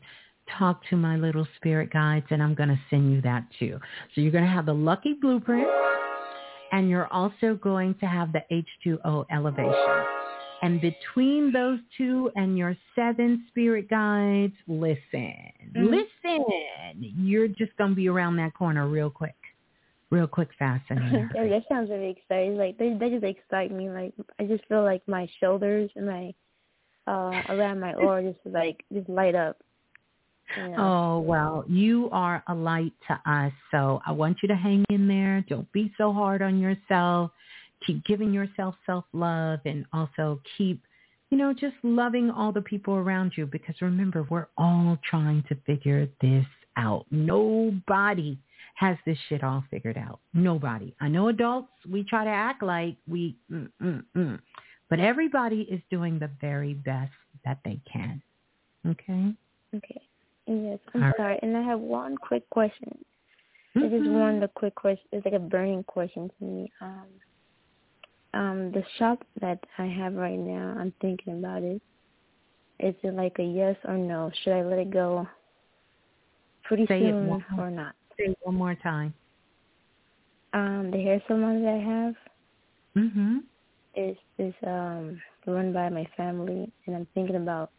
talk 0.58 0.82
to 0.90 0.96
my 0.96 1.16
little 1.16 1.48
spirit 1.56 1.92
guides 1.94 2.26
and 2.30 2.42
I'm 2.42 2.56
going 2.56 2.70
to 2.70 2.80
send 2.90 3.12
you 3.12 3.22
that 3.22 3.46
too. 3.58 3.80
So 4.14 4.22
you're 4.22 4.32
going 4.32 4.44
to 4.44 4.50
have 4.50 4.66
the 4.66 4.74
Lucky 4.74 5.14
Blueprint 5.14 5.68
and 6.72 6.90
you're 6.90 7.08
also 7.08 7.56
going 7.62 7.96
to 7.96 8.06
have 8.06 8.32
the 8.32 8.42
H2O 8.52 9.26
elevation. 9.32 10.06
And 10.62 10.82
between 10.82 11.52
those 11.54 11.80
two 11.98 12.32
and 12.36 12.58
your 12.58 12.76
seven 12.96 13.46
spirit 13.48 13.90
guides, 13.90 14.54
listen, 14.68 14.98
mm-hmm. 15.14 15.86
listen. 15.86 16.46
You're 17.00 17.48
just 17.48 17.76
going 17.78 17.92
to 17.92 17.96
be 17.96 18.10
around 18.10 18.36
that 18.38 18.54
corner 18.54 18.88
real 18.88 19.10
quick, 19.10 19.36
real 20.10 20.28
quick, 20.28 20.50
fast. 20.60 20.84
And 20.90 21.30
yeah, 21.36 21.48
that 21.48 21.64
sounds 21.70 21.90
really 21.90 22.10
exciting. 22.10 22.58
Like 22.58 22.78
they, 22.78 22.94
they 22.94 23.10
just 23.10 23.24
excite 23.24 23.72
me. 23.72 23.90
Like 23.90 24.14
I 24.38 24.44
just 24.46 24.66
feel 24.68 24.84
like 24.84 25.02
my 25.08 25.30
shoulders 25.40 25.90
and 25.96 26.06
my 26.06 26.34
uh 27.08 27.42
around 27.50 27.80
my 27.80 27.94
aura 28.04 28.24
just 28.24 28.40
like 28.46 28.84
just 28.92 29.08
light 29.08 29.36
up. 29.36 29.62
Yeah. 30.58 30.76
Oh, 30.78 31.20
well, 31.20 31.64
you 31.68 32.10
are 32.12 32.44
a 32.48 32.56
light 32.56 32.94
to 33.08 33.32
us. 33.32 33.52
So 33.72 34.02
I 34.06 34.12
want 34.12 34.38
you 34.42 34.48
to 34.50 34.56
hang 34.56 34.86
in 34.90 35.08
there. 35.08 35.44
Don't 35.48 35.72
be 35.72 35.92
so 35.98 36.12
hard 36.12 36.42
on 36.42 36.60
yourself. 36.60 37.32
Keep 37.86 38.06
giving 38.06 38.34
yourself 38.34 38.76
self-love 38.86 39.60
and 39.66 39.86
also 39.94 40.42
keep, 40.58 40.82
you 41.30 41.38
know, 41.38 41.54
just 41.54 41.76
loving 41.84 42.30
all 42.30 42.52
the 42.52 42.62
people 42.62 42.96
around 42.96 43.34
you 43.36 43.46
because 43.46 43.76
remember, 43.82 44.26
we're 44.30 44.48
all 44.58 44.98
trying 45.10 45.44
to 45.50 45.56
figure 45.66 46.08
this 46.22 46.46
out. 46.78 47.06
Nobody 47.12 48.38
has 48.76 48.98
this 49.06 49.18
shit 49.28 49.44
all 49.44 49.64
figured 49.70 49.98
out. 49.98 50.20
Nobody. 50.34 50.96
I 51.00 51.10
know 51.10 51.28
adults, 51.28 51.70
we 51.90 52.04
try 52.04 52.24
to 52.24 52.30
act 52.30 52.64
like 52.64 52.96
we, 53.08 53.36
mm, 53.52 53.70
mm, 53.82 54.04
mm. 54.16 54.40
but 54.90 55.00
everybody 55.00 55.62
is 55.70 55.82
doing 55.92 56.18
the 56.18 56.30
very 56.42 56.74
best 56.74 57.12
that 57.46 57.60
they 57.66 57.80
can. 57.92 58.22
Okay? 58.88 59.34
Okay. 59.76 60.02
Yes, 60.50 60.80
I'm 60.96 61.04
All 61.04 61.14
sorry. 61.16 61.34
Right. 61.34 61.44
And 61.44 61.56
I 61.56 61.62
have 61.62 61.80
one 61.80 62.18
quick 62.18 62.50
question. 62.50 62.98
Mm-hmm. 63.78 63.84
It's 63.84 64.04
just 64.04 64.10
one 64.10 64.40
the 64.40 64.48
quick 64.48 64.74
question. 64.74 65.06
It's 65.12 65.24
like 65.24 65.36
a 65.36 65.40
burning 65.40 65.84
question 65.84 66.32
to 66.40 66.46
me. 66.46 66.72
Um, 66.82 67.06
um, 68.34 68.72
the 68.72 68.84
shop 68.98 69.24
that 69.42 69.60
I 69.78 69.86
have 69.86 70.16
right 70.16 70.40
now, 70.40 70.76
I'm 70.80 70.92
thinking 71.02 71.38
about 71.38 71.62
it. 71.62 71.82
Is 72.80 72.96
it 73.04 73.14
like 73.14 73.36
a 73.38 73.44
yes 73.44 73.76
or 73.88 73.96
no? 73.96 74.32
Should 74.44 74.54
I 74.54 74.64
let 74.64 74.80
it 74.80 74.90
go 74.90 75.28
pretty 76.64 76.88
Say 76.88 77.02
soon 77.02 77.44
or 77.58 77.70
not? 77.70 77.94
Say 78.18 78.32
it 78.32 78.38
one 78.42 78.56
more 78.56 78.76
time. 78.76 79.14
Um, 80.54 80.90
the 80.92 80.98
hair 80.98 81.22
salon 81.28 81.62
that 81.62 81.74
I 81.74 81.78
have 81.78 82.16
mm-hmm. 82.98 83.38
is 83.96 84.18
is 84.40 84.54
um 84.66 85.22
run 85.46 85.74
by 85.74 85.90
my 85.90 86.08
family, 86.18 86.72
and 86.88 86.96
I'm 86.96 87.08
thinking 87.14 87.36
about 87.36 87.72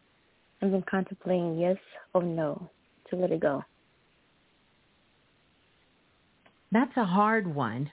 I've 0.61 0.71
been 0.71 0.83
contemplating 0.89 1.57
yes 1.59 1.77
or 2.13 2.23
no 2.23 2.69
to 3.09 3.15
let 3.15 3.31
it 3.31 3.39
go. 3.39 3.63
That's 6.71 6.95
a 6.97 7.05
hard 7.05 7.53
one. 7.53 7.91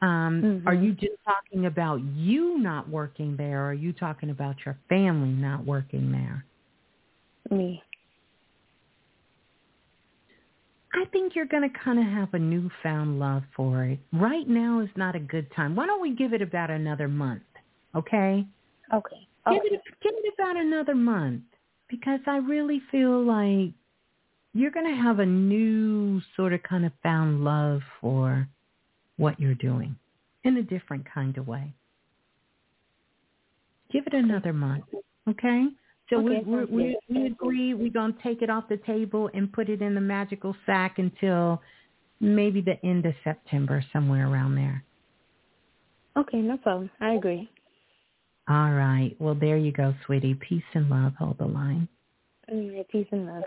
Um, 0.00 0.42
mm-hmm. 0.42 0.68
Are 0.68 0.74
you 0.74 0.92
just 0.92 1.16
talking 1.24 1.66
about 1.66 2.00
you 2.14 2.58
not 2.58 2.88
working 2.88 3.36
there, 3.36 3.64
or 3.64 3.70
are 3.70 3.74
you 3.74 3.92
talking 3.92 4.30
about 4.30 4.56
your 4.64 4.78
family 4.88 5.30
not 5.30 5.64
working 5.66 6.12
there? 6.12 6.44
Me. 7.50 7.82
I 10.94 11.04
think 11.06 11.34
you're 11.34 11.46
going 11.46 11.68
to 11.68 11.78
kind 11.78 11.98
of 11.98 12.04
have 12.06 12.32
a 12.32 12.38
newfound 12.38 13.18
love 13.18 13.42
for 13.54 13.84
it. 13.84 13.98
Right 14.12 14.48
now 14.48 14.80
is 14.80 14.88
not 14.96 15.16
a 15.16 15.20
good 15.20 15.46
time. 15.54 15.74
Why 15.74 15.86
don't 15.86 16.00
we 16.00 16.14
give 16.14 16.32
it 16.32 16.42
about 16.42 16.70
another 16.70 17.08
month? 17.08 17.42
Okay. 17.94 18.46
Okay. 18.94 19.28
Give 19.50 19.62
it 19.64 19.80
give 20.02 20.12
it 20.14 20.34
about 20.38 20.56
another 20.56 20.94
month 20.94 21.42
because 21.88 22.20
I 22.26 22.38
really 22.38 22.80
feel 22.90 23.22
like 23.24 23.72
you're 24.54 24.70
going 24.70 24.86
to 24.88 25.02
have 25.02 25.18
a 25.18 25.26
new 25.26 26.20
sort 26.36 26.52
of 26.52 26.62
kind 26.62 26.84
of 26.84 26.92
found 27.02 27.44
love 27.44 27.80
for 28.00 28.48
what 29.16 29.38
you're 29.40 29.54
doing 29.54 29.96
in 30.44 30.56
a 30.56 30.62
different 30.62 31.04
kind 31.12 31.36
of 31.38 31.46
way. 31.46 31.74
Give 33.92 34.06
it 34.06 34.14
another 34.14 34.52
month, 34.52 34.84
okay? 35.28 35.66
So 36.10 36.18
okay, 36.18 36.42
we, 36.46 36.56
we, 36.56 36.64
we, 36.66 36.98
we 37.08 37.26
agree 37.26 37.74
we're 37.74 37.90
going 37.90 38.14
to 38.14 38.22
take 38.22 38.42
it 38.42 38.50
off 38.50 38.68
the 38.68 38.78
table 38.78 39.30
and 39.34 39.52
put 39.52 39.68
it 39.68 39.82
in 39.82 39.94
the 39.94 40.00
magical 40.00 40.54
sack 40.66 40.98
until 40.98 41.60
maybe 42.20 42.60
the 42.60 42.84
end 42.84 43.06
of 43.06 43.14
September, 43.24 43.84
somewhere 43.92 44.28
around 44.28 44.54
there. 44.56 44.84
Okay, 46.16 46.38
no 46.38 46.56
problem. 46.58 46.90
I 47.00 47.14
agree. 47.14 47.48
All 48.48 48.70
right. 48.72 49.14
Well, 49.18 49.34
there 49.34 49.58
you 49.58 49.72
go, 49.72 49.94
sweetie. 50.06 50.34
Peace 50.34 50.62
and 50.74 50.88
love. 50.88 51.12
Hold 51.18 51.38
the 51.38 51.44
line. 51.46 51.86
Right, 52.50 52.88
peace 52.88 53.06
and 53.12 53.26
love. 53.26 53.44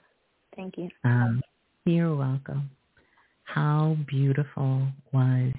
Thank 0.56 0.78
you. 0.78 0.90
Um, 1.04 1.42
you're 1.86 2.16
welcome. 2.16 2.70
How 3.46 3.98
beautiful 4.08 4.88
was 5.12 5.54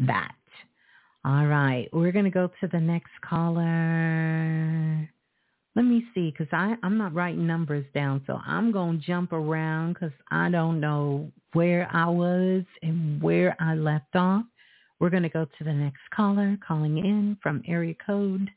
that? 0.00 0.34
All 1.24 1.46
right. 1.46 1.88
We're 1.92 2.10
going 2.10 2.24
to 2.24 2.30
go 2.30 2.50
to 2.60 2.66
the 2.66 2.80
next 2.80 3.12
caller. 3.22 5.08
Let 5.76 5.82
me 5.84 6.04
see, 6.12 6.34
because 6.36 6.48
I'm 6.52 6.98
not 6.98 7.14
writing 7.14 7.46
numbers 7.46 7.86
down, 7.94 8.24
so 8.26 8.40
I'm 8.44 8.72
going 8.72 8.98
to 8.98 9.06
jump 9.06 9.32
around 9.32 9.92
because 9.92 10.10
I 10.28 10.50
don't 10.50 10.80
know 10.80 11.30
where 11.52 11.88
I 11.92 12.08
was 12.08 12.64
and 12.82 13.22
where 13.22 13.56
I 13.60 13.74
left 13.74 14.16
off. 14.16 14.42
We're 14.98 15.10
going 15.10 15.22
to 15.22 15.28
go 15.28 15.44
to 15.44 15.64
the 15.64 15.72
next 15.72 16.00
caller 16.12 16.58
calling 16.66 16.98
in 16.98 17.38
from 17.40 17.62
area 17.68 17.94
code 18.04 18.50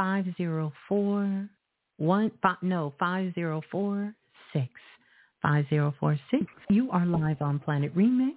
504 0.00 1.46
one 1.98 2.30
five, 2.40 2.56
no 2.62 2.94
5046 2.98 4.68
5046. 5.42 6.46
You 6.70 6.90
are 6.90 7.04
live 7.04 7.42
on 7.42 7.58
Planet 7.58 7.94
Remix. 7.94 8.32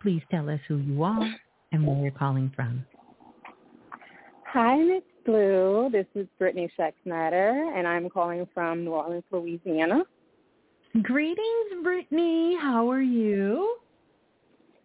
Please 0.00 0.22
tell 0.30 0.48
us 0.48 0.60
who 0.66 0.78
you 0.78 1.02
are 1.02 1.34
and 1.72 1.86
where 1.86 1.98
you're 1.98 2.10
calling 2.12 2.50
from. 2.56 2.82
Hi, 4.46 4.78
Miss 4.78 5.02
Blue. 5.26 5.90
This 5.92 6.06
is 6.14 6.26
Brittany 6.38 6.72
Schexnayder, 6.78 7.78
and 7.78 7.86
I'm 7.86 8.08
calling 8.08 8.48
from 8.54 8.82
New 8.82 8.92
Orleans, 8.92 9.24
Louisiana. 9.30 10.02
Greetings, 11.02 11.82
Brittany. 11.82 12.56
How 12.58 12.90
are 12.90 13.02
you? 13.02 13.76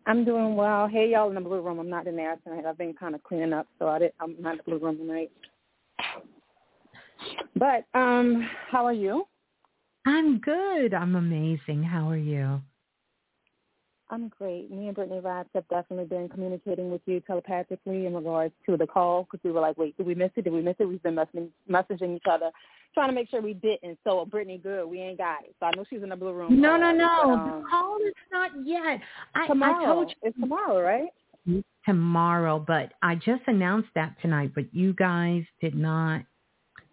I'm 0.07 0.25
doing 0.25 0.57
well. 0.57 0.89
Hey, 0.89 1.11
y'all 1.11 1.29
in 1.29 1.35
the 1.35 1.41
blue 1.41 1.61
room. 1.61 1.79
I'm 1.79 1.89
not 1.89 2.05
in 2.05 2.17
there 2.17 2.35
tonight. 2.43 2.65
I've 2.65 2.77
been 2.77 2.93
kind 2.93 3.15
of 3.15 3.23
cleaning 3.23 3.53
up, 3.53 3.67
so 3.79 3.87
I 3.87 3.99
did, 3.99 4.11
I'm 4.19 4.35
not 4.41 4.51
in 4.51 4.57
the 4.57 4.63
blue 4.63 4.79
room 4.79 4.97
tonight. 4.97 5.31
But 7.55 7.85
um, 7.93 8.49
how 8.69 8.85
are 8.85 8.93
you? 8.93 9.25
I'm 10.05 10.39
good. 10.39 10.93
I'm 10.93 11.15
amazing. 11.15 11.83
How 11.83 12.09
are 12.09 12.17
you? 12.17 12.61
I'm 14.09 14.27
great. 14.27 14.69
Me 14.69 14.87
and 14.87 14.95
Brittany 14.95 15.21
Rats 15.21 15.49
have 15.53 15.67
definitely 15.69 16.05
been 16.05 16.27
communicating 16.27 16.91
with 16.91 17.01
you 17.05 17.21
telepathically 17.21 18.07
in 18.07 18.13
regards 18.13 18.53
to 18.65 18.75
the 18.75 18.85
call 18.85 19.23
because 19.23 19.39
we 19.41 19.51
were 19.51 19.61
like, 19.61 19.77
wait, 19.77 19.95
did 19.95 20.05
we 20.05 20.15
miss 20.15 20.31
it? 20.35 20.43
Did 20.43 20.51
we 20.51 20.61
miss 20.61 20.75
it? 20.79 20.85
We've 20.85 21.01
been 21.01 21.15
messaging, 21.15 21.47
messaging 21.69 22.17
each 22.17 22.25
other, 22.29 22.51
trying 22.93 23.07
to 23.07 23.15
make 23.15 23.29
sure 23.29 23.41
we 23.41 23.53
didn't. 23.53 23.99
So 24.03 24.25
Brittany, 24.25 24.57
good. 24.57 24.85
We 24.85 24.99
ain't 24.99 25.17
got 25.17 25.45
it. 25.45 25.55
So 25.61 25.67
I 25.67 25.71
know 25.77 25.85
she's 25.89 26.03
in 26.03 26.09
the 26.09 26.17
blue 26.17 26.33
room. 26.33 26.59
No, 26.59 26.75
no, 26.75 26.91
no. 26.91 27.07
But, 27.23 27.29
um, 27.29 27.61
the 27.61 27.67
call 27.69 27.97
is 28.05 28.13
not 28.33 28.51
yet. 28.65 28.99
I, 29.33 29.47
tomorrow. 29.47 29.81
I 29.81 29.85
told 29.85 30.09
you 30.09 30.15
it's 30.23 30.39
tomorrow, 30.39 30.81
right? 30.81 31.09
Tomorrow, 31.85 32.63
but 32.65 32.93
I 33.01 33.15
just 33.15 33.41
announced 33.47 33.89
that 33.95 34.15
tonight. 34.21 34.51
But 34.53 34.73
you 34.73 34.93
guys 34.93 35.43
did 35.59 35.75
not. 35.75 36.23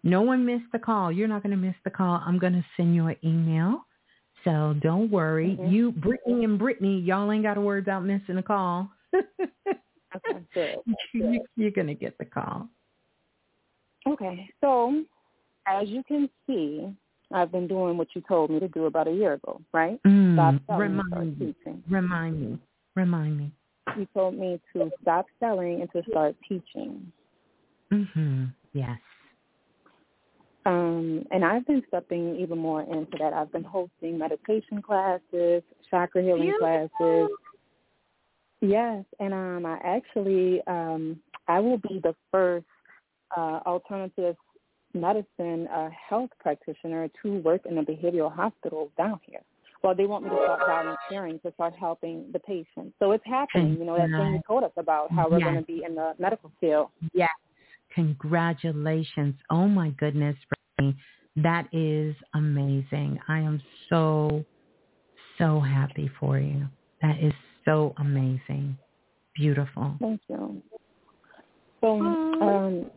No 0.03 0.21
one 0.21 0.45
missed 0.45 0.71
the 0.71 0.79
call. 0.79 1.11
You're 1.11 1.27
not 1.27 1.43
going 1.43 1.51
to 1.51 1.57
miss 1.57 1.75
the 1.83 1.89
call. 1.89 2.21
I'm 2.25 2.39
going 2.39 2.53
to 2.53 2.65
send 2.77 2.95
you 2.95 3.07
an 3.07 3.17
email 3.23 3.83
so 4.43 4.75
don't 4.81 5.11
worry. 5.11 5.57
Mm-hmm. 5.59 5.71
You, 5.71 5.91
Brittany 5.91 6.43
and 6.43 6.57
Brittany, 6.57 6.99
y'all 6.99 7.31
ain't 7.31 7.43
got 7.43 7.55
to 7.55 7.61
worry 7.61 7.79
about 7.79 8.05
missing 8.05 8.37
a 8.37 8.43
call. 8.43 8.89
okay, 9.15 10.39
good. 10.53 10.77
You, 11.13 11.43
you're 11.55 11.71
going 11.71 11.87
to 11.87 11.95
get 11.95 12.17
the 12.17 12.25
call. 12.25 12.67
Okay. 14.07 14.49
So 14.61 15.03
as 15.67 15.87
you 15.87 16.03
can 16.07 16.29
see, 16.47 16.87
I've 17.31 17.51
been 17.51 17.67
doing 17.67 17.97
what 17.97 18.07
you 18.15 18.23
told 18.27 18.49
me 18.49 18.59
to 18.59 18.67
do 18.69 18.85
about 18.85 19.07
a 19.07 19.11
year 19.11 19.33
ago, 19.33 19.61
right? 19.73 20.01
Mm, 20.05 20.59
remind 20.69 21.39
me. 21.39 21.55
Remind 21.89 22.41
me. 22.41 22.59
Remind 22.95 23.37
me. 23.37 23.51
You 23.97 24.07
told 24.13 24.35
me 24.35 24.59
to 24.73 24.91
stop 25.01 25.25
selling 25.39 25.81
and 25.81 25.91
to 25.91 26.03
start 26.09 26.35
teaching. 26.47 27.11
Mhm. 27.91 28.53
Yes. 28.73 28.99
Um, 30.65 31.25
and 31.31 31.43
I've 31.43 31.65
been 31.65 31.83
stepping 31.87 32.35
even 32.35 32.59
more 32.59 32.81
into 32.81 33.17
that. 33.17 33.33
I've 33.33 33.51
been 33.51 33.63
hosting 33.63 34.17
meditation 34.17 34.81
classes, 34.81 35.63
chakra 35.89 36.21
healing 36.21 36.51
Beautiful. 36.51 36.89
classes. 36.99 37.29
Yes, 38.61 39.05
and 39.19 39.33
um, 39.33 39.65
I 39.65 39.79
actually 39.83 40.61
um, 40.67 41.21
I 41.47 41.59
will 41.59 41.77
be 41.77 41.99
the 42.03 42.13
first 42.31 42.65
uh, 43.35 43.61
alternative 43.65 44.35
medicine 44.93 45.67
uh, 45.67 45.89
health 46.09 46.29
practitioner 46.39 47.09
to 47.23 47.37
work 47.39 47.61
in 47.65 47.77
a 47.77 47.83
behavioral 47.83 48.33
hospital 48.33 48.91
down 48.97 49.19
here. 49.23 49.41
Well, 49.81 49.95
they 49.95 50.05
want 50.05 50.25
me 50.25 50.29
to 50.31 50.35
start 50.35 50.59
volunteering 50.67 51.39
to 51.45 51.53
start 51.53 51.73
helping 51.73 52.25
the 52.33 52.39
patients. 52.39 52.93
So 52.99 53.11
it's 53.11 53.23
happening. 53.25 53.77
You 53.77 53.85
know 53.85 53.95
that 53.95 54.09
thing 54.09 54.33
you 54.33 54.41
told 54.45 54.63
us 54.63 54.71
about 54.75 55.11
how 55.11 55.29
we're 55.29 55.39
Yes. 55.39 55.45
going 55.45 55.55
to 55.59 55.65
be 55.65 55.83
in 55.85 55.95
the 55.95 56.13
medical 56.19 56.51
field. 56.59 56.89
Yes. 57.13 57.29
Congratulations. 57.95 59.35
Oh 59.49 59.67
my 59.67 59.89
goodness, 59.91 60.35
Brittany. 60.77 60.97
That 61.37 61.67
is 61.71 62.15
amazing. 62.33 63.19
I 63.27 63.39
am 63.39 63.61
so, 63.89 64.43
so 65.37 65.59
happy 65.59 66.09
for 66.19 66.37
you. 66.37 66.67
That 67.01 67.17
is 67.21 67.33
so 67.63 67.93
amazing. 67.97 68.77
Beautiful. 69.35 69.95
Thank 70.01 70.21
you. 70.27 70.61
So, 71.81 72.17
um, 72.41 72.91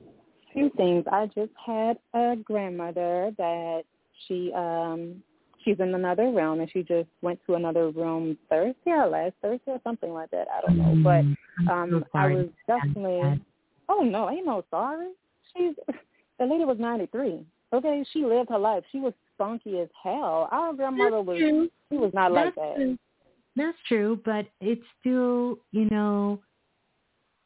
few 0.52 0.70
things. 0.76 1.04
I 1.10 1.26
just 1.26 1.52
had 1.64 1.98
a 2.14 2.36
grandmother 2.42 3.32
that 3.38 3.82
she 4.26 4.52
um 4.52 5.22
she's 5.64 5.80
in 5.80 5.94
another 5.94 6.30
realm 6.30 6.60
and 6.60 6.70
she 6.70 6.82
just 6.82 7.08
went 7.20 7.40
to 7.46 7.54
another 7.54 7.90
room 7.90 8.36
Thursday 8.48 8.90
or 8.90 9.06
last 9.06 9.34
Thursday 9.42 9.72
or 9.72 9.80
something 9.84 10.12
like 10.12 10.30
that. 10.30 10.46
I 10.56 10.60
don't 10.60 10.78
know. 10.78 10.96
But 11.02 11.24
Mm, 11.60 11.72
um 11.72 12.04
so 12.12 12.18
I 12.18 12.26
was 12.32 12.48
definitely 12.66 13.42
oh 13.88 14.02
no, 14.02 14.24
I 14.24 14.32
ain't 14.32 14.46
no 14.46 14.64
sorry. 14.70 15.12
She's 15.54 15.74
the 16.38 16.46
lady 16.46 16.64
was 16.64 16.78
ninety 16.78 17.06
three. 17.06 17.44
Okay, 17.72 18.04
she 18.12 18.24
lived 18.24 18.50
her 18.50 18.58
life. 18.58 18.84
She 18.92 18.98
was 18.98 19.14
spunky 19.34 19.78
as 19.80 19.88
hell. 20.02 20.48
Our 20.50 20.74
grandmother 20.74 21.16
That's 21.16 21.26
was 21.26 21.38
true. 21.38 21.70
she 21.90 21.98
was 21.98 22.12
not 22.14 22.32
like 22.32 22.54
that. 22.54 22.74
true. 22.76 22.98
That's 23.56 23.78
true, 23.86 24.20
but 24.24 24.46
it's 24.60 24.82
still, 25.00 25.58
you 25.72 25.88
know, 25.90 26.40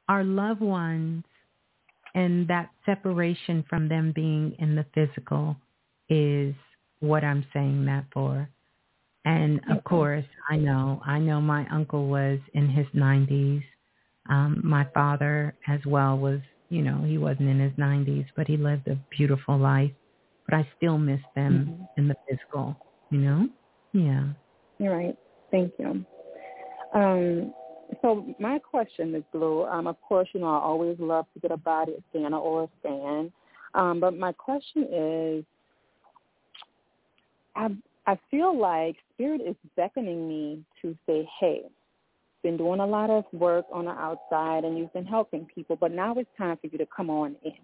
our 0.08 0.22
loved 0.22 0.60
ones 0.60 1.24
and 2.14 2.46
that 2.48 2.70
separation 2.84 3.64
from 3.68 3.88
them 3.88 4.12
being 4.14 4.54
in 4.58 4.74
the 4.74 4.86
physical 4.94 5.56
is 6.08 6.54
what 7.00 7.24
I'm 7.24 7.44
saying 7.52 7.84
that 7.86 8.04
for. 8.12 8.48
And 9.24 9.60
of 9.70 9.82
course, 9.82 10.24
I 10.48 10.56
know, 10.56 11.02
I 11.04 11.18
know 11.18 11.40
my 11.40 11.66
uncle 11.72 12.08
was 12.08 12.38
in 12.54 12.68
his 12.68 12.86
90s. 12.94 13.62
Um, 14.28 14.60
my 14.62 14.86
father 14.94 15.56
as 15.68 15.80
well 15.84 16.16
was, 16.16 16.40
you 16.68 16.82
know, 16.82 17.02
he 17.04 17.18
wasn't 17.18 17.48
in 17.48 17.58
his 17.58 17.72
90s, 17.72 18.26
but 18.36 18.46
he 18.46 18.56
lived 18.56 18.86
a 18.86 18.96
beautiful 19.16 19.58
life. 19.58 19.90
But 20.48 20.58
I 20.58 20.68
still 20.76 20.96
miss 20.96 21.20
them 21.34 21.88
in 21.96 22.06
the 22.06 22.14
physical, 22.28 22.76
you 23.10 23.18
know? 23.18 23.48
Yeah. 23.92 24.28
You're 24.78 24.96
right. 24.96 25.16
Thank 25.50 25.72
you. 25.78 26.04
Um, 26.94 27.52
so 28.02 28.34
my 28.38 28.58
question 28.58 29.14
is 29.14 29.22
Blue. 29.32 29.64
Um, 29.64 29.86
of 29.86 30.00
course, 30.02 30.28
you 30.32 30.40
know 30.40 30.46
I 30.46 30.60
always 30.60 30.96
love 30.98 31.26
to 31.34 31.40
get 31.40 31.50
a 31.50 31.56
body 31.56 31.94
scan 32.10 32.32
or 32.34 32.64
a 32.64 32.68
scan. 32.80 33.32
Um, 33.74 34.00
but 34.00 34.16
my 34.16 34.32
question 34.32 34.86
is, 34.92 35.44
I 37.56 37.68
I 38.06 38.18
feel 38.30 38.56
like 38.56 38.96
Spirit 39.14 39.40
is 39.40 39.56
beckoning 39.76 40.28
me 40.28 40.64
to 40.82 40.96
say, 41.06 41.28
"Hey, 41.40 41.62
been 42.42 42.56
doing 42.56 42.80
a 42.80 42.86
lot 42.86 43.10
of 43.10 43.24
work 43.32 43.66
on 43.72 43.86
the 43.86 43.90
outside, 43.92 44.64
and 44.64 44.78
you've 44.78 44.92
been 44.92 45.06
helping 45.06 45.46
people, 45.46 45.76
but 45.76 45.90
now 45.90 46.14
it's 46.14 46.30
time 46.38 46.56
for 46.58 46.68
you 46.68 46.78
to 46.78 46.86
come 46.86 47.10
on 47.10 47.36
in." 47.44 47.54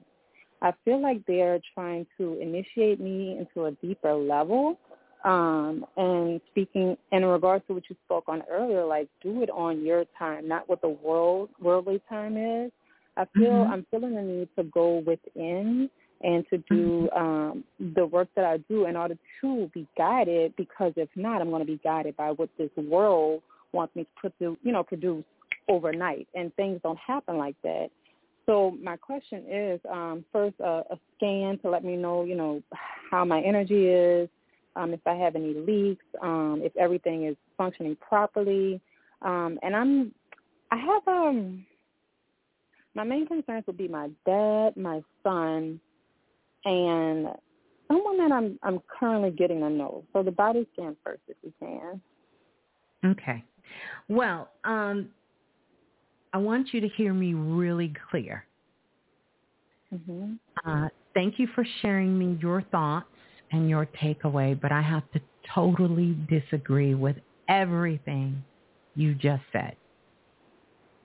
I 0.62 0.72
feel 0.84 1.00
like 1.00 1.24
they're 1.26 1.60
trying 1.74 2.06
to 2.18 2.38
initiate 2.40 3.00
me 3.00 3.38
into 3.38 3.66
a 3.66 3.72
deeper 3.72 4.14
level. 4.14 4.78
Um, 5.24 5.86
and 5.96 6.40
speaking 6.50 6.96
in 7.12 7.24
regards 7.24 7.64
to 7.68 7.74
what 7.74 7.88
you 7.88 7.96
spoke 8.04 8.24
on 8.26 8.42
earlier, 8.50 8.84
like 8.84 9.08
do 9.22 9.42
it 9.42 9.50
on 9.50 9.84
your 9.84 10.04
time, 10.18 10.48
not 10.48 10.68
what 10.68 10.80
the 10.80 10.88
world 10.88 11.50
worldly 11.60 12.00
time 12.08 12.36
is. 12.36 12.72
I 13.16 13.26
feel 13.26 13.64
Mhm. 13.64 13.70
I'm 13.70 13.84
feeling 13.90 14.14
the 14.14 14.22
need 14.22 14.48
to 14.56 14.64
go 14.64 14.98
within 14.98 15.90
and 16.22 16.44
to 16.50 16.58
do 16.70 17.10
um, 17.10 17.64
the 17.94 18.06
work 18.06 18.28
that 18.36 18.44
I 18.44 18.58
do 18.68 18.86
in 18.86 18.96
order 18.96 19.16
to 19.40 19.70
be 19.74 19.86
guided. 19.96 20.54
Because 20.56 20.92
if 20.96 21.08
not, 21.16 21.40
I'm 21.40 21.50
going 21.50 21.60
to 21.60 21.66
be 21.66 21.80
guided 21.82 22.16
by 22.16 22.30
what 22.30 22.48
this 22.58 22.70
world 22.76 23.42
wants 23.72 23.94
me 23.96 24.04
to 24.04 24.08
produce, 24.16 24.58
you 24.62 24.72
know, 24.72 24.82
produce 24.82 25.24
overnight, 25.68 26.28
and 26.34 26.54
things 26.56 26.80
don't 26.82 26.98
happen 26.98 27.38
like 27.38 27.56
that. 27.62 27.88
So 28.46 28.76
my 28.82 28.96
question 28.96 29.44
is, 29.48 29.80
um, 29.90 30.24
first, 30.32 30.60
uh, 30.60 30.82
a 30.90 30.98
scan 31.16 31.58
to 31.58 31.70
let 31.70 31.84
me 31.84 31.96
know, 31.96 32.24
you 32.24 32.34
know, 32.34 32.62
how 33.10 33.24
my 33.24 33.40
energy 33.40 33.86
is, 33.86 34.28
um, 34.74 34.92
if 34.92 35.00
I 35.06 35.14
have 35.14 35.36
any 35.36 35.54
leaks, 35.54 36.04
um, 36.20 36.60
if 36.64 36.76
everything 36.76 37.26
is 37.26 37.36
functioning 37.56 37.96
properly, 37.96 38.80
um, 39.22 39.58
and 39.62 39.76
I'm, 39.76 40.12
I 40.72 40.76
have 40.76 41.06
um, 41.06 41.64
my 42.94 43.04
main 43.04 43.26
concerns 43.26 43.64
would 43.66 43.76
be 43.76 43.88
my 43.88 44.10
dad, 44.26 44.76
my 44.76 45.02
son, 45.22 45.80
and 46.64 47.28
someone 47.88 48.18
that 48.18 48.32
I'm 48.32 48.58
I'm 48.62 48.80
currently 48.98 49.30
getting 49.30 49.60
to 49.60 49.70
know. 49.70 50.04
So 50.12 50.22
the 50.22 50.30
body 50.30 50.66
scan 50.72 50.96
first, 51.04 51.22
if 51.28 51.36
you 51.42 51.52
can. 51.58 52.00
Okay. 53.04 53.44
Well, 54.08 54.50
um, 54.64 55.08
I 56.32 56.38
want 56.38 56.68
you 56.72 56.80
to 56.80 56.88
hear 56.88 57.12
me 57.12 57.34
really 57.34 57.92
clear. 58.10 58.44
Mm-hmm. 59.92 60.34
Uh, 60.64 60.88
thank 61.14 61.38
you 61.38 61.48
for 61.54 61.66
sharing 61.80 62.18
me 62.18 62.38
your 62.40 62.62
thoughts 62.70 63.06
and 63.50 63.68
your 63.68 63.86
takeaway, 64.02 64.58
but 64.58 64.72
I 64.72 64.80
have 64.80 65.02
to 65.12 65.20
totally 65.54 66.16
disagree 66.28 66.94
with 66.94 67.16
everything 67.48 68.42
you 68.94 69.14
just 69.14 69.42
said. 69.52 69.76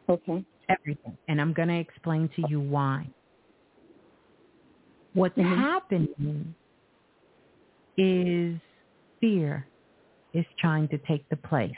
Okay. 0.10 0.46
Everything. 0.70 1.18
And 1.28 1.42
I'm 1.42 1.54
going 1.54 1.68
to 1.68 1.78
explain 1.78 2.30
to 2.36 2.44
you 2.48 2.60
why. 2.60 3.08
What's 5.18 5.36
mm-hmm. 5.36 5.62
happening 5.62 6.54
is 7.98 8.60
fear 9.20 9.66
is 10.36 10.46
trying 10.60 10.88
to 10.90 11.00
take 11.00 11.28
the 11.30 11.38
place. 11.38 11.72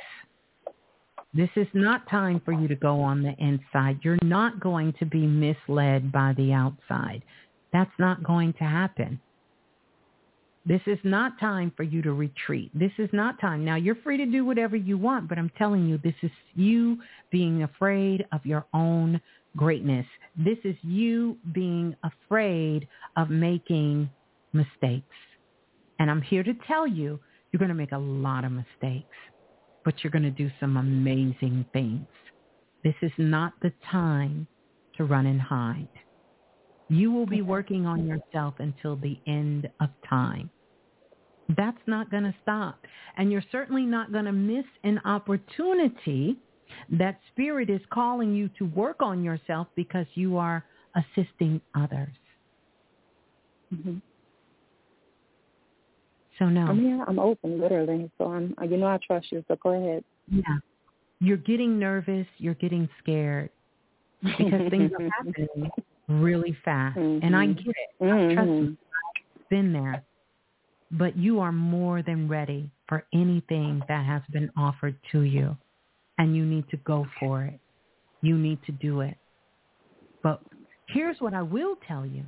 This 1.34 1.48
is 1.56 1.68
not 1.74 2.10
time 2.10 2.42
for 2.44 2.52
you 2.52 2.68
to 2.68 2.76
go 2.76 3.00
on 3.00 3.24
the 3.24 3.34
inside. 3.38 4.00
You're 4.04 4.18
not 4.24 4.60
going 4.60 4.94
to 5.00 5.06
be 5.06 5.26
misled 5.26 6.12
by 6.12 6.34
the 6.36 6.52
outside. 6.52 7.24
That's 7.72 7.98
not 7.98 8.26
going 8.26 8.52
to 8.54 8.66
happen. 8.66 9.22
This 10.66 10.82
is 10.86 11.00
not 11.06 11.40
time 11.40 11.72
for 11.78 11.84
you 11.84 12.02
to 12.02 12.12
retreat. 12.12 12.72
This 12.78 12.92
is 12.98 13.10
not 13.14 13.40
time. 13.40 13.64
Now, 13.64 13.76
you're 13.78 13.96
free 14.04 14.18
to 14.18 14.26
do 14.26 14.44
whatever 14.44 14.76
you 14.76 14.98
want, 14.98 15.30
but 15.30 15.38
I'm 15.38 15.52
telling 15.58 15.88
you, 15.88 15.98
this 16.04 16.14
is 16.24 16.32
you 16.56 16.98
being 17.32 17.64
afraid 17.64 18.26
of 18.34 18.46
your 18.46 18.66
own 18.74 19.22
greatness. 19.58 20.06
This 20.38 20.58
is 20.64 20.76
you 20.82 21.38
being 21.54 21.96
afraid 22.04 22.88
of 23.18 23.30
making 23.30 24.10
mistakes. 24.54 25.16
And 26.00 26.10
I'm 26.10 26.22
here 26.22 26.44
to 26.44 26.54
tell 26.68 26.88
you, 26.88 27.20
you're 27.52 27.60
going 27.60 27.70
to 27.70 27.76
make 27.76 27.92
a 27.92 27.98
lot 27.98 28.46
of 28.46 28.52
mistakes 28.52 29.16
but 29.90 30.04
you're 30.04 30.12
going 30.12 30.24
to 30.24 30.32
do 30.32 30.52
some 30.60 30.78
amazing 30.78 31.66
things. 31.74 32.06
This 32.84 32.96
is 33.02 33.12
not 33.18 33.54
the 33.62 33.74
time 33.92 34.48
to 34.98 35.06
run 35.06 35.26
and 35.26 35.42
hide. 35.42 35.88
You 36.90 37.12
will 37.12 37.26
be 37.26 37.42
working 37.42 37.86
on 37.86 38.08
yourself 38.08 38.56
until 38.60 38.96
the 38.96 39.18
end 39.28 39.70
of 39.80 39.90
time. 40.08 40.50
That's 41.58 41.82
not 41.88 42.12
going 42.12 42.24
to 42.24 42.36
stop. 42.42 42.80
And 43.18 43.32
you're 43.32 43.44
certainly 43.52 43.84
not 43.84 44.12
going 44.12 44.26
to 44.26 44.32
miss 44.32 44.66
an 44.84 45.00
opportunity 45.06 46.38
that 46.92 47.20
spirit 47.32 47.70
is 47.70 47.82
calling 47.92 48.34
you 48.34 48.50
to 48.58 48.66
work 48.66 49.02
on 49.02 49.24
yourself 49.24 49.68
because 49.76 50.06
you 50.14 50.38
are 50.38 50.64
assisting 50.96 51.62
others. 51.76 52.14
Mm-hmm. 53.74 53.98
So 56.38 56.46
no. 56.46 56.62
I'm 56.62 56.80
here. 56.80 57.04
I'm 57.08 57.20
open, 57.20 57.60
literally. 57.60 58.10
So 58.18 58.32
I'm. 58.32 58.56
You 58.70 58.78
know, 58.78 58.88
I 58.88 58.98
trust 59.06 59.32
you. 59.32 59.44
So 59.48 59.58
go 59.62 59.72
ahead. 59.72 60.04
Yeah. 60.32 60.42
You're 61.20 61.38
getting 61.38 61.78
nervous. 61.78 62.26
You're 62.38 62.54
getting 62.56 62.88
scared 63.04 63.50
because 64.24 64.70
things 64.70 64.92
are 64.98 65.10
happening 65.18 65.70
really 66.08 66.58
fast, 66.66 66.98
mm-hmm. 66.98 67.26
and 67.26 67.36
I 67.36 67.48
get 67.48 67.68
it. 67.68 68.04
Mm-hmm. 68.04 68.34
Trust 68.34 68.50
me. 68.50 68.78
I've 69.36 69.50
been 69.50 69.74
there. 69.74 70.04
But 70.92 71.16
you 71.16 71.40
are 71.40 71.52
more 71.52 72.02
than 72.02 72.28
ready 72.28 72.72
for 72.88 73.06
anything 73.14 73.84
that 73.88 74.06
has 74.06 74.24
been 74.32 74.50
offered 74.58 74.96
to 75.12 75.22
you, 75.22 75.56
and 76.20 76.36
you 76.36 76.46
need 76.46 76.70
to 76.70 76.78
go 76.78 77.08
for 77.20 77.46
it. 77.46 77.60
You 78.22 78.38
need 78.38 78.60
to 78.66 78.72
do 78.74 79.02
it. 79.02 79.18
But 80.22 80.42
here's 80.90 81.20
what 81.20 81.34
I 81.34 81.42
will 81.42 81.78
tell 81.88 82.06
you. 82.06 82.24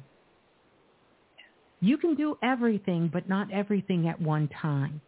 You 1.82 1.98
can 1.98 2.16
do 2.16 2.38
everything, 2.42 3.10
but 3.12 3.28
not 3.28 3.52
everything 3.52 4.08
at 4.08 4.20
one 4.20 4.50
time. 4.60 5.02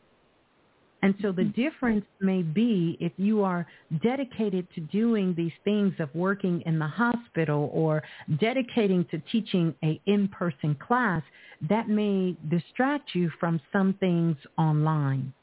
And 1.01 1.15
so 1.21 1.31
the 1.31 1.43
difference 1.43 2.05
may 2.21 2.43
be 2.43 2.97
if 2.99 3.11
you 3.17 3.43
are 3.43 3.67
dedicated 4.01 4.67
to 4.75 4.81
doing 4.81 5.33
these 5.35 5.51
things 5.65 5.93
of 5.99 6.09
working 6.15 6.61
in 6.65 6.79
the 6.79 6.87
hospital 6.87 7.69
or 7.73 8.01
dedicating 8.39 9.05
to 9.11 9.19
teaching 9.31 9.75
a 9.83 9.99
in-person 10.05 10.75
class, 10.75 11.21
that 11.69 11.89
may 11.89 12.37
distract 12.49 13.13
you 13.13 13.29
from 13.39 13.59
some 13.71 13.95
things 13.99 14.37
online. 14.57 15.33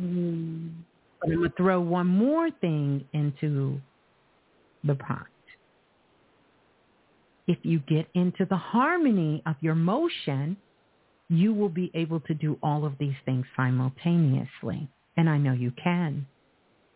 Mm. 0.00 0.70
But 1.20 1.30
I'm 1.30 1.36
going 1.38 1.50
to 1.50 1.56
throw 1.56 1.80
one 1.80 2.06
more 2.06 2.50
thing 2.50 3.04
into 3.12 3.80
the 4.84 4.94
pot 4.94 5.26
if 7.48 7.58
you 7.62 7.80
get 7.80 8.06
into 8.14 8.46
the 8.48 8.56
harmony 8.56 9.42
of 9.46 9.56
your 9.60 9.74
motion, 9.74 10.56
you 11.28 11.52
will 11.54 11.70
be 11.70 11.90
able 11.94 12.20
to 12.20 12.34
do 12.34 12.58
all 12.62 12.84
of 12.84 12.94
these 13.00 13.16
things 13.24 13.46
simultaneously. 13.56 14.88
And 15.16 15.28
I 15.28 15.38
know 15.38 15.52
you 15.52 15.72
can, 15.82 16.26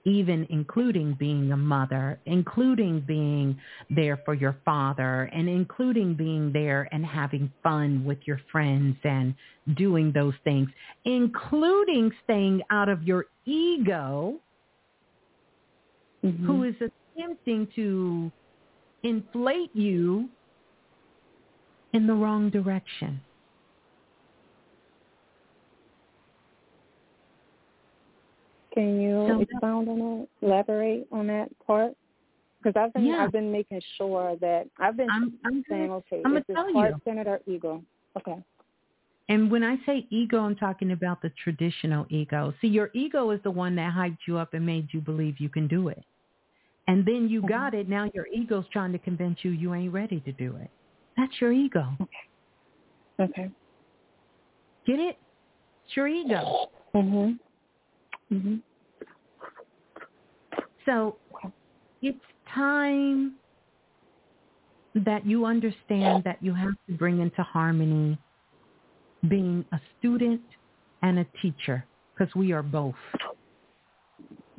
even 0.05 0.47
including 0.51 1.15
being 1.15 1.53
a 1.53 1.57
mother, 1.57 2.19
including 2.27 3.01
being 3.01 3.59
there 3.91 4.21
for 4.25 4.35
your 4.35 4.57
father, 4.65 5.31
and 5.33 5.49
including 5.49 6.15
being 6.15 6.53
there 6.53 6.89
and 6.93 7.05
having 7.07 7.53
fun 7.63 8.05
with 8.05 8.19
your 8.25 8.41
friends 8.51 8.97
and 9.05 9.35
doing 9.77 10.13
those 10.13 10.35
things, 10.45 10.69
including 11.05 12.11
staying 12.25 12.61
out 12.71 12.89
of 12.89 13.03
your 13.05 13.27
ego, 13.45 14.41
mm-hmm. 16.25 16.47
who 16.47 16.65
is 16.65 16.75
attempting 17.17 17.69
to 17.75 18.31
inflate 19.03 19.75
you 19.75 20.29
in 21.93 22.07
the 22.07 22.15
wrong 22.15 22.51
direction. 22.51 23.21
Can 28.73 29.01
you 29.01 29.26
so, 29.28 29.41
expound 29.41 29.89
on 29.89 29.99
that? 29.99 30.28
Elaborate 30.47 31.07
on 31.12 31.26
that 31.26 31.49
part? 31.67 31.94
Because 32.62 32.81
I've 32.81 32.92
been 32.92 33.07
yeah. 33.07 33.25
I've 33.25 33.33
been 33.33 33.51
making 33.51 33.81
sure 33.99 34.36
that 34.41 34.68
I've 34.78 34.97
been 34.97 35.10
I'm, 35.10 35.33
I'm 35.44 35.65
saying, 35.68 35.91
okay, 35.91 36.23
I'm 36.25 36.36
is 36.36 36.44
this 36.49 36.57
heart 36.73 36.94
centered 37.05 37.26
or 37.26 37.41
ego? 37.47 37.83
Okay. 38.17 38.36
And 39.28 39.51
when 39.51 39.62
I 39.62 39.76
say 39.86 40.07
ego, 40.10 40.41
I'm 40.41 40.57
talking 40.57 40.92
about 40.92 41.23
the 41.23 41.31
traditional 41.42 42.07
ego. 42.10 42.52
See, 42.60 42.68
your 42.68 42.91
ego 42.92 43.31
is 43.31 43.41
the 43.44 43.51
one 43.51 43.75
that 43.76 43.94
hyped 43.94 44.18
you 44.26 44.36
up 44.36 44.55
and 44.55 44.65
made 44.65 44.89
you 44.92 45.01
believe 45.01 45.36
you 45.39 45.49
can 45.49 45.68
do 45.68 45.89
it. 45.89 46.05
And 46.89 47.07
then 47.07 47.28
you 47.28 47.42
got 47.42 47.75
it. 47.75 47.89
Now 47.89 48.10
your 48.12 48.26
ego's 48.26 48.65
trying 48.73 48.92
to 48.92 48.99
convince 48.99 49.39
you 49.42 49.52
you 49.52 49.75
ain't 49.75 49.92
ready 49.92 50.20
to 50.20 50.33
do 50.33 50.57
it. 50.57 50.70
That's 51.17 51.33
your 51.41 51.52
ego. 51.52 51.86
Okay. 53.20 53.49
Get 54.86 54.99
it? 54.99 55.17
It's 55.86 55.97
your 55.97 56.09
ego. 56.09 56.70
Mhm. 56.94 57.39
Mhm. 58.33 58.62
So 60.86 61.17
it's 62.01 62.25
time 62.49 63.39
that 64.94 65.27
you 65.27 65.44
understand 65.44 66.25
that 66.25 66.43
you 66.43 66.55
have 66.55 66.75
to 66.89 66.94
bring 66.94 67.20
into 67.20 67.43
harmony 67.43 68.19
being 69.28 69.65
a 69.73 69.81
student 69.99 70.43
and 71.02 71.19
a 71.19 71.27
teacher 71.41 71.85
because 72.15 72.35
we 72.35 72.52
are 72.52 72.62
both. 72.62 72.97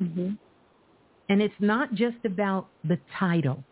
Mhm. 0.00 0.38
And 1.28 1.42
it's 1.42 1.60
not 1.60 1.94
just 1.94 2.24
about 2.24 2.68
the 2.84 2.98
title. 3.18 3.64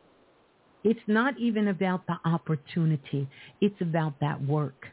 It's 0.84 1.06
not 1.06 1.38
even 1.38 1.68
about 1.68 2.06
the 2.06 2.18
opportunity. 2.24 3.28
It's 3.60 3.80
about 3.80 4.18
that 4.20 4.40
work. 4.42 4.88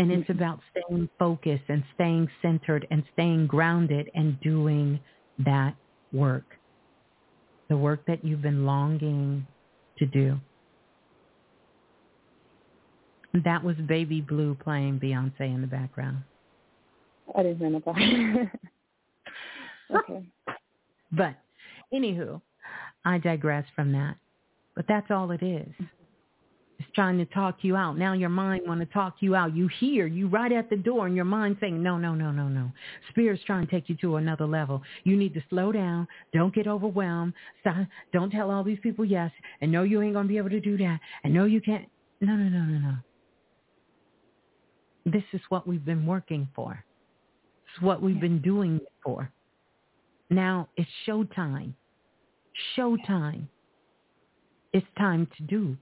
And 0.00 0.10
it's 0.10 0.22
mm-hmm. 0.22 0.32
about 0.32 0.60
staying 0.70 1.10
focused 1.18 1.64
and 1.68 1.84
staying 1.94 2.30
centered 2.40 2.86
and 2.90 3.02
staying 3.12 3.46
grounded 3.48 4.08
and 4.14 4.40
doing 4.40 4.98
that 5.44 5.74
work. 6.10 6.56
The 7.68 7.76
work 7.76 8.06
that 8.06 8.24
you've 8.24 8.40
been 8.40 8.64
longing 8.64 9.46
to 9.98 10.06
do. 10.06 10.38
That 13.44 13.62
was 13.62 13.76
Baby 13.76 14.22
Blue 14.22 14.54
playing 14.54 15.00
Beyonce 15.00 15.40
in 15.54 15.60
the 15.60 15.66
background. 15.66 16.22
I 17.36 17.42
didn't 17.42 17.70
know 17.70 17.82
that. 17.84 18.50
okay. 19.98 20.24
But 21.12 21.34
anywho, 21.92 22.40
I 23.04 23.18
digress 23.18 23.66
from 23.74 23.90
that. 23.92 24.14
But 24.76 24.84
that's 24.88 25.10
all 25.10 25.32
it 25.32 25.42
is. 25.42 25.66
Trying 26.94 27.18
to 27.18 27.24
talk 27.26 27.58
you 27.62 27.76
out. 27.76 27.96
Now 27.96 28.14
your 28.14 28.30
mind 28.30 28.62
want 28.66 28.80
to 28.80 28.86
talk 28.86 29.16
you 29.20 29.36
out. 29.36 29.54
You 29.54 29.68
hear 29.78 30.06
you 30.06 30.26
right 30.26 30.50
at 30.50 30.68
the 30.68 30.76
door 30.76 31.06
and 31.06 31.14
your 31.14 31.24
mind 31.24 31.56
saying, 31.60 31.80
no, 31.80 31.96
no, 31.96 32.14
no, 32.14 32.32
no, 32.32 32.48
no. 32.48 32.72
Spirit's 33.10 33.44
trying 33.44 33.64
to 33.64 33.70
take 33.70 33.88
you 33.88 33.96
to 34.00 34.16
another 34.16 34.46
level. 34.46 34.82
You 35.04 35.16
need 35.16 35.32
to 35.34 35.42
slow 35.50 35.70
down. 35.70 36.08
Don't 36.32 36.52
get 36.54 36.66
overwhelmed. 36.66 37.32
Stop. 37.60 37.86
Don't 38.12 38.30
tell 38.30 38.50
all 38.50 38.64
these 38.64 38.80
people 38.82 39.04
yes. 39.04 39.30
And 39.60 39.70
no, 39.70 39.84
you 39.84 40.02
ain't 40.02 40.14
going 40.14 40.26
to 40.26 40.28
be 40.28 40.38
able 40.38 40.50
to 40.50 40.60
do 40.60 40.76
that. 40.78 40.98
And 41.22 41.32
no, 41.32 41.44
you 41.44 41.60
can't. 41.60 41.88
No, 42.20 42.34
no, 42.34 42.48
no, 42.48 42.64
no, 42.64 42.78
no. 42.78 42.94
This 45.06 45.24
is 45.32 45.40
what 45.48 45.66
we've 45.66 45.84
been 45.84 46.04
working 46.06 46.48
for. 46.54 46.84
It's 47.72 47.82
what 47.82 48.02
we've 48.02 48.20
been 48.20 48.42
doing 48.42 48.80
for. 49.04 49.30
Now 50.28 50.68
it's 50.76 50.90
showtime. 51.06 51.72
Showtime. 52.76 53.44
It's 54.72 54.86
time 54.98 55.28
to 55.36 55.42
do. 55.44 55.76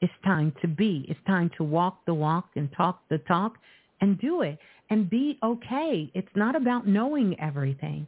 It's 0.00 0.12
time 0.24 0.52
to 0.62 0.68
be. 0.68 1.04
It's 1.08 1.20
time 1.26 1.50
to 1.56 1.64
walk 1.64 2.04
the 2.06 2.14
walk 2.14 2.50
and 2.54 2.70
talk 2.76 3.02
the 3.08 3.18
talk 3.18 3.56
and 4.00 4.18
do 4.20 4.42
it 4.42 4.58
and 4.90 5.10
be 5.10 5.38
okay. 5.42 6.10
It's 6.14 6.28
not 6.36 6.54
about 6.54 6.86
knowing 6.86 7.38
everything. 7.40 8.06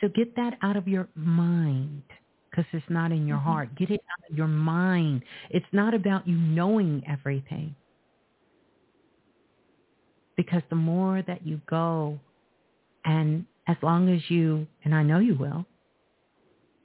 So 0.00 0.08
get 0.08 0.34
that 0.36 0.54
out 0.62 0.76
of 0.76 0.88
your 0.88 1.08
mind 1.14 2.02
because 2.50 2.64
it's 2.72 2.84
not 2.88 3.12
in 3.12 3.26
your 3.26 3.36
mm-hmm. 3.36 3.48
heart. 3.48 3.74
Get 3.76 3.90
it 3.90 4.00
out 4.10 4.30
of 4.30 4.36
your 4.36 4.48
mind. 4.48 5.22
It's 5.50 5.66
not 5.72 5.94
about 5.94 6.26
you 6.26 6.36
knowing 6.36 7.02
everything. 7.08 7.74
Because 10.36 10.62
the 10.70 10.76
more 10.76 11.22
that 11.26 11.46
you 11.46 11.60
go 11.68 12.18
and 13.04 13.44
as 13.68 13.76
long 13.82 14.08
as 14.08 14.20
you, 14.28 14.66
and 14.84 14.94
I 14.94 15.02
know 15.02 15.18
you 15.18 15.34
will, 15.34 15.66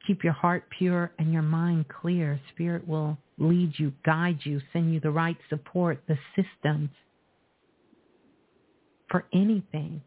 keep 0.06 0.24
your 0.24 0.34
heart 0.34 0.66
pure 0.78 1.12
and 1.18 1.34
your 1.34 1.42
mind 1.42 1.86
clear, 1.88 2.40
Spirit 2.54 2.88
will 2.88 3.18
lead 3.38 3.74
you, 3.78 3.94
guide 4.06 4.40
you, 4.44 4.62
send 4.74 4.94
you 4.94 5.00
the 5.00 5.12
right 5.12 5.38
support, 5.50 6.02
the 6.08 6.18
systems 6.36 6.90
for 9.10 9.26
anything 9.34 10.02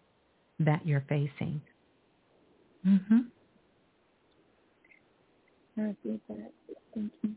that 0.58 0.86
you're 0.86 1.04
facing. 1.08 1.60
Mm-hmm. 2.86 3.18
I 5.78 5.96
see 6.02 6.20
that. 6.28 6.52
Thank 6.94 7.12
you. 7.22 7.30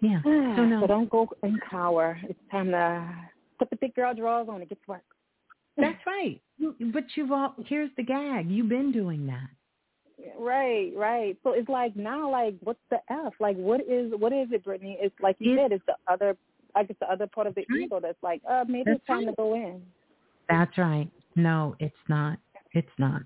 Yeah. 0.00 0.20
so, 0.24 0.64
no. 0.64 0.80
so 0.82 0.86
don't 0.86 1.10
go 1.10 1.28
in 1.42 1.58
cower. 1.70 2.18
It's 2.24 2.38
time 2.50 2.70
to 2.70 3.08
put 3.58 3.70
the 3.70 3.76
big 3.76 3.94
girl 3.94 4.14
drawers 4.14 4.48
on 4.48 4.60
and 4.60 4.68
get 4.68 4.82
to 4.84 4.90
work. 4.90 5.02
That's 5.78 5.98
right. 6.06 6.40
But 6.92 7.04
you've 7.14 7.32
all 7.32 7.54
here's 7.66 7.90
the 7.96 8.02
gag. 8.02 8.50
You've 8.50 8.68
been 8.68 8.92
doing 8.92 9.26
that. 9.26 9.48
Right, 10.38 10.92
right. 10.96 11.36
So 11.42 11.52
it's 11.52 11.68
like 11.68 11.94
now, 11.96 12.30
like, 12.30 12.54
what's 12.62 12.80
the 12.90 12.98
F? 13.10 13.34
Like, 13.40 13.56
what 13.56 13.80
is 13.82 14.12
what 14.16 14.32
is 14.32 14.48
it, 14.50 14.64
Brittany? 14.64 14.96
It's 15.00 15.14
like 15.20 15.36
you 15.38 15.56
said, 15.56 15.72
it's 15.72 15.84
the 15.86 15.96
other, 16.10 16.36
I 16.74 16.84
guess, 16.84 16.96
the 17.00 17.10
other 17.10 17.26
part 17.26 17.46
of 17.46 17.54
the 17.54 17.66
right. 17.70 17.82
ego 17.82 18.00
that's 18.00 18.22
like, 18.22 18.40
uh, 18.48 18.64
maybe 18.66 18.84
that's 18.86 18.98
it's 18.98 19.06
time 19.06 19.26
right. 19.26 19.30
to 19.30 19.36
go 19.36 19.54
in. 19.54 19.82
That's 20.48 20.76
right. 20.78 21.08
No, 21.34 21.76
it's 21.80 21.94
not. 22.08 22.38
It's 22.72 22.88
not. 22.98 23.22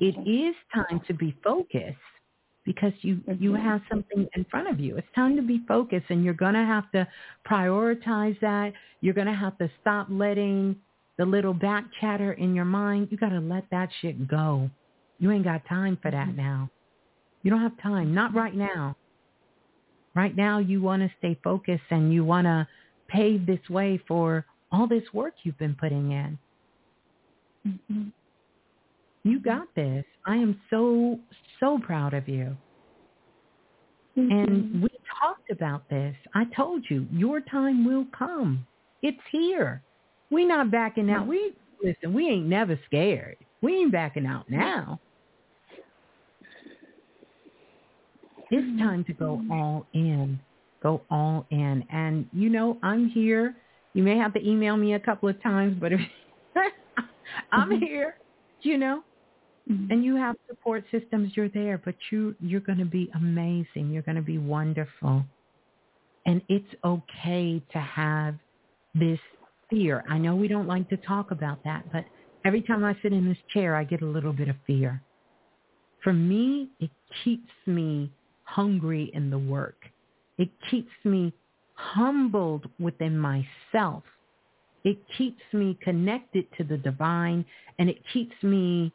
It 0.00 0.16
is 0.28 0.54
time 0.74 1.00
to 1.06 1.14
be 1.14 1.36
focused 1.42 1.96
because 2.64 2.92
you 3.02 3.16
mm-hmm. 3.16 3.42
you 3.42 3.54
have 3.54 3.80
something 3.90 4.26
in 4.34 4.44
front 4.50 4.68
of 4.68 4.80
you. 4.80 4.96
It's 4.96 5.06
time 5.14 5.36
to 5.36 5.42
be 5.42 5.62
focused, 5.66 6.06
and 6.08 6.24
you're 6.24 6.34
gonna 6.34 6.64
have 6.64 6.90
to 6.92 7.06
prioritize 7.48 8.38
that. 8.40 8.72
You're 9.00 9.14
gonna 9.14 9.36
have 9.36 9.58
to 9.58 9.70
stop 9.80 10.06
letting 10.08 10.76
the 11.18 11.24
little 11.24 11.54
back 11.54 11.84
chatter 12.00 12.32
in 12.34 12.54
your 12.54 12.64
mind. 12.64 13.08
You 13.10 13.16
gotta 13.16 13.40
let 13.40 13.64
that 13.70 13.88
shit 14.00 14.28
go. 14.28 14.70
You 15.22 15.30
ain't 15.30 15.44
got 15.44 15.64
time 15.68 15.96
for 16.02 16.10
that 16.10 16.26
mm-hmm. 16.26 16.36
now. 16.36 16.70
You 17.44 17.52
don't 17.52 17.60
have 17.60 17.80
time. 17.80 18.12
Not 18.12 18.34
right 18.34 18.56
now. 18.56 18.96
Right 20.16 20.36
now 20.36 20.58
you 20.58 20.82
want 20.82 21.00
to 21.02 21.10
stay 21.18 21.38
focused 21.44 21.84
and 21.90 22.12
you 22.12 22.24
want 22.24 22.46
to 22.46 22.66
pave 23.06 23.46
this 23.46 23.60
way 23.70 24.02
for 24.08 24.44
all 24.72 24.88
this 24.88 25.04
work 25.12 25.34
you've 25.44 25.58
been 25.58 25.76
putting 25.78 26.10
in. 26.10 26.38
Mm-hmm. 27.68 28.08
You 29.22 29.38
got 29.38 29.72
this. 29.76 30.04
I 30.26 30.34
am 30.34 30.60
so, 30.70 31.20
so 31.60 31.78
proud 31.78 32.14
of 32.14 32.28
you. 32.28 32.56
Mm-hmm. 34.18 34.32
And 34.32 34.82
we 34.82 34.88
talked 35.20 35.52
about 35.52 35.88
this. 35.88 36.16
I 36.34 36.46
told 36.56 36.84
you, 36.88 37.06
your 37.12 37.40
time 37.40 37.84
will 37.84 38.06
come. 38.18 38.66
It's 39.02 39.22
here. 39.30 39.82
We 40.32 40.44
not 40.44 40.72
backing 40.72 41.10
out. 41.10 41.28
We 41.28 41.52
listen, 41.80 42.12
we 42.12 42.28
ain't 42.28 42.46
never 42.46 42.76
scared. 42.86 43.36
We 43.60 43.76
ain't 43.76 43.92
backing 43.92 44.26
out 44.26 44.50
now. 44.50 44.98
It's 48.52 48.78
time 48.78 49.02
to 49.04 49.14
go 49.14 49.42
all 49.50 49.86
in. 49.94 50.38
Go 50.82 51.00
all 51.10 51.46
in. 51.50 51.84
And 51.90 52.28
you 52.34 52.50
know, 52.50 52.76
I'm 52.82 53.08
here. 53.08 53.56
You 53.94 54.02
may 54.02 54.18
have 54.18 54.34
to 54.34 54.46
email 54.46 54.76
me 54.76 54.92
a 54.92 55.00
couple 55.00 55.30
of 55.30 55.42
times, 55.42 55.78
but 55.80 55.92
if 55.94 56.00
I'm 57.52 57.70
mm-hmm. 57.70 57.82
here, 57.82 58.16
you 58.60 58.76
know. 58.76 59.02
Mm-hmm. 59.70 59.90
And 59.90 60.04
you 60.04 60.16
have 60.16 60.36
support 60.48 60.84
systems, 60.90 61.32
you're 61.34 61.48
there, 61.48 61.80
but 61.82 61.94
you 62.10 62.34
you're 62.40 62.60
going 62.60 62.78
to 62.78 62.84
be 62.84 63.10
amazing. 63.14 63.90
You're 63.90 64.02
going 64.02 64.16
to 64.16 64.22
be 64.22 64.36
wonderful. 64.36 65.24
And 66.26 66.42
it's 66.50 66.74
okay 66.84 67.62
to 67.72 67.78
have 67.78 68.34
this 68.94 69.18
fear. 69.70 70.04
I 70.10 70.18
know 70.18 70.36
we 70.36 70.46
don't 70.46 70.68
like 70.68 70.90
to 70.90 70.98
talk 70.98 71.30
about 71.30 71.64
that, 71.64 71.90
but 71.90 72.04
every 72.44 72.60
time 72.60 72.84
I 72.84 72.94
sit 73.02 73.14
in 73.14 73.26
this 73.26 73.38
chair, 73.54 73.76
I 73.76 73.84
get 73.84 74.02
a 74.02 74.06
little 74.06 74.32
bit 74.34 74.48
of 74.48 74.56
fear. 74.66 75.02
For 76.04 76.12
me, 76.12 76.68
it 76.80 76.90
keeps 77.24 77.50
me 77.66 78.12
hungry 78.54 79.10
in 79.14 79.30
the 79.30 79.38
work. 79.38 79.84
It 80.38 80.50
keeps 80.70 80.92
me 81.04 81.32
humbled 81.74 82.68
within 82.78 83.18
myself. 83.18 84.02
It 84.84 84.98
keeps 85.16 85.42
me 85.52 85.78
connected 85.82 86.46
to 86.58 86.64
the 86.64 86.76
divine 86.76 87.44
and 87.78 87.88
it 87.88 87.98
keeps 88.12 88.34
me 88.42 88.92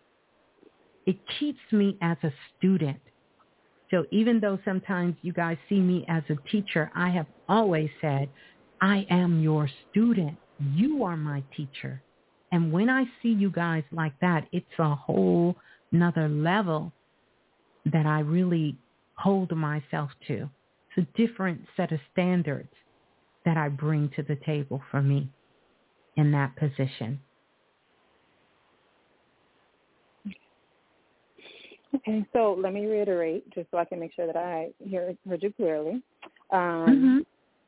it 1.06 1.18
keeps 1.40 1.60
me 1.72 1.98
as 2.02 2.18
a 2.24 2.34
student. 2.58 3.00
So 3.90 4.06
even 4.12 4.42
though 4.42 4.60
sometimes 4.66 5.16
you 5.22 5.32
guys 5.32 5.58
see 5.70 5.80
me 5.80 6.06
as 6.10 6.22
a 6.30 6.36
teacher, 6.52 6.92
I 6.94 7.10
have 7.12 7.28
always 7.48 7.90
said, 8.02 8.28
I 8.82 9.08
am 9.10 9.42
your 9.42 9.70
student. 9.90 10.38
You 10.74 11.06
are 11.06 11.16
my 11.16 11.42
teacher. 11.56 12.02
And 12.52 12.74
when 12.74 12.90
I 12.90 13.06
see 13.22 13.30
you 13.30 13.50
guys 13.50 13.84
like 13.94 14.20
that, 14.20 14.48
it's 14.52 14.66
a 14.80 14.96
whole 14.96 15.56
another 15.94 16.28
level 16.28 16.92
that 17.86 18.06
I 18.06 18.20
really 18.20 18.76
hold 19.18 19.56
myself 19.56 20.12
to. 20.28 20.50
It's 20.96 21.08
a 21.08 21.18
different 21.18 21.62
set 21.76 21.92
of 21.92 22.00
standards 22.12 22.74
that 23.46 23.58
I 23.58 23.70
bring 23.70 24.10
to 24.16 24.24
the 24.24 24.38
table 24.46 24.82
for 24.92 25.02
me 25.02 25.30
in 26.16 26.32
that 26.32 26.56
position. 26.56 27.20
Okay, 31.96 32.26
so 32.34 32.58
let 32.62 32.74
me 32.74 32.86
reiterate 32.86 33.50
just 33.54 33.72
so 33.72 33.78
I 33.78 33.86
can 33.86 34.00
make 34.00 34.14
sure 34.14 34.28
that 34.28 34.36
I 34.36 34.70
hear, 34.80 35.16
heard 35.28 35.42
you 35.42 35.54
clearly. 35.54 36.04
Um, 36.52 36.60
mm-hmm 36.60 37.18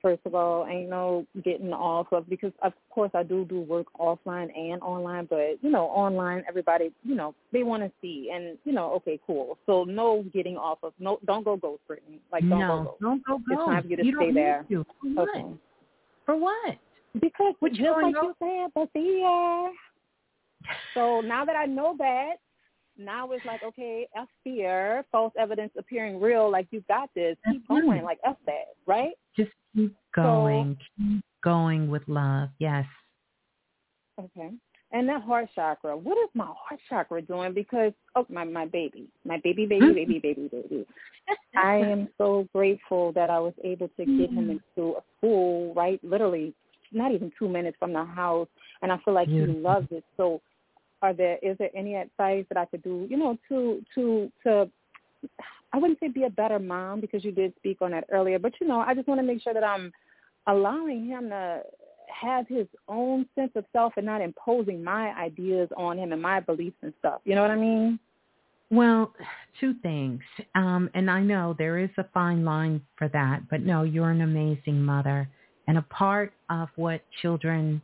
first 0.01 0.21
of 0.25 0.35
all, 0.35 0.65
ain't 0.67 0.89
no 0.89 1.25
getting 1.43 1.73
off 1.73 2.07
of 2.11 2.29
because 2.29 2.51
of 2.61 2.73
course 2.89 3.11
I 3.13 3.23
do 3.23 3.45
do 3.45 3.61
work 3.61 3.87
offline 3.99 4.55
and 4.57 4.81
online, 4.81 5.27
but 5.29 5.57
you 5.61 5.69
know 5.69 5.85
online 5.85 6.43
everybody 6.47 6.91
you 7.03 7.15
know 7.15 7.35
they 7.51 7.63
want 7.63 7.83
to 7.83 7.91
see 8.01 8.31
and 8.33 8.57
you 8.65 8.73
know 8.73 8.91
okay 8.93 9.19
cool. 9.25 9.57
So 9.65 9.83
no 9.83 10.23
getting 10.33 10.57
off 10.57 10.79
of 10.83 10.93
no 10.99 11.19
don't 11.25 11.43
go 11.43 11.57
ghost 11.57 11.81
Brittany 11.87 12.19
like 12.31 12.47
don't 12.47 12.59
no, 12.59 12.67
go 12.67 12.83
ghost. 12.83 13.01
Don't 13.01 13.25
go 13.25 13.37
ghost. 13.37 13.45
It's 13.51 13.65
time 13.65 13.81
for 13.83 13.87
you 13.89 13.95
to 13.97 14.05
you 14.05 14.15
stay 14.15 14.31
there. 14.31 14.65
To. 14.69 14.85
For 15.01 15.09
what? 15.15 15.29
Okay. 15.29 15.45
For 16.25 16.37
what? 16.37 16.77
Because 17.19 17.53
what 17.59 17.73
just 17.73 17.89
like 18.01 18.15
you 18.15 18.33
said, 18.39 18.71
but 18.75 18.89
yeah. 18.93 19.69
So 20.93 21.21
now 21.21 21.45
that 21.45 21.55
I 21.55 21.65
know 21.65 21.95
that, 21.97 22.33
now 22.99 23.31
it's 23.31 23.45
like, 23.45 23.63
okay, 23.63 24.07
F 24.15 24.27
fear, 24.43 25.05
false 25.11 25.33
evidence 25.39 25.71
appearing 25.77 26.19
real, 26.19 26.51
like 26.51 26.67
you 26.71 26.83
got 26.87 27.09
this. 27.15 27.37
Keep 27.51 27.67
going, 27.67 28.03
like 28.03 28.19
F 28.25 28.35
that, 28.45 28.75
right? 28.85 29.13
Just 29.35 29.51
keep 29.75 29.95
going. 30.15 30.77
So, 30.79 31.03
keep 31.03 31.23
going 31.43 31.89
with 31.89 32.03
love. 32.07 32.49
Yes. 32.59 32.85
Okay. 34.19 34.51
And 34.91 35.07
that 35.07 35.21
heart 35.21 35.49
chakra, 35.53 35.95
what 35.95 36.17
is 36.17 36.29
my 36.33 36.45
heart 36.45 36.79
chakra 36.89 37.21
doing? 37.21 37.53
Because 37.53 37.93
oh 38.15 38.25
my 38.29 38.43
my 38.43 38.65
baby. 38.65 39.07
My 39.23 39.39
baby, 39.43 39.65
baby, 39.65 39.85
mm-hmm. 39.85 39.93
baby, 39.93 40.19
baby, 40.19 40.49
baby. 40.51 40.85
I 41.55 41.75
am 41.77 42.09
so 42.17 42.47
grateful 42.53 43.11
that 43.13 43.29
I 43.29 43.39
was 43.39 43.53
able 43.63 43.87
to 43.87 44.05
get 44.05 44.29
him 44.31 44.47
mm-hmm. 44.47 44.57
into 44.77 44.97
a 44.97 45.01
school, 45.17 45.73
right? 45.75 46.03
Literally 46.03 46.53
not 46.91 47.11
even 47.11 47.31
two 47.37 47.47
minutes 47.47 47.77
from 47.79 47.93
the 47.93 48.03
house 48.03 48.47
and 48.81 48.91
I 48.91 48.97
feel 49.05 49.13
like 49.13 49.27
Beautiful. 49.27 49.55
he 49.55 49.61
loves 49.61 49.87
it. 49.91 50.03
So 50.17 50.41
are 51.01 51.13
there 51.13 51.37
is 51.41 51.57
there 51.57 51.69
any 51.75 51.95
advice 51.95 52.45
that 52.49 52.57
I 52.57 52.65
could 52.65 52.83
do, 52.83 53.07
you 53.09 53.17
know, 53.17 53.37
to 53.49 53.83
to 53.95 54.31
to 54.43 54.69
I 55.71 55.77
wouldn't 55.77 55.99
say 55.99 56.07
be 56.07 56.23
a 56.23 56.29
better 56.29 56.59
mom 56.59 57.01
because 57.01 57.23
you 57.23 57.31
did 57.31 57.53
speak 57.57 57.81
on 57.81 57.91
that 57.91 58.05
earlier, 58.11 58.39
but 58.39 58.53
you 58.59 58.67
know, 58.67 58.79
I 58.79 58.93
just 58.93 59.07
want 59.07 59.19
to 59.19 59.25
make 59.25 59.41
sure 59.41 59.53
that 59.53 59.63
I'm 59.63 59.91
allowing 60.47 61.05
him 61.05 61.29
to 61.29 61.61
have 62.09 62.47
his 62.47 62.67
own 62.87 63.25
sense 63.35 63.51
of 63.55 63.65
self 63.71 63.93
and 63.97 64.05
not 64.05 64.21
imposing 64.21 64.83
my 64.83 65.13
ideas 65.15 65.69
on 65.77 65.97
him 65.97 66.11
and 66.11 66.21
my 66.21 66.39
beliefs 66.39 66.77
and 66.81 66.93
stuff. 66.99 67.21
You 67.23 67.35
know 67.35 67.41
what 67.41 67.51
I 67.51 67.55
mean? 67.55 67.99
Well, 68.71 69.13
two 69.59 69.75
things. 69.81 70.21
Um, 70.55 70.89
and 70.93 71.09
I 71.09 71.21
know 71.21 71.55
there 71.57 71.79
is 71.79 71.89
a 71.97 72.05
fine 72.13 72.45
line 72.45 72.81
for 72.97 73.07
that, 73.09 73.49
but 73.49 73.61
no, 73.61 73.83
you're 73.83 74.11
an 74.11 74.21
amazing 74.21 74.83
mother. 74.83 75.29
And 75.67 75.77
a 75.77 75.81
part 75.83 76.33
of 76.49 76.69
what 76.75 77.01
children 77.21 77.81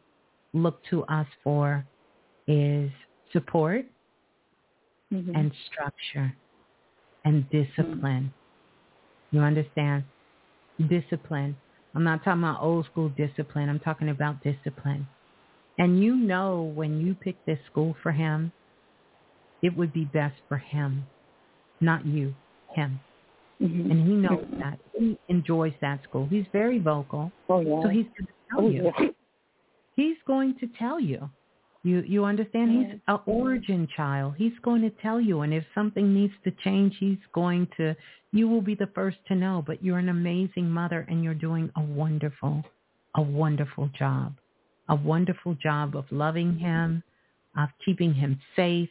look 0.54 0.82
to 0.90 1.04
us 1.06 1.28
for 1.44 1.86
is 2.48 2.90
support 3.32 3.86
mm-hmm. 5.14 5.36
and 5.36 5.52
structure 5.72 6.36
and 7.24 7.50
discipline. 7.50 8.32
Mm-hmm. 9.32 9.38
You 9.38 9.42
understand? 9.42 10.04
Discipline. 10.90 11.58
I'm 11.94 12.04
not 12.04 12.24
talking 12.24 12.44
about 12.44 12.62
old 12.62 12.86
school 12.86 13.10
discipline. 13.10 13.70
I'm 13.70 13.80
talking 13.80 14.10
about 14.10 14.44
discipline. 14.44 15.08
And 15.78 16.02
you 16.04 16.16
know 16.16 16.72
when 16.76 17.00
you 17.02 17.16
pick 17.16 17.44
this 17.46 17.60
school 17.70 17.96
for 18.02 18.12
him, 18.12 18.52
it 19.62 19.76
would 19.76 19.94
be 19.94 20.06
best 20.06 20.36
for 20.48 20.58
him, 20.58 21.06
not 21.82 22.06
you, 22.06 22.34
him. 22.74 23.00
Mm-hmm. 23.62 23.92
And 23.92 24.08
he 24.08 24.14
knows 24.14 24.46
that. 24.60 24.80
He 24.98 25.18
enjoys 25.30 25.74
that 25.82 26.04
school. 26.04 26.28
He's 26.30 26.46
very 26.52 26.80
vocal. 26.80 27.32
Oh, 27.50 27.62
yeah. 27.62 27.82
So 27.82 27.90
he's 27.90 28.06
going 28.18 28.28
to 28.28 28.34
tell 28.52 28.66
oh, 28.66 28.70
you. 28.70 28.84
Yeah. 28.84 29.08
He's 29.96 30.18
going 30.28 30.56
to 30.60 30.68
tell 30.78 31.00
you. 31.00 31.30
You 31.86 32.04
you 32.08 32.26
understand? 32.26 32.74
Yeah. 32.74 32.88
He's 32.88 33.00
an 33.08 33.20
origin 33.28 33.88
child. 33.96 34.34
He's 34.38 34.58
going 34.64 34.82
to 34.82 34.90
tell 35.04 35.22
you. 35.22 35.42
And 35.42 35.54
if 35.54 35.64
something 35.76 36.16
needs 36.16 36.34
to 36.44 36.52
change, 36.64 36.96
he's 37.00 37.20
going 37.32 37.68
to, 37.78 37.96
you 38.32 38.48
will 38.48 38.62
be 38.62 38.74
the 38.74 38.90
first 38.96 39.18
to 39.28 39.36
know. 39.36 39.64
But 39.66 39.84
you're 39.84 40.00
an 40.00 40.10
amazing 40.10 40.68
mother 40.68 41.06
and 41.08 41.24
you're 41.24 41.36
doing 41.36 41.70
a 41.78 41.82
wonderful, 41.82 42.64
a 43.16 43.22
wonderful 43.22 43.92
job. 43.98 44.34
A 44.90 44.96
wonderful 44.96 45.56
job 45.62 45.96
of 45.96 46.06
loving 46.10 46.58
him, 46.58 47.04
of 47.56 47.70
keeping 47.86 48.16
him 48.16 48.40
safe, 48.56 48.90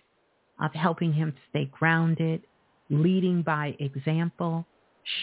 of 0.61 0.73
helping 0.73 1.13
him 1.13 1.35
stay 1.51 1.69
grounded, 1.77 2.43
leading 2.91 3.43
by 3.43 3.77
example, 3.81 4.65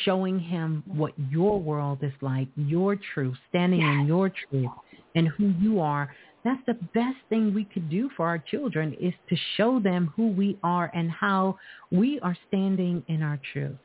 showing 0.03 0.39
him 0.39 0.83
what 0.87 1.13
your 1.29 1.57
world 1.57 1.99
is 2.01 2.13
like, 2.19 2.49
your 2.57 2.97
truth, 3.13 3.37
standing 3.47 3.79
yes. 3.79 3.89
in 3.93 4.07
your 4.07 4.29
truth 4.29 4.71
and 5.15 5.29
who 5.29 5.53
you 5.61 5.79
are. 5.79 6.13
That's 6.43 6.61
the 6.65 6.73
best 6.93 7.17
thing 7.29 7.53
we 7.53 7.65
could 7.65 7.89
do 7.89 8.09
for 8.17 8.27
our 8.27 8.39
children 8.39 8.93
is 8.99 9.13
to 9.29 9.35
show 9.57 9.79
them 9.79 10.11
who 10.15 10.29
we 10.29 10.57
are 10.63 10.91
and 10.93 11.11
how 11.11 11.59
we 11.91 12.19
are 12.21 12.35
standing 12.47 13.03
in 13.07 13.21
our 13.21 13.39
truth. 13.53 13.77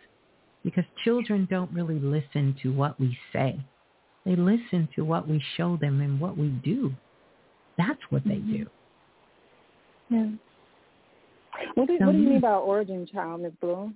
Because 0.64 0.84
children 1.04 1.46
don't 1.50 1.70
really 1.72 2.00
listen 2.00 2.56
to 2.62 2.72
what 2.72 2.98
we 2.98 3.16
say. 3.32 3.60
They 4.24 4.36
listen 4.36 4.88
to 4.96 5.04
what 5.04 5.28
we 5.28 5.42
show 5.56 5.76
them 5.76 6.00
and 6.00 6.18
what 6.18 6.36
we 6.36 6.48
do. 6.48 6.92
That's 7.78 8.00
what 8.10 8.24
they 8.24 8.36
do. 8.38 8.66
Yeah. 10.08 10.28
What 11.74 11.88
do, 11.88 11.96
what 12.00 12.12
do 12.12 12.18
you 12.18 12.28
mean 12.30 12.40
by 12.40 12.52
origin 12.52 13.06
child, 13.12 13.42
Ms. 13.42 13.52
Blue? 13.60 13.92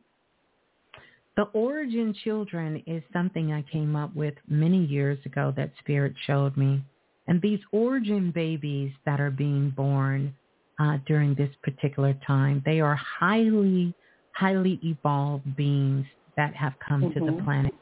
The 1.36 1.44
origin 1.52 2.14
children 2.24 2.82
is 2.86 3.02
something 3.12 3.52
I 3.52 3.62
came 3.62 3.96
up 3.96 4.14
with 4.14 4.34
many 4.48 4.84
years 4.84 5.18
ago 5.24 5.52
that 5.56 5.72
Spirit 5.78 6.14
showed 6.26 6.56
me. 6.56 6.82
And 7.30 7.40
these 7.40 7.60
origin 7.72 8.30
babies 8.30 8.92
that 9.06 9.20
are 9.20 9.30
being 9.30 9.70
born 9.70 10.34
uh, 10.78 10.98
during 11.06 11.34
this 11.34 11.48
particular 11.62 12.14
time, 12.26 12.62
they 12.66 12.80
are 12.80 12.96
highly, 12.96 13.94
highly 14.32 14.78
evolved 14.84 15.56
beings 15.56 16.04
that 16.36 16.54
have 16.54 16.74
come 16.86 17.04
mm-hmm. 17.04 17.18
to 17.18 17.32
the 17.32 17.42
planet. 17.42 17.72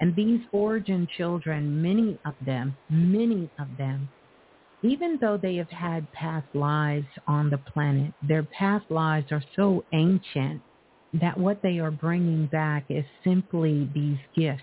And 0.00 0.16
these 0.16 0.40
origin 0.50 1.06
children, 1.16 1.80
many 1.80 2.18
of 2.24 2.34
them, 2.44 2.76
many 2.90 3.48
of 3.60 3.68
them 3.78 4.08
even 4.82 5.18
though 5.20 5.36
they 5.36 5.56
have 5.56 5.70
had 5.70 6.10
past 6.12 6.46
lives 6.54 7.06
on 7.26 7.50
the 7.50 7.58
planet, 7.58 8.12
their 8.26 8.44
past 8.44 8.84
lives 8.90 9.26
are 9.32 9.42
so 9.56 9.84
ancient 9.92 10.62
that 11.20 11.36
what 11.36 11.60
they 11.62 11.78
are 11.78 11.90
bringing 11.90 12.46
back 12.46 12.84
is 12.88 13.04
simply 13.24 13.90
these 13.94 14.18
gifts. 14.36 14.62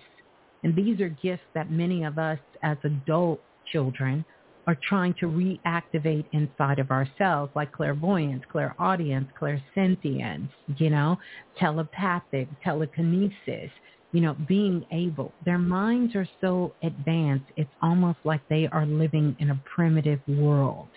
And 0.62 0.74
these 0.74 1.00
are 1.00 1.08
gifts 1.08 1.44
that 1.54 1.70
many 1.70 2.04
of 2.04 2.18
us 2.18 2.38
as 2.62 2.78
adult 2.84 3.40
children 3.72 4.24
are 4.66 4.76
trying 4.88 5.14
to 5.14 5.26
reactivate 5.26 6.24
inside 6.32 6.78
of 6.78 6.90
ourselves, 6.90 7.52
like 7.54 7.70
clairvoyance, 7.70 8.42
clairaudience, 8.50 9.28
clairsentience, 9.40 10.48
you 10.78 10.90
know, 10.90 11.16
telepathic, 11.56 12.48
telekinesis, 12.64 13.70
you 14.12 14.20
know, 14.20 14.34
being 14.48 14.84
able. 14.92 15.32
Their 15.44 15.58
minds 15.58 16.16
are 16.16 16.28
so 16.40 16.74
advanced, 16.82 17.46
it's 17.56 17.70
almost 17.80 18.18
like 18.24 18.40
they 18.48 18.66
are 18.72 18.86
living 18.86 19.36
in 19.38 19.50
a 19.50 19.62
primitive 19.72 20.20
world. 20.26 20.88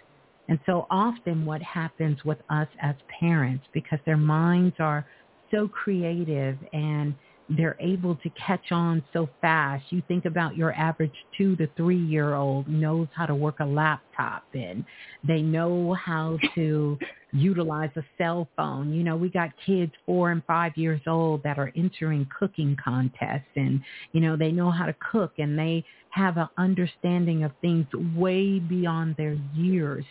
And 0.48 0.60
so 0.66 0.88
often 0.90 1.46
what 1.46 1.62
happens 1.62 2.24
with 2.26 2.40
us 2.50 2.68
as 2.82 2.96
parents, 3.20 3.66
because 3.72 4.00
their 4.06 4.18
minds 4.18 4.76
are 4.80 5.06
so 5.52 5.68
creative 5.68 6.58
and 6.74 7.14
they're 7.50 7.78
able 7.80 8.16
to 8.16 8.30
catch 8.32 8.72
on 8.72 9.04
so 9.12 9.28
fast. 9.42 9.84
You 9.90 10.04
think 10.08 10.26
about 10.26 10.56
your 10.56 10.74
average 10.74 11.14
two 11.38 11.56
to 11.56 11.68
three 11.76 11.98
year 11.98 12.36
old 12.36 12.68
knows 12.68 13.08
how 13.16 13.26
to 13.26 13.34
work 13.36 13.60
a 13.60 13.66
laptop 13.66 14.44
and 14.54 14.86
they 15.28 15.42
know 15.42 15.94
how 15.94 16.38
to 16.56 16.98
utilize 17.32 17.90
a 17.96 18.04
cell 18.18 18.48
phone. 18.56 18.94
You 18.94 19.04
know, 19.04 19.16
we 19.16 19.30
got 19.30 19.50
kids 19.66 19.92
four 20.06 20.32
and 20.32 20.44
five 20.46 20.74
years 20.76 21.02
old 21.08 21.44
that 21.44 21.58
are 21.58 21.72
entering 21.76 22.28
cooking 22.38 22.78
contests 22.84 23.50
and, 23.56 23.82
you 24.12 24.22
know, 24.22 24.36
they 24.38 24.52
know 24.52 24.70
how 24.70 24.86
to 24.86 24.96
cook 25.12 25.34
and 25.38 25.58
they 25.58 25.84
have 26.12 26.38
an 26.38 26.50
understanding 26.58 27.44
of 27.44 27.52
things 27.62 27.88
way 28.16 28.60
beyond 28.60 29.16
their 29.18 29.38
years. 29.56 30.06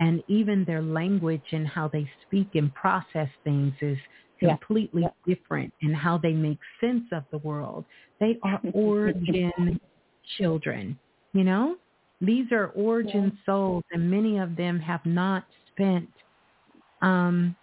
And 0.00 0.22
even 0.26 0.64
their 0.64 0.82
language 0.82 1.44
and 1.52 1.66
how 1.66 1.88
they 1.88 2.10
speak 2.26 2.48
and 2.54 2.74
process 2.74 3.28
things 3.44 3.72
is 3.80 3.96
completely 4.48 5.02
yeah. 5.02 5.34
Different 5.34 5.72
in 5.80 5.92
how 5.92 6.18
they 6.18 6.32
make 6.32 6.58
sense 6.80 7.04
of 7.12 7.24
the 7.30 7.38
world. 7.38 7.84
They 8.20 8.38
are 8.42 8.60
origin 8.74 9.80
children, 10.38 10.98
you 11.32 11.44
know? 11.44 11.76
These 12.20 12.52
are 12.52 12.68
origin 12.68 13.32
yeah. 13.34 13.44
souls 13.46 13.84
and 13.92 14.10
many 14.10 14.38
of 14.38 14.56
them 14.56 14.78
have 14.80 15.04
not 15.04 15.44
spent 15.72 16.08
um, 17.02 17.54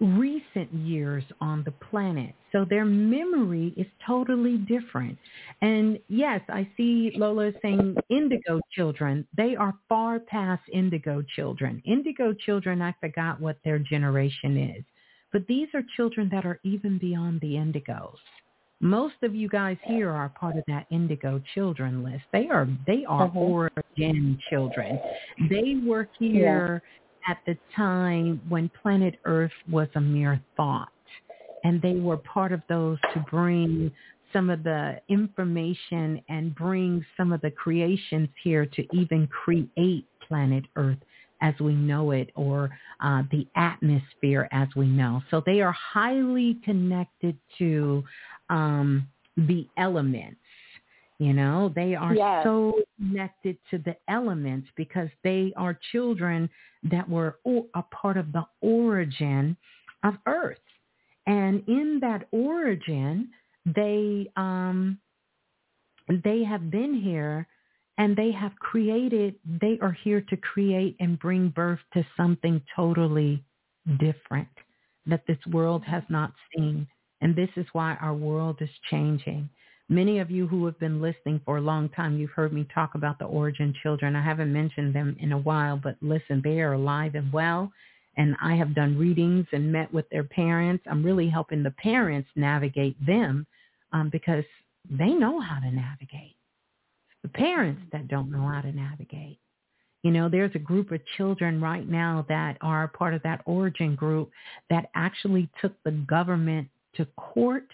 recent 0.00 0.72
years 0.72 1.24
on 1.40 1.62
the 1.64 1.70
planet. 1.70 2.34
So 2.52 2.64
their 2.68 2.84
memory 2.84 3.72
is 3.76 3.86
totally 4.06 4.58
different. 4.58 5.18
And 5.62 5.98
yes, 6.08 6.40
I 6.48 6.68
see 6.76 7.12
Lola 7.16 7.52
saying 7.62 7.96
indigo 8.10 8.60
children. 8.72 9.26
They 9.36 9.56
are 9.56 9.74
far 9.88 10.18
past 10.20 10.62
indigo 10.72 11.22
children. 11.34 11.82
Indigo 11.84 12.32
children, 12.32 12.82
I 12.82 12.94
forgot 13.00 13.40
what 13.40 13.58
their 13.64 13.78
generation 13.78 14.56
is. 14.76 14.84
But 15.34 15.48
these 15.48 15.66
are 15.74 15.82
children 15.96 16.28
that 16.30 16.46
are 16.46 16.60
even 16.62 16.96
beyond 16.96 17.40
the 17.40 17.54
indigos. 17.54 18.14
Most 18.78 19.16
of 19.24 19.34
you 19.34 19.48
guys 19.48 19.76
here 19.82 20.08
are 20.08 20.28
part 20.28 20.56
of 20.56 20.62
that 20.68 20.86
indigo 20.92 21.42
children 21.54 22.04
list. 22.04 22.22
They 22.32 22.48
are 22.48 22.68
they 22.86 23.04
are 23.08 23.26
mm-hmm. 23.26 23.38
origin 23.38 24.38
children. 24.48 25.00
They 25.50 25.80
were 25.84 26.08
here 26.20 26.84
yeah. 27.26 27.32
at 27.32 27.38
the 27.46 27.58
time 27.74 28.40
when 28.48 28.70
planet 28.80 29.16
Earth 29.24 29.50
was 29.68 29.88
a 29.96 30.00
mere 30.00 30.40
thought. 30.56 30.92
And 31.64 31.82
they 31.82 31.94
were 31.94 32.18
part 32.18 32.52
of 32.52 32.62
those 32.68 32.98
to 33.14 33.24
bring 33.28 33.90
some 34.32 34.50
of 34.50 34.62
the 34.62 35.00
information 35.08 36.22
and 36.28 36.54
bring 36.54 37.04
some 37.16 37.32
of 37.32 37.40
the 37.40 37.50
creations 37.50 38.28
here 38.44 38.66
to 38.66 38.86
even 38.96 39.26
create 39.26 40.06
planet 40.28 40.64
Earth 40.76 40.98
as 41.44 41.54
we 41.60 41.74
know 41.74 42.10
it 42.12 42.30
or 42.34 42.70
uh, 43.00 43.22
the 43.30 43.46
atmosphere 43.54 44.48
as 44.50 44.66
we 44.74 44.86
know. 44.86 45.22
So 45.30 45.42
they 45.44 45.60
are 45.60 45.72
highly 45.72 46.56
connected 46.64 47.36
to 47.58 48.02
um, 48.48 49.06
the 49.36 49.68
elements. 49.76 50.40
You 51.18 51.34
know, 51.34 51.70
they 51.74 51.94
are 51.94 52.14
yes. 52.14 52.44
so 52.44 52.80
connected 52.98 53.58
to 53.70 53.78
the 53.78 53.94
elements 54.08 54.68
because 54.74 55.08
they 55.22 55.52
are 55.56 55.78
children 55.92 56.48
that 56.90 57.08
were 57.08 57.38
a 57.74 57.82
part 57.82 58.16
of 58.16 58.32
the 58.32 58.44
origin 58.62 59.56
of 60.02 60.14
Earth. 60.26 60.58
And 61.26 61.62
in 61.68 61.98
that 62.00 62.26
origin, 62.32 63.28
they 63.66 64.30
um, 64.36 64.98
they 66.24 66.42
have 66.42 66.70
been 66.70 66.94
here 66.94 67.46
and 67.98 68.16
they 68.16 68.32
have 68.32 68.56
created, 68.58 69.36
they 69.60 69.78
are 69.80 69.92
here 69.92 70.20
to 70.20 70.36
create 70.36 70.96
and 70.98 71.18
bring 71.18 71.48
birth 71.50 71.78
to 71.92 72.04
something 72.16 72.60
totally 72.74 73.42
different 73.98 74.48
that 75.06 75.26
this 75.26 75.38
world 75.50 75.84
has 75.84 76.02
not 76.08 76.32
seen. 76.54 76.86
And 77.20 77.36
this 77.36 77.50
is 77.56 77.66
why 77.72 77.96
our 78.00 78.14
world 78.14 78.58
is 78.60 78.70
changing. 78.90 79.48
Many 79.88 80.18
of 80.18 80.30
you 80.30 80.46
who 80.46 80.64
have 80.66 80.78
been 80.80 81.00
listening 81.00 81.40
for 81.44 81.58
a 81.58 81.62
long 81.62 81.88
time, 81.90 82.18
you've 82.18 82.30
heard 82.30 82.52
me 82.52 82.66
talk 82.74 82.94
about 82.94 83.18
the 83.18 83.26
origin 83.26 83.74
children. 83.82 84.16
I 84.16 84.24
haven't 84.24 84.52
mentioned 84.52 84.94
them 84.94 85.16
in 85.20 85.32
a 85.32 85.38
while, 85.38 85.76
but 85.76 85.96
listen, 86.00 86.40
they 86.42 86.60
are 86.60 86.72
alive 86.72 87.14
and 87.14 87.32
well. 87.32 87.70
And 88.16 88.34
I 88.42 88.54
have 88.56 88.74
done 88.74 88.98
readings 88.98 89.46
and 89.52 89.70
met 89.70 89.92
with 89.92 90.08
their 90.10 90.24
parents. 90.24 90.84
I'm 90.90 91.04
really 91.04 91.28
helping 91.28 91.62
the 91.62 91.72
parents 91.72 92.28
navigate 92.34 92.96
them 93.04 93.46
um, 93.92 94.08
because 94.10 94.44
they 94.90 95.10
know 95.10 95.40
how 95.40 95.60
to 95.60 95.70
navigate 95.70 96.36
the 97.24 97.28
parents 97.30 97.80
that 97.90 98.06
don't 98.06 98.30
know 98.30 98.46
how 98.46 98.60
to 98.60 98.70
navigate. 98.70 99.38
You 100.02 100.10
know, 100.10 100.28
there's 100.28 100.54
a 100.54 100.58
group 100.58 100.92
of 100.92 101.00
children 101.16 101.58
right 101.58 101.88
now 101.88 102.26
that 102.28 102.58
are 102.60 102.86
part 102.86 103.14
of 103.14 103.22
that 103.22 103.40
origin 103.46 103.94
group 103.96 104.30
that 104.68 104.90
actually 104.94 105.48
took 105.62 105.72
the 105.82 105.92
government 105.92 106.68
to 106.96 107.06
court, 107.16 107.66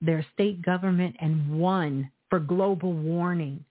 their 0.00 0.24
state 0.32 0.62
government, 0.62 1.16
and 1.18 1.58
won 1.58 2.08
for 2.30 2.38
global 2.38 2.92
warming. 2.92 3.64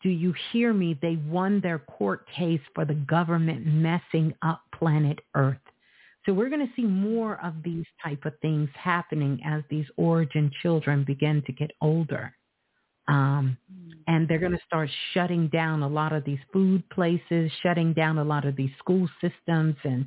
Do 0.00 0.08
you 0.08 0.32
hear 0.52 0.72
me? 0.72 0.96
They 1.02 1.16
won 1.28 1.60
their 1.60 1.80
court 1.80 2.24
case 2.28 2.60
for 2.72 2.84
the 2.84 2.94
government 2.94 3.66
messing 3.66 4.32
up 4.42 4.62
planet 4.78 5.18
Earth. 5.34 5.58
So 6.24 6.32
we're 6.32 6.50
going 6.50 6.64
to 6.64 6.72
see 6.76 6.86
more 6.86 7.44
of 7.44 7.54
these 7.64 7.86
type 8.02 8.24
of 8.24 8.38
things 8.40 8.68
happening 8.76 9.40
as 9.44 9.64
these 9.68 9.86
origin 9.96 10.52
children 10.62 11.02
begin 11.02 11.42
to 11.46 11.52
get 11.52 11.72
older. 11.80 12.32
Um, 13.08 13.56
and 14.06 14.28
they're 14.28 14.38
going 14.38 14.52
to 14.52 14.58
start 14.66 14.90
shutting 15.14 15.48
down 15.48 15.82
a 15.82 15.88
lot 15.88 16.12
of 16.12 16.24
these 16.24 16.38
food 16.52 16.88
places, 16.90 17.50
shutting 17.62 17.92
down 17.92 18.18
a 18.18 18.24
lot 18.24 18.44
of 18.44 18.56
these 18.56 18.70
school 18.78 19.08
systems 19.20 19.76
and 19.84 20.06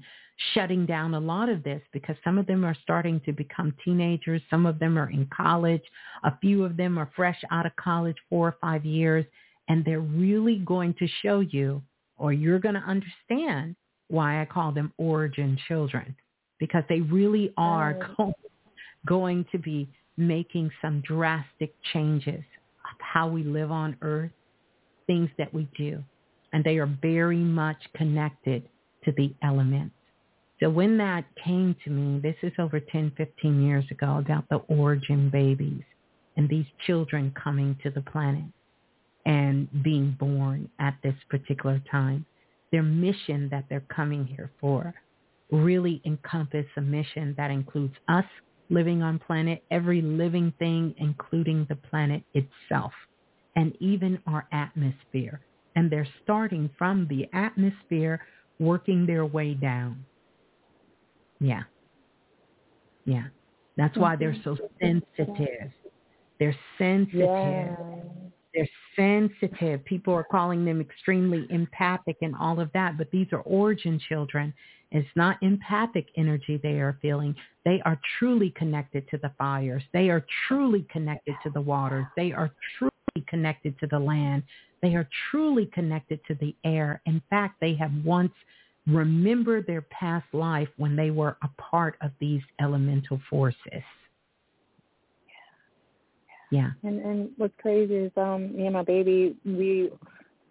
shutting 0.53 0.85
down 0.85 1.13
a 1.13 1.19
lot 1.19 1.49
of 1.49 1.63
this 1.63 1.81
because 1.93 2.15
some 2.23 2.37
of 2.37 2.45
them 2.45 2.65
are 2.65 2.75
starting 2.83 3.21
to 3.25 3.31
become 3.31 3.73
teenagers. 3.83 4.41
Some 4.49 4.65
of 4.65 4.79
them 4.79 4.97
are 4.97 5.09
in 5.09 5.27
college. 5.35 5.83
A 6.23 6.37
few 6.39 6.63
of 6.63 6.77
them 6.77 6.97
are 6.97 7.09
fresh 7.15 7.39
out 7.51 7.65
of 7.65 7.75
college, 7.77 8.17
four 8.29 8.49
or 8.49 8.57
five 8.61 8.85
years. 8.85 9.25
And 9.69 9.83
they're 9.83 9.99
really 9.99 10.57
going 10.59 10.93
to 10.99 11.07
show 11.21 11.39
you 11.39 11.81
or 12.17 12.33
you're 12.33 12.59
going 12.59 12.75
to 12.75 12.81
understand 12.81 13.75
why 14.09 14.41
I 14.41 14.45
call 14.45 14.71
them 14.71 14.93
origin 14.97 15.57
children 15.67 16.15
because 16.59 16.83
they 16.89 17.01
really 17.01 17.53
are 17.57 18.15
going 19.07 19.45
to 19.51 19.57
be 19.57 19.89
making 20.17 20.71
some 20.81 21.01
drastic 21.01 21.73
changes 21.93 22.43
of 22.91 22.99
how 22.99 23.27
we 23.27 23.43
live 23.43 23.71
on 23.71 23.97
earth, 24.01 24.31
things 25.07 25.29
that 25.37 25.53
we 25.53 25.67
do. 25.77 26.03
And 26.53 26.63
they 26.63 26.77
are 26.77 26.97
very 27.01 27.37
much 27.37 27.77
connected 27.95 28.67
to 29.03 29.11
the 29.13 29.33
elements. 29.43 29.95
So 30.59 30.69
when 30.69 30.97
that 30.97 31.25
came 31.43 31.75
to 31.83 31.89
me, 31.89 32.19
this 32.19 32.35
is 32.41 32.53
over 32.59 32.79
10, 32.79 33.11
15 33.17 33.61
years 33.61 33.85
ago, 33.91 34.17
about 34.19 34.47
the 34.49 34.57
origin 34.73 35.29
babies 35.29 35.83
and 36.37 36.47
these 36.47 36.65
children 36.85 37.33
coming 37.41 37.77
to 37.83 37.89
the 37.89 38.01
planet 38.01 38.45
and 39.25 39.67
being 39.83 40.15
born 40.19 40.69
at 40.79 40.95
this 41.03 41.15
particular 41.29 41.81
time 41.91 42.25
their 42.71 42.83
mission 42.83 43.47
that 43.49 43.65
they're 43.69 43.85
coming 43.95 44.25
here 44.25 44.51
for 44.59 44.93
really 45.51 46.01
encompass 46.05 46.65
a 46.77 46.81
mission 46.81 47.33
that 47.37 47.51
includes 47.51 47.93
us 48.09 48.25
living 48.69 49.03
on 49.03 49.19
planet, 49.19 49.63
every 49.71 50.01
living 50.01 50.53
thing, 50.59 50.95
including 50.97 51.65
the 51.69 51.75
planet 51.75 52.23
itself, 52.33 52.91
and 53.55 53.75
even 53.79 54.19
our 54.27 54.47
atmosphere. 54.51 55.41
And 55.75 55.91
they're 55.91 56.07
starting 56.23 56.69
from 56.77 57.07
the 57.09 57.27
atmosphere, 57.33 58.21
working 58.59 59.05
their 59.05 59.25
way 59.25 59.53
down. 59.53 60.05
Yeah. 61.39 61.63
Yeah. 63.05 63.25
That's 63.77 63.97
why 63.97 64.15
they're 64.15 64.33
mm-hmm. 64.33 64.55
so 64.55 64.69
sensitive. 64.81 65.71
They're 66.39 66.55
sensitive. 66.77 67.19
Yeah. 67.19 67.75
They're 68.53 68.69
sensitive. 68.95 69.83
People 69.85 70.13
are 70.13 70.23
calling 70.23 70.65
them 70.65 70.81
extremely 70.81 71.47
empathic 71.49 72.17
and 72.21 72.35
all 72.39 72.59
of 72.59 72.71
that, 72.73 72.97
but 72.97 73.11
these 73.11 73.27
are 73.31 73.41
origin 73.41 73.99
children. 74.09 74.53
It's 74.91 75.07
not 75.15 75.41
empathic 75.41 76.07
energy 76.15 76.57
they 76.61 76.79
are 76.79 76.97
feeling. 77.01 77.35
They 77.65 77.81
are 77.85 77.99
truly 78.17 78.51
connected 78.51 79.09
to 79.09 79.17
the 79.17 79.31
fires. 79.37 79.83
They 79.93 80.09
are 80.09 80.25
truly 80.47 80.85
connected 80.89 81.35
to 81.43 81.49
the 81.49 81.61
waters. 81.61 82.05
They 82.15 82.31
are 82.31 82.51
truly 82.77 82.91
connected 83.27 83.77
to 83.79 83.87
the 83.87 83.99
land. 83.99 84.43
They 84.81 84.95
are 84.95 85.07
truly 85.31 85.65
connected 85.67 86.19
to 86.27 86.35
the 86.35 86.55
air. 86.63 87.01
In 87.05 87.21
fact, 87.29 87.55
they 87.59 87.73
have 87.75 87.91
once 88.03 88.33
remembered 88.87 89.65
their 89.65 89.81
past 89.81 90.27
life 90.31 90.69
when 90.77 90.95
they 90.95 91.11
were 91.11 91.37
a 91.43 91.49
part 91.61 91.97
of 92.01 92.11
these 92.19 92.41
elemental 92.61 93.19
forces. 93.29 93.83
Yeah. 96.51 96.71
And 96.83 96.99
and 96.99 97.29
what's 97.37 97.53
crazy 97.61 97.95
is 97.95 98.11
um 98.17 98.55
me 98.55 98.65
and 98.65 98.73
my 98.73 98.83
baby 98.83 99.35
we 99.45 99.91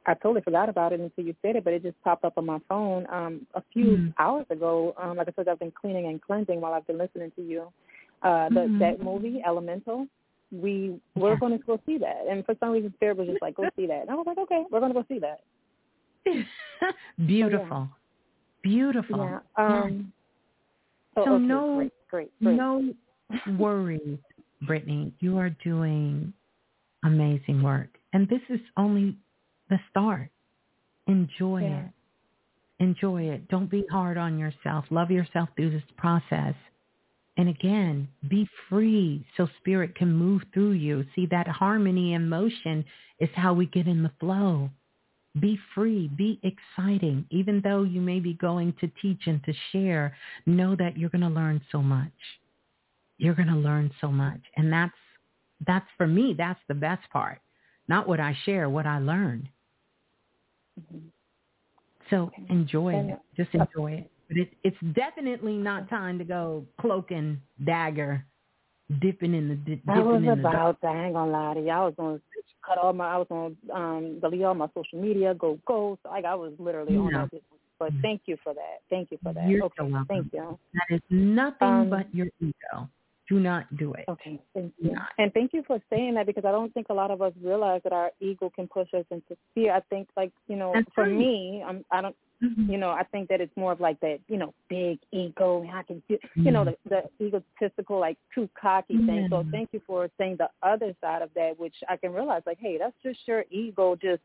I 0.07 0.15
totally 0.15 0.43
forgot 0.43 0.69
about 0.69 0.93
it 0.93 1.01
until 1.01 1.25
you 1.25 1.35
said 1.41 1.57
it, 1.57 1.65
but 1.65 1.73
it 1.73 1.83
just 1.83 2.01
popped 2.03 2.25
up 2.25 2.35
on 2.37 2.47
my 2.47 2.59
phone 2.69 3.07
um 3.13 3.47
a 3.55 3.63
few 3.73 3.85
mm-hmm. 3.85 4.09
hours 4.19 4.47
ago. 4.51 4.95
Um 5.01 5.17
like 5.17 5.29
I 5.29 5.33
said 5.37 5.49
I've 5.49 5.59
been 5.59 5.73
cleaning 5.73 6.07
and 6.07 6.21
cleansing 6.21 6.61
while 6.61 6.75
I've 6.75 6.87
been 6.87 6.99
listening 6.99 7.33
to 7.37 7.43
you. 7.43 7.73
Uh 8.23 8.49
the 8.49 8.61
mm-hmm. 8.61 8.79
that 8.81 9.03
movie 9.03 9.43
Elemental 9.47 10.07
we 10.53 11.01
we're 11.15 11.33
yeah. 11.33 11.39
going 11.39 11.59
to 11.59 11.65
go 11.65 11.81
see 11.87 11.99
that, 11.99 12.25
and 12.31 12.45
for 12.45 12.55
some 12.61 12.71
reason 12.71 12.93
Spirit 12.97 13.17
was 13.17 13.27
just 13.27 13.43
like, 13.43 13.57
"Go 13.57 13.65
see 13.77 13.87
that," 13.87 14.03
and 14.03 14.11
I 14.11 14.15
was 14.15 14.25
like, 14.27 14.39
"Okay, 14.39 14.63
we're 14.71 14.81
going 14.81 14.93
to 14.93 15.01
go 15.01 15.05
see 15.09 15.19
that." 15.19 15.41
Beautiful, 17.27 17.67
so, 17.71 17.77
yeah. 17.77 17.87
beautiful. 18.63 19.19
Yeah. 19.19 19.39
Um, 19.57 20.13
so, 21.15 21.25
so 21.25 21.33
okay, 21.35 21.45
no, 21.45 21.77
great, 21.77 21.93
great, 22.11 22.31
great. 22.43 22.57
no 22.57 22.95
worries 23.59 24.19
Brittany. 24.67 25.13
You 25.21 25.39
are 25.39 25.51
doing 25.51 26.33
amazing 27.05 27.63
work. 27.63 27.89
And 28.13 28.29
this 28.29 28.41
is 28.49 28.61
only 28.77 29.17
the 29.71 29.79
start. 29.91 30.31
Enjoy 31.07 31.63
yeah. 31.63 31.81
it. 31.81 31.91
Enjoy 32.81 33.23
it. 33.23 33.49
Don't 33.49 33.71
be 33.71 33.85
hard 33.91 34.17
on 34.17 34.39
yourself. 34.39 34.85
Love 34.91 35.11
yourself 35.11 35.49
through 35.57 35.71
this 35.71 35.83
process. 35.97 36.55
And 37.37 37.49
again, 37.49 38.09
be 38.29 38.49
free 38.69 39.27
so 39.37 39.49
spirit 39.59 39.95
can 39.97 40.13
move 40.13 40.43
through 40.53 40.73
you. 40.73 41.05
See, 41.15 41.27
that 41.27 41.49
harmony 41.49 42.15
and 42.15 42.31
motion 42.31 42.85
is 43.19 43.29
how 43.35 43.55
we 43.55 43.67
get 43.67 43.87
in 43.87 44.03
the 44.03 44.13
flow. 44.21 44.71
Be 45.41 45.59
free, 45.75 46.09
be 46.17 46.41
exciting. 46.45 47.27
Even 47.31 47.61
though 47.63 47.83
you 47.83 48.01
may 48.01 48.21
be 48.21 48.35
going 48.35 48.73
to 48.81 48.91
teach 49.03 49.23
and 49.27 49.43
to 49.45 49.53
share, 49.73 50.17
know 50.47 50.77
that 50.77 50.97
you're 50.97 51.11
going 51.11 51.23
to 51.23 51.29
learn 51.29 51.61
so 51.73 51.83
much 51.83 52.13
you're 53.19 53.35
going 53.35 53.49
to 53.49 53.57
learn 53.57 53.91
so 54.01 54.09
much. 54.09 54.41
And 54.57 54.73
that's, 54.73 54.95
that's 55.67 55.87
for 55.97 56.07
me, 56.07 56.35
that's 56.37 56.61
the 56.69 56.75
best 56.75 57.03
part. 57.13 57.41
Not 57.89 58.09
what 58.09 58.21
I 58.21 58.37
share, 58.45 58.69
what 58.69 58.87
I 58.87 58.99
learned. 58.99 59.49
Mm-hmm. 60.81 61.07
So 62.11 62.31
enjoy 62.49 62.95
it. 62.95 63.19
Just 63.37 63.55
enjoy 63.55 63.93
it. 63.93 64.11
But 64.29 64.39
it, 64.39 64.53
it's 64.63 64.77
definitely 64.95 65.57
not 65.57 65.89
time 65.89 66.19
to 66.19 66.25
go 66.25 66.65
cloak 66.81 67.11
and 67.11 67.39
dagger, 67.65 68.25
dipping 69.01 69.35
in 69.35 69.49
the 69.49 69.55
dipping 69.55 69.89
I 69.89 70.01
was 70.01 70.23
about 70.23 70.81
to. 70.81 70.87
I 70.87 71.07
ain't 71.07 71.15
gonna 71.15 71.31
lie 71.31 71.55
to 71.55 71.61
you. 71.61 71.71
I 71.71 71.85
was 71.85 71.95
gonna 71.97 72.21
cut 72.67 72.79
all 72.79 72.93
my. 72.93 73.15
I 73.15 73.17
was 73.19 73.27
gonna 73.29 73.55
um, 73.73 74.21
delete 74.21 74.43
all 74.43 74.55
my 74.55 74.69
social 74.75 75.01
media, 75.01 75.35
go 75.35 75.59
ghost. 75.67 76.01
Like 76.05 76.25
I 76.25 76.35
was 76.35 76.53
literally 76.59 76.97
on 76.97 77.13
that. 77.13 77.31
But 77.79 77.93
thank 78.03 78.23
you 78.27 78.37
for 78.43 78.55
that. 78.55 78.81
Thank 78.89 79.11
you 79.11 79.19
for 79.23 79.33
that. 79.33 79.49
You're 79.49 79.65
okay. 79.65 79.75
so. 79.79 80.05
Thank 80.09 80.33
you. 80.33 80.59
That 80.75 80.97
is 80.97 81.03
nothing 81.11 81.69
um, 81.69 81.91
but 81.91 82.15
your 82.15 82.29
ego. 82.41 82.89
Do 83.29 83.41
not 83.41 83.75
do 83.79 83.95
it. 83.95 84.05
Okay, 84.09 84.39
thank 84.55 84.73
you. 84.79 84.95
And 85.19 85.33
thank 85.33 85.55
you 85.55 85.63
for 85.67 85.81
saying 85.89 86.15
that 86.15 86.27
because 86.27 86.45
I 86.45 86.51
don't 86.53 86.73
think 86.75 86.89
a 86.91 86.95
lot 86.95 87.11
of 87.11 87.23
us 87.23 87.33
realize 87.43 87.81
that 87.85 87.93
our 87.93 88.11
ego 88.21 88.51
can 88.55 88.69
push 88.69 88.89
us 88.93 89.05
into 89.11 89.35
fear. 89.55 89.73
I 89.73 89.81
think 89.89 90.09
like, 90.17 90.31
you 90.47 90.57
know, 90.57 90.73
That's 90.75 90.87
for 90.95 91.05
right. 91.05 91.13
me, 91.17 91.65
I'm 91.67 91.85
I 91.91 92.03
don't 92.03 92.15
mm-hmm. 92.43 92.71
you 92.71 92.77
know, 92.77 92.91
I 92.91 93.03
think 93.05 93.31
that 93.31 93.41
it's 93.41 93.57
more 93.57 93.73
of 93.73 93.81
like 93.81 93.99
that, 94.01 94.19
you 94.29 94.37
know, 94.37 94.53
big 94.69 94.99
ego 95.11 95.63
and 95.63 95.71
I 95.71 95.83
can 95.85 96.03
do 96.07 96.19
you 96.35 96.51
know, 96.51 96.65
Mm-hmm. 96.65 96.89
the 96.91 97.03
the 97.19 97.25
egotistical, 97.27 97.99
like 97.99 98.19
too 98.35 98.47
cocky 98.61 98.99
thing. 99.07 99.29
So 99.31 99.47
thank 99.51 99.71
you 99.73 99.81
for 99.87 100.11
saying 100.19 100.37
the 100.39 100.51
other 100.63 100.95
side 101.01 101.23
of 101.23 101.31
that, 101.35 101.59
which 101.59 101.77
I 101.89 101.97
can 101.97 102.13
realize 102.13 102.43
like, 102.45 102.59
hey, 102.61 102.77
that's 102.79 102.97
just 103.03 103.21
your 103.27 103.45
ego 103.51 103.97
just 103.97 104.21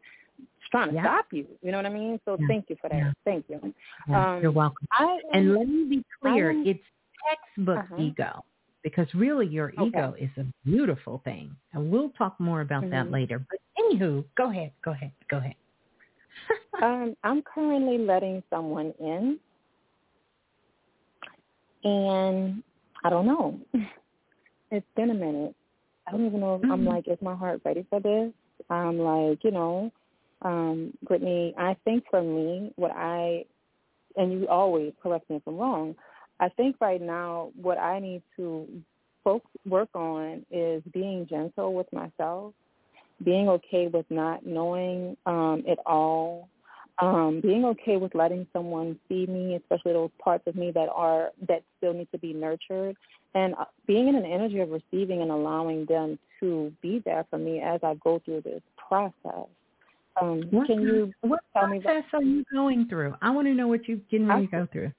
trying 0.72 0.90
to 0.90 0.96
Yeah. 0.96 1.04
stop 1.04 1.28
you. 1.32 1.48
You 1.62 1.72
know 1.72 1.78
what 1.78 1.86
I 1.86 1.90
mean? 1.90 2.20
So 2.26 2.36
Yeah. 2.38 2.48
thank 2.50 2.70
you 2.70 2.76
for 2.82 2.90
that. 2.90 2.98
Yeah. 2.98 3.12
Thank 3.24 3.46
you. 3.50 3.74
Um, 4.14 4.42
You're 4.42 4.52
welcome. 4.52 4.86
I 4.92 5.20
and 5.34 5.54
let 5.56 5.70
me 5.70 5.86
be 5.86 6.04
clear, 6.22 6.52
I 6.52 6.64
it's 6.66 6.84
textbook 7.30 7.80
Uh-huh. 7.80 7.96
ego 8.02 8.44
because 8.84 9.08
really 9.14 9.48
your 9.48 9.70
Okay. 9.78 9.88
ego 9.88 10.16
is 10.20 10.30
a 10.38 10.46
beautiful 10.66 11.22
thing. 11.24 11.56
And 11.74 11.92
we'll 11.92 12.10
talk 12.12 12.40
more 12.40 12.62
about 12.62 12.90
that 12.92 13.08
Mhm. 13.08 13.12
later. 13.12 13.46
But 13.50 13.60
anywho, 13.80 14.24
go 14.36 14.50
ahead, 14.50 14.72
go 14.84 14.92
ahead, 14.92 15.12
go 15.30 15.38
ahead. 15.38 15.56
um, 16.84 17.16
I'm 17.24 17.42
currently 17.42 17.98
letting 17.98 18.42
someone 18.50 18.94
in, 19.00 19.40
and 21.84 22.64
I 23.04 23.10
don't 23.10 23.26
know. 23.26 23.60
It's 24.72 24.86
been 24.96 25.10
a 25.10 25.16
minute. 25.16 25.56
I 26.08 26.12
don't 26.12 26.28
even 26.28 26.40
know 26.42 26.56
if 26.56 26.72
I'm 26.72 26.86
Mhm. 26.86 26.86
like, 26.86 27.08
is 27.08 27.18
my 27.22 27.36
heart 27.36 27.62
ready 27.66 27.86
for 27.90 28.00
this? 28.00 28.32
I'm 28.70 29.00
like, 29.00 29.44
you 29.44 29.52
know, 29.52 29.92
um, 30.44 30.94
Brittany, 31.08 31.56
I 31.58 31.76
think 31.86 32.04
for 32.10 32.22
me, 32.22 32.72
what 32.76 32.92
I, 32.92 33.46
and 34.16 34.32
you 34.32 34.48
always 34.48 34.94
correct 35.02 35.28
me 35.30 35.38
if 35.38 35.48
I'm 35.48 35.58
wrong, 35.58 35.96
I 36.40 36.50
think 36.50 36.78
right 36.80 37.02
now 37.02 37.52
what 37.62 37.78
I 37.78 38.00
need 38.00 38.22
to 38.38 38.68
focus, 39.24 39.50
work 39.68 39.90
on 39.94 40.46
is 40.52 40.82
being 40.94 41.28
gentle 41.30 41.74
with 41.74 41.92
myself, 41.92 42.54
being 43.24 43.50
okay 43.50 43.88
with 43.88 44.06
not 44.10 44.46
knowing 44.46 45.18
um, 45.26 45.64
it 45.66 45.80
all, 45.86 46.48
um, 47.02 47.40
being 47.42 47.66
okay 47.66 47.98
with 47.98 48.16
letting 48.16 48.48
someone 48.54 48.98
see 49.08 49.26
me, 49.26 49.56
especially 49.56 49.94
those 49.94 50.10
parts 50.24 50.46
of 50.48 50.56
me 50.56 50.72
that 50.72 50.90
are 50.94 51.32
that 51.48 51.64
still 51.78 51.94
need 51.94 52.10
to 52.12 52.18
be 52.18 52.34
nurtured, 52.34 52.96
and 53.36 53.54
uh, 53.56 53.66
being 53.88 54.08
in 54.08 54.16
an 54.16 54.26
energy 54.26 54.60
of 54.60 54.70
receiving 54.70 55.22
and 55.22 55.32
allowing 55.32 55.86
them 55.86 56.18
to 56.40 56.72
be 56.82 57.02
there 57.06 57.26
for 57.30 57.38
me 57.38 57.60
as 57.60 57.80
I 57.84 57.96
go 57.96 58.22
through 58.24 58.42
this 58.42 58.62
process. 58.78 59.48
Um, 60.22 60.44
what 60.52 60.68
can 60.68 60.82
you 60.82 61.14
what 61.22 61.40
tell 61.54 61.68
process 61.68 62.04
me 62.14 62.20
are 62.20 62.22
you 62.22 62.46
going 62.52 62.88
through? 62.88 63.16
I 63.22 63.30
want 63.30 63.48
to 63.48 63.54
know 63.54 63.68
what 63.68 63.88
you're 63.88 63.98
getting 64.10 64.28
ready 64.28 64.48
to 64.48 64.52
go 64.52 64.68
through. 64.72 64.92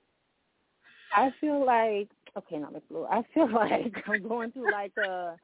I 1.15 1.31
feel 1.41 1.65
like 1.65 2.09
okay, 2.37 2.59
not 2.59 2.73
Miss 2.73 2.83
Blue. 2.91 3.05
I 3.05 3.23
feel 3.35 3.51
like 3.53 3.95
I'm 4.07 4.27
going 4.27 4.53
through 4.53 4.71
like 4.73 4.93
a 4.97 5.37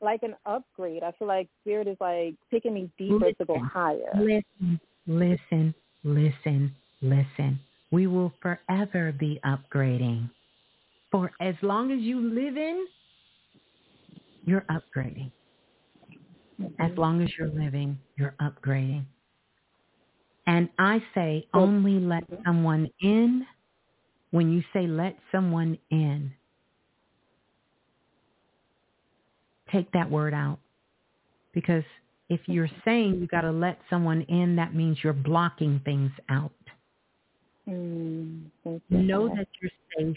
like 0.00 0.22
an 0.22 0.34
upgrade. 0.46 1.02
I 1.02 1.12
feel 1.12 1.28
like 1.28 1.48
spirit 1.62 1.88
is 1.88 1.96
like 2.00 2.34
taking 2.50 2.74
me 2.74 2.90
deeper 2.98 3.18
listen, 3.18 3.34
to 3.38 3.44
go 3.44 3.58
higher. 3.58 4.12
Listen, 4.14 4.80
listen, 5.06 5.74
listen, 6.04 6.74
listen. 7.02 7.60
We 7.90 8.06
will 8.06 8.32
forever 8.40 9.12
be 9.12 9.40
upgrading. 9.44 10.30
For 11.10 11.32
as 11.40 11.54
long 11.62 11.90
as 11.90 12.00
you 12.00 12.20
live 12.20 12.56
in, 12.56 12.86
you're 14.44 14.64
upgrading. 14.70 15.32
Mm-hmm. 16.60 16.82
As 16.82 16.96
long 16.98 17.22
as 17.22 17.30
you're 17.38 17.48
living, 17.48 17.98
you're 18.16 18.34
upgrading. 18.40 19.04
And 20.46 20.68
I 20.78 21.02
say 21.14 21.46
only 21.54 22.00
let 22.00 22.24
someone 22.44 22.88
in 23.00 23.46
when 24.30 24.52
you 24.52 24.62
say 24.72 24.86
let 24.86 25.16
someone 25.32 25.78
in. 25.90 26.32
Take 29.72 29.90
that 29.92 30.10
word 30.10 30.34
out. 30.34 30.58
Because 31.52 31.84
if 32.28 32.40
you're 32.46 32.70
saying 32.84 33.16
you 33.20 33.26
got 33.26 33.42
to 33.42 33.50
let 33.50 33.78
someone 33.90 34.22
in, 34.22 34.56
that 34.56 34.74
means 34.74 34.98
you're 35.02 35.12
blocking 35.12 35.80
things 35.84 36.10
out. 36.28 36.52
Mm, 37.68 38.44
know 38.88 39.28
that 39.28 39.46
you're 39.60 39.70
safe. 39.98 40.16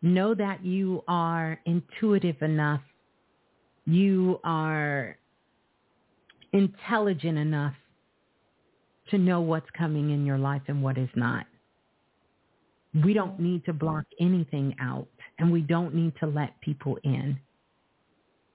Know 0.00 0.34
that 0.34 0.64
you 0.64 1.02
are 1.06 1.60
intuitive 1.64 2.40
enough. 2.40 2.80
You 3.84 4.40
are 4.44 5.16
intelligent 6.52 7.38
enough 7.38 7.74
to 9.10 9.18
know 9.18 9.40
what's 9.40 9.68
coming 9.76 10.10
in 10.10 10.24
your 10.24 10.38
life 10.38 10.62
and 10.68 10.82
what 10.82 10.96
is 10.98 11.08
not. 11.14 11.46
We 13.04 13.14
don't 13.14 13.40
need 13.40 13.64
to 13.64 13.72
block 13.72 14.04
anything 14.20 14.76
out 14.80 15.08
and 15.38 15.50
we 15.50 15.62
don't 15.62 15.94
need 15.94 16.12
to 16.20 16.26
let 16.26 16.60
people 16.60 16.98
in. 17.04 17.38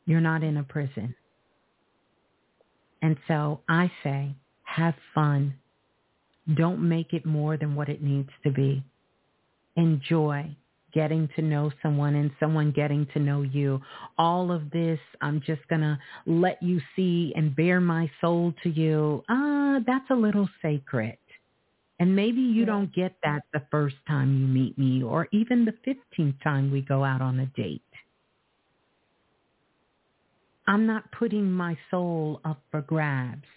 You're 0.05 0.21
not 0.21 0.43
in 0.43 0.57
a 0.57 0.63
prison. 0.63 1.15
And 3.01 3.17
so 3.27 3.61
I 3.67 3.91
say, 4.03 4.35
have 4.63 4.95
fun. 5.13 5.55
Don't 6.55 6.87
make 6.87 7.13
it 7.13 7.25
more 7.25 7.57
than 7.57 7.75
what 7.75 7.89
it 7.89 8.01
needs 8.01 8.29
to 8.43 8.51
be. 8.51 8.83
Enjoy 9.75 10.55
getting 10.93 11.29
to 11.35 11.41
know 11.41 11.71
someone 11.83 12.15
and 12.15 12.31
someone 12.39 12.71
getting 12.71 13.05
to 13.13 13.19
know 13.19 13.41
you. 13.43 13.79
All 14.17 14.51
of 14.51 14.71
this, 14.71 14.99
I'm 15.21 15.41
just 15.45 15.67
going 15.67 15.81
to 15.81 15.99
let 16.25 16.61
you 16.63 16.79
see 16.95 17.33
and 17.35 17.55
bare 17.55 17.81
my 17.81 18.09
soul 18.21 18.53
to 18.63 18.69
you. 18.69 19.23
Ah, 19.29 19.79
that's 19.85 20.09
a 20.09 20.15
little 20.15 20.49
sacred. 20.61 21.17
And 21.99 22.15
maybe 22.15 22.41
you 22.41 22.65
don't 22.65 22.93
get 22.93 23.15
that 23.23 23.43
the 23.53 23.63
first 23.71 23.95
time 24.07 24.39
you 24.39 24.47
meet 24.47 24.77
me 24.77 25.03
or 25.03 25.27
even 25.31 25.65
the 25.65 25.73
15th 26.19 26.41
time 26.43 26.71
we 26.71 26.81
go 26.81 27.03
out 27.03 27.21
on 27.21 27.39
a 27.39 27.47
date. 27.47 27.81
I'm 30.67 30.85
not 30.85 31.11
putting 31.11 31.51
my 31.51 31.77
soul 31.89 32.41
up 32.45 32.61
for 32.71 32.81
grabs 32.81 33.47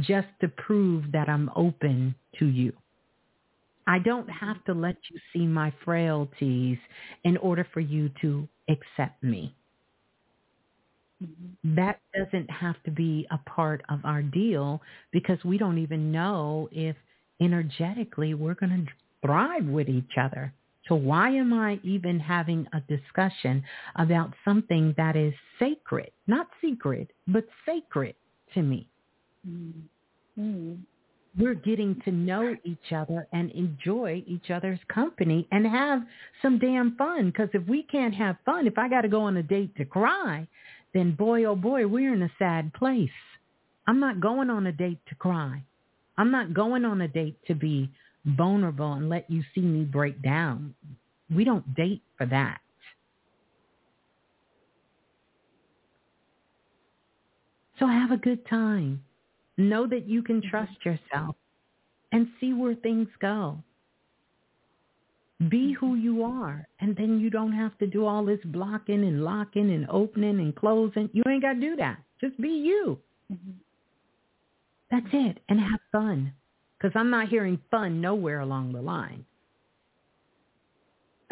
just 0.00 0.28
to 0.40 0.48
prove 0.48 1.12
that 1.12 1.28
I'm 1.28 1.50
open 1.56 2.14
to 2.38 2.46
you. 2.46 2.72
I 3.86 3.98
don't 3.98 4.28
have 4.28 4.62
to 4.66 4.74
let 4.74 4.96
you 5.10 5.18
see 5.32 5.46
my 5.46 5.72
frailties 5.84 6.78
in 7.24 7.36
order 7.38 7.66
for 7.72 7.80
you 7.80 8.10
to 8.20 8.48
accept 8.68 9.22
me. 9.22 9.54
Mm-hmm. 11.22 11.76
That 11.76 12.00
doesn't 12.16 12.50
have 12.50 12.82
to 12.84 12.90
be 12.90 13.26
a 13.30 13.38
part 13.50 13.82
of 13.88 14.00
our 14.04 14.22
deal 14.22 14.80
because 15.12 15.38
we 15.44 15.58
don't 15.58 15.78
even 15.78 16.12
know 16.12 16.68
if 16.72 16.96
energetically 17.40 18.34
we're 18.34 18.54
going 18.54 18.86
to 18.86 18.92
thrive 19.26 19.64
with 19.64 19.88
each 19.88 20.12
other. 20.20 20.52
So 20.88 20.94
why 20.94 21.30
am 21.30 21.52
I 21.52 21.78
even 21.84 22.18
having 22.18 22.66
a 22.72 22.80
discussion 22.80 23.62
about 23.96 24.34
something 24.44 24.94
that 24.96 25.14
is 25.14 25.34
sacred, 25.58 26.10
not 26.26 26.48
secret, 26.60 27.10
but 27.28 27.44
sacred 27.66 28.14
to 28.54 28.62
me? 28.62 28.88
Mm-hmm. 29.48 30.74
We're 31.38 31.54
getting 31.54 32.00
to 32.04 32.10
know 32.10 32.56
each 32.64 32.92
other 32.92 33.28
and 33.32 33.52
enjoy 33.52 34.24
each 34.26 34.50
other's 34.50 34.80
company 34.92 35.46
and 35.52 35.64
have 35.64 36.02
some 36.42 36.58
damn 36.58 36.96
fun. 36.96 37.26
Because 37.26 37.50
if 37.54 37.66
we 37.68 37.84
can't 37.84 38.14
have 38.14 38.36
fun, 38.44 38.66
if 38.66 38.76
I 38.76 38.88
got 38.88 39.02
to 39.02 39.08
go 39.08 39.22
on 39.22 39.36
a 39.36 39.42
date 39.42 39.76
to 39.76 39.84
cry, 39.84 40.48
then 40.92 41.12
boy, 41.14 41.44
oh 41.44 41.54
boy, 41.54 41.86
we're 41.86 42.12
in 42.12 42.22
a 42.22 42.32
sad 42.38 42.72
place. 42.74 43.10
I'm 43.86 44.00
not 44.00 44.20
going 44.20 44.50
on 44.50 44.66
a 44.66 44.72
date 44.72 44.98
to 45.08 45.14
cry. 45.14 45.62
I'm 46.20 46.30
not 46.30 46.52
going 46.52 46.84
on 46.84 47.00
a 47.00 47.08
date 47.08 47.38
to 47.46 47.54
be 47.54 47.90
vulnerable 48.26 48.92
and 48.92 49.08
let 49.08 49.30
you 49.30 49.42
see 49.54 49.62
me 49.62 49.84
break 49.84 50.20
down. 50.20 50.74
We 51.34 51.44
don't 51.44 51.74
date 51.74 52.02
for 52.18 52.26
that. 52.26 52.60
So 57.78 57.86
have 57.86 58.10
a 58.10 58.18
good 58.18 58.46
time. 58.48 59.02
Know 59.56 59.86
that 59.86 60.06
you 60.06 60.22
can 60.22 60.42
trust 60.42 60.84
yourself 60.84 61.36
and 62.12 62.28
see 62.38 62.52
where 62.52 62.74
things 62.74 63.08
go. 63.22 63.56
Be 65.48 65.72
who 65.72 65.94
you 65.94 66.22
are, 66.22 66.68
and 66.80 66.94
then 66.94 67.18
you 67.18 67.30
don't 67.30 67.52
have 67.52 67.78
to 67.78 67.86
do 67.86 68.04
all 68.04 68.26
this 68.26 68.40
blocking 68.44 69.04
and 69.04 69.24
locking 69.24 69.70
and 69.70 69.88
opening 69.88 70.38
and 70.40 70.54
closing. 70.54 71.08
You 71.14 71.22
ain't 71.26 71.40
got 71.40 71.54
to 71.54 71.60
do 71.60 71.76
that. 71.76 71.96
Just 72.20 72.38
be 72.38 72.50
you. 72.50 72.98
Mm-hmm. 73.32 73.52
That's 74.90 75.06
it, 75.12 75.38
and 75.48 75.60
have 75.60 75.80
fun 75.92 76.32
because 76.78 76.92
I'm 76.98 77.10
not 77.10 77.28
hearing 77.28 77.58
fun 77.70 78.00
nowhere 78.00 78.40
along 78.40 78.72
the 78.72 78.82
line. 78.82 79.24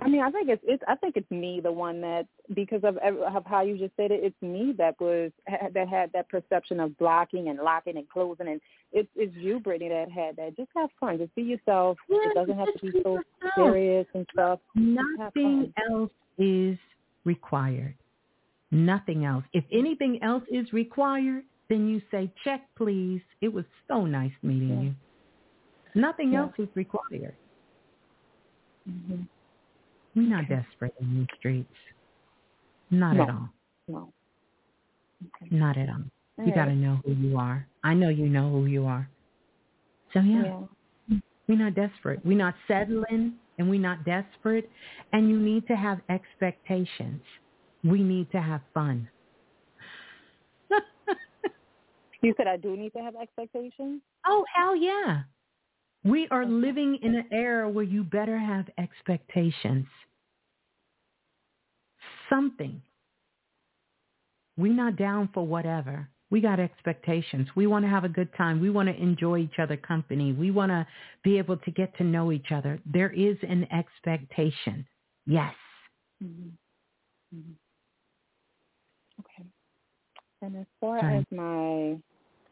I 0.01 0.09
mean, 0.09 0.23
I 0.23 0.31
think 0.31 0.49
it's 0.49 0.63
it's 0.65 0.83
I 0.87 0.95
think 0.95 1.17
it's 1.17 1.31
me 1.31 1.61
the 1.61 1.73
one 1.73 2.01
that 2.03 2.27
because 2.55 2.83
of 2.85 2.99
of 2.99 3.45
how 3.47 3.63
you 3.63 3.77
just 3.77 3.97
said 3.97 4.13
it, 4.13 4.21
it's 4.23 4.43
me 4.43 4.73
that 4.79 4.95
was 5.01 5.33
that 5.75 5.89
had 5.89 6.13
that 6.13 6.29
perception 6.29 6.79
of 6.79 6.97
blocking 6.99 7.49
and 7.49 7.59
locking 7.59 7.97
and 7.97 8.09
closing, 8.09 8.47
and 8.47 8.61
it's 8.93 9.09
it's 9.17 9.35
you, 9.35 9.59
Brittany, 9.59 9.89
that 9.91 10.11
had 10.11 10.37
that. 10.37 10.57
Just 10.57 10.71
have 10.77 10.91
fun, 11.01 11.19
just 11.19 11.35
be 11.35 11.43
yourself. 11.43 11.99
Yeah, 12.09 12.31
it 12.31 12.35
doesn't 12.35 12.57
have 12.57 12.73
to 12.73 12.93
be 12.93 13.01
so 13.03 13.21
serious 13.57 14.07
and 14.15 14.25
stuff. 14.33 14.61
Nothing 14.77 15.73
else 15.91 16.11
is 16.39 16.79
required. 17.25 17.95
Nothing 18.71 19.25
else. 19.25 19.45
If 19.53 19.65
anything 19.73 20.23
else 20.23 20.45
is 20.49 20.73
required, 20.73 21.43
then 21.69 21.89
you 21.89 22.01
say, 22.11 22.33
check, 22.45 22.63
please. 22.77 23.21
It 23.41 23.53
was 23.53 23.65
so 23.87 24.07
nice 24.07 24.33
meeting 24.43 24.69
yeah. 24.69 24.81
you. 24.83 24.95
Nothing 25.95 26.33
yeah. 26.33 26.41
else 26.41 26.53
is 26.59 26.69
required. 26.75 27.35
Mm-hmm. 28.89 29.23
We're 30.15 30.29
not 30.29 30.49
desperate 30.49 30.95
in 31.01 31.19
these 31.19 31.39
streets. 31.39 31.75
Not 32.91 33.17
no. 33.17 33.23
at 33.23 33.31
all. 33.31 33.49
No. 33.89 34.13
Okay. 35.43 35.55
Not 35.55 35.77
at 35.77 35.89
all. 35.89 35.97
all 36.39 36.45
you 36.45 36.53
right. 36.53 36.55
got 36.55 36.65
to 36.67 36.75
know 36.75 37.01
who 37.05 37.13
you 37.13 37.37
are. 37.37 37.67
I 37.85 37.95
know 37.95 38.09
you 38.09 38.29
know 38.29 38.51
who 38.51 38.67
you 38.67 38.87
are. 38.87 39.09
So 40.15 40.21
yeah, 40.21 40.61
yeah. 41.11 41.19
we're 41.47 41.59
not 41.59 41.75
desperate. 41.75 42.25
We're 42.25 42.39
not 42.39 42.55
settling 42.67 43.35
and 43.59 43.69
we're 43.69 43.81
not 43.81 44.05
desperate. 44.05 44.71
And 45.13 45.29
you 45.29 45.39
need 45.39 45.67
to 45.69 45.77
have 45.77 46.01
expectations. 46.09 47.21
We 47.85 48.03
need 48.03 48.31
to 48.33 48.41
have 48.41 48.63
fun. 48.73 49.09
You 52.23 52.35
said 52.37 52.47
I 52.47 52.57
do 52.57 52.77
need 52.77 52.93
to 52.95 53.01
have 53.01 53.15
expectations? 53.17 54.03
Oh, 54.27 54.45
hell 54.55 54.77
yeah. 54.77 55.23
We 56.05 56.29
are 56.31 56.47
living 56.47 56.99
in 57.03 57.15
an 57.17 57.27
era 57.33 57.69
where 57.69 57.85
you 57.85 58.05
better 58.05 58.39
have 58.39 58.67
expectations. 58.79 59.87
Something. 62.31 62.81
We're 64.57 64.73
not 64.73 64.97
down 64.97 65.31
for 65.33 65.47
whatever. 65.47 66.09
We 66.31 66.41
got 66.41 66.61
expectations. 66.61 67.49
We 67.57 67.67
want 67.67 67.85
to 67.85 67.89
have 67.89 68.05
a 68.05 68.09
good 68.09 68.29
time. 68.37 68.61
We 68.61 68.71
want 68.71 68.89
to 68.89 68.95
enjoy 68.95 69.39
each 69.39 69.59
other 69.59 69.77
company. 69.77 70.33
We 70.33 70.51
want 70.51 70.71
to 70.71 70.87
be 71.25 71.39
able 71.39 71.57
to 71.57 71.71
get 71.71 71.97
to 71.99 72.05
know 72.05 72.33
each 72.33 72.53
other. 72.53 72.79
There 72.85 73.11
is 73.11 73.37
an 73.43 73.67
expectation. 73.73 74.87
Yes. 75.27 75.55
Mm-hmm. 76.23 77.37
Mm-hmm. 77.37 77.53
And 80.43 80.57
as 80.57 80.67
far 80.81 81.01
Sorry. 81.01 81.19
as 81.19 81.25
my 81.31 81.97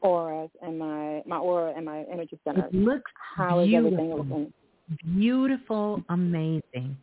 auras 0.00 0.50
and 0.62 0.78
my 0.78 1.22
my 1.26 1.38
aura 1.38 1.72
and 1.76 1.84
my 1.84 2.04
energy 2.12 2.38
center. 2.44 2.66
It 2.66 2.74
looks 2.74 3.10
How 3.36 3.60
is 3.60 3.68
beautiful. 3.68 3.94
everything 3.94 4.16
looking? 4.16 4.52
Beautiful, 5.18 6.02
amazing. 6.08 6.96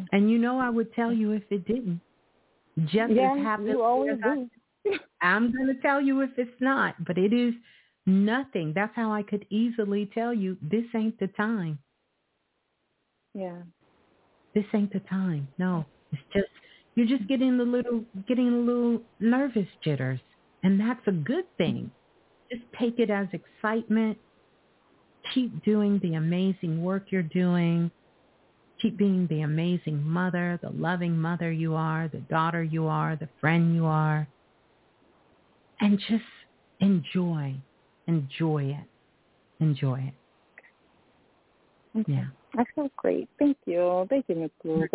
Mm-hmm. 0.00 0.04
And 0.12 0.30
you 0.30 0.38
know 0.38 0.58
I 0.58 0.70
would 0.70 0.92
tell 0.94 1.12
you 1.12 1.32
if 1.32 1.42
it 1.50 1.66
didn't. 1.66 2.00
Just 2.84 3.12
yeah, 3.12 3.32
as 3.32 3.38
happy 3.38 3.64
you 3.64 3.82
always 3.82 4.18
do. 4.22 4.48
I'm 5.22 5.52
going 5.52 5.66
to 5.66 5.80
tell 5.80 6.00
you 6.00 6.20
if 6.20 6.30
it's 6.36 6.60
not, 6.60 7.02
but 7.04 7.18
it 7.18 7.32
is 7.32 7.54
nothing. 8.04 8.72
That's 8.74 8.94
how 8.94 9.10
I 9.10 9.22
could 9.22 9.46
easily 9.50 10.10
tell 10.14 10.32
you 10.32 10.56
this 10.62 10.84
ain't 10.94 11.18
the 11.18 11.28
time. 11.28 11.78
Yeah. 13.34 13.62
This 14.54 14.64
ain't 14.74 14.92
the 14.92 15.00
time. 15.00 15.48
No, 15.58 15.84
it's 16.12 16.22
just 16.32 16.48
you're 16.96 17.06
just 17.06 17.28
getting 17.28 17.60
a 17.60 17.62
little 17.62 18.04
getting 18.26 18.48
a 18.48 18.56
little 18.56 19.02
nervous 19.20 19.68
jitters. 19.84 20.20
And 20.62 20.80
that's 20.80 21.06
a 21.06 21.12
good 21.12 21.44
thing 21.56 21.92
just 22.50 22.62
take 22.78 22.98
it 22.98 23.10
as 23.10 23.26
excitement. 23.32 24.18
Keep 25.34 25.64
doing 25.64 25.98
the 26.02 26.14
amazing 26.14 26.82
work 26.82 27.06
you're 27.10 27.22
doing. 27.22 27.90
Keep 28.80 28.98
being 28.98 29.26
the 29.28 29.40
amazing 29.40 30.02
mother, 30.02 30.58
the 30.62 30.70
loving 30.70 31.16
mother 31.18 31.50
you 31.50 31.74
are, 31.74 32.08
the 32.08 32.18
daughter 32.18 32.62
you 32.62 32.86
are, 32.86 33.16
the 33.16 33.28
friend 33.40 33.74
you 33.74 33.86
are. 33.86 34.28
And 35.80 35.98
just 35.98 36.22
enjoy, 36.80 37.54
enjoy 38.06 38.64
it, 38.64 38.86
enjoy 39.60 40.12
it. 40.12 40.14
Okay. 42.00 42.12
Yeah. 42.12 42.26
I 42.56 42.64
feel 42.74 42.90
great. 42.96 43.28
Thank 43.38 43.56
you. 43.66 44.06
Thank 44.08 44.26
you, 44.28 44.36
Miss 44.36 44.50
Blue. 44.62 44.86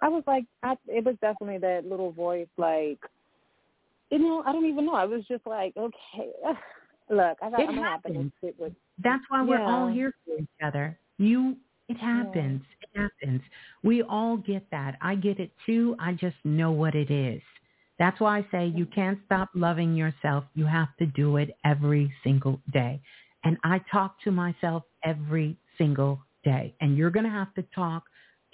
I 0.00 0.08
was 0.08 0.22
like, 0.26 0.44
I, 0.62 0.76
it 0.86 1.04
was 1.04 1.16
definitely 1.20 1.58
that 1.58 1.86
little 1.86 2.12
voice, 2.12 2.48
like, 2.56 2.98
you 4.10 4.18
know, 4.18 4.42
I 4.46 4.52
don't 4.52 4.66
even 4.66 4.86
know. 4.86 4.94
I 4.94 5.04
was 5.04 5.24
just 5.28 5.46
like, 5.46 5.76
okay, 5.76 6.30
look, 7.10 7.38
I 7.42 7.50
got, 7.50 7.60
it 7.60 7.68
I'm 7.68 7.76
happens. 7.76 8.32
sit 8.42 8.54
with. 8.58 8.72
That's 9.02 9.22
why 9.28 9.42
we're 9.42 9.58
Yeah. 9.58 9.66
all 9.66 9.88
here 9.88 10.12
for 10.24 10.38
each 10.38 10.48
other. 10.62 10.98
You, 11.18 11.56
it 11.88 11.96
happens. 11.96 12.62
It 12.80 12.98
happens. 12.98 13.42
We 13.82 14.02
all 14.02 14.36
get 14.36 14.70
that. 14.70 14.96
I 15.00 15.14
get 15.16 15.38
it 15.40 15.50
too. 15.66 15.96
I 15.98 16.12
just 16.12 16.36
know 16.44 16.70
what 16.70 16.94
it 16.94 17.10
is. 17.10 17.42
That's 17.98 18.18
why 18.20 18.38
I 18.38 18.46
say 18.50 18.66
you 18.66 18.86
can't 18.86 19.18
stop 19.26 19.50
loving 19.54 19.94
yourself. 19.94 20.44
You 20.54 20.66
have 20.66 20.96
to 20.98 21.06
do 21.06 21.36
it 21.36 21.56
every 21.64 22.12
single 22.24 22.60
day. 22.72 23.00
And 23.44 23.56
I 23.62 23.80
talk 23.92 24.20
to 24.22 24.30
myself 24.30 24.84
every 25.04 25.56
single 25.76 26.20
day. 26.44 26.74
And 26.80 26.96
you're 26.96 27.10
going 27.10 27.24
to 27.24 27.30
have 27.30 27.52
to 27.54 27.64
talk 27.74 28.04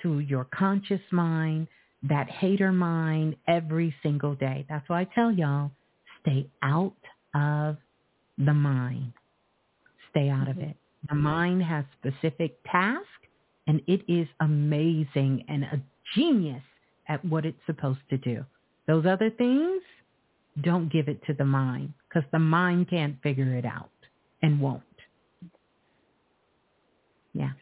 to 0.03 0.21
your 0.21 0.45
conscious 0.45 1.01
mind, 1.11 1.69
that 2.03 2.31
hater 2.31 2.73
mind 2.73 3.37
every 3.47 3.95
single 4.03 4.35
day. 4.35 4.65
That's 4.69 4.89
why 4.89 5.03
I 5.03 5.09
tell 5.15 5.31
y'all, 5.31 5.71
stay 6.23 6.49
out 6.63 6.95
of 7.35 7.77
the 8.39 8.55
mind. 8.55 9.13
Stay 10.11 10.29
out 10.31 10.49
of 10.49 10.57
mm-hmm. 10.57 10.71
it. 10.71 10.77
The 11.09 11.15
mind 11.15 11.63
has 11.63 11.85
specific 11.99 12.59
tasks 12.71 13.07
and 13.67 13.81
it 13.87 14.03
is 14.09 14.27
amazing 14.41 15.45
and 15.49 15.65
a 15.65 15.81
genius 16.15 16.63
at 17.09 17.25
what 17.25 17.45
it's 17.45 17.61
supposed 17.67 18.01
to 18.11 18.19
do. 18.19 18.45
Those 18.87 19.07
other 19.07 19.31
things, 19.31 19.83
don't 20.63 20.93
give 20.93 21.09
it 21.09 21.25
to 21.27 21.35
the 21.35 21.45
mind 21.45 21.93
because 22.09 22.29
the 22.33 22.39
mind 22.39 22.91
can't 22.91 23.21
figure 23.23 23.57
it 23.57 23.65
out 23.65 23.91
and 24.43 24.61
won't. 24.61 24.83
Yeah. 27.33 27.53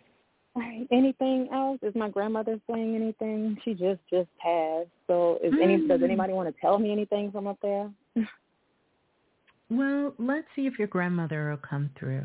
All 0.58 0.64
right. 0.64 0.88
Anything 0.90 1.48
else? 1.52 1.78
Is 1.82 1.94
my 1.94 2.08
grandmother 2.10 2.60
saying 2.68 2.96
anything? 2.96 3.56
She 3.64 3.74
just 3.74 4.00
just 4.10 4.28
passed. 4.38 4.88
So, 5.06 5.38
is 5.42 5.52
any 5.62 5.86
does 5.86 6.00
Mm. 6.00 6.04
anybody 6.04 6.32
want 6.32 6.52
to 6.52 6.60
tell 6.60 6.78
me 6.80 6.90
anything 6.90 7.30
from 7.30 7.46
up 7.46 7.58
there? 7.62 7.90
Well, 9.70 10.14
let's 10.18 10.46
see 10.56 10.66
if 10.66 10.78
your 10.78 10.88
grandmother 10.88 11.50
will 11.50 11.58
come 11.58 11.90
through. 11.98 12.24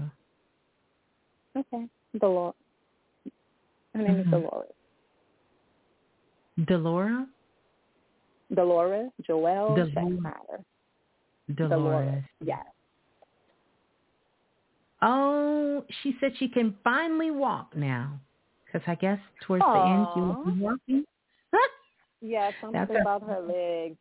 Okay. 1.58 1.90
Dolores. 2.18 2.56
Her 3.94 4.02
name 4.02 4.20
is 4.22 4.28
Mhm. 4.28 4.32
Dolores. 4.32 4.72
Delora? 6.64 7.28
Dolores. 8.54 9.12
Joelle. 9.24 9.76
Dolores. 9.76 9.94
doesn't 9.94 10.22
matter. 10.22 10.64
Dolores. 11.54 12.24
Yes. 12.40 12.66
Oh, 15.06 15.84
she 16.02 16.16
said 16.20 16.32
she 16.38 16.48
can 16.48 16.76
finally 16.84 17.30
walk 17.30 17.76
now. 17.76 18.20
Because 18.66 18.82
I 18.88 18.96
guess 18.96 19.20
towards 19.46 19.64
the 19.66 19.80
end 19.80 20.08
she 20.14 20.22
will 20.22 20.44
be 20.46 20.60
walking. 20.62 21.04
Yeah. 22.22 22.52
Something 22.62 22.88
That's 22.88 22.92
a- 23.06 23.20
her 23.26 23.42
legs. 23.42 23.98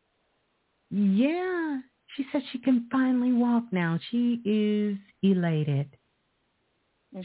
Yeah. 0.89 1.81
She 2.15 2.25
said 2.31 2.41
she 2.51 2.59
can 2.59 2.87
finally 2.91 3.33
walk 3.33 3.65
now. 3.71 3.99
She 4.09 4.41
is 4.45 4.97
elated. 5.21 5.89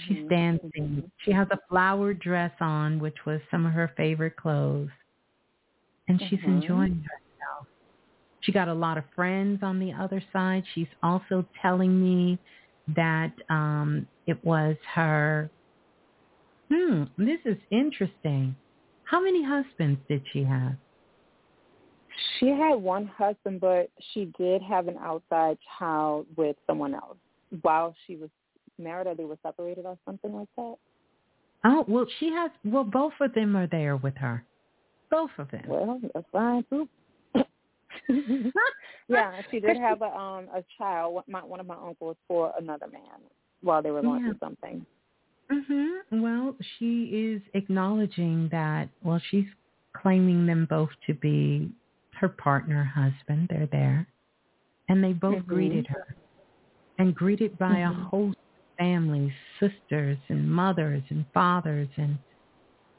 She's 0.07 0.19
Mhm. 0.19 0.29
dancing. 0.29 1.11
She 1.19 1.31
has 1.33 1.47
a 1.51 1.59
flower 1.69 2.13
dress 2.15 2.53
on, 2.61 2.99
which 2.99 3.25
was 3.27 3.41
some 3.51 3.65
of 3.65 3.73
her 3.73 3.89
favorite 3.97 4.37
clothes. 4.37 4.91
And 6.09 6.21
she's 6.21 6.41
Mhm. 6.41 6.63
enjoying 6.63 7.03
herself. 7.03 7.69
She 8.41 8.53
got 8.53 8.69
a 8.69 8.75
lot 8.75 8.99
of 8.99 9.05
friends 9.15 9.63
on 9.63 9.79
the 9.79 9.93
other 9.93 10.21
side. 10.33 10.65
She's 10.75 10.89
also 11.03 11.47
telling 11.63 12.03
me 12.03 12.39
that 12.97 13.33
um 13.51 14.07
it 14.27 14.43
was 14.45 14.77
her 14.95 15.51
Hmm, 16.71 17.05
this 17.17 17.39
is 17.45 17.57
interesting. 17.71 18.55
How 19.05 19.23
many 19.23 19.43
husbands 19.43 20.01
did 20.09 20.23
she 20.33 20.45
have? 20.45 20.75
She 22.39 22.49
had 22.49 22.75
one 22.75 23.07
husband, 23.07 23.61
but 23.61 23.91
she 24.13 24.31
did 24.39 24.61
have 24.63 24.89
an 24.89 24.97
outside 25.01 25.57
child 25.79 26.27
with 26.37 26.57
someone 26.67 26.95
else 26.95 27.17
while 27.63 27.95
she 28.07 28.17
was 28.17 28.29
married, 28.79 29.07
or 29.07 29.15
they 29.15 29.25
were 29.25 29.39
separated, 29.43 29.87
or 29.87 29.97
something 30.05 30.35
like 30.35 30.49
that. 30.57 30.75
Oh, 31.65 31.85
well, 31.89 32.07
she 32.21 32.31
has, 32.33 32.51
well, 32.65 32.85
both 32.85 33.15
of 33.21 33.33
them 33.35 33.57
are 33.57 33.67
there 33.67 33.97
with 33.97 34.17
her. 34.17 34.45
Both 35.11 35.31
of 35.39 35.51
them. 35.51 35.65
Well, 35.67 36.01
that's 36.15 36.27
fine 36.33 36.65
too. 36.69 36.89
yeah, 39.09 39.41
she 39.51 39.61
did 39.61 39.77
have 39.77 40.03
a 40.03 40.07
um 40.17 40.49
a 40.55 40.63
child. 40.77 41.15
one- 41.15 41.25
My 41.29 41.45
one 41.45 41.61
of 41.61 41.67
my 41.67 41.77
uncles 41.77 42.17
for 42.27 42.53
another 42.59 42.87
man 42.89 43.21
while 43.63 43.83
they 43.83 43.91
were 43.91 44.03
going 44.03 44.21
Yeah. 44.23 44.31
through 44.33 44.39
something. 44.41 44.87
Mhm. 45.51 46.01
Well, 46.23 46.57
she 46.79 47.05
is 47.07 47.43
acknowledging 47.55 48.49
that. 48.51 48.89
Well, 49.03 49.21
she's 49.31 49.47
claiming 49.97 50.47
them 50.47 50.67
both 50.69 50.91
to 51.07 51.15
be 51.15 51.71
her 52.15 52.29
partner, 52.29 52.85
husband. 52.85 53.49
They're 53.49 53.67
there, 53.67 54.07
and 54.89 55.03
they 55.03 55.13
both 55.15 55.39
Mhm. 55.45 55.47
greeted 55.47 55.87
her, 55.87 56.17
and 56.99 57.15
greeted 57.15 57.57
by 57.59 57.79
a 57.79 57.91
Mhm. 57.91 58.03
host 58.11 58.37
of 58.39 58.77
families, 58.77 59.33
sisters 59.59 60.19
and 60.29 60.51
mothers 60.51 61.03
and 61.11 61.27
fathers 61.33 61.89
and 61.97 62.19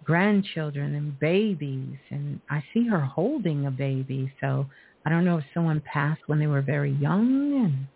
grandchildren 0.03 0.95
and 0.95 1.19
babies. 1.19 1.97
And 2.09 2.41
I 2.49 2.61
see 2.73 2.87
her 2.87 2.99
holding 3.01 3.65
a 3.67 3.71
baby, 3.71 4.31
so 4.41 4.65
I 5.05 5.09
don't 5.09 5.25
know 5.25 5.37
if 5.37 5.45
someone 5.53 5.81
passed 5.81 6.21
when 6.27 6.39
they 6.39 6.47
were 6.47 6.61
very 6.61 6.91
young, 6.93 7.65
and 7.65 7.87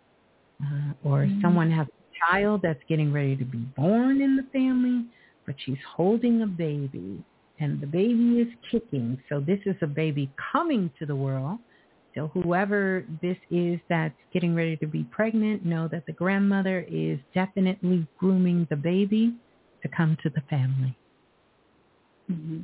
uh, 0.62 0.94
or 1.10 1.26
Mhm. 1.26 1.42
someone 1.42 1.72
has 1.72 1.88
a 1.88 2.26
child 2.26 2.62
that's 2.62 2.84
getting 2.88 3.12
ready 3.12 3.36
to 3.36 3.46
be 3.46 3.60
born 3.76 4.22
in 4.22 4.36
the 4.36 4.44
family, 4.44 5.06
but 5.46 5.56
she's 5.60 5.82
holding 5.84 6.42
a 6.42 6.48
baby 6.48 7.24
and 7.60 7.80
the 7.82 7.88
baby 7.88 8.40
is 8.42 8.48
kicking. 8.70 9.18
So 9.30 9.40
this 9.40 9.60
is 9.66 9.76
a 9.82 9.88
baby 9.88 10.30
coming 10.52 10.90
to 11.00 11.06
the 11.06 11.16
world. 11.16 11.60
So 12.16 12.28
whoever 12.28 13.06
this 13.22 13.38
is 13.50 13.80
that's 13.90 14.16
getting 14.32 14.56
ready 14.56 14.78
to 14.78 14.88
be 14.88 15.04
pregnant, 15.06 15.66
know 15.66 15.88
that 15.90 16.06
the 16.06 16.14
grandmother 16.14 16.86
is 16.88 17.20
definitely 17.34 18.08
grooming 18.20 18.68
the 18.70 18.76
baby 18.76 19.34
to 19.82 19.88
come 19.88 20.18
to 20.24 20.30
the 20.30 20.42
family. 20.42 20.96
Mm-hmm. 22.32 22.62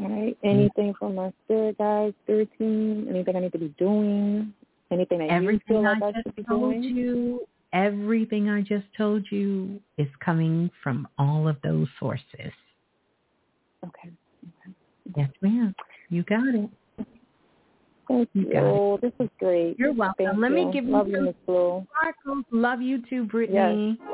All 0.00 0.08
right. 0.08 0.36
Mm-hmm. 0.42 0.48
Anything 0.48 0.94
from 0.98 1.16
my 1.16 1.32
spirit 1.44 1.78
guides, 1.78 2.14
spirit 2.24 2.48
team? 2.58 3.06
Anything 3.08 3.36
I 3.36 3.40
need 3.40 3.52
to 3.52 3.58
be 3.58 3.74
doing? 3.78 4.52
Anything 4.90 5.18
that 5.18 5.24
you 5.24 5.30
Everything 5.30 5.60
feel 5.66 5.82
like 5.82 6.02
I 6.02 6.06
I 6.06 6.12
should 6.12 6.24
just 6.24 6.36
be 6.36 6.42
told 6.44 6.72
doing? 6.72 6.82
you, 6.82 7.46
everything 7.72 8.48
I 8.48 8.62
just 8.62 8.86
told 8.96 9.26
you 9.30 9.80
is 9.98 10.08
coming 10.24 10.70
from 10.82 11.06
all 11.18 11.46
of 11.48 11.56
those 11.62 11.88
sources. 11.98 12.52
Okay. 13.86 14.10
Yes, 15.16 15.30
ma'am. 15.40 15.74
You 16.10 16.22
got 16.24 16.54
it. 16.54 16.70
Thank 18.08 18.28
You 18.32 18.42
you. 18.42 18.52
got 18.52 18.94
it. 18.94 19.00
This 19.02 19.26
is 19.26 19.30
great. 19.38 19.78
You're 19.78 19.92
welcome. 19.92 20.26
Thank 20.26 20.38
Let 20.38 20.50
you. 20.50 20.66
me 20.66 20.72
give 20.72 20.84
you 20.84 20.92
Love 20.92 21.08
you, 21.08 21.34
some 21.46 21.86
sparkles. 21.92 22.44
Love 22.50 22.80
you 22.80 23.02
too, 23.08 23.24
Brittany. 23.24 23.98
Yes. 24.00 24.08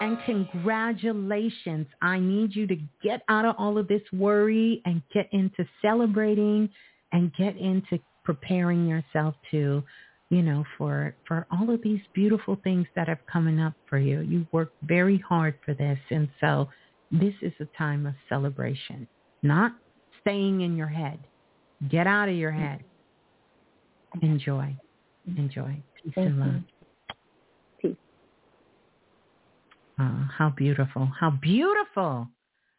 And 0.00 0.18
congratulations. 0.24 1.86
I 2.00 2.18
need 2.18 2.54
you 2.54 2.66
to 2.66 2.76
get 3.02 3.22
out 3.28 3.44
of 3.44 3.54
all 3.58 3.76
of 3.76 3.88
this 3.88 4.02
worry 4.12 4.80
and 4.84 5.02
get 5.12 5.28
into 5.32 5.66
celebrating 5.82 6.70
and 7.12 7.34
get 7.34 7.56
into 7.56 7.98
preparing 8.24 8.86
yourself 8.86 9.34
to, 9.50 9.82
you 10.30 10.42
know, 10.42 10.64
for 10.78 11.14
for 11.26 11.46
all 11.50 11.70
of 11.70 11.82
these 11.82 12.00
beautiful 12.14 12.58
things 12.62 12.86
that 12.94 13.08
have 13.08 13.18
coming 13.30 13.60
up 13.60 13.74
for 13.88 13.98
you. 13.98 14.20
You 14.20 14.46
worked 14.52 14.76
very 14.84 15.18
hard 15.18 15.54
for 15.64 15.74
this 15.74 15.98
and 16.10 16.28
so 16.40 16.68
this 17.10 17.34
is 17.42 17.52
a 17.60 17.64
time 17.76 18.06
of 18.06 18.14
celebration, 18.28 19.06
not 19.42 19.72
staying 20.20 20.60
in 20.60 20.76
your 20.76 20.86
head. 20.86 21.18
Get 21.90 22.06
out 22.06 22.28
of 22.28 22.36
your 22.36 22.52
mm. 22.52 22.58
head. 22.58 22.84
Enjoy. 24.22 24.76
Enjoy. 25.36 25.76
Peace 26.02 26.12
Thank 26.14 26.28
and 26.28 26.36
you. 26.36 26.44
love. 26.44 26.62
Peace. 27.80 27.96
Oh, 29.98 30.28
how 30.36 30.50
beautiful. 30.50 31.08
How 31.18 31.30
beautiful. 31.30 32.28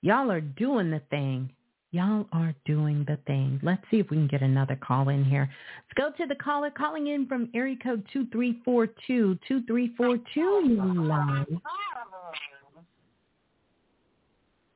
Y'all 0.02 0.32
are 0.32 0.42
doing 0.42 0.90
the 0.92 1.02
thing. 1.10 1.52
Y'all 1.92 2.26
are 2.32 2.56
doing 2.66 3.06
the 3.08 3.18
thing. 3.28 3.60
Let's 3.62 3.84
see 3.92 4.00
if 4.00 4.10
we 4.10 4.18
can 4.18 4.28
get 4.28 4.42
another 4.42 4.78
call 4.78 5.10
in 5.10 5.26
here. 5.26 5.50
Let's 5.90 6.18
go 6.18 6.24
to 6.24 6.28
the 6.28 6.36
caller 6.36 6.72
calling 6.72 7.08
in 7.08 7.28
from 7.28 7.50
area 7.54 7.76
code 7.84 8.06
2342. 8.14 9.38
2342, 9.48 10.40
you're 10.40 11.06
live. 11.06 11.48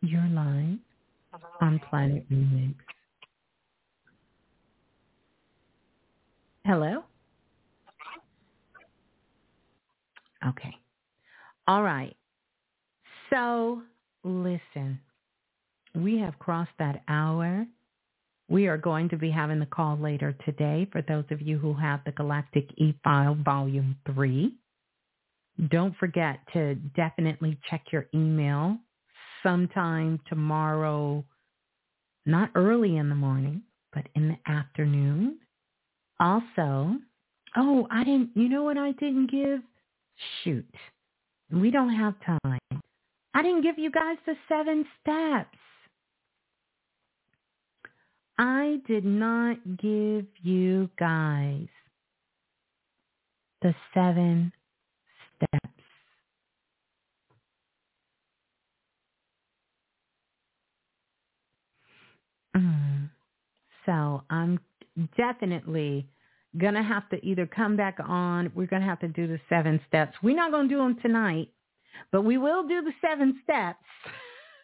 You're 0.02 0.28
live 0.28 0.78
on 1.62 1.80
Planet 1.90 2.30
Remix. 2.30 2.76
Hello? 6.66 7.04
Okay. 10.48 10.74
All 11.68 11.84
right. 11.84 12.16
So 13.30 13.84
listen, 14.24 15.00
we 15.94 16.18
have 16.18 16.40
crossed 16.40 16.72
that 16.80 17.04
hour. 17.08 17.68
We 18.50 18.66
are 18.66 18.78
going 18.78 19.10
to 19.10 19.18
be 19.18 19.30
having 19.30 19.60
the 19.60 19.68
call 19.68 19.96
later 20.00 20.36
today 20.44 20.88
for 20.92 21.04
those 21.04 21.26
of 21.30 21.40
you 21.40 21.60
who 21.60 21.76
have 21.76 22.00
the 22.04 22.12
Galactic 22.14 22.68
E-File 22.78 23.38
Volume 23.46 23.96
3. 24.08 24.52
Don't 25.70 25.96
forget 25.98 26.40
to 26.54 26.74
definitely 26.96 27.60
check 27.70 27.84
your 27.92 28.08
email 28.16 28.78
sometime 29.44 30.20
tomorrow, 30.28 31.24
not 32.26 32.50
early 32.56 32.98
in 32.98 33.10
the 33.10 33.16
morning, 33.16 33.62
but 33.94 34.08
in 34.16 34.30
the 34.30 34.52
afternoon. 34.52 35.38
Also, 36.20 36.98
oh, 37.58 37.88
I 37.92 38.04
didn't, 38.04 38.30
you 38.36 38.50
know 38.50 38.64
what 38.64 38.78
I 38.78 38.92
didn't 38.94 39.32
give? 39.32 39.62
Shoot. 40.44 40.66
We 41.52 41.72
don't 41.72 41.94
have 41.94 42.16
time. 42.26 42.82
I 43.34 43.42
didn't 43.42 43.64
give 43.64 43.78
you 43.78 43.92
guys 43.92 44.18
the 44.26 44.36
seven 44.48 44.86
steps. 45.02 45.58
I 48.38 48.82
did 48.88 49.06
not 49.06 49.58
give 49.78 50.26
you 50.42 50.90
guys 50.98 51.68
the 53.62 53.74
seven 53.94 54.52
steps. 55.38 55.84
Mm. 62.56 63.10
So 63.86 64.24
I'm 64.30 64.60
definitely 65.18 66.08
going 66.58 66.74
to 66.74 66.84
have 66.84 67.10
to 67.10 67.24
either 67.26 67.46
come 67.46 67.76
back 67.76 67.98
on. 68.00 68.52
We're 68.56 68.68
going 68.68 68.82
to 68.82 68.88
have 68.88 69.00
to 69.02 69.08
do 69.08 69.28
the 69.28 69.40
seven 69.50 69.80
steps. 69.88 70.16
We're 70.24 70.36
not 70.36 70.52
going 70.52 70.70
to 70.70 70.76
do 70.76 70.80
them 70.80 70.98
tonight, 71.02 71.50
but 72.12 72.22
we 72.24 72.38
will 72.38 72.68
do 72.68 72.82
the 72.82 72.94
seven 73.02 73.40
steps. 73.44 73.84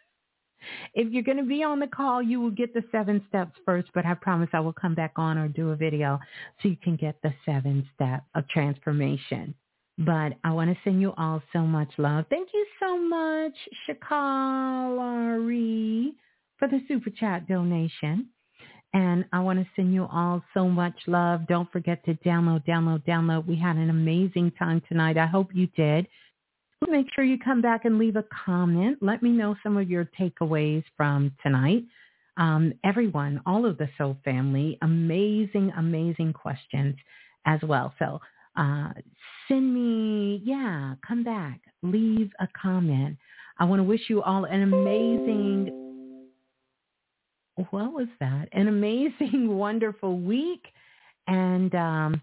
if 0.94 1.12
you're 1.12 1.22
going 1.22 1.38
to 1.38 1.44
be 1.44 1.62
on 1.62 1.80
the 1.80 1.86
call, 1.86 2.22
you 2.22 2.40
will 2.40 2.50
get 2.50 2.72
the 2.74 2.84
seven 2.90 3.22
steps 3.28 3.52
first, 3.64 3.88
but 3.94 4.06
I 4.06 4.14
promise 4.14 4.48
I 4.52 4.60
will 4.60 4.72
come 4.72 4.94
back 4.94 5.12
on 5.16 5.36
or 5.38 5.48
do 5.48 5.70
a 5.70 5.76
video 5.76 6.18
so 6.62 6.68
you 6.68 6.76
can 6.82 6.96
get 6.96 7.20
the 7.22 7.34
seven 7.44 7.88
steps 7.94 8.24
of 8.34 8.48
transformation. 8.48 9.54
But 9.98 10.32
I 10.42 10.52
want 10.52 10.70
to 10.70 10.76
send 10.84 11.02
you 11.02 11.12
all 11.18 11.42
so 11.52 11.60
much 11.60 11.90
love. 11.98 12.24
Thank 12.30 12.48
you 12.54 12.66
so 12.80 12.98
much, 12.98 13.52
Shakalari, 13.88 15.34
for 16.58 16.66
the 16.68 16.80
super 16.88 17.10
chat 17.10 17.46
donation. 17.46 18.28
And 18.94 19.24
I 19.32 19.40
want 19.40 19.58
to 19.58 19.66
send 19.74 19.94
you 19.94 20.06
all 20.12 20.42
so 20.52 20.68
much 20.68 20.94
love. 21.06 21.46
Don't 21.48 21.70
forget 21.72 22.04
to 22.04 22.14
download, 22.16 22.66
download, 22.66 23.04
download. 23.06 23.46
We 23.46 23.56
had 23.56 23.76
an 23.76 23.88
amazing 23.88 24.52
time 24.58 24.82
tonight. 24.88 25.16
I 25.16 25.26
hope 25.26 25.48
you 25.54 25.66
did. 25.68 26.06
Make 26.88 27.06
sure 27.14 27.24
you 27.24 27.38
come 27.38 27.62
back 27.62 27.84
and 27.84 27.98
leave 27.98 28.16
a 28.16 28.24
comment. 28.44 28.98
Let 29.00 29.22
me 29.22 29.30
know 29.30 29.56
some 29.62 29.76
of 29.76 29.88
your 29.88 30.08
takeaways 30.18 30.84
from 30.96 31.32
tonight. 31.42 31.84
Um, 32.36 32.74
everyone, 32.84 33.40
all 33.46 33.64
of 33.64 33.78
the 33.78 33.88
Soul 33.96 34.16
family, 34.24 34.78
amazing, 34.82 35.72
amazing 35.76 36.32
questions 36.32 36.96
as 37.46 37.60
well. 37.62 37.94
So 37.98 38.20
uh, 38.56 38.90
send 39.48 39.72
me, 39.72 40.42
yeah, 40.44 40.94
come 41.06 41.24
back, 41.24 41.60
leave 41.82 42.30
a 42.40 42.48
comment. 42.60 43.16
I 43.58 43.64
want 43.64 43.80
to 43.80 43.84
wish 43.84 44.02
you 44.08 44.22
all 44.22 44.44
an 44.44 44.62
amazing 44.62 45.81
what 47.56 47.92
was 47.92 48.08
that? 48.20 48.48
An 48.52 48.68
amazing, 48.68 49.48
wonderful 49.56 50.18
week. 50.18 50.64
And 51.26 51.74
um, 51.74 52.22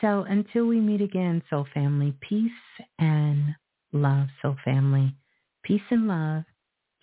so 0.00 0.24
until 0.28 0.66
we 0.66 0.80
meet 0.80 1.00
again, 1.00 1.42
Soul 1.48 1.66
Family, 1.72 2.14
peace 2.20 2.50
and 2.98 3.54
love, 3.92 4.28
Soul 4.42 4.56
Family. 4.64 5.14
Peace 5.62 5.82
and 5.90 6.06
love. 6.06 6.44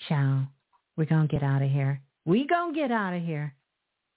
Ciao. 0.07 0.47
We're 0.97 1.05
going 1.05 1.27
to 1.27 1.31
get 1.31 1.43
out 1.43 1.61
of 1.61 1.71
here. 1.71 2.01
We 2.25 2.45
going 2.45 2.73
to 2.73 2.79
get 2.79 2.91
out 2.91 3.13
of 3.13 3.23
here. 3.23 3.55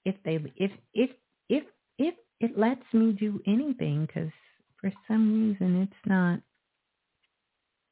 If 0.04 0.16
they, 0.24 0.38
if, 0.56 0.70
if, 0.92 1.10
if, 1.48 1.64
if 1.98 2.14
it 2.40 2.58
lets 2.58 2.82
me 2.92 3.12
do 3.12 3.40
anything, 3.46 4.06
because 4.06 4.30
for 4.80 4.92
some 5.08 5.48
reason 5.48 5.82
it's 5.82 6.06
not, 6.06 6.40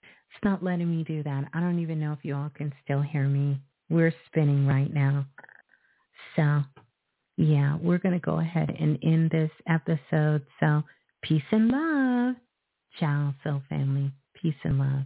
it's 0.03 0.45
not 0.45 0.63
letting 0.63 0.95
me 0.95 1.05
do 1.05 1.23
that. 1.23 1.45
I 1.55 1.61
don't 1.61 1.79
even 1.79 2.01
know 2.01 2.13
if 2.13 2.19
you 2.23 2.35
all 2.35 2.51
can 2.55 2.73
still 2.85 3.01
hear 3.01 3.25
me. 3.25 3.59
We're 3.89 4.15
spinning 4.27 4.67
right 4.67 4.93
now. 4.93 5.27
So, 6.37 6.63
yeah, 7.37 7.77
we're 7.81 7.99
going 7.99 8.15
to 8.15 8.25
go 8.25 8.41
ahead 8.41 8.75
and 8.79 8.99
end 9.03 9.31
this 9.31 9.51
episode. 9.69 10.45
So, 10.61 10.83
peace 11.23 11.43
and 11.51 11.69
love. 11.69 12.37
Ciao, 12.99 13.35
Soul 13.43 13.63
Family. 13.69 14.13
Peace 14.35 14.55
and 14.65 14.79
love. 14.79 15.03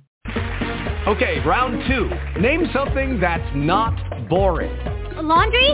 Okay, 1.06 1.40
round 1.46 1.82
two. 1.86 2.40
Name 2.40 2.66
something 2.74 3.20
that's 3.20 3.48
not 3.54 4.28
boring. 4.28 4.76
A 5.16 5.22
laundry? 5.22 5.70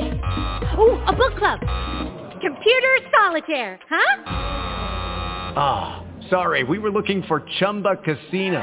Ooh, 0.79 1.03
a 1.07 1.13
book 1.17 1.39
club. 1.39 1.59
Computer 2.41 2.99
solitaire, 3.19 3.81
huh? 3.89 4.23
Ah, 5.57 6.05
oh, 6.05 6.29
sorry. 6.29 6.65
We 6.65 6.79
were 6.79 6.91
looking 6.91 7.23
for 7.29 7.45
Chumba 7.59 7.97
Casino. 8.05 8.63